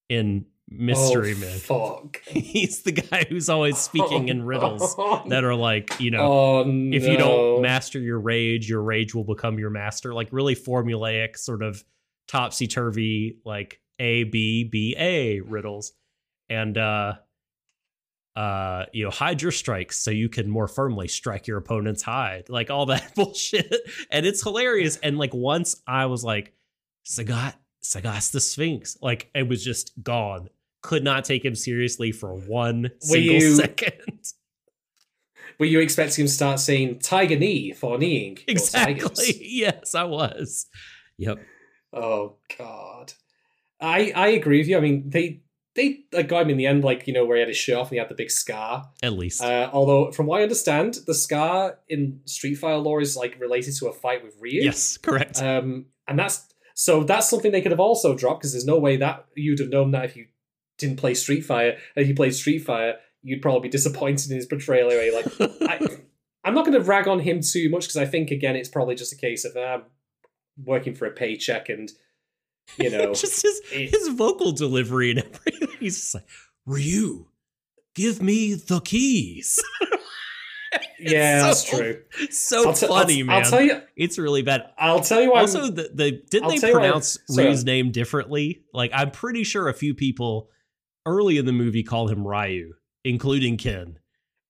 in 0.09 0.45
Mystery 0.69 1.35
oh, 1.35 1.39
Man. 1.39 1.59
Fuck. 1.59 2.21
He's 2.27 2.81
the 2.81 2.93
guy 2.93 3.25
who's 3.29 3.49
always 3.49 3.77
speaking 3.77 4.29
in 4.29 4.43
riddles 4.43 4.95
that 5.27 5.43
are 5.43 5.55
like, 5.55 5.99
you 5.99 6.11
know, 6.11 6.21
oh, 6.21 6.63
no. 6.63 6.95
if 6.95 7.03
you 7.03 7.17
don't 7.17 7.61
master 7.61 7.99
your 7.99 8.19
rage, 8.19 8.69
your 8.69 8.81
rage 8.81 9.13
will 9.13 9.25
become 9.25 9.59
your 9.59 9.69
master. 9.69 10.13
Like 10.13 10.29
really 10.31 10.55
formulaic, 10.55 11.37
sort 11.37 11.61
of 11.61 11.83
topsy 12.27 12.67
turvy, 12.67 13.37
like 13.45 13.81
A 13.99 14.23
B 14.23 14.63
B 14.63 14.95
A 14.97 15.41
riddles, 15.41 15.91
and 16.49 16.77
uh, 16.77 17.15
uh, 18.35 18.85
you 18.93 19.03
know, 19.03 19.09
hide 19.11 19.41
your 19.41 19.51
strikes 19.51 19.99
so 19.99 20.11
you 20.11 20.29
can 20.29 20.49
more 20.49 20.67
firmly 20.67 21.07
strike 21.07 21.47
your 21.47 21.57
opponent's 21.57 22.01
hide, 22.01 22.49
like 22.49 22.69
all 22.69 22.85
that 22.87 23.13
bullshit, 23.15 23.73
and 24.09 24.25
it's 24.25 24.41
hilarious. 24.43 24.97
And 24.97 25.17
like 25.17 25.33
once 25.33 25.81
I 25.85 26.05
was 26.05 26.23
like, 26.23 26.53
Sagat, 27.05 27.55
Sagat's 27.83 28.31
the 28.31 28.39
Sphinx, 28.39 28.97
like 29.01 29.29
it 29.35 29.47
was 29.47 29.63
just 29.63 29.91
gone. 30.01 30.49
Could 30.81 31.03
not 31.03 31.25
take 31.25 31.43
him 31.45 31.55
seriously 31.55 32.11
for 32.11 32.33
one 32.35 32.91
single 32.99 33.35
you- 33.35 33.55
second. 33.55 33.93
Were 35.59 35.65
you 35.67 35.79
expecting 35.79 36.23
him 36.23 36.27
to 36.27 36.33
start 36.33 36.59
saying 36.59 36.99
tiger 36.99 37.37
knee 37.37 37.71
for 37.73 37.97
kneeing? 37.97 38.39
Exactly. 38.47 39.37
Yes, 39.41 39.93
I 39.93 40.05
was. 40.05 40.65
Yep. 41.17 41.39
Oh 41.93 42.37
God, 42.57 43.13
I 43.79 44.11
I 44.15 44.27
agree 44.29 44.59
with 44.59 44.67
you. 44.69 44.77
I 44.77 44.79
mean, 44.79 45.09
they 45.09 45.41
they 45.75 46.01
like, 46.11 46.27
got 46.27 46.43
him 46.43 46.49
in 46.49 46.57
the 46.57 46.65
end, 46.65 46.83
like 46.83 47.07
you 47.07 47.13
know, 47.13 47.25
where 47.25 47.37
he 47.37 47.41
had 47.41 47.47
his 47.47 47.57
shirt 47.57 47.77
off 47.77 47.87
and 47.87 47.93
he 47.93 47.99
had 47.99 48.09
the 48.09 48.15
big 48.15 48.31
scar. 48.31 48.89
At 49.01 49.13
least. 49.13 49.41
Uh, 49.41 49.69
although, 49.71 50.11
from 50.11 50.25
what 50.25 50.39
I 50.39 50.43
understand, 50.43 50.99
the 51.07 51.13
scar 51.13 51.79
in 51.87 52.19
Street 52.25 52.55
Fighter 52.55 52.77
lore 52.77 53.01
is 53.01 53.15
like 53.15 53.39
related 53.39 53.75
to 53.77 53.87
a 53.87 53.93
fight 53.93 54.23
with 54.23 54.35
Ryu. 54.39 54.61
yes, 54.63 54.97
correct. 54.97 55.41
Um, 55.41 55.85
and 56.07 56.19
that's 56.19 56.47
so 56.73 57.03
that's 57.03 57.29
something 57.29 57.51
they 57.51 57.61
could 57.61 57.71
have 57.71 57.79
also 57.79 58.15
dropped 58.15 58.41
because 58.41 58.53
there's 58.53 58.65
no 58.65 58.79
way 58.79 58.97
that 58.97 59.25
you'd 59.35 59.59
have 59.59 59.69
known 59.69 59.91
that 59.91 60.05
if 60.05 60.15
you 60.15 60.27
didn't 60.77 60.97
play 60.97 61.13
Street 61.13 61.41
Fighter. 61.41 61.77
And 61.95 62.03
if 62.03 62.07
you 62.07 62.15
played 62.15 62.35
Street 62.35 62.59
Fighter, 62.59 62.97
you'd 63.21 63.41
probably 63.41 63.61
be 63.61 63.69
disappointed 63.69 64.29
in 64.29 64.37
his 64.37 64.45
portrayal 64.45 64.89
anyway. 64.89 65.23
Like, 65.39 65.51
I, 65.61 65.97
I'm 66.43 66.53
not 66.53 66.65
going 66.65 66.77
to 66.77 66.85
rag 66.85 67.07
on 67.07 67.19
him 67.19 67.41
too 67.41 67.69
much 67.69 67.83
because 67.83 67.97
I 67.97 68.05
think 68.05 68.31
again 68.31 68.55
it's 68.55 68.69
probably 68.69 68.95
just 68.95 69.13
a 69.13 69.17
case 69.17 69.45
of 69.45 69.55
um, 69.55 69.83
working 70.63 70.95
for 70.95 71.05
a 71.05 71.11
paycheck 71.11 71.69
and 71.69 71.91
you 72.77 72.89
know 72.91 73.13
just 73.13 73.41
his 73.41 73.61
it- 73.71 73.89
his 73.89 74.07
vocal 74.09 74.51
delivery 74.51 75.11
and 75.11 75.19
everything. 75.19 75.69
He's 75.79 75.97
just 75.99 76.13
like, 76.15 76.25
Ryu, 76.65 77.25
give 77.95 78.21
me 78.21 78.53
the 78.53 78.79
keys. 78.81 79.59
yeah, 80.99 81.41
that's 81.43 81.69
so- 81.69 81.77
true. 81.77 82.01
so 82.29 82.73
t- 82.73 82.87
funny, 82.87 83.21
I'll, 83.21 83.25
man. 83.27 83.43
I'll 83.43 83.49
tell 83.49 83.61
you. 83.61 83.81
it's 83.95 84.17
really 84.17 84.41
bad. 84.41 84.69
I'll 84.77 85.01
tell 85.01 85.21
you. 85.21 85.31
Why 85.31 85.41
also, 85.41 85.63
I'm- 85.63 85.75
the, 85.75 85.89
the 85.93 86.11
didn't 86.29 86.43
I'll 86.45 86.49
they 86.51 86.57
tell 86.59 86.69
you 86.69 86.75
why- 86.75 86.81
pronounce. 86.81 87.17
Ryu's 87.35 87.65
name 87.65 87.91
differently? 87.91 88.63
Like, 88.73 88.91
I'm 88.93 89.11
pretty 89.11 89.43
sure 89.43 89.67
a 89.67 89.73
few 89.73 89.93
people 89.93 90.49
early 91.05 91.37
in 91.37 91.45
the 91.45 91.51
movie 91.51 91.83
called 91.83 92.11
him 92.11 92.25
Ryu, 92.27 92.73
including 93.03 93.57
Ken. 93.57 93.97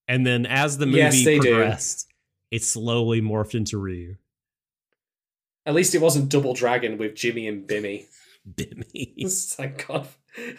And 0.08 0.26
then 0.26 0.46
as 0.46 0.78
the 0.78 0.86
movie 0.86 0.98
Yes, 0.98 1.24
they 1.24 1.40
do. 1.40 1.50
progressed, 1.52 2.08
it 2.52 2.64
slowly 2.64 3.22
morphed 3.22 3.56
into 3.56 3.78
Ryu. 3.78 4.16
At 5.66 5.74
least 5.74 5.94
it 5.96 6.02
wasn't 6.02 6.30
Double 6.30 6.54
Dragon 6.54 6.98
with 6.98 7.16
Jimmy 7.16 7.48
and 7.48 7.68
Bimmy. 7.68 8.06
Bimmy. 8.50 9.32
Thank 9.56 9.88
God. 9.88 10.08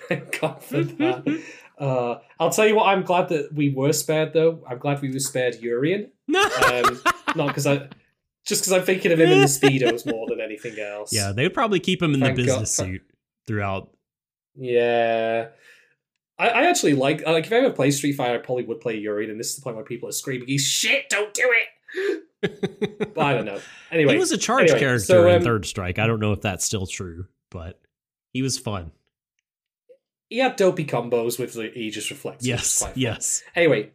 Thank 0.08 0.40
God 0.40 0.62
for 0.62 0.82
that. 0.84 1.42
Uh, 1.78 2.18
I'll 2.38 2.50
tell 2.50 2.66
you 2.66 2.76
what. 2.76 2.86
I'm 2.86 3.02
glad 3.02 3.28
that 3.30 3.52
we 3.52 3.70
were 3.70 3.92
spared, 3.92 4.32
though. 4.32 4.62
I'm 4.68 4.78
glad 4.78 5.00
we 5.02 5.12
were 5.12 5.18
spared 5.18 5.56
Urien. 5.56 6.10
Um, 6.34 7.00
not 7.36 7.48
because 7.48 7.66
I, 7.66 7.88
just 8.46 8.62
because 8.62 8.72
I'm 8.72 8.82
thinking 8.82 9.12
of 9.12 9.20
him 9.20 9.30
in 9.30 9.40
the 9.40 9.46
speedos 9.46 10.06
more 10.06 10.26
than 10.28 10.40
anything 10.40 10.78
else. 10.78 11.12
yeah, 11.12 11.32
they 11.32 11.42
would 11.42 11.54
probably 11.54 11.80
keep 11.80 12.02
him 12.02 12.14
in 12.14 12.20
Thank 12.20 12.36
the 12.36 12.42
God. 12.46 12.52
business 12.60 12.74
suit 12.74 13.02
throughout. 13.46 13.90
Yeah. 14.54 15.48
I, 16.38 16.48
I 16.48 16.62
actually 16.64 16.94
like 16.94 17.26
like 17.26 17.46
if 17.46 17.52
I 17.52 17.56
ever 17.56 17.70
play 17.70 17.90
Street 17.90 18.12
Fighter, 18.14 18.34
I 18.34 18.38
probably 18.38 18.64
would 18.64 18.80
play 18.80 18.96
Urien, 18.96 19.30
and 19.30 19.38
this 19.38 19.50
is 19.50 19.56
the 19.56 19.62
point 19.62 19.76
where 19.76 19.84
people 19.84 20.08
are 20.08 20.12
screaming, 20.12 20.48
"He's 20.48 20.66
shit! 20.66 21.08
Don't 21.08 21.34
do 21.34 21.44
it!" 21.44 21.68
But 22.40 23.18
I 23.18 23.34
don't 23.34 23.44
know. 23.44 23.60
Anyway, 23.90 24.14
he 24.14 24.18
was 24.18 24.32
a 24.32 24.38
charge 24.38 24.64
anyway, 24.64 24.80
character 24.80 25.06
so, 25.06 25.28
in 25.28 25.36
um, 25.36 25.42
Third 25.42 25.66
Strike. 25.66 25.98
I 25.98 26.06
don't 26.06 26.18
know 26.18 26.32
if 26.32 26.40
that's 26.40 26.64
still 26.64 26.86
true, 26.86 27.26
but 27.50 27.80
he 28.32 28.42
was 28.42 28.58
fun. 28.58 28.90
he 30.28 30.38
had 30.38 30.56
dopey 30.56 30.84
combos 30.84 31.38
with 31.38 31.52
the 31.54 31.72
Aegis 31.78 32.10
was 32.10 32.36
Yes, 32.40 32.84
yes. 32.94 33.42
Anyway, 33.54 33.90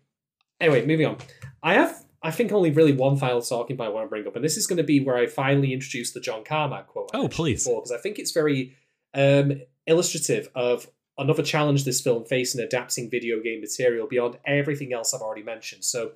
anyway, 0.62 0.86
moving 0.86 1.08
on. 1.08 1.18
I 1.64 1.74
have, 1.74 2.06
I 2.22 2.32
think, 2.32 2.52
only 2.52 2.72
really 2.72 2.94
one 2.94 3.18
final 3.18 3.42
talking 3.42 3.76
point 3.76 3.90
I 3.90 3.94
want 3.94 4.06
to 4.06 4.10
bring 4.10 4.28
up, 4.28 4.36
and 4.36 4.46
this 4.46 4.56
is 4.56 4.68
going 4.68 4.78
to 4.78 4.84
be 4.84 5.00
where 5.00 5.18
I 5.18 5.28
finally 5.28 5.74
introduce 5.74 6.14
the 6.14 6.20
John 6.20 6.44
Carmack 6.44 6.88
quote. 6.88 7.10
Oh, 7.14 7.28
please. 7.28 7.68
because 7.68 7.92
I 7.92 7.98
think 7.98 8.20
it's 8.20 8.32
very 8.32 8.76
um, 9.14 9.62
illustrative 9.88 10.50
of 10.56 10.88
another 11.18 11.44
challenge 11.44 11.84
this 11.84 12.02
film 12.02 12.24
faced 12.26 12.56
in 12.56 12.64
adapting 12.64 13.10
video 13.10 13.42
game 13.42 13.60
material 13.60 14.08
beyond 14.08 14.38
everything 14.46 14.94
else 14.94 15.14
I've 15.14 15.22
already 15.22 15.44
mentioned. 15.44 15.84
So, 15.84 16.12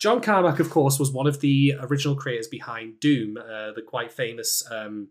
John 0.00 0.20
Carmack, 0.20 0.58
of 0.60 0.70
course, 0.70 0.98
was 0.98 1.12
one 1.12 1.26
of 1.26 1.40
the 1.40 1.74
original 1.80 2.16
creators 2.16 2.48
behind 2.48 2.98
Doom, 3.00 3.36
uh, 3.36 3.72
the 3.72 3.82
quite 3.86 4.10
famous 4.10 4.62
um, 4.70 5.08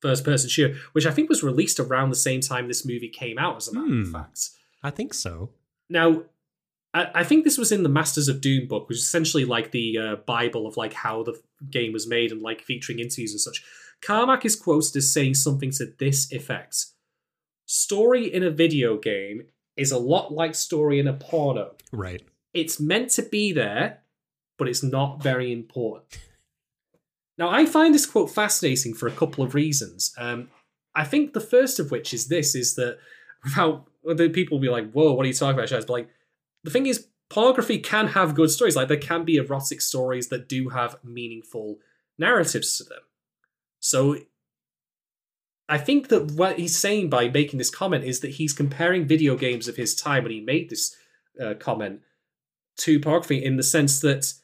first-person 0.00 0.50
shooter, 0.50 0.76
which 0.92 1.06
I 1.06 1.10
think 1.10 1.28
was 1.28 1.42
released 1.42 1.80
around 1.80 2.10
the 2.10 2.16
same 2.16 2.40
time 2.40 2.68
this 2.68 2.84
movie 2.84 3.08
came 3.08 3.38
out. 3.38 3.56
As 3.56 3.68
a 3.68 3.74
matter 3.74 3.86
of 4.00 4.06
Hmm. 4.06 4.12
fact. 4.12 4.50
I 4.82 4.90
think 4.90 5.14
so. 5.14 5.50
Now, 5.88 6.24
I, 6.92 7.10
I 7.16 7.24
think 7.24 7.44
this 7.44 7.56
was 7.58 7.72
in 7.72 7.82
the 7.82 7.88
Masters 7.88 8.28
of 8.28 8.40
Doom 8.40 8.68
book, 8.68 8.88
which 8.88 8.98
is 8.98 9.04
essentially 9.04 9.44
like 9.44 9.70
the 9.70 9.98
uh, 9.98 10.16
Bible 10.16 10.66
of 10.66 10.76
like 10.76 10.92
how 10.92 11.22
the 11.22 11.40
game 11.70 11.92
was 11.92 12.06
made 12.06 12.30
and 12.32 12.42
like 12.42 12.60
featuring 12.62 12.98
interviews 12.98 13.32
and 13.32 13.40
such. 13.40 13.62
Carmack 14.02 14.44
is 14.44 14.56
quoted 14.56 14.96
as 14.96 15.12
saying 15.12 15.34
something 15.34 15.70
to 15.72 15.92
this 15.98 16.30
effect: 16.32 16.86
"Story 17.66 18.32
in 18.32 18.42
a 18.42 18.50
video 18.50 18.98
game 18.98 19.44
is 19.76 19.92
a 19.92 19.98
lot 19.98 20.32
like 20.32 20.54
story 20.54 20.98
in 20.98 21.06
a 21.06 21.12
porno. 21.12 21.74
Right. 21.92 22.22
It's 22.52 22.80
meant 22.80 23.10
to 23.12 23.22
be 23.22 23.52
there, 23.52 23.99
but 24.60 24.68
it's 24.68 24.84
not 24.84 25.20
very 25.20 25.50
important." 25.50 26.20
Now, 27.40 27.48
I 27.48 27.64
find 27.64 27.94
this 27.94 28.04
quote 28.04 28.30
fascinating 28.30 28.92
for 28.92 29.06
a 29.06 29.12
couple 29.12 29.42
of 29.42 29.54
reasons. 29.54 30.12
Um, 30.18 30.50
I 30.94 31.04
think 31.04 31.32
the 31.32 31.40
first 31.40 31.80
of 31.80 31.90
which 31.90 32.12
is 32.12 32.28
this: 32.28 32.54
is 32.54 32.74
that 32.74 32.98
without 33.44 33.86
the 34.04 34.28
people 34.28 34.58
will 34.58 34.62
be 34.62 34.68
like, 34.68 34.92
"Whoa, 34.92 35.14
what 35.14 35.24
are 35.24 35.28
you 35.28 35.34
talking 35.34 35.58
about?" 35.58 35.70
Shaz?" 35.70 35.86
But 35.86 35.94
like, 35.94 36.10
the 36.64 36.70
thing 36.70 36.86
is, 36.86 37.06
pornography 37.30 37.78
can 37.78 38.08
have 38.08 38.34
good 38.34 38.50
stories. 38.50 38.76
Like, 38.76 38.88
there 38.88 38.98
can 38.98 39.24
be 39.24 39.36
erotic 39.36 39.80
stories 39.80 40.28
that 40.28 40.50
do 40.50 40.68
have 40.68 41.02
meaningful 41.02 41.78
narratives 42.18 42.76
to 42.76 42.84
them. 42.84 43.00
So, 43.80 44.18
I 45.66 45.78
think 45.78 46.08
that 46.08 46.32
what 46.32 46.58
he's 46.58 46.76
saying 46.76 47.08
by 47.08 47.28
making 47.28 47.58
this 47.58 47.70
comment 47.70 48.04
is 48.04 48.20
that 48.20 48.32
he's 48.32 48.52
comparing 48.52 49.06
video 49.06 49.34
games 49.34 49.66
of 49.66 49.76
his 49.76 49.94
time 49.94 50.24
when 50.24 50.32
he 50.32 50.40
made 50.40 50.68
this 50.68 50.94
uh, 51.42 51.54
comment 51.54 52.00
to 52.78 53.00
pornography 53.00 53.42
in 53.42 53.56
the 53.56 53.62
sense 53.62 54.00
that 54.00 54.34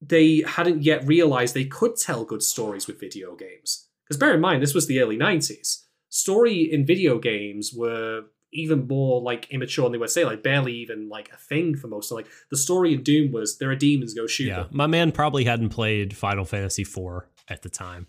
they 0.00 0.42
hadn't 0.46 0.82
yet 0.82 1.06
realized 1.06 1.54
they 1.54 1.64
could 1.64 1.96
tell 1.96 2.24
good 2.24 2.42
stories 2.42 2.86
with 2.86 3.00
video 3.00 3.34
games. 3.36 3.88
Because 4.04 4.18
bear 4.18 4.34
in 4.34 4.40
mind, 4.40 4.62
this 4.62 4.74
was 4.74 4.86
the 4.86 5.00
early 5.00 5.16
90s. 5.18 5.84
Story 6.08 6.60
in 6.72 6.86
video 6.86 7.18
games 7.18 7.72
were 7.74 8.22
even 8.52 8.86
more 8.86 9.20
like 9.20 9.46
immature 9.50 9.84
than 9.84 9.92
they 9.92 9.98
would 9.98 10.08
say, 10.08 10.24
like 10.24 10.42
barely 10.42 10.72
even 10.74 11.08
like 11.08 11.30
a 11.32 11.36
thing 11.36 11.76
for 11.76 11.86
most. 11.88 12.10
of 12.10 12.16
Like 12.16 12.28
the 12.50 12.56
story 12.56 12.94
in 12.94 13.02
Doom 13.02 13.30
was 13.32 13.58
there 13.58 13.70
are 13.70 13.76
demons, 13.76 14.14
go 14.14 14.26
shoot 14.26 14.46
Yeah. 14.46 14.62
them. 14.62 14.68
My 14.72 14.86
man 14.86 15.12
probably 15.12 15.44
hadn't 15.44 15.68
played 15.68 16.16
Final 16.16 16.46
Fantasy 16.46 16.82
IV 16.82 17.24
at 17.48 17.62
the 17.62 17.68
time. 17.68 18.06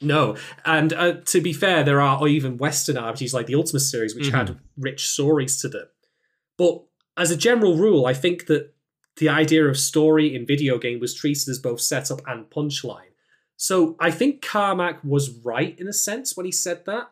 No, 0.00 0.36
and 0.64 0.92
uh, 0.92 1.12
to 1.26 1.40
be 1.40 1.52
fair, 1.52 1.84
there 1.84 2.00
are 2.00 2.26
even 2.26 2.58
Western 2.58 2.96
RPGs 2.96 3.32
like 3.32 3.46
the 3.46 3.54
Ultima 3.54 3.78
series, 3.78 4.16
which 4.16 4.28
had 4.28 4.58
rich 4.76 5.06
stories 5.08 5.60
to 5.62 5.68
them. 5.68 5.86
But 6.58 6.82
as 7.16 7.30
a 7.30 7.36
general 7.36 7.76
rule, 7.76 8.04
I 8.04 8.12
think 8.12 8.46
that 8.46 8.74
the 9.16 9.28
idea 9.28 9.64
of 9.66 9.78
story 9.78 10.34
in 10.34 10.46
video 10.46 10.78
game 10.78 11.00
was 11.00 11.14
treated 11.14 11.48
as 11.48 11.58
both 11.58 11.80
setup 11.80 12.20
and 12.26 12.48
punchline. 12.50 13.12
So 13.56 13.96
I 14.00 14.10
think 14.10 14.42
Carmack 14.42 15.04
was 15.04 15.30
right 15.44 15.78
in 15.78 15.86
a 15.86 15.92
sense 15.92 16.36
when 16.36 16.46
he 16.46 16.52
said 16.52 16.84
that, 16.86 17.10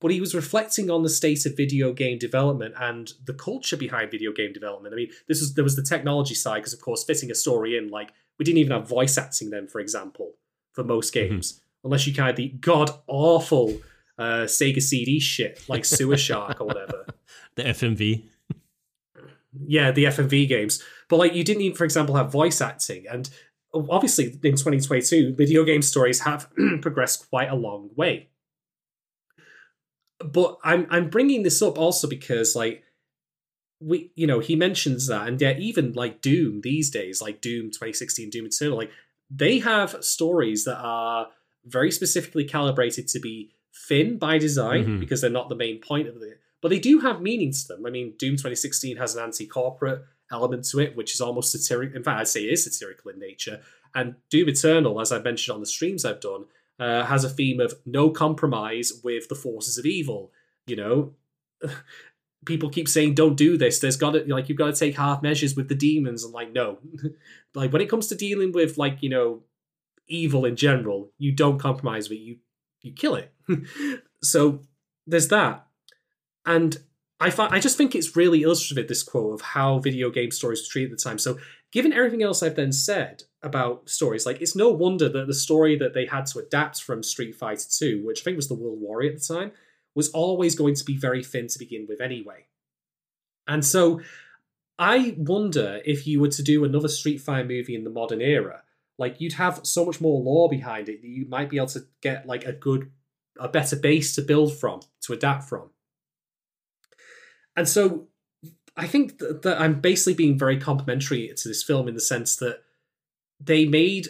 but 0.00 0.10
he 0.10 0.20
was 0.20 0.34
reflecting 0.34 0.90
on 0.90 1.02
the 1.02 1.08
state 1.08 1.46
of 1.46 1.56
video 1.56 1.92
game 1.92 2.18
development 2.18 2.74
and 2.80 3.12
the 3.24 3.34
culture 3.34 3.76
behind 3.76 4.10
video 4.10 4.32
game 4.32 4.52
development. 4.52 4.92
I 4.92 4.96
mean, 4.96 5.10
this 5.28 5.40
was 5.40 5.54
there 5.54 5.62
was 5.62 5.76
the 5.76 5.82
technology 5.82 6.34
side 6.34 6.56
because, 6.56 6.74
of 6.74 6.80
course, 6.80 7.04
fitting 7.04 7.30
a 7.30 7.34
story 7.34 7.76
in, 7.76 7.88
like 7.88 8.12
we 8.38 8.44
didn't 8.44 8.58
even 8.58 8.72
have 8.72 8.88
voice 8.88 9.16
acting 9.16 9.50
then, 9.50 9.68
for 9.68 9.80
example, 9.80 10.32
for 10.72 10.82
most 10.82 11.12
games, 11.12 11.60
unless 11.84 12.06
you 12.06 12.14
kind 12.14 12.36
the 12.36 12.48
god 12.48 12.90
awful 13.06 13.80
uh, 14.18 14.46
Sega 14.46 14.82
CD 14.82 15.20
shit 15.20 15.62
like 15.68 15.84
Sewer 15.84 16.16
Shark 16.16 16.60
or 16.60 16.66
whatever. 16.66 17.06
The 17.54 17.64
FMV. 17.64 18.24
Yeah, 19.66 19.90
the 19.90 20.04
FMV 20.04 20.48
games. 20.48 20.82
But 21.12 21.18
like 21.18 21.34
you 21.34 21.44
didn't 21.44 21.60
even, 21.60 21.76
for 21.76 21.84
example, 21.84 22.14
have 22.16 22.32
voice 22.32 22.62
acting. 22.62 23.04
And 23.06 23.28
obviously 23.74 24.28
in 24.42 24.52
2022, 24.56 25.34
video 25.36 25.62
game 25.62 25.82
stories 25.82 26.20
have 26.20 26.48
progressed 26.80 27.28
quite 27.28 27.50
a 27.50 27.54
long 27.54 27.90
way. 27.94 28.30
But 30.24 30.56
I'm 30.64 30.86
I'm 30.88 31.10
bringing 31.10 31.42
this 31.42 31.60
up 31.60 31.76
also 31.76 32.08
because 32.08 32.56
like 32.56 32.82
we 33.78 34.10
you 34.14 34.26
know 34.26 34.38
he 34.38 34.56
mentions 34.56 35.06
that 35.08 35.28
and 35.28 35.38
yeah 35.38 35.54
even 35.58 35.92
like 35.92 36.22
Doom 36.22 36.62
these 36.62 36.88
days 36.88 37.20
like 37.20 37.42
Doom 37.42 37.66
2016 37.66 38.30
Doom 38.30 38.46
Eternal 38.46 38.78
like 38.78 38.90
they 39.28 39.58
have 39.58 40.02
stories 40.02 40.64
that 40.64 40.78
are 40.78 41.26
very 41.66 41.90
specifically 41.90 42.44
calibrated 42.44 43.06
to 43.08 43.20
be 43.20 43.50
thin 43.86 44.16
by 44.16 44.38
design 44.38 44.86
Mhm. 44.86 45.00
because 45.00 45.20
they're 45.20 45.30
not 45.30 45.50
the 45.50 45.56
main 45.56 45.78
point 45.78 46.08
of 46.08 46.16
it. 46.22 46.40
But 46.62 46.68
they 46.70 46.78
do 46.78 47.00
have 47.00 47.20
meaning 47.20 47.52
to 47.52 47.68
them. 47.68 47.84
I 47.84 47.90
mean, 47.90 48.14
Doom 48.18 48.36
2016 48.36 48.96
has 48.96 49.14
an 49.16 49.22
anti-corporate 49.24 50.04
element 50.32 50.64
to 50.70 50.80
it, 50.80 50.96
which 50.96 51.14
is 51.14 51.20
almost 51.20 51.52
satirical. 51.52 51.96
In 51.96 52.02
fact, 52.02 52.20
I'd 52.20 52.28
say 52.28 52.44
it 52.44 52.52
is 52.52 52.64
satirical 52.64 53.10
in 53.10 53.18
nature. 53.18 53.60
And 53.94 54.16
Doom 54.30 54.48
Eternal, 54.48 55.00
as 55.00 55.12
I've 55.12 55.24
mentioned 55.24 55.54
on 55.54 55.60
the 55.60 55.66
streams 55.66 56.04
I've 56.04 56.20
done, 56.20 56.46
uh, 56.78 57.04
has 57.04 57.24
a 57.24 57.28
theme 57.28 57.60
of 57.60 57.74
no 57.84 58.10
compromise 58.10 59.00
with 59.04 59.28
the 59.28 59.34
forces 59.34 59.78
of 59.78 59.86
evil. 59.86 60.32
You 60.66 60.76
know, 60.76 61.14
people 62.44 62.70
keep 62.70 62.88
saying 62.88 63.14
don't 63.14 63.36
do 63.36 63.56
this. 63.56 63.78
There's 63.78 63.96
got 63.96 64.12
to 64.12 64.24
like 64.32 64.48
you've 64.48 64.58
got 64.58 64.74
to 64.74 64.78
take 64.78 64.96
half 64.96 65.22
measures 65.22 65.54
with 65.54 65.68
the 65.68 65.74
demons, 65.74 66.24
and 66.24 66.32
like 66.32 66.52
no, 66.52 66.78
like 67.54 67.72
when 67.72 67.82
it 67.82 67.90
comes 67.90 68.06
to 68.08 68.14
dealing 68.14 68.52
with 68.52 68.78
like 68.78 68.98
you 69.02 69.10
know 69.10 69.42
evil 70.08 70.44
in 70.44 70.56
general, 70.56 71.10
you 71.18 71.32
don't 71.32 71.58
compromise 71.58 72.08
with 72.08 72.18
it. 72.18 72.22
You 72.22 72.36
you 72.80 72.92
kill 72.92 73.16
it. 73.16 73.32
so 74.22 74.62
there's 75.06 75.28
that, 75.28 75.66
and 76.46 76.78
I 77.22 77.32
I 77.50 77.60
just 77.60 77.76
think 77.76 77.94
it's 77.94 78.16
really 78.16 78.42
illustrative 78.42 78.88
this 78.88 79.02
quote 79.02 79.34
of 79.34 79.40
how 79.40 79.78
video 79.78 80.10
game 80.10 80.30
stories 80.30 80.60
were 80.60 80.72
treated 80.72 80.92
at 80.92 80.98
the 80.98 81.04
time. 81.04 81.18
So 81.18 81.38
given 81.70 81.92
everything 81.92 82.22
else 82.22 82.42
I've 82.42 82.56
then 82.56 82.72
said 82.72 83.22
about 83.42 83.88
stories, 83.88 84.26
like 84.26 84.40
it's 84.40 84.56
no 84.56 84.70
wonder 84.70 85.08
that 85.08 85.26
the 85.28 85.34
story 85.34 85.76
that 85.78 85.94
they 85.94 86.06
had 86.06 86.26
to 86.26 86.40
adapt 86.40 86.82
from 86.82 87.02
Street 87.02 87.34
Fighter 87.36 87.64
2, 87.70 88.04
which 88.04 88.20
I 88.20 88.24
think 88.24 88.36
was 88.36 88.48
the 88.48 88.54
World 88.54 88.80
Warrior 88.80 89.12
at 89.12 89.18
the 89.20 89.34
time, 89.34 89.52
was 89.94 90.10
always 90.10 90.54
going 90.54 90.74
to 90.74 90.84
be 90.84 90.96
very 90.96 91.22
thin 91.22 91.46
to 91.48 91.58
begin 91.58 91.86
with 91.88 92.00
anyway. 92.00 92.46
And 93.46 93.64
so 93.64 94.00
I 94.78 95.14
wonder 95.16 95.80
if 95.84 96.06
you 96.06 96.20
were 96.20 96.28
to 96.28 96.42
do 96.42 96.64
another 96.64 96.88
Street 96.88 97.20
Fighter 97.20 97.46
movie 97.46 97.76
in 97.76 97.84
the 97.84 97.90
modern 97.90 98.20
era, 98.20 98.62
like 98.98 99.20
you'd 99.20 99.34
have 99.34 99.60
so 99.62 99.84
much 99.84 100.00
more 100.00 100.20
lore 100.20 100.48
behind 100.48 100.88
it 100.88 101.02
that 101.02 101.08
you 101.08 101.26
might 101.28 101.50
be 101.50 101.56
able 101.56 101.66
to 101.68 101.84
get 102.00 102.26
like 102.26 102.44
a 102.44 102.52
good 102.52 102.90
a 103.38 103.48
better 103.48 103.76
base 103.76 104.14
to 104.14 104.22
build 104.22 104.54
from, 104.54 104.80
to 105.00 105.12
adapt 105.12 105.48
from. 105.48 105.70
And 107.56 107.68
so 107.68 108.08
I 108.76 108.86
think 108.86 109.18
that, 109.18 109.42
that 109.42 109.60
I'm 109.60 109.80
basically 109.80 110.14
being 110.14 110.38
very 110.38 110.58
complimentary 110.58 111.32
to 111.36 111.48
this 111.48 111.62
film 111.62 111.88
in 111.88 111.94
the 111.94 112.00
sense 112.00 112.36
that 112.36 112.60
they 113.40 113.64
made 113.64 114.08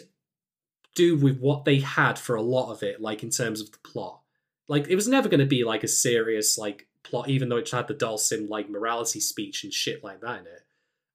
do 0.95 1.17
with 1.17 1.39
what 1.39 1.65
they 1.65 1.79
had 1.79 2.19
for 2.19 2.35
a 2.35 2.41
lot 2.41 2.71
of 2.71 2.83
it, 2.83 3.01
like 3.01 3.23
in 3.23 3.29
terms 3.29 3.59
of 3.59 3.71
the 3.71 3.79
plot. 3.79 4.21
Like 4.67 4.87
it 4.87 4.95
was 4.95 5.07
never 5.07 5.27
going 5.27 5.39
to 5.39 5.45
be 5.45 5.63
like 5.63 5.83
a 5.83 5.87
serious 5.87 6.57
like 6.57 6.87
plot, 7.03 7.29
even 7.29 7.49
though 7.49 7.57
it 7.57 7.69
had 7.69 7.87
the 7.87 7.93
Dhalsim 7.93 8.49
like 8.49 8.69
morality 8.69 9.19
speech 9.19 9.63
and 9.63 9.73
shit 9.73 10.03
like 10.03 10.21
that 10.21 10.41
in 10.41 10.45
it. 10.47 10.65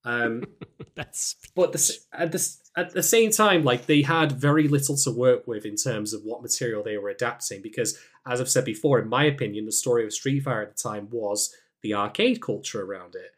Um, 0.05 0.45
That's 0.95 1.37
but 1.55 1.73
the, 1.73 1.97
at 2.13 2.33
the 2.33 2.57
at 2.77 2.91
the 2.93 3.03
same 3.03 3.31
time, 3.31 3.65
like 3.65 3.87
they 3.87 4.03
had 4.03 4.33
very 4.33 4.69
little 4.69 4.97
to 4.97 5.11
work 5.11 5.47
with 5.47 5.65
in 5.65 5.77
terms 5.77 6.13
of 6.13 6.23
what 6.23 6.43
material 6.43 6.83
they 6.83 6.99
were 6.99 7.09
adapting. 7.09 7.63
Because, 7.63 7.99
as 8.27 8.41
I've 8.41 8.51
said 8.51 8.65
before, 8.65 8.99
in 8.99 9.09
my 9.09 9.25
opinion, 9.25 9.65
the 9.65 9.73
story 9.73 10.05
of 10.05 10.13
Street 10.13 10.41
Fighter 10.41 10.63
at 10.63 10.77
the 10.77 10.83
time 10.83 11.09
was 11.11 11.55
the 11.83 11.95
arcade 11.95 12.41
culture 12.43 12.83
around 12.83 13.15
it. 13.15 13.33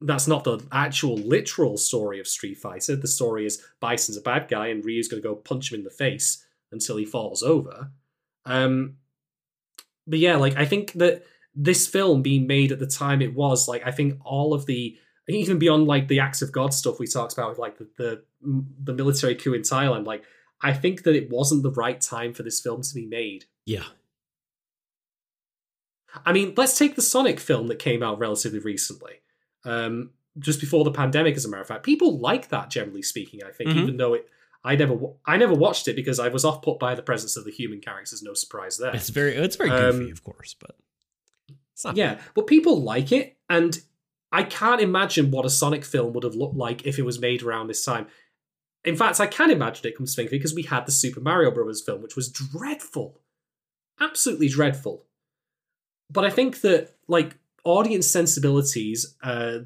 That's 0.00 0.28
not 0.28 0.44
the 0.44 0.64
actual 0.70 1.16
literal 1.16 1.76
story 1.76 2.20
of 2.20 2.28
Street 2.28 2.58
Fighter. 2.58 2.96
The 2.96 3.08
story 3.08 3.46
is 3.46 3.62
Bison's 3.80 4.18
a 4.18 4.22
bad 4.22 4.48
guy 4.48 4.68
and 4.68 4.84
Ryu's 4.84 5.08
going 5.08 5.22
to 5.22 5.28
go 5.28 5.34
punch 5.34 5.72
him 5.72 5.78
in 5.78 5.84
the 5.84 5.90
face 5.90 6.44
until 6.72 6.96
he 6.96 7.04
falls 7.06 7.42
over. 7.42 7.90
Um, 8.44 8.96
but 10.06 10.18
yeah, 10.18 10.36
like 10.36 10.56
I 10.56 10.66
think 10.66 10.92
that 10.94 11.24
this 11.54 11.86
film 11.86 12.20
being 12.22 12.46
made 12.46 12.72
at 12.72 12.80
the 12.80 12.86
time 12.86 13.22
it 13.22 13.34
was 13.34 13.68
like 13.68 13.86
I 13.86 13.92
think 13.92 14.18
all 14.24 14.52
of 14.52 14.66
the 14.66 14.98
even 15.28 15.58
beyond 15.58 15.86
like 15.86 16.08
the 16.08 16.20
acts 16.20 16.42
of 16.42 16.52
God 16.52 16.74
stuff 16.74 16.98
we 16.98 17.06
talked 17.06 17.32
about, 17.32 17.58
like 17.58 17.78
the, 17.78 17.88
the 17.96 18.22
the 18.82 18.92
military 18.92 19.34
coup 19.34 19.54
in 19.54 19.62
Thailand, 19.62 20.06
like 20.06 20.24
I 20.60 20.72
think 20.72 21.04
that 21.04 21.14
it 21.14 21.30
wasn't 21.30 21.62
the 21.62 21.70
right 21.70 22.00
time 22.00 22.34
for 22.34 22.42
this 22.42 22.60
film 22.60 22.82
to 22.82 22.94
be 22.94 23.06
made. 23.06 23.46
yeah. 23.64 23.84
I 26.24 26.32
mean, 26.32 26.54
let's 26.56 26.78
take 26.78 26.96
the 26.96 27.02
Sonic 27.02 27.40
film 27.40 27.66
that 27.68 27.78
came 27.78 28.02
out 28.02 28.18
relatively 28.18 28.58
recently, 28.58 29.14
um, 29.64 30.10
just 30.38 30.60
before 30.60 30.84
the 30.84 30.90
pandemic. 30.92 31.36
As 31.36 31.44
a 31.44 31.48
matter 31.48 31.62
of 31.62 31.68
fact, 31.68 31.84
people 31.84 32.18
like 32.18 32.48
that 32.48 32.70
generally 32.70 33.02
speaking. 33.02 33.42
I 33.42 33.50
think, 33.50 33.70
Mhm. 33.70 33.82
even 33.82 33.96
though 33.96 34.14
it, 34.14 34.28
I 34.64 34.76
never, 34.76 34.96
I 35.26 35.36
never 35.36 35.54
watched 35.54 35.88
it 35.88 35.96
because 35.96 36.18
I 36.18 36.28
was 36.28 36.44
off 36.44 36.62
put 36.62 36.78
by 36.78 36.94
the 36.94 37.02
presence 37.02 37.36
of 37.36 37.44
the 37.44 37.50
human 37.50 37.80
characters. 37.80 38.22
No 38.22 38.34
surprise 38.34 38.78
there. 38.78 38.94
It's 38.94 39.10
very 39.10 39.34
it's 39.34 39.56
very 39.56 39.70
Um, 39.70 39.98
goofy, 39.98 40.10
of 40.12 40.24
course, 40.24 40.54
but 40.58 40.76
it's 41.72 41.84
not 41.84 41.96
Yeah, 41.96 42.20
but 42.34 42.46
people 42.46 42.80
like 42.82 43.12
it, 43.12 43.36
and 43.50 43.80
I 44.32 44.42
can't 44.42 44.80
imagine 44.80 45.30
what 45.30 45.44
a 45.44 45.50
Sonic 45.50 45.84
film 45.84 46.12
would 46.14 46.24
have 46.24 46.34
looked 46.34 46.56
like 46.56 46.86
if 46.86 46.98
it 46.98 47.02
was 47.04 47.18
made 47.20 47.42
around 47.42 47.68
this 47.68 47.84
time. 47.84 48.06
In 48.84 48.96
fact, 48.96 49.20
I 49.20 49.26
can 49.26 49.50
imagine 49.50 49.86
it 49.86 49.96
comes 49.96 50.12
to 50.12 50.16
think 50.16 50.28
of 50.28 50.32
it 50.34 50.38
because 50.38 50.54
we 50.54 50.62
had 50.62 50.86
the 50.86 50.92
Super 50.92 51.20
Mario 51.20 51.50
Brothers 51.50 51.80
film, 51.82 52.02
which 52.02 52.16
was 52.16 52.28
dreadful, 52.28 53.20
absolutely 54.00 54.48
dreadful. 54.48 55.06
But 56.10 56.24
I 56.24 56.30
think 56.30 56.60
that 56.60 56.94
like 57.08 57.36
audience 57.64 58.06
sensibilities 58.06 59.16
uh, 59.22 59.60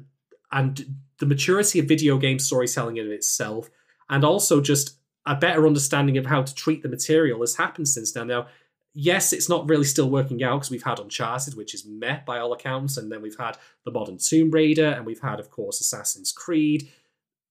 and 0.51 0.95
the 1.19 1.25
maturity 1.25 1.79
of 1.79 1.85
video 1.85 2.17
game 2.17 2.39
storytelling 2.39 2.97
in 2.97 3.11
itself, 3.11 3.69
and 4.09 4.23
also 4.23 4.61
just 4.61 4.97
a 5.25 5.35
better 5.35 5.67
understanding 5.67 6.17
of 6.17 6.25
how 6.25 6.41
to 6.41 6.55
treat 6.55 6.81
the 6.81 6.89
material 6.89 7.41
has 7.41 7.55
happened 7.55 7.87
since 7.87 8.15
now. 8.15 8.23
Now, 8.23 8.47
yes, 8.93 9.33
it's 9.33 9.49
not 9.49 9.69
really 9.69 9.83
still 9.83 10.09
working 10.09 10.41
out 10.43 10.57
because 10.57 10.71
we've 10.71 10.83
had 10.83 10.99
Uncharted, 10.99 11.55
which 11.55 11.73
is 11.73 11.85
met 11.85 12.25
by 12.25 12.39
all 12.39 12.53
accounts, 12.53 12.97
and 12.97 13.11
then 13.11 13.21
we've 13.21 13.37
had 13.37 13.57
the 13.85 13.91
modern 13.91 14.17
Tomb 14.17 14.49
Raider, 14.49 14.87
and 14.87 15.05
we've 15.05 15.21
had, 15.21 15.39
of 15.39 15.51
course, 15.51 15.81
Assassin's 15.81 16.31
Creed. 16.31 16.89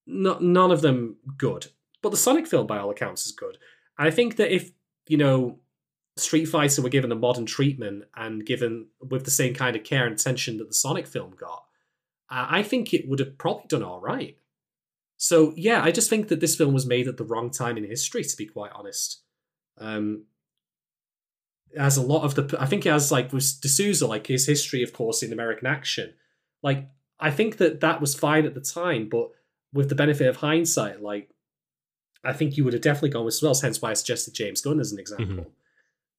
No, 0.06 0.38
none 0.38 0.70
of 0.70 0.80
them 0.80 1.16
good, 1.36 1.68
but 2.02 2.10
the 2.10 2.16
Sonic 2.16 2.46
film, 2.46 2.66
by 2.66 2.78
all 2.78 2.90
accounts, 2.90 3.26
is 3.26 3.32
good. 3.32 3.58
I 3.98 4.10
think 4.10 4.36
that 4.36 4.54
if 4.54 4.72
you 5.06 5.18
know 5.18 5.58
Street 6.18 6.46
Fighter 6.46 6.82
were 6.82 6.88
given 6.88 7.12
a 7.12 7.16
modern 7.16 7.46
treatment 7.46 8.04
and 8.16 8.44
given 8.44 8.88
with 9.00 9.24
the 9.24 9.30
same 9.30 9.54
kind 9.54 9.76
of 9.76 9.84
care 9.84 10.06
and 10.06 10.14
attention 10.14 10.58
that 10.58 10.68
the 10.68 10.74
Sonic 10.74 11.06
film 11.06 11.34
got, 11.38 11.64
uh, 12.30 12.46
I 12.48 12.62
think 12.62 12.92
it 12.92 13.08
would 13.08 13.18
have 13.18 13.38
probably 13.38 13.66
done 13.68 13.82
all 13.82 14.00
right. 14.00 14.36
So 15.16 15.52
yeah, 15.56 15.82
I 15.82 15.90
just 15.90 16.08
think 16.08 16.28
that 16.28 16.40
this 16.40 16.56
film 16.56 16.72
was 16.72 16.86
made 16.86 17.08
at 17.08 17.16
the 17.16 17.24
wrong 17.24 17.50
time 17.50 17.76
in 17.76 17.84
history, 17.84 18.22
to 18.22 18.36
be 18.36 18.46
quite 18.46 18.72
honest. 18.72 19.22
Um, 19.78 20.24
a 21.76 22.02
lot 22.02 22.22
of 22.22 22.34
the. 22.34 22.56
I 22.60 22.66
think 22.66 22.86
it 22.86 22.90
has 22.90 23.12
like 23.12 23.32
with 23.32 23.60
de 23.60 23.68
Souza, 23.68 24.06
like 24.06 24.26
his 24.26 24.46
history, 24.46 24.82
of 24.82 24.92
course, 24.92 25.22
in 25.22 25.32
American 25.32 25.66
action. 25.66 26.14
Like 26.62 26.88
I 27.20 27.30
think 27.30 27.58
that 27.58 27.80
that 27.80 28.00
was 28.00 28.14
fine 28.14 28.46
at 28.46 28.54
the 28.54 28.60
time, 28.60 29.08
but 29.08 29.30
with 29.72 29.88
the 29.88 29.94
benefit 29.94 30.28
of 30.28 30.36
hindsight, 30.36 31.02
like 31.02 31.30
I 32.24 32.32
think 32.32 32.56
you 32.56 32.64
would 32.64 32.72
have 32.72 32.82
definitely 32.82 33.10
gone 33.10 33.24
with 33.24 33.42
else. 33.42 33.62
Hence 33.62 33.82
why 33.82 33.90
I 33.90 33.94
suggested 33.94 34.34
James 34.34 34.60
Gunn 34.60 34.80
as 34.80 34.92
an 34.92 34.98
example. 34.98 35.52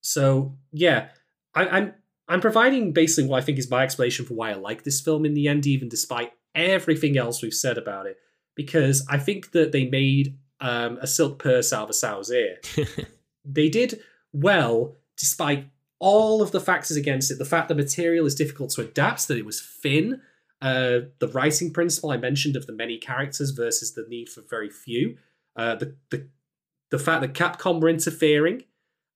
So 0.02 0.58
yeah, 0.72 1.10
I, 1.54 1.68
I'm 1.68 1.94
I'm 2.28 2.42
providing 2.42 2.94
basically 2.94 3.30
what 3.30 3.42
I 3.42 3.46
think 3.46 3.58
is 3.58 3.72
my 3.72 3.84
explanation 3.84 4.26
for 4.26 4.36
why 4.36 4.52
I 4.52 4.56
like 4.56 4.84
this 4.84 5.02
film 5.02 5.26
in 5.26 5.34
the 5.34 5.48
end, 5.48 5.66
even 5.66 5.90
despite 5.90 6.32
everything 6.54 7.18
else 7.18 7.42
we've 7.42 7.54
said 7.54 7.78
about 7.78 8.06
it, 8.06 8.18
because 8.56 9.06
I 9.10 9.18
think 9.18 9.52
that 9.52 9.72
they 9.72 9.86
made 9.86 10.38
um, 10.62 10.98
a 11.02 11.08
silk 11.08 11.40
purse 11.40 11.74
out 11.74 11.84
of 11.84 11.90
a 11.90 11.94
sow's 11.94 12.30
ear. 12.32 12.58
they 13.46 13.70
did 13.70 14.00
well 14.32 14.96
despite 15.18 15.68
all 16.00 16.42
of 16.42 16.52
the 16.52 16.62
factors 16.62 16.96
against 16.96 17.32
it. 17.32 17.38
The 17.38 17.46
fact 17.46 17.68
the 17.68 17.76
material 17.76 18.26
is 18.26 18.36
difficult 18.36 18.70
to 18.72 18.82
adapt, 18.82 19.28
that 19.28 19.38
it 19.38 19.46
was 19.46 19.62
thin, 19.62 20.22
uh, 20.62 21.00
the 21.20 21.30
writing 21.34 21.72
principle 21.72 22.12
I 22.12 22.18
mentioned 22.18 22.56
of 22.56 22.68
the 22.68 22.74
many 22.74 22.98
characters 22.98 23.52
versus 23.52 23.94
the 23.94 24.06
need 24.08 24.30
for 24.30 24.42
very 24.50 24.70
few, 24.70 25.18
uh, 25.56 25.76
the 25.76 25.96
the 26.10 26.28
the 26.92 27.00
fact 27.00 27.22
that 27.22 27.34
Capcom 27.34 27.82
were 27.82 27.90
interfering, 27.90 28.64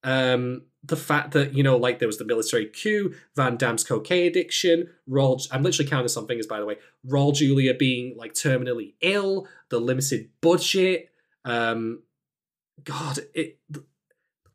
um, 0.04 0.62
the 0.86 0.96
fact 0.96 1.32
that 1.32 1.54
you 1.54 1.62
know, 1.62 1.76
like 1.76 1.98
there 1.98 2.08
was 2.08 2.18
the 2.18 2.24
military 2.24 2.66
coup, 2.66 3.14
Van 3.36 3.56
Damme's 3.56 3.84
cocaine 3.84 4.26
addiction, 4.26 4.90
Raul. 5.08 5.46
I'm 5.50 5.62
literally 5.62 5.88
counting 5.88 6.08
some 6.08 6.26
fingers, 6.26 6.46
by 6.46 6.60
the 6.60 6.66
way. 6.66 6.76
Raul 7.06 7.34
Julia 7.34 7.74
being 7.74 8.16
like 8.16 8.34
terminally 8.34 8.94
ill, 9.00 9.46
the 9.70 9.80
limited 9.80 10.28
budget. 10.40 11.10
Um, 11.44 12.02
God, 12.82 13.20
it 13.34 13.58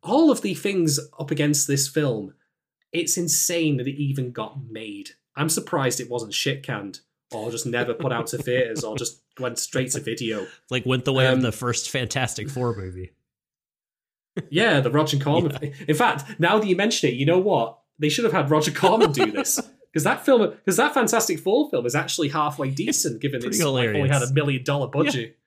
all 0.04 0.32
of 0.32 0.42
the 0.42 0.54
things 0.54 1.00
up 1.20 1.32
against 1.32 1.68
this 1.68 1.88
film. 1.88 2.34
It's 2.92 3.18
insane 3.18 3.78
that 3.78 3.88
it 3.88 4.02
even 4.02 4.32
got 4.32 4.60
made. 4.70 5.12
I'm 5.36 5.50
surprised 5.50 6.00
it 6.00 6.10
wasn't 6.10 6.34
shit 6.34 6.64
canned 6.64 7.02
or 7.32 7.52
just 7.52 7.66
never 7.66 7.94
put 7.94 8.12
out 8.12 8.28
to 8.28 8.38
theaters 8.38 8.84
or 8.84 8.98
just 8.98 9.22
went 9.40 9.60
straight 9.60 9.92
to 9.92 10.00
video. 10.00 10.48
like 10.70 10.86
went 10.86 11.06
the 11.06 11.14
way 11.14 11.28
Um, 11.28 11.36
of 11.36 11.42
the 11.44 11.52
first 11.52 11.90
Fantastic 11.90 12.50
Four 12.50 12.76
movie. 12.76 13.12
Yeah, 14.50 14.80
the 14.80 14.92
Roger 14.92 15.18
Corman. 15.24 15.74
In 15.88 15.96
fact, 15.96 16.40
now 16.40 16.60
that 16.60 16.68
you 16.68 16.76
mention 16.76 17.10
it, 17.10 17.16
you 17.16 17.26
know 17.26 17.40
what? 17.40 17.80
They 18.00 18.10
should 18.10 18.24
have 18.24 18.34
had 18.34 18.50
Roger 18.50 18.72
Corman 18.72 19.12
do 19.12 19.32
this 19.32 19.60
because 19.92 20.04
that 20.04 20.26
film, 20.26 20.50
because 20.52 20.78
that 20.78 20.94
Fantastic 20.94 21.40
Four 21.40 21.70
film 21.70 21.86
is 21.86 21.96
actually 21.96 22.30
halfway 22.30 22.70
decent, 22.70 23.22
given 23.22 23.42
Pretty 23.42 23.58
it's 23.58 23.66
like, 23.66 23.88
only 23.90 24.10
had 24.10 24.22
a 24.24 24.32
million 24.34 24.64
dollar 24.64 24.88
budget. 24.88 25.38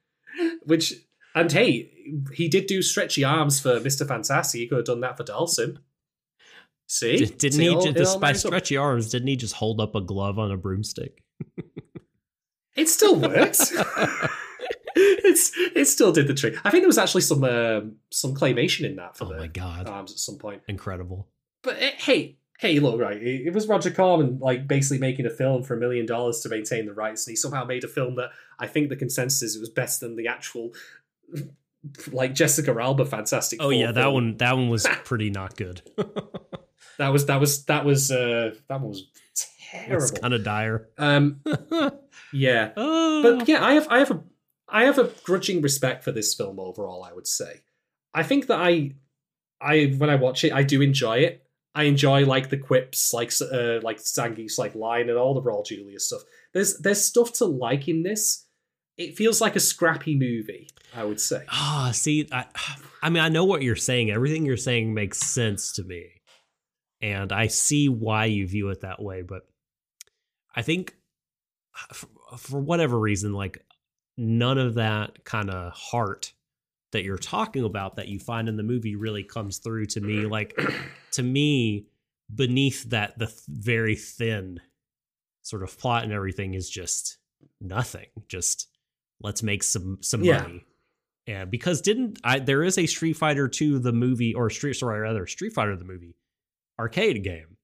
Which, 0.64 0.94
and 1.34 1.50
hey, 1.50 1.90
he 2.34 2.48
did 2.48 2.66
do 2.66 2.82
stretchy 2.82 3.24
arms 3.24 3.60
for 3.60 3.80
Mister 3.80 4.04
Fantastic. 4.04 4.60
He 4.60 4.66
could 4.68 4.76
have 4.78 4.84
done 4.86 5.00
that 5.00 5.16
for 5.16 5.24
Dhalsim. 5.24 5.78
See, 6.86 7.16
D- 7.18 7.26
didn't 7.26 7.52
See, 7.52 7.62
he? 7.62 7.68
all- 7.70 7.92
just 7.92 8.20
by 8.20 8.28
marries 8.28 8.44
up. 8.44 8.48
stretchy 8.50 8.76
arms, 8.76 9.10
didn't 9.10 9.28
he 9.28 9.36
just 9.36 9.54
hold 9.54 9.80
up 9.80 9.94
a 9.94 10.00
glove 10.02 10.38
on 10.38 10.50
a 10.50 10.56
broomstick? 10.58 11.22
It 12.76 12.88
still 12.88 13.16
works. 13.16 13.72
it's 14.96 15.52
it 15.56 15.86
still 15.86 16.12
did 16.12 16.26
the 16.26 16.34
trick. 16.34 16.54
I 16.64 16.70
think 16.70 16.82
there 16.82 16.88
was 16.88 16.98
actually 16.98 17.22
some 17.22 17.44
um, 17.44 17.96
some 18.10 18.34
claymation 18.34 18.84
in 18.84 18.96
that 18.96 19.16
for 19.16 19.24
oh 19.26 19.36
my 19.38 19.46
god, 19.46 19.88
arms 19.88 20.12
at 20.12 20.18
some 20.18 20.36
point. 20.38 20.62
incredible! 20.68 21.28
But 21.62 21.76
eh, 21.80 21.92
hey, 21.98 22.36
hey, 22.58 22.78
look, 22.80 23.00
right? 23.00 23.16
It, 23.16 23.46
it 23.48 23.52
was 23.54 23.66
Roger 23.68 23.90
Corman 23.90 24.38
like 24.40 24.66
basically 24.68 24.98
making 24.98 25.26
a 25.26 25.30
film 25.30 25.62
for 25.62 25.74
a 25.74 25.78
million 25.78 26.06
dollars 26.06 26.40
to 26.40 26.48
maintain 26.48 26.86
the 26.86 26.92
rights, 26.94 27.26
and 27.26 27.32
he 27.32 27.36
somehow 27.36 27.64
made 27.64 27.84
a 27.84 27.88
film 27.88 28.16
that 28.16 28.30
I 28.58 28.66
think 28.66 28.88
the 28.88 28.96
consensus 28.96 29.42
is 29.42 29.56
it 29.56 29.60
was 29.60 29.70
better 29.70 29.98
than 30.00 30.16
the 30.16 30.28
actual 30.28 30.72
like 32.12 32.34
Jessica 32.34 32.74
Alba 32.78 33.04
Fantastic. 33.04 33.60
Oh 33.62 33.70
yeah, 33.70 33.92
that 33.92 34.12
one 34.12 34.36
that 34.38 34.56
one 34.56 34.68
was 34.68 34.86
pretty 35.04 35.30
not 35.30 35.56
good. 35.56 35.82
That 36.98 37.08
was 37.08 37.24
that 37.26 37.40
was 37.40 37.64
that 37.64 37.84
was 37.86 38.10
uh 38.12 38.54
that 38.68 38.80
one 38.80 38.90
was 38.90 39.06
it's 39.72 40.10
kind 40.10 40.34
of 40.34 40.44
dire. 40.44 40.88
Um, 40.98 41.40
yeah, 42.32 42.72
Oh. 42.76 43.36
but 43.38 43.48
yeah, 43.48 43.64
I 43.64 43.72
have 43.72 43.88
I 43.88 43.98
have 44.00 44.10
a 44.10 44.22
I 44.72 44.84
have 44.84 44.98
a 44.98 45.12
grudging 45.22 45.60
respect 45.60 46.02
for 46.02 46.12
this 46.12 46.34
film 46.34 46.58
overall. 46.58 47.04
I 47.04 47.12
would 47.12 47.26
say, 47.26 47.60
I 48.14 48.22
think 48.22 48.46
that 48.46 48.58
I 48.58 48.94
I 49.60 49.94
when 49.98 50.10
I 50.10 50.16
watch 50.16 50.42
it, 50.44 50.52
I 50.52 50.62
do 50.62 50.80
enjoy 50.80 51.18
it. 51.18 51.46
I 51.74 51.84
enjoy 51.84 52.24
like 52.26 52.48
the 52.48 52.58
quips, 52.58 53.12
like 53.12 53.30
uh, 53.40 53.80
like 53.82 53.98
Zangief's 53.98 54.58
like 54.58 54.74
line 54.74 55.08
and 55.08 55.18
all 55.18 55.34
the 55.34 55.42
Raul 55.42 55.64
Julia 55.64 56.00
stuff. 56.00 56.22
There's 56.54 56.78
there's 56.78 57.04
stuff 57.04 57.32
to 57.34 57.44
like 57.44 57.86
in 57.86 58.02
this. 58.02 58.46
It 58.96 59.16
feels 59.16 59.40
like 59.40 59.56
a 59.56 59.60
scrappy 59.60 60.16
movie. 60.16 60.68
I 60.94 61.04
would 61.04 61.20
say. 61.20 61.44
Ah, 61.48 61.90
see, 61.94 62.28
I, 62.30 62.44
I 63.02 63.08
mean, 63.08 63.22
I 63.22 63.30
know 63.30 63.44
what 63.44 63.62
you're 63.62 63.76
saying. 63.76 64.10
Everything 64.10 64.44
you're 64.44 64.56
saying 64.58 64.92
makes 64.92 65.18
sense 65.18 65.72
to 65.74 65.84
me, 65.84 66.06
and 67.00 67.32
I 67.32 67.46
see 67.46 67.88
why 67.88 68.26
you 68.26 68.46
view 68.46 68.68
it 68.68 68.82
that 68.82 69.02
way. 69.02 69.22
But 69.22 69.42
I 70.54 70.60
think, 70.60 70.94
for, 71.92 72.08
for 72.36 72.60
whatever 72.60 72.98
reason, 72.98 73.32
like 73.32 73.64
none 74.16 74.58
of 74.58 74.74
that 74.74 75.24
kind 75.24 75.50
of 75.50 75.72
heart 75.72 76.32
that 76.92 77.04
you're 77.04 77.16
talking 77.18 77.64
about 77.64 77.96
that 77.96 78.08
you 78.08 78.18
find 78.18 78.48
in 78.48 78.56
the 78.56 78.62
movie 78.62 78.96
really 78.96 79.24
comes 79.24 79.58
through 79.58 79.86
to 79.86 80.00
me. 80.00 80.26
Like 80.26 80.58
to 81.12 81.22
me, 81.22 81.86
beneath 82.34 82.90
that, 82.90 83.18
the 83.18 83.26
th- 83.26 83.38
very 83.48 83.96
thin 83.96 84.60
sort 85.42 85.62
of 85.62 85.78
plot 85.78 86.04
and 86.04 86.12
everything 86.12 86.54
is 86.54 86.68
just 86.68 87.18
nothing. 87.60 88.06
Just 88.28 88.68
let's 89.20 89.42
make 89.42 89.62
some 89.62 89.98
some 90.02 90.22
Yeah. 90.22 90.42
money. 90.42 90.64
Yeah, 91.26 91.44
because 91.44 91.80
didn't 91.80 92.18
I? 92.24 92.40
There 92.40 92.62
is 92.64 92.76
a 92.78 92.86
Street 92.86 93.12
Fighter 93.14 93.46
Two 93.48 93.78
the 93.78 93.92
movie, 93.92 94.34
or 94.34 94.50
Street 94.50 94.74
sorry 94.74 95.00
rather 95.00 95.26
Street 95.26 95.52
Fighter 95.52 95.76
the 95.76 95.84
movie 95.84 96.16
arcade 96.78 97.22
game, 97.22 97.56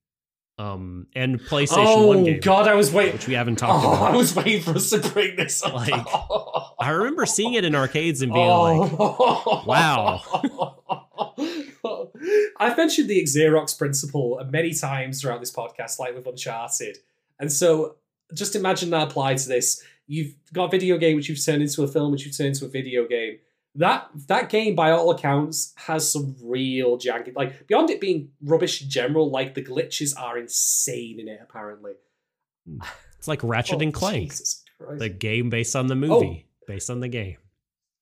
um, 0.59 1.07
and 1.15 1.39
PlayStation 1.41 1.85
oh 1.87 2.07
One 2.09 2.25
game, 2.25 2.41
God, 2.41 2.67
I 2.69 2.75
was 2.75 2.93
waiting. 2.93 3.13
which 3.15 3.29
we 3.29 3.35
haven't 3.35 3.57
talked 3.57 3.85
Oh, 3.85 3.93
about. 3.93 4.15
I 4.15 4.17
was 4.17 4.35
waiting 4.35 4.61
for 4.63 4.73
us 4.73 4.91
to 4.91 4.99
bring 4.99 5.37
this 5.37 5.63
up. 5.63 5.75
Like, 5.75 5.93
I 6.81 6.91
remember 6.91 7.27
seeing 7.27 7.55
it 7.55 7.65
in 7.65 7.75
arcades 7.75 8.23
and 8.23 8.33
being 8.33 8.49
like, 8.49 8.91
Oh. 8.99 9.63
wow. 9.67 10.21
I've 12.61 12.77
mentioned 12.77 13.09
the 13.09 13.23
Xerox 13.25 13.77
principle 13.79 14.41
many 14.51 14.75
times 14.75 15.21
throughout 15.21 15.41
this 15.41 15.53
podcast, 15.53 15.99
like 15.99 16.15
with 16.15 16.27
Uncharted. 16.27 16.99
And 17.39 17.53
so 17.53 17.97
just 18.35 18.57
imagine 18.57 18.91
that 18.91 19.09
applied 19.09 19.39
to 19.39 19.49
this. 19.49 19.83
You've 20.07 20.35
got 20.53 20.65
a 20.65 20.69
video 20.71 20.99
game 20.99 21.17
which 21.17 21.29
you've 21.29 21.45
turned 21.45 21.63
into 21.63 21.83
a 21.83 21.89
film, 21.89 22.11
which 22.13 22.25
you've 22.27 22.37
turned 22.37 22.49
into 22.49 22.65
a 22.65 22.69
video 22.69 23.07
game. 23.07 23.39
That 23.79 24.09
that 24.27 24.51
game, 24.51 24.75
by 24.75 24.91
all 24.91 25.11
accounts, 25.13 25.73
has 25.77 26.11
some 26.13 26.35
real 26.43 26.99
janky. 26.99 27.35
Like 27.35 27.69
beyond 27.69 27.91
it 27.91 28.01
being 28.01 28.31
rubbish 28.43 28.83
in 28.83 28.91
general, 28.91 29.31
like 29.31 29.55
the 29.55 29.63
glitches 29.63 30.19
are 30.21 30.37
insane 30.37 31.21
in 31.21 31.29
it. 31.29 31.39
Apparently, 31.41 31.93
hmm. 32.67 32.81
it's 33.17 33.29
like 33.29 33.41
Ratchet 33.45 33.77
Oh, 33.77 33.83
and 33.83 33.95
Clank, 33.95 34.35
the 34.97 35.09
game 35.09 35.49
based 35.49 35.77
on 35.77 35.87
the 35.87 35.95
oh. 35.95 35.97
movie, 35.97 36.47
based 36.67 36.91
on 36.91 36.99
the 36.99 37.09
game. 37.09 37.37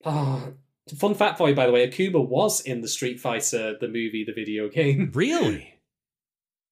Oh, 0.04 0.54
fun 0.96 1.14
fact 1.14 1.36
for 1.36 1.48
you, 1.50 1.54
by 1.54 1.66
the 1.66 1.72
way, 1.72 1.86
Akuma 1.86 2.26
was 2.26 2.62
in 2.62 2.80
the 2.80 2.88
Street 2.88 3.20
Fighter, 3.20 3.76
the 3.78 3.88
movie, 3.88 4.24
the 4.26 4.32
video 4.32 4.68
game. 4.68 5.10
Really? 5.14 5.74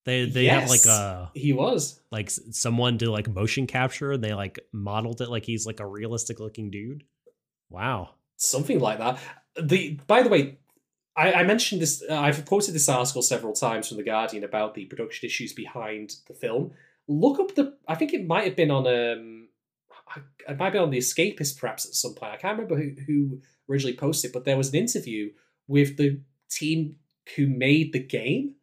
They 0.07 0.26
they 0.26 0.47
have 0.47 0.68
like 0.68 0.84
Yes. 0.84 0.86
a 0.86 1.31
He 1.34 1.52
was. 1.52 2.00
like 2.10 2.31
someone 2.31 2.97
did 2.99 3.08
like 3.08 3.28
motion 3.28 3.66
capture 3.66 4.12
and 4.12 4.23
they 4.24 4.34
like 4.34 4.60
modeled 4.73 5.20
it 5.23 5.31
like 5.31 5.44
he's 5.44 5.66
like 5.66 5.81
a 5.81 5.86
realistic 5.86 6.41
looking 6.41 6.70
dude. 6.70 7.05
Wow. 7.70 8.10
Something 8.36 8.80
like 8.80 8.98
that. 8.98 9.18
The 9.60 9.98
by 10.06 10.22
the 10.22 10.28
way, 10.28 10.58
I, 11.16 11.32
I 11.32 11.42
mentioned 11.44 11.80
this. 11.80 12.02
Uh, 12.08 12.14
I've 12.18 12.44
quoted 12.44 12.74
this 12.74 12.88
article 12.88 13.22
several 13.22 13.52
times 13.52 13.88
from 13.88 13.96
the 13.96 14.02
Guardian 14.02 14.44
about 14.44 14.74
the 14.74 14.86
production 14.86 15.26
issues 15.26 15.52
behind 15.52 16.16
the 16.26 16.34
film. 16.34 16.72
Look 17.06 17.38
up 17.38 17.54
the. 17.54 17.76
I 17.86 17.94
think 17.94 18.12
it 18.12 18.26
might 18.26 18.44
have 18.44 18.56
been 18.56 18.70
on 18.70 18.86
um, 18.86 19.48
I- 20.08 20.50
it 20.52 20.58
might 20.58 20.70
be 20.72 20.78
on 20.78 20.90
the 20.90 20.98
Escapist 20.98 21.58
perhaps 21.58 21.86
at 21.86 21.94
some 21.94 22.14
point. 22.14 22.32
I 22.32 22.36
can't 22.36 22.58
remember 22.58 22.76
who, 22.76 22.90
who 23.06 23.40
originally 23.70 23.96
posted, 23.96 24.32
but 24.32 24.44
there 24.44 24.56
was 24.56 24.70
an 24.70 24.76
interview 24.80 25.30
with 25.68 25.96
the 25.96 26.20
team 26.50 26.96
who 27.36 27.46
made 27.46 27.92
the 27.92 28.00
game, 28.02 28.56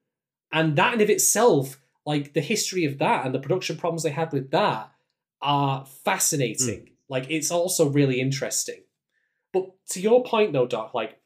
and 0.52 0.76
that 0.76 0.94
in 0.96 1.02
of 1.02 1.10
itself, 1.10 1.80
like 2.06 2.34
the 2.34 2.42
history 2.42 2.86
of 2.86 3.00
that 3.00 3.26
and 3.26 3.34
the 3.34 3.40
production 3.40 3.78
problems 3.78 4.04
they 4.04 4.12
had 4.12 4.32
with 4.34 4.52
that, 4.52 4.92
are 5.42 5.86
fascinating. 6.04 6.90
Like 7.10 7.28
it's 7.30 7.50
also 7.52 7.90
really 7.90 8.20
interesting. 8.22 8.82
But 9.54 9.72
to 9.90 10.02
your 10.02 10.24
point 10.24 10.54
though, 10.54 10.68
Doc, 10.68 10.94
like 10.94 11.20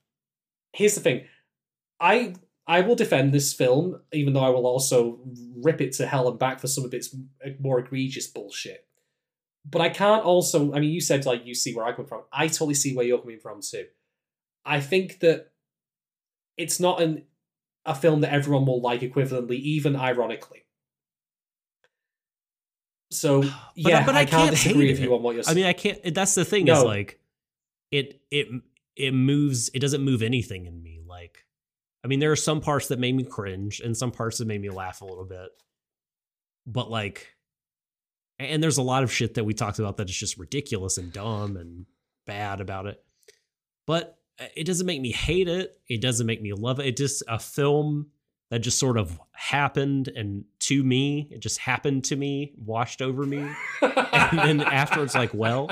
here's 0.73 0.95
the 0.95 1.01
thing. 1.01 1.25
I 1.99 2.35
I 2.67 2.81
will 2.81 2.95
defend 2.95 3.33
this 3.33 3.53
film, 3.53 4.01
even 4.11 4.33
though 4.33 4.43
I 4.43 4.49
will 4.49 4.65
also 4.65 5.19
rip 5.57 5.81
it 5.81 5.93
to 5.93 6.07
hell 6.07 6.27
and 6.27 6.39
back 6.39 6.59
for 6.59 6.67
some 6.67 6.83
of 6.83 6.93
its 6.93 7.15
more 7.59 7.79
egregious 7.79 8.27
bullshit. 8.27 8.85
But 9.69 9.81
I 9.81 9.89
can't 9.89 10.23
also 10.23 10.73
I 10.73 10.79
mean 10.79 10.91
you 10.91 11.01
said 11.01 11.25
like 11.25 11.45
you 11.45 11.55
see 11.55 11.75
where 11.75 11.85
I 11.85 11.93
come 11.93 12.05
from. 12.07 12.23
I 12.31 12.47
totally 12.47 12.73
see 12.73 12.95
where 12.95 13.05
you're 13.05 13.19
coming 13.19 13.39
from 13.39 13.61
too. 13.61 13.85
I 14.65 14.81
think 14.81 15.19
that 15.19 15.51
it's 16.57 16.79
not 16.79 17.01
an 17.01 17.23
a 17.85 17.93
film 17.93 18.21
that 18.21 18.33
everyone 18.33 18.65
will 18.65 18.81
like 18.81 19.01
equivalently, 19.01 19.59
even 19.59 19.95
ironically. 19.95 20.65
So 23.11 23.43
yeah, 23.75 24.05
but 24.05 24.15
I, 24.15 24.21
I 24.21 24.25
can't 24.25 24.51
disagree 24.51 24.89
with 24.89 24.99
it. 24.99 25.03
you 25.03 25.13
on 25.13 25.21
what 25.21 25.35
you're 25.35 25.43
I 25.47 25.53
mean, 25.53 25.65
I 25.65 25.73
can't. 25.73 26.13
That's 26.13 26.35
the 26.35 26.45
thing 26.45 26.67
is 26.67 26.83
like, 26.83 27.19
it 27.91 28.21
it 28.31 28.47
it 28.95 29.13
moves. 29.13 29.69
It 29.73 29.79
doesn't 29.79 30.01
move 30.01 30.21
anything 30.21 30.65
in 30.65 30.81
me. 30.81 31.01
Like, 31.05 31.45
I 32.03 32.07
mean, 32.07 32.19
there 32.19 32.31
are 32.31 32.37
some 32.37 32.61
parts 32.61 32.87
that 32.87 32.99
made 32.99 33.15
me 33.15 33.23
cringe 33.23 33.79
and 33.79 33.95
some 33.95 34.11
parts 34.11 34.37
that 34.37 34.47
made 34.47 34.61
me 34.61 34.69
laugh 34.69 35.01
a 35.01 35.05
little 35.05 35.25
bit. 35.25 35.49
But 36.65 36.89
like, 36.89 37.35
and 38.39 38.61
there's 38.61 38.77
a 38.77 38.83
lot 38.83 39.03
of 39.03 39.11
shit 39.11 39.35
that 39.35 39.43
we 39.43 39.53
talked 39.53 39.79
about 39.79 39.97
that 39.97 40.09
is 40.09 40.17
just 40.17 40.37
ridiculous 40.37 40.97
and 40.97 41.11
dumb 41.11 41.57
and 41.57 41.85
bad 42.25 42.61
about 42.61 42.85
it. 42.87 43.03
But 43.85 44.17
uh, 44.39 44.45
it 44.55 44.65
doesn't 44.65 44.85
make 44.85 45.01
me 45.01 45.11
hate 45.11 45.47
it. 45.47 45.79
It 45.87 46.01
doesn't 46.01 46.25
make 46.25 46.41
me 46.41 46.53
love 46.53 46.79
it. 46.79 46.87
It 46.87 46.97
just 46.97 47.23
a 47.27 47.39
film 47.39 48.07
that 48.49 48.59
just 48.59 48.79
sort 48.79 48.97
of 48.97 49.19
happened 49.33 50.07
and 50.09 50.45
to 50.59 50.83
me, 50.83 51.27
it 51.31 51.39
just 51.39 51.59
happened 51.59 52.03
to 52.05 52.15
me, 52.15 52.53
washed 52.57 53.01
over 53.01 53.25
me 53.25 53.49
and 53.81 54.39
then 54.39 54.61
afterwards 54.61 55.15
like 55.15 55.33
well 55.33 55.69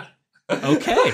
okay 0.51 1.11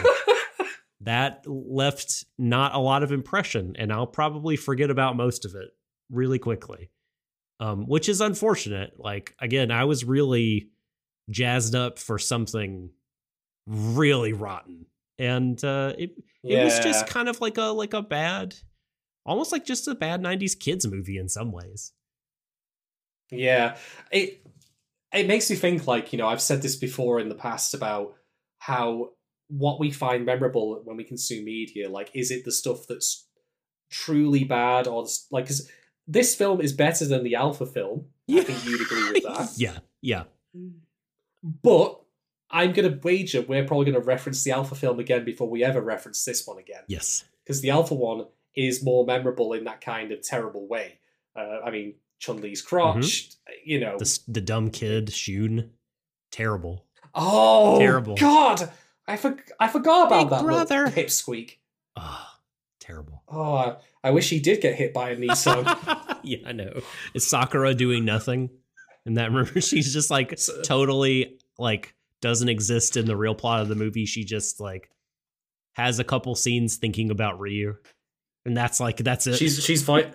that 1.09 1.43
left 1.45 2.23
not 2.37 2.73
a 2.73 2.79
lot 2.79 3.03
of 3.03 3.11
impression 3.11 3.75
and 3.77 3.91
i'll 3.91 4.07
probably 4.07 4.55
forget 4.55 4.89
about 4.89 5.17
most 5.17 5.43
of 5.43 5.55
it 5.55 5.69
really 6.09 6.39
quickly 6.39 6.89
um, 7.61 7.87
which 7.87 8.07
is 8.07 8.21
unfortunate. 8.21 8.93
Like 8.97 9.35
again 9.39 9.69
i 9.71 9.83
was 9.83 10.05
really 10.05 10.69
jazzed 11.29 11.75
up 11.75 11.99
for 11.99 12.17
something 12.17 12.89
really 13.67 14.33
rotten 14.33 14.85
and 15.19 15.61
uh, 15.63 15.93
it 15.97 16.11
it 16.43 16.63
was 16.63 16.79
just 16.79 17.05
kind 17.07 17.27
of 17.27 17.41
like 17.41 17.57
a 17.57 17.63
like 17.63 17.93
a 17.93 18.01
bad 18.01 18.55
almost 19.25 19.51
like 19.51 19.65
just 19.65 19.87
a 19.87 19.95
bad 19.95 20.21
90s 20.21 20.57
kids 20.57 20.87
movie 20.87 21.17
in 21.17 21.29
some 21.29 21.51
ways. 21.51 21.93
Yeah, 23.31 23.77
it 24.11 24.43
it 25.13 25.27
makes 25.27 25.49
me 25.49 25.55
think 25.55 25.85
like 25.85 26.11
you 26.11 26.17
know 26.17 26.27
I've 26.27 26.41
said 26.41 26.61
this 26.61 26.75
before 26.75 27.19
in 27.19 27.29
the 27.29 27.35
past 27.35 27.73
about 27.73 28.15
how 28.57 29.11
what 29.49 29.79
we 29.79 29.91
find 29.91 30.25
memorable 30.25 30.81
when 30.85 30.95
we 30.95 31.03
consume 31.03 31.43
media 31.43 31.89
like 31.89 32.09
is 32.13 32.31
it 32.31 32.45
the 32.45 32.51
stuff 32.51 32.85
that's 32.87 33.27
truly 33.89 34.43
bad 34.43 34.87
or 34.87 35.03
the 35.03 35.07
s- 35.09 35.27
like 35.31 35.45
'cause 35.47 35.69
this 36.07 36.35
film 36.35 36.61
is 36.61 36.71
better 36.73 37.05
than 37.05 37.23
the 37.23 37.35
Alpha 37.35 37.65
film. 37.65 38.05
I 38.29 38.41
think 38.41 38.65
you'd 38.65 38.81
agree 38.81 39.11
with 39.11 39.23
that. 39.23 39.49
yeah 39.57 39.79
yeah 40.01 40.23
But 41.63 42.01
I'm 42.51 42.73
gonna 42.73 42.99
wager 43.03 43.41
we're 43.41 43.65
probably 43.65 43.85
gonna 43.91 44.03
reference 44.03 44.43
the 44.43 44.51
Alpha 44.51 44.75
film 44.75 44.99
again 44.99 45.23
before 45.25 45.49
we 45.49 45.63
ever 45.63 45.81
reference 45.81 46.23
this 46.25 46.45
one 46.47 46.57
again 46.59 46.83
yes 46.87 47.23
because 47.43 47.61
the 47.61 47.69
Alpha 47.69 47.93
one 47.95 48.25
is 48.55 48.83
more 48.83 49.05
memorable 49.05 49.53
in 49.53 49.63
that 49.65 49.81
kind 49.81 50.11
of 50.11 50.21
terrible 50.21 50.67
way. 50.67 50.99
Uh, 51.35 51.59
I 51.63 51.69
mean, 51.71 51.93
Chun 52.19 52.41
Li's 52.41 52.61
crotch, 52.61 53.29
you 53.63 53.79
know. 53.79 53.97
the, 53.97 54.19
the 54.27 54.41
dumb 54.41 54.69
kid 54.71 55.13
shun 55.13 55.69
terrible 56.31 56.85
Oh, 57.15 57.79
Terrible. 57.79 58.15
God, 58.15 58.69
I 59.09 59.17
for- 59.17 59.37
I 59.59 59.67
forgot 59.67 60.07
about 60.07 60.19
Big 60.23 60.29
that 60.29 60.43
little 60.45 60.65
brother. 60.65 60.89
hip 60.89 61.09
squeak. 61.09 61.59
Ah, 61.97 62.39
terrible. 62.79 63.23
Oh, 63.27 63.53
I, 63.55 63.75
I 64.03 64.11
wish 64.11 64.29
he 64.29 64.39
did 64.39 64.61
get 64.61 64.75
hit 64.75 64.93
by 64.93 65.09
a 65.11 65.15
Nissan. 65.17 66.19
yeah, 66.23 66.37
I 66.45 66.51
know. 66.51 66.81
Is 67.13 67.27
Sakura 67.29 67.73
doing 67.73 68.05
nothing? 68.05 68.49
In 69.05 69.15
that 69.15 69.31
movie, 69.31 69.59
she's 69.61 69.91
just 69.93 70.09
like 70.11 70.37
So- 70.37 70.61
totally 70.61 71.39
like 71.57 71.95
doesn't 72.21 72.49
exist 72.49 72.97
in 72.97 73.05
the 73.05 73.15
real 73.17 73.33
plot 73.35 73.61
of 73.61 73.67
the 73.69 73.75
movie. 73.75 74.05
She 74.05 74.23
just 74.23 74.59
like 74.59 74.89
has 75.73 75.99
a 75.99 76.03
couple 76.03 76.35
scenes 76.35 76.75
thinking 76.75 77.09
about 77.09 77.39
Ryu, 77.39 77.75
and 78.45 78.55
that's 78.55 78.79
like 78.79 78.97
that's 78.97 79.25
it. 79.27 79.37
She's 79.37 79.63
she's 79.63 79.81
vi- 79.83 80.11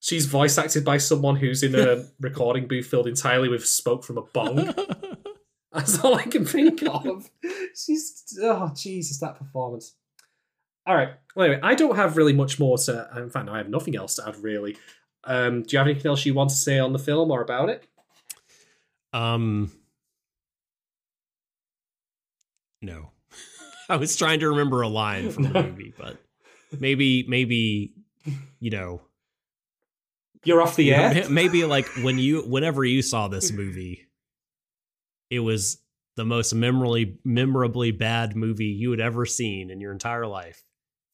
she's 0.00 0.26
voice 0.26 0.58
acted 0.58 0.84
by 0.84 0.98
someone 0.98 1.36
who's 1.36 1.62
in 1.62 1.74
a 1.74 2.04
recording 2.20 2.68
booth 2.68 2.86
filled 2.86 3.06
entirely 3.08 3.48
with 3.48 3.66
smoke 3.66 4.04
from 4.04 4.18
a 4.18 4.22
bong. 4.22 4.74
That's 5.72 6.02
all 6.04 6.14
I 6.16 6.24
can 6.24 6.44
think 6.44 6.82
of. 6.88 7.30
She's 7.76 8.24
oh 8.42 8.72
Jesus, 8.74 9.18
that 9.20 9.36
performance. 9.36 9.94
All 10.86 10.96
right. 10.96 11.10
Well, 11.36 11.46
anyway, 11.46 11.60
I 11.62 11.74
don't 11.74 11.96
have 11.96 12.16
really 12.16 12.32
much 12.32 12.58
more 12.58 12.76
to. 12.78 13.08
In 13.16 13.30
fact, 13.30 13.46
no, 13.46 13.52
I 13.54 13.58
have 13.58 13.68
nothing 13.68 13.94
else 13.96 14.16
to 14.16 14.26
add. 14.28 14.36
Really. 14.38 14.76
Um, 15.24 15.62
do 15.62 15.68
you 15.72 15.78
have 15.78 15.86
anything 15.86 16.08
else 16.08 16.24
you 16.26 16.34
want 16.34 16.50
to 16.50 16.56
say 16.56 16.78
on 16.78 16.92
the 16.92 16.98
film 16.98 17.30
or 17.30 17.42
about 17.42 17.68
it? 17.68 17.84
um, 19.12 19.70
no. 22.82 23.10
I 23.88 23.96
was 23.96 24.16
trying 24.16 24.40
to 24.40 24.48
remember 24.48 24.82
a 24.82 24.88
line 24.88 25.30
from 25.30 25.44
the 25.44 25.62
movie, 25.62 25.92
but 25.98 26.16
maybe 26.78 27.24
maybe 27.28 27.92
you 28.60 28.70
know 28.70 29.02
You're 30.44 30.62
off 30.62 30.76
the 30.76 30.94
air. 30.94 31.28
Maybe 31.28 31.64
like 31.64 31.86
when 32.02 32.18
you, 32.18 32.42
whenever 32.42 32.84
you 32.84 33.02
saw 33.02 33.28
this 33.28 33.52
movie, 33.52 34.06
it 35.30 35.40
was 35.40 35.78
the 36.16 36.24
most 36.24 36.52
memorably, 36.52 37.18
memorably 37.24 37.92
bad 37.92 38.36
movie 38.36 38.66
you 38.66 38.90
had 38.90 39.00
ever 39.00 39.24
seen 39.24 39.70
in 39.70 39.80
your 39.80 39.92
entire 39.92 40.26
life. 40.26 40.64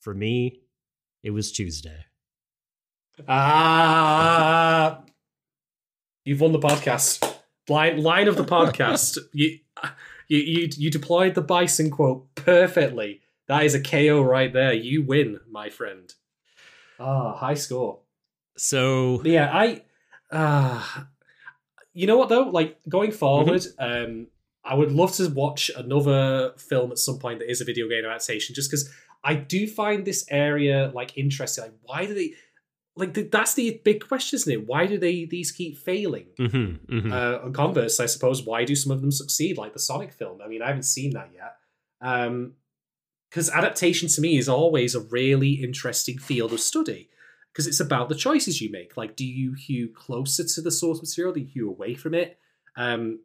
For 0.00 0.14
me, 0.14 0.60
it 1.22 1.30
was 1.30 1.52
Tuesday. 1.52 2.06
Ah, 3.28 5.02
you've 6.24 6.40
won 6.40 6.52
the 6.52 6.58
podcast. 6.58 7.34
Line 7.68 8.02
line 8.02 8.28
of 8.28 8.36
the 8.36 8.44
podcast. 8.44 9.18
you, 9.32 9.58
you 10.28 10.38
you 10.38 10.68
you 10.76 10.90
deployed 10.90 11.34
the 11.34 11.42
bison 11.42 11.90
quote 11.90 12.34
perfectly. 12.34 13.22
That 13.48 13.64
is 13.64 13.74
a 13.74 13.80
KO 13.80 14.22
right 14.22 14.52
there. 14.52 14.72
You 14.72 15.04
win, 15.04 15.40
my 15.50 15.70
friend. 15.70 16.12
Ah, 16.98 17.34
high 17.36 17.54
score. 17.54 18.00
So 18.56 19.22
yeah, 19.24 19.50
I. 19.52 19.82
Uh, 20.30 21.04
you 21.97 22.07
know 22.07 22.18
what 22.18 22.28
though? 22.28 22.42
Like 22.42 22.78
going 22.89 23.10
forward, 23.10 23.65
um, 23.78 24.26
I 24.62 24.75
would 24.75 24.92
love 24.92 25.12
to 25.12 25.28
watch 25.31 25.70
another 25.75 26.52
film 26.58 26.92
at 26.92 26.99
some 26.99 27.18
point 27.18 27.39
that 27.39 27.50
is 27.50 27.62
a 27.62 27.65
video 27.65 27.89
game 27.89 28.05
adaptation, 28.05 28.55
just 28.55 28.70
because 28.70 28.92
I 29.25 29.34
do 29.34 29.66
find 29.66 30.05
this 30.05 30.26
area 30.31 30.92
like 30.94 31.16
interesting. 31.16 31.65
Like, 31.65 31.75
why 31.83 32.05
do 32.05 32.12
they? 32.12 32.34
Like 32.97 33.15
th- 33.15 33.31
that's 33.31 33.55
the 33.55 33.81
big 33.83 34.07
question, 34.07 34.36
isn't 34.36 34.52
it? 34.52 34.66
Why 34.66 34.86
do 34.86 34.99
they 34.99 35.25
these 35.25 35.50
keep 35.50 35.78
failing? 35.78 36.26
mhm, 36.39 36.81
mhm. 36.86 37.12
Uh, 37.12 37.44
on 37.47 37.55
converse, 37.55 37.99
I 37.99 38.07
suppose, 38.07 38.42
why 38.42 38.65
do 38.65 38.76
some 38.76 38.92
of 38.92 39.00
them 39.00 39.10
succeed, 39.10 39.57
like 39.57 39.73
the 39.73 39.78
Sonic 39.78 40.12
film? 40.12 40.41
I 40.44 40.49
mean, 40.49 40.60
I 40.60 40.66
haven't 40.68 40.83
seen 40.84 41.12
that 41.12 41.31
yet. 41.34 41.57
Um, 42.02 42.52
because 43.31 43.50
adaptation 43.50 44.08
to 44.08 44.20
me 44.20 44.39
is 44.39 44.49
always 44.49 44.94
a 44.94 45.00
really 45.00 45.52
interesting 45.52 46.18
field 46.18 46.52
of 46.52 46.60
study 46.60 47.08
because 47.57 47.67
it's 47.67 47.81
about 47.81 48.10
the 48.10 48.15
choices 48.15 48.60
you 48.60 48.70
make. 48.70 48.99
Like, 48.99 49.17
do 49.17 49.25
you 49.25 49.55
hew 49.55 49.89
closer 49.89 50.44
to 50.44 50.60
the 50.60 50.70
source 50.70 51.01
material? 51.01 51.33
Do 51.33 51.41
you 51.41 51.47
hew 51.47 51.70
away 51.70 51.94
from 51.94 52.12
it? 52.12 52.39
Um, 52.76 53.20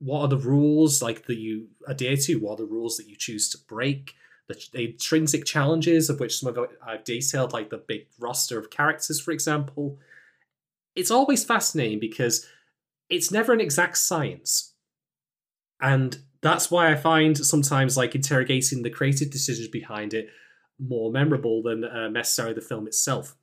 what 0.00 0.20
are 0.20 0.28
the 0.28 0.36
rules 0.36 1.00
like 1.00 1.24
that 1.28 1.38
you 1.38 1.68
adhere 1.86 2.18
to? 2.18 2.34
What 2.34 2.52
are 2.52 2.66
the 2.66 2.70
rules 2.70 2.98
that 2.98 3.08
you 3.08 3.16
choose 3.16 3.48
to 3.50 3.58
break? 3.66 4.16
The, 4.48 4.62
the 4.74 4.90
intrinsic 4.90 5.46
challenges 5.46 6.10
of 6.10 6.20
which 6.20 6.38
some 6.38 6.54
of 6.54 6.68
I've 6.86 7.04
detailed, 7.04 7.54
like 7.54 7.70
the 7.70 7.78
big 7.78 8.08
roster 8.18 8.58
of 8.58 8.68
characters, 8.68 9.18
for 9.18 9.30
example. 9.30 9.96
It's 10.94 11.10
always 11.10 11.42
fascinating 11.42 12.00
because 12.00 12.46
it's 13.08 13.30
never 13.30 13.54
an 13.54 13.62
exact 13.62 13.96
science. 13.96 14.74
And 15.80 16.18
that's 16.42 16.70
why 16.70 16.92
I 16.92 16.96
find 16.96 17.34
sometimes 17.34 17.96
like 17.96 18.14
interrogating 18.14 18.82
the 18.82 18.90
creative 18.90 19.30
decisions 19.30 19.68
behind 19.68 20.12
it 20.12 20.28
more 20.78 21.10
memorable 21.10 21.62
than 21.62 21.82
uh, 21.82 22.08
necessarily 22.08 22.54
the 22.54 22.60
film 22.60 22.86
itself. 22.86 23.36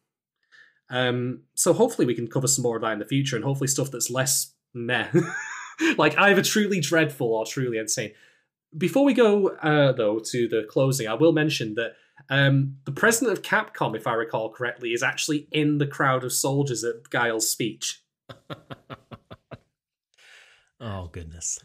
Um, 0.89 1.41
so 1.53 1.73
hopefully 1.73 2.05
we 2.05 2.15
can 2.15 2.27
cover 2.27 2.47
some 2.47 2.63
more 2.63 2.75
of 2.77 2.81
that 2.81 2.93
in 2.93 2.99
the 2.99 3.05
future, 3.05 3.35
and 3.35 3.43
hopefully 3.45 3.67
stuff 3.67 3.91
that's 3.91 4.09
less 4.09 4.53
meh, 4.73 5.09
like 5.97 6.17
either 6.17 6.41
truly 6.41 6.79
dreadful 6.79 7.27
or 7.33 7.45
truly 7.45 7.77
insane. 7.77 8.11
Before 8.77 9.03
we 9.05 9.13
go 9.13 9.49
uh, 9.49 9.91
though 9.93 10.19
to 10.19 10.47
the 10.47 10.63
closing, 10.69 11.07
I 11.07 11.13
will 11.15 11.31
mention 11.33 11.75
that 11.75 11.93
um, 12.29 12.77
the 12.85 12.91
president 12.91 13.37
of 13.37 13.43
Capcom, 13.43 13.95
if 13.95 14.07
I 14.07 14.13
recall 14.13 14.49
correctly, 14.51 14.93
is 14.93 15.03
actually 15.03 15.47
in 15.51 15.77
the 15.77 15.87
crowd 15.87 16.23
of 16.23 16.31
soldiers 16.33 16.83
at 16.83 17.09
Guile's 17.09 17.49
speech. 17.49 18.01
oh 20.79 21.07
goodness! 21.11 21.59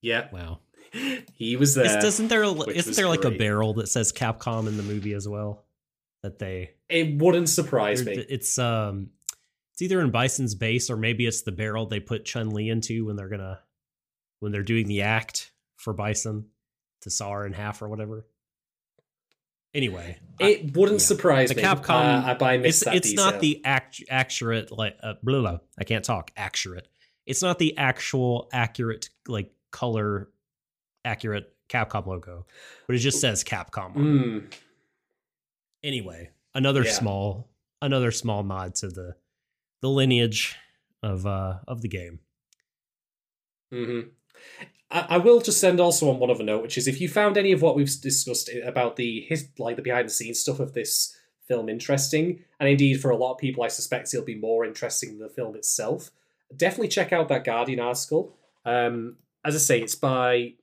Yeah, 0.00 0.28
Wow. 0.32 0.60
he 1.34 1.56
was 1.56 1.70
Is- 1.76 1.92
there. 1.92 2.00
doesn't 2.00 2.28
there 2.28 2.42
isn't 2.42 2.96
there 2.96 3.08
like 3.08 3.24
a 3.24 3.30
barrel 3.30 3.74
that 3.74 3.88
says 3.88 4.12
Capcom 4.12 4.66
in 4.66 4.76
the 4.76 4.82
movie 4.82 5.12
as 5.14 5.28
well? 5.28 5.64
That 6.22 6.38
they 6.38 6.72
It 6.88 7.20
wouldn't 7.22 7.48
surprise 7.48 8.04
me. 8.04 8.12
it's 8.12 8.58
um 8.58 9.10
it's 9.72 9.80
either 9.82 10.00
in 10.00 10.10
Bison's 10.10 10.54
base 10.54 10.90
or 10.90 10.96
maybe 10.96 11.26
it's 11.26 11.42
the 11.42 11.52
barrel 11.52 11.86
they 11.86 12.00
put 12.00 12.24
Chun 12.26 12.50
Li 12.50 12.68
into 12.68 13.06
when 13.06 13.16
they're 13.16 13.28
gonna 13.28 13.60
when 14.40 14.52
they're 14.52 14.62
doing 14.62 14.86
the 14.86 15.02
act 15.02 15.52
for 15.76 15.92
Bison 15.94 16.46
to 17.02 17.10
saw 17.10 17.30
her 17.32 17.46
in 17.46 17.52
half 17.54 17.80
or 17.80 17.88
whatever. 17.88 18.26
Anyway, 19.72 20.18
I- 20.40 20.44
It 20.44 20.76
wouldn't 20.76 21.00
yeah. 21.00 21.06
surprise 21.06 21.48
The 21.50 21.54
me. 21.54 21.62
Capcom- 21.62 22.40
uh, 22.40 22.44
I 22.44 22.56
missed 22.58 22.82
it's 22.82 22.96
it's 22.96 23.10
detail. 23.10 23.24
not 23.30 23.40
the 23.40 23.62
act 23.64 24.02
accurate 24.10 24.70
like 24.72 24.96
uh, 25.02 25.14
blah, 25.22 25.40
blah, 25.40 25.58
I 25.78 25.84
can't 25.84 26.04
talk 26.04 26.32
accurate. 26.36 26.88
It's 27.24 27.40
not 27.42 27.58
the 27.58 27.78
actual 27.78 28.48
accurate 28.52 29.08
like 29.28 29.52
color 29.70 30.28
accurate 31.04 31.54
Capcom 31.68 32.04
logo, 32.06 32.46
but 32.88 32.96
it 32.96 32.98
just 32.98 33.20
says 33.20 33.44
Capcom. 33.44 33.94
Mm, 33.94 34.52
Anyway, 35.82 36.30
another 36.54 36.84
Yeah. 36.84 36.92
small 36.92 37.48
another 37.82 38.10
small 38.10 38.42
nod 38.42 38.74
to 38.76 38.88
the 38.88 39.16
the 39.80 39.88
lineage 39.88 40.56
of 41.02 41.26
uh 41.26 41.58
of 41.66 41.80
the 41.82 41.88
game. 41.88 42.20
hmm 43.70 44.00
I, 44.90 45.06
I 45.10 45.18
will 45.18 45.40
just 45.40 45.60
send 45.60 45.80
also 45.80 46.10
on 46.10 46.18
one 46.18 46.30
other 46.30 46.42
note, 46.44 46.62
which 46.62 46.76
is 46.76 46.88
if 46.88 47.00
you 47.00 47.08
found 47.08 47.36
any 47.38 47.52
of 47.52 47.62
what 47.62 47.76
we've 47.76 47.90
discussed 48.00 48.50
about 48.64 48.96
the 48.96 49.20
his 49.28 49.48
like 49.58 49.76
the 49.76 49.82
behind 49.82 50.08
the 50.08 50.12
scenes 50.12 50.40
stuff 50.40 50.60
of 50.60 50.72
this 50.74 51.16
film 51.46 51.68
interesting, 51.68 52.44
and 52.58 52.68
indeed 52.68 53.00
for 53.00 53.10
a 53.10 53.16
lot 53.16 53.32
of 53.32 53.38
people, 53.38 53.62
I 53.62 53.68
suspect 53.68 54.12
it'll 54.12 54.26
be 54.26 54.34
more 54.34 54.64
interesting 54.64 55.10
than 55.10 55.18
the 55.28 55.32
film 55.32 55.54
itself. 55.56 56.10
Definitely 56.54 56.88
check 56.88 57.12
out 57.12 57.28
that 57.28 57.44
Guardian 57.44 57.80
article. 57.80 58.36
Um, 58.64 59.16
as 59.44 59.54
I 59.54 59.58
say, 59.58 59.80
it's 59.80 59.94
by 59.94 60.54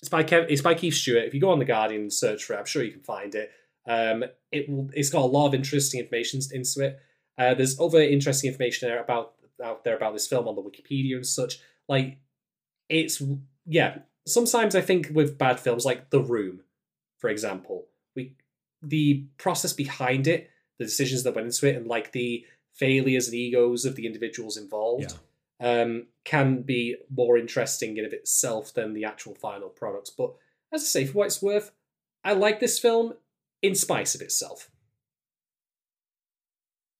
it's 0.00 0.08
by 0.08 0.22
Kev, 0.22 0.46
it's 0.48 0.62
by 0.62 0.74
Keith 0.74 0.94
Stewart. 0.94 1.24
If 1.24 1.34
you 1.34 1.40
go 1.40 1.50
on 1.50 1.58
the 1.58 1.64
Guardian 1.64 2.02
and 2.02 2.12
search 2.12 2.44
for 2.44 2.54
it, 2.54 2.58
I'm 2.58 2.64
sure 2.66 2.82
you 2.84 2.92
can 2.92 3.02
find 3.02 3.34
it. 3.34 3.50
Um, 3.86 4.24
it 4.50 4.66
it's 4.94 5.10
got 5.10 5.22
a 5.22 5.26
lot 5.26 5.46
of 5.46 5.54
interesting 5.54 6.00
information 6.00 6.40
into 6.52 6.80
it. 6.80 7.00
Uh, 7.36 7.54
there's 7.54 7.80
other 7.80 8.00
interesting 8.00 8.50
information 8.50 8.88
there 8.88 9.02
about 9.02 9.34
out 9.62 9.84
there 9.84 9.96
about 9.96 10.12
this 10.12 10.26
film 10.26 10.48
on 10.48 10.54
the 10.54 10.62
Wikipedia 10.62 11.16
and 11.16 11.26
such. 11.26 11.60
Like 11.88 12.18
it's 12.88 13.22
yeah. 13.66 13.98
Sometimes 14.26 14.74
I 14.74 14.80
think 14.80 15.10
with 15.12 15.36
bad 15.36 15.60
films 15.60 15.84
like 15.84 16.08
The 16.08 16.20
Room, 16.20 16.60
for 17.18 17.28
example, 17.28 17.86
we 18.16 18.36
the 18.82 19.26
process 19.38 19.72
behind 19.72 20.26
it, 20.26 20.50
the 20.78 20.84
decisions 20.84 21.22
that 21.24 21.34
went 21.34 21.46
into 21.46 21.68
it, 21.68 21.76
and 21.76 21.86
like 21.86 22.12
the 22.12 22.46
failures 22.72 23.28
and 23.28 23.36
egos 23.36 23.84
of 23.84 23.96
the 23.96 24.06
individuals 24.06 24.56
involved, 24.56 25.14
um, 25.60 26.06
can 26.24 26.62
be 26.62 26.96
more 27.14 27.38
interesting 27.38 27.96
in 27.96 28.04
of 28.04 28.12
itself 28.12 28.72
than 28.74 28.94
the 28.94 29.04
actual 29.04 29.34
final 29.34 29.68
product. 29.68 30.12
But 30.16 30.34
as 30.72 30.82
I 30.82 30.84
say, 30.84 31.06
for 31.06 31.18
what 31.18 31.26
it's 31.26 31.42
worth, 31.42 31.70
I 32.24 32.32
like 32.32 32.60
this 32.60 32.78
film 32.78 33.14
in 33.64 33.74
spite 33.74 34.14
of 34.14 34.20
itself. 34.20 34.70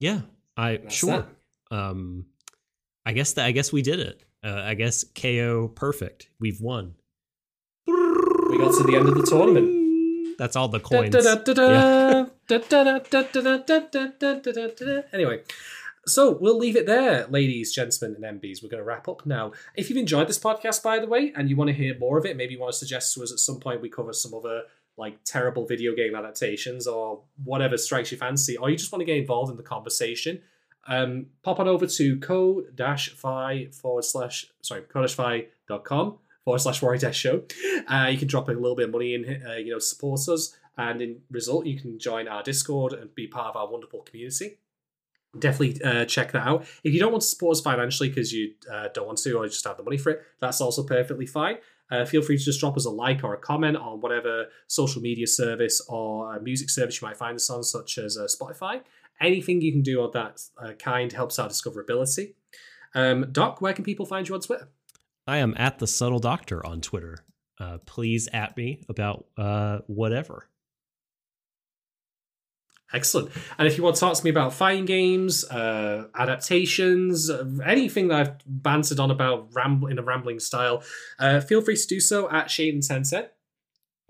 Yeah, 0.01 0.23
I 0.57 0.81
sure. 0.89 1.26
Um, 1.70 2.26
I 3.05 3.12
guess 3.12 3.34
that 3.34 3.44
I 3.44 3.52
guess 3.52 3.70
we 3.70 3.83
did 3.83 4.01
it. 4.01 4.25
Uh, 4.43 4.62
I 4.65 4.75
guess 4.75 5.05
KO 5.05 5.68
perfect. 5.68 6.28
We've 6.41 6.60
won. 6.60 6.94
We 7.86 8.59
got 8.59 8.75
to 8.76 8.84
the 8.84 8.97
end 8.97 9.09
of 9.09 9.15
the 9.15 9.26
tournament. 9.28 10.39
That's 10.39 10.57
all 10.57 10.68
the 10.68 10.81
coins. 10.81 11.15
Anyway, 15.12 15.43
so 16.07 16.33
we'll 16.41 16.59
leave 16.59 16.76
it 16.76 16.86
there, 16.86 17.26
ladies, 17.28 17.73
gentlemen, 17.75 18.23
and 18.23 18.41
MBs. 18.41 18.62
We're 18.62 18.68
going 18.68 18.83
to 18.83 18.84
wrap 18.84 19.07
up 19.09 19.26
now. 19.26 19.52
If 19.76 19.89
you've 19.89 19.99
enjoyed 19.99 20.28
this 20.28 20.39
podcast, 20.39 20.83
by 20.83 20.99
the 20.99 21.07
way, 21.07 21.33
and 21.36 21.49
you 21.49 21.57
want 21.57 21.68
to 21.68 21.75
hear 21.75 21.97
more 21.99 22.18
of 22.18 22.26
it, 22.26 22.36
maybe 22.36 22.55
you 22.55 22.60
want 22.60 22.73
to 22.73 22.78
suggest 22.78 23.15
to 23.15 23.23
us 23.23 23.33
at 23.33 23.39
some 23.39 23.60
point 23.60 23.81
we 23.81 23.89
cover 23.89 24.12
some 24.12 24.34
other 24.34 24.62
like 24.97 25.23
terrible 25.24 25.66
video 25.66 25.94
game 25.94 26.14
adaptations 26.14 26.86
or 26.86 27.20
whatever 27.42 27.76
strikes 27.76 28.10
your 28.12 28.18
fancy, 28.18 28.56
or 28.56 28.70
you 28.70 28.76
just 28.76 28.92
want 28.92 29.00
to 29.00 29.06
get 29.06 29.16
involved 29.16 29.50
in 29.50 29.56
the 29.56 29.62
conversation, 29.62 30.40
um, 30.86 31.26
pop 31.42 31.58
on 31.60 31.66
over 31.66 31.86
to 31.86 32.18
Ko-fi 32.20 33.68
forward 33.73 34.05
slash 34.05 34.47
sorry 34.60 34.82
Ko-fi.com 34.82 36.18
forward 36.44 36.58
slash 36.58 36.82
worry 36.82 36.98
dash 36.98 37.18
show. 37.18 37.42
Uh, 37.89 38.08
you 38.10 38.18
can 38.18 38.28
drop 38.28 38.48
a 38.48 38.52
little 38.52 38.76
bit 38.76 38.86
of 38.86 38.92
money 38.92 39.14
in, 39.14 39.42
uh, 39.47 39.55
you 39.55 39.73
know, 39.73 39.78
support 39.78 40.28
us, 40.28 40.56
and 40.76 41.00
in 41.00 41.16
result, 41.31 41.66
you 41.66 41.78
can 41.78 41.98
join 41.98 42.28
our 42.28 42.42
Discord 42.42 42.92
and 42.92 43.14
be 43.14 43.26
part 43.26 43.48
of 43.48 43.56
our 43.56 43.70
wonderful 43.70 44.00
community. 44.02 44.58
Definitely 45.36 45.82
uh, 45.82 46.05
check 46.05 46.31
that 46.32 46.47
out. 46.47 46.64
If 46.84 46.94
you 46.94 47.00
don't 47.00 47.10
want 47.10 47.23
to 47.23 47.28
support 47.28 47.56
us 47.56 47.60
financially 47.60 48.08
because 48.08 48.32
you 48.32 48.52
uh, 48.73 48.89
don't 48.94 49.06
want 49.06 49.18
to 49.18 49.32
or 49.32 49.44
you 49.44 49.50
just 49.50 49.66
have 49.66 49.76
the 49.76 49.82
money 49.82 49.98
for 49.98 50.10
it, 50.10 50.23
that's 50.39 50.60
also 50.60 50.84
perfectly 50.84 51.26
fine. 51.26 51.56
Uh, 51.94 52.05
feel 52.05 52.23
free 52.23 52.36
to 52.36 52.44
just 52.44 52.60
drop 52.60 52.76
us 52.76 52.84
a 52.84 52.90
like 52.90 53.23
or 53.23 53.34
a 53.34 53.39
comment 53.39 53.76
on 53.76 54.00
whatever 54.00 54.47
social 54.66 55.00
media 55.00 55.26
service 55.26 55.81
or 55.89 56.34
uh, 56.34 56.40
music 56.40 56.70
service 56.70 57.00
you 57.00 57.06
might 57.06 57.16
find 57.16 57.36
us 57.36 57.48
on, 57.50 57.62
such 57.62 57.98
as 57.98 58.16
uh, 58.16 58.24
Spotify. 58.24 58.81
Anything 59.20 59.60
you 59.60 59.73
can 59.73 59.82
do 59.82 60.00
of 60.00 60.12
that 60.12 60.40
uh, 60.58 60.73
kind 60.73 61.12
helps 61.12 61.39
our 61.39 61.48
discoverability. 61.48 62.34
Um, 62.94 63.26
Doc, 63.32 63.60
where 63.60 63.73
can 63.73 63.84
people 63.84 64.06
find 64.06 64.28
you 64.28 64.34
on 64.34 64.40
Twitter? 64.40 64.68
I 65.26 65.39
am 65.39 65.55
at 65.56 65.78
the 65.78 65.86
subtle 65.86 66.18
doctor 66.18 66.64
on 66.66 66.81
Twitter. 66.81 67.18
Uh, 67.60 67.78
please 67.86 68.28
at 68.32 68.56
me 68.56 68.81
about 68.89 69.26
whatever. 69.86 70.48
Excellent. 72.94 73.31
And 73.58 73.66
if 73.66 73.76
you 73.76 73.82
want 73.82 73.97
to 73.97 74.00
talk 74.00 74.16
to 74.16 74.23
me 74.24 74.31
about 74.31 74.55
fighting 74.55 74.84
games, 74.84 75.44
uh, 75.50 76.06
adaptations, 76.14 77.28
anything 77.66 78.08
that 78.08 78.20
I've 78.20 78.34
bantered 78.47 79.00
on 79.00 79.10
about 79.10 79.48
ramble 79.52 79.89
in 79.89 79.98
a 79.98 80.02
rambling 80.02 80.39
style, 80.39 80.84
uh, 81.18 81.40
feel 81.40 81.60
free 81.60 81.76
to 81.76 81.86
do 81.89 81.98
so 81.98 82.31
at 82.31 82.52
Shane 82.52 82.74
and 82.74 82.82
Tencent. 82.82 83.28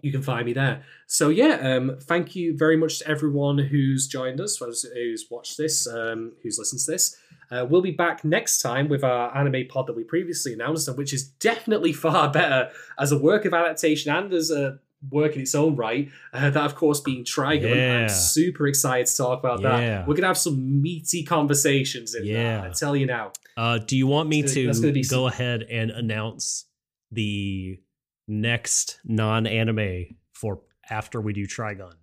You 0.03 0.13
can 0.13 0.21
find 0.21 0.45
me 0.45 0.53
there. 0.53 0.83
So 1.07 1.31
yeah, 1.31 1.77
um, 1.77 1.97
thank 1.99 2.37
you 2.37 2.55
very 2.59 2.77
much 2.77 2.99
to 2.99 3.09
everyone 3.09 3.57
who's 3.57 4.07
joined 4.07 4.39
us, 4.39 4.59
who's 4.59 5.25
watched 5.31 5.57
this, 5.57 5.87
um, 5.87 6.33
who's 6.43 6.59
listened 6.59 6.83
to 6.83 6.91
this. 6.91 7.17
Uh, 7.51 7.65
we'll 7.65 7.81
be 7.81 7.91
back 7.91 8.23
next 8.23 8.61
time 8.61 8.89
with 8.89 9.03
our 9.03 9.35
anime 9.35 9.67
pod 9.67 9.87
that 9.87 9.97
we 9.97 10.05
previously 10.05 10.53
announced, 10.53 10.95
which 10.95 11.15
is 11.15 11.25
definitely 11.25 11.93
far 11.95 12.31
better 12.31 12.71
as 12.99 13.13
a 13.13 13.19
work 13.19 13.47
of 13.47 13.55
adaptation 13.55 14.15
and 14.15 14.35
as 14.35 14.51
a 14.51 14.79
work 15.11 15.35
in 15.35 15.43
its 15.43 15.55
own 15.55 15.77
right. 15.77 16.11
Uh, 16.33 16.51
that, 16.51 16.65
of 16.65 16.75
course, 16.75 17.01
being 17.01 17.25
Trigun. 17.25 17.75
Yeah. 17.75 18.03
I'm 18.03 18.09
super 18.09 18.67
excited 18.67 19.07
to 19.07 19.17
talk 19.17 19.39
about 19.41 19.61
Yeah. 19.61 19.69
that. 19.79 20.09
We're 20.09 20.15
gonna 20.15 20.27
have 20.29 20.39
some 20.39 20.83
meaty 20.83 21.23
conversations 21.25 22.15
in 22.15 22.25
Yeah. 22.27 22.61
that. 22.63 22.71
I 22.71 22.73
tell 22.73 22.95
you 22.97 23.07
now. 23.07 23.33
Uh, 23.57 23.79
do 23.79 23.97
you 23.97 24.07
want 24.07 24.29
me 24.29 24.43
gonna- 24.43 24.55
to 24.55 24.67
go 24.67 25.03
some- 25.03 25.25
ahead 25.27 25.63
and 25.71 25.91
announce 25.91 26.67
the 27.11 27.79
next 28.27 28.99
non-anime 29.05 30.17
for 30.33 30.63
after 30.91 31.21
we 31.21 31.33
do 31.33 31.47
Trigun? 31.47 31.95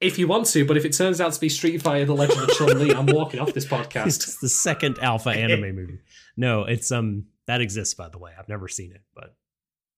If 0.00 0.18
you 0.18 0.26
want 0.28 0.46
to, 0.48 0.64
but 0.66 0.76
if 0.76 0.84
it 0.84 0.92
turns 0.92 1.20
out 1.20 1.32
to 1.32 1.40
be 1.40 1.48
Street 1.48 1.80
Fighter: 1.80 2.04
The 2.04 2.14
Legend 2.14 2.42
of 2.42 2.50
Chun 2.56 2.78
Li, 2.78 2.92
I'm 2.92 3.06
walking 3.06 3.40
off 3.40 3.52
this 3.54 3.64
podcast. 3.76 4.06
It's 4.06 4.36
the 4.38 4.48
second 4.48 4.98
alpha 5.00 5.30
anime 5.44 5.74
movie. 5.74 5.98
No, 6.36 6.64
it's 6.64 6.90
um 6.92 7.26
that 7.46 7.60
exists 7.60 7.94
by 7.94 8.08
the 8.08 8.18
way. 8.18 8.32
I've 8.38 8.48
never 8.48 8.68
seen 8.68 8.92
it, 8.92 9.02
but 9.14 9.34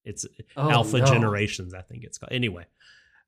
it's 0.07 0.25
Oh, 0.57 0.71
Alpha 0.71 0.99
no. 0.99 1.05
Generations. 1.05 1.75
I 1.75 1.83
think 1.83 2.05
it's 2.05 2.17
called. 2.19 2.33
Anyway, 2.33 2.65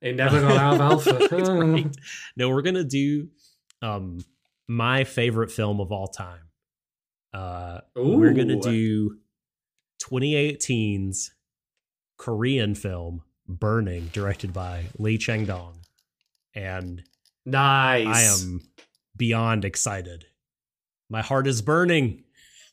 It 0.01 0.17
never 0.17 0.41
got 0.41 0.57
out 0.57 0.75
of 0.75 0.81
Alpha. 0.81 1.29
Right. 1.53 1.87
No, 2.37 2.49
we're 2.51 2.63
gonna 2.63 2.85
do 2.85 3.29
um 3.83 4.25
my 4.69 5.05
favorite 5.05 5.51
film 5.51 5.81
of 5.81 5.93
all 5.93 6.07
time. 6.09 6.43
Uh, 7.35 7.81
we're 7.95 8.33
gonna 8.33 8.57
Ooh. 8.57 8.63
do 8.63 9.17
2018's 10.03 11.33
Korean 12.17 12.75
film 12.75 13.23
Burning, 13.47 14.11
directed 14.13 14.53
by 14.53 14.85
Lee 14.99 15.17
Chang 15.19 15.47
Dong, 15.47 15.81
and 16.55 17.03
nice. 17.47 18.07
I 18.07 18.23
am 18.23 18.61
beyond 19.17 19.65
excited. 19.65 20.27
My 21.09 21.23
heart 21.23 21.47
is 21.47 21.63
burning 21.63 22.25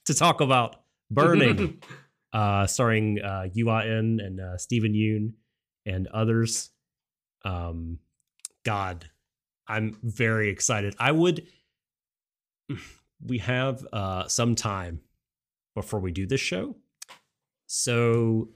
to 0.05 0.13
talk 0.13 0.41
about 0.41 0.75
Burning, 1.11 1.81
uh, 2.35 2.67
starring 2.67 3.21
uh, 3.21 3.47
Yoo 3.53 3.69
Ah-in 3.69 4.19
and 4.19 4.41
uh, 4.41 4.57
Steven 4.57 4.93
Yeun 4.93 5.31
and 5.85 6.07
others. 6.07 6.69
Um, 7.45 7.99
God, 8.65 9.09
I'm 9.67 9.97
very 10.03 10.49
excited. 10.49 10.95
I 10.99 11.11
would. 11.11 11.47
We 13.25 13.37
have 13.39 13.87
uh, 13.93 14.27
some 14.27 14.55
time 14.55 14.99
before 15.73 16.01
we 16.01 16.11
do 16.11 16.27
this 16.27 16.41
show, 16.41 16.75
so 17.65 18.49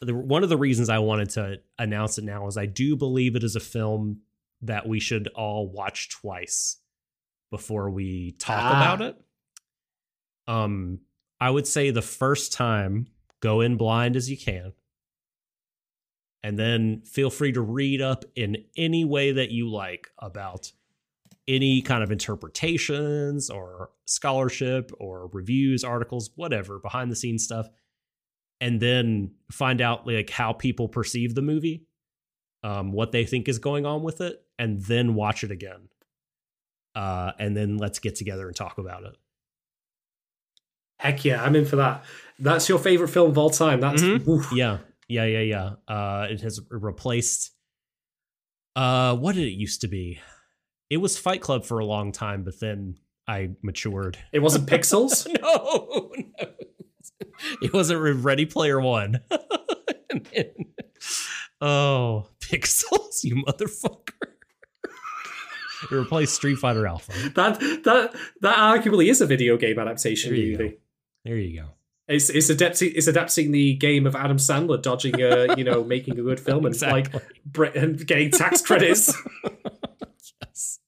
the, 0.00 0.12
one 0.14 0.42
of 0.42 0.48
the 0.48 0.56
reasons 0.58 0.88
I 0.88 0.98
wanted 0.98 1.30
to 1.30 1.60
announce 1.78 2.18
it 2.18 2.24
now 2.24 2.48
is 2.48 2.56
I 2.56 2.66
do 2.66 2.96
believe 2.96 3.36
it 3.36 3.44
is 3.44 3.54
a 3.54 3.60
film 3.60 4.22
that 4.62 4.86
we 4.86 4.98
should 4.98 5.28
all 5.28 5.68
watch 5.70 6.10
twice 6.10 6.78
before 7.52 7.88
we 7.88 8.32
talk 8.32 8.58
Ah. 8.60 8.70
about 8.94 9.00
it. 9.00 9.16
Um, 10.48 10.98
I 11.40 11.48
would 11.48 11.66
say 11.68 11.90
the 11.90 12.02
first 12.02 12.52
time 12.52 13.06
go 13.40 13.60
in 13.60 13.76
blind 13.76 14.16
as 14.16 14.30
you 14.30 14.36
can. 14.36 14.72
And 16.42 16.58
then 16.58 17.02
feel 17.04 17.30
free 17.30 17.52
to 17.52 17.60
read 17.60 18.00
up 18.00 18.24
in 18.34 18.64
any 18.76 19.04
way 19.04 19.32
that 19.32 19.50
you 19.50 19.70
like 19.70 20.08
about 20.18 20.72
any 21.46 21.82
kind 21.82 22.02
of 22.02 22.10
interpretations 22.10 23.50
or 23.50 23.90
scholarship 24.06 24.90
or 24.98 25.28
reviews, 25.32 25.84
articles, 25.84 26.30
whatever, 26.36 26.78
behind 26.78 27.10
the 27.10 27.16
scenes 27.16 27.44
stuff. 27.44 27.68
And 28.60 28.80
then 28.80 29.32
find 29.50 29.80
out 29.80 30.06
like 30.06 30.30
how 30.30 30.52
people 30.52 30.88
perceive 30.88 31.34
the 31.34 31.42
movie, 31.42 31.86
um, 32.62 32.92
what 32.92 33.12
they 33.12 33.24
think 33.24 33.48
is 33.48 33.58
going 33.58 33.84
on 33.84 34.02
with 34.02 34.20
it, 34.20 34.42
and 34.58 34.80
then 34.82 35.14
watch 35.14 35.44
it 35.44 35.50
again. 35.50 35.88
Uh, 36.94 37.32
and 37.38 37.56
then 37.56 37.78
let's 37.78 37.98
get 37.98 38.16
together 38.16 38.46
and 38.46 38.56
talk 38.56 38.78
about 38.78 39.04
it. 39.04 39.16
Heck 41.00 41.24
yeah, 41.24 41.42
I'm 41.42 41.56
in 41.56 41.64
for 41.64 41.76
that. 41.76 42.04
That's 42.38 42.68
your 42.68 42.78
favorite 42.78 43.08
film 43.08 43.30
of 43.30 43.38
all 43.38 43.48
time. 43.48 43.80
That's 43.80 44.02
Mhm. 44.02 44.44
Yeah, 44.54 44.78
yeah, 45.08 45.24
yeah, 45.24 45.40
yeah. 45.40 45.70
Uh, 45.94 46.26
it 46.30 46.42
has 46.42 46.60
replaced. 46.70 47.52
Uh, 48.76 49.16
what 49.16 49.34
did 49.34 49.44
it 49.46 49.52
used 49.52 49.80
to 49.80 49.88
be? 49.88 50.20
It 50.90 50.98
was 50.98 51.16
Fight 51.18 51.40
Club 51.40 51.64
for 51.64 51.78
a 51.78 51.84
long 51.86 52.12
time, 52.12 52.44
but 52.44 52.60
then 52.60 52.96
I 53.26 53.50
matured. 53.62 54.18
It 54.32 54.40
wasn't 54.40 54.68
Pixels. 54.68 55.26
no, 55.40 56.12
no, 56.42 56.48
it 57.62 57.72
wasn't 57.72 58.22
Ready 58.22 58.44
Player 58.44 58.78
One. 58.80 59.20
And 60.10 60.26
then- 60.34 60.54
oh, 61.62 62.26
Pixels, 62.40 63.24
you 63.24 63.36
motherfucker! 63.46 64.12
it 65.82 65.90
replaced 65.92 66.34
Street 66.34 66.56
Fighter 66.56 66.86
Alpha. 66.86 67.12
that 67.36 67.58
that 67.84 68.14
that 68.42 68.56
arguably 68.58 69.08
is 69.08 69.20
a 69.22 69.26
video 69.26 69.56
game 69.56 69.78
adaptation 69.78 70.30
There 70.32 70.38
you 70.38 70.58
movie. 70.58 70.68
go. 70.70 70.76
There 71.24 71.36
you 71.36 71.60
go. 71.60 71.66
It's 72.08 72.28
it's 72.28 72.50
adapting 72.50 72.92
it's 72.96 73.06
adapting 73.06 73.52
the 73.52 73.74
game 73.74 74.06
of 74.06 74.16
Adam 74.16 74.36
Sandler 74.38 74.82
dodging 74.82 75.20
a 75.20 75.56
you 75.56 75.64
know 75.64 75.84
making 75.94 76.18
a 76.18 76.22
good 76.22 76.40
film 76.40 76.66
and 76.66 76.80
like 76.82 77.06
Exactly. 77.06 77.40
bre- 77.46 77.64
and 77.66 78.06
getting 78.06 78.30
tax 78.32 78.62
credits. 78.66 79.14
yes. 80.42 80.80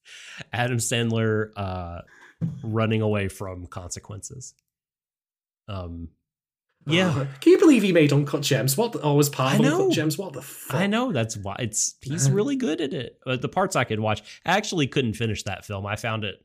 Adam 0.52 0.78
Sandler 0.78 1.50
uh 1.56 2.00
running 2.64 3.02
away 3.02 3.28
from 3.28 3.66
consequences. 3.66 4.54
Um 5.68 6.08
yeah. 6.84 7.14
Oh, 7.16 7.28
can 7.40 7.52
you 7.52 7.58
believe 7.60 7.82
he 7.84 7.92
made 7.92 8.12
Uncut 8.12 8.40
Gems? 8.42 8.76
What? 8.76 8.90
The, 8.90 9.00
oh, 9.02 9.14
was 9.14 9.28
part 9.28 9.60
of. 9.60 9.64
Uncut 9.64 9.92
Gems? 9.92 10.18
What 10.18 10.32
the 10.32 10.42
fuck? 10.42 10.80
I 10.80 10.88
know 10.88 11.12
that's 11.12 11.36
why 11.36 11.54
it's 11.60 11.94
he's 12.00 12.28
really 12.28 12.56
good 12.56 12.80
at 12.80 12.92
it. 12.92 13.20
Uh, 13.24 13.36
the 13.36 13.48
parts 13.48 13.76
I 13.76 13.84
could 13.84 14.00
watch. 14.00 14.20
I 14.44 14.56
actually 14.56 14.88
couldn't 14.88 15.12
finish 15.12 15.44
that 15.44 15.64
film. 15.64 15.86
I 15.86 15.94
found 15.94 16.24
it 16.24 16.44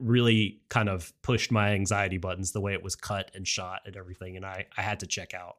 really 0.00 0.60
kind 0.70 0.88
of 0.88 1.12
pushed 1.22 1.52
my 1.52 1.70
anxiety 1.72 2.18
buttons 2.18 2.52
the 2.52 2.60
way 2.60 2.72
it 2.72 2.82
was 2.82 2.96
cut 2.96 3.30
and 3.34 3.46
shot 3.46 3.80
and 3.86 3.96
everything 3.96 4.36
and 4.36 4.44
I 4.46 4.66
I 4.76 4.82
had 4.82 5.00
to 5.00 5.06
check 5.06 5.34
out. 5.34 5.56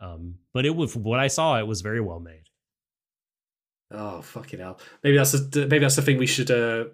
Um 0.00 0.36
but 0.52 0.64
it 0.64 0.74
was 0.74 0.96
what 0.96 1.20
I 1.20 1.26
saw 1.28 1.58
it 1.58 1.66
was 1.66 1.80
very 1.82 2.00
well 2.00 2.20
made. 2.20 2.44
Oh 3.90 4.22
fucking 4.22 4.60
hell! 4.60 4.78
Maybe 5.02 5.16
that's 5.16 5.32
the 5.32 5.60
maybe 5.60 5.80
that's 5.80 5.96
the 5.96 6.02
thing 6.02 6.18
we 6.18 6.26
should. 6.26 6.50
uh 6.50 6.84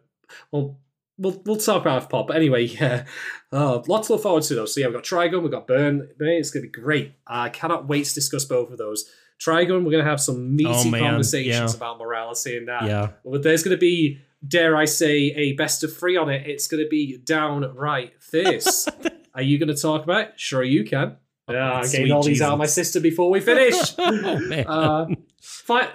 Well, 0.52 0.78
we'll 1.18 1.40
we'll 1.46 1.56
talk 1.56 1.80
about 1.82 2.10
pop. 2.10 2.26
But 2.28 2.36
anyway, 2.36 2.64
yeah. 2.66 3.04
Oh, 3.52 3.82
lots 3.86 4.08
to 4.08 4.14
look 4.14 4.22
forward 4.22 4.42
to 4.44 4.54
though. 4.54 4.66
So 4.66 4.80
yeah, 4.80 4.86
we've 4.88 4.94
got 4.96 5.04
Trigun, 5.04 5.42
we've 5.42 5.50
got 5.52 5.66
Burn. 5.66 6.08
It's 6.18 6.50
gonna 6.50 6.64
be 6.64 6.68
great. 6.68 7.14
I 7.26 7.48
cannot 7.48 7.88
wait 7.88 8.06
to 8.06 8.14
discuss 8.14 8.44
both 8.44 8.70
of 8.70 8.78
those. 8.78 9.04
Trigun, 9.40 9.84
we're 9.84 9.92
gonna 9.92 10.04
have 10.04 10.20
some 10.20 10.54
meaty 10.54 10.68
Oh, 10.70 10.98
conversations 10.98 11.72
yeah. 11.72 11.76
about 11.76 11.98
morality 11.98 12.56
and 12.58 12.68
that. 12.68 12.84
yeah. 12.84 13.10
But 13.24 13.42
there's 13.42 13.62
gonna 13.62 13.76
be, 13.78 14.20
dare 14.46 14.76
I 14.76 14.84
say, 14.84 15.32
a 15.36 15.52
best 15.52 15.84
of 15.84 15.96
three 15.96 16.16
on 16.16 16.28
it. 16.30 16.46
It's 16.46 16.66
gonna 16.68 16.88
be 16.88 17.18
downright 17.18 18.22
fierce. 18.22 18.88
Are 19.34 19.42
you 19.42 19.58
gonna 19.58 19.74
talk 19.76 20.04
about 20.04 20.20
it? 20.22 20.32
Sure, 20.36 20.62
you 20.62 20.84
can. 20.84 21.16
Yeah, 21.48 21.72
I'm 21.72 21.82
getting 21.82 22.06
Sweet 22.06 22.12
all 22.12 22.22
these 22.22 22.42
out 22.42 22.52
of 22.52 22.58
my 22.58 22.64
Jesus. 22.64 22.74
system 22.74 23.02
before 23.02 23.30
we 23.30 23.40
finish. 23.40 23.94
oh. 23.98 24.62
Uh, 24.66 25.06
fi- 25.40 25.92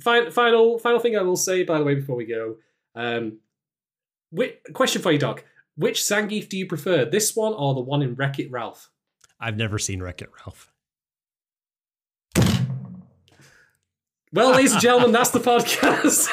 fi- 0.00 0.30
final 0.30 0.78
final 0.78 1.00
thing 1.00 1.16
I 1.16 1.22
will 1.22 1.36
say, 1.36 1.64
by 1.64 1.78
the 1.78 1.84
way, 1.84 1.94
before 1.94 2.16
we 2.16 2.24
go. 2.26 2.56
Um, 2.94 3.38
whi- 4.30 4.54
question 4.72 5.02
for 5.02 5.12
you, 5.12 5.18
Doc. 5.18 5.44
Which 5.76 6.00
Zangief 6.00 6.48
do 6.48 6.56
you 6.56 6.66
prefer, 6.66 7.04
this 7.04 7.34
one 7.34 7.54
or 7.54 7.74
the 7.74 7.80
one 7.80 8.02
in 8.02 8.14
Wreck 8.14 8.38
It 8.38 8.50
Ralph? 8.50 8.90
I've 9.40 9.56
never 9.56 9.78
seen 9.78 10.02
Wreck 10.02 10.22
It 10.22 10.30
Ralph. 10.44 10.71
Well, 14.34 14.52
ladies 14.52 14.72
and 14.72 14.80
gentlemen, 14.80 15.12
that's 15.12 15.30
the 15.30 15.40
podcast. 15.40 16.32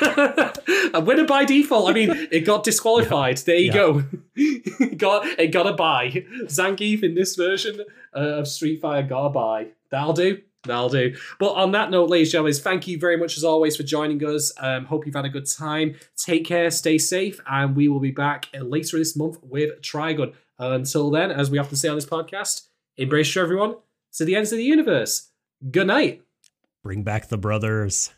a 0.93 1.01
winner 1.01 1.25
by 1.25 1.43
default. 1.43 1.89
I 1.89 1.93
mean, 1.93 2.27
it 2.31 2.41
got 2.45 2.63
disqualified. 2.63 3.37
There 3.39 3.55
you 3.57 3.67
Yeah. 3.67 3.73
go. 3.73 4.03
it 4.35 4.97
got 4.97 5.25
it 5.39 5.47
got 5.51 5.67
a 5.67 5.73
buy. 5.73 6.23
Zangief 6.45 7.03
in 7.03 7.13
this 7.15 7.35
version 7.35 7.81
uh, 8.15 8.19
of 8.19 8.47
Street 8.47 8.79
Fighter 8.81 9.05
got 9.07 9.25
a 9.25 9.29
buy. 9.29 9.67
That'll 9.91 10.13
do. 10.13 10.39
That'll 10.63 10.89
do. 10.89 11.15
But 11.39 11.53
on 11.53 11.71
that 11.73 11.91
note, 11.91 12.09
ladies 12.09 12.29
and 12.29 12.31
gentlemen, 12.33 12.53
thank 12.53 12.87
you 12.87 12.97
very 12.99 13.17
much 13.17 13.35
as 13.37 13.43
always 13.43 13.75
for 13.75 13.83
joining 13.83 14.23
us. 14.25 14.51
Um, 14.59 14.85
hope 14.85 15.05
you've 15.05 15.15
had 15.15 15.25
a 15.25 15.29
good 15.29 15.49
time. 15.49 15.95
Take 16.17 16.45
care, 16.45 16.69
stay 16.71 16.97
safe, 16.97 17.39
and 17.49 17.75
we 17.75 17.87
will 17.89 17.99
be 18.01 18.11
back 18.11 18.47
later 18.53 18.97
this 18.97 19.15
month 19.17 19.37
with 19.43 19.81
Trigun. 19.81 20.33
Until 20.57 21.09
then, 21.11 21.31
as 21.31 21.49
we 21.49 21.57
have 21.57 21.69
to 21.69 21.75
say 21.77 21.87
on 21.89 21.95
this 21.95 22.05
podcast, 22.05 22.67
embrace 22.97 23.33
you, 23.35 23.41
everyone. 23.41 23.75
to 24.13 24.25
the 24.25 24.35
ends 24.35 24.51
of 24.51 24.57
the 24.57 24.63
universe. 24.65 25.29
Good 25.71 25.87
night. 25.87 26.23
Bring 26.83 27.03
back 27.03 27.27
the 27.27 27.37
brothers. 27.37 28.11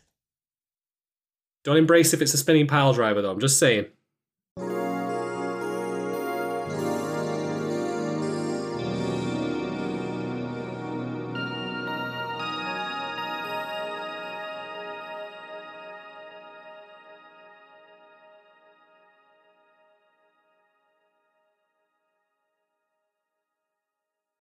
Don't 1.64 1.77
embrace 1.77 2.14
if 2.14 2.22
it's 2.22 2.33
a 2.33 2.38
spinning 2.38 2.67
pile 2.67 2.93
driver, 2.93 3.22
though. 3.22 3.31
I'm 3.31 3.40
just 3.40 3.59
saying. 3.59 3.85